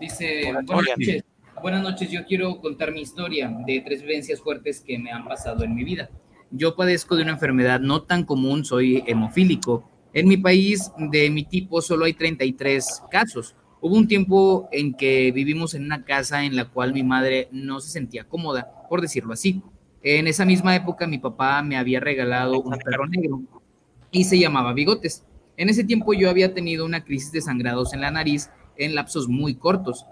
Dice, 0.00 0.52
buenas 0.52 0.64
noches. 0.64 1.24
buenas 1.62 1.82
noches, 1.82 2.10
yo 2.10 2.24
quiero 2.26 2.60
contar 2.60 2.92
mi 2.92 3.00
historia 3.00 3.54
de 3.66 3.80
tres 3.80 4.02
vivencias 4.02 4.40
fuertes 4.40 4.80
que 4.80 4.98
me 4.98 5.10
han 5.10 5.24
pasado 5.24 5.64
en 5.64 5.74
mi 5.74 5.84
vida. 5.84 6.10
Yo 6.50 6.76
padezco 6.76 7.16
de 7.16 7.22
una 7.22 7.32
enfermedad 7.32 7.80
no 7.80 8.02
tan 8.02 8.24
común, 8.24 8.64
soy 8.64 9.02
hemofílico. 9.06 9.88
En 10.12 10.28
mi 10.28 10.36
país 10.36 10.92
de 10.96 11.30
mi 11.30 11.44
tipo 11.44 11.80
solo 11.80 12.04
hay 12.04 12.14
33 12.14 13.02
casos. 13.10 13.56
Hubo 13.80 13.96
un 13.96 14.08
tiempo 14.08 14.68
en 14.72 14.94
que 14.94 15.30
vivimos 15.32 15.74
en 15.74 15.84
una 15.84 16.04
casa 16.04 16.44
en 16.44 16.56
la 16.56 16.66
cual 16.66 16.92
mi 16.92 17.02
madre 17.02 17.48
no 17.52 17.80
se 17.80 17.90
sentía 17.90 18.24
cómoda, 18.24 18.86
por 18.88 19.00
decirlo 19.00 19.32
así. 19.32 19.62
En 20.02 20.26
esa 20.26 20.44
misma 20.44 20.76
época 20.76 21.06
mi 21.06 21.18
papá 21.18 21.62
me 21.62 21.76
había 21.76 22.00
regalado 22.00 22.60
un 22.60 22.76
perro 22.78 23.06
negro 23.06 23.42
y 24.10 24.24
se 24.24 24.38
llamaba 24.38 24.72
Bigotes. 24.72 25.24
En 25.56 25.68
ese 25.68 25.84
tiempo 25.84 26.14
yo 26.14 26.30
había 26.30 26.54
tenido 26.54 26.84
una 26.84 27.04
crisis 27.04 27.32
de 27.32 27.40
sangrados 27.40 27.94
en 27.94 28.00
la 28.00 28.10
nariz 28.10 28.50
en 28.76 28.94
lapsos 28.94 29.28
muy 29.28 29.54
cortos. 29.54 30.06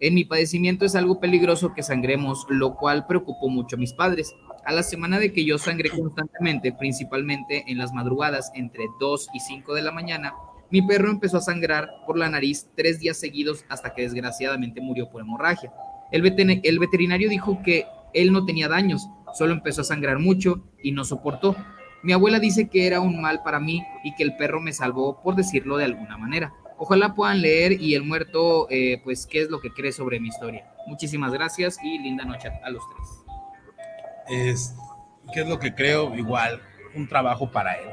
En 0.00 0.14
mi 0.14 0.24
padecimiento 0.24 0.84
es 0.84 0.94
algo 0.94 1.20
peligroso 1.20 1.74
que 1.74 1.82
sangremos, 1.82 2.46
lo 2.48 2.74
cual 2.76 3.06
preocupó 3.06 3.48
mucho 3.48 3.76
a 3.76 3.78
mis 3.78 3.92
padres. 3.92 4.34
A 4.64 4.72
la 4.72 4.82
semana 4.82 5.18
de 5.18 5.32
que 5.32 5.44
yo 5.44 5.58
sangré 5.58 5.90
constantemente, 5.90 6.72
principalmente 6.72 7.64
en 7.66 7.78
las 7.78 7.92
madrugadas 7.92 8.50
entre 8.54 8.84
2 8.98 9.28
y 9.34 9.40
5 9.40 9.74
de 9.74 9.82
la 9.82 9.92
mañana, 9.92 10.32
mi 10.70 10.82
perro 10.82 11.10
empezó 11.10 11.38
a 11.38 11.42
sangrar 11.42 11.90
por 12.06 12.16
la 12.16 12.30
nariz 12.30 12.68
tres 12.76 13.00
días 13.00 13.18
seguidos 13.18 13.64
hasta 13.68 13.92
que 13.92 14.02
desgraciadamente 14.02 14.80
murió 14.80 15.10
por 15.10 15.20
hemorragia. 15.20 15.72
El, 16.12 16.24
el 16.62 16.78
veterinario 16.78 17.28
dijo 17.28 17.60
que 17.62 17.86
él 18.14 18.32
no 18.32 18.44
tenía 18.44 18.68
daños, 18.68 19.08
solo 19.34 19.52
empezó 19.52 19.82
a 19.82 19.84
sangrar 19.84 20.18
mucho 20.18 20.62
y 20.82 20.92
no 20.92 21.04
soportó. 21.04 21.56
Mi 22.02 22.12
abuela 22.12 22.38
dice 22.38 22.68
que 22.68 22.86
era 22.86 23.00
un 23.00 23.20
mal 23.20 23.42
para 23.42 23.60
mí 23.60 23.82
y 24.04 24.14
que 24.14 24.22
el 24.22 24.36
perro 24.36 24.60
me 24.60 24.72
salvó, 24.72 25.20
por 25.22 25.36
decirlo 25.36 25.76
de 25.76 25.84
alguna 25.84 26.16
manera. 26.16 26.54
Ojalá 26.82 27.14
puedan 27.14 27.42
leer 27.42 27.72
y 27.72 27.94
el 27.94 28.04
muerto, 28.04 28.66
eh, 28.70 29.02
pues, 29.04 29.26
qué 29.26 29.42
es 29.42 29.50
lo 29.50 29.60
que 29.60 29.70
cree 29.70 29.92
sobre 29.92 30.18
mi 30.18 30.28
historia. 30.28 30.64
Muchísimas 30.86 31.30
gracias 31.30 31.76
y 31.84 31.98
linda 31.98 32.24
noche 32.24 32.48
a 32.64 32.70
los 32.70 32.82
tres. 32.88 33.08
Es, 34.30 34.74
¿Qué 35.34 35.42
es 35.42 35.46
lo 35.46 35.58
que 35.58 35.74
creo? 35.74 36.16
Igual, 36.16 36.62
un 36.94 37.06
trabajo 37.06 37.50
para 37.50 37.74
él. 37.74 37.90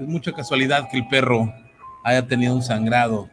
Es 0.00 0.08
mucha 0.08 0.32
casualidad 0.32 0.88
que 0.90 0.96
el 0.96 1.08
perro 1.08 1.52
haya 2.04 2.26
tenido 2.26 2.54
un 2.54 2.62
sangrado. 2.62 3.28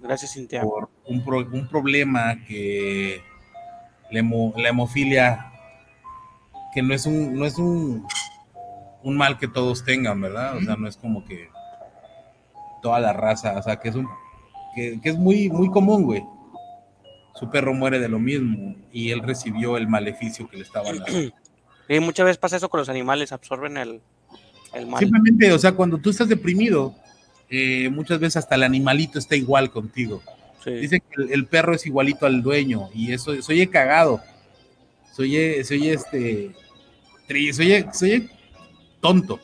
Gracias, 0.00 0.34
Cintia. 0.34 0.62
Por 0.62 0.88
un, 1.04 1.24
un 1.52 1.68
problema 1.68 2.36
que 2.46 3.20
la, 4.12 4.22
la 4.56 4.68
hemofilia, 4.68 5.52
que 6.72 6.80
no 6.80 6.94
es 6.94 7.06
un, 7.06 7.34
no 7.34 7.44
es 7.44 7.58
un, 7.58 8.06
un 9.02 9.16
mal 9.16 9.36
que 9.36 9.48
todos 9.48 9.84
tengan, 9.84 10.20
¿verdad? 10.20 10.58
O 10.58 10.60
sea, 10.60 10.76
no 10.76 10.86
es 10.86 10.96
como 10.96 11.24
que 11.24 11.48
toda 12.86 13.00
la 13.00 13.12
raza, 13.12 13.58
o 13.58 13.62
sea, 13.64 13.80
que 13.80 13.88
es 13.88 13.96
un 13.96 14.06
que, 14.76 15.00
es 15.02 15.18
muy 15.18 15.50
muy 15.50 15.68
común, 15.72 16.04
güey. 16.04 16.22
Su 17.34 17.50
perro 17.50 17.74
muere 17.74 17.98
de 17.98 18.08
lo 18.08 18.20
mismo 18.20 18.76
y 18.92 19.10
él 19.10 19.22
recibió 19.24 19.76
el 19.76 19.88
maleficio 19.88 20.48
que 20.48 20.58
le 20.58 20.62
estaba 20.62 20.92
dando. 20.92 21.04
Y 21.88 22.00
muchas 22.00 22.26
veces 22.26 22.38
pasa 22.38 22.56
eso 22.56 22.68
con 22.68 22.80
los 22.80 22.88
animales, 22.88 23.30
absorben 23.30 23.76
el, 23.76 24.00
el 24.74 24.86
mal. 24.88 24.98
Simplemente, 24.98 25.52
o 25.52 25.58
sea, 25.58 25.70
cuando 25.70 25.98
tú 25.98 26.10
estás 26.10 26.28
deprimido, 26.28 26.96
eh, 27.48 27.88
muchas 27.90 28.18
veces 28.18 28.38
hasta 28.38 28.56
el 28.56 28.64
animalito 28.64 29.20
está 29.20 29.36
igual 29.36 29.70
contigo. 29.70 30.20
Dice 30.64 31.00
que 31.00 31.32
el, 31.32 31.46
perro 31.46 31.74
es 31.74 31.86
igualito 31.86 32.26
al 32.26 32.42
dueño 32.42 32.88
y 32.92 33.12
eso, 33.12 33.40
soy 33.40 33.64
cagado. 33.68 34.20
Soy, 35.12 35.62
soy 35.62 35.90
este, 35.90 36.56
soy, 37.52 37.86
soy 37.92 38.30
tonto. 39.00 39.38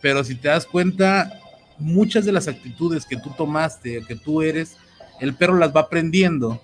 Pero 0.00 0.22
si 0.22 0.36
te 0.36 0.46
das 0.46 0.66
cuenta, 0.66 1.41
muchas 1.78 2.24
de 2.24 2.32
las 2.32 2.48
actitudes 2.48 3.06
que 3.06 3.16
tú 3.16 3.30
tomaste, 3.36 4.02
que 4.06 4.16
tú 4.16 4.42
eres, 4.42 4.76
el 5.20 5.34
perro 5.34 5.56
las 5.56 5.74
va 5.74 5.82
aprendiendo 5.82 6.60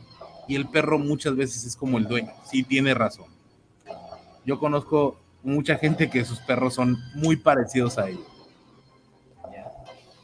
y 0.46 0.56
el 0.56 0.66
perro 0.66 0.98
muchas 0.98 1.36
veces 1.36 1.64
es 1.64 1.76
como 1.76 1.98
el 1.98 2.06
dueño. 2.06 2.32
Sí, 2.44 2.62
tiene 2.62 2.94
razón. 2.94 3.26
Yo 4.44 4.58
conozco 4.58 5.20
mucha 5.42 5.76
gente 5.76 6.10
que 6.10 6.24
sus 6.24 6.40
perros 6.40 6.74
son 6.74 6.96
muy 7.14 7.36
parecidos 7.36 7.98
a 7.98 8.08
ellos. 8.08 8.26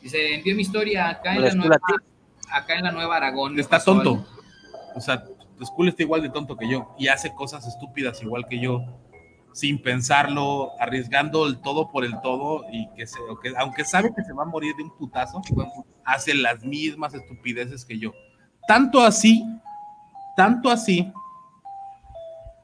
Dice, 0.02 0.34
envió 0.34 0.54
mi 0.54 0.62
historia 0.62 1.08
acá 1.08 1.34
en, 1.34 1.42
la 1.42 1.54
nueva, 1.54 1.78
acá 2.50 2.74
en 2.76 2.84
la 2.84 2.92
Nueva 2.92 3.16
Aragón. 3.16 3.58
Está 3.58 3.82
tonto. 3.82 4.26
O 4.94 5.00
sea, 5.00 5.24
tu 5.24 5.84
está 5.86 6.02
igual 6.02 6.22
de 6.22 6.30
tonto 6.30 6.56
que 6.56 6.68
yo 6.68 6.94
y 6.98 7.08
hace 7.08 7.34
cosas 7.34 7.66
estúpidas 7.66 8.22
igual 8.22 8.46
que 8.46 8.58
yo 8.58 8.84
sin 9.54 9.80
pensarlo, 9.80 10.72
arriesgando 10.80 11.46
el 11.46 11.60
todo 11.60 11.88
por 11.92 12.04
el 12.04 12.20
todo 12.22 12.66
y 12.72 12.88
que, 12.96 13.06
se, 13.06 13.18
aunque 13.56 13.84
sabe 13.84 14.12
que 14.12 14.24
se 14.24 14.32
va 14.32 14.42
a 14.42 14.46
morir 14.46 14.74
de 14.74 14.82
un 14.82 14.96
putazo, 14.96 15.40
hace 16.04 16.34
las 16.34 16.64
mismas 16.64 17.14
estupideces 17.14 17.84
que 17.84 17.96
yo. 17.96 18.12
Tanto 18.66 19.00
así, 19.00 19.44
tanto 20.36 20.70
así, 20.70 21.12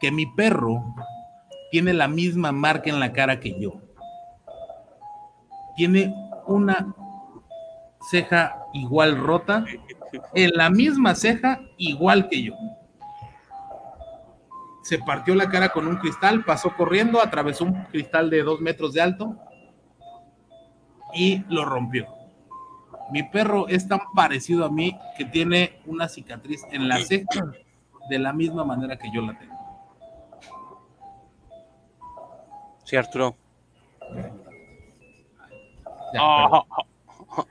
que 0.00 0.10
mi 0.10 0.26
perro 0.26 0.82
tiene 1.70 1.94
la 1.94 2.08
misma 2.08 2.50
marca 2.50 2.90
en 2.90 2.98
la 2.98 3.12
cara 3.12 3.38
que 3.38 3.58
yo. 3.60 3.80
Tiene 5.76 6.12
una 6.48 6.92
ceja 8.10 8.64
igual 8.72 9.16
rota, 9.16 9.64
en 10.34 10.50
la 10.54 10.70
misma 10.70 11.14
ceja 11.14 11.60
igual 11.76 12.28
que 12.28 12.42
yo 12.42 12.54
se 14.90 14.98
partió 14.98 15.36
la 15.36 15.48
cara 15.48 15.68
con 15.68 15.86
un 15.86 15.98
cristal, 15.98 16.42
pasó 16.44 16.74
corriendo, 16.74 17.22
atravesó 17.22 17.64
un 17.64 17.84
cristal 17.84 18.28
de 18.28 18.42
dos 18.42 18.60
metros 18.60 18.92
de 18.92 19.00
alto 19.00 19.36
y 21.14 21.44
lo 21.48 21.64
rompió. 21.64 22.08
Mi 23.12 23.22
perro 23.22 23.68
es 23.68 23.86
tan 23.86 24.00
parecido 24.16 24.64
a 24.64 24.68
mí 24.68 24.98
que 25.16 25.26
tiene 25.26 25.80
una 25.86 26.08
cicatriz 26.08 26.64
en 26.72 26.88
la 26.88 26.98
ceja 26.98 27.52
de 28.08 28.18
la 28.18 28.32
misma 28.32 28.64
manera 28.64 28.98
que 28.98 29.12
yo 29.14 29.22
la 29.22 29.38
tengo. 29.38 29.54
Sí, 32.82 32.96
Arturo. 32.96 33.36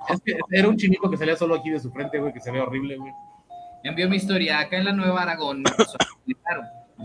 es 0.10 0.22
que 0.26 0.38
era 0.52 0.68
un 0.68 0.76
chinito 0.76 1.10
que 1.10 1.16
salía 1.16 1.38
solo 1.38 1.56
aquí 1.56 1.70
de 1.70 1.80
su 1.80 1.90
frente, 1.90 2.20
güey, 2.20 2.34
que 2.34 2.42
se 2.42 2.52
ve 2.52 2.60
horrible, 2.60 2.98
güey. 2.98 3.14
Envió 3.86 4.10
mi 4.10 4.18
historia. 4.18 4.60
Acá 4.60 4.76
en 4.76 4.84
la 4.84 4.92
Nueva 4.92 5.22
Aragón 5.22 5.64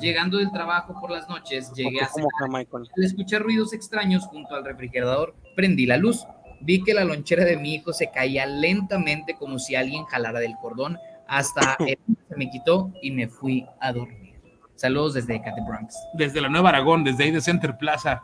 Llegando 0.00 0.38
del 0.38 0.50
trabajo 0.50 1.00
por 1.00 1.10
las 1.10 1.28
noches, 1.28 1.72
llegué 1.72 2.00
a 2.00 2.08
cenar. 2.08 2.30
Al 2.50 3.04
escuchar 3.04 3.42
ruidos 3.42 3.72
extraños 3.72 4.26
junto 4.26 4.54
al 4.54 4.64
refrigerador, 4.64 5.36
prendí 5.54 5.86
la 5.86 5.96
luz. 5.96 6.26
Vi 6.60 6.82
que 6.82 6.94
la 6.94 7.04
lonchera 7.04 7.44
de 7.44 7.56
mi 7.56 7.74
hijo 7.74 7.92
se 7.92 8.10
caía 8.10 8.44
lentamente 8.46 9.36
como 9.36 9.58
si 9.58 9.76
alguien 9.76 10.04
jalara 10.04 10.40
del 10.40 10.56
cordón. 10.60 10.98
Hasta 11.28 11.76
el 11.86 11.98
se 12.28 12.36
me 12.36 12.50
quitó 12.50 12.92
y 13.02 13.12
me 13.12 13.28
fui 13.28 13.66
a 13.80 13.92
dormir. 13.92 14.34
Saludos 14.74 15.14
desde 15.14 15.36
Ecate 15.36 15.60
Bronx. 15.62 15.94
Desde 16.14 16.40
la 16.40 16.48
Nueva 16.48 16.70
Aragón, 16.70 17.04
desde 17.04 17.24
ahí 17.24 17.30
de 17.30 17.40
Center 17.40 17.76
Plaza. 17.76 18.22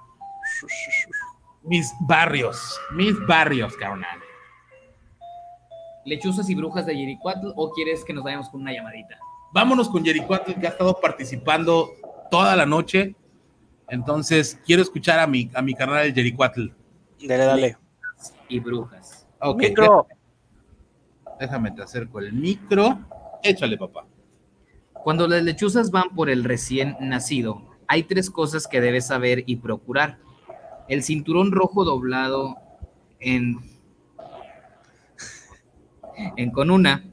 Mis 1.63 1.93
barrios, 2.01 2.81
mis 2.93 3.15
barrios, 3.27 3.77
carnal. 3.77 4.19
¿Lechuzas 6.05 6.49
y 6.51 6.55
brujas 6.57 6.87
de 6.87 6.97
Yericuatl 6.97 7.53
o 7.55 7.71
quieres 7.73 8.05
que 8.05 8.13
nos 8.13 8.25
vayamos 8.25 8.49
con 8.49 8.63
una 8.63 8.73
llamadita? 8.73 9.19
Vámonos 9.53 9.89
con 9.89 10.05
Jericuatl, 10.05 10.53
que 10.61 10.67
ha 10.67 10.71
estado 10.71 10.99
participando 11.01 11.91
toda 12.31 12.55
la 12.55 12.67
noche. 12.67 13.15
Entonces, 13.89 14.61
quiero 14.65 14.83
escuchar 14.83 15.19
a 15.19 15.27
mi, 15.27 15.51
a 15.55 15.63
mi 15.63 15.75
carnal 15.75 16.07
el 16.07 16.15
Jericuatl. 16.15 16.69
Dale, 17.21 17.45
dale. 17.45 17.77
Y 18.49 18.61
brujas. 18.61 19.27
Ok. 19.41 19.59
Micro. 19.59 20.07
Déjame, 21.39 21.73
te 21.73 21.83
acerco 21.83 22.21
el 22.21 22.33
micro. 22.33 23.01
Échale, 23.43 23.77
papá. 23.77 24.07
Cuando 24.93 25.27
las 25.27 25.43
lechuzas 25.43 25.91
van 25.91 26.15
por 26.15 26.29
el 26.29 26.45
recién 26.45 26.97
nacido, 27.01 27.63
hay 27.89 28.05
tres 28.05 28.31
cosas 28.31 28.69
que 28.69 28.81
debes 28.81 29.07
saber 29.07 29.43
y 29.47 29.57
procurar. 29.57 30.19
El 30.89 31.03
cinturón 31.03 31.51
rojo 31.51 31.85
doblado 31.85 32.57
en, 33.19 33.59
en 36.37 36.51
con 36.51 36.71
una, 36.71 37.10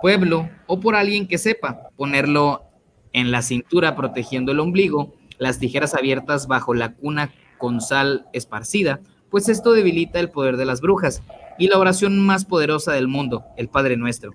pueblo 0.00 0.48
o 0.66 0.80
por 0.80 0.94
alguien 0.94 1.26
que 1.26 1.38
sepa, 1.38 1.88
ponerlo 1.96 2.64
en 3.12 3.30
la 3.30 3.42
cintura 3.42 3.96
protegiendo 3.96 4.52
el 4.52 4.60
ombligo, 4.60 5.14
las 5.38 5.58
tijeras 5.58 5.94
abiertas 5.94 6.46
bajo 6.46 6.74
la 6.74 6.94
cuna 6.94 7.32
con 7.58 7.80
sal 7.80 8.26
esparcida, 8.32 9.00
pues 9.30 9.48
esto 9.48 9.72
debilita 9.72 10.18
el 10.20 10.30
poder 10.30 10.56
de 10.56 10.64
las 10.64 10.80
brujas 10.80 11.22
y 11.58 11.68
la 11.68 11.78
oración 11.78 12.18
más 12.18 12.44
poderosa 12.44 12.92
del 12.92 13.08
mundo, 13.08 13.44
el 13.56 13.68
Padre 13.68 13.96
Nuestro. 13.96 14.34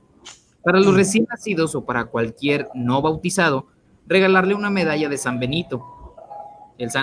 Para 0.64 0.80
los 0.80 0.95
recién 0.95 1.27
nacidos 1.30 1.76
o 1.76 1.85
para 1.85 2.06
cualquier 2.06 2.69
no 2.74 3.02
bautizado, 3.02 3.68
regalarle 4.08 4.56
una 4.56 4.69
medalla 4.69 5.10
de 5.10 5.18
San 5.18 5.40
Benito 5.40 5.84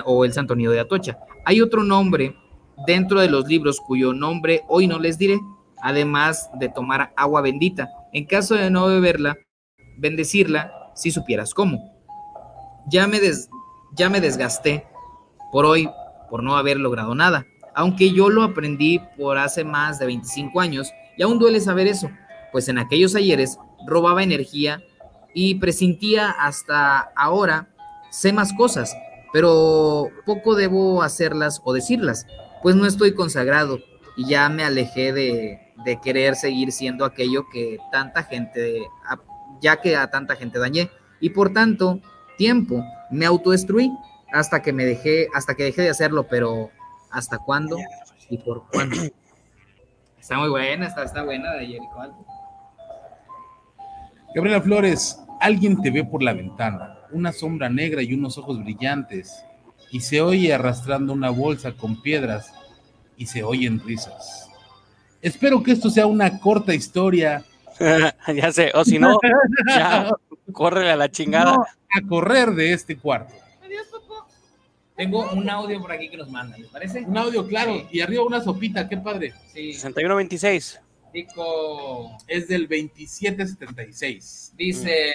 o 0.05 0.24
el 0.24 0.32
Santo 0.32 0.55
Nido 0.55 0.73
de 0.73 0.81
Atocha. 0.81 1.18
Hay 1.44 1.60
otro 1.60 1.82
nombre 1.82 2.36
dentro 2.86 3.20
de 3.20 3.28
los 3.28 3.47
libros 3.47 3.81
cuyo 3.81 4.12
nombre 4.12 4.62
hoy 4.68 4.86
no 4.86 4.99
les 4.99 5.18
diré, 5.18 5.39
además 5.82 6.50
de 6.58 6.68
tomar 6.68 7.12
agua 7.16 7.41
bendita, 7.41 7.91
en 8.12 8.26
caso 8.26 8.55
de 8.55 8.70
no 8.70 8.86
beberla, 8.86 9.39
bendecirla 9.99 10.92
si 10.94 11.10
supieras 11.10 11.55
cómo. 11.55 11.78
Ya 12.89 13.07
me, 13.07 13.20
ya 13.94 14.10
me 14.10 14.20
desgasté 14.20 14.86
por 15.50 15.65
hoy 15.65 15.89
por 16.31 16.42
no 16.42 16.57
haber 16.57 16.78
logrado 16.78 17.15
nada, 17.15 17.47
aunque 17.74 18.12
yo 18.12 18.31
lo 18.31 18.42
aprendí 18.42 19.00
por 19.16 19.39
hace 19.39 19.65
más 19.65 19.99
de 19.99 20.07
25 20.07 20.60
años 20.60 20.92
y 21.16 21.23
aún 21.23 21.39
duele 21.39 21.60
saber 21.60 21.86
eso, 21.86 22.10
pues 22.52 22.68
en 22.68 22.78
aquellos 22.78 23.15
ayeres 23.15 23.58
robaba 23.86 24.23
energía 24.23 24.82
y 25.34 25.57
presintía 25.57 26.31
hasta 26.31 27.00
ahora 27.16 27.68
sé 28.10 28.32
más 28.32 28.52
cosas, 28.52 28.94
pero 29.32 30.08
poco 30.26 30.55
debo 30.55 31.02
hacerlas 31.02 31.60
o 31.65 31.73
decirlas, 31.73 32.26
pues 32.62 32.76
no 32.76 32.86
estoy 32.86 33.15
consagrado 33.15 33.78
y 34.16 34.26
ya 34.26 34.49
me 34.49 34.65
alejé 34.65 35.12
de, 35.12 35.72
de 35.84 36.00
querer 36.00 36.34
seguir 36.36 36.72
siendo 36.72 37.04
aquello 37.04 37.48
que 37.50 37.78
tanta 37.90 38.22
gente, 38.22 38.82
ya 39.60 39.80
que 39.80 39.96
a 39.96 40.10
tanta 40.10 40.36
gente 40.36 40.58
dañé. 40.58 40.90
Y 41.20 41.30
por 41.30 41.52
tanto, 41.52 42.00
tiempo, 42.36 42.84
me 43.10 43.26
autodestruí 43.26 43.90
hasta 44.32 44.62
que 44.62 44.72
me 44.72 44.84
dejé, 44.84 45.28
hasta 45.34 45.54
que 45.54 45.64
dejé 45.64 45.82
de 45.82 45.90
hacerlo, 45.90 46.26
pero 46.28 46.70
¿hasta 47.10 47.38
cuándo 47.38 47.76
y 48.28 48.38
por 48.38 48.66
cuándo? 48.68 48.96
Está 50.18 50.38
muy 50.38 50.50
buena, 50.50 50.86
está, 50.86 51.02
está 51.02 51.24
buena 51.24 51.52
de 51.54 51.66
Jericho 51.66 51.90
Gabriela 54.32 54.62
Flores, 54.62 55.20
alguien 55.40 55.82
te 55.82 55.90
ve 55.90 56.04
por 56.04 56.22
la 56.22 56.32
ventana, 56.32 56.96
una 57.10 57.32
sombra 57.32 57.68
negra 57.68 58.02
y 58.02 58.14
unos 58.14 58.38
ojos 58.38 58.62
brillantes, 58.62 59.44
y 59.90 59.98
se 59.98 60.20
oye 60.20 60.54
arrastrando 60.54 61.12
una 61.12 61.30
bolsa 61.30 61.72
con 61.72 62.00
piedras 62.00 62.54
y 63.16 63.26
se 63.26 63.42
oyen 63.42 63.80
risas. 63.80 64.48
Espero 65.23 65.62
que 65.62 65.73
esto 65.73 65.89
sea 65.89 66.07
una 66.07 66.39
corta 66.41 66.75
historia. 66.75 67.44
ya 68.34 68.52
sé, 68.52 68.73
o 68.75 68.84
si 68.84 68.99
no, 68.99 69.18
ya, 69.68 70.10
córrele 70.52 70.91
a 70.91 70.97
la 70.97 71.10
chingada. 71.10 71.55
a 71.55 72.07
correr 72.07 72.51
de 72.51 72.73
este 72.73 72.99
cuarto. 72.99 73.34
Tengo 74.94 75.33
un 75.33 75.49
audio 75.49 75.81
por 75.81 75.91
aquí 75.91 76.10
que 76.10 76.17
nos 76.17 76.28
mandan, 76.31 76.60
¿les 76.60 76.70
parece? 76.70 77.01
Un 77.01 77.17
audio, 77.17 77.47
claro. 77.47 77.89
Y 77.91 78.01
arriba 78.01 78.25
una 78.25 78.42
sopita, 78.42 78.89
qué 78.89 78.99
padre. 78.99 79.33
Sí. 79.52 79.73
6126. 79.73 80.81
Dico. 81.12 82.17
Es 82.28 82.49
del 82.49 82.68
2776. 82.68 84.52
Dice. 84.57 85.15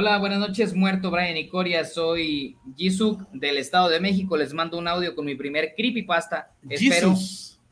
Hola, 0.00 0.16
buenas 0.18 0.38
noches, 0.38 0.76
muerto 0.76 1.10
Brian 1.10 1.36
y 1.36 1.48
Coria. 1.48 1.84
Soy 1.84 2.56
Jisuk 2.76 3.28
del 3.32 3.56
Estado 3.58 3.88
de 3.88 3.98
México. 3.98 4.36
Les 4.36 4.54
mando 4.54 4.78
un 4.78 4.86
audio 4.86 5.12
con 5.16 5.24
mi 5.24 5.34
primer 5.34 5.74
creepypasta. 5.74 6.52
Espero 6.68 7.16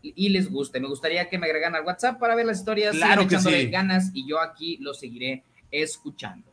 y 0.02 0.28
les 0.30 0.50
guste. 0.50 0.80
Me 0.80 0.88
gustaría 0.88 1.28
que 1.28 1.38
me 1.38 1.46
agregan 1.46 1.76
al 1.76 1.84
WhatsApp 1.84 2.18
para 2.18 2.34
ver 2.34 2.46
las 2.46 2.58
historias. 2.58 2.96
Claro 2.96 3.28
que 3.28 3.38
sí. 3.38 3.68
ganas 3.68 4.10
y 4.12 4.28
yo 4.28 4.40
aquí 4.40 4.76
lo 4.78 4.92
seguiré 4.92 5.44
escuchando. 5.70 6.50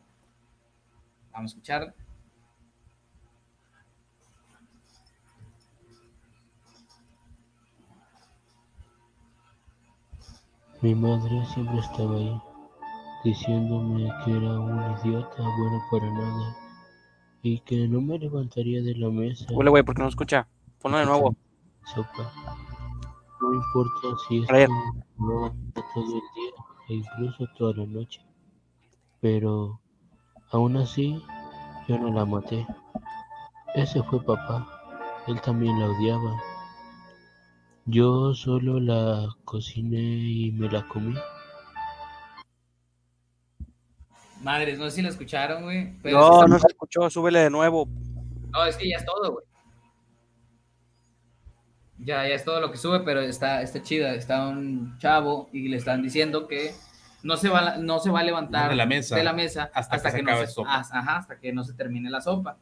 Vamos 1.32 1.50
a 1.50 1.54
escuchar. 1.54 1.92
Mi 10.82 10.94
madre 10.94 11.44
siempre 11.52 11.80
estaba 11.80 12.16
ahí, 12.16 12.40
diciéndome 13.24 14.10
que 14.24 14.30
era 14.30 14.60
un 14.60 14.78
idiota 14.98 15.42
bueno 15.42 15.82
para 15.90 16.10
nada 16.10 16.56
y 17.42 17.60
que 17.60 17.88
no 17.88 18.00
me 18.00 18.18
levantaría 18.18 18.82
de 18.82 18.94
la 18.94 19.10
mesa. 19.10 19.46
Huele, 19.50 19.70
güey, 19.70 19.82
porque 19.82 20.02
no 20.02 20.08
escucha. 20.08 20.46
Ponlo 20.80 20.98
de 20.98 21.06
nuevo. 21.06 21.36
Sopa. 21.94 22.32
No 23.40 23.54
importa 23.54 24.08
si 24.28 24.38
es 24.38 24.68
no 25.18 25.54
todo 25.94 26.04
el 26.04 26.22
día 26.34 26.52
e 26.88 26.94
incluso 26.94 27.46
toda 27.56 27.74
la 27.74 27.86
noche. 27.86 28.20
Pero 29.20 29.80
aún 30.50 30.76
así, 30.76 31.22
yo 31.88 31.98
no 31.98 32.10
la 32.12 32.24
maté. 32.24 32.66
Ese 33.74 34.02
fue 34.04 34.22
papá. 34.22 34.66
Él 35.26 35.40
también 35.40 35.78
la 35.80 35.86
odiaba 35.86 36.40
yo 37.86 38.32
solo 38.32 38.80
la 38.80 39.28
cociné 39.44 40.00
y 40.00 40.52
me 40.52 40.70
la 40.70 40.88
comí. 40.88 41.14
Madres, 44.44 44.78
no 44.78 44.84
sé 44.90 44.96
si 44.96 45.02
la 45.02 45.08
escucharon, 45.08 45.62
güey. 45.62 45.94
No, 46.04 46.46
no 46.46 46.58
se 46.58 46.66
escuchó, 46.68 47.08
súbele 47.08 47.40
de 47.40 47.50
nuevo. 47.50 47.88
No, 48.52 48.64
es 48.66 48.76
que 48.76 48.88
ya 48.88 48.98
es 48.98 49.04
todo, 49.06 49.32
güey. 49.32 49.44
Ya, 51.98 52.28
ya 52.28 52.34
es 52.34 52.44
todo 52.44 52.60
lo 52.60 52.70
que 52.70 52.76
sube, 52.76 53.00
pero 53.00 53.20
está, 53.20 53.62
está 53.62 53.82
chida. 53.82 54.14
Está 54.14 54.46
un 54.46 54.98
chavo 54.98 55.48
y 55.50 55.68
le 55.68 55.78
están 55.78 56.02
diciendo 56.02 56.46
que 56.46 56.74
no 57.22 57.38
se 57.38 57.48
va, 57.48 57.78
no 57.78 58.00
se 58.00 58.10
va 58.10 58.20
a 58.20 58.22
levantar 58.22 58.68
de 58.68 58.76
la 58.76 58.84
mesa, 58.84 59.16
de 59.16 59.24
la 59.24 59.32
mesa 59.32 59.70
hasta, 59.72 60.12
que, 60.12 60.22
no 60.22 60.36
se, 60.36 60.46
sopa. 60.48 60.80
Ajá, 60.80 61.16
hasta 61.16 61.38
que 61.38 61.50
no 61.50 61.64
se 61.64 61.72
termine 61.72 62.10
la 62.10 62.20
sopa. 62.20 62.58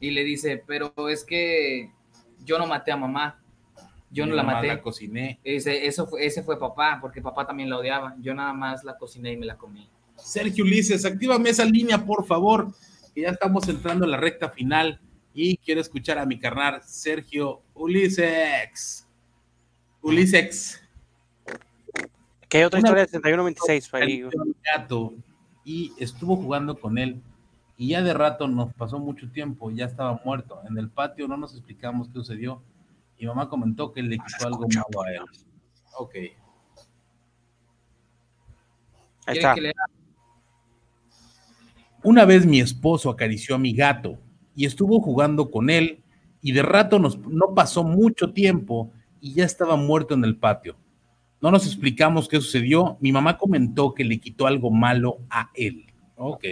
Y 0.00 0.10
le 0.10 0.24
dice, 0.24 0.60
pero 0.66 0.92
es 1.08 1.24
que 1.24 1.92
yo 2.44 2.58
no 2.58 2.66
maté 2.66 2.90
a 2.90 2.96
mamá. 2.96 3.38
Yo 4.10 4.26
no 4.26 4.34
la 4.34 4.42
maté. 4.42 4.66
la 4.66 4.82
cociné. 4.82 5.38
Ese, 5.44 5.86
eso 5.86 6.08
fue, 6.08 6.26
ese 6.26 6.42
fue 6.42 6.58
papá, 6.58 6.98
porque 7.00 7.22
papá 7.22 7.46
también 7.46 7.70
la 7.70 7.78
odiaba. 7.78 8.16
Yo 8.18 8.34
nada 8.34 8.52
más 8.52 8.82
la 8.82 8.98
cociné 8.98 9.30
y 9.30 9.36
me 9.36 9.46
la 9.46 9.56
comí. 9.56 9.88
Sergio 10.22 10.64
Ulises, 10.64 11.04
actívame 11.04 11.50
esa 11.50 11.64
línea, 11.64 12.04
por 12.04 12.26
favor, 12.26 12.72
que 13.14 13.22
ya 13.22 13.30
estamos 13.30 13.68
entrando 13.68 14.04
en 14.04 14.12
la 14.12 14.16
recta 14.16 14.50
final 14.50 15.00
y 15.34 15.56
quiero 15.58 15.80
escuchar 15.80 16.18
a 16.18 16.26
mi 16.26 16.38
carnal 16.38 16.82
Sergio 16.84 17.62
Ulises. 17.74 19.06
Ulises. 20.02 20.80
¿Qué 22.48 22.58
hay 22.58 22.64
otra 22.64 22.80
historia 22.80 23.02
de 23.02 23.08
3126? 23.08 23.90
Gato 24.64 25.14
y 25.64 25.92
estuvo 25.98 26.36
jugando 26.36 26.78
con 26.78 26.98
él 26.98 27.22
y 27.76 27.88
ya 27.88 28.02
de 28.02 28.12
rato 28.12 28.48
nos 28.48 28.74
pasó 28.74 28.98
mucho 28.98 29.30
tiempo, 29.30 29.70
ya 29.70 29.86
estaba 29.86 30.20
muerto. 30.24 30.60
En 30.68 30.76
el 30.78 30.90
patio 30.90 31.28
no 31.28 31.36
nos 31.36 31.54
explicamos 31.54 32.08
qué 32.08 32.14
sucedió 32.14 32.62
mi 33.20 33.26
mamá 33.26 33.48
comentó 33.48 33.92
que 33.92 34.02
le 34.02 34.16
quitó 34.16 34.46
algo 34.46 34.66
malo 34.74 35.02
a 35.02 35.12
él. 35.12 35.22
Ok. 35.98 36.14
Ahí 39.26 39.36
está. 39.36 39.54
Una 42.02 42.24
vez 42.24 42.46
mi 42.46 42.60
esposo 42.60 43.10
acarició 43.10 43.56
a 43.56 43.58
mi 43.58 43.74
gato 43.74 44.18
y 44.54 44.64
estuvo 44.66 45.00
jugando 45.00 45.50
con 45.50 45.70
él 45.70 46.02
y 46.40 46.52
de 46.52 46.62
rato 46.62 46.98
nos, 46.98 47.18
no 47.18 47.54
pasó 47.54 47.84
mucho 47.84 48.32
tiempo 48.32 48.92
y 49.20 49.34
ya 49.34 49.44
estaba 49.44 49.76
muerto 49.76 50.14
en 50.14 50.24
el 50.24 50.36
patio. 50.36 50.76
No 51.40 51.50
nos 51.50 51.66
explicamos 51.66 52.28
qué 52.28 52.36
sucedió. 52.36 52.96
Mi 53.00 53.12
mamá 53.12 53.38
comentó 53.38 53.94
que 53.94 54.04
le 54.04 54.18
quitó 54.18 54.46
algo 54.46 54.70
malo 54.70 55.18
a 55.30 55.50
él. 55.54 55.86
Ok. 56.16 56.44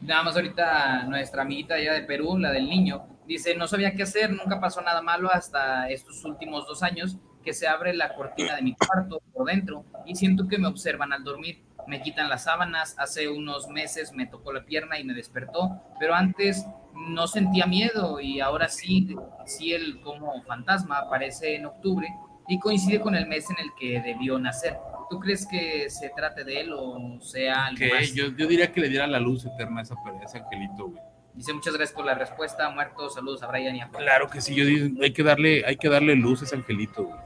Nada 0.00 0.22
más 0.24 0.34
ahorita 0.34 1.04
nuestra 1.04 1.42
amiguita 1.42 1.74
allá 1.74 1.94
de 1.94 2.02
Perú, 2.02 2.36
la 2.38 2.50
del 2.50 2.68
niño, 2.68 3.06
Dice, 3.26 3.54
no 3.54 3.68
sabía 3.68 3.94
qué 3.94 4.02
hacer, 4.02 4.30
nunca 4.30 4.60
pasó 4.60 4.82
nada 4.82 5.00
malo 5.00 5.30
hasta 5.32 5.88
estos 5.88 6.24
últimos 6.24 6.66
dos 6.66 6.82
años 6.82 7.16
que 7.44 7.52
se 7.52 7.66
abre 7.66 7.94
la 7.94 8.14
cortina 8.14 8.56
de 8.56 8.62
mi 8.62 8.74
cuarto 8.74 9.22
por 9.32 9.46
dentro 9.46 9.84
y 10.04 10.16
siento 10.16 10.48
que 10.48 10.58
me 10.58 10.66
observan 10.66 11.12
al 11.12 11.22
dormir. 11.22 11.62
Me 11.86 12.00
quitan 12.00 12.28
las 12.28 12.44
sábanas, 12.44 12.94
hace 12.98 13.28
unos 13.28 13.68
meses 13.68 14.12
me 14.12 14.26
tocó 14.26 14.52
la 14.52 14.64
pierna 14.64 14.98
y 14.98 15.04
me 15.04 15.14
despertó, 15.14 15.82
pero 15.98 16.14
antes 16.14 16.66
no 16.94 17.26
sentía 17.26 17.66
miedo 17.66 18.20
y 18.20 18.40
ahora 18.40 18.68
sí, 18.68 19.16
sí 19.46 19.72
él 19.72 20.00
como 20.02 20.42
fantasma 20.42 20.98
aparece 20.98 21.56
en 21.56 21.66
octubre 21.66 22.08
y 22.48 22.58
coincide 22.58 23.00
con 23.00 23.14
el 23.14 23.26
mes 23.26 23.48
en 23.50 23.56
el 23.58 23.70
que 23.78 24.00
debió 24.00 24.38
nacer. 24.38 24.76
¿Tú 25.10 25.18
crees 25.20 25.46
que 25.46 25.90
se 25.90 26.10
trate 26.10 26.44
de 26.44 26.60
él 26.60 26.72
o 26.72 27.20
sea 27.20 27.66
algo 27.66 27.84
más? 27.94 28.12
Yo, 28.14 28.28
yo 28.36 28.46
diría 28.46 28.72
que 28.72 28.80
le 28.80 28.88
diera 28.88 29.06
la 29.06 29.20
luz 29.20 29.44
eterna 29.44 29.80
a 29.80 29.82
esa, 29.82 29.94
a 29.94 30.24
ese 30.24 30.38
angelito, 30.38 30.88
güey. 30.88 31.02
Dice 31.34 31.52
muchas 31.54 31.74
gracias 31.74 31.96
por 31.96 32.04
la 32.04 32.14
respuesta, 32.14 32.68
muerto. 32.70 33.08
Saludos 33.08 33.42
a 33.42 33.46
Brian 33.46 33.74
y 33.74 33.80
a 33.80 33.88
Juan. 33.88 34.02
Claro 34.02 34.28
que 34.28 34.40
sí, 34.40 34.54
yo 34.54 34.66
digo, 34.66 35.02
hay 35.02 35.12
que 35.12 35.22
darle, 35.22 35.64
hay 35.64 35.76
que 35.76 35.88
darle 35.88 36.14
luz 36.14 36.42
a 36.42 36.44
ese 36.44 36.56
angelito, 36.56 37.04
güey. 37.04 37.20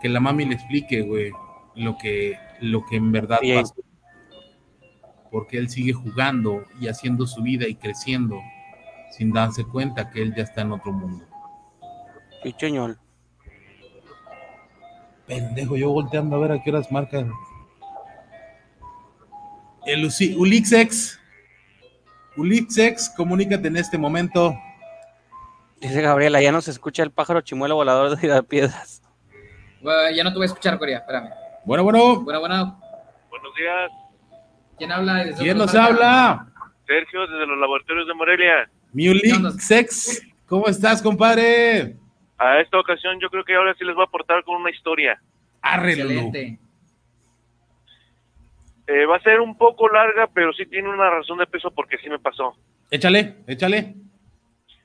Que 0.00 0.08
la 0.08 0.20
mami 0.20 0.44
le 0.44 0.54
explique, 0.54 1.00
güey, 1.02 1.32
lo 1.78 1.96
que, 1.96 2.38
lo 2.60 2.84
que 2.84 2.96
en 2.96 3.12
verdad 3.12 3.38
pasa. 3.54 3.74
Porque 5.30 5.58
él 5.58 5.68
sigue 5.68 5.92
jugando 5.92 6.64
y 6.80 6.88
haciendo 6.88 7.26
su 7.26 7.42
vida 7.42 7.68
y 7.68 7.74
creciendo 7.74 8.40
sin 9.10 9.32
darse 9.32 9.64
cuenta 9.64 10.10
que 10.10 10.22
él 10.22 10.34
ya 10.34 10.42
está 10.42 10.62
en 10.62 10.72
otro 10.72 10.92
mundo. 10.92 11.24
Sí, 12.42 12.54
señor. 12.58 12.98
Pendejo, 15.26 15.76
yo 15.76 15.90
volteando 15.90 16.36
a 16.36 16.38
ver 16.38 16.52
a 16.52 16.62
qué 16.62 16.70
horas 16.70 16.90
marcan. 16.90 17.32
El 19.84 20.08
Ulixex 20.36 21.18
Ulixex, 22.38 23.10
comunícate 23.10 23.66
en 23.66 23.76
este 23.76 23.98
momento. 23.98 24.56
Dice 25.80 26.00
Gabriela, 26.00 26.40
ya 26.40 26.52
no 26.52 26.60
se 26.60 26.70
escucha 26.70 27.02
el 27.02 27.10
pájaro 27.10 27.40
chimuelo 27.40 27.74
volador 27.74 28.16
de 28.16 28.42
piedras. 28.44 29.02
Bueno, 29.82 30.14
ya 30.14 30.22
no 30.22 30.30
te 30.30 30.36
voy 30.36 30.44
a 30.44 30.46
escuchar, 30.46 30.78
Corea, 30.78 30.98
espérame. 30.98 31.30
Bueno, 31.64 31.84
bueno. 31.84 32.20
Bueno, 32.20 32.40
bueno. 32.40 32.80
Buenos 33.30 33.54
días. 33.54 33.90
¿Quién 34.78 34.92
habla? 34.92 35.24
¿Quién 35.38 35.58
nos 35.58 35.74
habla? 35.74 36.46
Sergio, 36.86 37.20
desde 37.26 37.46
los 37.46 37.58
laboratorios 37.58 38.06
de 38.06 38.14
Morelia. 38.14 38.70
Mi 38.92 39.08
Ulixex, 39.08 40.22
¿cómo 40.46 40.66
estás, 40.66 41.02
compadre? 41.02 41.96
A 42.38 42.60
esta 42.60 42.78
ocasión 42.78 43.18
yo 43.20 43.28
creo 43.28 43.44
que 43.44 43.54
ahora 43.54 43.74
sí 43.74 43.84
les 43.84 43.94
voy 43.94 44.04
a 44.04 44.06
aportar 44.06 44.42
con 44.44 44.60
una 44.60 44.70
historia. 44.70 45.20
Excelente. 45.62 46.58
Eh, 48.86 49.04
va 49.04 49.16
a 49.16 49.22
ser 49.22 49.40
un 49.40 49.58
poco 49.58 49.88
larga, 49.88 50.28
pero 50.32 50.52
sí 50.54 50.64
tiene 50.64 50.88
una 50.88 51.10
razón 51.10 51.38
de 51.38 51.46
peso 51.46 51.70
porque 51.70 51.98
sí 51.98 52.08
me 52.08 52.18
pasó. 52.18 52.56
Échale, 52.90 53.36
échale. 53.46 53.94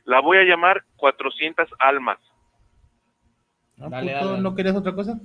La 0.03 0.19
voy 0.19 0.39
a 0.39 0.43
llamar 0.43 0.83
400 0.97 1.69
almas. 1.79 2.17
¿No 3.77 4.55
querías 4.55 4.75
otra 4.75 4.93
cosa? 4.93 5.19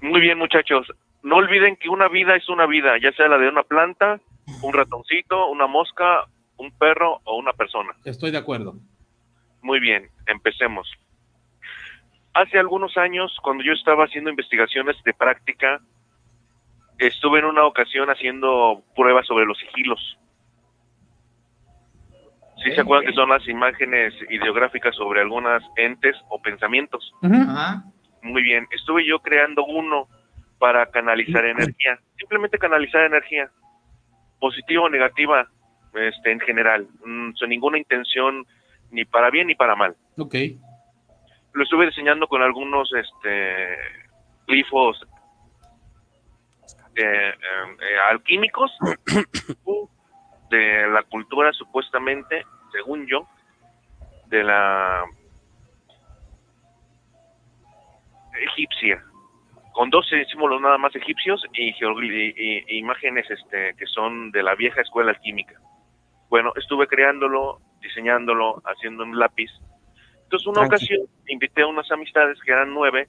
Muy 0.00 0.20
bien, 0.20 0.38
muchachos. 0.38 0.86
No 1.22 1.36
olviden 1.36 1.76
que 1.76 1.88
una 1.88 2.08
vida 2.08 2.36
es 2.36 2.48
una 2.48 2.66
vida, 2.66 2.96
ya 3.02 3.12
sea 3.12 3.28
la 3.28 3.38
de 3.38 3.48
una 3.48 3.62
planta, 3.62 4.20
un 4.62 4.72
ratoncito, 4.72 5.48
una 5.48 5.66
mosca, 5.66 6.24
un 6.56 6.70
perro 6.78 7.20
o 7.24 7.36
una 7.36 7.52
persona. 7.52 7.90
Estoy 8.04 8.30
de 8.30 8.38
acuerdo. 8.38 8.74
Muy 9.62 9.80
bien, 9.80 10.08
empecemos. 10.26 10.88
Hace 12.34 12.58
algunos 12.58 12.96
años, 12.96 13.36
cuando 13.42 13.64
yo 13.64 13.72
estaba 13.72 14.04
haciendo 14.04 14.30
investigaciones 14.30 14.96
de 15.04 15.12
práctica, 15.12 15.80
estuve 16.98 17.40
en 17.40 17.46
una 17.46 17.64
ocasión 17.64 18.08
haciendo 18.10 18.82
pruebas 18.94 19.26
sobre 19.26 19.46
los 19.46 19.58
sigilos. 19.58 20.18
¿Sí 22.62 22.72
se 22.74 22.80
acuerdan 22.80 23.06
que 23.06 23.14
son 23.14 23.28
las 23.28 23.46
imágenes 23.48 24.14
ideográficas 24.30 24.94
sobre 24.96 25.20
algunas 25.20 25.62
entes 25.76 26.16
o 26.28 26.40
pensamientos? 26.42 27.12
Muy 28.22 28.42
bien, 28.42 28.66
estuve 28.70 29.06
yo 29.06 29.20
creando 29.20 29.64
uno 29.64 30.08
para 30.58 30.86
canalizar 30.90 31.44
energía, 31.44 31.98
simplemente 32.16 32.58
canalizar 32.58 33.04
energía, 33.04 33.50
positiva 34.40 34.82
o 34.82 34.88
negativa, 34.88 35.48
este, 35.94 36.32
en 36.32 36.40
general, 36.40 36.88
mm, 37.04 37.32
sin 37.34 37.48
ninguna 37.48 37.78
intención 37.78 38.46
ni 38.90 39.04
para 39.04 39.30
bien 39.30 39.46
ni 39.46 39.54
para 39.54 39.76
mal. 39.76 39.96
Ok. 40.16 40.34
Lo 41.52 41.62
estuve 41.62 41.86
diseñando 41.86 42.26
con 42.26 42.42
algunos 42.42 42.92
este, 42.92 43.76
glifos 44.46 45.00
eh, 46.96 47.32
eh, 47.32 47.98
alquímicos 48.10 48.72
de 50.50 50.88
la 50.88 51.02
cultura 51.04 51.52
supuestamente, 51.52 52.44
según 52.72 53.06
yo, 53.06 53.28
de 54.26 54.42
la 54.42 55.04
egipcia, 58.38 59.02
con 59.72 59.90
dos 59.90 60.08
símbolos 60.28 60.60
nada 60.60 60.78
más 60.78 60.94
egipcios 60.96 61.44
y, 61.52 61.72
imágenes 62.78 63.30
este, 63.30 63.74
que 63.74 63.86
son 63.86 64.30
de 64.32 64.42
la 64.42 64.54
vieja 64.54 64.80
escuela 64.80 65.12
alquímica. 65.12 65.54
Bueno, 66.28 66.52
estuve 66.56 66.86
creándolo, 66.86 67.60
diseñándolo, 67.80 68.60
haciendo 68.64 69.04
un 69.04 69.18
lápiz. 69.18 69.50
Entonces, 70.24 70.46
una 70.46 70.66
ocasión 70.66 71.00
invité 71.26 71.62
a 71.62 71.68
unas 71.68 71.90
amistades 71.90 72.38
que 72.44 72.52
eran 72.52 72.74
nueve 72.74 73.08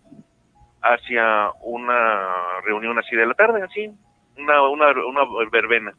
hacia 0.82 1.52
una 1.62 2.62
reunión 2.64 2.98
así 2.98 3.16
de 3.16 3.26
la 3.26 3.34
tarde, 3.34 3.62
así, 3.64 3.92
una, 4.38 4.62
una, 4.70 4.92
una 5.06 5.22
verbena. 5.52 5.94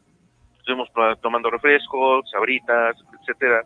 Estuvimos 0.57 0.89
tomando 1.21 1.49
refrescos, 1.49 2.29
sabritas, 2.31 2.95
etcétera. 3.19 3.63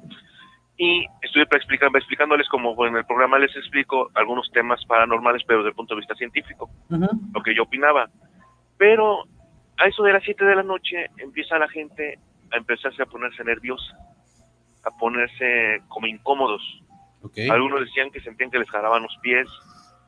Y 0.78 1.06
estuve 1.22 1.44
explicando, 1.44 1.98
explicándoles 1.98 2.50
como 2.50 2.86
en 2.86 2.98
el 2.98 3.06
programa 3.06 3.40
les 3.40 3.56
explico 3.56 4.12
algunos 4.14 4.52
temas 4.52 4.84
paranormales, 4.86 5.44
pero 5.48 5.60
desde 5.60 5.70
el 5.70 5.76
punto 5.76 5.96
de 5.96 6.02
vista 6.02 6.16
científico, 6.16 6.70
lo 6.90 7.42
que 7.44 7.56
yo 7.56 7.64
opinaba. 7.64 8.10
Pero 8.78 9.24
a 9.78 9.88
eso 9.88 10.04
de 10.04 10.14
las 10.14 10.24
7 10.24 10.44
de 10.44 10.56
la 10.56 10.64
noche 10.64 11.10
empieza 11.18 11.58
la 11.58 11.70
gente 11.70 12.20
a 12.52 12.58
empezarse 12.58 13.02
a 13.02 13.06
ponerse 13.06 13.44
nerviosa, 13.44 13.98
a 14.84 14.92
ponerse 14.92 15.82
como 15.88 16.08
incómodos. 16.08 16.62
Algunos 17.50 17.82
decían 17.82 18.12
que 18.12 18.22
sentían 18.22 18.52
que 18.52 18.60
les 18.60 18.70
jalaban 18.70 19.04
los 19.04 19.18
pies, 19.22 19.48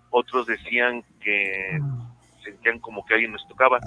otros 0.10 0.46
decían 0.48 1.04
que 1.22 1.80
sentían 2.44 2.80
como 2.80 3.06
que 3.06 3.14
alguien 3.14 3.34
les 3.34 3.48
tocaba. 3.48 3.80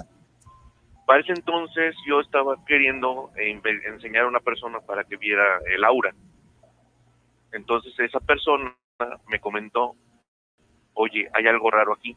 Para 1.05 1.21
ese 1.21 1.33
entonces 1.33 1.95
yo 2.07 2.19
estaba 2.19 2.55
queriendo 2.65 3.31
enseñar 3.37 4.23
a 4.23 4.27
una 4.27 4.39
persona 4.39 4.79
para 4.79 5.03
que 5.03 5.17
viera 5.17 5.43
el 5.73 5.83
aura. 5.83 6.13
Entonces 7.53 7.97
esa 7.99 8.19
persona 8.19 8.75
me 9.27 9.39
comentó, 9.39 9.95
oye, 10.93 11.29
hay 11.33 11.47
algo 11.47 11.69
raro 11.71 11.93
aquí. 11.93 12.15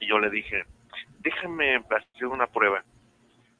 Y 0.00 0.08
yo 0.08 0.18
le 0.18 0.30
dije, 0.30 0.64
déjame 1.20 1.76
hacer 1.76 2.26
una 2.26 2.46
prueba. 2.46 2.82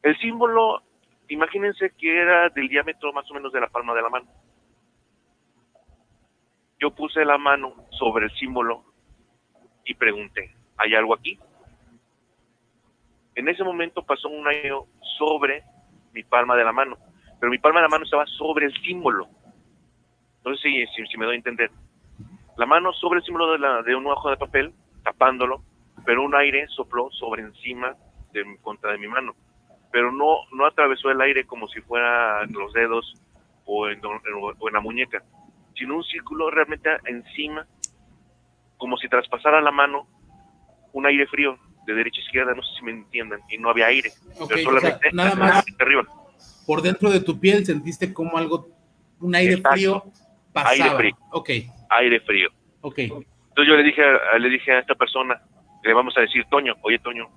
El 0.02 0.16
símbolo, 0.18 0.82
imagínense 1.28 1.90
que 1.98 2.20
era 2.20 2.48
del 2.50 2.68
diámetro 2.68 3.12
más 3.12 3.30
o 3.30 3.34
menos 3.34 3.52
de 3.52 3.60
la 3.60 3.68
palma 3.68 3.94
de 3.94 4.02
la 4.02 4.08
mano. 4.08 4.26
Yo 6.78 6.90
puse 6.94 7.24
la 7.24 7.36
mano 7.36 7.74
sobre 7.90 8.26
el 8.26 8.32
símbolo 8.32 8.84
y 9.84 9.94
pregunté, 9.94 10.54
¿hay 10.78 10.94
algo 10.94 11.14
aquí? 11.14 11.38
En 13.34 13.48
ese 13.48 13.62
momento 13.62 14.02
pasó 14.02 14.28
un 14.28 14.48
año 14.48 14.84
sobre 15.18 15.62
mi 16.12 16.22
palma 16.22 16.56
de 16.56 16.64
la 16.64 16.72
mano, 16.72 16.96
pero 17.38 17.50
mi 17.50 17.58
palma 17.58 17.80
de 17.80 17.84
la 17.84 17.90
mano 17.90 18.04
estaba 18.04 18.26
sobre 18.26 18.66
el 18.66 18.74
símbolo. 18.82 19.28
No 20.44 20.54
sé 20.56 20.62
si, 20.62 20.86
si, 21.06 21.18
me 21.18 21.26
doy 21.26 21.34
a 21.34 21.38
entender. 21.38 21.70
La 22.56 22.66
mano 22.66 22.92
sobre 22.92 23.20
el 23.20 23.24
símbolo 23.24 23.52
de, 23.52 23.58
la, 23.58 23.82
de 23.82 23.94
hoja 23.94 24.30
de 24.30 24.36
papel, 24.36 24.72
tapándolo, 25.02 25.62
pero 26.04 26.22
un 26.22 26.34
aire 26.34 26.66
sopló 26.68 27.10
sobre 27.12 27.42
encima 27.42 27.94
de 28.32 28.44
contra 28.62 28.92
de 28.92 28.98
mi 28.98 29.08
mano. 29.08 29.34
Pero 29.92 30.12
no, 30.12 30.36
no 30.52 30.66
atravesó 30.66 31.10
el 31.10 31.20
aire 31.20 31.44
como 31.44 31.68
si 31.68 31.80
fuera 31.80 32.42
en 32.44 32.52
los 32.52 32.72
dedos 32.72 33.14
o 33.64 33.88
en, 33.88 34.00
o 34.04 34.68
en 34.68 34.74
la 34.74 34.80
muñeca, 34.80 35.22
sino 35.74 35.96
un 35.96 36.04
círculo 36.04 36.50
realmente 36.50 36.90
encima 37.06 37.66
como 38.80 38.96
si 38.96 39.08
traspasara 39.08 39.60
la 39.60 39.70
mano 39.70 40.08
un 40.92 41.06
aire 41.06 41.26
frío 41.26 41.56
de 41.86 41.94
derecha 41.94 42.20
a 42.20 42.24
izquierda, 42.24 42.54
no 42.54 42.62
sé 42.62 42.68
si 42.78 42.84
me 42.84 42.92
entiendan, 42.92 43.40
y 43.48 43.58
no 43.58 43.70
había 43.70 43.86
aire. 43.86 44.10
pero 44.48 44.62
solamente 44.62 45.10
nada 45.12 45.34
más 45.36 45.64
arriba. 45.78 46.04
por 46.66 46.82
dentro 46.82 47.10
de 47.10 47.20
tu 47.20 47.38
piel 47.38 47.64
sentiste 47.64 48.12
como 48.12 48.36
algo, 48.36 48.68
un 49.20 49.34
aire 49.34 49.58
frío 49.58 50.04
pasaba. 50.52 50.72
Aire 50.72 50.96
frío. 50.96 51.16
Ok. 51.32 51.50
Aire 51.90 52.20
frío. 52.20 52.50
Ok. 52.80 52.98
Entonces 52.98 53.66
yo 53.66 53.76
le 53.76 53.82
dije, 53.82 54.02
le 54.38 54.48
dije 54.48 54.72
a 54.72 54.78
esta 54.80 54.94
persona, 54.94 55.40
le 55.82 55.94
vamos 55.94 56.16
a 56.16 56.20
decir, 56.20 56.44
Toño, 56.50 56.74
oye 56.82 56.98
Toño, 56.98 57.28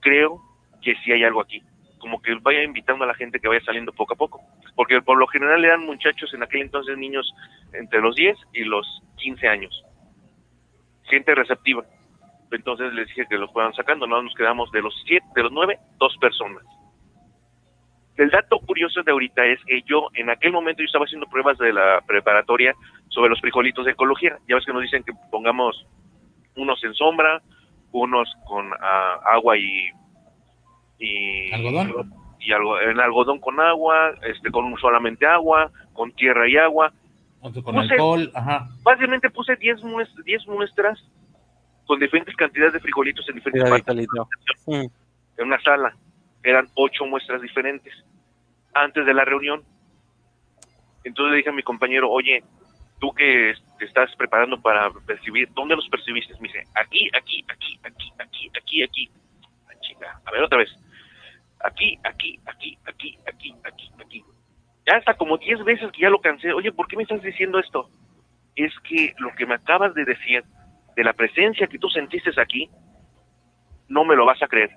creo 0.00 0.40
que 0.82 0.94
sí 1.04 1.12
hay 1.12 1.24
algo 1.24 1.40
aquí. 1.40 1.62
Como 1.98 2.20
que 2.20 2.34
vaya 2.42 2.62
invitando 2.62 3.04
a 3.04 3.06
la 3.06 3.14
gente 3.14 3.40
que 3.40 3.48
vaya 3.48 3.64
saliendo 3.64 3.92
poco 3.92 4.12
a 4.14 4.16
poco. 4.16 4.40
Porque 4.76 5.00
por 5.00 5.18
lo 5.18 5.26
general 5.26 5.64
eran 5.64 5.86
muchachos 5.86 6.32
en 6.34 6.42
aquel 6.42 6.62
entonces 6.62 6.98
niños 6.98 7.32
entre 7.72 8.00
los 8.00 8.14
10 8.14 8.36
y 8.52 8.64
los 8.64 9.02
15 9.16 9.48
años 9.48 9.84
gente 11.04 11.34
receptiva. 11.34 11.84
Entonces 12.50 12.92
les 12.92 13.08
dije 13.08 13.26
que 13.28 13.36
los 13.36 13.52
fueran 13.52 13.74
sacando, 13.74 14.06
no 14.06 14.22
nos 14.22 14.34
quedamos 14.34 14.70
de 14.70 14.82
los 14.82 14.94
siete, 15.04 15.26
de 15.34 15.42
los 15.42 15.52
nueve, 15.52 15.78
dos 15.98 16.16
personas. 16.18 16.62
El 18.16 18.30
dato 18.30 18.60
curioso 18.60 19.02
de 19.02 19.10
ahorita 19.10 19.44
es 19.44 19.58
que 19.64 19.82
yo 19.82 20.08
en 20.14 20.30
aquel 20.30 20.52
momento 20.52 20.82
yo 20.82 20.86
estaba 20.86 21.04
haciendo 21.04 21.26
pruebas 21.26 21.58
de 21.58 21.72
la 21.72 22.00
preparatoria 22.06 22.74
sobre 23.08 23.30
los 23.30 23.40
frijolitos 23.40 23.84
de 23.84 23.92
ecología. 23.92 24.38
Ya 24.48 24.54
ves 24.54 24.64
que 24.64 24.72
nos 24.72 24.82
dicen 24.82 25.02
que 25.02 25.12
pongamos 25.30 25.86
unos 26.56 26.82
en 26.84 26.94
sombra, 26.94 27.42
unos 27.90 28.32
con 28.46 28.70
ah, 28.80 29.20
agua 29.24 29.56
y, 29.58 29.90
y 30.98 31.52
algodón 31.52 32.12
y 32.38 32.52
algo 32.52 32.78
en 32.78 33.00
algodón 33.00 33.40
con 33.40 33.58
agua, 33.58 34.14
este 34.22 34.50
con 34.50 34.76
solamente 34.76 35.26
agua, 35.26 35.72
con 35.92 36.12
tierra 36.12 36.48
y 36.48 36.56
agua 36.56 36.92
con 37.62 37.78
alcohol, 37.78 38.30
ajá. 38.34 38.68
Básicamente 38.82 39.28
puse 39.28 39.56
10 39.56 39.82
muestras, 39.82 40.24
10 40.24 40.46
muestras 40.48 40.98
con 41.86 42.00
diferentes 42.00 42.34
cantidades 42.36 42.72
de 42.72 42.80
frijolitos 42.80 43.28
en 43.28 43.34
diferentes 43.34 43.68
partes. 43.68 44.08
Mm. 44.66 44.86
En 45.36 45.46
una 45.46 45.60
sala. 45.60 45.94
Eran 46.44 46.68
8 46.74 47.06
muestras 47.06 47.42
diferentes. 47.42 47.92
Antes 48.72 49.04
de 49.04 49.14
la 49.14 49.24
reunión. 49.24 49.64
Entonces 51.02 51.32
le 51.32 51.36
dije 51.38 51.50
a 51.50 51.52
mi 51.52 51.62
compañero, 51.62 52.10
oye, 52.10 52.44
tú 53.00 53.12
que 53.12 53.54
te 53.78 53.84
estás 53.84 54.14
preparando 54.16 54.60
para 54.60 54.90
percibir, 55.06 55.48
¿dónde 55.52 55.76
los 55.76 55.88
percibiste? 55.88 56.34
Me 56.34 56.48
dice, 56.48 56.62
aquí, 56.74 57.10
aquí, 57.16 57.44
aquí, 57.48 57.78
aquí, 57.82 58.12
aquí, 58.18 58.50
aquí, 58.56 58.82
aquí. 58.82 59.10
Ah, 59.68 59.80
chica, 59.80 60.20
a 60.24 60.30
ver 60.30 60.42
otra 60.42 60.58
vez. 60.58 60.70
Aquí, 61.64 61.98
aquí, 62.04 62.38
aquí, 62.46 62.78
aquí, 62.86 63.18
aquí, 63.26 63.54
aquí, 63.64 63.90
aquí 64.00 64.24
ya 64.86 64.96
hasta 64.96 65.14
como 65.14 65.38
10 65.38 65.64
veces 65.64 65.90
que 65.92 66.02
ya 66.02 66.10
lo 66.10 66.20
cansé, 66.20 66.52
oye, 66.52 66.72
¿por 66.72 66.86
qué 66.86 66.96
me 66.96 67.04
estás 67.04 67.22
diciendo 67.22 67.58
esto? 67.58 67.88
Es 68.54 68.72
que 68.80 69.14
lo 69.18 69.34
que 69.34 69.46
me 69.46 69.54
acabas 69.54 69.94
de 69.94 70.04
decir, 70.04 70.44
de 70.94 71.04
la 71.04 71.12
presencia 71.12 71.66
que 71.66 71.78
tú 71.78 71.88
sentiste 71.88 72.30
aquí, 72.40 72.68
no 73.88 74.04
me 74.04 74.14
lo 74.14 74.26
vas 74.26 74.42
a 74.42 74.46
creer. 74.46 74.70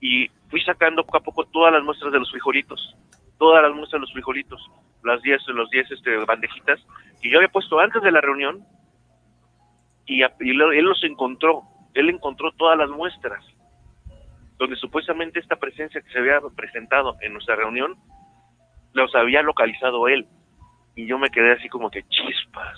Y 0.00 0.28
fui 0.48 0.60
sacando 0.62 1.04
poco 1.04 1.18
a 1.18 1.22
poco 1.22 1.44
todas 1.44 1.72
las 1.72 1.82
muestras 1.82 2.12
de 2.12 2.18
los 2.18 2.30
frijolitos, 2.30 2.96
todas 3.38 3.62
las 3.62 3.74
muestras 3.74 4.00
de 4.00 4.06
los 4.06 4.12
frijolitos, 4.12 4.70
las 5.02 5.20
10 5.22 5.48
los 5.48 5.70
10 5.70 5.90
este, 5.90 6.16
bandejitas 6.24 6.80
que 7.20 7.30
yo 7.30 7.38
había 7.38 7.48
puesto 7.48 7.78
antes 7.80 8.02
de 8.02 8.12
la 8.12 8.20
reunión 8.20 8.64
y, 10.06 10.22
él 10.22 10.84
los 10.84 11.02
encontró, 11.04 11.62
él 11.94 12.08
encontró 12.10 12.52
todas 12.52 12.78
las 12.78 12.88
muestras 12.88 13.44
donde 14.58 14.76
supuestamente 14.76 15.38
esta 15.38 15.56
presencia 15.56 16.00
que 16.00 16.10
se 16.10 16.18
había 16.18 16.40
presentado 16.56 17.16
en 17.20 17.32
nuestra 17.32 17.56
reunión 17.56 17.96
los 18.92 19.14
había 19.14 19.42
localizado 19.42 20.08
él. 20.08 20.26
Y 20.96 21.06
yo 21.06 21.18
me 21.18 21.30
quedé 21.30 21.52
así 21.52 21.68
como 21.68 21.90
que 21.90 22.02
chispas. 22.08 22.76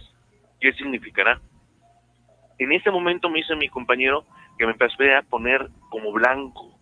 ¿Qué 0.61 0.73
significará? 0.75 1.41
En 2.59 2.73
ese 2.73 2.91
momento 2.91 3.31
me 3.31 3.39
dice 3.39 3.57
mi 3.57 3.69
compañero 3.71 4.27
que 4.59 4.67
me 4.67 4.73
empecé 4.73 5.15
a 5.15 5.23
poner 5.23 5.71
como 5.89 6.13
blanco, 6.13 6.79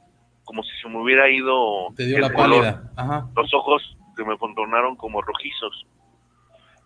como 0.49 0.63
si 0.63 0.71
se 0.81 0.89
me 0.89 0.99
hubiera 0.99 1.29
ido 1.29 1.93
Te 1.95 2.07
dio 2.07 2.21
la 2.21 2.31
pálida. 2.31 2.91
Los 3.37 3.53
ojos 3.53 3.83
se 4.17 4.25
me 4.25 4.39
contornaron 4.39 4.97
como 4.97 5.21
rojizos. 5.21 5.87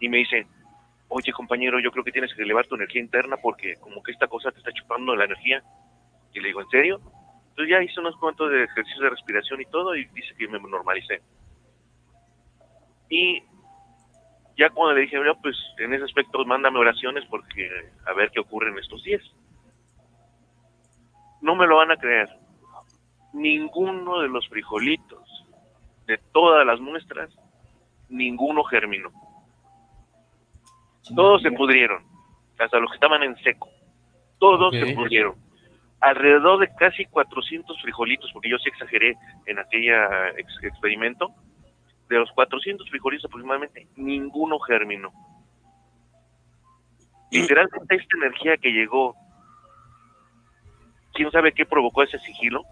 Y 0.00 0.08
me 0.08 0.16
dice, 0.16 0.49
oye 1.07 1.32
compañero, 1.32 1.78
yo 1.78 1.92
creo 1.92 2.02
que 2.02 2.10
tienes 2.10 2.34
que 2.34 2.42
elevar 2.42 2.66
tu 2.66 2.74
energía 2.74 3.00
interna 3.00 3.36
porque 3.36 3.76
como 3.76 4.02
que 4.02 4.10
esta 4.10 4.26
cosa 4.26 4.50
te 4.50 4.58
está 4.58 4.73
chupando 4.73 5.15
la 5.15 5.26
energía. 5.26 5.62
Y 6.34 6.41
le 6.41 6.49
digo, 6.49 6.60
¿en 6.60 6.68
serio? 6.70 7.00
Entonces 7.50 7.70
ya 7.70 7.81
hice 7.81 8.00
unos 8.00 8.16
cuantos 8.16 8.50
de 8.50 8.65
ejercicios 8.65 9.00
de 9.00 9.10
respiración 9.10 9.60
y 9.60 9.66
todo 9.66 9.94
y 9.94 10.07
dice 10.07 10.34
que 10.36 10.49
me 10.49 10.58
normalicé. 10.58 11.23
Y 13.10 13.44
Ya 14.58 14.70
cuando 14.70 14.97
le 14.97 15.02
dije, 15.02 15.18
pues 15.41 15.57
en 15.78 15.94
ese 15.94 16.05
aspecto 16.05 16.44
mándame 16.44 16.81
oraciones 16.81 17.24
porque 17.31 17.70
a 18.07 18.12
ver 18.12 18.32
qué 18.32 18.41
ocurre 18.41 18.70
en 18.70 18.78
estos 18.78 19.05
días. 19.05 19.23
No 21.41 21.55
me 21.55 21.68
lo 21.68 21.76
van 21.76 21.92
a 21.92 21.97
creer. 21.97 22.42
Ninguno 23.33 24.20
de 24.20 24.28
los 24.28 24.49
frijolitos 24.49 25.47
de 26.07 26.19
todas 26.33 26.67
las 26.67 26.81
muestras, 26.81 27.31
ninguno 28.09 28.65
germinó. 28.65 29.11
Todos 31.15 31.43
se 31.43 31.51
pudrieron, 31.51 32.05
hasta 32.59 32.78
los 32.78 32.91
que 32.91 32.97
estaban 32.97 33.23
en 33.23 33.36
seco. 33.43 33.69
Todos 34.39 34.75
se 34.75 34.94
pudrieron. 34.94 35.35
Alrededor 36.01 36.59
de 36.61 36.75
casi 36.75 37.05
400 37.07 37.81
frijolitos, 37.81 38.31
porque 38.33 38.51
yo 38.51 38.59
sí 38.59 38.69
exageré 38.69 39.17
en 39.47 39.59
aquella 39.59 40.31
experimento, 40.62 41.33
de 42.09 42.19
los 42.19 42.31
400 42.33 42.89
frijolitos 42.91 43.25
aproximadamente, 43.25 43.86
ninguno 43.97 44.59
germinó. 44.59 45.12
Literalmente 47.31 47.94
esta 47.94 48.17
energía 48.19 48.59
que 48.59 48.73
llegó, 48.73 49.17
¿quién 51.15 51.31
sabe 51.31 51.52
qué 51.52 51.65
provocó 51.65 52.02
ese 52.02 52.19
sigilo? 52.19 52.65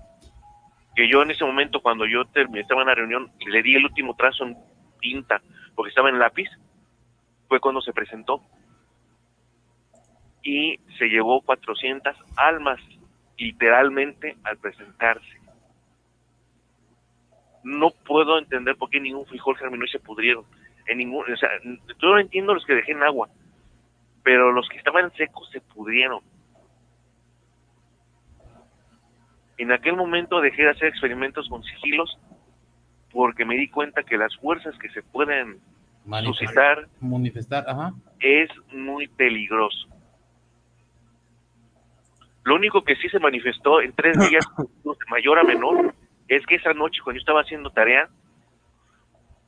Que 0.95 1.09
yo 1.09 1.23
en 1.23 1.31
ese 1.31 1.45
momento, 1.45 1.81
cuando 1.81 2.07
yo 2.07 2.23
estaba 2.23 2.83
en 2.83 2.89
la 2.89 2.95
reunión, 2.95 3.31
le 3.47 3.63
di 3.63 3.75
el 3.75 3.85
último 3.85 4.15
trazo 4.17 4.45
en 4.45 4.57
tinta, 5.01 5.41
porque 5.75 5.91
estaba 5.91 6.09
en 6.09 6.19
lápiz, 6.19 6.49
fue 7.49 7.61
cuando 7.61 7.81
se 7.81 7.93
presentó. 7.93 8.43
Y 10.43 10.81
se 10.99 11.09
llevó 11.09 11.43
400 11.43 12.17
almas, 12.37 12.81
literalmente, 13.37 14.37
al 14.45 14.59
presentarse 14.59 15.41
no 17.63 17.91
puedo 17.91 18.39
entender 18.39 18.77
por 18.77 18.91
qué 18.91 19.01
ningún 19.01 19.27
frijol 19.27 19.57
germinó 19.57 19.85
y 19.85 19.89
se 19.89 19.99
pudrieron. 19.99 20.45
En 20.87 20.99
ningún, 20.99 21.31
o 21.31 21.37
sea, 21.37 21.51
yo 22.01 22.19
entiendo 22.19 22.55
los 22.55 22.65
que 22.65 22.75
dejé 22.75 22.93
en 22.93 23.03
agua, 23.03 23.29
pero 24.23 24.53
los 24.53 24.69
que 24.69 24.79
estaban 24.79 25.13
secos 25.13 25.49
se 25.51 25.61
pudrieron. 25.61 26.21
En 29.61 29.73
aquel 29.73 29.95
momento 29.95 30.41
dejé 30.41 30.63
de 30.63 30.71
hacer 30.71 30.89
experimentos 30.89 31.47
con 31.51 31.63
sigilos 31.63 32.19
porque 33.13 33.45
me 33.45 33.57
di 33.57 33.69
cuenta 33.69 34.03
que 34.03 34.17
las 34.17 34.35
fuerzas 34.37 34.75
que 34.79 34.89
se 34.89 35.03
pueden 35.03 35.61
suscitar 36.25 36.89
manifestar 36.99 37.93
es 38.21 38.49
muy 38.73 39.07
peligroso. 39.09 39.87
Lo 42.45 42.55
único 42.55 42.83
que 42.85 42.97
sí 42.97 43.11
se 43.11 43.19
manifestó 43.19 43.83
en 43.83 43.93
tres 43.93 44.19
días, 44.31 44.47
de 44.57 45.11
mayor 45.11 45.39
a 45.39 45.45
menor, 45.45 45.95
es 46.27 46.47
que 46.47 46.55
esa 46.55 46.73
noche 46.73 47.03
cuando 47.05 47.19
yo 47.19 47.21
estaba 47.21 47.43
haciendo 47.43 47.69
tarea, 47.69 48.09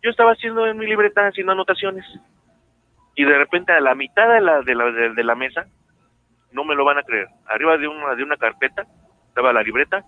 yo 0.03 0.11
estaba 0.11 0.33
haciendo 0.33 0.67
en 0.67 0.77
mi 0.77 0.85
libreta 0.85 1.27
haciendo 1.27 1.53
anotaciones 1.53 2.05
y 3.15 3.25
de 3.25 3.39
repente 3.39 3.73
a 3.73 3.81
la 3.81 3.95
mitad 3.95 4.29
de 4.31 4.43
la, 4.43 4.61
de 4.61 4.75
la, 4.75 4.91
de, 4.91 5.25
la 5.25 5.35
mesa, 5.35 5.65
no 6.51 6.65
me 6.65 6.75
lo 6.75 6.85
van 6.85 6.99
a 6.99 7.03
creer, 7.03 7.29
arriba 7.47 7.79
de 7.79 7.89
una, 7.89 8.15
de 8.15 8.23
una 8.23 8.37
carpeta 8.37 8.87
estaba 9.33 9.51
la 9.55 9.63
libreta, 9.63 10.05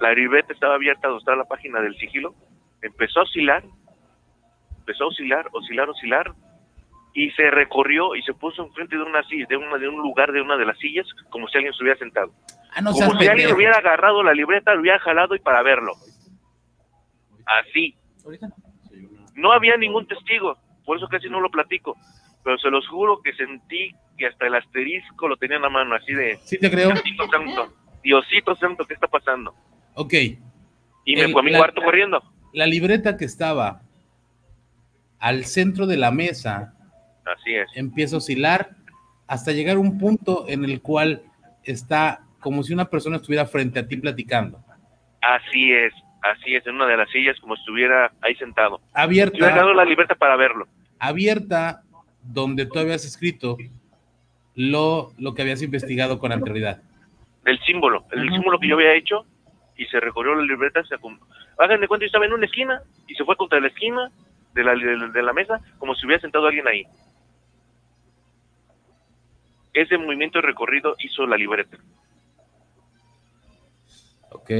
la 0.00 0.12
libreta 0.12 0.52
estaba 0.52 0.74
abierta 0.74 1.08
donde 1.08 1.20
estaba 1.20 1.38
la 1.38 1.44
página 1.44 1.80
del 1.80 1.96
sigilo, 1.96 2.34
empezó 2.82 3.20
a 3.20 3.22
oscilar, 3.22 3.64
empezó 4.80 5.04
a 5.04 5.06
oscilar, 5.06 5.48
oscilar, 5.52 5.88
oscilar, 5.88 6.34
y 7.14 7.30
se 7.30 7.50
recorrió 7.50 8.14
y 8.14 8.22
se 8.22 8.34
puso 8.34 8.62
enfrente 8.62 8.96
de 8.96 9.02
una 9.02 9.22
silla, 9.22 9.46
de 9.48 9.56
una, 9.56 9.78
de 9.78 9.88
un 9.88 9.96
lugar 9.96 10.30
de 10.30 10.42
una 10.42 10.58
de 10.58 10.66
las 10.66 10.78
sillas, 10.78 11.06
como 11.30 11.48
si 11.48 11.56
alguien 11.56 11.72
estuviera 11.72 11.98
sentado. 11.98 12.32
Ah, 12.74 12.82
no 12.82 12.92
como 12.92 13.18
si 13.18 13.26
alguien 13.26 13.54
hubiera 13.54 13.78
agarrado 13.78 14.22
la 14.22 14.34
libreta, 14.34 14.74
lo 14.74 14.82
hubiera 14.82 14.98
jalado 14.98 15.34
y 15.34 15.38
para 15.38 15.62
verlo. 15.62 15.92
Así. 17.46 17.96
No 19.34 19.52
había 19.52 19.78
ningún 19.78 20.06
testigo, 20.06 20.58
por 20.84 20.98
eso 20.98 21.08
casi 21.08 21.30
no 21.30 21.40
lo 21.40 21.50
platico, 21.50 21.96
pero 22.44 22.58
se 22.58 22.68
los 22.68 22.86
juro 22.88 23.22
que 23.22 23.32
sentí 23.32 23.92
que 24.18 24.26
hasta 24.26 24.46
el 24.46 24.54
asterisco 24.56 25.28
lo 25.28 25.38
tenía 25.38 25.56
en 25.56 25.62
la 25.62 25.70
mano, 25.70 25.94
así 25.94 26.12
de... 26.12 26.36
Sí, 26.42 26.58
te 26.58 26.70
creo. 26.70 26.90
Santo, 26.94 27.72
Diosito 28.06 28.54
santo, 28.54 28.84
¿qué 28.84 28.94
está 28.94 29.08
pasando? 29.08 29.52
Ok. 29.94 30.14
Y 31.04 31.16
me 31.16 31.28
fue 31.28 31.40
a 31.40 31.44
mi 31.44 31.52
cuarto 31.52 31.82
corriendo. 31.82 32.22
La 32.52 32.64
libreta 32.64 33.16
que 33.16 33.24
estaba 33.24 33.82
al 35.18 35.44
centro 35.44 35.88
de 35.88 35.96
la 35.96 36.12
mesa. 36.12 36.72
Así 37.24 37.56
es. 37.56 37.68
Empieza 37.74 38.14
a 38.14 38.18
oscilar 38.18 38.76
hasta 39.26 39.50
llegar 39.50 39.74
a 39.74 39.80
un 39.80 39.98
punto 39.98 40.44
en 40.46 40.64
el 40.64 40.80
cual 40.82 41.22
está 41.64 42.20
como 42.38 42.62
si 42.62 42.72
una 42.72 42.84
persona 42.84 43.16
estuviera 43.16 43.44
frente 43.44 43.80
a 43.80 43.88
ti 43.88 43.96
platicando. 43.96 44.64
Así 45.20 45.72
es. 45.72 45.92
Así 46.22 46.54
es, 46.54 46.64
en 46.64 46.76
una 46.76 46.86
de 46.86 46.98
las 46.98 47.10
sillas, 47.10 47.36
como 47.40 47.56
si 47.56 47.62
estuviera 47.62 48.12
ahí 48.20 48.36
sentado. 48.36 48.80
Abierta. 48.92 49.36
Yo 49.36 49.46
he 49.46 49.50
dado 49.50 49.74
la 49.74 49.84
libertad 49.84 50.16
para 50.16 50.36
verlo. 50.36 50.68
Abierta, 51.00 51.82
donde 52.22 52.66
tú 52.66 52.78
habías 52.78 53.04
escrito 53.04 53.56
lo, 54.54 55.12
lo 55.18 55.34
que 55.34 55.42
habías 55.42 55.60
investigado 55.62 56.20
con 56.20 56.30
anterioridad. 56.30 56.82
El 57.46 57.60
símbolo, 57.60 58.04
el 58.10 58.28
símbolo 58.28 58.58
que 58.58 58.66
yo 58.66 58.74
había 58.74 58.94
hecho, 58.94 59.24
y 59.76 59.84
se 59.86 60.00
recorrió 60.00 60.34
la 60.34 60.42
libreta. 60.42 60.82
Se, 60.82 60.96
hagan 61.58 61.80
de 61.80 61.86
cuenta, 61.86 62.02
yo 62.02 62.08
estaba 62.08 62.26
en 62.26 62.32
una 62.32 62.44
esquina, 62.44 62.82
y 63.06 63.14
se 63.14 63.24
fue 63.24 63.36
contra 63.36 63.60
la 63.60 63.68
esquina 63.68 64.10
de 64.52 64.64
la, 64.64 64.74
de 64.74 65.22
la 65.22 65.32
mesa, 65.32 65.60
como 65.78 65.94
si 65.94 66.04
hubiera 66.06 66.20
sentado 66.20 66.48
alguien 66.48 66.66
ahí. 66.66 66.84
Ese 69.72 69.96
movimiento 69.96 70.40
de 70.40 70.46
recorrido 70.46 70.96
hizo 70.98 71.24
la 71.24 71.36
libreta. 71.36 71.78
Ok. 74.32 74.50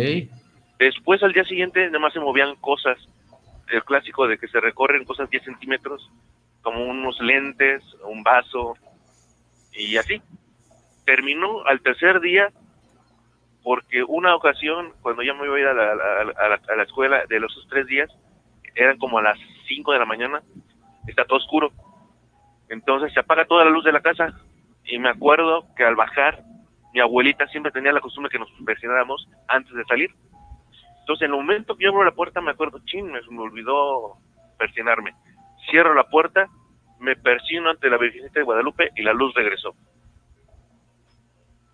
Después 0.78 1.20
al 1.24 1.32
día 1.32 1.44
siguiente 1.44 1.86
nada 1.86 1.98
más 1.98 2.12
se 2.12 2.20
movían 2.20 2.54
cosas, 2.56 2.98
el 3.68 3.82
clásico 3.82 4.28
de 4.28 4.38
que 4.38 4.46
se 4.46 4.60
recorren 4.60 5.04
cosas 5.04 5.28
10 5.28 5.42
centímetros, 5.42 6.08
como 6.62 6.84
unos 6.84 7.18
lentes, 7.20 7.82
un 8.04 8.22
vaso, 8.22 8.76
y 9.72 9.96
así. 9.96 10.22
Terminó 11.04 11.64
al 11.64 11.80
tercer 11.80 12.20
día 12.20 12.52
porque 13.66 14.04
una 14.04 14.36
ocasión, 14.36 14.92
cuando 15.02 15.24
ya 15.24 15.34
me 15.34 15.44
iba 15.44 15.56
a 15.56 15.58
ir 15.58 15.66
a 15.66 15.74
la, 15.74 16.82
escuela, 16.84 17.26
de 17.26 17.40
los 17.40 17.52
tres 17.68 17.84
días, 17.88 18.08
eran 18.76 18.96
como 18.96 19.18
a 19.18 19.22
las 19.22 19.36
5 19.66 19.92
de 19.92 19.98
la 19.98 20.06
mañana, 20.06 20.40
está 21.08 21.24
todo 21.24 21.38
oscuro. 21.38 21.72
Entonces 22.68 23.12
se 23.12 23.18
apaga 23.18 23.44
toda 23.44 23.64
la 23.64 23.72
luz 23.72 23.82
de 23.82 23.90
la 23.90 24.02
casa 24.02 24.38
y 24.84 25.00
me 25.00 25.08
acuerdo 25.08 25.64
que 25.76 25.82
al 25.82 25.96
bajar, 25.96 26.44
mi 26.94 27.00
abuelita 27.00 27.48
siempre 27.48 27.72
tenía 27.72 27.90
la 27.90 28.00
costumbre 28.00 28.30
que 28.30 28.38
nos 28.38 28.48
presionáramos 28.64 29.28
antes 29.48 29.74
de 29.74 29.84
salir 29.86 30.10
entonces, 31.06 31.28
en 31.28 31.34
el 31.34 31.40
momento 31.40 31.76
que 31.76 31.84
yo 31.84 31.90
abro 31.90 32.02
la 32.02 32.10
puerta, 32.16 32.40
me 32.40 32.50
acuerdo, 32.50 32.80
ching, 32.84 33.06
me, 33.06 33.20
me 33.30 33.40
olvidó 33.40 34.16
persinarme. 34.58 35.14
Cierro 35.70 35.94
la 35.94 36.02
puerta, 36.02 36.48
me 36.98 37.14
persino 37.14 37.70
ante 37.70 37.88
la 37.88 37.96
Virgencita 37.96 38.40
de 38.40 38.44
Guadalupe 38.44 38.90
y 38.96 39.04
la 39.04 39.12
luz 39.12 39.32
regresó. 39.32 39.76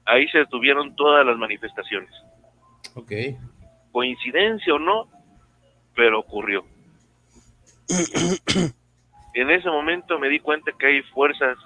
Ahí 0.05 0.27
se 0.29 0.39
detuvieron 0.39 0.95
todas 0.97 1.25
las 1.25 1.37
manifestaciones. 1.37 2.11
Ok. 2.95 3.13
Coincidencia 3.93 4.75
o 4.75 4.79
no, 4.79 5.09
pero 5.95 6.21
ocurrió. 6.21 6.65
en 9.35 9.51
ese 9.51 9.69
momento 9.69 10.19
me 10.19 10.29
di 10.29 10.41
cuenta 10.41 10.73
que 10.79 10.87
hay 10.87 11.03
fuerzas 11.15 11.57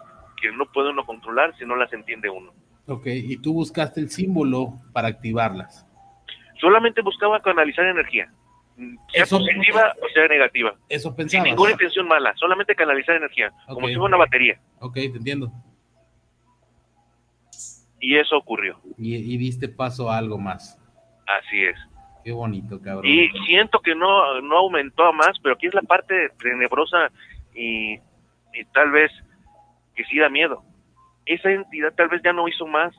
que 0.41 0.51
no 0.53 0.67
puede 0.73 0.91
uno 0.91 1.05
controlar 1.07 1.57
si 1.59 1.65
no 1.65 1.77
las 1.77 1.93
entiende 1.93 2.29
uno. 2.29 2.53
Ok, 2.89 3.07
y 3.07 3.37
tú 3.39 3.53
buscaste 3.53 4.01
el 4.01 4.11
símbolo 4.11 4.75
para 4.93 5.09
activarlas 5.09 5.87
solamente 6.61 7.03
buscaba 7.03 7.41
canalizar 7.41 7.87
energía, 7.87 8.31
sea 9.13 9.27
positiva 9.27 9.95
o 10.03 10.09
sea 10.13 10.29
negativa. 10.29 10.75
Eso 10.89 11.15
pensaba. 11.15 11.43
Sin 11.43 11.51
ninguna 11.51 11.73
intención 11.73 12.07
mala, 12.07 12.35
solamente 12.37 12.75
canalizar 12.75 13.17
energía, 13.17 13.53
como 13.67 13.89
si 13.89 13.95
fuera 13.95 14.17
una 14.17 14.17
batería. 14.17 14.59
Ok, 14.81 14.95
te 14.95 15.07
entiendo. 15.07 15.53
Y 18.01 18.17
eso 18.17 18.37
ocurrió. 18.37 18.79
Y, 18.99 19.37
diste 19.39 19.69
paso 19.69 20.11
a 20.11 20.19
algo 20.19 20.39
más. 20.39 20.79
Así 21.27 21.63
es. 21.63 21.77
Qué 22.25 22.33
bonito, 22.33 22.81
cabrón. 22.81 23.07
Y 23.07 23.29
siento 23.47 23.81
que 23.81 23.95
no, 23.95 24.41
no 24.41 24.59
aumentó 24.59 25.05
a 25.05 25.13
más, 25.13 25.39
pero 25.43 25.55
aquí 25.55 25.67
es 25.67 25.75
la 25.75 25.83
parte 25.83 26.31
tenebrosa 26.39 27.11
y, 27.55 27.95
y 27.95 28.65
tal 28.73 28.91
vez 28.91 29.11
que 29.95 30.05
sí 30.05 30.19
da 30.19 30.29
miedo. 30.29 30.63
Esa 31.25 31.51
entidad 31.51 31.95
tal 31.95 32.09
vez 32.09 32.21
ya 32.23 32.33
no 32.33 32.49
hizo 32.49 32.67
más 32.67 32.95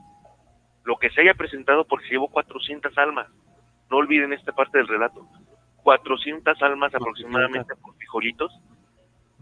lo 0.84 0.95
que 0.98 1.09
se 1.09 1.22
haya 1.22 1.34
presentado 1.34 1.85
porque 1.85 2.09
llevó 2.09 2.30
400 2.30 2.98
almas. 2.98 3.27
No 3.90 3.98
olviden 3.98 4.34
esta 4.34 4.53
parte 4.53 4.77
del 4.77 4.88
relato. 4.88 5.27
400 5.84 6.61
almas 6.61 6.93
aproximadamente 6.95 7.76
por 7.76 7.95
frijolitos 7.95 8.51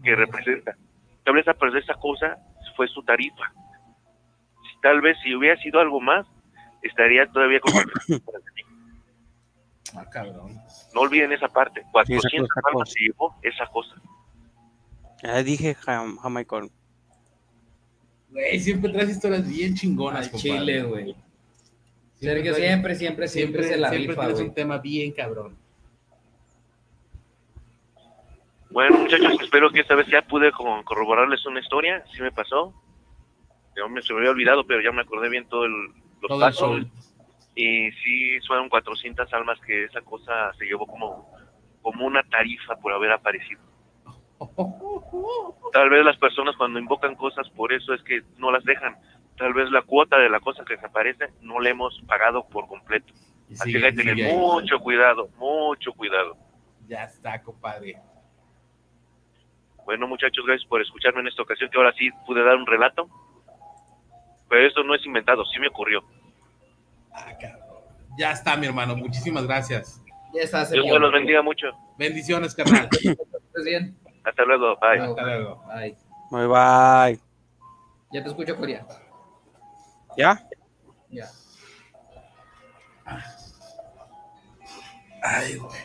que 0.02 0.14
representa. 0.14 0.76
Tal 1.24 1.34
vez 1.34 1.46
esa 1.82 1.94
cosa 1.94 2.36
fue 2.76 2.86
su 2.88 3.02
tarifa. 3.02 3.52
Tal 4.82 5.00
vez 5.00 5.16
si 5.22 5.34
hubiera 5.34 5.60
sido 5.60 5.80
algo 5.80 6.00
más, 6.00 6.26
estaría 6.82 7.26
todavía 7.30 7.60
con 7.60 7.72
Ah, 9.94 10.04
cabrón. 10.10 10.58
No 10.94 11.00
olviden 11.00 11.32
esa 11.32 11.48
parte. 11.48 11.82
400 11.92 12.48
almas 12.64 12.92
se 12.92 13.00
llevó 13.04 13.34
esa 13.42 13.66
cosa. 13.66 13.94
Ya 15.22 15.42
dije 15.42 15.74
Jamaicón. 15.74 16.70
Güey, 18.30 18.60
siempre 18.60 18.92
traes 18.92 19.10
historias 19.10 19.48
bien 19.48 19.74
chingonas, 19.74 20.30
Chile, 20.32 20.82
güey. 20.82 21.16
Sergio 22.20 22.54
siempre, 22.54 22.94
siempre, 22.94 23.28
siempre, 23.28 23.62
se 23.62 23.76
la 23.76 23.90
siempre 23.90 24.32
es 24.32 24.40
un 24.40 24.54
tema 24.54 24.78
bien 24.78 25.12
cabrón. 25.12 25.56
Bueno, 28.70 28.98
muchachos, 28.98 29.38
espero 29.40 29.70
que 29.70 29.80
esta 29.80 29.94
vez 29.94 30.06
ya 30.08 30.22
pude 30.22 30.50
corroborarles 30.52 31.46
una 31.46 31.60
historia. 31.60 32.04
Sí 32.12 32.20
me 32.20 32.32
pasó. 32.32 32.74
Yo 33.76 33.88
me 33.88 34.02
se 34.02 34.12
me 34.12 34.20
había 34.20 34.30
olvidado, 34.30 34.66
pero 34.66 34.80
ya 34.80 34.92
me 34.92 35.02
acordé 35.02 35.28
bien 35.28 35.46
todo 35.48 35.64
el, 35.64 35.92
los 36.22 36.40
pasos. 36.40 36.86
Y 37.54 37.90
sí, 37.92 38.38
fueron 38.46 38.68
400 38.68 39.32
almas 39.32 39.58
que 39.60 39.84
esa 39.84 40.02
cosa 40.02 40.52
se 40.58 40.66
llevó 40.66 40.86
como, 40.86 41.30
como 41.82 42.06
una 42.06 42.22
tarifa 42.24 42.76
por 42.76 42.92
haber 42.92 43.12
aparecido. 43.12 43.60
Tal 45.72 45.90
vez 45.90 46.04
las 46.04 46.16
personas 46.18 46.56
cuando 46.56 46.78
invocan 46.78 47.14
cosas 47.14 47.48
por 47.50 47.72
eso 47.72 47.94
es 47.94 48.02
que 48.02 48.22
no 48.36 48.50
las 48.50 48.64
dejan. 48.64 48.96
Tal 49.36 49.52
vez 49.52 49.70
la 49.70 49.82
cuota 49.82 50.18
de 50.18 50.30
la 50.30 50.40
cosa 50.40 50.64
que 50.64 50.76
se 50.76 50.86
aparece 50.86 51.26
no 51.40 51.60
la 51.60 51.70
hemos 51.70 52.00
pagado 52.06 52.46
por 52.48 52.66
completo. 52.66 53.12
Así 53.52 53.72
que 53.72 53.78
hay 53.78 53.94
que 53.94 54.02
tener 54.02 54.34
mucho 54.34 54.78
cuidado, 54.80 55.28
mucho 55.36 55.92
cuidado. 55.92 56.36
Ya 56.88 57.04
está, 57.04 57.42
compadre. 57.42 57.96
Bueno, 59.84 60.08
muchachos, 60.08 60.44
gracias 60.44 60.68
por 60.68 60.82
escucharme 60.82 61.20
en 61.20 61.28
esta 61.28 61.42
ocasión, 61.42 61.70
que 61.70 61.78
ahora 61.78 61.92
sí 61.96 62.10
pude 62.26 62.42
dar 62.42 62.56
un 62.56 62.66
relato. 62.66 63.08
Pero 64.48 64.66
esto 64.66 64.82
no 64.84 64.94
es 64.94 65.04
inventado, 65.04 65.44
sí 65.46 65.58
me 65.58 65.68
ocurrió. 65.68 66.04
Ah, 67.12 67.32
ya 68.18 68.32
está, 68.32 68.56
mi 68.56 68.66
hermano. 68.66 68.96
Muchísimas 68.96 69.46
gracias. 69.46 70.02
Ya 70.34 70.42
está, 70.42 70.64
Dios 70.66 71.00
los 71.00 71.12
bendiga 71.12 71.42
mucho. 71.42 71.66
Bendiciones, 71.98 72.54
carnal. 72.54 72.88
bien? 73.64 73.96
Hasta 74.24 74.44
luego, 74.44 74.76
bye. 74.80 75.00
Hasta 75.00 75.22
luego. 75.22 75.64
Bye. 75.66 75.96
Bye, 76.30 76.46
bye. 76.46 77.20
Ya 78.12 78.22
te 78.22 78.28
escucho, 78.28 78.56
Corea. 78.56 78.86
¿Ya? 80.16 80.48
Ya. 81.10 81.26
Ay, 85.22 85.56
güey. 85.56 85.80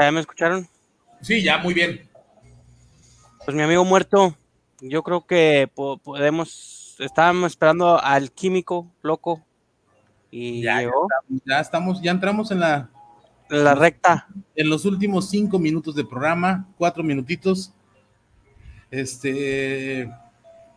¿Ya 0.00 0.12
me 0.12 0.20
escucharon? 0.20 0.68
Sí, 1.22 1.42
ya, 1.42 1.58
muy 1.58 1.74
bien. 1.74 2.08
Pues 3.44 3.56
mi 3.56 3.62
amigo 3.62 3.84
muerto, 3.84 4.34
yo 4.80 5.02
creo 5.02 5.26
que 5.26 5.70
podemos, 5.74 6.77
estábamos 6.98 7.52
esperando 7.52 8.02
al 8.02 8.32
químico 8.32 8.90
loco 9.02 9.44
y 10.30 10.62
ya, 10.62 10.80
llegó. 10.80 11.08
Ya 11.46 11.60
estamos, 11.60 12.02
ya 12.02 12.10
entramos 12.10 12.50
en 12.50 12.60
la, 12.60 12.90
la 13.48 13.74
recta. 13.74 14.28
En 14.54 14.68
los 14.68 14.84
últimos 14.84 15.30
cinco 15.30 15.58
minutos 15.58 15.94
de 15.94 16.04
programa, 16.04 16.68
cuatro 16.76 17.02
minutitos. 17.02 17.72
Este, 18.90 20.10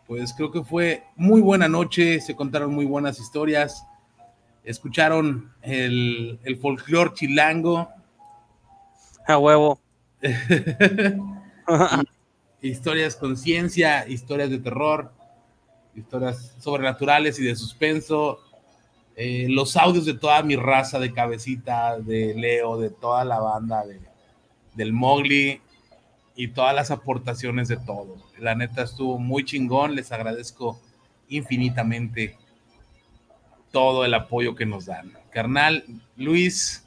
pues 0.06 0.32
creo 0.34 0.50
que 0.50 0.62
fue 0.62 1.04
muy 1.16 1.40
buena 1.40 1.68
noche, 1.68 2.20
se 2.20 2.36
contaron 2.36 2.74
muy 2.74 2.84
buenas 2.84 3.18
historias, 3.18 3.86
escucharon 4.64 5.52
el, 5.62 6.38
el 6.44 6.58
folclore 6.58 7.14
chilango. 7.14 7.88
A 9.26 9.38
huevo. 9.38 9.80
historias 12.62 13.16
con 13.16 13.36
ciencia, 13.36 14.08
historias 14.08 14.50
de 14.50 14.58
terror, 14.58 15.12
historias 15.94 16.54
sobrenaturales 16.58 17.38
y 17.38 17.44
de 17.44 17.56
suspenso, 17.56 18.40
eh, 19.16 19.46
los 19.48 19.76
audios 19.76 20.06
de 20.06 20.14
toda 20.14 20.42
mi 20.42 20.56
raza 20.56 20.98
de 20.98 21.12
cabecita, 21.12 21.98
de 21.98 22.34
Leo, 22.34 22.78
de 22.78 22.90
toda 22.90 23.24
la 23.24 23.40
banda, 23.40 23.84
de, 23.84 24.00
del 24.74 24.92
Mowgli 24.92 25.60
y 26.34 26.48
todas 26.48 26.74
las 26.74 26.90
aportaciones 26.90 27.68
de 27.68 27.76
todo. 27.76 28.16
La 28.38 28.54
neta 28.54 28.82
estuvo 28.82 29.18
muy 29.18 29.44
chingón, 29.44 29.94
les 29.94 30.12
agradezco 30.12 30.80
infinitamente 31.28 32.38
todo 33.70 34.04
el 34.04 34.14
apoyo 34.14 34.54
que 34.54 34.66
nos 34.66 34.86
dan. 34.86 35.12
Carnal, 35.30 35.84
Luis, 36.16 36.86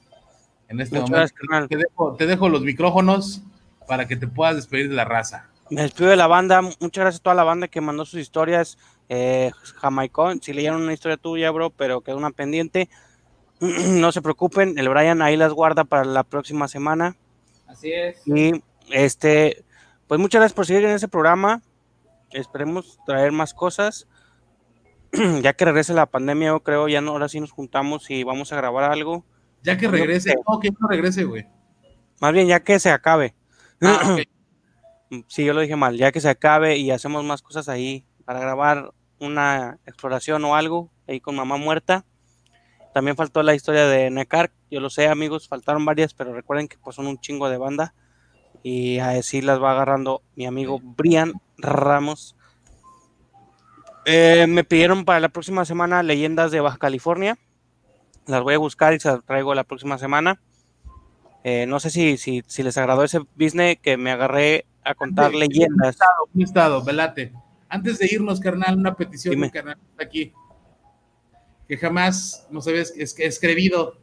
en 0.67 0.81
este 0.81 0.99
momento 0.99 2.15
te 2.17 2.25
dejo 2.25 2.49
los 2.49 2.61
micrófonos 2.61 3.41
para 3.87 4.07
que 4.07 4.15
te 4.15 4.27
puedas 4.27 4.55
despedir 4.55 4.89
de 4.89 4.95
la 4.95 5.05
raza. 5.05 5.49
Me 5.69 5.81
despido 5.81 6.09
de 6.09 6.15
la 6.15 6.27
banda. 6.27 6.61
Muchas 6.61 7.03
gracias 7.03 7.19
a 7.19 7.23
toda 7.23 7.35
la 7.35 7.43
banda 7.43 7.67
que 7.67 7.81
mandó 7.81 8.05
sus 8.05 8.19
historias. 8.19 8.77
Eh, 9.09 9.51
Jamaicón, 9.75 10.41
si 10.41 10.53
leyeron 10.53 10.81
una 10.81 10.93
historia 10.93 11.17
tuya, 11.17 11.51
bro, 11.51 11.69
pero 11.69 12.01
quedó 12.01 12.17
una 12.17 12.31
pendiente. 12.31 12.89
no 13.59 14.11
se 14.11 14.21
preocupen, 14.21 14.77
el 14.77 14.89
Brian 14.89 15.21
ahí 15.21 15.37
las 15.37 15.53
guarda 15.53 15.83
para 15.83 16.05
la 16.05 16.23
próxima 16.23 16.67
semana. 16.67 17.15
Así 17.67 17.91
es. 17.91 18.21
Y 18.27 18.63
este, 18.89 19.63
pues 20.07 20.19
muchas 20.19 20.39
gracias 20.39 20.55
por 20.55 20.65
seguir 20.65 20.85
en 20.85 20.91
ese 20.91 21.07
programa. 21.07 21.61
Esperemos 22.31 22.99
traer 23.05 23.31
más 23.31 23.53
cosas. 23.53 24.07
ya 25.41 25.53
que 25.53 25.65
regrese 25.65 25.93
la 25.93 26.07
pandemia, 26.07 26.47
yo 26.49 26.59
creo, 26.61 26.87
ya 26.87 27.01
no, 27.01 27.11
ahora 27.11 27.29
sí 27.29 27.39
nos 27.39 27.51
juntamos 27.51 28.09
y 28.09 28.23
vamos 28.23 28.51
a 28.51 28.57
grabar 28.57 28.91
algo. 28.91 29.25
Ya 29.63 29.77
que 29.77 29.87
regrese, 29.87 30.35
no, 30.47 30.59
que 30.59 30.69
no 30.71 30.87
regrese, 30.87 31.23
güey. 31.23 31.47
Más 32.21 32.33
bien, 32.33 32.47
ya 32.47 32.61
que 32.61 32.79
se 32.79 32.91
acabe. 32.91 33.35
Ah, 33.81 34.17
Sí, 35.27 35.45
yo 35.45 35.53
lo 35.53 35.61
dije 35.61 35.75
mal, 35.75 35.95
ya 35.97 36.11
que 36.11 36.19
se 36.19 36.27
acabe 36.27 36.77
y 36.77 36.89
hacemos 36.91 37.23
más 37.23 37.43
cosas 37.43 37.69
ahí 37.69 38.05
para 38.25 38.39
grabar 38.39 38.91
una 39.19 39.79
exploración 39.85 40.43
o 40.43 40.55
algo 40.55 40.89
ahí 41.07 41.19
con 41.19 41.35
mamá 41.35 41.57
muerta. 41.57 42.05
También 42.93 43.15
faltó 43.15 43.43
la 43.43 43.55
historia 43.55 43.87
de 43.87 44.09
Necar, 44.09 44.51
yo 44.71 44.79
lo 44.79 44.89
sé 44.89 45.07
amigos, 45.07 45.47
faltaron 45.47 45.85
varias, 45.85 46.13
pero 46.13 46.33
recuerden 46.33 46.67
que 46.67 46.77
pues 46.77 46.95
son 46.95 47.07
un 47.07 47.19
chingo 47.19 47.49
de 47.49 47.57
banda 47.57 47.93
y 48.63 48.99
a 48.99 49.09
decir 49.09 49.43
las 49.43 49.61
va 49.61 49.71
agarrando 49.71 50.21
mi 50.35 50.45
amigo 50.45 50.79
Brian 50.81 51.33
Ramos. 51.57 52.35
Eh, 54.05 54.45
me 54.47 54.63
pidieron 54.63 55.05
para 55.05 55.19
la 55.19 55.29
próxima 55.29 55.65
semana 55.65 56.03
leyendas 56.03 56.51
de 56.51 56.61
Baja 56.61 56.77
California. 56.77 57.37
Las 58.27 58.41
voy 58.41 58.55
a 58.55 58.59
buscar 58.59 58.93
y 58.93 58.99
se 58.99 59.09
las 59.09 59.23
traigo 59.23 59.53
la 59.53 59.63
próxima 59.65 59.97
semana. 59.97 60.39
Eh, 61.43 61.65
no 61.67 61.79
sé 61.79 61.91
si, 61.91 62.17
si, 62.17 62.43
si, 62.47 62.63
les 62.63 62.75
agradó 62.77 63.03
ese 63.03 63.19
business 63.35 63.77
que 63.79 63.97
me 63.97 64.09
agarré 64.09 64.65
a 64.83 64.95
contar 64.95 65.33
leyendas. 65.35 65.97
Un 66.33 66.41
estado, 66.41 66.83
velate. 66.83 67.33
Antes 67.75 67.99
de 67.99 68.07
irnos, 68.09 68.39
carnal, 68.39 68.77
una 68.77 68.95
petición 68.95 69.37
de 69.41 69.51
carnal 69.51 69.77
aquí. 69.99 70.31
Que 71.67 71.75
jamás 71.75 72.47
nos 72.49 72.65
habías 72.69 72.91
escribido. 72.95 73.97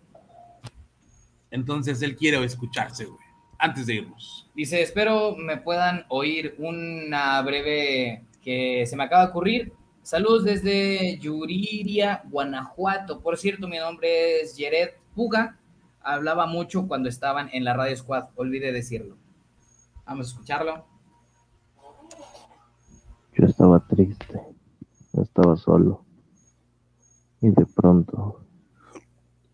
Entonces 1.50 2.02
él 2.02 2.14
quiere 2.14 2.44
escucharse, 2.44 3.06
güey. 3.06 3.24
Antes 3.58 3.86
de 3.86 3.94
irnos. 3.94 4.50
Dice, 4.54 4.82
espero 4.82 5.34
me 5.36 5.56
puedan 5.56 6.04
oír 6.10 6.54
una 6.58 7.40
breve 7.40 8.26
que 8.42 8.84
se 8.86 8.94
me 8.94 9.04
acaba 9.04 9.24
de 9.24 9.30
ocurrir. 9.30 9.72
Saludos 10.02 10.44
desde 10.44 11.18
Yuriria, 11.18 12.22
Guanajuato. 12.28 13.20
Por 13.20 13.38
cierto, 13.38 13.68
mi 13.68 13.78
nombre 13.78 14.42
es 14.42 14.54
Jared 14.58 14.90
Puga. 15.14 15.58
Hablaba 16.02 16.44
mucho 16.44 16.86
cuando 16.86 17.08
estaban 17.08 17.48
en 17.54 17.64
la 17.64 17.72
Radio 17.72 17.96
Squad. 17.96 18.24
Olvide 18.36 18.70
decirlo. 18.70 19.16
Vamos 20.04 20.26
a 20.26 20.30
escucharlo. 20.32 20.92
Yo 23.34 23.46
estaba 23.46 23.81
triste, 23.92 24.40
estaba 25.12 25.54
solo. 25.56 26.02
Y 27.42 27.50
de 27.50 27.66
pronto 27.66 28.40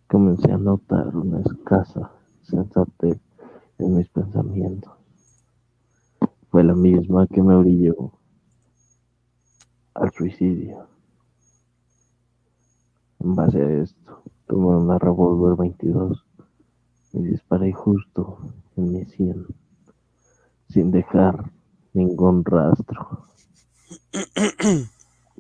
comencé 0.06 0.52
a 0.52 0.58
notar 0.58 1.16
una 1.16 1.40
escasa 1.40 2.12
sensatez 2.42 3.18
en 3.78 3.96
mis 3.96 4.08
pensamientos. 4.10 4.92
Fue 6.50 6.62
la 6.62 6.74
misma 6.74 7.26
que 7.26 7.42
me 7.42 7.54
orilló 7.54 8.12
al 9.94 10.12
suicidio. 10.12 10.86
En 13.18 13.34
base 13.34 13.60
a 13.60 13.82
esto, 13.82 14.22
tomé 14.46 14.76
una 14.76 15.00
revólver 15.00 15.56
22 15.58 16.24
y 17.14 17.22
disparé 17.24 17.72
justo 17.72 18.38
en 18.76 18.92
mi 18.92 19.04
sien 19.04 19.46
sin 20.68 20.92
dejar 20.92 21.50
ningún 21.92 22.44
rastro. 22.44 23.26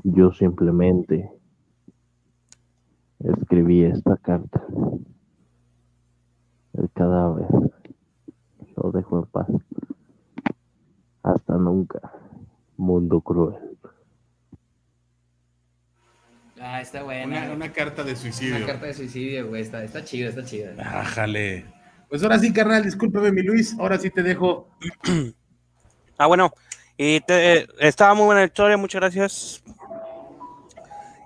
Yo 0.04 0.32
simplemente 0.32 1.30
escribí 3.20 3.84
esta 3.84 4.16
carta. 4.16 4.64
El 6.74 6.90
cadáver 6.90 7.48
lo 8.76 8.92
dejo 8.92 9.18
en 9.18 9.24
paz. 9.26 9.48
Hasta 11.22 11.54
nunca, 11.54 12.12
mundo 12.76 13.20
cruel. 13.20 13.56
Ah, 16.60 16.80
está 16.80 17.02
buena. 17.02 17.52
Una, 17.52 17.72
carta 17.72 18.02
de 18.02 18.16
suicidio. 18.16 18.56
Una 18.56 18.66
carta 18.66 18.86
de 18.86 18.94
suicidio, 18.94 19.48
güey. 19.48 19.62
Está, 19.62 19.84
está 19.84 20.04
chido, 20.04 20.28
está 20.28 20.44
chido. 20.44 20.72
Ájale. 20.78 21.66
Pues 22.08 22.22
ahora 22.22 22.38
sí, 22.38 22.52
carnal, 22.52 22.82
discúlpeme, 22.82 23.30
mi 23.32 23.42
Luis, 23.42 23.76
ahora 23.78 23.98
sí 23.98 24.10
te 24.10 24.22
dejo. 24.22 24.68
ah, 26.18 26.26
bueno, 26.26 26.52
y 26.98 27.20
te, 27.20 27.66
estaba 27.78 28.12
muy 28.12 28.26
buena 28.26 28.42
la 28.42 28.46
historia, 28.46 28.76
muchas 28.76 29.00
gracias. 29.00 29.62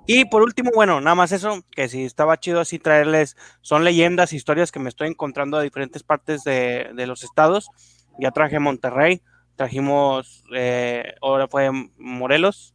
Y 0.06 0.24
por 0.26 0.42
último, 0.42 0.70
bueno, 0.74 1.00
nada 1.00 1.14
más 1.14 1.32
eso, 1.32 1.62
que 1.70 1.88
si 1.88 2.04
estaba 2.04 2.38
chido 2.38 2.60
así 2.60 2.78
traerles, 2.78 3.36
son 3.60 3.82
leyendas, 3.82 4.32
historias 4.32 4.70
que 4.70 4.78
me 4.78 4.88
estoy 4.88 5.08
encontrando 5.08 5.58
de 5.58 5.64
diferentes 5.64 6.04
partes 6.04 6.44
de, 6.44 6.92
los 7.06 7.24
estados. 7.24 7.70
Ya 8.18 8.30
traje 8.30 8.58
Monterrey, 8.58 9.22
trajimos, 9.56 10.44
eh, 10.54 11.14
ahora 11.20 11.48
fue 11.48 11.70
Morelos. 11.98 12.74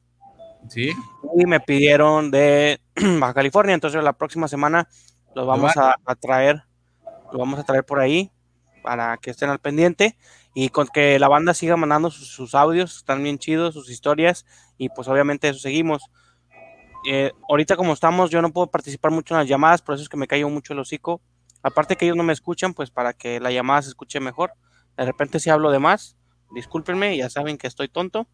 Sí. 0.68 0.92
Y 1.38 1.46
me 1.46 1.60
pidieron 1.62 2.32
de 2.32 2.82
Baja 3.20 3.34
California, 3.34 3.76
entonces 3.76 4.04
la 4.04 4.14
próxima 4.14 4.48
semana 4.48 4.90
los 5.36 5.46
vamos 5.46 5.74
a 5.78 5.96
traer 6.20 6.68
lo 7.32 7.40
vamos 7.40 7.60
a 7.60 7.64
traer 7.64 7.84
por 7.84 8.00
ahí 8.00 8.32
para 8.84 9.18
que 9.18 9.32
estén 9.32 9.50
al 9.50 9.60
pendiente. 9.60 10.18
Y 10.60 10.70
con 10.70 10.88
que 10.88 11.20
la 11.20 11.28
banda 11.28 11.54
siga 11.54 11.78
mandando 11.78 12.10
sus, 12.10 12.56
audios, 12.56 12.98
están 12.98 13.22
bien 13.22 13.38
chidos, 13.38 13.76
sus 13.76 13.92
historias, 13.92 14.44
y 14.80 14.90
pues 14.90 15.08
obviamente 15.08 15.48
eso 15.48 15.60
seguimos. 15.60 16.10
Eh, 17.08 17.32
ahorita 17.48 17.76
como 17.76 17.94
estamos, 17.94 18.32
yo 18.32 18.42
no 18.42 18.52
puedo 18.52 18.66
participar 18.66 19.12
mucho 19.12 19.36
en 19.36 19.42
las 19.42 19.48
llamadas, 19.48 19.84
por 19.84 19.94
eso 19.94 20.02
es 20.02 20.10
que 20.10 20.18
me 20.18 20.26
cayó 20.26 20.50
mucho 20.50 20.74
el 20.74 20.80
hocico. 20.80 21.22
Aparte 21.62 21.96
que 21.96 22.06
ellos 22.06 22.18
no 22.18 22.24
me 22.24 22.34
escuchan, 22.34 22.74
pues 22.74 22.90
para 22.90 23.14
que 23.14 23.40
la 23.40 23.52
llamada 23.52 23.84
se 23.84 23.90
escuche 23.90 24.20
mejor. 24.20 24.54
De 24.98 25.06
repente 25.06 25.40
si 25.40 25.52
hablo 25.52 25.70
de 25.70 25.78
más, 25.78 26.18
discúlpenme, 26.56 27.16
ya 27.16 27.30
saben 27.30 27.60
que 27.60 27.68
estoy 27.68 27.88
tonto. 27.88 28.28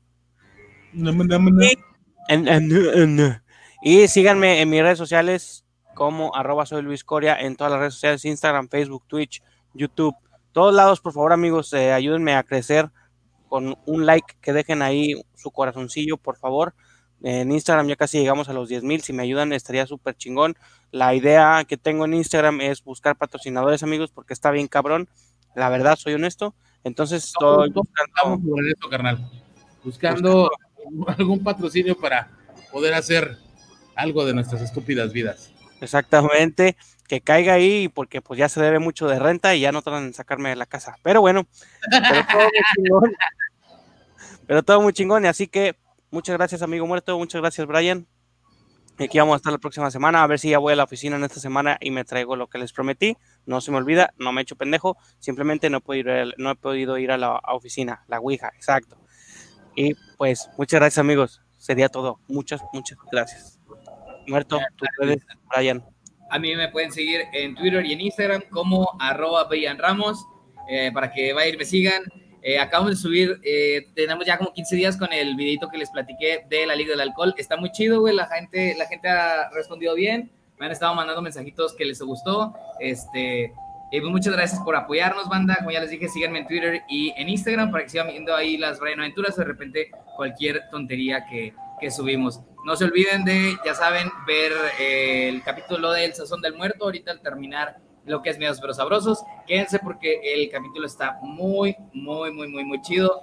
Y, 3.81 4.07
síganme 4.07 4.61
en 4.61 4.69
mis 4.69 4.81
redes 4.81 4.97
sociales 4.97 5.65
como 5.93 6.33
arroba 6.33 6.65
soy 6.65 6.83
Luis 6.83 7.03
Coria 7.03 7.37
en 7.37 7.57
todas 7.57 7.71
las 7.71 7.81
redes 7.81 7.95
sociales, 7.95 8.23
Instagram, 8.23 8.69
Facebook, 8.69 9.03
Twitch, 9.09 9.43
YouTube, 9.73 10.15
todos 10.53 10.73
lados, 10.73 11.01
por 11.01 11.13
favor 11.13 11.33
amigos, 11.33 11.73
eh, 11.73 11.91
ayúdenme 11.91 12.35
a 12.35 12.43
crecer 12.43 12.89
con 13.49 13.75
un 13.85 14.05
like, 14.05 14.35
que 14.41 14.53
dejen 14.53 14.81
ahí 14.81 15.13
su 15.35 15.51
corazoncillo, 15.51 16.17
por 16.17 16.37
favor. 16.37 16.73
En 17.21 17.51
Instagram 17.51 17.87
ya 17.87 17.95
casi 17.95 18.19
llegamos 18.19 18.49
a 18.49 18.53
los 18.53 18.69
10 18.69 18.83
mil, 18.83 19.01
si 19.01 19.13
me 19.13 19.23
ayudan 19.23 19.53
estaría 19.53 19.85
súper 19.85 20.15
chingón. 20.15 20.55
La 20.91 21.15
idea 21.15 21.63
que 21.67 21.77
tengo 21.77 22.05
en 22.05 22.13
Instagram 22.13 22.61
es 22.61 22.83
buscar 22.83 23.15
patrocinadores 23.15 23.83
amigos 23.83 24.11
porque 24.11 24.33
está 24.33 24.51
bien 24.51 24.67
cabrón, 24.67 25.09
la 25.55 25.69
verdad 25.69 25.95
soy 25.97 26.13
honesto. 26.13 26.53
Entonces 26.83 27.23
estoy 27.25 27.71
buscando, 27.71 28.41
carnal. 28.89 29.31
buscando 29.83 30.51
algún 31.17 31.43
patrocinio 31.43 31.97
para 31.97 32.29
poder 32.71 32.93
hacer 32.93 33.37
algo 33.95 34.25
de 34.25 34.33
nuestras 34.33 34.61
estúpidas 34.61 35.13
vidas. 35.13 35.51
Exactamente, 35.79 36.75
que 37.07 37.21
caiga 37.21 37.53
ahí 37.53 37.89
porque 37.89 38.21
pues 38.21 38.37
ya 38.37 38.49
se 38.49 38.61
debe 38.61 38.79
mucho 38.79 39.07
de 39.07 39.19
renta 39.19 39.55
y 39.55 39.61
ya 39.61 39.71
no 39.71 39.81
tratan 39.81 40.07
de 40.07 40.13
sacarme 40.13 40.49
de 40.49 40.55
la 40.55 40.65
casa. 40.65 40.97
Pero 41.03 41.21
bueno, 41.21 41.45
pero 41.89 42.23
todo 42.25 42.41
muy 42.41 42.61
chingón. 42.75 43.15
Pero 44.47 44.63
todo 44.63 44.81
muy 44.81 44.93
chingón 44.93 45.25
y 45.25 45.27
así 45.27 45.47
que 45.47 45.75
muchas 46.11 46.37
gracias 46.37 46.61
amigo 46.61 46.85
muerto, 46.87 47.17
muchas 47.17 47.41
gracias 47.41 47.67
Brian. 47.67 48.07
Aquí 48.99 49.17
vamos 49.17 49.33
a 49.33 49.37
estar 49.37 49.51
la 49.51 49.57
próxima 49.57 49.89
semana, 49.89 50.21
a 50.21 50.27
ver 50.27 50.37
si 50.37 50.51
ya 50.51 50.59
voy 50.59 50.73
a 50.73 50.75
la 50.75 50.83
oficina 50.83 51.15
en 51.15 51.23
esta 51.23 51.39
semana 51.39 51.77
y 51.81 51.89
me 51.89 52.05
traigo 52.05 52.35
lo 52.35 52.47
que 52.47 52.59
les 52.59 52.71
prometí. 52.71 53.17
No 53.45 53.59
se 53.59 53.71
me 53.71 53.77
olvida, 53.77 54.13
no 54.17 54.31
me 54.31 54.41
he 54.41 54.43
hecho 54.43 54.55
pendejo, 54.55 54.97
simplemente 55.19 55.69
no 55.71 55.77
he 55.77 55.81
podido 55.81 56.15
ir, 56.15 56.35
no 56.37 56.51
he 56.51 56.55
podido 56.55 56.97
ir 56.99 57.11
a 57.11 57.17
la 57.17 57.41
oficina, 57.51 58.03
la 58.07 58.19
Ouija, 58.19 58.51
exacto. 58.55 58.97
Y 59.75 59.95
pues 60.17 60.47
muchas 60.59 60.79
gracias 60.79 60.99
amigos, 60.99 61.41
sería 61.57 61.89
todo. 61.89 62.19
Muchas, 62.27 62.61
muchas 62.71 62.99
gracias. 63.11 63.59
Muerto, 64.27 64.59
tú 64.77 64.85
puedes, 64.97 65.25
Brian. 65.49 65.83
A 66.33 66.39
mí 66.39 66.55
me 66.55 66.67
pueden 66.67 66.91
seguir 66.91 67.25
en 67.31 67.53
Twitter 67.53 67.85
y 67.85 67.93
en 67.93 68.01
Instagram 68.01 68.41
como 68.49 68.89
arroba 68.99 69.47
Ramos, 69.77 70.25
eh, 70.67 70.89
para 70.91 71.11
que 71.13 71.31
vayan 71.31 71.53
y 71.53 71.57
me 71.57 71.65
sigan. 71.65 72.01
Eh, 72.41 72.57
acabamos 72.57 72.89
de 72.89 72.97
subir, 72.97 73.39
eh, 73.43 73.85
tenemos 73.93 74.25
ya 74.25 74.39
como 74.39 74.51
15 74.51 74.75
días 74.75 74.97
con 74.97 75.13
el 75.13 75.35
videito 75.35 75.69
que 75.69 75.77
les 75.77 75.91
platiqué 75.91 76.43
de 76.49 76.65
la 76.65 76.73
Liga 76.73 76.89
del 76.89 77.01
Alcohol. 77.01 77.35
Está 77.37 77.55
muy 77.55 77.71
chido, 77.71 77.99
güey. 77.99 78.15
La 78.15 78.25
gente, 78.25 78.73
la 78.79 78.87
gente 78.87 79.09
ha 79.09 79.51
respondido 79.51 79.93
bien. 79.93 80.31
Me 80.59 80.65
han 80.65 80.71
estado 80.71 80.95
mandando 80.95 81.21
mensajitos 81.21 81.75
que 81.75 81.85
les 81.85 82.01
gustó. 82.01 82.55
Este, 82.79 83.53
pues 83.91 84.03
muchas 84.03 84.33
gracias 84.33 84.59
por 84.61 84.75
apoyarnos, 84.75 85.29
banda. 85.29 85.57
Como 85.57 85.69
ya 85.69 85.81
les 85.81 85.91
dije, 85.91 86.09
síganme 86.09 86.39
en 86.39 86.47
Twitter 86.47 86.81
y 86.89 87.13
en 87.15 87.29
Instagram 87.29 87.69
para 87.69 87.83
que 87.83 87.91
sigan 87.91 88.07
viendo 88.07 88.35
ahí 88.35 88.57
las 88.57 88.79
Brian 88.79 89.01
Aventuras. 89.01 89.35
De 89.35 89.43
repente, 89.43 89.91
cualquier 90.15 90.67
tontería 90.71 91.27
que, 91.27 91.53
que 91.79 91.91
subimos. 91.91 92.41
No 92.63 92.77
se 92.77 92.85
olviden 92.85 93.25
de, 93.25 93.57
ya 93.65 93.73
saben, 93.73 94.09
ver 94.25 94.51
eh, 94.79 95.27
el 95.27 95.43
capítulo 95.43 95.91
del 95.91 96.13
Sazón 96.13 96.41
del 96.41 96.55
Muerto 96.55 96.85
ahorita 96.85 97.11
al 97.11 97.21
terminar 97.21 97.77
lo 98.05 98.21
que 98.21 98.29
es 98.29 98.37
Miedos 98.37 98.59
pero 98.61 98.73
Sabrosos. 98.73 99.23
Quédense 99.45 99.79
porque 99.79 100.21
el 100.23 100.49
capítulo 100.49 100.87
está 100.87 101.19
muy, 101.21 101.75
muy, 101.93 102.31
muy, 102.31 102.47
muy, 102.47 102.63
muy 102.63 102.81
chido. 102.81 103.21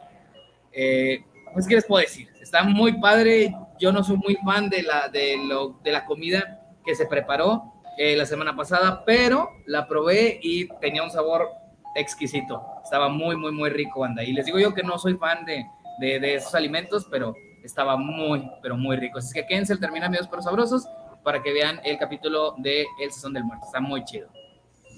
Eh, 0.72 1.24
pues, 1.54 1.66
¿qué 1.66 1.76
les 1.76 1.86
puedo 1.86 2.02
decir? 2.02 2.28
Está 2.40 2.64
muy 2.64 3.00
padre. 3.00 3.54
Yo 3.78 3.92
no 3.92 4.04
soy 4.04 4.18
muy 4.18 4.36
fan 4.44 4.68
de 4.68 4.82
la, 4.82 5.08
de 5.08 5.38
lo, 5.38 5.80
de 5.82 5.92
la 5.92 6.04
comida 6.04 6.60
que 6.84 6.94
se 6.94 7.06
preparó 7.06 7.72
eh, 7.96 8.16
la 8.16 8.26
semana 8.26 8.54
pasada, 8.54 9.04
pero 9.06 9.48
la 9.66 9.88
probé 9.88 10.38
y 10.42 10.68
tenía 10.80 11.02
un 11.02 11.10
sabor 11.10 11.48
exquisito. 11.96 12.62
Estaba 12.84 13.08
muy, 13.08 13.36
muy, 13.36 13.52
muy 13.52 13.70
rico, 13.70 14.04
anda. 14.04 14.22
Y 14.22 14.32
les 14.32 14.44
digo 14.44 14.58
yo 14.58 14.74
que 14.74 14.82
no 14.82 14.98
soy 14.98 15.14
fan 15.14 15.46
de, 15.46 15.64
de, 15.98 16.20
de 16.20 16.34
esos 16.34 16.54
alimentos, 16.54 17.06
pero 17.10 17.34
estaba 17.64 17.96
muy, 17.96 18.48
pero 18.62 18.76
muy 18.76 18.96
rico. 18.96 19.18
Así 19.18 19.32
que 19.32 19.46
quédense 19.46 19.72
el 19.72 19.80
termina 19.80 20.06
Amigos 20.06 20.28
Pero 20.28 20.42
Sabrosos 20.42 20.88
para 21.22 21.42
que 21.42 21.52
vean 21.52 21.80
el 21.84 21.98
capítulo 21.98 22.54
de 22.58 22.86
El 23.00 23.12
Sazón 23.12 23.32
del 23.32 23.44
Muerto. 23.44 23.66
Está 23.66 23.80
muy 23.80 24.04
chido. 24.04 24.28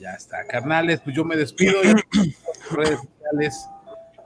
Ya 0.00 0.14
está, 0.14 0.44
carnales, 0.46 1.00
pues 1.00 1.14
yo 1.14 1.24
me 1.24 1.36
despido. 1.36 1.80
redes 2.70 3.00
sociales, 3.00 3.68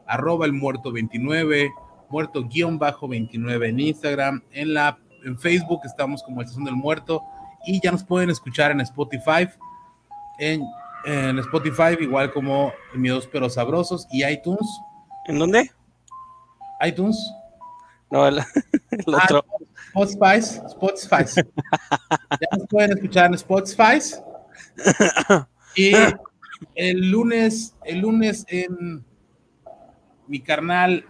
arroba 0.06 0.46
el 0.46 0.52
muerto 0.52 0.92
29, 0.92 1.70
muerto 2.08 2.44
guion 2.44 2.78
bajo 2.78 3.08
29 3.08 3.68
en 3.68 3.80
Instagram, 3.80 4.42
en 4.52 4.74
la 4.74 4.98
en 5.24 5.36
Facebook 5.38 5.80
estamos 5.84 6.22
como 6.22 6.40
el 6.40 6.46
Sazón 6.46 6.64
del 6.64 6.76
Muerto 6.76 7.22
y 7.66 7.80
ya 7.82 7.90
nos 7.90 8.04
pueden 8.04 8.30
escuchar 8.30 8.70
en 8.70 8.80
Spotify, 8.80 9.48
en, 10.38 10.62
en 11.04 11.38
Spotify 11.40 11.96
igual 12.00 12.32
como 12.32 12.72
Miedos 12.94 13.28
Pero 13.30 13.50
Sabrosos 13.50 14.06
y 14.12 14.24
iTunes. 14.24 14.66
¿En 15.26 15.38
dónde? 15.40 15.70
iTunes. 16.80 17.18
No, 18.10 18.26
el, 18.26 18.38
otro. 19.06 19.44
Ah, 19.48 19.66
Spotify, 20.04 20.38
Spotify. 20.38 21.42
ya 22.40 22.58
nos 22.58 22.68
pueden 22.68 22.92
escuchar 22.92 23.26
en 23.26 23.34
Spotify. 23.34 23.98
Y 25.78 25.92
el 26.74 27.10
lunes, 27.10 27.76
el 27.84 27.98
lunes 27.98 28.46
en 28.48 29.04
mi 30.26 30.40
carnal, 30.40 31.04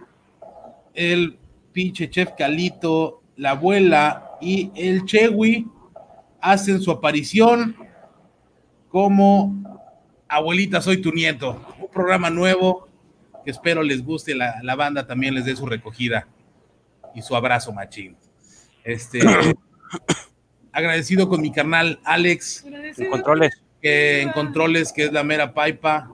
el 0.93 1.39
pinche 1.71 2.09
chef 2.09 2.31
Calito, 2.37 3.21
la 3.37 3.51
abuela 3.51 4.31
y 4.41 4.71
el 4.75 5.05
Chewi 5.05 5.65
hacen 6.41 6.81
su 6.81 6.91
aparición 6.91 7.77
como 8.89 9.55
Abuelita, 10.27 10.81
soy 10.81 11.01
tu 11.01 11.13
nieto. 11.13 11.65
Un 11.79 11.89
programa 11.89 12.29
nuevo 12.29 12.89
que 13.45 13.51
espero 13.51 13.81
les 13.83 14.03
guste, 14.03 14.35
la, 14.35 14.61
la 14.63 14.75
banda 14.75 15.07
también 15.07 15.33
les 15.33 15.45
dé 15.45 15.55
su 15.55 15.65
recogida 15.65 16.27
y 17.17 17.23
su 17.23 17.35
abrazo 17.35 17.73
machín. 17.73 18.15
Este, 18.83 19.19
agradecido 20.71 21.27
con 21.27 21.41
mi 21.41 21.51
carnal 21.51 21.99
Alex. 22.03 22.63
En 22.95 23.09
controles. 23.09 23.59
Que, 23.81 24.21
en 24.21 24.31
controles, 24.31 24.93
que 24.93 25.05
es 25.05 25.11
la 25.11 25.23
mera 25.23 25.51
paipa. 25.51 26.13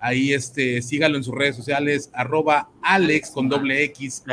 Ahí 0.00 0.32
este, 0.32 0.80
sígalo 0.80 1.18
en 1.18 1.24
sus 1.24 1.34
redes 1.34 1.54
sociales, 1.54 2.10
arroba 2.14 2.70
Alex 2.80 3.30
con 3.30 3.50
doble 3.50 3.84
X. 3.84 4.24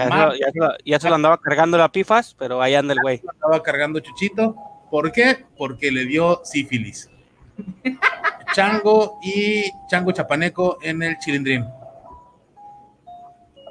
Ya, 0.86 1.00
se 1.02 1.10
lo 1.10 1.16
andaba 1.16 1.38
cargando 1.38 1.78
la 1.78 1.92
pifas, 1.92 2.34
pero 2.40 2.62
ahí 2.62 2.74
anda 2.74 2.94
el 2.94 3.00
güey. 3.02 3.22
Andaba 3.34 3.62
cargando 3.62 4.00
Chuchito. 4.00 4.56
¿Por 4.90 5.12
qué? 5.12 5.44
Porque 5.58 5.92
le 5.92 6.06
dio 6.06 6.40
sífilis. 6.46 7.10
Chango 8.54 9.20
y 9.22 9.66
Chango 9.90 10.14
Chapaneco 10.14 10.78
en 10.82 11.04
el 11.04 11.18
Chilindrín. 11.18 11.66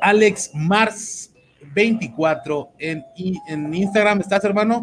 Alex 0.02 0.50
Mars 0.52 1.32
24 1.76 2.72
en, 2.78 3.04
en 3.48 3.74
Instagram. 3.74 4.20
¿Estás, 4.20 4.42
hermano? 4.44 4.82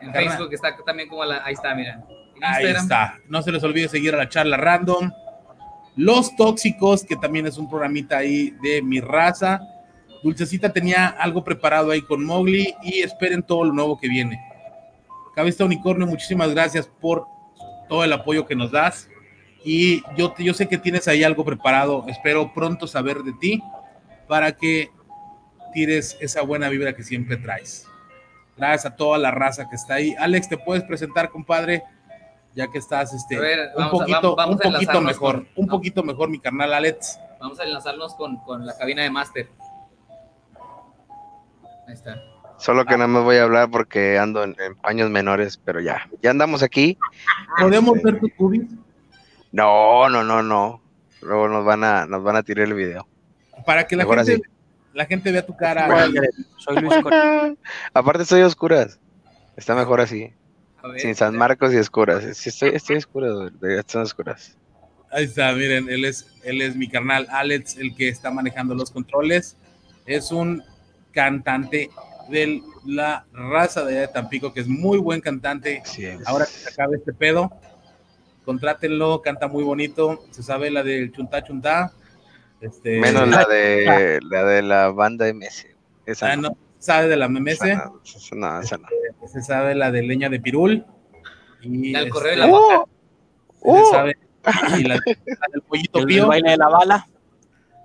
En 0.00 0.10
Facebook 0.10 0.48
está 0.50 0.74
también 0.84 1.10
como 1.10 1.22
la. 1.26 1.44
Ahí 1.44 1.52
está, 1.52 1.74
mira. 1.74 2.02
Ahí 2.42 2.64
está. 2.68 3.18
No 3.28 3.42
se 3.42 3.52
les 3.52 3.62
olvide 3.62 3.86
seguir 3.86 4.14
a 4.14 4.16
la 4.16 4.28
charla 4.28 4.56
random. 4.56 5.12
Los 5.96 6.34
Tóxicos, 6.36 7.04
que 7.04 7.16
también 7.16 7.46
es 7.46 7.58
un 7.58 7.68
programita 7.68 8.16
ahí 8.16 8.54
de 8.62 8.80
mi 8.80 9.00
raza. 9.00 9.60
Dulcecita 10.22 10.72
tenía 10.72 11.08
algo 11.08 11.44
preparado 11.44 11.90
ahí 11.90 12.00
con 12.00 12.24
Mowgli 12.24 12.74
y 12.82 13.00
esperen 13.00 13.42
todo 13.42 13.64
lo 13.64 13.74
nuevo 13.74 13.98
que 13.98 14.08
viene. 14.08 14.40
Cabeza 15.34 15.66
Unicornio, 15.66 16.06
muchísimas 16.06 16.50
gracias 16.50 16.90
por 17.00 17.26
todo 17.90 18.04
el 18.04 18.12
apoyo 18.14 18.46
que 18.46 18.56
nos 18.56 18.70
das. 18.70 19.06
Y 19.62 20.02
yo, 20.16 20.34
yo 20.38 20.54
sé 20.54 20.66
que 20.66 20.78
tienes 20.78 21.06
ahí 21.08 21.24
algo 21.24 21.44
preparado. 21.44 22.06
Espero 22.08 22.54
pronto 22.54 22.86
saber 22.86 23.18
de 23.18 23.34
ti 23.34 23.62
para 24.26 24.52
que 24.52 24.90
tires 25.72 26.16
esa 26.20 26.42
buena 26.42 26.68
vibra 26.68 26.94
que 26.94 27.02
siempre 27.02 27.36
traes. 27.36 27.86
Gracias 28.56 28.92
a 28.92 28.96
toda 28.96 29.18
la 29.18 29.30
raza 29.30 29.68
que 29.68 29.76
está 29.76 29.94
ahí. 29.94 30.14
Alex, 30.18 30.48
¿te 30.48 30.58
puedes 30.58 30.84
presentar, 30.84 31.30
compadre? 31.30 31.82
Ya 32.54 32.68
que 32.68 32.78
estás 32.78 33.14
este, 33.14 33.38
un 33.76 33.90
poquito, 33.90 34.36
un 34.36 34.58
poquito 34.58 35.00
mejor, 35.00 35.46
un 35.54 35.66
poquito 35.66 36.02
mejor, 36.02 36.28
mi 36.28 36.40
carnal 36.40 36.72
Alex. 36.74 37.18
Vamos 37.40 37.58
a 37.60 37.64
enlazarnos 37.64 38.14
con, 38.16 38.36
con 38.38 38.66
la 38.66 38.76
cabina 38.76 39.02
de 39.02 39.10
máster. 39.10 39.48
Ahí 41.86 41.94
está. 41.94 42.20
Solo 42.60 42.84
que 42.84 42.98
no 42.98 43.08
me 43.08 43.20
voy 43.20 43.36
a 43.36 43.44
hablar 43.44 43.70
porque 43.70 44.18
ando 44.18 44.44
en, 44.44 44.54
paños 44.82 45.08
menores, 45.08 45.58
pero 45.64 45.80
ya, 45.80 46.06
ya 46.20 46.30
andamos 46.30 46.62
aquí. 46.62 46.98
¿Podemos 47.58 48.02
ver 48.02 48.20
tu 48.20 48.28
cubis? 48.36 48.68
No, 49.50 50.10
no, 50.10 50.22
no, 50.22 50.42
no. 50.42 50.82
Luego 51.22 51.48
nos 51.48 51.64
van 51.64 51.84
a, 51.84 52.04
nos 52.04 52.22
van 52.22 52.36
a 52.36 52.42
tirar 52.42 52.66
el 52.66 52.74
video. 52.74 53.06
Para 53.64 53.86
que 53.86 53.96
la 53.96 54.04
gente, 54.04 54.42
la 54.92 55.06
gente 55.06 55.30
vea 55.32 55.44
tu 55.44 55.56
cara. 55.56 56.08
Soy 56.58 56.80
Luis 56.80 56.94
Aparte 57.94 58.24
soy 58.24 58.42
oscuras. 58.42 58.98
Está 59.56 59.74
mejor 59.74 60.00
así. 60.00 60.32
Sin 60.96 61.14
San 61.14 61.36
Marcos 61.36 61.72
y 61.72 61.76
oscuras. 61.76 62.24
Sí, 62.36 62.48
estoy, 62.48 62.70
estoy 62.70 62.96
oscura, 62.96 63.50
están 63.78 64.02
oscuras. 64.02 64.56
Ahí 65.12 65.24
está, 65.24 65.52
miren, 65.52 65.88
él 65.90 66.04
es, 66.04 66.26
él 66.44 66.62
es 66.62 66.76
mi 66.76 66.88
carnal 66.88 67.26
Alex, 67.30 67.76
el 67.76 67.94
que 67.94 68.08
está 68.08 68.30
manejando 68.30 68.74
los 68.74 68.90
controles. 68.90 69.56
Es 70.06 70.30
un 70.30 70.62
cantante 71.12 71.90
de 72.30 72.62
la 72.86 73.26
raza 73.32 73.84
de 73.84 74.06
Tampico, 74.08 74.54
que 74.54 74.60
es 74.60 74.68
muy 74.68 74.98
buen 74.98 75.20
cantante. 75.20 75.82
Ahora 76.24 76.46
que 76.46 76.52
se 76.52 76.68
acabe 76.70 76.96
este 76.96 77.12
pedo, 77.12 77.50
contrátenlo, 78.44 79.20
canta 79.20 79.48
muy 79.48 79.64
bonito. 79.64 80.24
Se 80.30 80.42
sabe 80.42 80.70
la 80.70 80.82
del 80.82 81.12
Chuntá 81.12 81.44
Chuntá. 81.44 81.92
Este... 82.60 83.00
Menos 83.00 83.28
la 83.28 83.44
de 83.44 84.20
la 84.22 84.44
de 84.44 84.62
la 84.62 84.88
banda 84.90 85.32
MS. 85.32 85.66
Esa 86.06 86.32
ah, 86.32 86.36
no. 86.36 86.56
sabe 86.78 87.08
de 87.08 87.16
la 87.16 87.28
MS. 87.28 87.60
no, 88.32 88.60
esa 88.60 88.76
no. 88.78 88.88
Se 89.26 89.42
sabe 89.42 89.74
la 89.74 89.90
de 89.90 90.02
leña 90.02 90.28
de 90.28 90.40
pirul. 90.40 90.84
Y 91.62 91.94
el 91.94 92.08
correo 92.08 92.30
de 92.30 92.36
la 92.36 92.48
¡Oh! 92.50 92.86
Se 93.62 93.90
sabe 93.90 94.16
y 94.78 94.84
la, 94.84 94.94
del 94.94 95.62
pollito 95.68 96.04
pío. 96.04 96.22
El 96.24 96.28
baile 96.28 96.50
de 96.50 96.56
la 96.56 96.68
bala. 96.68 97.06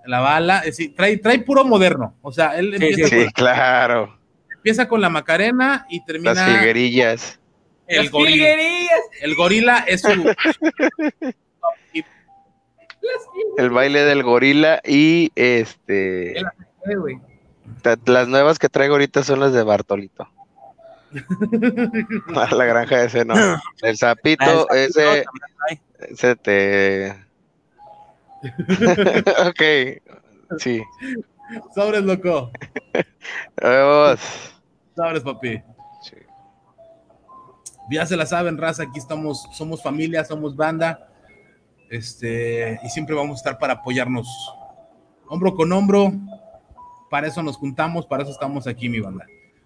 La 0.05 0.19
bala, 0.19 0.59
es 0.59 0.77
decir, 0.77 0.95
trae, 0.95 1.17
trae 1.17 1.39
puro 1.39 1.65
moderno. 1.65 2.15
O 2.21 2.31
sea, 2.31 2.57
él 2.57 2.73
empieza 2.75 3.07
sí, 3.07 3.25
claro. 3.33 4.17
Empieza 4.55 4.87
con 4.87 5.01
la 5.01 5.09
Macarena 5.09 5.85
y 5.89 6.03
termina. 6.05 6.33
Las 6.33 6.57
figuerillas. 6.57 7.39
El 7.87 8.09
gorila. 8.09 8.47
El 9.21 9.35
gorila 9.35 9.85
es 9.87 10.01
su. 10.01 10.09
el 13.57 13.69
baile 13.69 14.03
del 14.03 14.23
gorila 14.23 14.81
y 14.83 15.31
este. 15.35 16.41
Las 18.05 18.27
nuevas 18.27 18.59
que 18.59 18.69
traigo 18.69 18.95
ahorita 18.95 19.23
son 19.23 19.39
las 19.39 19.53
de 19.53 19.63
Bartolito. 19.63 20.27
la 22.27 22.65
granja 22.65 23.03
ese 23.03 23.25
no. 23.25 23.35
El 23.81 23.97
sapito, 23.97 24.69
ese, 24.71 25.25
ese 25.99 26.35
te. 26.35 27.25
ok, 29.47 29.61
sí. 30.57 30.83
Sobres, 31.73 32.03
loco. 32.03 32.51
Vamos. 33.61 34.19
Sobres, 34.95 35.23
papi. 35.23 35.61
Sí. 36.01 36.17
Ya 37.89 38.05
se 38.05 38.17
la 38.17 38.25
saben, 38.25 38.57
raza. 38.57 38.83
Aquí 38.83 38.99
estamos, 38.99 39.47
somos 39.53 39.81
familia, 39.81 40.25
somos 40.25 40.55
banda. 40.55 41.09
Este, 41.89 42.79
y 42.83 42.89
siempre 42.89 43.15
vamos 43.15 43.33
a 43.33 43.37
estar 43.37 43.59
para 43.59 43.73
apoyarnos 43.73 44.27
hombro 45.27 45.55
con 45.55 45.71
hombro. 45.71 46.11
Para 47.09 47.27
eso 47.27 47.43
nos 47.43 47.57
juntamos, 47.57 48.05
para 48.05 48.23
eso 48.23 48.31
estamos 48.31 48.67
aquí, 48.67 48.89
mi 48.89 48.99
banda. 48.99 49.25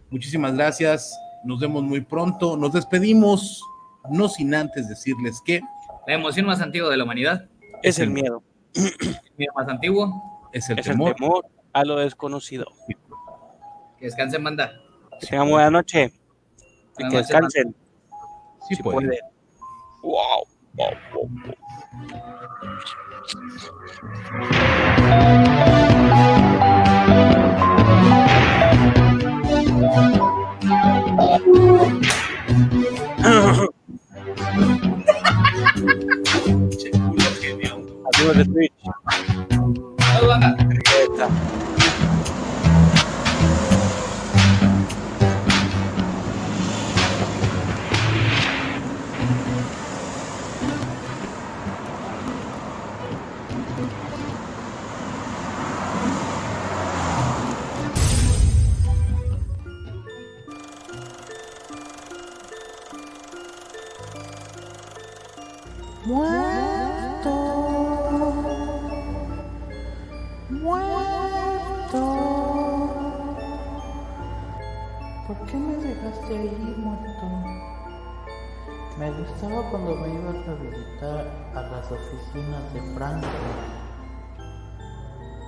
Muchísimas 0.09 0.53
gracias. 0.55 1.17
Nos 1.43 1.59
vemos 1.59 1.83
muy 1.83 2.01
pronto. 2.01 2.57
Nos 2.57 2.73
despedimos, 2.73 3.63
no 4.09 4.27
sin 4.27 4.53
antes 4.53 4.89
decirles 4.89 5.41
que. 5.43 5.61
La 6.07 6.15
emoción 6.15 6.45
más 6.45 6.61
antigua 6.61 6.89
de 6.89 6.97
la 6.97 7.03
humanidad 7.03 7.47
es, 7.83 7.99
el 7.99 8.09
miedo. 8.09 8.43
El 8.73 8.93
miedo 9.37 9.53
más 9.55 9.67
antiguo 9.67 10.49
es 10.51 10.69
el, 10.69 10.81
temor. 10.81 11.15
a 11.73 11.83
lo 11.85 11.97
desconocido. 11.97 12.65
Que 13.97 14.05
descansen, 14.05 14.43
manda. 14.43 14.71
Sean 15.19 15.49
buena 15.49 15.69
noche. 15.69 16.11
que 16.97 17.17
descansen. 17.17 17.75
Sí, 18.67 18.75
si 18.75 18.83
pueden. 18.83 19.11
Wow. 20.01 20.45
Wow, 20.77 20.93
wow. 21.13 21.29
Adiós 38.07 38.37
de 38.37 38.45
Twitch. 38.45 38.73
Muerto. 66.09 67.35
Muerto. 70.49 72.01
¿Por 75.27 75.45
qué 75.45 75.57
me 75.57 75.75
dejaste 75.75 76.35
ahí 76.35 76.75
muerto? 76.79 77.25
Me 78.97 79.11
gustaba 79.11 79.69
cuando 79.69 79.95
me 79.97 80.09
ibas 80.15 80.47
a 80.47 80.53
visitar 80.55 81.27
a 81.53 81.61
las 81.61 81.91
oficinas 81.91 82.73
de 82.73 82.81
Frankfurt. 82.95 83.33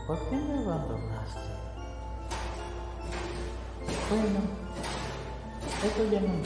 ¿Por 0.05 0.19
qué 0.29 0.35
me 0.35 0.59
abandonaste? 0.59 1.39
Bueno, 4.11 4.39
eso 5.83 6.11
ya 6.11 6.21
no 6.21 6.27
me 6.27 6.43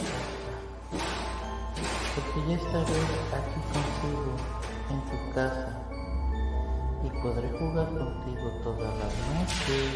porque 2.15 2.49
ya 2.49 2.55
estaré 2.55 3.01
aquí 3.35 3.59
contigo 3.73 4.35
en 4.89 5.01
tu 5.05 5.33
casa 5.33 5.85
y 7.03 7.09
podré 7.21 7.49
jugar 7.59 7.87
contigo 7.89 8.51
todas 8.63 8.93
las 8.99 9.13
noches. 9.33 9.91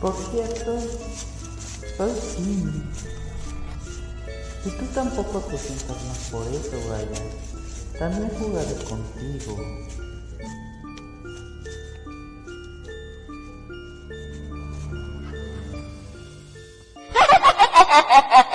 Por 0.00 0.14
cierto, 0.14 0.78
soy 1.96 2.12
Tim. 2.36 2.82
Y 4.66 4.70
tú 4.70 4.84
tampoco 4.94 5.40
te 5.40 5.56
sientas 5.56 6.04
más 6.04 6.28
por 6.30 6.46
eso, 6.48 6.76
Brian. 6.86 7.55
También 7.98 8.28
jugaré 8.38 8.74
contigo. 8.84 9.56